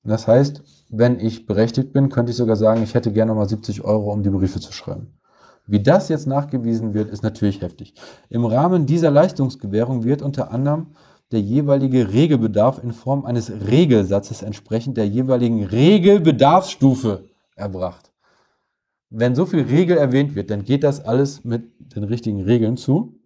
Das 0.02 0.26
heißt, 0.26 0.86
wenn 0.88 1.20
ich 1.20 1.46
berechtigt 1.46 1.92
bin, 1.92 2.08
könnte 2.08 2.30
ich 2.30 2.36
sogar 2.36 2.56
sagen, 2.56 2.82
ich 2.82 2.94
hätte 2.94 3.12
gerne 3.12 3.34
mal 3.34 3.48
70 3.48 3.82
Euro, 3.84 4.12
um 4.12 4.22
die 4.22 4.30
Briefe 4.30 4.60
zu 4.60 4.72
schreiben. 4.72 5.19
Wie 5.70 5.80
das 5.80 6.08
jetzt 6.08 6.26
nachgewiesen 6.26 6.94
wird, 6.94 7.10
ist 7.10 7.22
natürlich 7.22 7.60
heftig. 7.62 7.94
Im 8.28 8.44
Rahmen 8.44 8.86
dieser 8.86 9.12
Leistungsgewährung 9.12 10.02
wird 10.02 10.20
unter 10.20 10.50
anderem 10.50 10.88
der 11.30 11.40
jeweilige 11.40 12.12
Regelbedarf 12.12 12.82
in 12.82 12.92
Form 12.92 13.24
eines 13.24 13.52
Regelsatzes 13.68 14.42
entsprechend 14.42 14.96
der 14.96 15.06
jeweiligen 15.06 15.62
Regelbedarfsstufe 15.62 17.22
erbracht. 17.54 18.10
Wenn 19.10 19.36
so 19.36 19.46
viel 19.46 19.62
Regel 19.62 19.96
erwähnt 19.96 20.34
wird, 20.34 20.50
dann 20.50 20.64
geht 20.64 20.82
das 20.82 21.04
alles 21.04 21.44
mit 21.44 21.70
den 21.94 22.02
richtigen 22.02 22.42
Regeln 22.42 22.76
zu. 22.76 23.20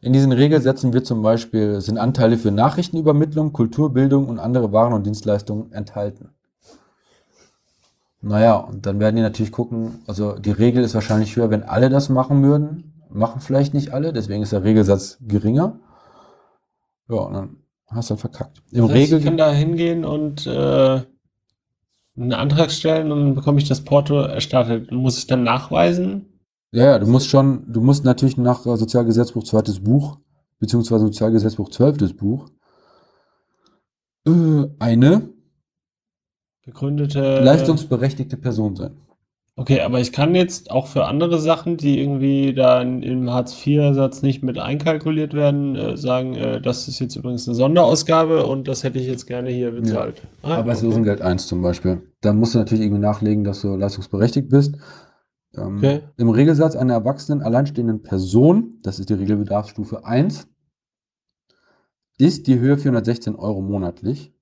In 0.00 0.14
diesen 0.14 0.32
Regelsätzen 0.32 0.94
wird 0.94 1.04
zum 1.04 1.20
Beispiel, 1.20 1.82
sind 1.82 1.98
Anteile 1.98 2.38
für 2.38 2.50
Nachrichtenübermittlung, 2.50 3.52
Kulturbildung 3.52 4.28
und 4.28 4.38
andere 4.38 4.72
Waren 4.72 4.94
und 4.94 5.04
Dienstleistungen 5.04 5.72
enthalten. 5.72 6.30
Naja, 8.22 8.56
und 8.56 8.86
dann 8.86 9.00
werden 9.00 9.16
die 9.16 9.22
natürlich 9.22 9.50
gucken, 9.50 10.00
also 10.06 10.38
die 10.38 10.52
Regel 10.52 10.84
ist 10.84 10.94
wahrscheinlich 10.94 11.34
höher, 11.34 11.50
wenn 11.50 11.64
alle 11.64 11.90
das 11.90 12.08
machen 12.08 12.42
würden. 12.44 13.04
Machen 13.10 13.40
vielleicht 13.40 13.74
nicht 13.74 13.92
alle, 13.92 14.12
deswegen 14.12 14.42
ist 14.42 14.52
der 14.52 14.64
Regelsatz 14.64 15.18
geringer. 15.20 15.80
Ja, 17.10 17.16
und 17.16 17.34
dann 17.34 17.56
hast 17.88 18.08
du 18.08 18.14
halt 18.14 18.20
verkackt. 18.20 18.62
Im 18.70 18.82
Das 18.82 18.90
heißt, 18.90 18.96
Regel 18.96 19.18
ich 19.18 19.24
kann 19.24 19.36
da 19.36 19.50
hingehen 19.50 20.04
und 20.04 20.46
äh, 20.46 21.00
einen 22.16 22.32
Antrag 22.32 22.70
stellen 22.70 23.10
und 23.10 23.18
dann 23.18 23.34
bekomme 23.34 23.58
ich 23.58 23.68
das 23.68 23.82
Porto 23.82 24.20
erstattet. 24.20 24.92
Muss 24.92 25.18
ich 25.18 25.26
dann 25.26 25.42
nachweisen? 25.42 26.26
Ja, 26.70 26.84
ja, 26.84 26.98
du 27.00 27.06
musst 27.06 27.28
schon, 27.28 27.70
du 27.70 27.80
musst 27.80 28.04
natürlich 28.04 28.36
nach 28.36 28.64
äh, 28.64 28.76
Sozialgesetzbuch 28.76 29.42
zweites 29.42 29.80
Buch, 29.80 30.18
beziehungsweise 30.60 31.06
Sozialgesetzbuch 31.06 31.70
zwölftes 31.70 32.16
Buch, 32.16 32.48
äh, 34.26 34.66
eine 34.78 35.28
Begründete. 36.64 37.40
leistungsberechtigte 37.42 38.36
Person 38.36 38.76
sein. 38.76 38.96
Okay, 39.54 39.80
aber 39.82 40.00
ich 40.00 40.12
kann 40.12 40.34
jetzt 40.34 40.70
auch 40.70 40.86
für 40.86 41.04
andere 41.04 41.38
Sachen, 41.38 41.76
die 41.76 42.00
irgendwie 42.00 42.54
da 42.54 42.80
in- 42.80 43.02
im 43.02 43.28
Hartz-IV-Satz 43.30 44.22
nicht 44.22 44.42
mit 44.42 44.58
einkalkuliert 44.58 45.34
werden, 45.34 45.76
äh, 45.76 45.96
sagen, 45.98 46.34
äh, 46.36 46.60
das 46.62 46.88
ist 46.88 47.00
jetzt 47.00 47.16
übrigens 47.16 47.46
eine 47.46 47.54
Sonderausgabe 47.54 48.46
und 48.46 48.66
das 48.66 48.82
hätte 48.82 48.98
ich 48.98 49.06
jetzt 49.06 49.26
gerne 49.26 49.50
hier 49.50 49.72
bezahlt. 49.72 50.22
Ah, 50.40 50.46
okay. 50.52 50.60
Arbeitslosengeld 50.60 51.20
1 51.20 51.48
zum 51.48 51.60
Beispiel. 51.60 52.00
Da 52.22 52.32
musst 52.32 52.54
du 52.54 52.58
natürlich 52.60 52.84
irgendwie 52.84 53.02
nachlegen, 53.02 53.44
dass 53.44 53.60
du 53.60 53.76
leistungsberechtigt 53.76 54.48
bist. 54.48 54.76
Ähm, 55.54 55.76
Okay. 55.76 56.00
Im 56.16 56.30
Regelsatz 56.30 56.74
einer 56.74 56.94
erwachsenen, 56.94 57.42
alleinstehenden 57.42 58.02
Person, 58.02 58.78
das 58.82 58.98
ist 59.00 59.10
die 59.10 59.14
Regelbedarfsstufe 59.14 60.06
1, 60.06 60.48
ist 62.18 62.46
die 62.46 62.58
Höhe 62.58 62.78
416 62.78 63.34
Euro 63.34 63.60
monatlich. 63.60 64.32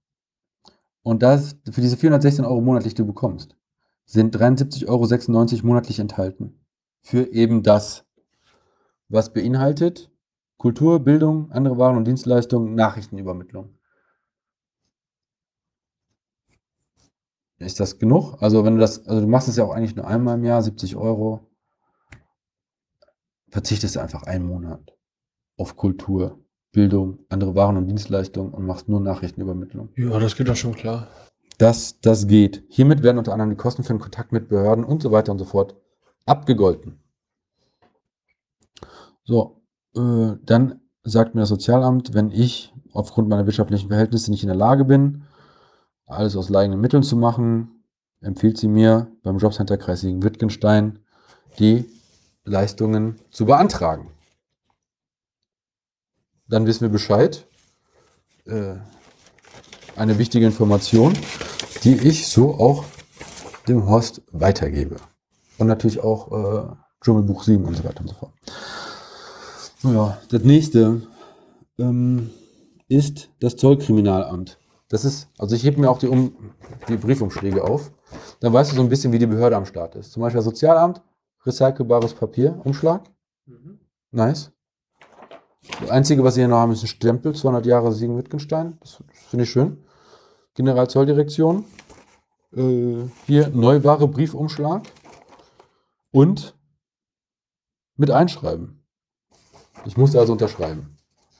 Und 1.03 1.23
das, 1.23 1.57
für 1.71 1.81
diese 1.81 1.97
416 1.97 2.45
Euro 2.45 2.61
monatlich, 2.61 2.95
die 2.95 3.03
du 3.03 3.07
bekommst, 3.07 3.57
sind 4.05 4.37
73,96 4.37 4.89
Euro 4.89 5.67
monatlich 5.67 5.99
enthalten. 5.99 6.65
Für 7.01 7.33
eben 7.33 7.63
das, 7.63 8.05
was 9.09 9.33
beinhaltet 9.33 10.11
Kultur, 10.59 11.01
Bildung, 11.01 11.51
andere 11.53 11.79
Waren 11.79 11.97
und 11.97 12.07
Dienstleistungen, 12.07 12.75
Nachrichtenübermittlung. 12.75 13.79
Ist 17.57 17.81
das 17.81 17.99
genug? 17.99 18.43
Also 18.43 18.65
wenn 18.65 18.75
du 18.75 18.81
das, 18.81 19.07
also 19.07 19.23
du 19.23 19.27
machst 19.27 19.49
es 19.49 19.57
ja 19.57 19.65
auch 19.65 19.71
eigentlich 19.71 19.97
nur 19.97 20.07
einmal 20.07 20.37
im 20.37 20.45
Jahr, 20.45 20.63
70 20.63 20.97
Euro. 20.97 21.47
Verzichtest 23.49 23.97
einfach 23.97 24.25
einen 24.25 24.47
Monat 24.47 24.97
auf 25.57 25.77
Kultur, 25.77 26.39
Bildung, 26.73 27.19
andere 27.29 27.55
Waren 27.55 27.77
und 27.77 27.89
Dienstleistungen 27.89 28.53
und 28.53 28.65
machst 28.65 28.89
nur 28.89 29.01
Nachrichtenübermittlung. 29.01 29.91
Ja, 29.97 30.19
das 30.19 30.37
geht 30.37 30.49
doch 30.49 30.57
schon 30.57 30.75
klar. 30.75 31.09
Das, 31.59 32.01
das 32.01 32.27
geht. 32.27 32.63
Hiermit 32.69 33.03
werden 33.03 33.19
unter 33.19 33.33
anderem 33.33 33.51
die 33.51 33.57
Kosten 33.57 33.83
für 33.83 33.93
den 33.93 34.01
Kontakt 34.01 34.33
mit 34.33 34.49
Behörden 34.49 34.85
und 34.85 35.03
so 35.03 35.13
weiter 35.13 35.33
und 35.33 35.39
so 35.39 35.45
fort 35.45 35.75
abgegolten. 36.27 37.01
So, 39.25 39.63
äh, 39.95 40.37
dann 40.45 40.81
sagt 41.03 41.35
mir 41.35 41.43
das 41.43 41.51
Sozialamt, 41.51 42.15
wenn 42.15 42.31
ich 42.31 42.73
aufgrund 42.93 43.29
meiner 43.29 43.47
wirtschaftlichen 43.47 43.89
Verhältnisse 43.89 44.31
nicht 44.31 44.43
in 44.43 44.49
der 44.49 44.57
Lage 44.57 44.85
bin, 44.85 45.25
alles 46.07 46.37
aus 46.37 46.55
eigenen 46.55 46.81
Mitteln 46.81 47.03
zu 47.03 47.17
machen, 47.17 47.85
empfiehlt 48.21 48.59
sie 48.59 48.69
mir 48.69 49.11
beim 49.23 49.39
Jobcenter 49.39 49.77
Kreis 49.77 50.01
Siegen-Wittgenstein 50.01 51.01
die 51.59 51.85
Leistungen 52.45 53.17
zu 53.31 53.47
beantragen. 53.47 54.11
Dann 56.51 56.67
wissen 56.67 56.83
wir 56.83 56.89
Bescheid. 56.89 57.47
Äh, 58.45 58.75
eine 59.97 60.19
wichtige 60.19 60.45
Information, 60.45 61.15
die 61.85 61.95
ich 61.97 62.27
so 62.27 62.55
auch 62.55 62.85
dem 63.69 63.87
Horst 63.87 64.23
weitergebe. 64.33 64.97
Und 65.59 65.69
natürlich 65.69 66.01
auch 66.01 66.33
äh, 66.33 66.77
Dschungelbuch 67.03 67.45
7 67.45 67.65
und 67.65 67.77
so 67.77 67.85
weiter 67.85 68.01
und 68.01 68.09
so 68.09 68.15
fort. 68.15 68.33
Ja, 69.83 70.19
das 70.29 70.43
nächste 70.43 71.03
ähm, 71.79 72.31
ist 72.89 73.31
das 73.39 73.57
Zollkriminalamt. 73.57 74.59
Das 74.89 75.05
ist, 75.05 75.29
also 75.39 75.55
ich 75.55 75.63
hebe 75.63 75.81
mir 75.81 75.89
auch 75.89 75.99
die, 75.99 76.09
um, 76.09 76.35
die 76.89 76.97
Briefumschläge 76.97 77.63
auf. 77.63 77.93
Dann 78.41 78.53
weißt 78.53 78.73
du 78.73 78.77
so 78.77 78.83
ein 78.83 78.89
bisschen, 78.89 79.13
wie 79.13 79.19
die 79.19 79.27
Behörde 79.27 79.57
am 79.57 79.67
Start 79.67 79.95
ist. 79.95 80.11
Zum 80.11 80.23
Beispiel 80.23 80.39
das 80.39 80.47
Sozialamt, 80.47 81.01
recycelbares 81.47 82.13
Papier, 82.13 82.61
Umschlag. 82.65 83.05
Nice. 84.11 84.51
Das 85.81 85.91
Einzige, 85.91 86.24
was 86.24 86.35
sie 86.35 86.41
hier 86.41 86.49
noch 86.49 86.59
haben, 86.59 86.73
ist 86.73 86.82
ein 86.82 86.89
Stempel, 86.89 87.35
200 87.35 87.66
Jahre 87.66 87.93
Siegen-Wittgenstein. 87.93 88.78
Das, 88.81 89.03
das 89.07 89.19
finde 89.28 89.45
ich 89.45 89.51
schön. 89.51 89.85
Generalzolldirektion. 90.55 91.65
Äh, 92.57 93.05
hier 93.27 93.49
Neuware 93.51 94.09
Briefumschlag. 94.09 94.82
Und 96.12 96.55
mit 97.97 98.11
Einschreiben. 98.11 98.82
Ich 99.85 99.97
musste 99.97 100.19
also 100.19 100.32
unterschreiben. 100.32 100.97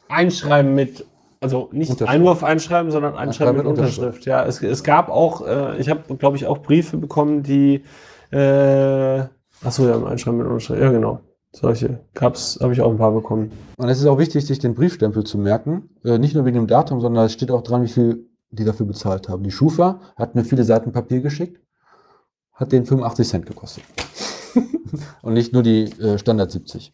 Einschreiben 0.09 0.74
mit 0.74 1.05
Also 1.40 1.70
nicht 1.72 1.90
Unterschrift. 1.90 2.10
Einwurf 2.14 2.44
einschreiben, 2.44 2.92
sondern 2.92 3.16
einschreiben 3.16 3.56
mit, 3.56 3.64
mit 3.64 3.78
Unterschrift. 3.78 4.26
Ja, 4.26 4.44
es, 4.44 4.62
es 4.62 4.84
gab 4.84 5.09
auch, 5.09 5.47
äh, 5.47 5.78
ich 5.78 5.88
habe, 5.88 6.16
glaube 6.16 6.36
ich, 6.36 6.47
auch 6.47 6.59
Briefe 6.59 6.98
bekommen, 6.98 7.42
die, 7.42 7.84
äh, 8.30 9.20
ach 9.20 9.72
so, 9.72 9.88
ja, 9.88 10.05
Einschreiben 10.05 10.38
mit 10.38 10.47
Unterschrift. 10.47 10.80
Ja, 10.80 10.90
genau. 10.90 11.20
Solche 11.52 12.01
gab's, 12.14 12.59
habe 12.60 12.72
ich 12.72 12.81
auch 12.81 12.90
ein 12.90 12.98
paar 12.98 13.12
bekommen. 13.12 13.51
Und 13.77 13.89
es 13.89 13.98
ist 13.98 14.06
auch 14.06 14.18
wichtig, 14.18 14.47
sich 14.47 14.60
den 14.60 14.74
Briefstempel 14.74 15.24
zu 15.24 15.36
merken. 15.36 15.90
Äh, 16.05 16.18
nicht 16.18 16.35
nur 16.35 16.44
wegen 16.44 16.56
dem 16.56 16.66
Datum, 16.68 17.01
sondern 17.01 17.27
es 17.27 17.32
steht 17.32 17.51
auch 17.51 17.62
dran, 17.62 17.82
wie 17.82 17.89
viel 17.89 18.27
die 18.51 18.64
dafür 18.64 18.86
bezahlt 18.86 19.28
haben. 19.28 19.43
Die 19.43 19.51
Schufa 19.51 20.01
hat 20.16 20.35
mir 20.35 20.44
viele 20.44 20.64
Seiten 20.64 20.93
Papier 20.93 21.20
geschickt, 21.20 21.60
hat 22.52 22.72
den 22.72 22.86
85 22.86 23.28
Cent 23.28 23.47
gekostet. 23.47 23.85
Und 25.22 25.35
nicht 25.35 25.52
nur 25.52 25.62
die 25.62 25.85
äh, 26.01 26.18
Standard 26.18 26.51
70. 26.51 26.93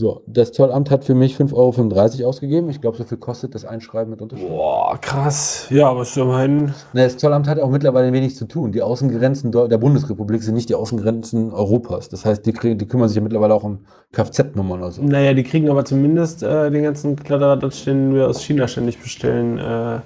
So, 0.00 0.22
das 0.28 0.52
Zollamt 0.52 0.92
hat 0.92 1.04
für 1.04 1.16
mich 1.16 1.34
5,35 1.34 2.20
Euro 2.20 2.28
ausgegeben. 2.28 2.70
Ich 2.70 2.80
glaube, 2.80 2.96
so 2.96 3.02
viel 3.02 3.18
kostet 3.18 3.56
das 3.56 3.64
Einschreiben 3.64 4.10
mit 4.10 4.22
Unterschrift. 4.22 4.48
Boah, 4.48 4.96
krass. 5.00 5.66
Ja, 5.70 5.88
aber 5.88 6.02
ist 6.02 6.16
immerhin. 6.16 6.66
Ne, 6.92 7.02
das 7.02 7.16
Zollamt 7.16 7.48
hat 7.48 7.58
auch 7.58 7.68
mittlerweile 7.68 8.12
wenig 8.12 8.36
zu 8.36 8.44
tun. 8.44 8.70
Die 8.70 8.80
Außengrenzen 8.80 9.50
der 9.50 9.78
Bundesrepublik 9.78 10.44
sind 10.44 10.54
nicht 10.54 10.68
die 10.68 10.76
Außengrenzen 10.76 11.52
Europas. 11.52 12.08
Das 12.10 12.24
heißt, 12.24 12.46
die, 12.46 12.52
kriegen, 12.52 12.78
die 12.78 12.86
kümmern 12.86 13.08
sich 13.08 13.16
ja 13.16 13.22
mittlerweile 13.22 13.52
auch 13.54 13.64
um 13.64 13.80
Kfz-Nummern 14.12 14.78
oder 14.78 14.92
so. 14.92 15.02
Naja, 15.02 15.34
die 15.34 15.42
kriegen 15.42 15.68
aber 15.68 15.84
zumindest 15.84 16.44
äh, 16.44 16.70
den 16.70 16.84
ganzen 16.84 17.16
Kladderadatsch, 17.16 17.84
den 17.86 18.14
wir 18.14 18.28
aus 18.28 18.40
China 18.40 18.68
ständig 18.68 19.02
bestellen, 19.02 19.58
äh, 19.58 19.98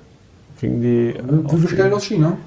kriegen 0.58 0.80
die. 0.80 1.10
äh, 1.10 1.92
aus 1.92 2.04
China. 2.04 2.38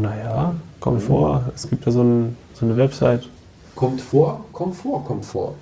Naja, 0.00 0.52
kommt 0.80 1.00
vor. 1.00 1.44
Es 1.54 1.70
gibt 1.70 1.86
ja 1.86 1.92
so, 1.92 2.02
ein, 2.02 2.36
so 2.54 2.66
eine 2.66 2.76
Website. 2.76 3.28
Kommt 3.76 4.00
vor, 4.00 4.44
kommt 4.52 4.74
vor, 4.74 5.04
kommt 5.04 5.24
vor. 5.24 5.54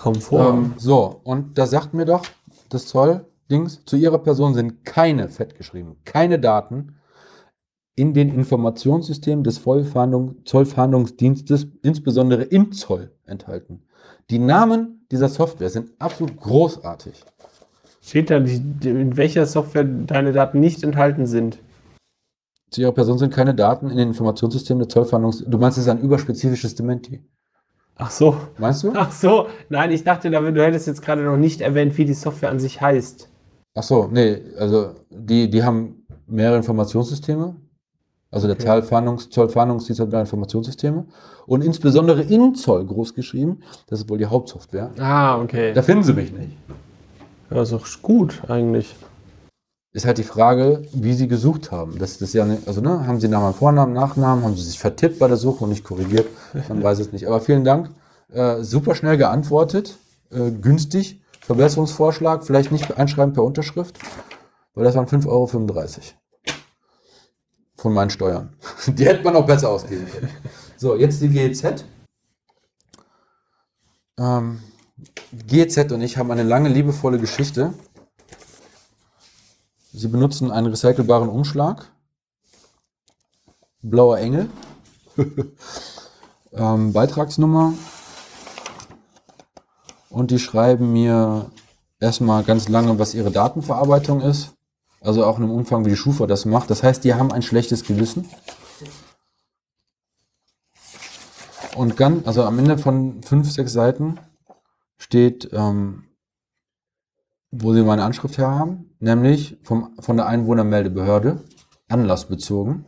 Kommt 0.00 0.22
vor. 0.22 0.48
Ähm, 0.48 0.74
so, 0.78 1.20
und 1.24 1.58
da 1.58 1.66
sagt 1.66 1.92
mir 1.92 2.06
doch 2.06 2.24
das 2.70 2.86
Zoll-Dings, 2.86 3.84
zu 3.84 3.96
ihrer 3.96 4.18
Person 4.18 4.54
sind 4.54 4.84
keine 4.86 5.28
fett 5.28 5.56
geschrieben, 5.56 5.96
keine 6.06 6.38
Daten 6.38 6.96
in 7.96 8.14
den 8.14 8.34
Informationssystemen 8.34 9.44
des 9.44 9.58
Vollfahndung, 9.58 10.36
Zollfahndungsdienstes, 10.46 11.66
insbesondere 11.82 12.44
im 12.44 12.72
Zoll, 12.72 13.10
enthalten. 13.26 13.82
Die 14.30 14.38
Namen 14.38 15.06
dieser 15.10 15.28
Software 15.28 15.68
sind 15.68 15.90
absolut 15.98 16.34
großartig. 16.38 17.22
Steht 18.00 18.30
da, 18.30 18.38
in 18.38 19.18
welcher 19.18 19.44
Software 19.44 19.84
deine 19.84 20.32
Daten 20.32 20.60
nicht 20.60 20.82
enthalten 20.82 21.26
sind? 21.26 21.58
Zu 22.70 22.80
ihrer 22.80 22.92
Person 22.92 23.18
sind 23.18 23.34
keine 23.34 23.54
Daten 23.54 23.90
in 23.90 23.98
den 23.98 24.08
Informationssystemen 24.08 24.82
des 24.82 24.88
Zollfahndungs... 24.94 25.44
Du 25.46 25.58
meinst, 25.58 25.76
es 25.76 25.84
ist 25.84 25.90
ein 25.90 26.00
überspezifisches 26.00 26.74
Dementi. 26.74 27.20
Ach 27.96 28.10
so. 28.10 28.36
Meinst 28.58 28.82
du? 28.82 28.92
Ach 28.94 29.12
so. 29.12 29.48
Nein, 29.68 29.90
ich 29.90 30.04
dachte, 30.04 30.30
du 30.30 30.64
hättest 30.64 30.86
jetzt 30.86 31.02
gerade 31.02 31.22
noch 31.22 31.36
nicht 31.36 31.60
erwähnt, 31.60 31.96
wie 31.98 32.04
die 32.04 32.14
Software 32.14 32.50
an 32.50 32.58
sich 32.58 32.80
heißt. 32.80 33.28
Ach 33.74 33.82
so, 33.82 34.08
nee, 34.10 34.40
also 34.58 34.94
die, 35.10 35.48
die 35.50 35.62
haben 35.62 36.06
mehrere 36.26 36.56
Informationssysteme. 36.56 37.56
Also 38.32 38.46
der 38.46 38.56
Okay. 38.56 38.66
Zollfahndungs, 38.66 39.28
Zollfahndungsdienst 39.30 40.00
hat 40.00 40.08
mehrere 40.08 40.22
Informationssysteme. 40.22 41.06
Und 41.46 41.64
insbesondere 41.64 42.22
in 42.22 42.54
Zoll 42.54 42.86
groß 42.86 43.14
geschrieben, 43.14 43.60
das 43.88 44.00
ist 44.00 44.08
wohl 44.08 44.18
die 44.18 44.26
Hauptsoftware. 44.26 44.90
Ah, 44.98 45.40
okay. 45.40 45.72
Da 45.74 45.82
finden 45.82 46.04
sie 46.04 46.12
mich 46.12 46.32
nicht. 46.32 46.56
Ja, 47.50 47.62
ist 47.62 47.72
doch 47.72 47.86
gut 48.02 48.42
eigentlich. 48.48 48.94
Ist 49.92 50.06
halt 50.06 50.18
die 50.18 50.24
Frage, 50.24 50.82
wie 50.92 51.14
sie 51.14 51.26
gesucht 51.26 51.72
haben. 51.72 51.98
Das, 51.98 52.18
das 52.18 52.32
ja, 52.32 52.46
also 52.66 52.80
ne, 52.80 53.06
haben 53.06 53.18
sie 53.18 53.26
Namen, 53.26 53.54
Vornamen, 53.54 53.92
Nachnamen, 53.92 54.44
haben 54.44 54.56
sie 54.56 54.62
sich 54.62 54.78
vertippt 54.78 55.18
bei 55.18 55.26
der 55.26 55.36
Suche 55.36 55.64
und 55.64 55.70
nicht 55.70 55.82
korrigiert? 55.82 56.28
Man 56.68 56.82
weiß 56.82 57.00
es 57.00 57.12
nicht. 57.12 57.26
Aber 57.26 57.40
vielen 57.40 57.64
Dank. 57.64 57.90
Äh, 58.32 58.62
super 58.62 58.94
schnell 58.94 59.16
geantwortet, 59.16 59.98
äh, 60.30 60.52
günstig. 60.52 61.20
Verbesserungsvorschlag, 61.40 62.44
vielleicht 62.44 62.70
nicht 62.70 62.96
einschreiben 62.96 63.34
per 63.34 63.42
Unterschrift, 63.42 63.98
weil 64.74 64.84
das 64.84 64.94
waren 64.94 65.06
5,35 65.06 65.26
Euro. 65.26 65.46
Von 67.74 67.92
meinen 67.92 68.10
Steuern. 68.10 68.54
Die 68.86 69.06
hätte 69.06 69.24
man 69.24 69.34
auch 69.34 69.46
besser 69.46 69.70
ausgeben 69.70 70.06
können. 70.06 70.28
So, 70.76 70.94
jetzt 70.94 71.20
die 71.20 71.28
GEZ. 71.28 71.84
Ähm, 74.18 74.60
GEZ 75.46 75.90
und 75.92 76.02
ich 76.02 76.16
haben 76.16 76.30
eine 76.30 76.42
lange, 76.42 76.68
liebevolle 76.68 77.18
Geschichte. 77.18 77.74
Sie 79.92 80.08
benutzen 80.08 80.50
einen 80.50 80.68
recycelbaren 80.68 81.28
Umschlag. 81.28 81.90
Blauer 83.82 84.18
Engel. 84.18 84.48
ähm, 86.52 86.92
Beitragsnummer. 86.92 87.74
Und 90.08 90.30
die 90.30 90.38
schreiben 90.38 90.92
mir 90.92 91.50
erstmal 91.98 92.44
ganz 92.44 92.68
lange, 92.68 92.98
was 92.98 93.14
ihre 93.14 93.30
Datenverarbeitung 93.30 94.20
ist. 94.20 94.52
Also 95.00 95.24
auch 95.24 95.38
in 95.38 95.44
einem 95.44 95.52
Umfang, 95.52 95.84
wie 95.84 95.90
die 95.90 95.96
Schufa 95.96 96.26
das 96.26 96.44
macht. 96.44 96.70
Das 96.70 96.82
heißt, 96.82 97.02
die 97.04 97.14
haben 97.14 97.32
ein 97.32 97.42
schlechtes 97.42 97.84
Gewissen. 97.84 98.28
Und 101.76 101.96
ganz, 101.96 102.26
also 102.26 102.44
am 102.44 102.58
Ende 102.58 102.78
von 102.78 103.22
fünf, 103.22 103.50
sechs 103.50 103.72
Seiten 103.72 104.18
steht, 104.98 105.48
ähm, 105.52 106.04
wo 107.50 107.72
sie 107.72 107.82
meine 107.82 108.04
Anschrift 108.04 108.38
her 108.38 108.50
haben, 108.50 108.94
nämlich 109.00 109.58
vom, 109.62 109.94
von 109.98 110.16
der 110.16 110.26
Einwohnermeldebehörde, 110.26 111.42
anlassbezogen. 111.88 112.86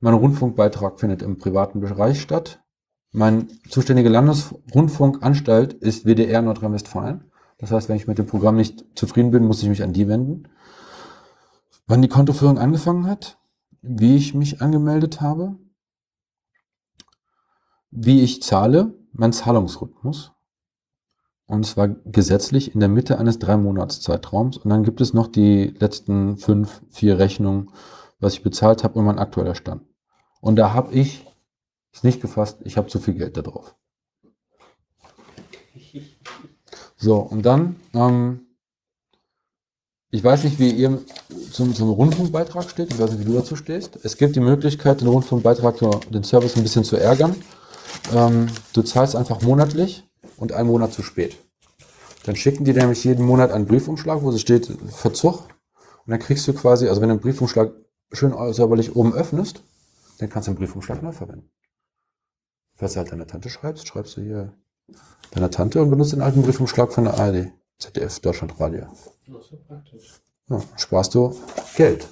Mein 0.00 0.14
Rundfunkbeitrag 0.14 1.00
findet 1.00 1.22
im 1.22 1.38
privaten 1.38 1.80
Bereich 1.80 2.20
statt. 2.20 2.60
Mein 3.12 3.48
zuständige 3.70 4.10
Landesrundfunkanstalt 4.10 5.72
ist 5.72 6.04
WDR 6.04 6.42
Nordrhein-Westfalen. 6.42 7.30
Das 7.58 7.70
heißt, 7.70 7.88
wenn 7.88 7.96
ich 7.96 8.06
mit 8.06 8.18
dem 8.18 8.26
Programm 8.26 8.56
nicht 8.56 8.84
zufrieden 8.94 9.30
bin, 9.30 9.46
muss 9.46 9.62
ich 9.62 9.68
mich 9.68 9.82
an 9.82 9.94
die 9.94 10.08
wenden. 10.08 10.48
Wann 11.86 12.02
die 12.02 12.08
Kontoführung 12.08 12.58
angefangen 12.58 13.06
hat, 13.06 13.38
wie 13.80 14.16
ich 14.16 14.34
mich 14.34 14.60
angemeldet 14.60 15.20
habe, 15.22 15.56
wie 17.90 18.20
ich 18.20 18.42
zahle, 18.42 18.94
mein 19.12 19.32
Zahlungsrhythmus. 19.32 20.32
Und 21.46 21.64
zwar 21.64 21.88
gesetzlich 21.88 22.74
in 22.74 22.80
der 22.80 22.88
Mitte 22.88 23.18
eines 23.18 23.38
drei 23.38 23.56
Monats 23.56 24.00
Zeitraums. 24.00 24.56
Und 24.56 24.70
dann 24.70 24.82
gibt 24.82 25.00
es 25.00 25.14
noch 25.14 25.28
die 25.28 25.74
letzten 25.78 26.36
fünf, 26.36 26.82
vier 26.90 27.18
Rechnungen, 27.18 27.70
was 28.18 28.34
ich 28.34 28.42
bezahlt 28.42 28.82
habe 28.82 28.98
und 28.98 29.04
mein 29.04 29.18
aktueller 29.18 29.54
Stand. 29.54 29.82
Und 30.40 30.56
da 30.56 30.72
habe 30.72 30.92
ich 30.92 31.24
es 31.92 32.02
nicht 32.02 32.20
gefasst, 32.20 32.58
ich 32.64 32.76
habe 32.76 32.88
zu 32.88 32.98
viel 32.98 33.14
Geld 33.14 33.36
da 33.36 33.42
drauf. 33.42 33.76
So, 36.96 37.18
und 37.18 37.42
dann, 37.42 37.76
ähm, 37.94 38.40
ich 40.10 40.24
weiß 40.24 40.44
nicht, 40.44 40.58
wie 40.58 40.70
ihr 40.70 41.02
zum, 41.52 41.74
zum 41.74 41.90
Rundfunkbeitrag 41.90 42.70
steht, 42.70 42.92
ich 42.92 42.98
weiß 42.98 43.10
nicht, 43.10 43.20
wie 43.20 43.30
du 43.30 43.34
dazu 43.34 43.54
stehst. 43.54 43.98
Es 44.02 44.16
gibt 44.16 44.34
die 44.34 44.40
Möglichkeit, 44.40 45.00
den 45.00 45.08
Rundfunkbeitrag, 45.08 45.78
den 46.10 46.24
Service 46.24 46.56
ein 46.56 46.62
bisschen 46.62 46.84
zu 46.84 46.96
ärgern. 46.96 47.36
Ähm, 48.14 48.48
du 48.72 48.82
zahlst 48.82 49.14
einfach 49.14 49.42
monatlich 49.42 50.05
und 50.36 50.52
einen 50.52 50.68
Monat 50.68 50.92
zu 50.92 51.02
spät. 51.02 51.36
Dann 52.24 52.36
schicken 52.36 52.64
die 52.64 52.72
nämlich 52.72 53.04
jeden 53.04 53.24
Monat 53.24 53.52
einen 53.52 53.66
Briefumschlag, 53.66 54.22
wo 54.22 54.30
es 54.30 54.40
steht 54.40 54.70
Verzug. 54.90 55.48
Und 56.04 56.10
dann 56.10 56.18
kriegst 56.18 56.46
du 56.48 56.52
quasi, 56.52 56.88
also 56.88 57.00
wenn 57.00 57.08
du 57.08 57.16
den 57.16 57.20
Briefumschlag 57.20 57.72
schön 58.12 58.32
säuberlich 58.52 58.96
oben 58.96 59.14
öffnest, 59.14 59.62
dann 60.18 60.28
kannst 60.28 60.48
du 60.48 60.52
den 60.52 60.58
Briefumschlag 60.58 61.02
neu 61.02 61.12
verwenden. 61.12 61.50
Falls 62.74 62.92
du 62.92 62.98
halt 62.98 63.12
deiner 63.12 63.26
Tante 63.26 63.48
schreibst, 63.48 63.86
schreibst 63.86 64.16
du 64.16 64.20
hier 64.20 64.52
deiner 65.30 65.50
Tante 65.50 65.80
und 65.80 65.90
benutzt 65.90 66.12
den 66.12 66.20
alten 66.20 66.42
Briefumschlag 66.42 66.92
von 66.92 67.04
der 67.04 67.18
ARD, 67.18 67.52
ZDF, 67.78 68.20
Deutschlandradio. 68.20 68.86
Ja, 70.48 70.62
sparst 70.76 71.14
du 71.14 71.36
Geld. 71.76 72.06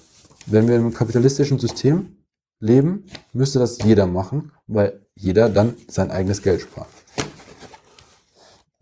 Wenn 0.46 0.68
wir 0.68 0.76
im 0.76 0.92
kapitalistischen 0.92 1.59
System 1.59 2.16
leben, 2.60 3.05
müsste 3.32 3.59
das 3.59 3.78
jeder 3.78 4.06
machen, 4.06 4.52
weil 4.66 5.06
jeder 5.14 5.48
dann 5.48 5.76
sein 5.88 6.10
eigenes 6.10 6.42
Geld 6.42 6.62
spart. 6.62 6.88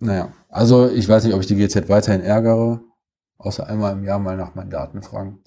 Naja, 0.03 0.33
also 0.49 0.89
ich 0.89 1.09
weiß 1.09 1.23
nicht, 1.23 1.33
ob 1.33 1.41
ich 1.43 1.47
die 1.47 1.55
GZ 1.55 1.89
weiterhin 1.89 2.23
ärgere, 2.23 2.81
außer 3.39 3.69
einmal 3.69 3.93
im 3.93 4.03
Jahr 4.03 4.19
mal 4.19 4.37
nach 4.37 4.57
meinen 4.57 4.69
Daten 4.69 5.01
fragen. 5.01 5.39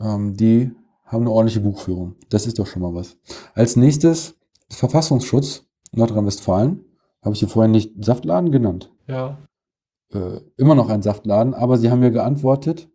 Ähm, 0.00 0.34
die 0.34 0.70
haben 1.04 1.24
eine 1.24 1.30
ordentliche 1.30 1.60
Buchführung. 1.60 2.16
Das 2.30 2.46
ist 2.46 2.58
doch 2.58 2.66
schon 2.66 2.80
mal 2.80 2.94
was. 2.94 3.18
Als 3.52 3.76
nächstes 3.76 4.34
Verfassungsschutz 4.70 5.66
Nordrhein-Westfalen. 5.92 6.86
Habe 7.20 7.34
ich 7.34 7.40
hier 7.40 7.48
vorhin 7.48 7.72
nicht 7.72 8.02
Saftladen 8.02 8.50
genannt? 8.50 8.90
Ja. 9.06 9.36
äh, 10.14 10.40
immer 10.56 10.74
noch 10.74 10.88
ein 10.88 11.02
Saftladen, 11.02 11.52
aber 11.52 11.76
sie 11.76 11.90
haben 11.90 12.00
mir 12.00 12.10
geantwortet 12.10 12.88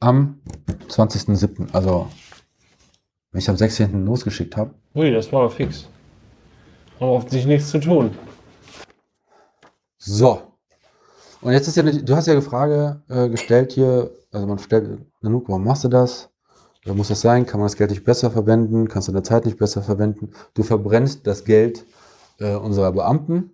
am 0.00 0.40
20.07. 0.88 1.72
Also, 1.72 2.08
wenn 3.30 3.38
ich 3.38 3.48
am 3.48 3.56
16. 3.56 4.04
losgeschickt 4.06 4.56
habe. 4.56 4.74
Ui, 4.96 5.12
das 5.12 5.32
war 5.32 5.48
fix. 5.50 5.86
Haben 6.98 7.10
offensichtlich 7.10 7.46
nichts 7.46 7.70
zu 7.70 7.78
tun. 7.78 8.10
So. 10.06 10.42
Und 11.40 11.52
jetzt 11.52 11.66
ist 11.66 11.76
ja, 11.76 11.82
du 11.82 12.16
hast 12.16 12.26
ja 12.26 12.32
eine 12.32 12.42
Frage 12.42 13.02
äh, 13.08 13.28
gestellt 13.28 13.72
hier, 13.72 14.10
also 14.32 14.46
man 14.46 14.58
stellt, 14.58 15.00
Nanook, 15.20 15.48
warum 15.48 15.64
machst 15.64 15.84
du 15.84 15.88
das? 15.88 16.30
Oder 16.84 16.94
muss 16.94 17.08
das 17.08 17.22
sein? 17.22 17.46
Kann 17.46 17.60
man 17.60 17.66
das 17.66 17.76
Geld 17.76 17.90
nicht 17.90 18.04
besser 18.04 18.30
verwenden? 18.30 18.88
Kannst 18.88 19.08
du 19.08 19.12
deine 19.12 19.22
Zeit 19.22 19.46
nicht 19.46 19.58
besser 19.58 19.82
verwenden? 19.82 20.32
Du 20.52 20.62
verbrennst 20.62 21.26
das 21.26 21.44
Geld 21.44 21.86
äh, 22.38 22.54
unserer 22.54 22.92
Beamten. 22.92 23.50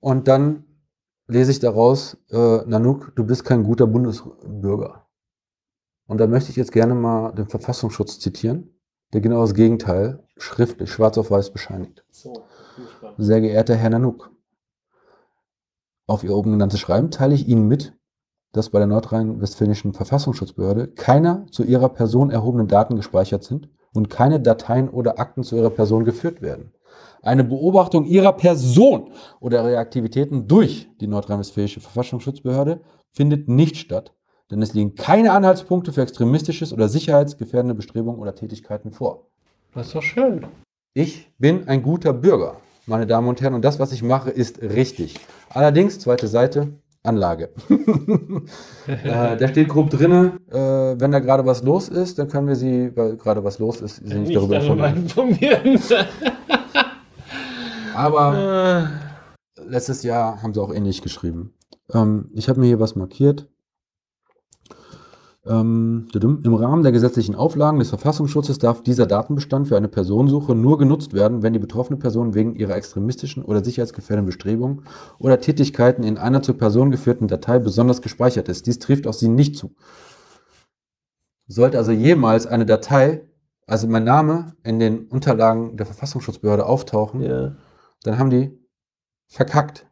Und 0.00 0.28
dann 0.28 0.64
lese 1.26 1.50
ich 1.50 1.60
daraus, 1.60 2.16
äh, 2.30 2.58
Nanook, 2.66 3.12
du 3.16 3.24
bist 3.24 3.44
kein 3.44 3.64
guter 3.64 3.86
Bundesbürger. 3.86 5.06
Und 6.06 6.18
da 6.18 6.26
möchte 6.26 6.50
ich 6.50 6.56
jetzt 6.56 6.72
gerne 6.72 6.94
mal 6.94 7.32
den 7.32 7.48
Verfassungsschutz 7.48 8.18
zitieren, 8.18 8.78
der 9.12 9.20
genau 9.20 9.42
das 9.42 9.54
Gegenteil 9.54 10.22
schriftlich, 10.36 10.90
schwarz 10.90 11.18
auf 11.18 11.30
weiß 11.30 11.52
bescheinigt. 11.52 12.04
So. 12.10 12.44
Sehr 13.16 13.40
geehrter 13.40 13.74
Herr 13.76 13.90
Nanook, 13.90 14.33
auf 16.06 16.24
Ihr 16.24 16.34
oben 16.34 16.52
genanntes 16.52 16.80
Schreiben 16.80 17.10
teile 17.10 17.34
ich 17.34 17.48
Ihnen 17.48 17.66
mit, 17.66 17.94
dass 18.52 18.70
bei 18.70 18.78
der 18.78 18.86
nordrhein-westfälischen 18.86 19.94
Verfassungsschutzbehörde 19.94 20.88
keiner 20.88 21.46
zu 21.50 21.64
Ihrer 21.64 21.88
Person 21.88 22.30
erhobenen 22.30 22.68
Daten 22.68 22.96
gespeichert 22.96 23.42
sind 23.42 23.68
und 23.92 24.10
keine 24.10 24.40
Dateien 24.40 24.88
oder 24.88 25.18
Akten 25.18 25.42
zu 25.42 25.56
Ihrer 25.56 25.70
Person 25.70 26.04
geführt 26.04 26.42
werden. 26.42 26.72
Eine 27.22 27.42
Beobachtung 27.42 28.04
Ihrer 28.04 28.32
Person 28.32 29.12
oder 29.40 29.68
Ihrer 29.68 29.80
Aktivitäten 29.80 30.46
durch 30.46 30.88
die 31.00 31.06
nordrhein-westfälische 31.06 31.80
Verfassungsschutzbehörde 31.80 32.80
findet 33.10 33.48
nicht 33.48 33.76
statt, 33.76 34.14
denn 34.50 34.60
es 34.60 34.74
liegen 34.74 34.94
keine 34.94 35.32
Anhaltspunkte 35.32 35.92
für 35.92 36.02
extremistisches 36.02 36.72
oder 36.72 36.88
sicherheitsgefährdende 36.88 37.74
Bestrebungen 37.74 38.20
oder 38.20 38.34
Tätigkeiten 38.34 38.92
vor. 38.92 39.26
Das 39.74 39.86
ist 39.86 39.94
doch 39.94 40.02
schön. 40.02 40.46
Ich 40.92 41.32
bin 41.38 41.66
ein 41.66 41.82
guter 41.82 42.12
Bürger, 42.12 42.58
meine 42.86 43.06
Damen 43.06 43.28
und 43.28 43.40
Herren, 43.40 43.54
und 43.54 43.64
das, 43.64 43.78
was 43.78 43.92
ich 43.92 44.02
mache, 44.02 44.30
ist 44.30 44.60
richtig. 44.62 45.20
Allerdings, 45.48 45.98
zweite 45.98 46.26
Seite, 46.28 46.68
Anlage. 47.02 47.50
äh, 48.86 49.36
da 49.36 49.48
steht 49.48 49.68
grob 49.68 49.90
drinne, 49.90 50.38
äh, 50.50 50.98
wenn 50.98 51.10
da 51.10 51.18
gerade 51.18 51.44
was 51.44 51.62
los 51.62 51.88
ist, 51.88 52.18
dann 52.18 52.28
können 52.28 52.48
wir 52.48 52.56
Sie, 52.56 52.96
weil 52.96 53.16
gerade 53.16 53.44
was 53.44 53.58
los 53.58 53.80
ist, 53.80 53.96
Sie 53.96 54.14
nicht, 54.14 54.34
darüber 54.34 54.56
informieren. 54.56 54.96
informieren. 54.96 55.80
Aber 57.94 58.90
letztes 59.68 60.02
Jahr 60.02 60.42
haben 60.42 60.54
sie 60.54 60.60
auch 60.60 60.72
ähnlich 60.72 61.02
geschrieben. 61.02 61.54
Ähm, 61.92 62.30
ich 62.34 62.48
habe 62.48 62.60
mir 62.60 62.66
hier 62.66 62.80
was 62.80 62.96
markiert. 62.96 63.48
Ähm. 65.46 66.08
Im 66.14 66.54
Rahmen 66.54 66.82
der 66.82 66.92
gesetzlichen 66.92 67.34
Auflagen 67.34 67.78
des 67.78 67.90
Verfassungsschutzes 67.90 68.58
darf 68.58 68.82
dieser 68.82 69.06
Datenbestand 69.06 69.68
für 69.68 69.76
eine 69.76 69.88
Personensuche 69.88 70.54
nur 70.54 70.78
genutzt 70.78 71.12
werden, 71.12 71.42
wenn 71.42 71.52
die 71.52 71.58
betroffene 71.58 71.98
Person 71.98 72.34
wegen 72.34 72.54
ihrer 72.56 72.76
extremistischen 72.76 73.44
oder 73.44 73.62
sicherheitsgefährdenden 73.62 74.26
Bestrebungen 74.26 74.84
oder 75.18 75.40
Tätigkeiten 75.40 76.02
in 76.02 76.16
einer 76.16 76.42
zur 76.42 76.56
Person 76.56 76.90
geführten 76.90 77.28
Datei 77.28 77.58
besonders 77.58 78.00
gespeichert 78.00 78.48
ist. 78.48 78.66
Dies 78.66 78.78
trifft 78.78 79.06
auf 79.06 79.16
sie 79.16 79.28
nicht 79.28 79.56
zu. 79.56 79.74
Sollte 81.46 81.76
also 81.76 81.92
jemals 81.92 82.46
eine 82.46 82.64
Datei, 82.64 83.28
also 83.66 83.86
mein 83.86 84.04
Name, 84.04 84.54
in 84.62 84.78
den 84.78 85.08
Unterlagen 85.08 85.76
der 85.76 85.84
Verfassungsschutzbehörde 85.84 86.64
auftauchen, 86.64 87.20
ja. 87.20 87.56
dann 88.02 88.18
haben 88.18 88.30
die 88.30 88.58
verkackt. 89.26 89.86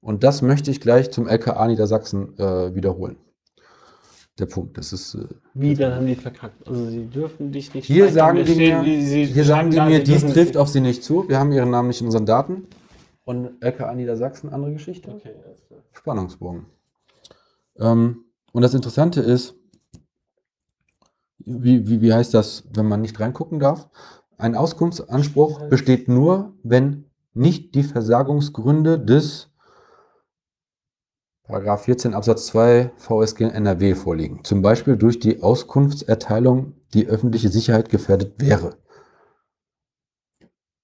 Und 0.00 0.24
das 0.24 0.40
möchte 0.40 0.70
ich 0.70 0.80
gleich 0.80 1.10
zum 1.10 1.28
LKA 1.28 1.66
Niedersachsen 1.66 2.38
äh, 2.38 2.74
wiederholen. 2.74 3.16
Der 4.38 4.46
Punkt, 4.46 4.76
das 4.76 4.92
ist. 4.92 5.14
Äh, 5.14 5.28
Wie, 5.54 5.74
dann 5.74 5.94
haben 5.94 6.06
die 6.06 6.16
verkackt. 6.16 6.66
Also 6.66 6.90
sie 6.90 7.06
dürfen 7.06 7.52
dich 7.52 7.72
nicht 7.72 7.86
hier 7.86 8.10
sagen 8.10 8.44
die 8.44 8.54
mir, 8.54 8.82
hier 8.82 9.44
sagen 9.44 9.70
die 9.70 9.80
mir, 9.80 10.02
dies 10.02 10.26
trifft 10.26 10.56
auf 10.56 10.68
sie 10.68 10.80
nicht 10.80 11.04
zu. 11.04 11.28
Wir 11.28 11.38
haben 11.38 11.52
ihren 11.52 11.70
Namen 11.70 11.88
nicht 11.88 12.00
in 12.00 12.06
unseren 12.06 12.26
Daten. 12.26 12.66
Und 13.24 13.62
LKA 13.62 13.94
Niedersachsen, 13.94 14.50
andere 14.50 14.72
Geschichte. 14.72 15.10
Okay, 15.10 15.34
klar. 15.68 15.80
Spannungsbogen. 15.92 16.66
Ähm, 17.78 18.24
und 18.52 18.62
das 18.62 18.74
Interessante 18.74 19.20
ist, 19.20 19.54
wie, 21.38 21.88
wie, 21.88 22.00
wie 22.00 22.12
heißt 22.12 22.34
das, 22.34 22.64
wenn 22.72 22.86
man 22.86 23.00
nicht 23.00 23.18
reingucken 23.20 23.60
darf? 23.60 23.88
Ein 24.36 24.56
Auskunftsanspruch 24.56 25.68
besteht 25.68 26.08
nur, 26.08 26.54
wenn 26.62 27.10
nicht 27.34 27.74
die 27.74 27.82
Versagungsgründe 27.82 28.98
des 28.98 29.50
14 31.48 32.14
Absatz 32.14 32.46
2 32.46 32.90
VSG 32.96 33.42
NRW 33.42 33.94
vorliegen. 33.94 34.42
Zum 34.44 34.62
Beispiel 34.62 34.96
durch 34.96 35.18
die 35.20 35.42
Auskunftserteilung 35.42 36.72
die 36.94 37.06
öffentliche 37.06 37.50
Sicherheit 37.50 37.90
gefährdet 37.90 38.34
wäre. 38.38 38.76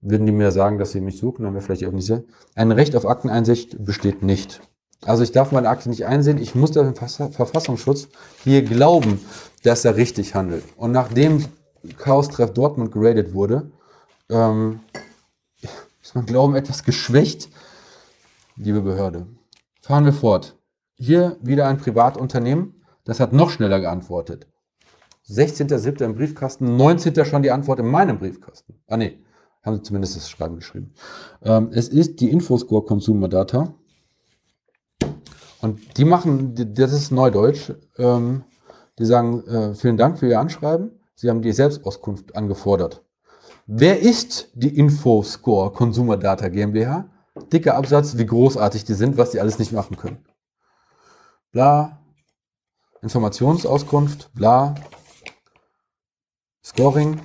Würden 0.03 0.27
die 0.27 0.33
mir 0.33 0.51
sagen, 0.51 0.79
dass 0.79 0.93
sie 0.93 1.01
mich 1.01 1.19
suchen, 1.19 1.45
dann 1.45 1.55
wäre 1.55 1.63
vielleicht 1.63 1.81
die 1.83 1.87
öffentliche 1.87 2.25
Ein 2.55 2.73
Recht 2.73 2.95
auf 2.95 3.07
Akteneinsicht 3.07 3.83
besteht 3.85 4.23
nicht. 4.23 4.61
Also 5.03 5.23
ich 5.23 5.33
darf 5.33 5.51
meine 5.51 5.69
Akte 5.69 5.89
nicht 5.89 6.05
einsehen, 6.05 6.37
ich 6.37 6.55
muss 6.55 6.73
dem 6.73 6.95
Verfass- 6.95 7.35
Verfassungsschutz 7.35 8.09
hier 8.45 8.63
glauben, 8.63 9.21
dass 9.63 9.85
er 9.87 9.97
richtig 9.97 10.35
handelt. 10.35 10.65
Und 10.77 10.93
nachdem 10.93 11.47
Chaos 11.97 12.29
Treff 12.29 12.53
Dortmund 12.53 12.93
geradet 12.93 13.33
wurde, 13.33 13.71
ähm, 14.29 14.81
ist 16.03 16.15
mein 16.15 16.27
Glauben 16.27 16.55
etwas 16.55 16.85
geschwächt. 16.85 17.49
Liebe 18.57 18.83
Behörde, 18.83 19.27
fahren 19.91 20.05
wir 20.05 20.13
fort. 20.13 20.57
Hier 20.95 21.37
wieder 21.43 21.67
ein 21.67 21.79
Privatunternehmen, 21.79 22.81
das 23.03 23.19
hat 23.19 23.33
noch 23.33 23.51
schneller 23.51 23.81
geantwortet. 23.81 24.47
16.07. 25.29 26.05
im 26.05 26.15
Briefkasten, 26.15 26.77
19. 26.77 27.25
schon 27.25 27.43
die 27.43 27.51
Antwort 27.51 27.81
in 27.81 27.87
meinem 27.87 28.21
Briefkasten. 28.21 28.75
Ah 28.87 28.97
nee, 28.97 29.19
haben 29.65 29.75
sie 29.75 29.83
zumindest 29.83 30.15
das 30.15 30.31
Schreiben 30.31 30.55
geschrieben. 30.55 30.95
Ähm, 31.43 31.71
es 31.73 31.89
ist 31.89 32.21
die 32.21 32.31
Infoscore 32.31 32.85
Consumer 32.85 33.27
Data. 33.27 33.75
Und 35.61 35.99
die 35.99 36.05
machen, 36.05 36.55
das 36.73 36.93
ist 36.93 37.11
Neudeutsch, 37.11 37.73
ähm, 37.99 38.45
die 38.97 39.07
sagen, 39.07 39.45
äh, 39.49 39.75
vielen 39.75 39.97
Dank 39.97 40.21
für 40.21 40.29
Ihr 40.29 40.39
Anschreiben. 40.39 40.93
Sie 41.17 41.29
haben 41.29 41.43
die 41.43 41.51
Selbstauskunft 41.51 42.37
angefordert. 42.37 43.03
Wer 43.67 43.99
ist 43.99 44.53
die 44.55 44.79
Infoscore 44.79 45.73
Consumer 45.73 46.17
Data 46.17 46.47
GmbH? 46.47 47.11
Dicker 47.53 47.77
Absatz, 47.77 48.17
wie 48.17 48.27
großartig 48.27 48.85
die 48.85 48.95
sind, 48.95 49.17
was 49.17 49.31
die 49.31 49.41
alles 49.41 49.59
nicht 49.59 49.73
machen 49.73 49.97
können. 49.97 50.25
Bla. 51.53 52.01
Informationsauskunft, 53.03 54.33
bla. 54.35 54.75
Scoring. 56.65 57.21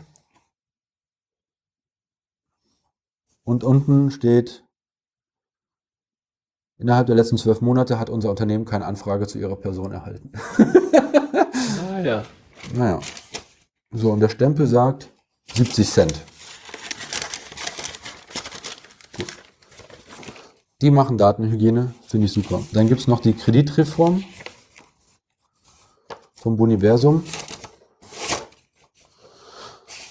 Und 3.43 3.63
unten 3.63 4.09
steht, 4.09 4.63
innerhalb 6.77 7.05
der 7.07 7.15
letzten 7.15 7.37
zwölf 7.37 7.61
Monate 7.61 7.99
hat 7.99 8.09
unser 8.09 8.31
Unternehmen 8.31 8.65
keine 8.65 8.85
Anfrage 8.85 9.27
zu 9.27 9.37
ihrer 9.37 9.55
Person 9.55 9.91
erhalten. 9.91 10.31
Ah 11.91 11.99
ja. 11.99 12.25
Naja. 12.73 12.99
So, 13.91 14.11
und 14.11 14.21
der 14.21 14.29
Stempel 14.29 14.65
sagt 14.65 15.13
70 15.53 15.87
Cent. 15.87 16.34
Die 20.81 20.91
machen 20.91 21.17
Datenhygiene, 21.17 21.93
finde 22.05 22.25
ich 22.25 22.33
super. 22.33 22.61
Dann 22.73 22.87
gibt 22.87 22.99
es 22.99 23.07
noch 23.07 23.21
die 23.21 23.33
Kreditreform 23.33 24.23
vom 26.35 26.57
Boniversum. 26.57 27.23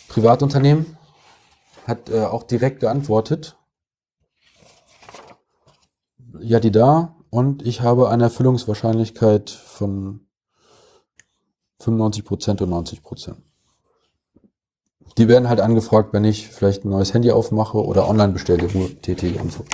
Privatunternehmen 0.09 0.97
hat 1.86 2.09
äh, 2.09 2.25
auch 2.25 2.44
direkt 2.44 2.81
geantwortet. 2.81 3.57
Ja, 6.41 6.60
die 6.60 6.70
da. 6.70 7.17
Und 7.31 7.67
ich 7.67 7.83
habe 7.83 8.09
eine 8.09 8.25
Erfüllungswahrscheinlichkeit 8.25 9.51
von 9.51 10.26
95% 11.83 12.62
und 12.62 12.70
90%. 12.70 13.34
Die 15.18 15.28
werden 15.28 15.49
halt 15.49 15.60
angefragt, 15.60 16.12
wenn 16.12 16.25
ich 16.25 16.49
vielleicht 16.49 16.84
ein 16.84 16.91
neues 16.91 17.12
Handy 17.12 17.31
aufmache 17.31 17.84
oder 17.84 18.09
Online-Bestellungen 18.09 19.02
tätige 19.02 19.41
und 19.41 19.52
so. 19.52 19.65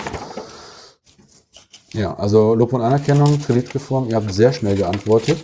Ja, 1.93 2.15
also 2.15 2.55
Lob 2.55 2.73
und 2.73 2.83
Anerkennung, 2.83 3.41
Kreditreform, 3.41 4.09
ihr 4.09 4.17
habt 4.17 4.33
sehr 4.33 4.53
schnell 4.53 4.77
geantwortet. 4.77 5.43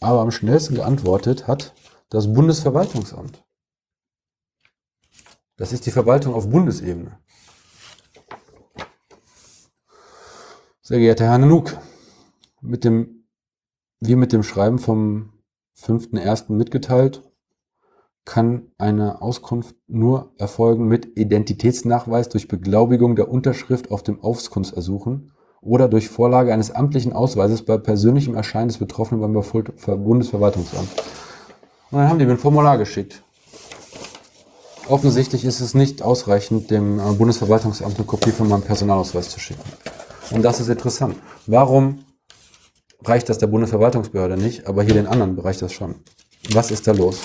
Aber 0.00 0.20
am 0.20 0.30
schnellsten 0.30 0.74
geantwortet 0.74 1.46
hat 1.46 1.74
das 2.10 2.32
Bundesverwaltungsamt. 2.32 3.42
Das 5.56 5.72
ist 5.72 5.86
die 5.86 5.90
Verwaltung 5.90 6.34
auf 6.34 6.50
Bundesebene. 6.50 7.18
Sehr 10.82 10.98
geehrter 10.98 11.26
Herr 11.26 11.38
Nanook, 11.38 11.78
mit 12.60 12.84
dem, 12.84 13.28
wie 14.00 14.16
mit 14.16 14.32
dem 14.32 14.42
Schreiben 14.42 14.78
vom 14.78 15.32
5.1. 15.78 16.52
mitgeteilt, 16.52 17.29
kann 18.30 18.68
eine 18.78 19.22
Auskunft 19.22 19.74
nur 19.88 20.30
erfolgen 20.38 20.86
mit 20.86 21.18
Identitätsnachweis 21.18 22.28
durch 22.28 22.46
Beglaubigung 22.46 23.16
der 23.16 23.28
Unterschrift 23.28 23.90
auf 23.90 24.04
dem 24.04 24.22
Auskunftsersuchen 24.22 25.32
oder 25.60 25.88
durch 25.88 26.08
Vorlage 26.08 26.54
eines 26.54 26.70
amtlichen 26.70 27.12
Ausweises 27.12 27.64
bei 27.64 27.76
persönlichem 27.76 28.36
Erscheinen 28.36 28.68
des 28.68 28.78
Betroffenen 28.78 29.20
beim 29.20 29.32
Bundesverwaltungsamt. 29.32 30.88
Und 31.90 31.98
dann 31.98 32.08
haben 32.08 32.20
die 32.20 32.24
mir 32.24 32.30
ein 32.30 32.38
Formular 32.38 32.78
geschickt. 32.78 33.24
Offensichtlich 34.86 35.44
ist 35.44 35.58
es 35.58 35.74
nicht 35.74 36.00
ausreichend, 36.00 36.70
dem 36.70 37.00
äh, 37.00 37.12
Bundesverwaltungsamt 37.12 37.96
eine 37.96 38.06
Kopie 38.06 38.30
von 38.30 38.48
meinem 38.48 38.62
Personalausweis 38.62 39.28
zu 39.28 39.40
schicken. 39.40 39.68
Und 40.30 40.42
das 40.42 40.60
ist 40.60 40.68
interessant. 40.68 41.16
Warum 41.48 42.04
reicht 43.04 43.28
das 43.28 43.38
der 43.38 43.48
Bundesverwaltungsbehörde 43.48 44.36
nicht, 44.36 44.68
aber 44.68 44.84
hier 44.84 44.94
den 44.94 45.08
anderen 45.08 45.36
reicht 45.36 45.62
das 45.62 45.72
schon? 45.72 45.96
Was 46.52 46.70
ist 46.70 46.86
da 46.86 46.92
los? 46.92 47.18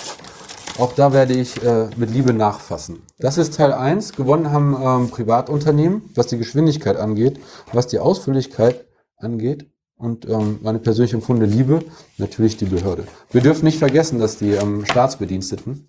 Auch 0.78 0.92
da 0.92 1.14
werde 1.14 1.34
ich 1.34 1.64
äh, 1.64 1.88
mit 1.96 2.12
Liebe 2.12 2.34
nachfassen. 2.34 3.02
Das 3.18 3.38
ist 3.38 3.56
Teil 3.56 3.72
1. 3.72 4.14
Gewonnen 4.14 4.52
haben 4.52 4.76
ähm, 4.82 5.10
Privatunternehmen, 5.10 6.02
was 6.16 6.28
die 6.28 6.38
Geschwindigkeit 6.38 6.98
angeht, 6.98 7.40
was 7.72 7.88
die 7.88 8.00
Ausführlichkeit 8.00 8.86
angeht 9.16 9.72
und 9.98 10.28
ähm, 10.28 10.60
meine 10.62 10.80
persönlich 10.80 11.14
empfundene 11.14 11.50
Liebe, 11.50 11.80
natürlich 12.18 12.58
die 12.58 12.66
Behörde. 12.66 13.06
Wir 13.32 13.40
dürfen 13.40 13.64
nicht 13.64 13.80
vergessen, 13.80 14.20
dass 14.20 14.38
die 14.38 14.52
ähm, 14.52 14.86
Staatsbediensteten 14.86 15.88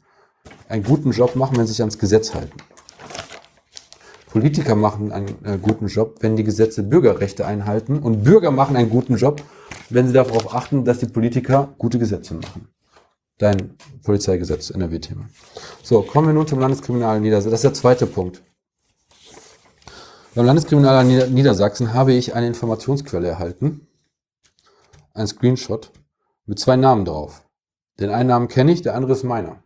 einen 0.69 0.85
guten 0.85 1.11
Job 1.11 1.35
machen, 1.35 1.57
wenn 1.57 1.67
sie 1.67 1.73
sich 1.73 1.83
ans 1.83 1.99
Gesetz 1.99 2.33
halten. 2.33 2.57
Politiker 4.31 4.77
machen 4.77 5.11
einen 5.11 5.45
äh, 5.45 5.59
guten 5.61 5.89
Job, 5.89 6.19
wenn 6.21 6.37
die 6.37 6.45
Gesetze 6.45 6.85
Bürgerrechte 6.85 7.45
einhalten. 7.45 7.99
Und 7.99 8.23
Bürger 8.23 8.53
machen 8.53 8.77
einen 8.77 8.91
guten 8.91 9.17
Job, 9.17 9.43
wenn 9.91 10.07
sie 10.07 10.13
darauf 10.13 10.55
achten, 10.55 10.85
dass 10.85 10.99
die 10.99 11.07
Politiker 11.07 11.75
gute 11.79 11.99
Gesetze 11.99 12.35
machen. 12.35 12.69
Dein 13.39 13.77
Polizeigesetz, 14.03 14.71
NRW-Thema. 14.71 15.29
So, 15.83 16.03
kommen 16.03 16.29
wir 16.29 16.35
nun 16.35 16.47
zum 16.47 16.59
Landeskriminal 16.59 17.21
Niedersachsen. 17.21 17.51
Das 17.51 17.59
ist 17.61 17.65
der 17.65 17.75
zweite 17.75 18.07
Punkt. 18.07 18.43
Beim 20.35 20.47
Landeskriminal 20.47 21.05
Nieder 21.05 21.27
Niedersachsen 21.29 21.93
habe 21.95 22.13
ich 22.13 22.35
eine 22.35 22.47
Informationsquelle 22.47 23.29
erhalten. 23.29 23.87
Ein 25.15 25.27
Screenshot 25.27 25.93
mit 26.47 26.59
zwei 26.59 26.77
Namen 26.77 27.05
drauf. 27.05 27.43
Den 28.01 28.11
einen 28.11 28.29
Namen 28.29 28.49
kenne 28.49 28.73
ich, 28.73 28.83
der 28.83 28.95
andere 28.95 29.13
ist 29.13 29.25
meiner. 29.25 29.63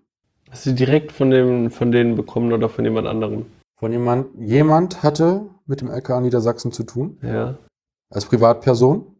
Hast 0.50 0.66
du 0.66 0.72
direkt 0.72 1.12
von, 1.12 1.30
dem, 1.30 1.70
von 1.70 1.92
denen 1.92 2.16
bekommen 2.16 2.52
oder 2.52 2.68
von 2.68 2.84
jemand 2.84 3.06
anderem? 3.06 3.46
Von 3.76 3.92
jemand, 3.92 4.28
jemand 4.38 5.02
hatte 5.02 5.46
mit 5.66 5.80
dem 5.80 5.90
LKA 5.90 6.20
Niedersachsen 6.20 6.72
zu 6.72 6.82
tun, 6.84 7.18
Ja. 7.22 7.56
als 8.10 8.26
Privatperson, 8.26 9.16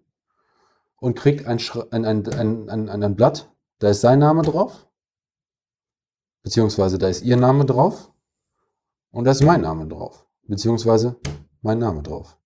und 0.96 1.16
kriegt 1.16 1.46
ein, 1.46 1.58
ein, 1.90 2.04
ein, 2.04 2.28
ein, 2.28 2.68
ein, 2.68 3.02
ein 3.02 3.16
Blatt, 3.16 3.49
da 3.80 3.88
ist 3.88 4.00
sein 4.00 4.20
Name 4.20 4.42
drauf, 4.42 4.86
beziehungsweise 6.42 6.98
da 6.98 7.08
ist 7.08 7.22
ihr 7.22 7.36
Name 7.36 7.66
drauf, 7.66 8.12
und 9.10 9.24
da 9.24 9.32
ist 9.32 9.42
mein 9.42 9.62
Name 9.62 9.88
drauf, 9.88 10.26
beziehungsweise 10.46 11.16
mein 11.62 11.78
Name 11.78 12.02
drauf. 12.02 12.38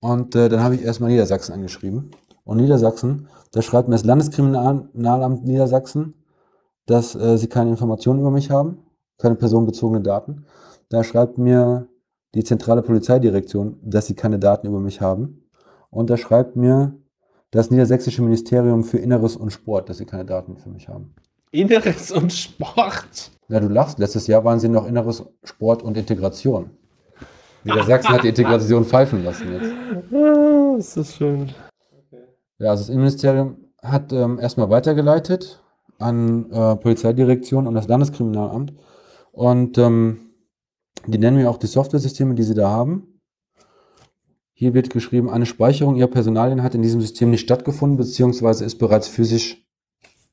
Und 0.00 0.34
äh, 0.34 0.48
dann 0.48 0.62
habe 0.62 0.76
ich 0.76 0.82
erstmal 0.82 1.10
Niedersachsen 1.10 1.52
angeschrieben. 1.52 2.12
Und 2.44 2.58
Niedersachsen, 2.58 3.28
da 3.52 3.60
schreibt 3.62 3.88
mir 3.88 3.96
das 3.96 4.04
Landeskriminalamt 4.04 5.44
Niedersachsen, 5.44 6.14
dass 6.86 7.14
äh, 7.14 7.36
sie 7.36 7.48
keine 7.48 7.70
Informationen 7.70 8.20
über 8.20 8.30
mich 8.30 8.50
haben, 8.50 8.86
keine 9.18 9.34
personenbezogene 9.34 10.00
Daten. 10.00 10.46
Da 10.88 11.04
schreibt 11.04 11.36
mir 11.36 11.88
die 12.34 12.44
zentrale 12.44 12.82
Polizeidirektion, 12.82 13.78
dass 13.82 14.06
sie 14.06 14.14
keine 14.14 14.38
Daten 14.38 14.68
über 14.68 14.80
mich 14.80 15.00
haben. 15.00 15.50
Und 15.90 16.08
da 16.08 16.16
schreibt 16.16 16.56
mir 16.56 16.96
das 17.50 17.70
Niedersächsische 17.70 18.22
Ministerium 18.22 18.84
für 18.84 18.98
Inneres 18.98 19.36
und 19.36 19.50
Sport, 19.50 19.88
dass 19.88 19.98
sie 19.98 20.06
keine 20.06 20.24
Daten 20.24 20.56
für 20.56 20.68
mich 20.68 20.88
haben. 20.88 21.14
Inneres 21.50 22.10
und 22.10 22.32
Sport. 22.32 23.30
Ja, 23.48 23.60
du 23.60 23.68
lachst. 23.68 23.98
Letztes 23.98 24.26
Jahr 24.26 24.44
waren 24.44 24.60
sie 24.60 24.68
noch 24.68 24.86
Inneres, 24.86 25.24
Sport 25.44 25.82
und 25.82 25.96
Integration. 25.96 26.70
Niedersachsen 27.64 28.10
hat 28.10 28.22
die 28.22 28.28
Integration 28.28 28.84
pfeifen 28.84 29.24
lassen 29.24 29.52
jetzt. 29.52 29.72
Ah, 30.12 30.76
ist 30.78 30.96
das 30.96 31.16
schön. 31.16 31.50
Ja, 32.58 32.70
also 32.70 32.82
das 32.82 32.88
Innenministerium 32.90 33.56
hat 33.82 34.12
ähm, 34.12 34.38
erstmal 34.38 34.68
weitergeleitet 34.68 35.62
an 35.98 36.50
äh, 36.50 36.76
Polizeidirektion 36.76 37.66
und 37.66 37.74
das 37.74 37.88
Landeskriminalamt. 37.88 38.74
Und 39.32 39.78
ähm, 39.78 40.32
die 41.06 41.18
nennen 41.18 41.36
mir 41.36 41.48
auch 41.48 41.58
die 41.58 41.66
Softwaresysteme, 41.66 42.34
die 42.34 42.42
sie 42.42 42.54
da 42.54 42.68
haben. 42.68 43.17
Hier 44.60 44.74
wird 44.74 44.90
geschrieben, 44.90 45.30
eine 45.30 45.46
Speicherung 45.46 45.94
ihrer 45.94 46.08
Personalien 46.08 46.64
hat 46.64 46.74
in 46.74 46.82
diesem 46.82 47.00
System 47.00 47.30
nicht 47.30 47.42
stattgefunden, 47.42 47.96
beziehungsweise 47.96 48.64
ist 48.64 48.78
bereits 48.78 49.06
physisch, 49.06 49.64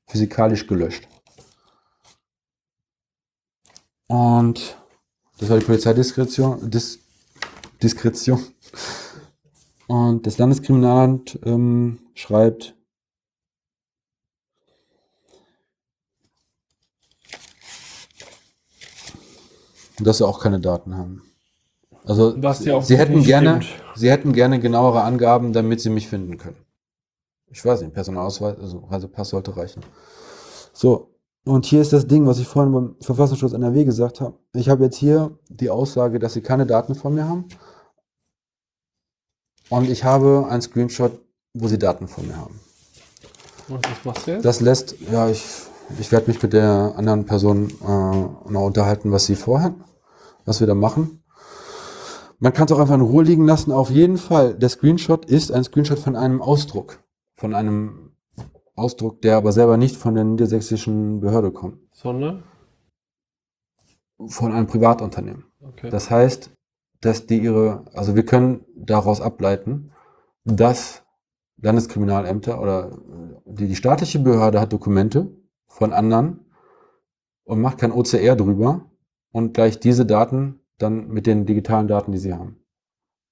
physikalisch 0.07 0.65
gelöscht. 0.65 1.07
Und 4.07 4.77
das 5.37 5.47
war 5.47 5.59
die 5.59 5.65
Polizeidiskretion, 5.65 6.71
Dis, 6.71 6.97
Diskretion. 7.83 8.43
Und 9.85 10.25
das 10.25 10.39
Landeskriminalamt 10.39 11.37
ähm, 11.43 11.99
schreibt, 12.15 12.75
dass 19.99 20.17
sie 20.17 20.25
auch 20.25 20.39
keine 20.39 20.59
Daten 20.59 20.97
haben. 20.97 21.24
Also 22.05 22.35
ja 22.37 22.81
sie 22.81 22.97
hätten 22.97 23.23
gerne, 23.23 23.61
stimmt. 23.61 23.83
sie 23.95 24.11
hätten 24.11 24.33
gerne 24.33 24.59
genauere 24.59 25.01
Angaben, 25.01 25.53
damit 25.53 25.81
sie 25.81 25.89
mich 25.89 26.07
finden 26.07 26.37
können. 26.37 26.57
Ich 27.47 27.63
weiß 27.63 27.81
nicht, 27.81 27.93
Personalausweis, 27.93 28.57
also 28.59 28.79
Reisepass 28.89 29.29
sollte 29.29 29.55
reichen. 29.55 29.81
So, 30.73 31.15
und 31.45 31.65
hier 31.65 31.81
ist 31.81 31.93
das 31.93 32.07
Ding, 32.07 32.25
was 32.25 32.39
ich 32.39 32.47
vorhin 32.47 32.73
beim 32.73 32.95
Verfassungsschutz 33.01 33.53
NRW 33.53 33.85
gesagt 33.85 34.19
habe. 34.19 34.37
Ich 34.53 34.67
habe 34.67 34.83
jetzt 34.83 34.97
hier 34.97 35.37
die 35.49 35.69
Aussage, 35.69 36.19
dass 36.19 36.33
sie 36.33 36.41
keine 36.41 36.65
Daten 36.65 36.95
von 36.95 37.13
mir 37.13 37.27
haben. 37.27 37.45
Und 39.69 39.89
ich 39.89 40.03
habe 40.03 40.47
einen 40.49 40.61
Screenshot, 40.61 41.19
wo 41.53 41.67
sie 41.67 41.79
Daten 41.79 42.07
von 42.07 42.27
mir 42.27 42.37
haben. 42.37 42.59
Und 43.67 43.87
was 43.89 44.05
machst 44.05 44.27
du 44.27 44.31
jetzt? 44.31 44.45
Das 44.45 44.59
lässt, 44.59 44.95
ja, 45.11 45.29
ich, 45.29 45.43
ich 45.99 46.11
werde 46.11 46.27
mich 46.27 46.41
mit 46.41 46.53
der 46.53 46.93
anderen 46.97 47.25
Person 47.25 47.69
äh, 47.69 48.51
noch 48.51 48.65
unterhalten, 48.65 49.11
was 49.11 49.25
sie 49.25 49.35
vorhat, 49.35 49.73
was 50.45 50.59
wir 50.59 50.67
da 50.67 50.75
machen. 50.75 51.23
Man 52.39 52.53
kann 52.53 52.65
es 52.65 52.71
auch 52.71 52.79
einfach 52.79 52.95
in 52.95 53.01
Ruhe 53.01 53.23
liegen 53.23 53.45
lassen. 53.45 53.71
Auf 53.71 53.89
jeden 53.89 54.17
Fall, 54.17 54.55
der 54.55 54.69
Screenshot 54.69 55.25
ist 55.25 55.51
ein 55.51 55.63
Screenshot 55.63 55.99
von 55.99 56.15
einem 56.15 56.41
Ausdruck. 56.41 57.03
Von 57.35 57.53
einem 57.53 58.11
Ausdruck, 58.75 59.21
der 59.21 59.37
aber 59.37 59.51
selber 59.51 59.77
nicht 59.77 59.95
von 59.95 60.15
der 60.15 60.23
niedersächsischen 60.23 61.21
Behörde 61.21 61.51
kommt. 61.51 61.79
Sondern? 61.93 62.43
Von 64.27 64.51
einem 64.51 64.67
Privatunternehmen. 64.67 65.45
Okay. 65.61 65.89
Das 65.89 66.09
heißt, 66.09 66.51
dass 67.01 67.27
die 67.27 67.39
ihre, 67.39 67.85
also 67.93 68.15
wir 68.15 68.25
können 68.25 68.65
daraus 68.75 69.21
ableiten, 69.21 69.91
dass 70.43 71.03
Landeskriminalämter 71.61 72.61
oder 72.61 72.97
die, 73.45 73.67
die 73.67 73.75
staatliche 73.75 74.19
Behörde 74.19 74.59
hat 74.59 74.73
Dokumente 74.73 75.31
von 75.67 75.93
anderen 75.93 76.45
und 77.43 77.61
macht 77.61 77.77
kein 77.77 77.91
OCR 77.91 78.35
drüber 78.35 78.89
und 79.31 79.53
gleicht 79.53 79.83
diese 79.83 80.05
Daten 80.05 80.59
dann 80.77 81.07
mit 81.07 81.27
den 81.27 81.45
digitalen 81.45 81.87
Daten, 81.87 82.11
die 82.11 82.17
sie 82.17 82.33
haben. 82.33 82.57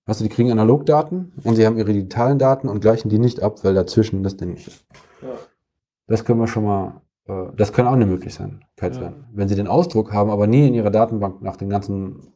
Du, 0.06 0.14
die 0.14 0.30
kriegen 0.30 0.52
Analogdaten 0.52 1.32
und 1.44 1.56
sie 1.56 1.66
haben 1.66 1.78
ihre 1.78 1.94
digitalen 1.94 2.38
Daten 2.38 2.68
und 2.68 2.82
gleichen 2.82 3.10
die 3.10 3.20
nicht 3.20 3.42
ab, 3.42 3.64
weil 3.64 3.74
dazwischen 3.74 4.22
das 4.24 4.36
Ding 4.36 4.52
nicht 4.52 4.68
ist. 4.68 4.86
Ja. 5.22 5.30
Das 6.08 6.26
können 6.26 6.40
wir 6.40 6.48
schon 6.48 6.66
mal, 6.66 7.02
äh, 7.26 7.46
das 7.56 7.72
kann 7.72 7.88
auch 7.88 7.94
eine 7.94 8.06
Möglichkeit 8.06 8.60
sein. 8.94 9.02
Ja. 9.02 9.14
Wenn 9.32 9.48
sie 9.48 9.56
den 9.56 9.68
Ausdruck 9.68 10.12
haben, 10.12 10.30
aber 10.30 10.46
nie 10.46 10.68
in 10.68 10.74
ihrer 10.74 10.92
Datenbank 10.92 11.42
nach 11.42 11.56
den 11.56 11.70
ganzen 11.70 12.34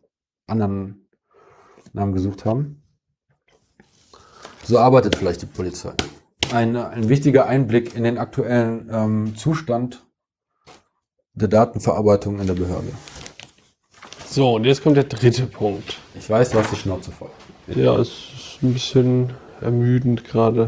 anderen 0.48 1.08
Namen 1.92 2.14
gesucht 2.14 2.46
haben. 2.46 2.84
So 4.64 4.80
arbeitet 4.80 5.16
vielleicht 5.18 5.42
die 5.42 5.46
Polizei. 5.48 5.92
Ein, 6.54 6.78
ein 6.78 7.10
wichtiger 7.10 7.48
Einblick 7.48 7.96
in 7.96 8.04
den 8.04 8.18
aktuellen 8.18 8.90
ähm, 8.92 9.36
Zustand 9.36 10.06
der 11.34 11.50
Datenverarbeitung 11.50 12.40
in 12.40 12.48
der 12.48 12.54
Behörde. 12.54 12.92
So, 14.30 14.56
und 14.56 14.66
jetzt 14.66 14.84
kommt 14.84 14.98
der 14.98 15.06
dritte 15.06 15.46
Punkt. 15.46 15.98
Ich 16.16 16.30
weiß, 16.30 16.52
du 16.52 16.60
hast 16.60 16.72
die 16.72 16.76
Schnauze 16.76 17.12
voll. 17.12 17.30
Ja, 17.68 17.96
es 17.98 18.10
ist 18.10 18.60
ein 18.64 18.74
bisschen 18.74 19.34
ermüdend 19.62 20.24
gerade. 20.26 20.68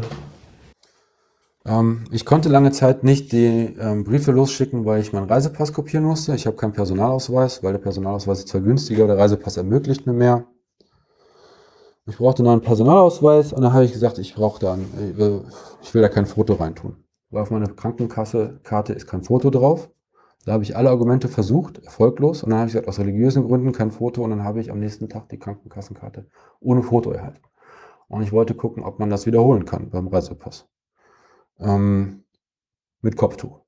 Ähm, 1.66 2.04
ich 2.10 2.24
konnte 2.24 2.48
lange 2.48 2.72
Zeit 2.72 3.04
nicht 3.04 3.32
die 3.32 3.76
ähm, 3.78 4.04
Briefe 4.04 4.32
losschicken, 4.32 4.84
weil 4.86 5.00
ich 5.00 5.12
meinen 5.12 5.28
Reisepass 5.28 5.72
kopieren 5.72 6.04
musste. 6.04 6.34
Ich 6.34 6.46
habe 6.46 6.56
keinen 6.56 6.72
Personalausweis, 6.72 7.62
weil 7.62 7.72
der 7.72 7.80
Personalausweis 7.80 8.40
ist 8.40 8.48
zwar 8.48 8.62
günstiger, 8.62 9.04
aber 9.04 9.14
der 9.14 9.22
Reisepass 9.22 9.56
ermöglicht 9.58 10.06
mir 10.06 10.14
mehr. 10.14 10.46
Ich 12.06 12.16
brauchte 12.16 12.42
noch 12.42 12.52
einen 12.52 12.62
Personalausweis 12.62 13.52
und 13.52 13.62
dann 13.62 13.72
habe 13.72 13.84
ich 13.84 13.92
gesagt, 13.92 14.18
ich 14.18 14.34
brauche 14.34 14.58
da, 14.58 14.72
ein, 14.72 14.86
ich 15.12 15.16
will- 15.18 15.44
ich 15.82 15.94
will 15.94 16.02
da 16.02 16.08
kein 16.08 16.26
Foto 16.26 16.54
reintun. 16.54 16.96
Weil 17.30 17.42
auf 17.42 17.50
meiner 17.50 17.68
Krankenkasse-Karte 17.68 18.94
ist 18.94 19.06
kein 19.06 19.22
Foto 19.22 19.50
drauf. 19.50 19.90
Da 20.44 20.52
habe 20.52 20.64
ich 20.64 20.76
alle 20.76 20.90
Argumente 20.90 21.28
versucht, 21.28 21.84
erfolglos. 21.84 22.42
Und 22.42 22.50
dann 22.50 22.60
habe 22.60 22.68
ich 22.68 22.72
gesagt, 22.72 22.88
aus 22.88 22.98
religiösen 22.98 23.46
Gründen 23.46 23.72
kein 23.72 23.90
Foto. 23.90 24.22
Und 24.24 24.30
dann 24.30 24.44
habe 24.44 24.60
ich 24.60 24.70
am 24.70 24.80
nächsten 24.80 25.08
Tag 25.08 25.28
die 25.28 25.38
Krankenkassenkarte 25.38 26.26
ohne 26.60 26.82
Foto 26.82 27.10
erhalten. 27.10 27.42
Und 28.08 28.22
ich 28.22 28.32
wollte 28.32 28.54
gucken, 28.54 28.82
ob 28.82 28.98
man 28.98 29.10
das 29.10 29.26
wiederholen 29.26 29.64
kann 29.64 29.90
beim 29.90 30.08
Reisepass. 30.08 30.66
Ähm, 31.58 32.24
mit 33.02 33.16
Kopftuch. 33.16 33.60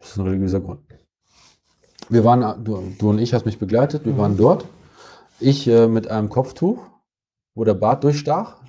Das 0.00 0.10
ist 0.10 0.16
ein 0.18 0.24
religiöser 0.24 0.60
Grund. 0.60 0.80
Wir 2.08 2.24
waren, 2.24 2.64
du, 2.64 2.82
du 2.98 3.10
und 3.10 3.18
ich 3.18 3.32
hast 3.32 3.46
mich 3.46 3.58
begleitet, 3.58 4.04
wir 4.04 4.18
waren 4.18 4.36
dort. 4.36 4.66
Ich 5.40 5.66
äh, 5.66 5.86
mit 5.88 6.08
einem 6.08 6.28
Kopftuch, 6.28 6.82
wo 7.54 7.64
der 7.64 7.74
Bart 7.74 8.04
durchstach, 8.04 8.60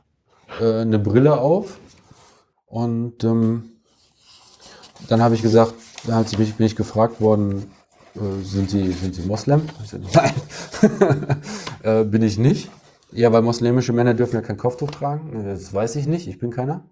äh, 0.62 0.82
eine 0.82 1.00
Brille 1.00 1.40
auf. 1.40 1.80
Und 2.66 3.24
ähm, 3.24 3.72
dann 5.10 5.22
habe 5.22 5.36
ich 5.36 5.42
gesagt, 5.42 5.74
da 6.08 6.16
hat 6.18 6.30
sie 6.30 6.38
mich, 6.38 6.56
bin 6.56 6.66
ich 6.66 6.76
gefragt 6.76 7.22
worden, 7.22 7.66
äh, 8.16 8.44
sind, 8.44 8.70
Sie, 8.70 8.92
sind 8.92 9.16
Sie 9.16 9.24
Moslem? 9.24 9.62
Nein, 10.14 10.34
äh, 11.84 12.04
bin 12.04 12.22
ich 12.22 12.38
nicht. 12.38 12.70
Ja, 13.12 13.32
weil 13.32 13.42
muslimische 13.42 13.94
Männer 13.94 14.14
dürfen 14.14 14.36
ja 14.36 14.42
kein 14.42 14.58
Kopftuch 14.58 14.92
tragen. 14.92 15.46
Das 15.46 15.74
weiß 15.74 15.96
ich 15.96 16.08
nicht, 16.08 16.28
ich 16.28 16.40
bin 16.40 16.52
keiner. 16.52 16.84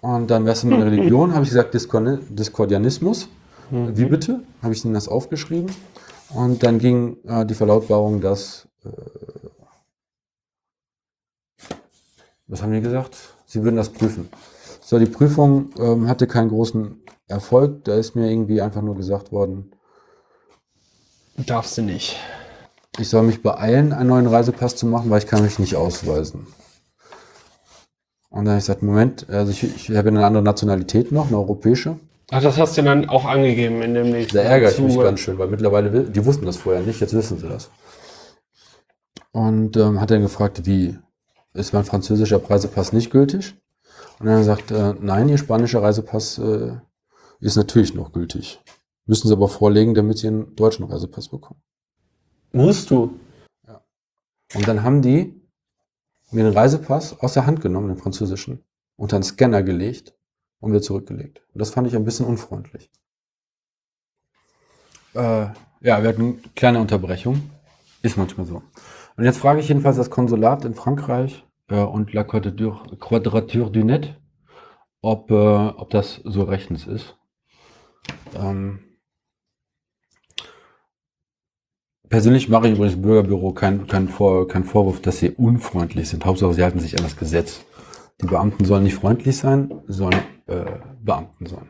Und 0.00 0.30
dann, 0.30 0.46
was 0.46 0.58
ist 0.58 0.64
meine 0.64 0.86
Religion? 0.86 1.34
Habe 1.34 1.44
ich 1.44 1.50
gesagt, 1.50 1.74
Diskor 1.74 2.18
Diskordianismus. 2.30 3.28
Mhm. 3.70 3.96
Wie 3.96 4.06
bitte? 4.06 4.42
Habe 4.62 4.72
ich 4.72 4.84
ihnen 4.84 4.94
das 4.94 5.08
aufgeschrieben. 5.08 5.70
Und 6.30 6.62
dann 6.62 6.78
ging 6.78 7.16
äh, 7.24 7.44
die 7.44 7.54
Verlautbarung, 7.54 8.20
dass. 8.20 8.68
Äh, 8.84 8.88
was 12.46 12.62
haben 12.62 12.72
die 12.72 12.80
gesagt? 12.80 13.16
Sie 13.46 13.62
würden 13.62 13.76
das 13.76 13.90
prüfen. 13.90 14.28
So, 14.80 14.98
die 14.98 15.06
Prüfung 15.06 15.70
ähm, 15.78 16.08
hatte 16.08 16.26
keinen 16.26 16.48
großen 16.48 17.00
Erfolg. 17.30 17.84
Da 17.84 17.94
ist 17.94 18.14
mir 18.14 18.30
irgendwie 18.30 18.60
einfach 18.60 18.82
nur 18.82 18.96
gesagt 18.96 19.32
worden, 19.32 19.72
Darfst 21.46 21.78
du 21.78 21.82
nicht. 21.82 22.16
ich 22.98 23.08
soll 23.08 23.22
mich 23.22 23.42
beeilen, 23.42 23.92
einen 23.92 24.08
neuen 24.10 24.26
Reisepass 24.26 24.76
zu 24.76 24.86
machen, 24.86 25.08
weil 25.10 25.18
ich 25.18 25.26
kann 25.26 25.42
mich 25.42 25.58
nicht 25.58 25.76
ausweisen. 25.76 26.46
Und 28.28 28.44
dann 28.44 28.48
habe 28.48 28.58
ich 28.58 28.64
gesagt, 28.66 28.82
Moment, 28.82 29.28
also 29.28 29.50
ich, 29.50 29.64
ich 29.64 29.96
habe 29.96 30.08
eine 30.08 30.24
andere 30.24 30.42
Nationalität 30.42 31.10
noch, 31.10 31.28
eine 31.28 31.38
europäische. 31.38 31.98
Ach, 32.30 32.42
das 32.42 32.58
hast 32.58 32.76
du 32.78 32.82
dann 32.82 33.08
auch 33.08 33.24
angegeben 33.24 33.82
in 33.82 33.94
dem 33.94 34.10
nächsten 34.10 34.36
Da 34.36 34.42
ärgere 34.42 34.70
ich 34.70 34.78
mich 34.78 34.96
ganz 34.96 35.20
schön, 35.20 35.38
weil 35.38 35.48
mittlerweile, 35.48 36.04
die 36.04 36.24
wussten 36.24 36.46
das 36.46 36.58
vorher 36.58 36.82
nicht, 36.82 37.00
jetzt 37.00 37.14
wissen 37.14 37.38
sie 37.38 37.48
das. 37.48 37.70
Und 39.32 39.76
ähm, 39.76 40.00
hat 40.00 40.10
dann 40.10 40.22
gefragt, 40.22 40.66
wie, 40.66 40.96
ist 41.54 41.72
mein 41.72 41.84
französischer 41.84 42.40
Reisepass 42.48 42.92
nicht 42.92 43.10
gültig? 43.10 43.54
Und 44.18 44.26
dann 44.26 44.38
hat 44.38 44.46
er 44.46 44.56
gesagt, 44.56 44.70
äh, 44.70 44.94
nein, 45.00 45.28
ihr 45.28 45.38
spanischer 45.38 45.82
Reisepass 45.82 46.38
äh, 46.38 46.72
ist 47.40 47.56
natürlich 47.56 47.94
noch 47.94 48.12
gültig. 48.12 48.60
Müssen 49.06 49.28
sie 49.28 49.34
aber 49.34 49.48
vorlegen, 49.48 49.94
damit 49.94 50.18
sie 50.18 50.28
einen 50.28 50.54
deutschen 50.56 50.84
Reisepass 50.84 51.28
bekommen. 51.28 51.60
Musst 52.52 52.90
du. 52.90 53.18
Und 54.54 54.66
dann 54.68 54.82
haben 54.82 55.02
die 55.02 55.40
mir 56.32 56.44
den 56.44 56.52
Reisepass 56.52 57.18
aus 57.20 57.34
der 57.34 57.46
Hand 57.46 57.60
genommen, 57.60 57.88
den 57.88 57.96
französischen, 57.96 58.64
unter 58.96 59.16
einen 59.16 59.22
Scanner 59.22 59.62
gelegt 59.62 60.14
und 60.60 60.70
wieder 60.70 60.82
zurückgelegt. 60.82 61.42
Und 61.52 61.60
das 61.60 61.70
fand 61.70 61.86
ich 61.86 61.96
ein 61.96 62.04
bisschen 62.04 62.26
unfreundlich. 62.26 62.90
Äh, 65.14 65.46
ja, 65.80 66.02
wir 66.02 66.08
hatten 66.08 66.22
eine 66.22 66.38
kleine 66.54 66.80
Unterbrechung. 66.80 67.50
Ist 68.02 68.16
manchmal 68.16 68.46
so. 68.46 68.62
Und 69.16 69.24
jetzt 69.24 69.38
frage 69.38 69.60
ich 69.60 69.68
jedenfalls 69.68 69.96
das 69.96 70.10
Konsulat 70.10 70.64
in 70.64 70.74
Frankreich 70.74 71.44
äh, 71.68 71.80
und 71.80 72.12
La 72.12 72.24
Quadrature, 72.24 72.96
Quadrature 72.98 73.70
du 73.70 73.84
Net, 73.84 74.14
ob, 75.02 75.30
äh, 75.30 75.34
ob 75.34 75.90
das 75.90 76.20
so 76.24 76.42
rechtens 76.44 76.86
ist. 76.86 77.16
Ähm, 78.34 78.80
Persönlich 82.10 82.48
mache 82.48 82.66
ich 82.66 82.74
übrigens 82.74 83.00
Bürgerbüro 83.00 83.52
keinen 83.52 83.86
kein 83.86 84.08
Vor, 84.08 84.48
kein 84.48 84.64
Vorwurf, 84.64 85.00
dass 85.00 85.20
sie 85.20 85.30
unfreundlich 85.30 86.08
sind. 86.08 86.24
Hauptsache, 86.24 86.54
sie 86.54 86.64
halten 86.64 86.80
sich 86.80 86.98
an 86.98 87.04
das 87.04 87.16
Gesetz. 87.16 87.64
Die 88.20 88.26
Beamten 88.26 88.64
sollen 88.64 88.82
nicht 88.82 88.96
freundlich 88.96 89.36
sein, 89.36 89.80
sollen 89.86 90.18
äh, 90.48 90.64
Beamten 91.00 91.46
sein. 91.46 91.68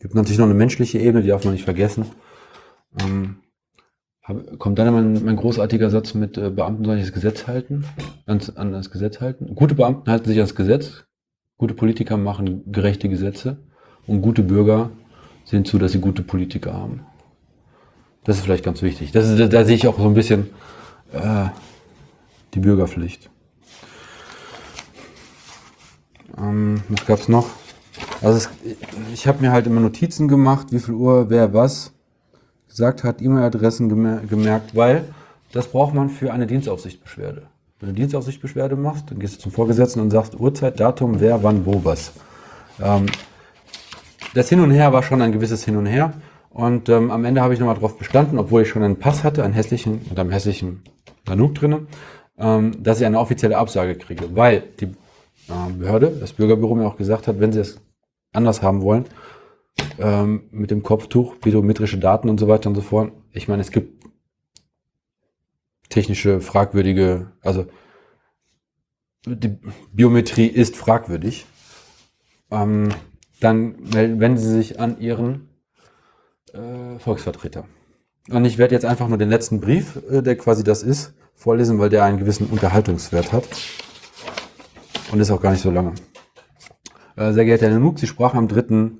Gibt 0.00 0.14
natürlich 0.14 0.38
noch 0.38 0.46
eine 0.46 0.54
menschliche 0.54 0.98
Ebene, 0.98 1.22
die 1.22 1.28
darf 1.28 1.44
man 1.44 1.52
nicht 1.52 1.66
vergessen. 1.66 2.06
Ähm, 2.98 3.36
kommt 4.58 4.78
dann 4.78 4.94
mein, 4.94 5.22
mein 5.22 5.36
großartiger 5.36 5.90
Satz 5.90 6.14
mit 6.14 6.38
äh, 6.38 6.48
Beamten 6.48 6.86
sollen 6.86 6.98
sich 6.98 7.08
das 7.08 7.14
Gesetz 7.14 7.46
halten, 7.46 7.84
ans, 8.24 8.56
an 8.56 8.72
das 8.72 8.90
Gesetz 8.90 9.20
halten. 9.20 9.54
Gute 9.54 9.74
Beamten 9.74 10.10
halten 10.10 10.28
sich 10.28 10.38
ans 10.38 10.54
Gesetz, 10.54 11.04
gute 11.58 11.74
Politiker 11.74 12.16
machen 12.16 12.72
gerechte 12.72 13.10
Gesetze 13.10 13.58
und 14.06 14.22
gute 14.22 14.42
Bürger 14.42 14.92
sehen 15.52 15.64
zu, 15.64 15.78
dass 15.78 15.92
sie 15.92 16.00
gute 16.00 16.22
Politiker 16.22 16.72
haben. 16.72 17.06
Das 18.24 18.38
ist 18.38 18.44
vielleicht 18.44 18.64
ganz 18.64 18.82
wichtig. 18.82 19.12
Das 19.12 19.28
ist, 19.28 19.38
da, 19.38 19.46
da 19.46 19.64
sehe 19.64 19.76
ich 19.76 19.86
auch 19.86 19.98
so 19.98 20.06
ein 20.06 20.14
bisschen 20.14 20.50
äh, 21.12 21.46
die 22.54 22.60
Bürgerpflicht. 22.60 23.30
Ähm, 26.38 26.82
was 26.88 27.06
gab's 27.06 27.28
noch? 27.28 27.48
Also 28.22 28.38
es, 28.38 28.50
ich 29.12 29.26
habe 29.26 29.42
mir 29.42 29.52
halt 29.52 29.66
immer 29.66 29.80
Notizen 29.80 30.26
gemacht, 30.26 30.68
wie 30.70 30.78
viel 30.78 30.94
Uhr, 30.94 31.28
wer 31.28 31.52
was 31.52 31.92
gesagt 32.68 33.04
hat, 33.04 33.20
E-Mail-Adressen 33.20 33.90
gemer 33.90 34.20
gemerkt, 34.20 34.74
weil 34.74 35.04
das 35.52 35.68
braucht 35.68 35.92
man 35.92 36.08
für 36.08 36.32
eine 36.32 36.46
Dienstaufsichtsbeschwerde. 36.46 37.42
Wenn 37.78 37.90
du 37.90 37.94
Dienstaufsichtsbeschwerde 37.96 38.76
machst, 38.76 39.10
dann 39.10 39.18
gehst 39.18 39.36
du 39.36 39.40
zum 39.40 39.52
Vorgesetzten 39.52 40.00
und 40.00 40.10
sagst 40.10 40.38
Uhrzeit, 40.38 40.80
Datum, 40.80 41.20
wer, 41.20 41.42
wann, 41.42 41.66
wo, 41.66 41.84
was. 41.84 42.12
Ähm, 42.80 43.06
das 44.34 44.48
Hin 44.48 44.60
und 44.60 44.70
Her 44.70 44.92
war 44.92 45.02
schon 45.02 45.22
ein 45.22 45.32
gewisses 45.32 45.64
Hin 45.64 45.76
und 45.76 45.86
Her. 45.86 46.14
Und 46.50 46.88
ähm, 46.88 47.10
am 47.10 47.24
Ende 47.24 47.40
habe 47.40 47.54
ich 47.54 47.60
nochmal 47.60 47.76
drauf 47.76 47.96
bestanden, 47.96 48.38
obwohl 48.38 48.62
ich 48.62 48.68
schon 48.68 48.82
einen 48.82 48.98
Pass 48.98 49.24
hatte, 49.24 49.42
einen 49.42 49.54
hässlichen, 49.54 50.02
mit 50.08 50.18
einem 50.18 50.30
hässlichen 50.30 50.82
Nanook 51.26 51.54
drinne, 51.54 51.86
ähm, 52.38 52.82
dass 52.82 53.00
ich 53.00 53.06
eine 53.06 53.18
offizielle 53.18 53.56
Absage 53.56 53.94
kriege. 53.94 54.36
Weil 54.36 54.64
die 54.80 54.84
äh, 55.48 55.72
Behörde, 55.78 56.16
das 56.20 56.34
Bürgerbüro 56.34 56.74
mir 56.74 56.86
auch 56.86 56.96
gesagt 56.96 57.26
hat, 57.26 57.40
wenn 57.40 57.52
sie 57.52 57.60
es 57.60 57.80
anders 58.32 58.62
haben 58.62 58.82
wollen, 58.82 59.06
ähm, 59.98 60.44
mit 60.50 60.70
dem 60.70 60.82
Kopftuch, 60.82 61.36
biometrische 61.36 61.98
Daten 61.98 62.28
und 62.28 62.38
so 62.38 62.48
weiter 62.48 62.68
und 62.68 62.74
so 62.74 62.82
fort. 62.82 63.12
Ich 63.32 63.48
meine, 63.48 63.62
es 63.62 63.70
gibt 63.70 64.04
technische, 65.88 66.40
fragwürdige, 66.40 67.32
also 67.40 67.66
die 69.26 69.56
Biometrie 69.92 70.46
ist 70.46 70.76
fragwürdig. 70.76 71.46
Ähm, 72.50 72.88
dann 73.42 73.74
wenden 73.92 74.38
Sie 74.38 74.50
sich 74.50 74.78
an 74.78 75.00
Ihren 75.00 75.48
äh, 76.52 76.98
Volksvertreter. 76.98 77.64
Und 78.30 78.44
ich 78.44 78.58
werde 78.58 78.74
jetzt 78.74 78.84
einfach 78.84 79.08
nur 79.08 79.18
den 79.18 79.30
letzten 79.30 79.60
Brief, 79.60 79.98
äh, 80.10 80.22
der 80.22 80.36
quasi 80.36 80.62
das 80.62 80.82
ist, 80.82 81.14
vorlesen, 81.34 81.78
weil 81.78 81.88
der 81.88 82.04
einen 82.04 82.18
gewissen 82.18 82.46
Unterhaltungswert 82.46 83.32
hat. 83.32 83.44
Und 85.10 85.20
ist 85.20 85.30
auch 85.30 85.42
gar 85.42 85.50
nicht 85.50 85.62
so 85.62 85.70
lange. 85.70 85.94
Äh, 87.16 87.32
sehr 87.32 87.44
geehrter 87.44 87.66
Herr 87.66 87.74
Nanook, 87.74 87.98
Sie 87.98 88.06
sprachen 88.06 88.38
am 88.38 88.48
3. 88.48 88.92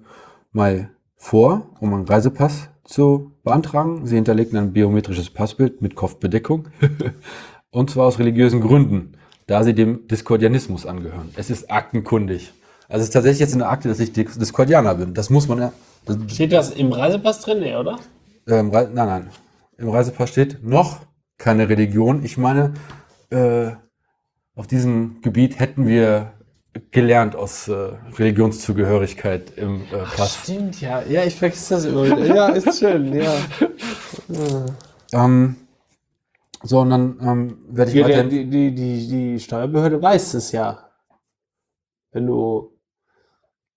Mai 0.50 0.90
vor, 1.14 1.70
um 1.80 1.94
einen 1.94 2.04
Reisepass 2.04 2.68
zu 2.84 3.32
beantragen. 3.44 4.06
Sie 4.06 4.16
hinterlegten 4.16 4.58
ein 4.58 4.72
biometrisches 4.72 5.30
Passbild 5.30 5.80
mit 5.80 5.94
Kopfbedeckung. 5.94 6.68
Und 7.70 7.90
zwar 7.90 8.06
aus 8.06 8.18
religiösen 8.18 8.60
Gründen, 8.60 9.12
da 9.46 9.62
Sie 9.62 9.72
dem 9.72 10.06
Diskordianismus 10.08 10.84
angehören. 10.84 11.30
Es 11.36 11.48
ist 11.48 11.70
aktenkundig. 11.70 12.52
Also 12.92 13.04
es 13.04 13.08
ist 13.08 13.12
tatsächlich 13.14 13.40
jetzt 13.40 13.54
in 13.54 13.60
der 13.60 13.70
Akte, 13.70 13.88
dass 13.88 13.98
ich 14.00 14.12
Dis- 14.12 14.38
Diskordianer 14.38 14.94
bin. 14.94 15.14
Das 15.14 15.30
muss 15.30 15.48
man 15.48 15.58
ja. 15.58 15.72
Das, 16.04 16.18
Steht 16.28 16.52
das 16.52 16.70
im 16.72 16.92
Reisepass 16.92 17.40
drin? 17.40 17.60
Nee, 17.60 17.74
oder? 17.74 17.98
ähm, 18.46 18.68
Rei- 18.70 18.88
nein, 18.92 19.06
nein. 19.06 19.30
Im 19.78 19.88
Reisepass 19.88 20.28
steht 20.28 20.62
noch 20.62 21.00
keine 21.38 21.70
Religion. 21.70 22.22
Ich 22.22 22.36
meine, 22.36 22.74
äh, 23.30 23.70
auf 24.54 24.66
diesem 24.66 25.22
Gebiet 25.22 25.58
hätten 25.58 25.86
wir 25.86 26.34
gelernt 26.90 27.34
aus 27.34 27.66
äh, 27.68 27.72
Religionszugehörigkeit 28.18 29.56
im 29.56 29.84
äh, 29.84 30.04
Pass. 30.14 30.40
Stimmt, 30.42 30.78
ja. 30.82 31.02
Ja, 31.02 31.24
ich 31.24 31.36
vergesse 31.36 31.74
das 31.76 31.84
immer 31.86 32.04
wieder. 32.04 32.26
Ja, 32.26 32.48
ist 32.50 32.78
schön, 32.78 33.14
ja. 33.14 33.32
Ähm, 35.14 35.56
so, 36.62 36.80
und 36.80 36.90
dann 36.90 37.18
ähm, 37.20 37.58
werde 37.68 37.90
ich 37.90 37.96
Ja, 37.96 38.06
der, 38.06 38.16
weiterhin... 38.24 38.50
die, 38.50 38.50
die, 38.50 38.74
die, 38.74 39.08
die 39.08 39.40
Steuerbehörde 39.40 40.00
weiß 40.00 40.34
es 40.34 40.52
ja. 40.52 40.90
Wenn 42.12 42.26
du, 42.26 42.71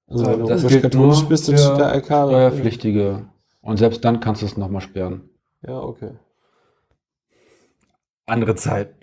also 0.08 0.25
wenn 0.25 0.40
du 0.40 0.45
das 0.45 0.67
gilt 0.67 0.84
katholisch 0.84 1.22
nur 1.22 1.30
bist, 1.30 1.48
dann 1.48 1.58
für 1.58 1.77
da 1.77 1.93
LK. 1.93 2.06
Steuerpflichtige. 2.06 3.25
Und 3.61 3.77
selbst 3.77 4.06
dann 4.06 4.19
kannst 4.19 4.42
du 4.42 4.45
es 4.45 4.58
nochmal 4.58 4.82
sperren. 4.82 5.30
Ja, 5.66 5.80
okay. 5.80 6.11
Andere 8.27 8.56
Zeit. 8.56 8.95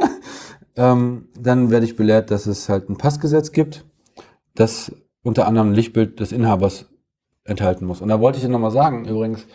ähm, 0.76 1.28
dann 1.38 1.70
werde 1.70 1.86
ich 1.86 1.96
belehrt, 1.96 2.30
dass 2.30 2.46
es 2.46 2.68
halt 2.68 2.88
ein 2.88 2.96
Passgesetz 2.96 3.52
gibt, 3.52 3.84
das 4.54 4.92
unter 5.22 5.46
anderem 5.46 5.70
ein 5.70 5.74
Lichtbild 5.74 6.18
des 6.18 6.32
Inhabers 6.32 6.86
enthalten 7.44 7.84
muss. 7.84 8.00
Und 8.00 8.08
da 8.08 8.20
wollte 8.20 8.38
ich 8.38 8.48
nochmal 8.48 8.70
sagen, 8.70 9.04
übrigens, 9.04 9.46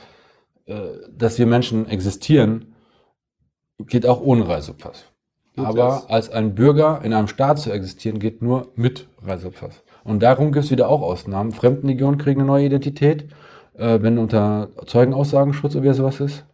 äh, 0.66 0.90
dass 1.12 1.38
wir 1.38 1.46
Menschen 1.46 1.88
existieren, 1.88 2.76
geht 3.80 4.06
auch 4.06 4.22
ohne 4.22 4.48
Reisepass. 4.48 5.06
Geht 5.56 5.66
Aber 5.66 5.76
das? 5.76 6.10
als 6.10 6.30
ein 6.30 6.56
Bürger 6.56 7.02
in 7.04 7.14
einem 7.14 7.28
Staat 7.28 7.60
zu 7.60 7.72
existieren, 7.72 8.20
geht 8.20 8.42
nur 8.42 8.72
mit 8.76 9.08
Reisepass. 9.22 9.84
Und 10.08 10.24
darum 10.24 10.54
gibt 10.54 10.64
es 10.64 10.72
wieder 10.72 10.88
auch 10.88 11.02
Ausnahmen. 11.02 11.52
Fremdenlegionen 11.52 12.18
kriegen 12.18 12.40
eine 12.40 12.48
neue 12.48 12.66
Identität. 12.66 13.28
Äh, 13.74 14.02
wenn 14.02 14.16
du 14.16 14.22
unter 14.22 14.70
Zeugenaussagenschutz 14.86 15.76
oder 15.76 15.94
sowas 15.94 16.22
ist, 16.22 16.46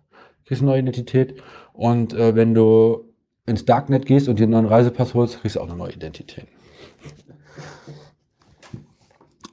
kriegst 0.46 0.62
du 0.62 0.66
eine 0.66 0.72
neue 0.72 0.82
Identität. 0.82 1.40
Und 1.72 2.16
äh, 2.16 2.36
wenn 2.36 2.56
du 2.56 3.14
ins 3.46 3.64
Darknet 3.66 4.08
gehst 4.08 4.28
und 4.28 4.40
dir 4.40 4.44
einen 4.44 4.54
neuen 4.54 4.66
Reisepass 4.66 5.14
holst, 5.14 5.40
kriegst 5.40 5.56
du 5.56 5.60
auch 5.60 5.68
eine 5.68 5.78
neue 5.78 5.94
Identität. 5.94 6.48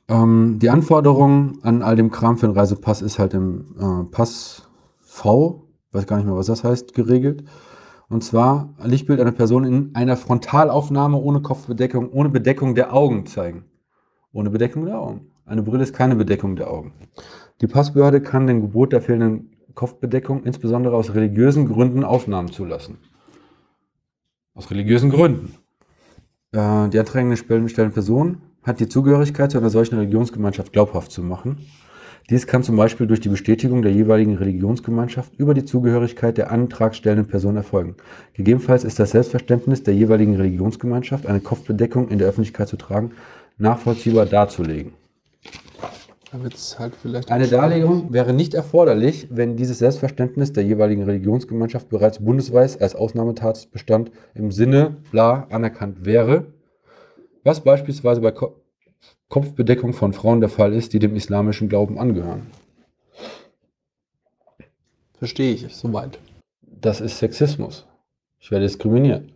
Ähm, 0.08 0.58
die 0.62 0.70
Anforderung 0.70 1.58
an 1.62 1.82
all 1.82 1.94
dem 1.94 2.10
Kram 2.10 2.38
für 2.38 2.46
einen 2.46 2.56
Reisepass 2.56 3.02
ist 3.02 3.18
halt 3.18 3.34
im 3.34 3.76
äh, 3.78 4.10
Pass 4.10 4.66
V, 5.02 5.68
weiß 5.92 6.06
gar 6.06 6.16
nicht 6.16 6.26
mehr, 6.26 6.36
was 6.36 6.46
das 6.46 6.64
heißt, 6.64 6.94
geregelt. 6.94 7.44
Und 8.08 8.24
zwar 8.24 8.74
Lichtbild 8.82 9.20
einer 9.20 9.32
Person 9.32 9.64
in 9.64 9.94
einer 9.94 10.16
Frontalaufnahme 10.16 11.18
ohne 11.18 11.42
Kopfbedeckung, 11.42 12.08
ohne 12.10 12.30
Bedeckung 12.30 12.74
der 12.74 12.94
Augen 12.94 13.26
zeigen. 13.26 13.66
Ohne 14.32 14.50
Bedeckung 14.50 14.84
der 14.86 15.00
Augen. 15.00 15.30
Eine 15.44 15.62
Brille 15.62 15.82
ist 15.82 15.94
keine 15.94 16.14
Bedeckung 16.14 16.56
der 16.56 16.70
Augen. 16.70 16.92
Die 17.60 17.66
Passbehörde 17.66 18.20
kann 18.20 18.46
den 18.46 18.60
Gebot 18.60 18.92
der 18.92 19.02
fehlenden 19.02 19.56
Kopfbedeckung 19.74 20.44
insbesondere 20.44 20.94
aus 20.94 21.14
religiösen 21.14 21.66
Gründen 21.66 22.04
Aufnahmen 22.04 22.52
zulassen. 22.52 22.98
Aus 24.54 24.70
religiösen 24.70 25.10
Gründen. 25.10 25.54
Äh, 26.52 26.88
die 26.88 26.98
antragende 26.98 27.36
stellende 27.36 27.94
Person 27.94 28.42
hat 28.62 28.78
die 28.78 28.88
Zugehörigkeit 28.88 29.50
zu 29.50 29.58
einer 29.58 29.70
solchen 29.70 29.96
Religionsgemeinschaft 29.96 30.72
glaubhaft 30.72 31.10
zu 31.10 31.22
machen. 31.22 31.58
Dies 32.28 32.46
kann 32.46 32.62
zum 32.62 32.76
Beispiel 32.76 33.08
durch 33.08 33.20
die 33.20 33.28
Bestätigung 33.28 33.82
der 33.82 33.92
jeweiligen 33.92 34.36
Religionsgemeinschaft 34.36 35.34
über 35.36 35.52
die 35.52 35.64
Zugehörigkeit 35.64 36.38
der 36.38 36.52
antragstellenden 36.52 37.26
Person 37.26 37.56
erfolgen. 37.56 37.96
Gegebenenfalls 38.34 38.84
ist 38.84 39.00
das 39.00 39.10
Selbstverständnis 39.10 39.82
der 39.82 39.94
jeweiligen 39.94 40.36
Religionsgemeinschaft, 40.36 41.26
eine 41.26 41.40
Kopfbedeckung 41.40 42.08
in 42.08 42.18
der 42.18 42.28
Öffentlichkeit 42.28 42.68
zu 42.68 42.76
tragen, 42.76 43.12
nachvollziehbar 43.60 44.26
darzulegen. 44.26 44.92
Halt 46.32 47.30
Eine. 47.30 47.48
Darlegung 47.48 48.12
wäre 48.12 48.32
nicht 48.32 48.54
erforderlich, 48.54 49.26
wenn 49.30 49.56
dieses 49.56 49.80
Selbstverständnis 49.80 50.52
der 50.52 50.62
jeweiligen 50.62 51.02
Religionsgemeinschaft 51.02 51.88
bereits 51.88 52.24
bundesweit 52.24 52.80
als 52.80 52.94
Ausnahmetatbestand 52.94 54.12
im 54.34 54.52
Sinne 54.52 54.98
bla 55.10 55.48
anerkannt 55.50 56.04
wäre, 56.04 56.46
was 57.42 57.62
beispielsweise 57.62 58.20
bei 58.20 58.30
Ko 58.30 58.56
Kopfbedeckung 59.28 59.92
von 59.92 60.12
Frauen 60.12 60.40
der 60.40 60.48
Fall 60.48 60.72
ist, 60.72 60.92
die 60.92 60.98
dem 60.98 61.14
islamischen 61.14 61.68
Glauben 61.68 61.98
angehören. 61.98 62.48
Verstehe 65.18 65.54
ich, 65.54 65.76
soweit. 65.76 66.18
Das 66.62 67.00
ist 67.00 67.18
Sexismus. 67.18 67.86
Ich 68.40 68.50
werde 68.50 68.64
diskriminiert. 68.64 69.32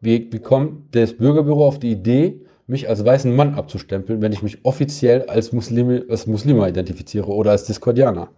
Wie, 0.00 0.30
wie 0.30 0.40
kommt 0.40 0.94
das 0.94 1.16
Bürgerbüro 1.16 1.66
auf 1.66 1.78
die 1.78 1.92
Idee, 1.92 2.44
mich 2.68 2.88
als 2.88 3.04
weißen 3.04 3.34
Mann 3.34 3.54
abzustempeln, 3.54 4.22
wenn 4.22 4.32
ich 4.32 4.42
mich 4.42 4.64
offiziell 4.64 5.22
als, 5.22 5.52
Muslime, 5.52 6.04
als 6.08 6.26
Muslima 6.26 6.68
identifiziere 6.68 7.28
oder 7.28 7.50
als 7.50 7.64
Diskordianer? 7.64 8.28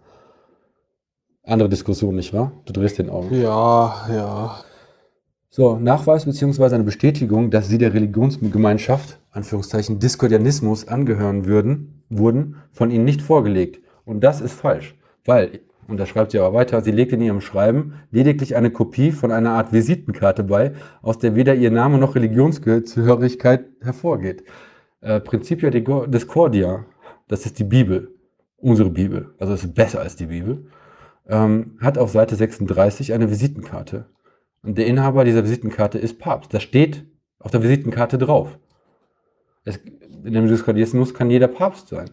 Andere 1.43 1.69
Diskussion, 1.69 2.15
nicht 2.15 2.33
wahr? 2.33 2.51
Du 2.65 2.73
drehst 2.73 2.97
den 2.97 3.09
Augen. 3.09 3.33
Ja, 3.35 4.07
ja. 4.09 4.63
So, 5.49 5.75
Nachweis 5.75 6.25
bzw. 6.25 6.75
eine 6.75 6.83
Bestätigung, 6.85 7.51
dass 7.51 7.67
sie 7.67 7.77
der 7.77 7.93
Religionsgemeinschaft, 7.93 9.19
Anführungszeichen 9.31 9.99
Diskordianismus, 9.99 10.87
angehören 10.87 11.45
würden, 11.45 12.03
wurden 12.09 12.55
von 12.71 12.89
ihnen 12.89 13.03
nicht 13.03 13.21
vorgelegt. 13.21 13.83
Und 14.05 14.23
das 14.23 14.39
ist 14.39 14.53
falsch, 14.53 14.95
weil, 15.25 15.59
und 15.91 15.97
da 15.97 16.05
schreibt 16.05 16.31
sie 16.31 16.39
aber 16.39 16.53
weiter, 16.53 16.81
sie 16.81 16.91
legt 16.91 17.11
in 17.11 17.21
ihrem 17.21 17.41
Schreiben 17.41 17.95
lediglich 18.11 18.55
eine 18.55 18.71
Kopie 18.71 19.11
von 19.11 19.29
einer 19.29 19.51
Art 19.51 19.73
Visitenkarte 19.73 20.43
bei, 20.43 20.71
aus 21.01 21.19
der 21.19 21.35
weder 21.35 21.53
ihr 21.53 21.69
Name 21.69 21.97
noch 21.97 22.15
Religionszugehörigkeit 22.15 23.65
hervorgeht. 23.81 24.45
Äh, 25.01 25.19
Principia 25.19 25.69
Discordia, 25.69 26.85
das 27.27 27.45
ist 27.45 27.59
die 27.59 27.65
Bibel, 27.65 28.15
unsere 28.55 28.89
Bibel, 28.89 29.35
also 29.37 29.51
es 29.51 29.65
ist 29.65 29.75
besser 29.75 29.99
als 29.99 30.15
die 30.15 30.27
Bibel, 30.27 30.67
ähm, 31.27 31.77
hat 31.81 31.97
auf 31.97 32.09
Seite 32.09 32.37
36 32.37 33.11
eine 33.13 33.29
Visitenkarte. 33.29 34.05
Und 34.63 34.77
der 34.77 34.87
Inhaber 34.87 35.25
dieser 35.25 35.43
Visitenkarte 35.43 35.97
ist 35.97 36.19
Papst. 36.19 36.53
Das 36.53 36.63
steht 36.63 37.05
auf 37.39 37.51
der 37.51 37.63
Visitenkarte 37.63 38.17
drauf. 38.17 38.59
Es, 39.65 39.77
in 40.23 40.33
dem 40.33 40.47
Diskordianismus 40.47 41.13
kann 41.13 41.29
jeder 41.29 41.49
Papst 41.49 41.89
sein. 41.89 42.11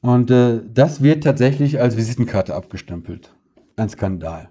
Und 0.00 0.30
äh, 0.30 0.60
das 0.72 1.02
wird 1.02 1.24
tatsächlich 1.24 1.80
als 1.80 1.96
Visitenkarte 1.96 2.54
abgestempelt. 2.54 3.34
Ein 3.76 3.88
Skandal. 3.88 4.50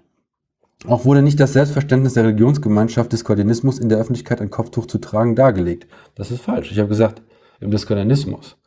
Auch 0.86 1.04
wurde 1.04 1.22
nicht 1.22 1.40
das 1.40 1.54
Selbstverständnis 1.54 2.14
der 2.14 2.24
Religionsgemeinschaft 2.24 3.12
Diskordianismus 3.12 3.78
in 3.78 3.88
der 3.88 3.98
Öffentlichkeit 3.98 4.40
ein 4.40 4.50
Kopftuch 4.50 4.86
zu 4.86 4.98
tragen 4.98 5.34
dargelegt. 5.34 5.86
Das 6.14 6.30
ist 6.30 6.42
falsch. 6.42 6.70
Ich 6.70 6.78
habe 6.78 6.88
gesagt, 6.88 7.22
im 7.60 7.70
Diskordianismus 7.70 8.58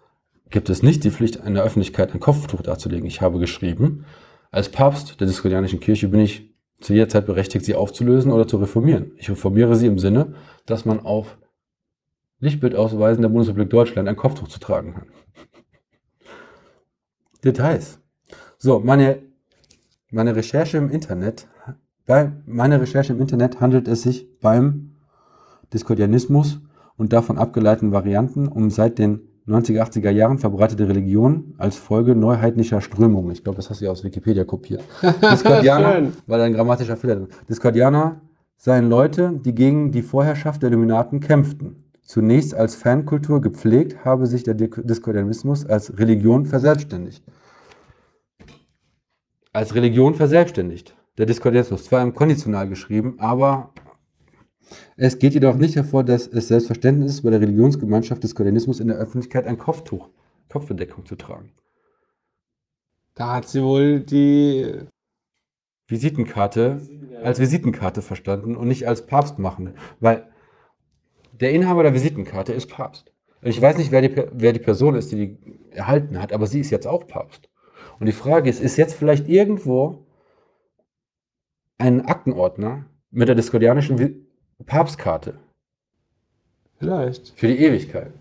gibt 0.49 0.69
es 0.69 0.81
nicht 0.81 1.03
die 1.03 1.11
Pflicht, 1.11 1.35
in 1.35 1.53
der 1.53 1.63
Öffentlichkeit 1.63 2.13
ein 2.13 2.19
Kopftuch 2.19 2.61
darzulegen. 2.61 3.05
Ich 3.05 3.21
habe 3.21 3.39
geschrieben, 3.39 4.05
als 4.51 4.69
Papst 4.69 5.19
der 5.19 5.27
Diskordianischen 5.27 5.79
Kirche 5.79 6.07
bin 6.07 6.21
ich 6.21 6.49
zu 6.81 6.93
jeder 6.93 7.09
Zeit 7.09 7.25
berechtigt, 7.25 7.65
sie 7.65 7.75
aufzulösen 7.75 8.31
oder 8.31 8.47
zu 8.47 8.57
reformieren. 8.57 9.11
Ich 9.17 9.29
reformiere 9.29 9.75
sie 9.75 9.87
im 9.87 9.99
Sinne, 9.99 10.33
dass 10.65 10.85
man 10.85 10.99
auf 10.99 11.37
Lichtbildausweisen 12.39 13.21
der 13.21 13.29
Bundesrepublik 13.29 13.69
Deutschland 13.69 14.07
ein 14.07 14.15
Kopftuch 14.15 14.47
zu 14.47 14.59
tragen 14.59 14.93
kann. 14.93 15.07
Details. 17.43 17.99
So, 18.57 18.79
meine, 18.79 19.19
meine 20.11 20.35
Recherche 20.35 20.77
im 20.77 20.89
Internet, 20.89 21.47
bei 22.05 22.31
meiner 22.45 22.81
Recherche 22.81 23.13
im 23.13 23.21
Internet 23.21 23.61
handelt 23.61 23.87
es 23.87 24.01
sich 24.01 24.39
beim 24.39 24.95
Diskordianismus 25.73 26.59
und 26.97 27.13
davon 27.13 27.37
abgeleiteten 27.37 27.91
Varianten 27.91 28.47
um 28.47 28.69
seit 28.69 28.97
den 28.99 29.21
90er, 29.47 29.81
80er 29.81 30.11
Jahren 30.11 30.37
verbreitete 30.37 30.87
Religion 30.87 31.55
als 31.57 31.75
Folge 31.75 32.15
neuheidnischer 32.15 32.81
Strömungen. 32.81 33.31
Ich 33.31 33.43
glaube, 33.43 33.55
das 33.55 33.69
hast 33.69 33.81
du 33.81 33.85
ja 33.85 33.91
aus 33.91 34.03
Wikipedia 34.03 34.43
kopiert. 34.43 34.83
Diskordianer, 35.31 36.09
weil 36.27 36.41
ein 36.41 36.53
grammatischer 36.53 36.97
Fehler 36.97 37.15
drin. 37.15 37.27
Diskordianer 37.47 38.21
seien 38.57 38.89
Leute, 38.89 39.39
die 39.43 39.55
gegen 39.55 39.91
die 39.91 40.01
Vorherrschaft 40.01 40.61
der 40.61 40.69
Illuminaten 40.69 41.19
kämpften. 41.19 41.88
Zunächst 42.09 42.55
als 42.55 42.73
Fankultur 42.73 43.39
gepflegt, 43.39 44.03
habe 44.03 44.25
sich 44.25 44.41
der 44.41 44.55
Diskordianismus 44.55 45.67
als 45.67 45.99
Religion 45.99 46.47
verselbstständigt. 46.47 47.23
Als 49.53 49.75
Religion 49.75 50.15
verselbstständigt. 50.15 50.97
Der 51.19 51.27
Diskordianismus, 51.27 51.83
zwar 51.83 52.01
im 52.01 52.15
Konditional 52.15 52.67
geschrieben, 52.67 53.19
aber 53.19 53.75
es 54.97 55.19
geht 55.19 55.35
jedoch 55.35 55.55
nicht 55.57 55.75
hervor, 55.75 56.03
dass 56.03 56.25
es 56.25 56.47
Selbstverständnis 56.47 57.11
ist, 57.11 57.21
bei 57.21 57.29
der 57.29 57.41
Religionsgemeinschaft 57.41 58.23
Diskordianismus 58.23 58.79
in 58.79 58.87
der 58.87 58.97
Öffentlichkeit 58.97 59.45
ein 59.45 59.59
Kopftuch, 59.59 60.09
Kopfbedeckung 60.49 61.05
zu 61.05 61.15
tragen. 61.15 61.51
Da 63.13 63.35
hat 63.35 63.47
sie 63.47 63.61
wohl 63.61 63.99
die. 63.99 64.79
Visitenkarte 65.87 66.81
als 67.21 67.37
Visitenkarte 67.37 68.01
verstanden 68.01 68.55
und 68.55 68.67
nicht 68.67 68.87
als 68.87 69.05
Papstmachende. 69.05 69.75
Weil 69.99 70.27
der 71.39 71.51
Inhaber 71.51 71.83
der 71.83 71.93
Visitenkarte 71.93 72.53
ist 72.53 72.69
Papst. 72.69 73.11
Ich 73.41 73.61
weiß 73.61 73.77
nicht, 73.77 73.91
wer 73.91 74.01
die, 74.01 74.23
wer 74.33 74.53
die 74.53 74.59
Person 74.59 74.95
ist, 74.95 75.11
die 75.11 75.15
die 75.15 75.59
erhalten 75.71 76.21
hat, 76.21 76.33
aber 76.33 76.47
sie 76.47 76.59
ist 76.59 76.71
jetzt 76.71 76.87
auch 76.87 77.07
Papst. 77.07 77.49
Und 77.99 78.05
die 78.05 78.11
Frage 78.11 78.49
ist, 78.49 78.61
ist 78.61 78.77
jetzt 78.77 78.93
vielleicht 78.93 79.29
irgendwo 79.29 80.05
ein 81.77 82.05
Aktenordner 82.05 82.85
mit 83.11 83.27
der 83.27 83.35
diskordianischen 83.35 84.27
Papstkarte 84.65 85.39
Vielleicht. 86.77 87.33
für 87.35 87.47
die 87.47 87.59
Ewigkeit? 87.59 88.11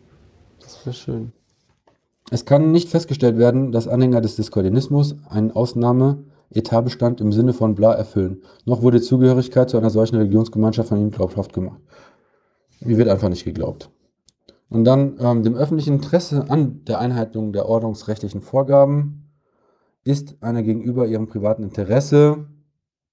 Das 0.61 0.87
wäre 0.87 0.95
schön. 0.95 1.33
Es 2.31 2.45
kann 2.45 2.73
nicht 2.73 2.91
festgestellt 2.91 3.39
werden, 3.39 3.73
dass 3.73 3.89
Anhänger 3.89 4.21
des 4.21 4.37
Diskordianismus 4.37 5.17
einen 5.31 5.51
Ausnahme-Etatbestand 5.51 7.21
im 7.21 7.33
Sinne 7.33 7.55
von 7.55 7.75
bla 7.75 7.95
erfüllen. 7.95 8.43
Noch 8.65 8.83
wurde 8.83 9.01
Zugehörigkeit 9.01 9.71
zu 9.71 9.79
einer 9.79 9.91
solchen 9.91 10.17
Religionsgemeinschaft 10.17 10.91
von 10.91 10.99
ihnen 10.99 11.11
glaubhaft 11.11 11.53
gemacht. 11.53 11.81
Mir 12.81 12.99
wird 12.99 13.09
einfach 13.09 13.29
nicht 13.29 13.45
geglaubt. 13.45 13.91
Und 14.69 14.85
dann 14.85 15.17
ähm, 15.21 15.43
dem 15.43 15.55
öffentlichen 15.55 15.95
Interesse 15.95 16.51
an 16.51 16.85
der 16.85 16.99
Einhaltung 16.99 17.53
der 17.53 17.67
ordnungsrechtlichen 17.67 18.43
Vorgaben 18.43 19.31
ist 20.05 20.43
einer 20.43 20.63
gegenüber 20.63 21.07
ihrem 21.07 21.27
privaten 21.27 21.63
Interesse 21.63 22.47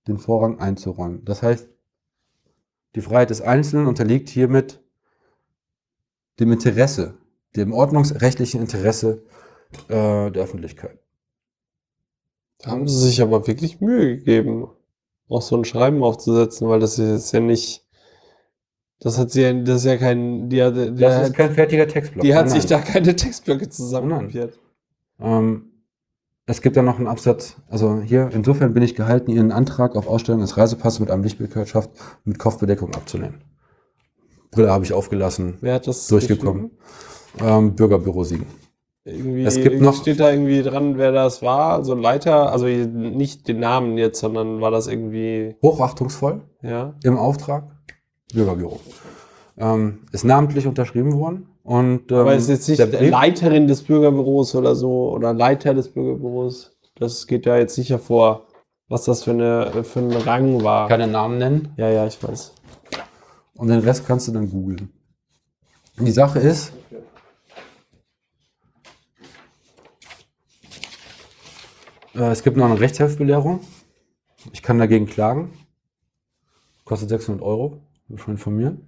den 0.08 0.18
Vorrang 0.18 0.60
einzuräumen. 0.60 1.24
Das 1.26 1.42
heißt, 1.42 1.68
die 2.95 3.02
Freiheit 3.02 3.30
des 3.30 3.42
Einzelnen 3.42 3.88
unterliegt 3.88 4.30
hiermit 4.30 4.82
dem 6.40 6.52
Interesse, 6.52 7.16
dem 7.56 7.74
ordnungsrechtlichen 7.74 8.61
Interesse 8.61 9.24
äh, 9.88 10.32
der 10.32 10.44
Öffentlichkeit. 10.44 11.00
Da 12.60 12.72
haben 12.72 12.88
sie 12.88 12.98
sich 12.98 13.22
aber 13.22 13.48
wirklich 13.48 13.82
Mühe 13.82 14.18
gegeben, 14.18 14.68
auch 15.27 15.42
so 15.42 15.58
ein 15.58 15.66
Schreiben 15.66 16.03
aufzusetzen, 16.03 16.69
weil 16.69 16.80
das 16.80 17.00
ist 17.00 17.10
jetzt 17.10 17.32
ja 17.34 17.40
nicht. 17.40 17.84
Das 18.99 19.17
hat 19.19 19.32
sie 19.32 19.41
ja, 19.41 19.53
das 19.53 19.77
ist 19.77 19.85
ja 19.85 19.98
kein. 19.98 20.49
Die 20.49 20.64
hat, 20.64 20.75
die 20.75 20.95
Das 20.95 21.15
hat, 21.15 21.24
ist 21.27 21.33
kein 21.35 21.51
fertiger 21.51 21.88
Textblock. 21.88 22.24
die 22.24 22.33
hat 22.33 22.48
Nein, 22.48 22.61
sich 22.61 22.69
nein. 22.69 22.82
da 22.85 22.91
keine 22.91 23.15
Textblöcke 23.15 23.69
zusammenkopiert. 23.69 24.57
Ähm, 25.19 25.65
es 26.48 26.61
gibt 26.61 26.77
dann 26.77 26.85
noch 26.85 26.98
einen 26.98 27.07
Absatz, 27.07 27.57
also 27.69 27.99
hier, 28.01 28.30
insofern 28.32 28.74
bin 28.74 28.83
ich 28.83 28.93
gehalten, 28.95 29.32
Ihren 29.32 29.51
Antrag 29.51 29.95
auf 29.95 30.07
Ausstellung 30.07 30.41
des 30.41 30.57
Reisepasses 30.57 30.99
mit 30.99 31.09
einem 31.09 31.24
Lichtbildwirtschaft 31.24 31.90
mit 32.24 32.38
Kopfbedeckung 32.38 32.93
abzulehnen. 32.93 33.41
Brille 34.51 34.72
habe 34.72 34.85
ich 34.85 34.93
aufgelassen, 34.93 35.56
Wer 35.61 35.74
hat 35.75 35.88
das 35.88 36.07
durchgekommen. 36.07 36.72
Ähm, 37.43 37.75
Bürgerbüro 37.75 38.24
Siegen. 38.24 38.45
Irgendwie, 39.03 39.43
Es 39.43 39.56
gibt 39.56 39.82
noch- 39.82 39.95
steht 39.95 40.19
da 40.19 40.32
irgendwie 40.32 40.61
dran, 40.64 40.98
wer 40.98 41.11
das 41.11 41.41
war, 41.41 41.74
also 41.74 41.93
ein 41.93 41.99
Leiter, 42.01 42.51
also 42.51 42.65
nicht 42.67 43.48
den 43.48 43.59
Namen 43.59 43.98
jetzt, 43.98 44.19
sondern 44.19 44.61
war 44.61 44.72
das 44.72 44.88
irgendwie, 44.88 45.56
Hochachtungsvoll 45.61 46.41
ja. 46.61 46.93
im 47.03 47.17
Auftrag, 47.17 47.75
Bürgerbüro. 48.34 48.80
Ähm, 49.58 50.00
ist 50.12 50.26
namentlich 50.26 50.68
unterschrieben 50.68 51.14
worden. 51.14 51.48
Und, 51.64 52.12
ähm, 52.12 52.18
Aber 52.20 52.36
ist 52.36 52.50
jetzt 52.50 52.68
nicht 52.68 52.80
der 52.80 52.88
Brief- 52.88 53.10
Leiterin 53.12 53.68
des 53.68 53.84
Bürgerbüros 53.84 54.54
oder 54.56 54.76
so 54.76 55.10
oder 55.12 55.34
Leiter 55.34 55.74
des 55.74 55.90
Bürgerbüros. 55.92 56.78
Das 56.95 57.26
geht 57.28 57.45
ja 57.45 57.58
jetzt 57.58 57.78
nicht 57.78 57.90
hervor, 57.90 58.48
was 58.88 59.06
das 59.06 59.24
für, 59.24 59.32
eine, 59.32 59.84
für 59.84 60.00
ein 60.00 60.12
Rang 60.12 60.64
war. 60.64 60.88
keine 60.88 61.08
Namen 61.08 61.38
nennen. 61.38 61.74
Ja, 61.78 61.90
ja, 61.90 62.06
ich 62.06 62.22
weiß. 62.22 62.54
Und 63.56 63.70
den 63.70 63.80
Rest 63.80 64.06
kannst 64.06 64.28
du 64.28 64.32
dann 64.34 64.50
googeln. 64.50 64.90
Die 65.98 66.12
Sache 66.12 66.40
ist, 66.40 66.74
äh, 72.14 72.30
es 72.32 72.44
gibt 72.44 72.58
noch 72.58 72.66
eine 72.66 72.80
Rechtshilfebelehrung. 72.80 73.62
Ich 74.54 74.62
kann 74.62 74.78
dagegen 74.80 75.06
klagen. 75.06 75.54
Kostet 76.84 77.10
600 77.10 77.42
Euro, 77.42 77.82
schon 78.16 78.35
informieren. 78.35 78.88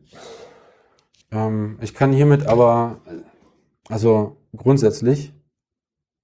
Ähm, 1.32 1.78
ich 1.82 1.94
kann 1.94 2.14
hiermit 2.14 2.46
aber, 2.48 3.02
also 3.90 4.38
grundsätzlich, 4.56 5.34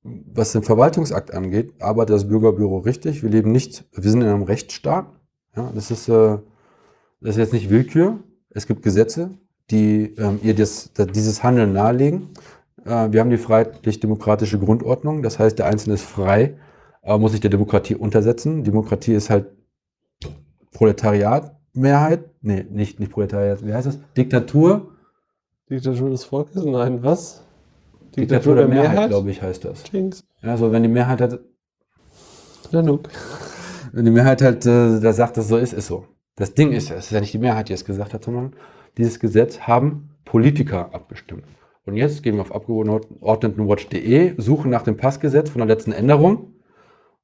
was 0.04 0.52
den 0.52 0.64
Verwaltungsakt 0.64 1.34
angeht, 1.34 1.82
arbeitet 1.82 2.16
das 2.16 2.28
Bürgerbüro 2.28 2.80
richtig. 2.80 3.24
Wir 3.24 3.30
leben 3.30 3.52
nicht, 3.52 3.86
wir 3.94 4.10
sind 4.10 4.22
in 4.22 4.28
einem 4.28 4.44
Rechtsstaat. 4.44 5.08
Ja, 5.56 5.72
das 5.74 5.92
ist, 5.92 6.10
äh, 6.10 6.38
das 7.22 7.32
ist 7.32 7.38
jetzt 7.38 7.54
nicht 7.54 7.70
Willkür. 7.70 8.20
Es 8.50 8.68
gibt 8.68 8.84
Gesetze, 8.84 9.32
die 9.72 10.14
ähm, 10.18 10.40
ihr 10.44 10.56
das, 10.56 10.92
dieses 10.94 11.44
Handeln 11.44 11.74
nahelegen. 11.74 12.30
Äh, 12.86 13.12
wir 13.12 13.20
haben 13.20 13.30
die 13.30 13.38
freiheitlich-demokratische 13.38 14.60
Grundordnung. 14.60 15.24
Das 15.24 15.40
heißt, 15.40 15.58
der 15.58 15.68
Einzelne 15.68 15.96
ist 15.96 16.04
frei, 16.04 16.58
aber 17.02 17.20
muss 17.20 17.32
sich 17.32 17.42
der 17.42 17.50
Demokratie 17.50 17.96
untersetzen. 17.96 18.64
Demokratie 18.64 19.14
ist 19.14 19.30
halt 19.30 19.48
Proletariat, 20.72 21.56
Mehrheit. 21.74 22.26
Nee, 22.42 22.66
nicht, 22.70 23.00
nicht 23.00 23.12
Proletariat, 23.12 23.66
wie 23.66 23.74
heißt 23.74 23.88
das? 23.88 24.00
Diktatur. 24.16 24.92
Diktatur 25.70 26.10
des 26.10 26.24
Volkes? 26.26 26.64
Nein, 26.64 27.04
was? 27.04 27.44
Diktatur, 28.16 28.56
der, 28.56 28.68
Mehrheit, 28.68 28.92
Mehrheit? 28.92 29.10
glaube 29.10 29.32
ich, 29.32 29.42
heißt 29.42 29.66
das. 29.66 29.84
Jinx. 29.92 30.24
Also 30.42 30.72
wenn 30.72 30.84
die 30.84 30.90
Mehrheit 30.90 31.22
hat. 31.22 31.40
Genug. 32.72 33.10
Wenn 33.92 34.06
die 34.06 34.12
Mehrheit 34.12 34.42
halt 34.42 34.66
äh, 34.66 35.00
da 35.00 35.14
sagt, 35.14 35.38
dass 35.38 35.48
so 35.48 35.58
ist, 35.58 35.74
ist 35.74 35.88
so. 35.88 36.06
Das 36.36 36.54
Ding 36.54 36.72
ist 36.72 36.90
ja, 36.90 36.96
es 36.96 37.06
ist 37.06 37.12
ja 37.12 37.20
nicht 37.20 37.34
die 37.34 37.40
Mehrheit, 37.40 37.70
die 37.70 37.74
es 37.74 37.86
gesagt 37.86 38.14
hat, 38.14 38.24
sondern 38.24 38.56
dieses 38.98 39.20
Gesetz 39.20 39.62
haben 39.62 40.10
Politiker 40.26 40.94
abgestimmt. 40.94 41.44
Und 41.86 41.96
jetzt 41.96 42.24
gehen 42.24 42.36
wir 42.36 42.42
auf 42.42 42.54
abgeordnetenwatch.de, 42.54 44.36
suchen 44.42 44.72
nach 44.72 44.84
dem 44.84 44.98
Passgesetz 44.98 45.50
von 45.50 45.60
der 45.60 45.68
letzten 45.68 45.92
Änderung. 45.92 46.54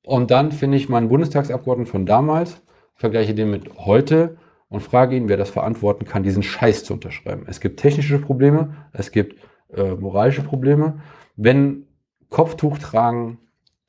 Und 0.03 0.31
dann 0.31 0.51
finde 0.51 0.77
ich 0.77 0.89
meinen 0.89 1.09
Bundestagsabgeordneten 1.09 1.91
von 1.91 2.05
damals, 2.05 2.61
vergleiche 2.99 3.33
den 3.33 3.49
mit 3.49 3.77
heute 3.77 4.37
und 4.67 4.81
frage 4.81 5.15
ihn, 5.15 5.29
wer 5.29 5.37
das 5.37 5.49
verantworten 5.49 6.05
kann, 6.05 6.21
diesen 6.21 6.43
Scheiß 6.43 6.83
zu 6.83 6.93
unterschreiben. 6.93 7.45
Es 7.47 7.61
gibt 7.61 7.79
technische 7.79 8.19
Probleme, 8.19 8.75
es 8.91 9.11
gibt 9.11 9.39
äh, 9.73 9.95
moralische 9.95 10.43
Probleme. 10.43 11.01
Wenn 11.37 11.87
Kopftuch 12.29 12.77
tragen 12.77 13.39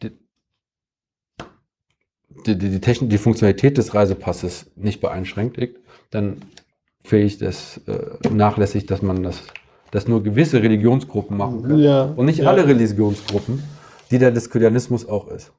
die, 0.02 0.12
die, 2.46 2.56
die, 2.56 2.80
Technik, 2.80 3.10
die 3.10 3.18
Funktionalität 3.18 3.76
des 3.76 3.94
Reisepasses 3.94 4.70
nicht 4.76 5.00
beeinschränkt, 5.00 5.58
dann 6.10 6.42
finde 7.02 7.26
ich 7.26 7.38
das 7.38 7.80
äh, 7.88 8.28
nachlässig, 8.32 8.86
dass 8.86 9.02
man 9.02 9.24
das, 9.24 9.42
dass 9.90 10.06
nur 10.06 10.22
gewisse 10.22 10.62
Religionsgruppen 10.62 11.36
machen 11.36 11.62
kann. 11.62 11.78
Ja, 11.80 12.04
und 12.04 12.26
nicht 12.26 12.38
ja. 12.38 12.48
alle 12.48 12.66
Religionsgruppen, 12.66 13.62
die 14.12 14.18
der 14.18 14.30
Diskulianismus 14.30 15.08
auch 15.08 15.28
ist. 15.28 15.52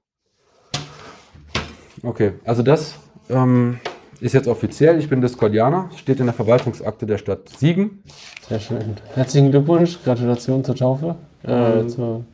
Okay, 2.02 2.34
also 2.46 2.64
das 2.64 2.96
ähm, 3.32 3.80
ist 4.20 4.34
jetzt 4.34 4.48
offiziell. 4.48 5.00
Ich 5.00 5.10
bin 5.10 5.22
Discordianer, 5.22 5.90
steht 5.96 6.20
in 6.20 6.26
der 6.28 6.34
Verwaltungsakte 6.36 7.06
der 7.06 7.18
Stadt 7.18 7.50
Siegen. 7.50 8.04
Sehr 8.48 8.60
schön. 8.60 8.98
Herzlichen 9.16 9.52
Glückwunsch, 9.52 9.98
Gratulation 10.04 10.64
zur 10.64 10.76
Taufe. 10.76 11.16
Äh, 11.44 11.80
Ähm, 11.80 11.90
zur, 11.90 12.26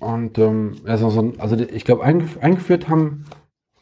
Und 0.00 0.38
ähm, 0.38 0.76
also, 0.84 1.10
so 1.10 1.20
ein, 1.20 1.40
also 1.40 1.56
ich 1.56 1.84
glaube, 1.84 2.02
eingef 2.02 2.38
eingeführt 2.38 2.88
haben 2.88 3.24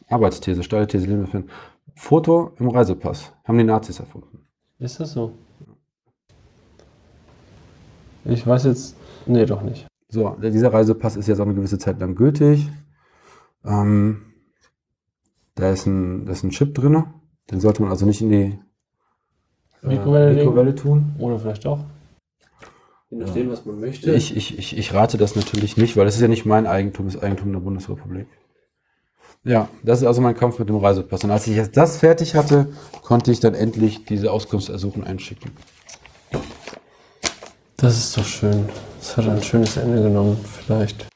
Arbeitsthese, 0.09 0.63
steile 0.63 0.87
These, 0.87 1.07
leben. 1.07 1.49
Foto 1.95 2.53
im 2.59 2.69
Reisepass 2.69 3.33
haben 3.45 3.59
die 3.59 3.65
Nazis 3.65 3.99
erfunden. 4.01 4.47
ist 4.79 5.01
das 5.01 5.13
so? 5.13 5.33
Ich 8.25 8.47
weiß 8.47 8.65
jetzt. 8.65 8.97
Nee, 9.27 9.47
doch 9.47 9.63
nicht. 9.63 9.87
So, 10.09 10.37
dieser 10.41 10.73
Reisepass 10.73 11.17
ist 11.17 11.27
jetzt 11.27 11.41
auch 11.41 11.45
eine 11.45 11.55
gewisse 11.55 11.79
Zeit 11.79 12.01
lang 12.01 12.15
gültig. 12.15 12.69
Ähm, 13.65 14.28
da, 15.59 15.71
ist 15.71 15.87
ein, 15.87 16.27
da 16.27 16.33
ist 16.33 16.45
ein 16.45 16.51
Chip 16.51 16.75
drin. 16.75 17.05
Den 17.51 17.61
sollte 17.61 17.83
man 17.83 17.91
also 17.91 18.07
nicht 18.07 18.21
in 18.21 18.31
die 18.31 18.59
äh, 19.83 19.87
Mikrowelle? 19.87 20.35
Mikrowelle 20.35 20.75
tun. 20.75 21.17
Oder 21.19 21.39
vielleicht 21.39 21.65
doch. 21.65 21.81
Je 23.11 23.19
nachdem, 23.19 23.51
was 23.51 23.65
man 23.65 23.81
möchte. 23.81 24.13
Ich, 24.13 24.37
ich, 24.37 24.59
ich, 24.59 24.77
ich 24.77 24.95
rate 24.95 25.17
das 25.17 25.35
natürlich 25.35 25.77
nicht, 25.77 25.97
weil 25.97 26.05
das 26.05 26.15
ist 26.15 26.21
ja 26.21 26.29
nicht 26.29 26.45
mein 26.47 26.67
Eigentum, 26.67 27.07
das 27.07 27.17
ist 27.17 27.23
Eigentum 27.23 27.53
der 27.53 27.61
Bundesrepublik. 27.61 28.29
Ja, 29.45 29.69
das 29.83 30.01
ist 30.01 30.07
also 30.07 30.21
mein 30.21 30.37
Kampf 30.37 30.59
mit 30.59 30.69
dem 30.69 30.77
Reisepass. 30.77 31.25
Und 31.25 31.31
als 31.31 31.47
ich 31.47 31.57
jetzt 31.57 31.77
das 31.77 31.97
fertig 31.97 32.35
hatte, 32.35 32.73
konnte 33.03 33.33
ich 33.33 33.41
dann 33.41 33.55
endlich 33.55 34.05
diese 34.05 34.31
Auskunftsersuchen 34.31 35.05
einschicken. 35.05 35.53
Das 37.77 37.97
ist 37.97 38.17
doch 38.17 38.25
schön. 38.25 38.69
Das 38.99 39.17
hat 39.17 39.29
ein 39.29 39.43
schönes 39.43 39.77
Ende 39.77 40.03
genommen, 40.03 40.37
vielleicht. 40.45 41.09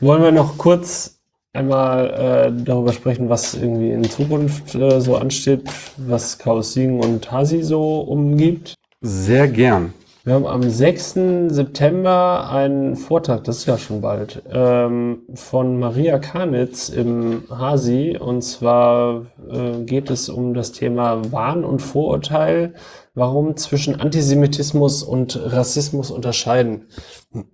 Wollen 0.00 0.22
wir 0.22 0.32
noch 0.32 0.58
kurz 0.58 1.21
einmal 1.52 2.10
äh, 2.10 2.64
darüber 2.64 2.92
sprechen, 2.92 3.28
was 3.28 3.54
irgendwie 3.54 3.90
in 3.90 4.04
Zukunft 4.04 4.74
äh, 4.74 5.00
so 5.00 5.16
ansteht, 5.16 5.62
was 5.96 6.38
Chaos 6.38 6.72
Siegen 6.72 7.00
und 7.00 7.30
Hasi 7.30 7.62
so 7.62 8.00
umgibt? 8.00 8.74
Sehr 9.00 9.48
gern. 9.48 9.92
Wir 10.24 10.34
haben 10.34 10.46
am 10.46 10.62
6. 10.62 11.14
September 11.48 12.48
einen 12.48 12.94
Vortrag, 12.94 13.42
das 13.42 13.58
ist 13.58 13.66
ja 13.66 13.76
schon 13.76 14.00
bald, 14.00 14.40
ähm, 14.52 15.22
von 15.34 15.80
Maria 15.80 16.20
Karnitz 16.20 16.90
im 16.90 17.42
Hasi. 17.50 18.16
Und 18.16 18.42
zwar 18.42 19.26
äh, 19.50 19.82
geht 19.82 20.10
es 20.10 20.28
um 20.28 20.54
das 20.54 20.70
Thema 20.70 21.32
Wahn 21.32 21.64
und 21.64 21.80
Vorurteil, 21.80 22.74
warum 23.16 23.56
zwischen 23.56 23.98
Antisemitismus 23.98 25.02
und 25.02 25.40
Rassismus 25.42 26.12
unterscheiden. 26.12 26.86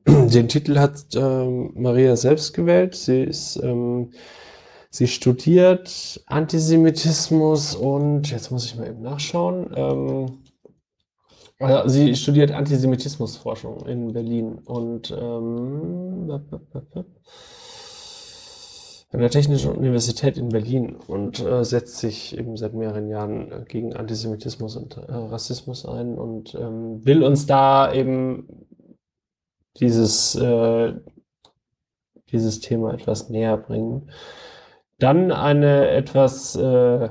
Den 0.06 0.48
Titel 0.48 0.78
hat 0.78 1.06
ähm, 1.14 1.72
Maria 1.74 2.16
selbst 2.16 2.52
gewählt. 2.52 2.94
Sie 2.94 3.22
ist, 3.22 3.56
ähm, 3.62 4.10
sie 4.90 5.06
studiert 5.06 6.22
Antisemitismus 6.26 7.74
und 7.74 8.30
jetzt 8.30 8.50
muss 8.50 8.66
ich 8.66 8.76
mal 8.76 8.88
eben 8.88 9.00
nachschauen. 9.00 9.70
Ähm, 9.74 10.26
also 11.58 11.88
sie 11.88 12.14
studiert 12.14 12.52
Antisemitismusforschung 12.52 13.86
in 13.86 14.12
Berlin 14.12 14.58
und 14.64 15.10
ähm, 15.10 16.30
an 19.10 19.20
der 19.20 19.30
Technischen 19.30 19.72
Universität 19.72 20.36
in 20.36 20.50
Berlin 20.50 20.96
und 21.06 21.40
äh, 21.40 21.64
setzt 21.64 21.98
sich 21.98 22.36
eben 22.36 22.56
seit 22.56 22.74
mehreren 22.74 23.08
Jahren 23.08 23.50
äh, 23.50 23.64
gegen 23.66 23.96
Antisemitismus 23.96 24.76
und 24.76 24.98
äh, 24.98 25.12
Rassismus 25.12 25.86
ein 25.86 26.18
und 26.18 26.54
ähm, 26.54 27.04
will 27.06 27.22
uns 27.22 27.46
da 27.46 27.92
eben 27.92 28.66
dieses, 29.80 30.34
äh, 30.34 30.94
dieses 32.30 32.60
Thema 32.60 32.92
etwas 32.92 33.30
näher 33.30 33.56
bringen. 33.56 34.10
Dann 34.98 35.32
eine 35.32 35.88
etwas 35.88 36.54
äh, 36.56 37.08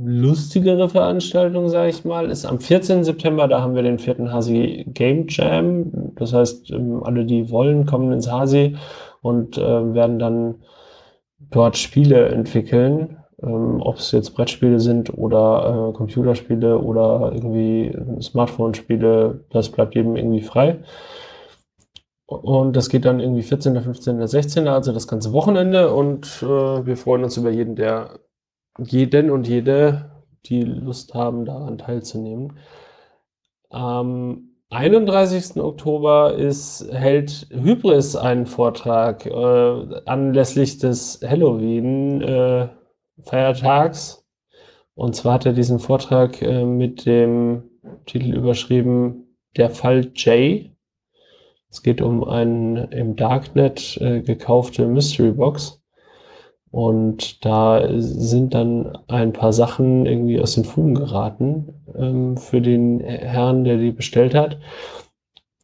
lustigere 0.00 0.88
Veranstaltung, 0.88 1.68
sage 1.68 1.90
ich 1.90 2.04
mal, 2.04 2.30
ist 2.30 2.44
am 2.44 2.60
14. 2.60 3.04
September. 3.04 3.48
Da 3.48 3.60
haben 3.60 3.74
wir 3.74 3.82
den 3.82 3.98
vierten 3.98 4.32
Hasi 4.32 4.84
Game 4.94 5.26
Jam. 5.28 6.12
Das 6.16 6.32
heißt, 6.32 6.70
ähm, 6.70 7.02
alle, 7.02 7.24
die 7.24 7.50
wollen, 7.50 7.86
kommen 7.86 8.12
ins 8.12 8.30
Hasi 8.30 8.76
und 9.22 9.58
äh, 9.58 9.94
werden 9.94 10.18
dann 10.18 10.56
dort 11.50 11.76
Spiele 11.76 12.28
entwickeln. 12.28 13.16
Ähm, 13.42 13.80
ob 13.80 13.96
es 13.96 14.12
jetzt 14.12 14.30
Brettspiele 14.30 14.80
sind 14.80 15.16
oder 15.16 15.90
äh, 15.90 15.96
Computerspiele 15.96 16.78
oder 16.78 17.32
irgendwie 17.34 17.96
Smartphone-Spiele, 18.20 19.44
das 19.50 19.68
bleibt 19.68 19.94
jedem 19.94 20.16
irgendwie 20.16 20.42
frei. 20.42 20.78
Und 22.26 22.76
das 22.76 22.90
geht 22.90 23.04
dann 23.04 23.20
irgendwie 23.20 23.42
14., 23.42 23.80
15., 23.80 24.26
16., 24.26 24.68
also 24.68 24.92
das 24.92 25.08
ganze 25.08 25.32
Wochenende. 25.32 25.94
Und 25.94 26.42
äh, 26.42 26.86
wir 26.86 26.96
freuen 26.96 27.24
uns 27.24 27.36
über 27.36 27.50
jeden, 27.50 27.74
der 27.74 28.18
jeden 28.78 29.30
und 29.30 29.48
jede, 29.48 30.10
die 30.46 30.62
Lust 30.62 31.14
haben, 31.14 31.44
daran 31.44 31.78
teilzunehmen. 31.78 32.58
Am 33.70 34.48
31. 34.70 35.56
Oktober 35.56 36.34
ist, 36.34 36.86
hält 36.92 37.48
Hybris 37.50 38.16
einen 38.16 38.46
Vortrag 38.46 39.26
äh, 39.26 40.00
anlässlich 40.04 40.78
des 40.78 41.20
Halloween-Feiertags. 41.26 44.26
und 44.94 45.16
zwar 45.16 45.34
hat 45.34 45.46
er 45.46 45.52
diesen 45.54 45.78
Vortrag 45.78 46.42
äh, 46.42 46.64
mit 46.64 47.06
dem 47.06 47.62
Titel 48.04 48.34
überschrieben 48.34 49.36
Der 49.56 49.70
Fall 49.70 50.12
Jay. 50.14 50.76
Es 51.70 51.82
geht 51.82 52.02
um 52.02 52.24
eine 52.24 52.88
im 52.90 53.16
Darknet 53.16 53.96
äh, 54.00 54.20
gekaufte 54.20 54.86
Mystery 54.86 55.32
Box. 55.32 55.77
Und 56.70 57.44
da 57.46 57.86
sind 57.98 58.52
dann 58.54 58.96
ein 59.08 59.32
paar 59.32 59.52
Sachen 59.52 60.04
irgendwie 60.06 60.38
aus 60.40 60.54
den 60.54 60.64
Fugen 60.64 60.94
geraten 60.94 61.72
ähm, 61.96 62.36
für 62.36 62.60
den 62.60 63.00
Herrn, 63.00 63.64
der 63.64 63.78
die 63.78 63.90
bestellt 63.92 64.34
hat. 64.34 64.58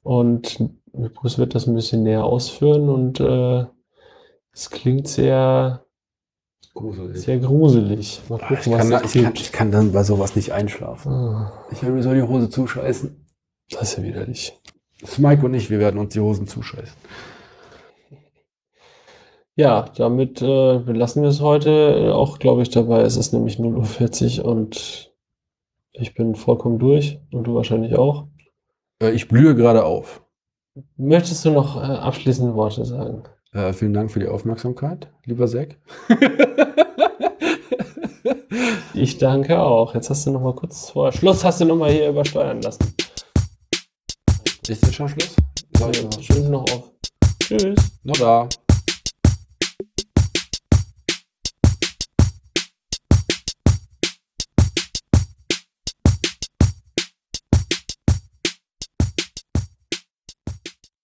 Und 0.02 0.58
Bruce 0.92 1.38
wird 1.38 1.54
das 1.54 1.66
ein 1.66 1.74
bisschen 1.74 2.02
näher 2.04 2.24
ausführen 2.24 2.88
und 2.88 3.20
äh, 3.20 3.64
es 4.52 4.70
klingt 4.70 5.08
sehr, 5.08 5.84
Gruselig. 6.74 7.20
sehr 7.22 7.38
gruselig. 7.38 8.20
Mal 8.28 8.40
Ah, 8.42 8.46
gucken, 8.48 8.72
ich, 8.72 8.78
kann, 8.78 8.90
was 8.90 9.02
da- 9.02 9.06
ich, 9.18 9.22
kann, 9.24 9.32
ich 9.34 9.52
kann 9.52 9.70
dann 9.72 9.92
bei 9.92 10.02
sowas 10.04 10.36
nicht 10.36 10.52
einschlafen. 10.52 11.12
Ah, 11.12 11.52
Ich 11.70 11.82
will 11.82 11.90
mir 11.92 12.02
so 12.02 12.14
die 12.14 12.22
Hose 12.22 12.48
zuscheißen. 12.50 13.26
Das 13.70 13.82
ist 13.82 13.98
ja 13.98 14.04
widerlich. 14.04 14.58
Mike 15.18 15.44
und 15.44 15.54
ich, 15.54 15.68
wir 15.70 15.78
werden 15.80 15.98
uns 15.98 16.12
die 16.14 16.20
Hosen 16.20 16.46
zuscheißen. 16.46 16.96
Ja, 19.56 19.84
damit 19.96 20.42
äh, 20.42 20.78
belassen 20.78 21.22
wir 21.22 21.28
es 21.28 21.40
heute 21.40 22.12
auch, 22.14 22.38
glaube 22.38 22.62
ich, 22.62 22.70
dabei. 22.70 23.02
Es 23.02 23.16
ist 23.16 23.32
nämlich 23.32 23.58
0.40 23.58 24.40
Uhr 24.40 24.46
und 24.46 25.12
ich 25.92 26.14
bin 26.14 26.34
vollkommen 26.34 26.78
durch 26.78 27.20
und 27.30 27.44
du 27.44 27.54
wahrscheinlich 27.54 27.96
auch. 27.96 28.26
Äh, 29.00 29.12
ich 29.12 29.28
blühe 29.28 29.54
gerade 29.54 29.84
auf. 29.84 30.22
Möchtest 30.96 31.44
du 31.44 31.50
noch 31.50 31.76
äh, 31.76 31.84
abschließende 31.84 32.54
Worte 32.54 32.84
sagen? 32.84 33.22
Äh, 33.52 33.72
vielen 33.72 33.92
Dank 33.92 34.10
für 34.10 34.18
die 34.18 34.26
Aufmerksamkeit, 34.26 35.08
lieber 35.24 35.46
Zack. 35.46 35.78
Ich 38.94 39.18
danke 39.18 39.58
auch. 39.60 39.92
Jetzt 39.94 40.08
hast 40.08 40.24
du 40.24 40.30
noch 40.30 40.40
mal 40.40 40.54
kurz 40.54 40.90
vor 40.90 41.10
Schluss, 41.10 41.44
hast 41.44 41.60
du 41.60 41.64
noch 41.64 41.74
mal 41.74 41.90
hier 41.90 42.10
übersteuern 42.10 42.62
lassen. 42.62 42.94
Ist 44.68 44.82
jetzt 44.82 44.94
schon 44.94 45.08
Schluss? 45.08 45.34
Ja. 45.80 45.90
Schön 46.22 46.50
noch 46.50 46.62
auf. 46.62 46.92
Tschüss. 47.40 47.76
Noch 48.04 48.16
da. 48.16 48.48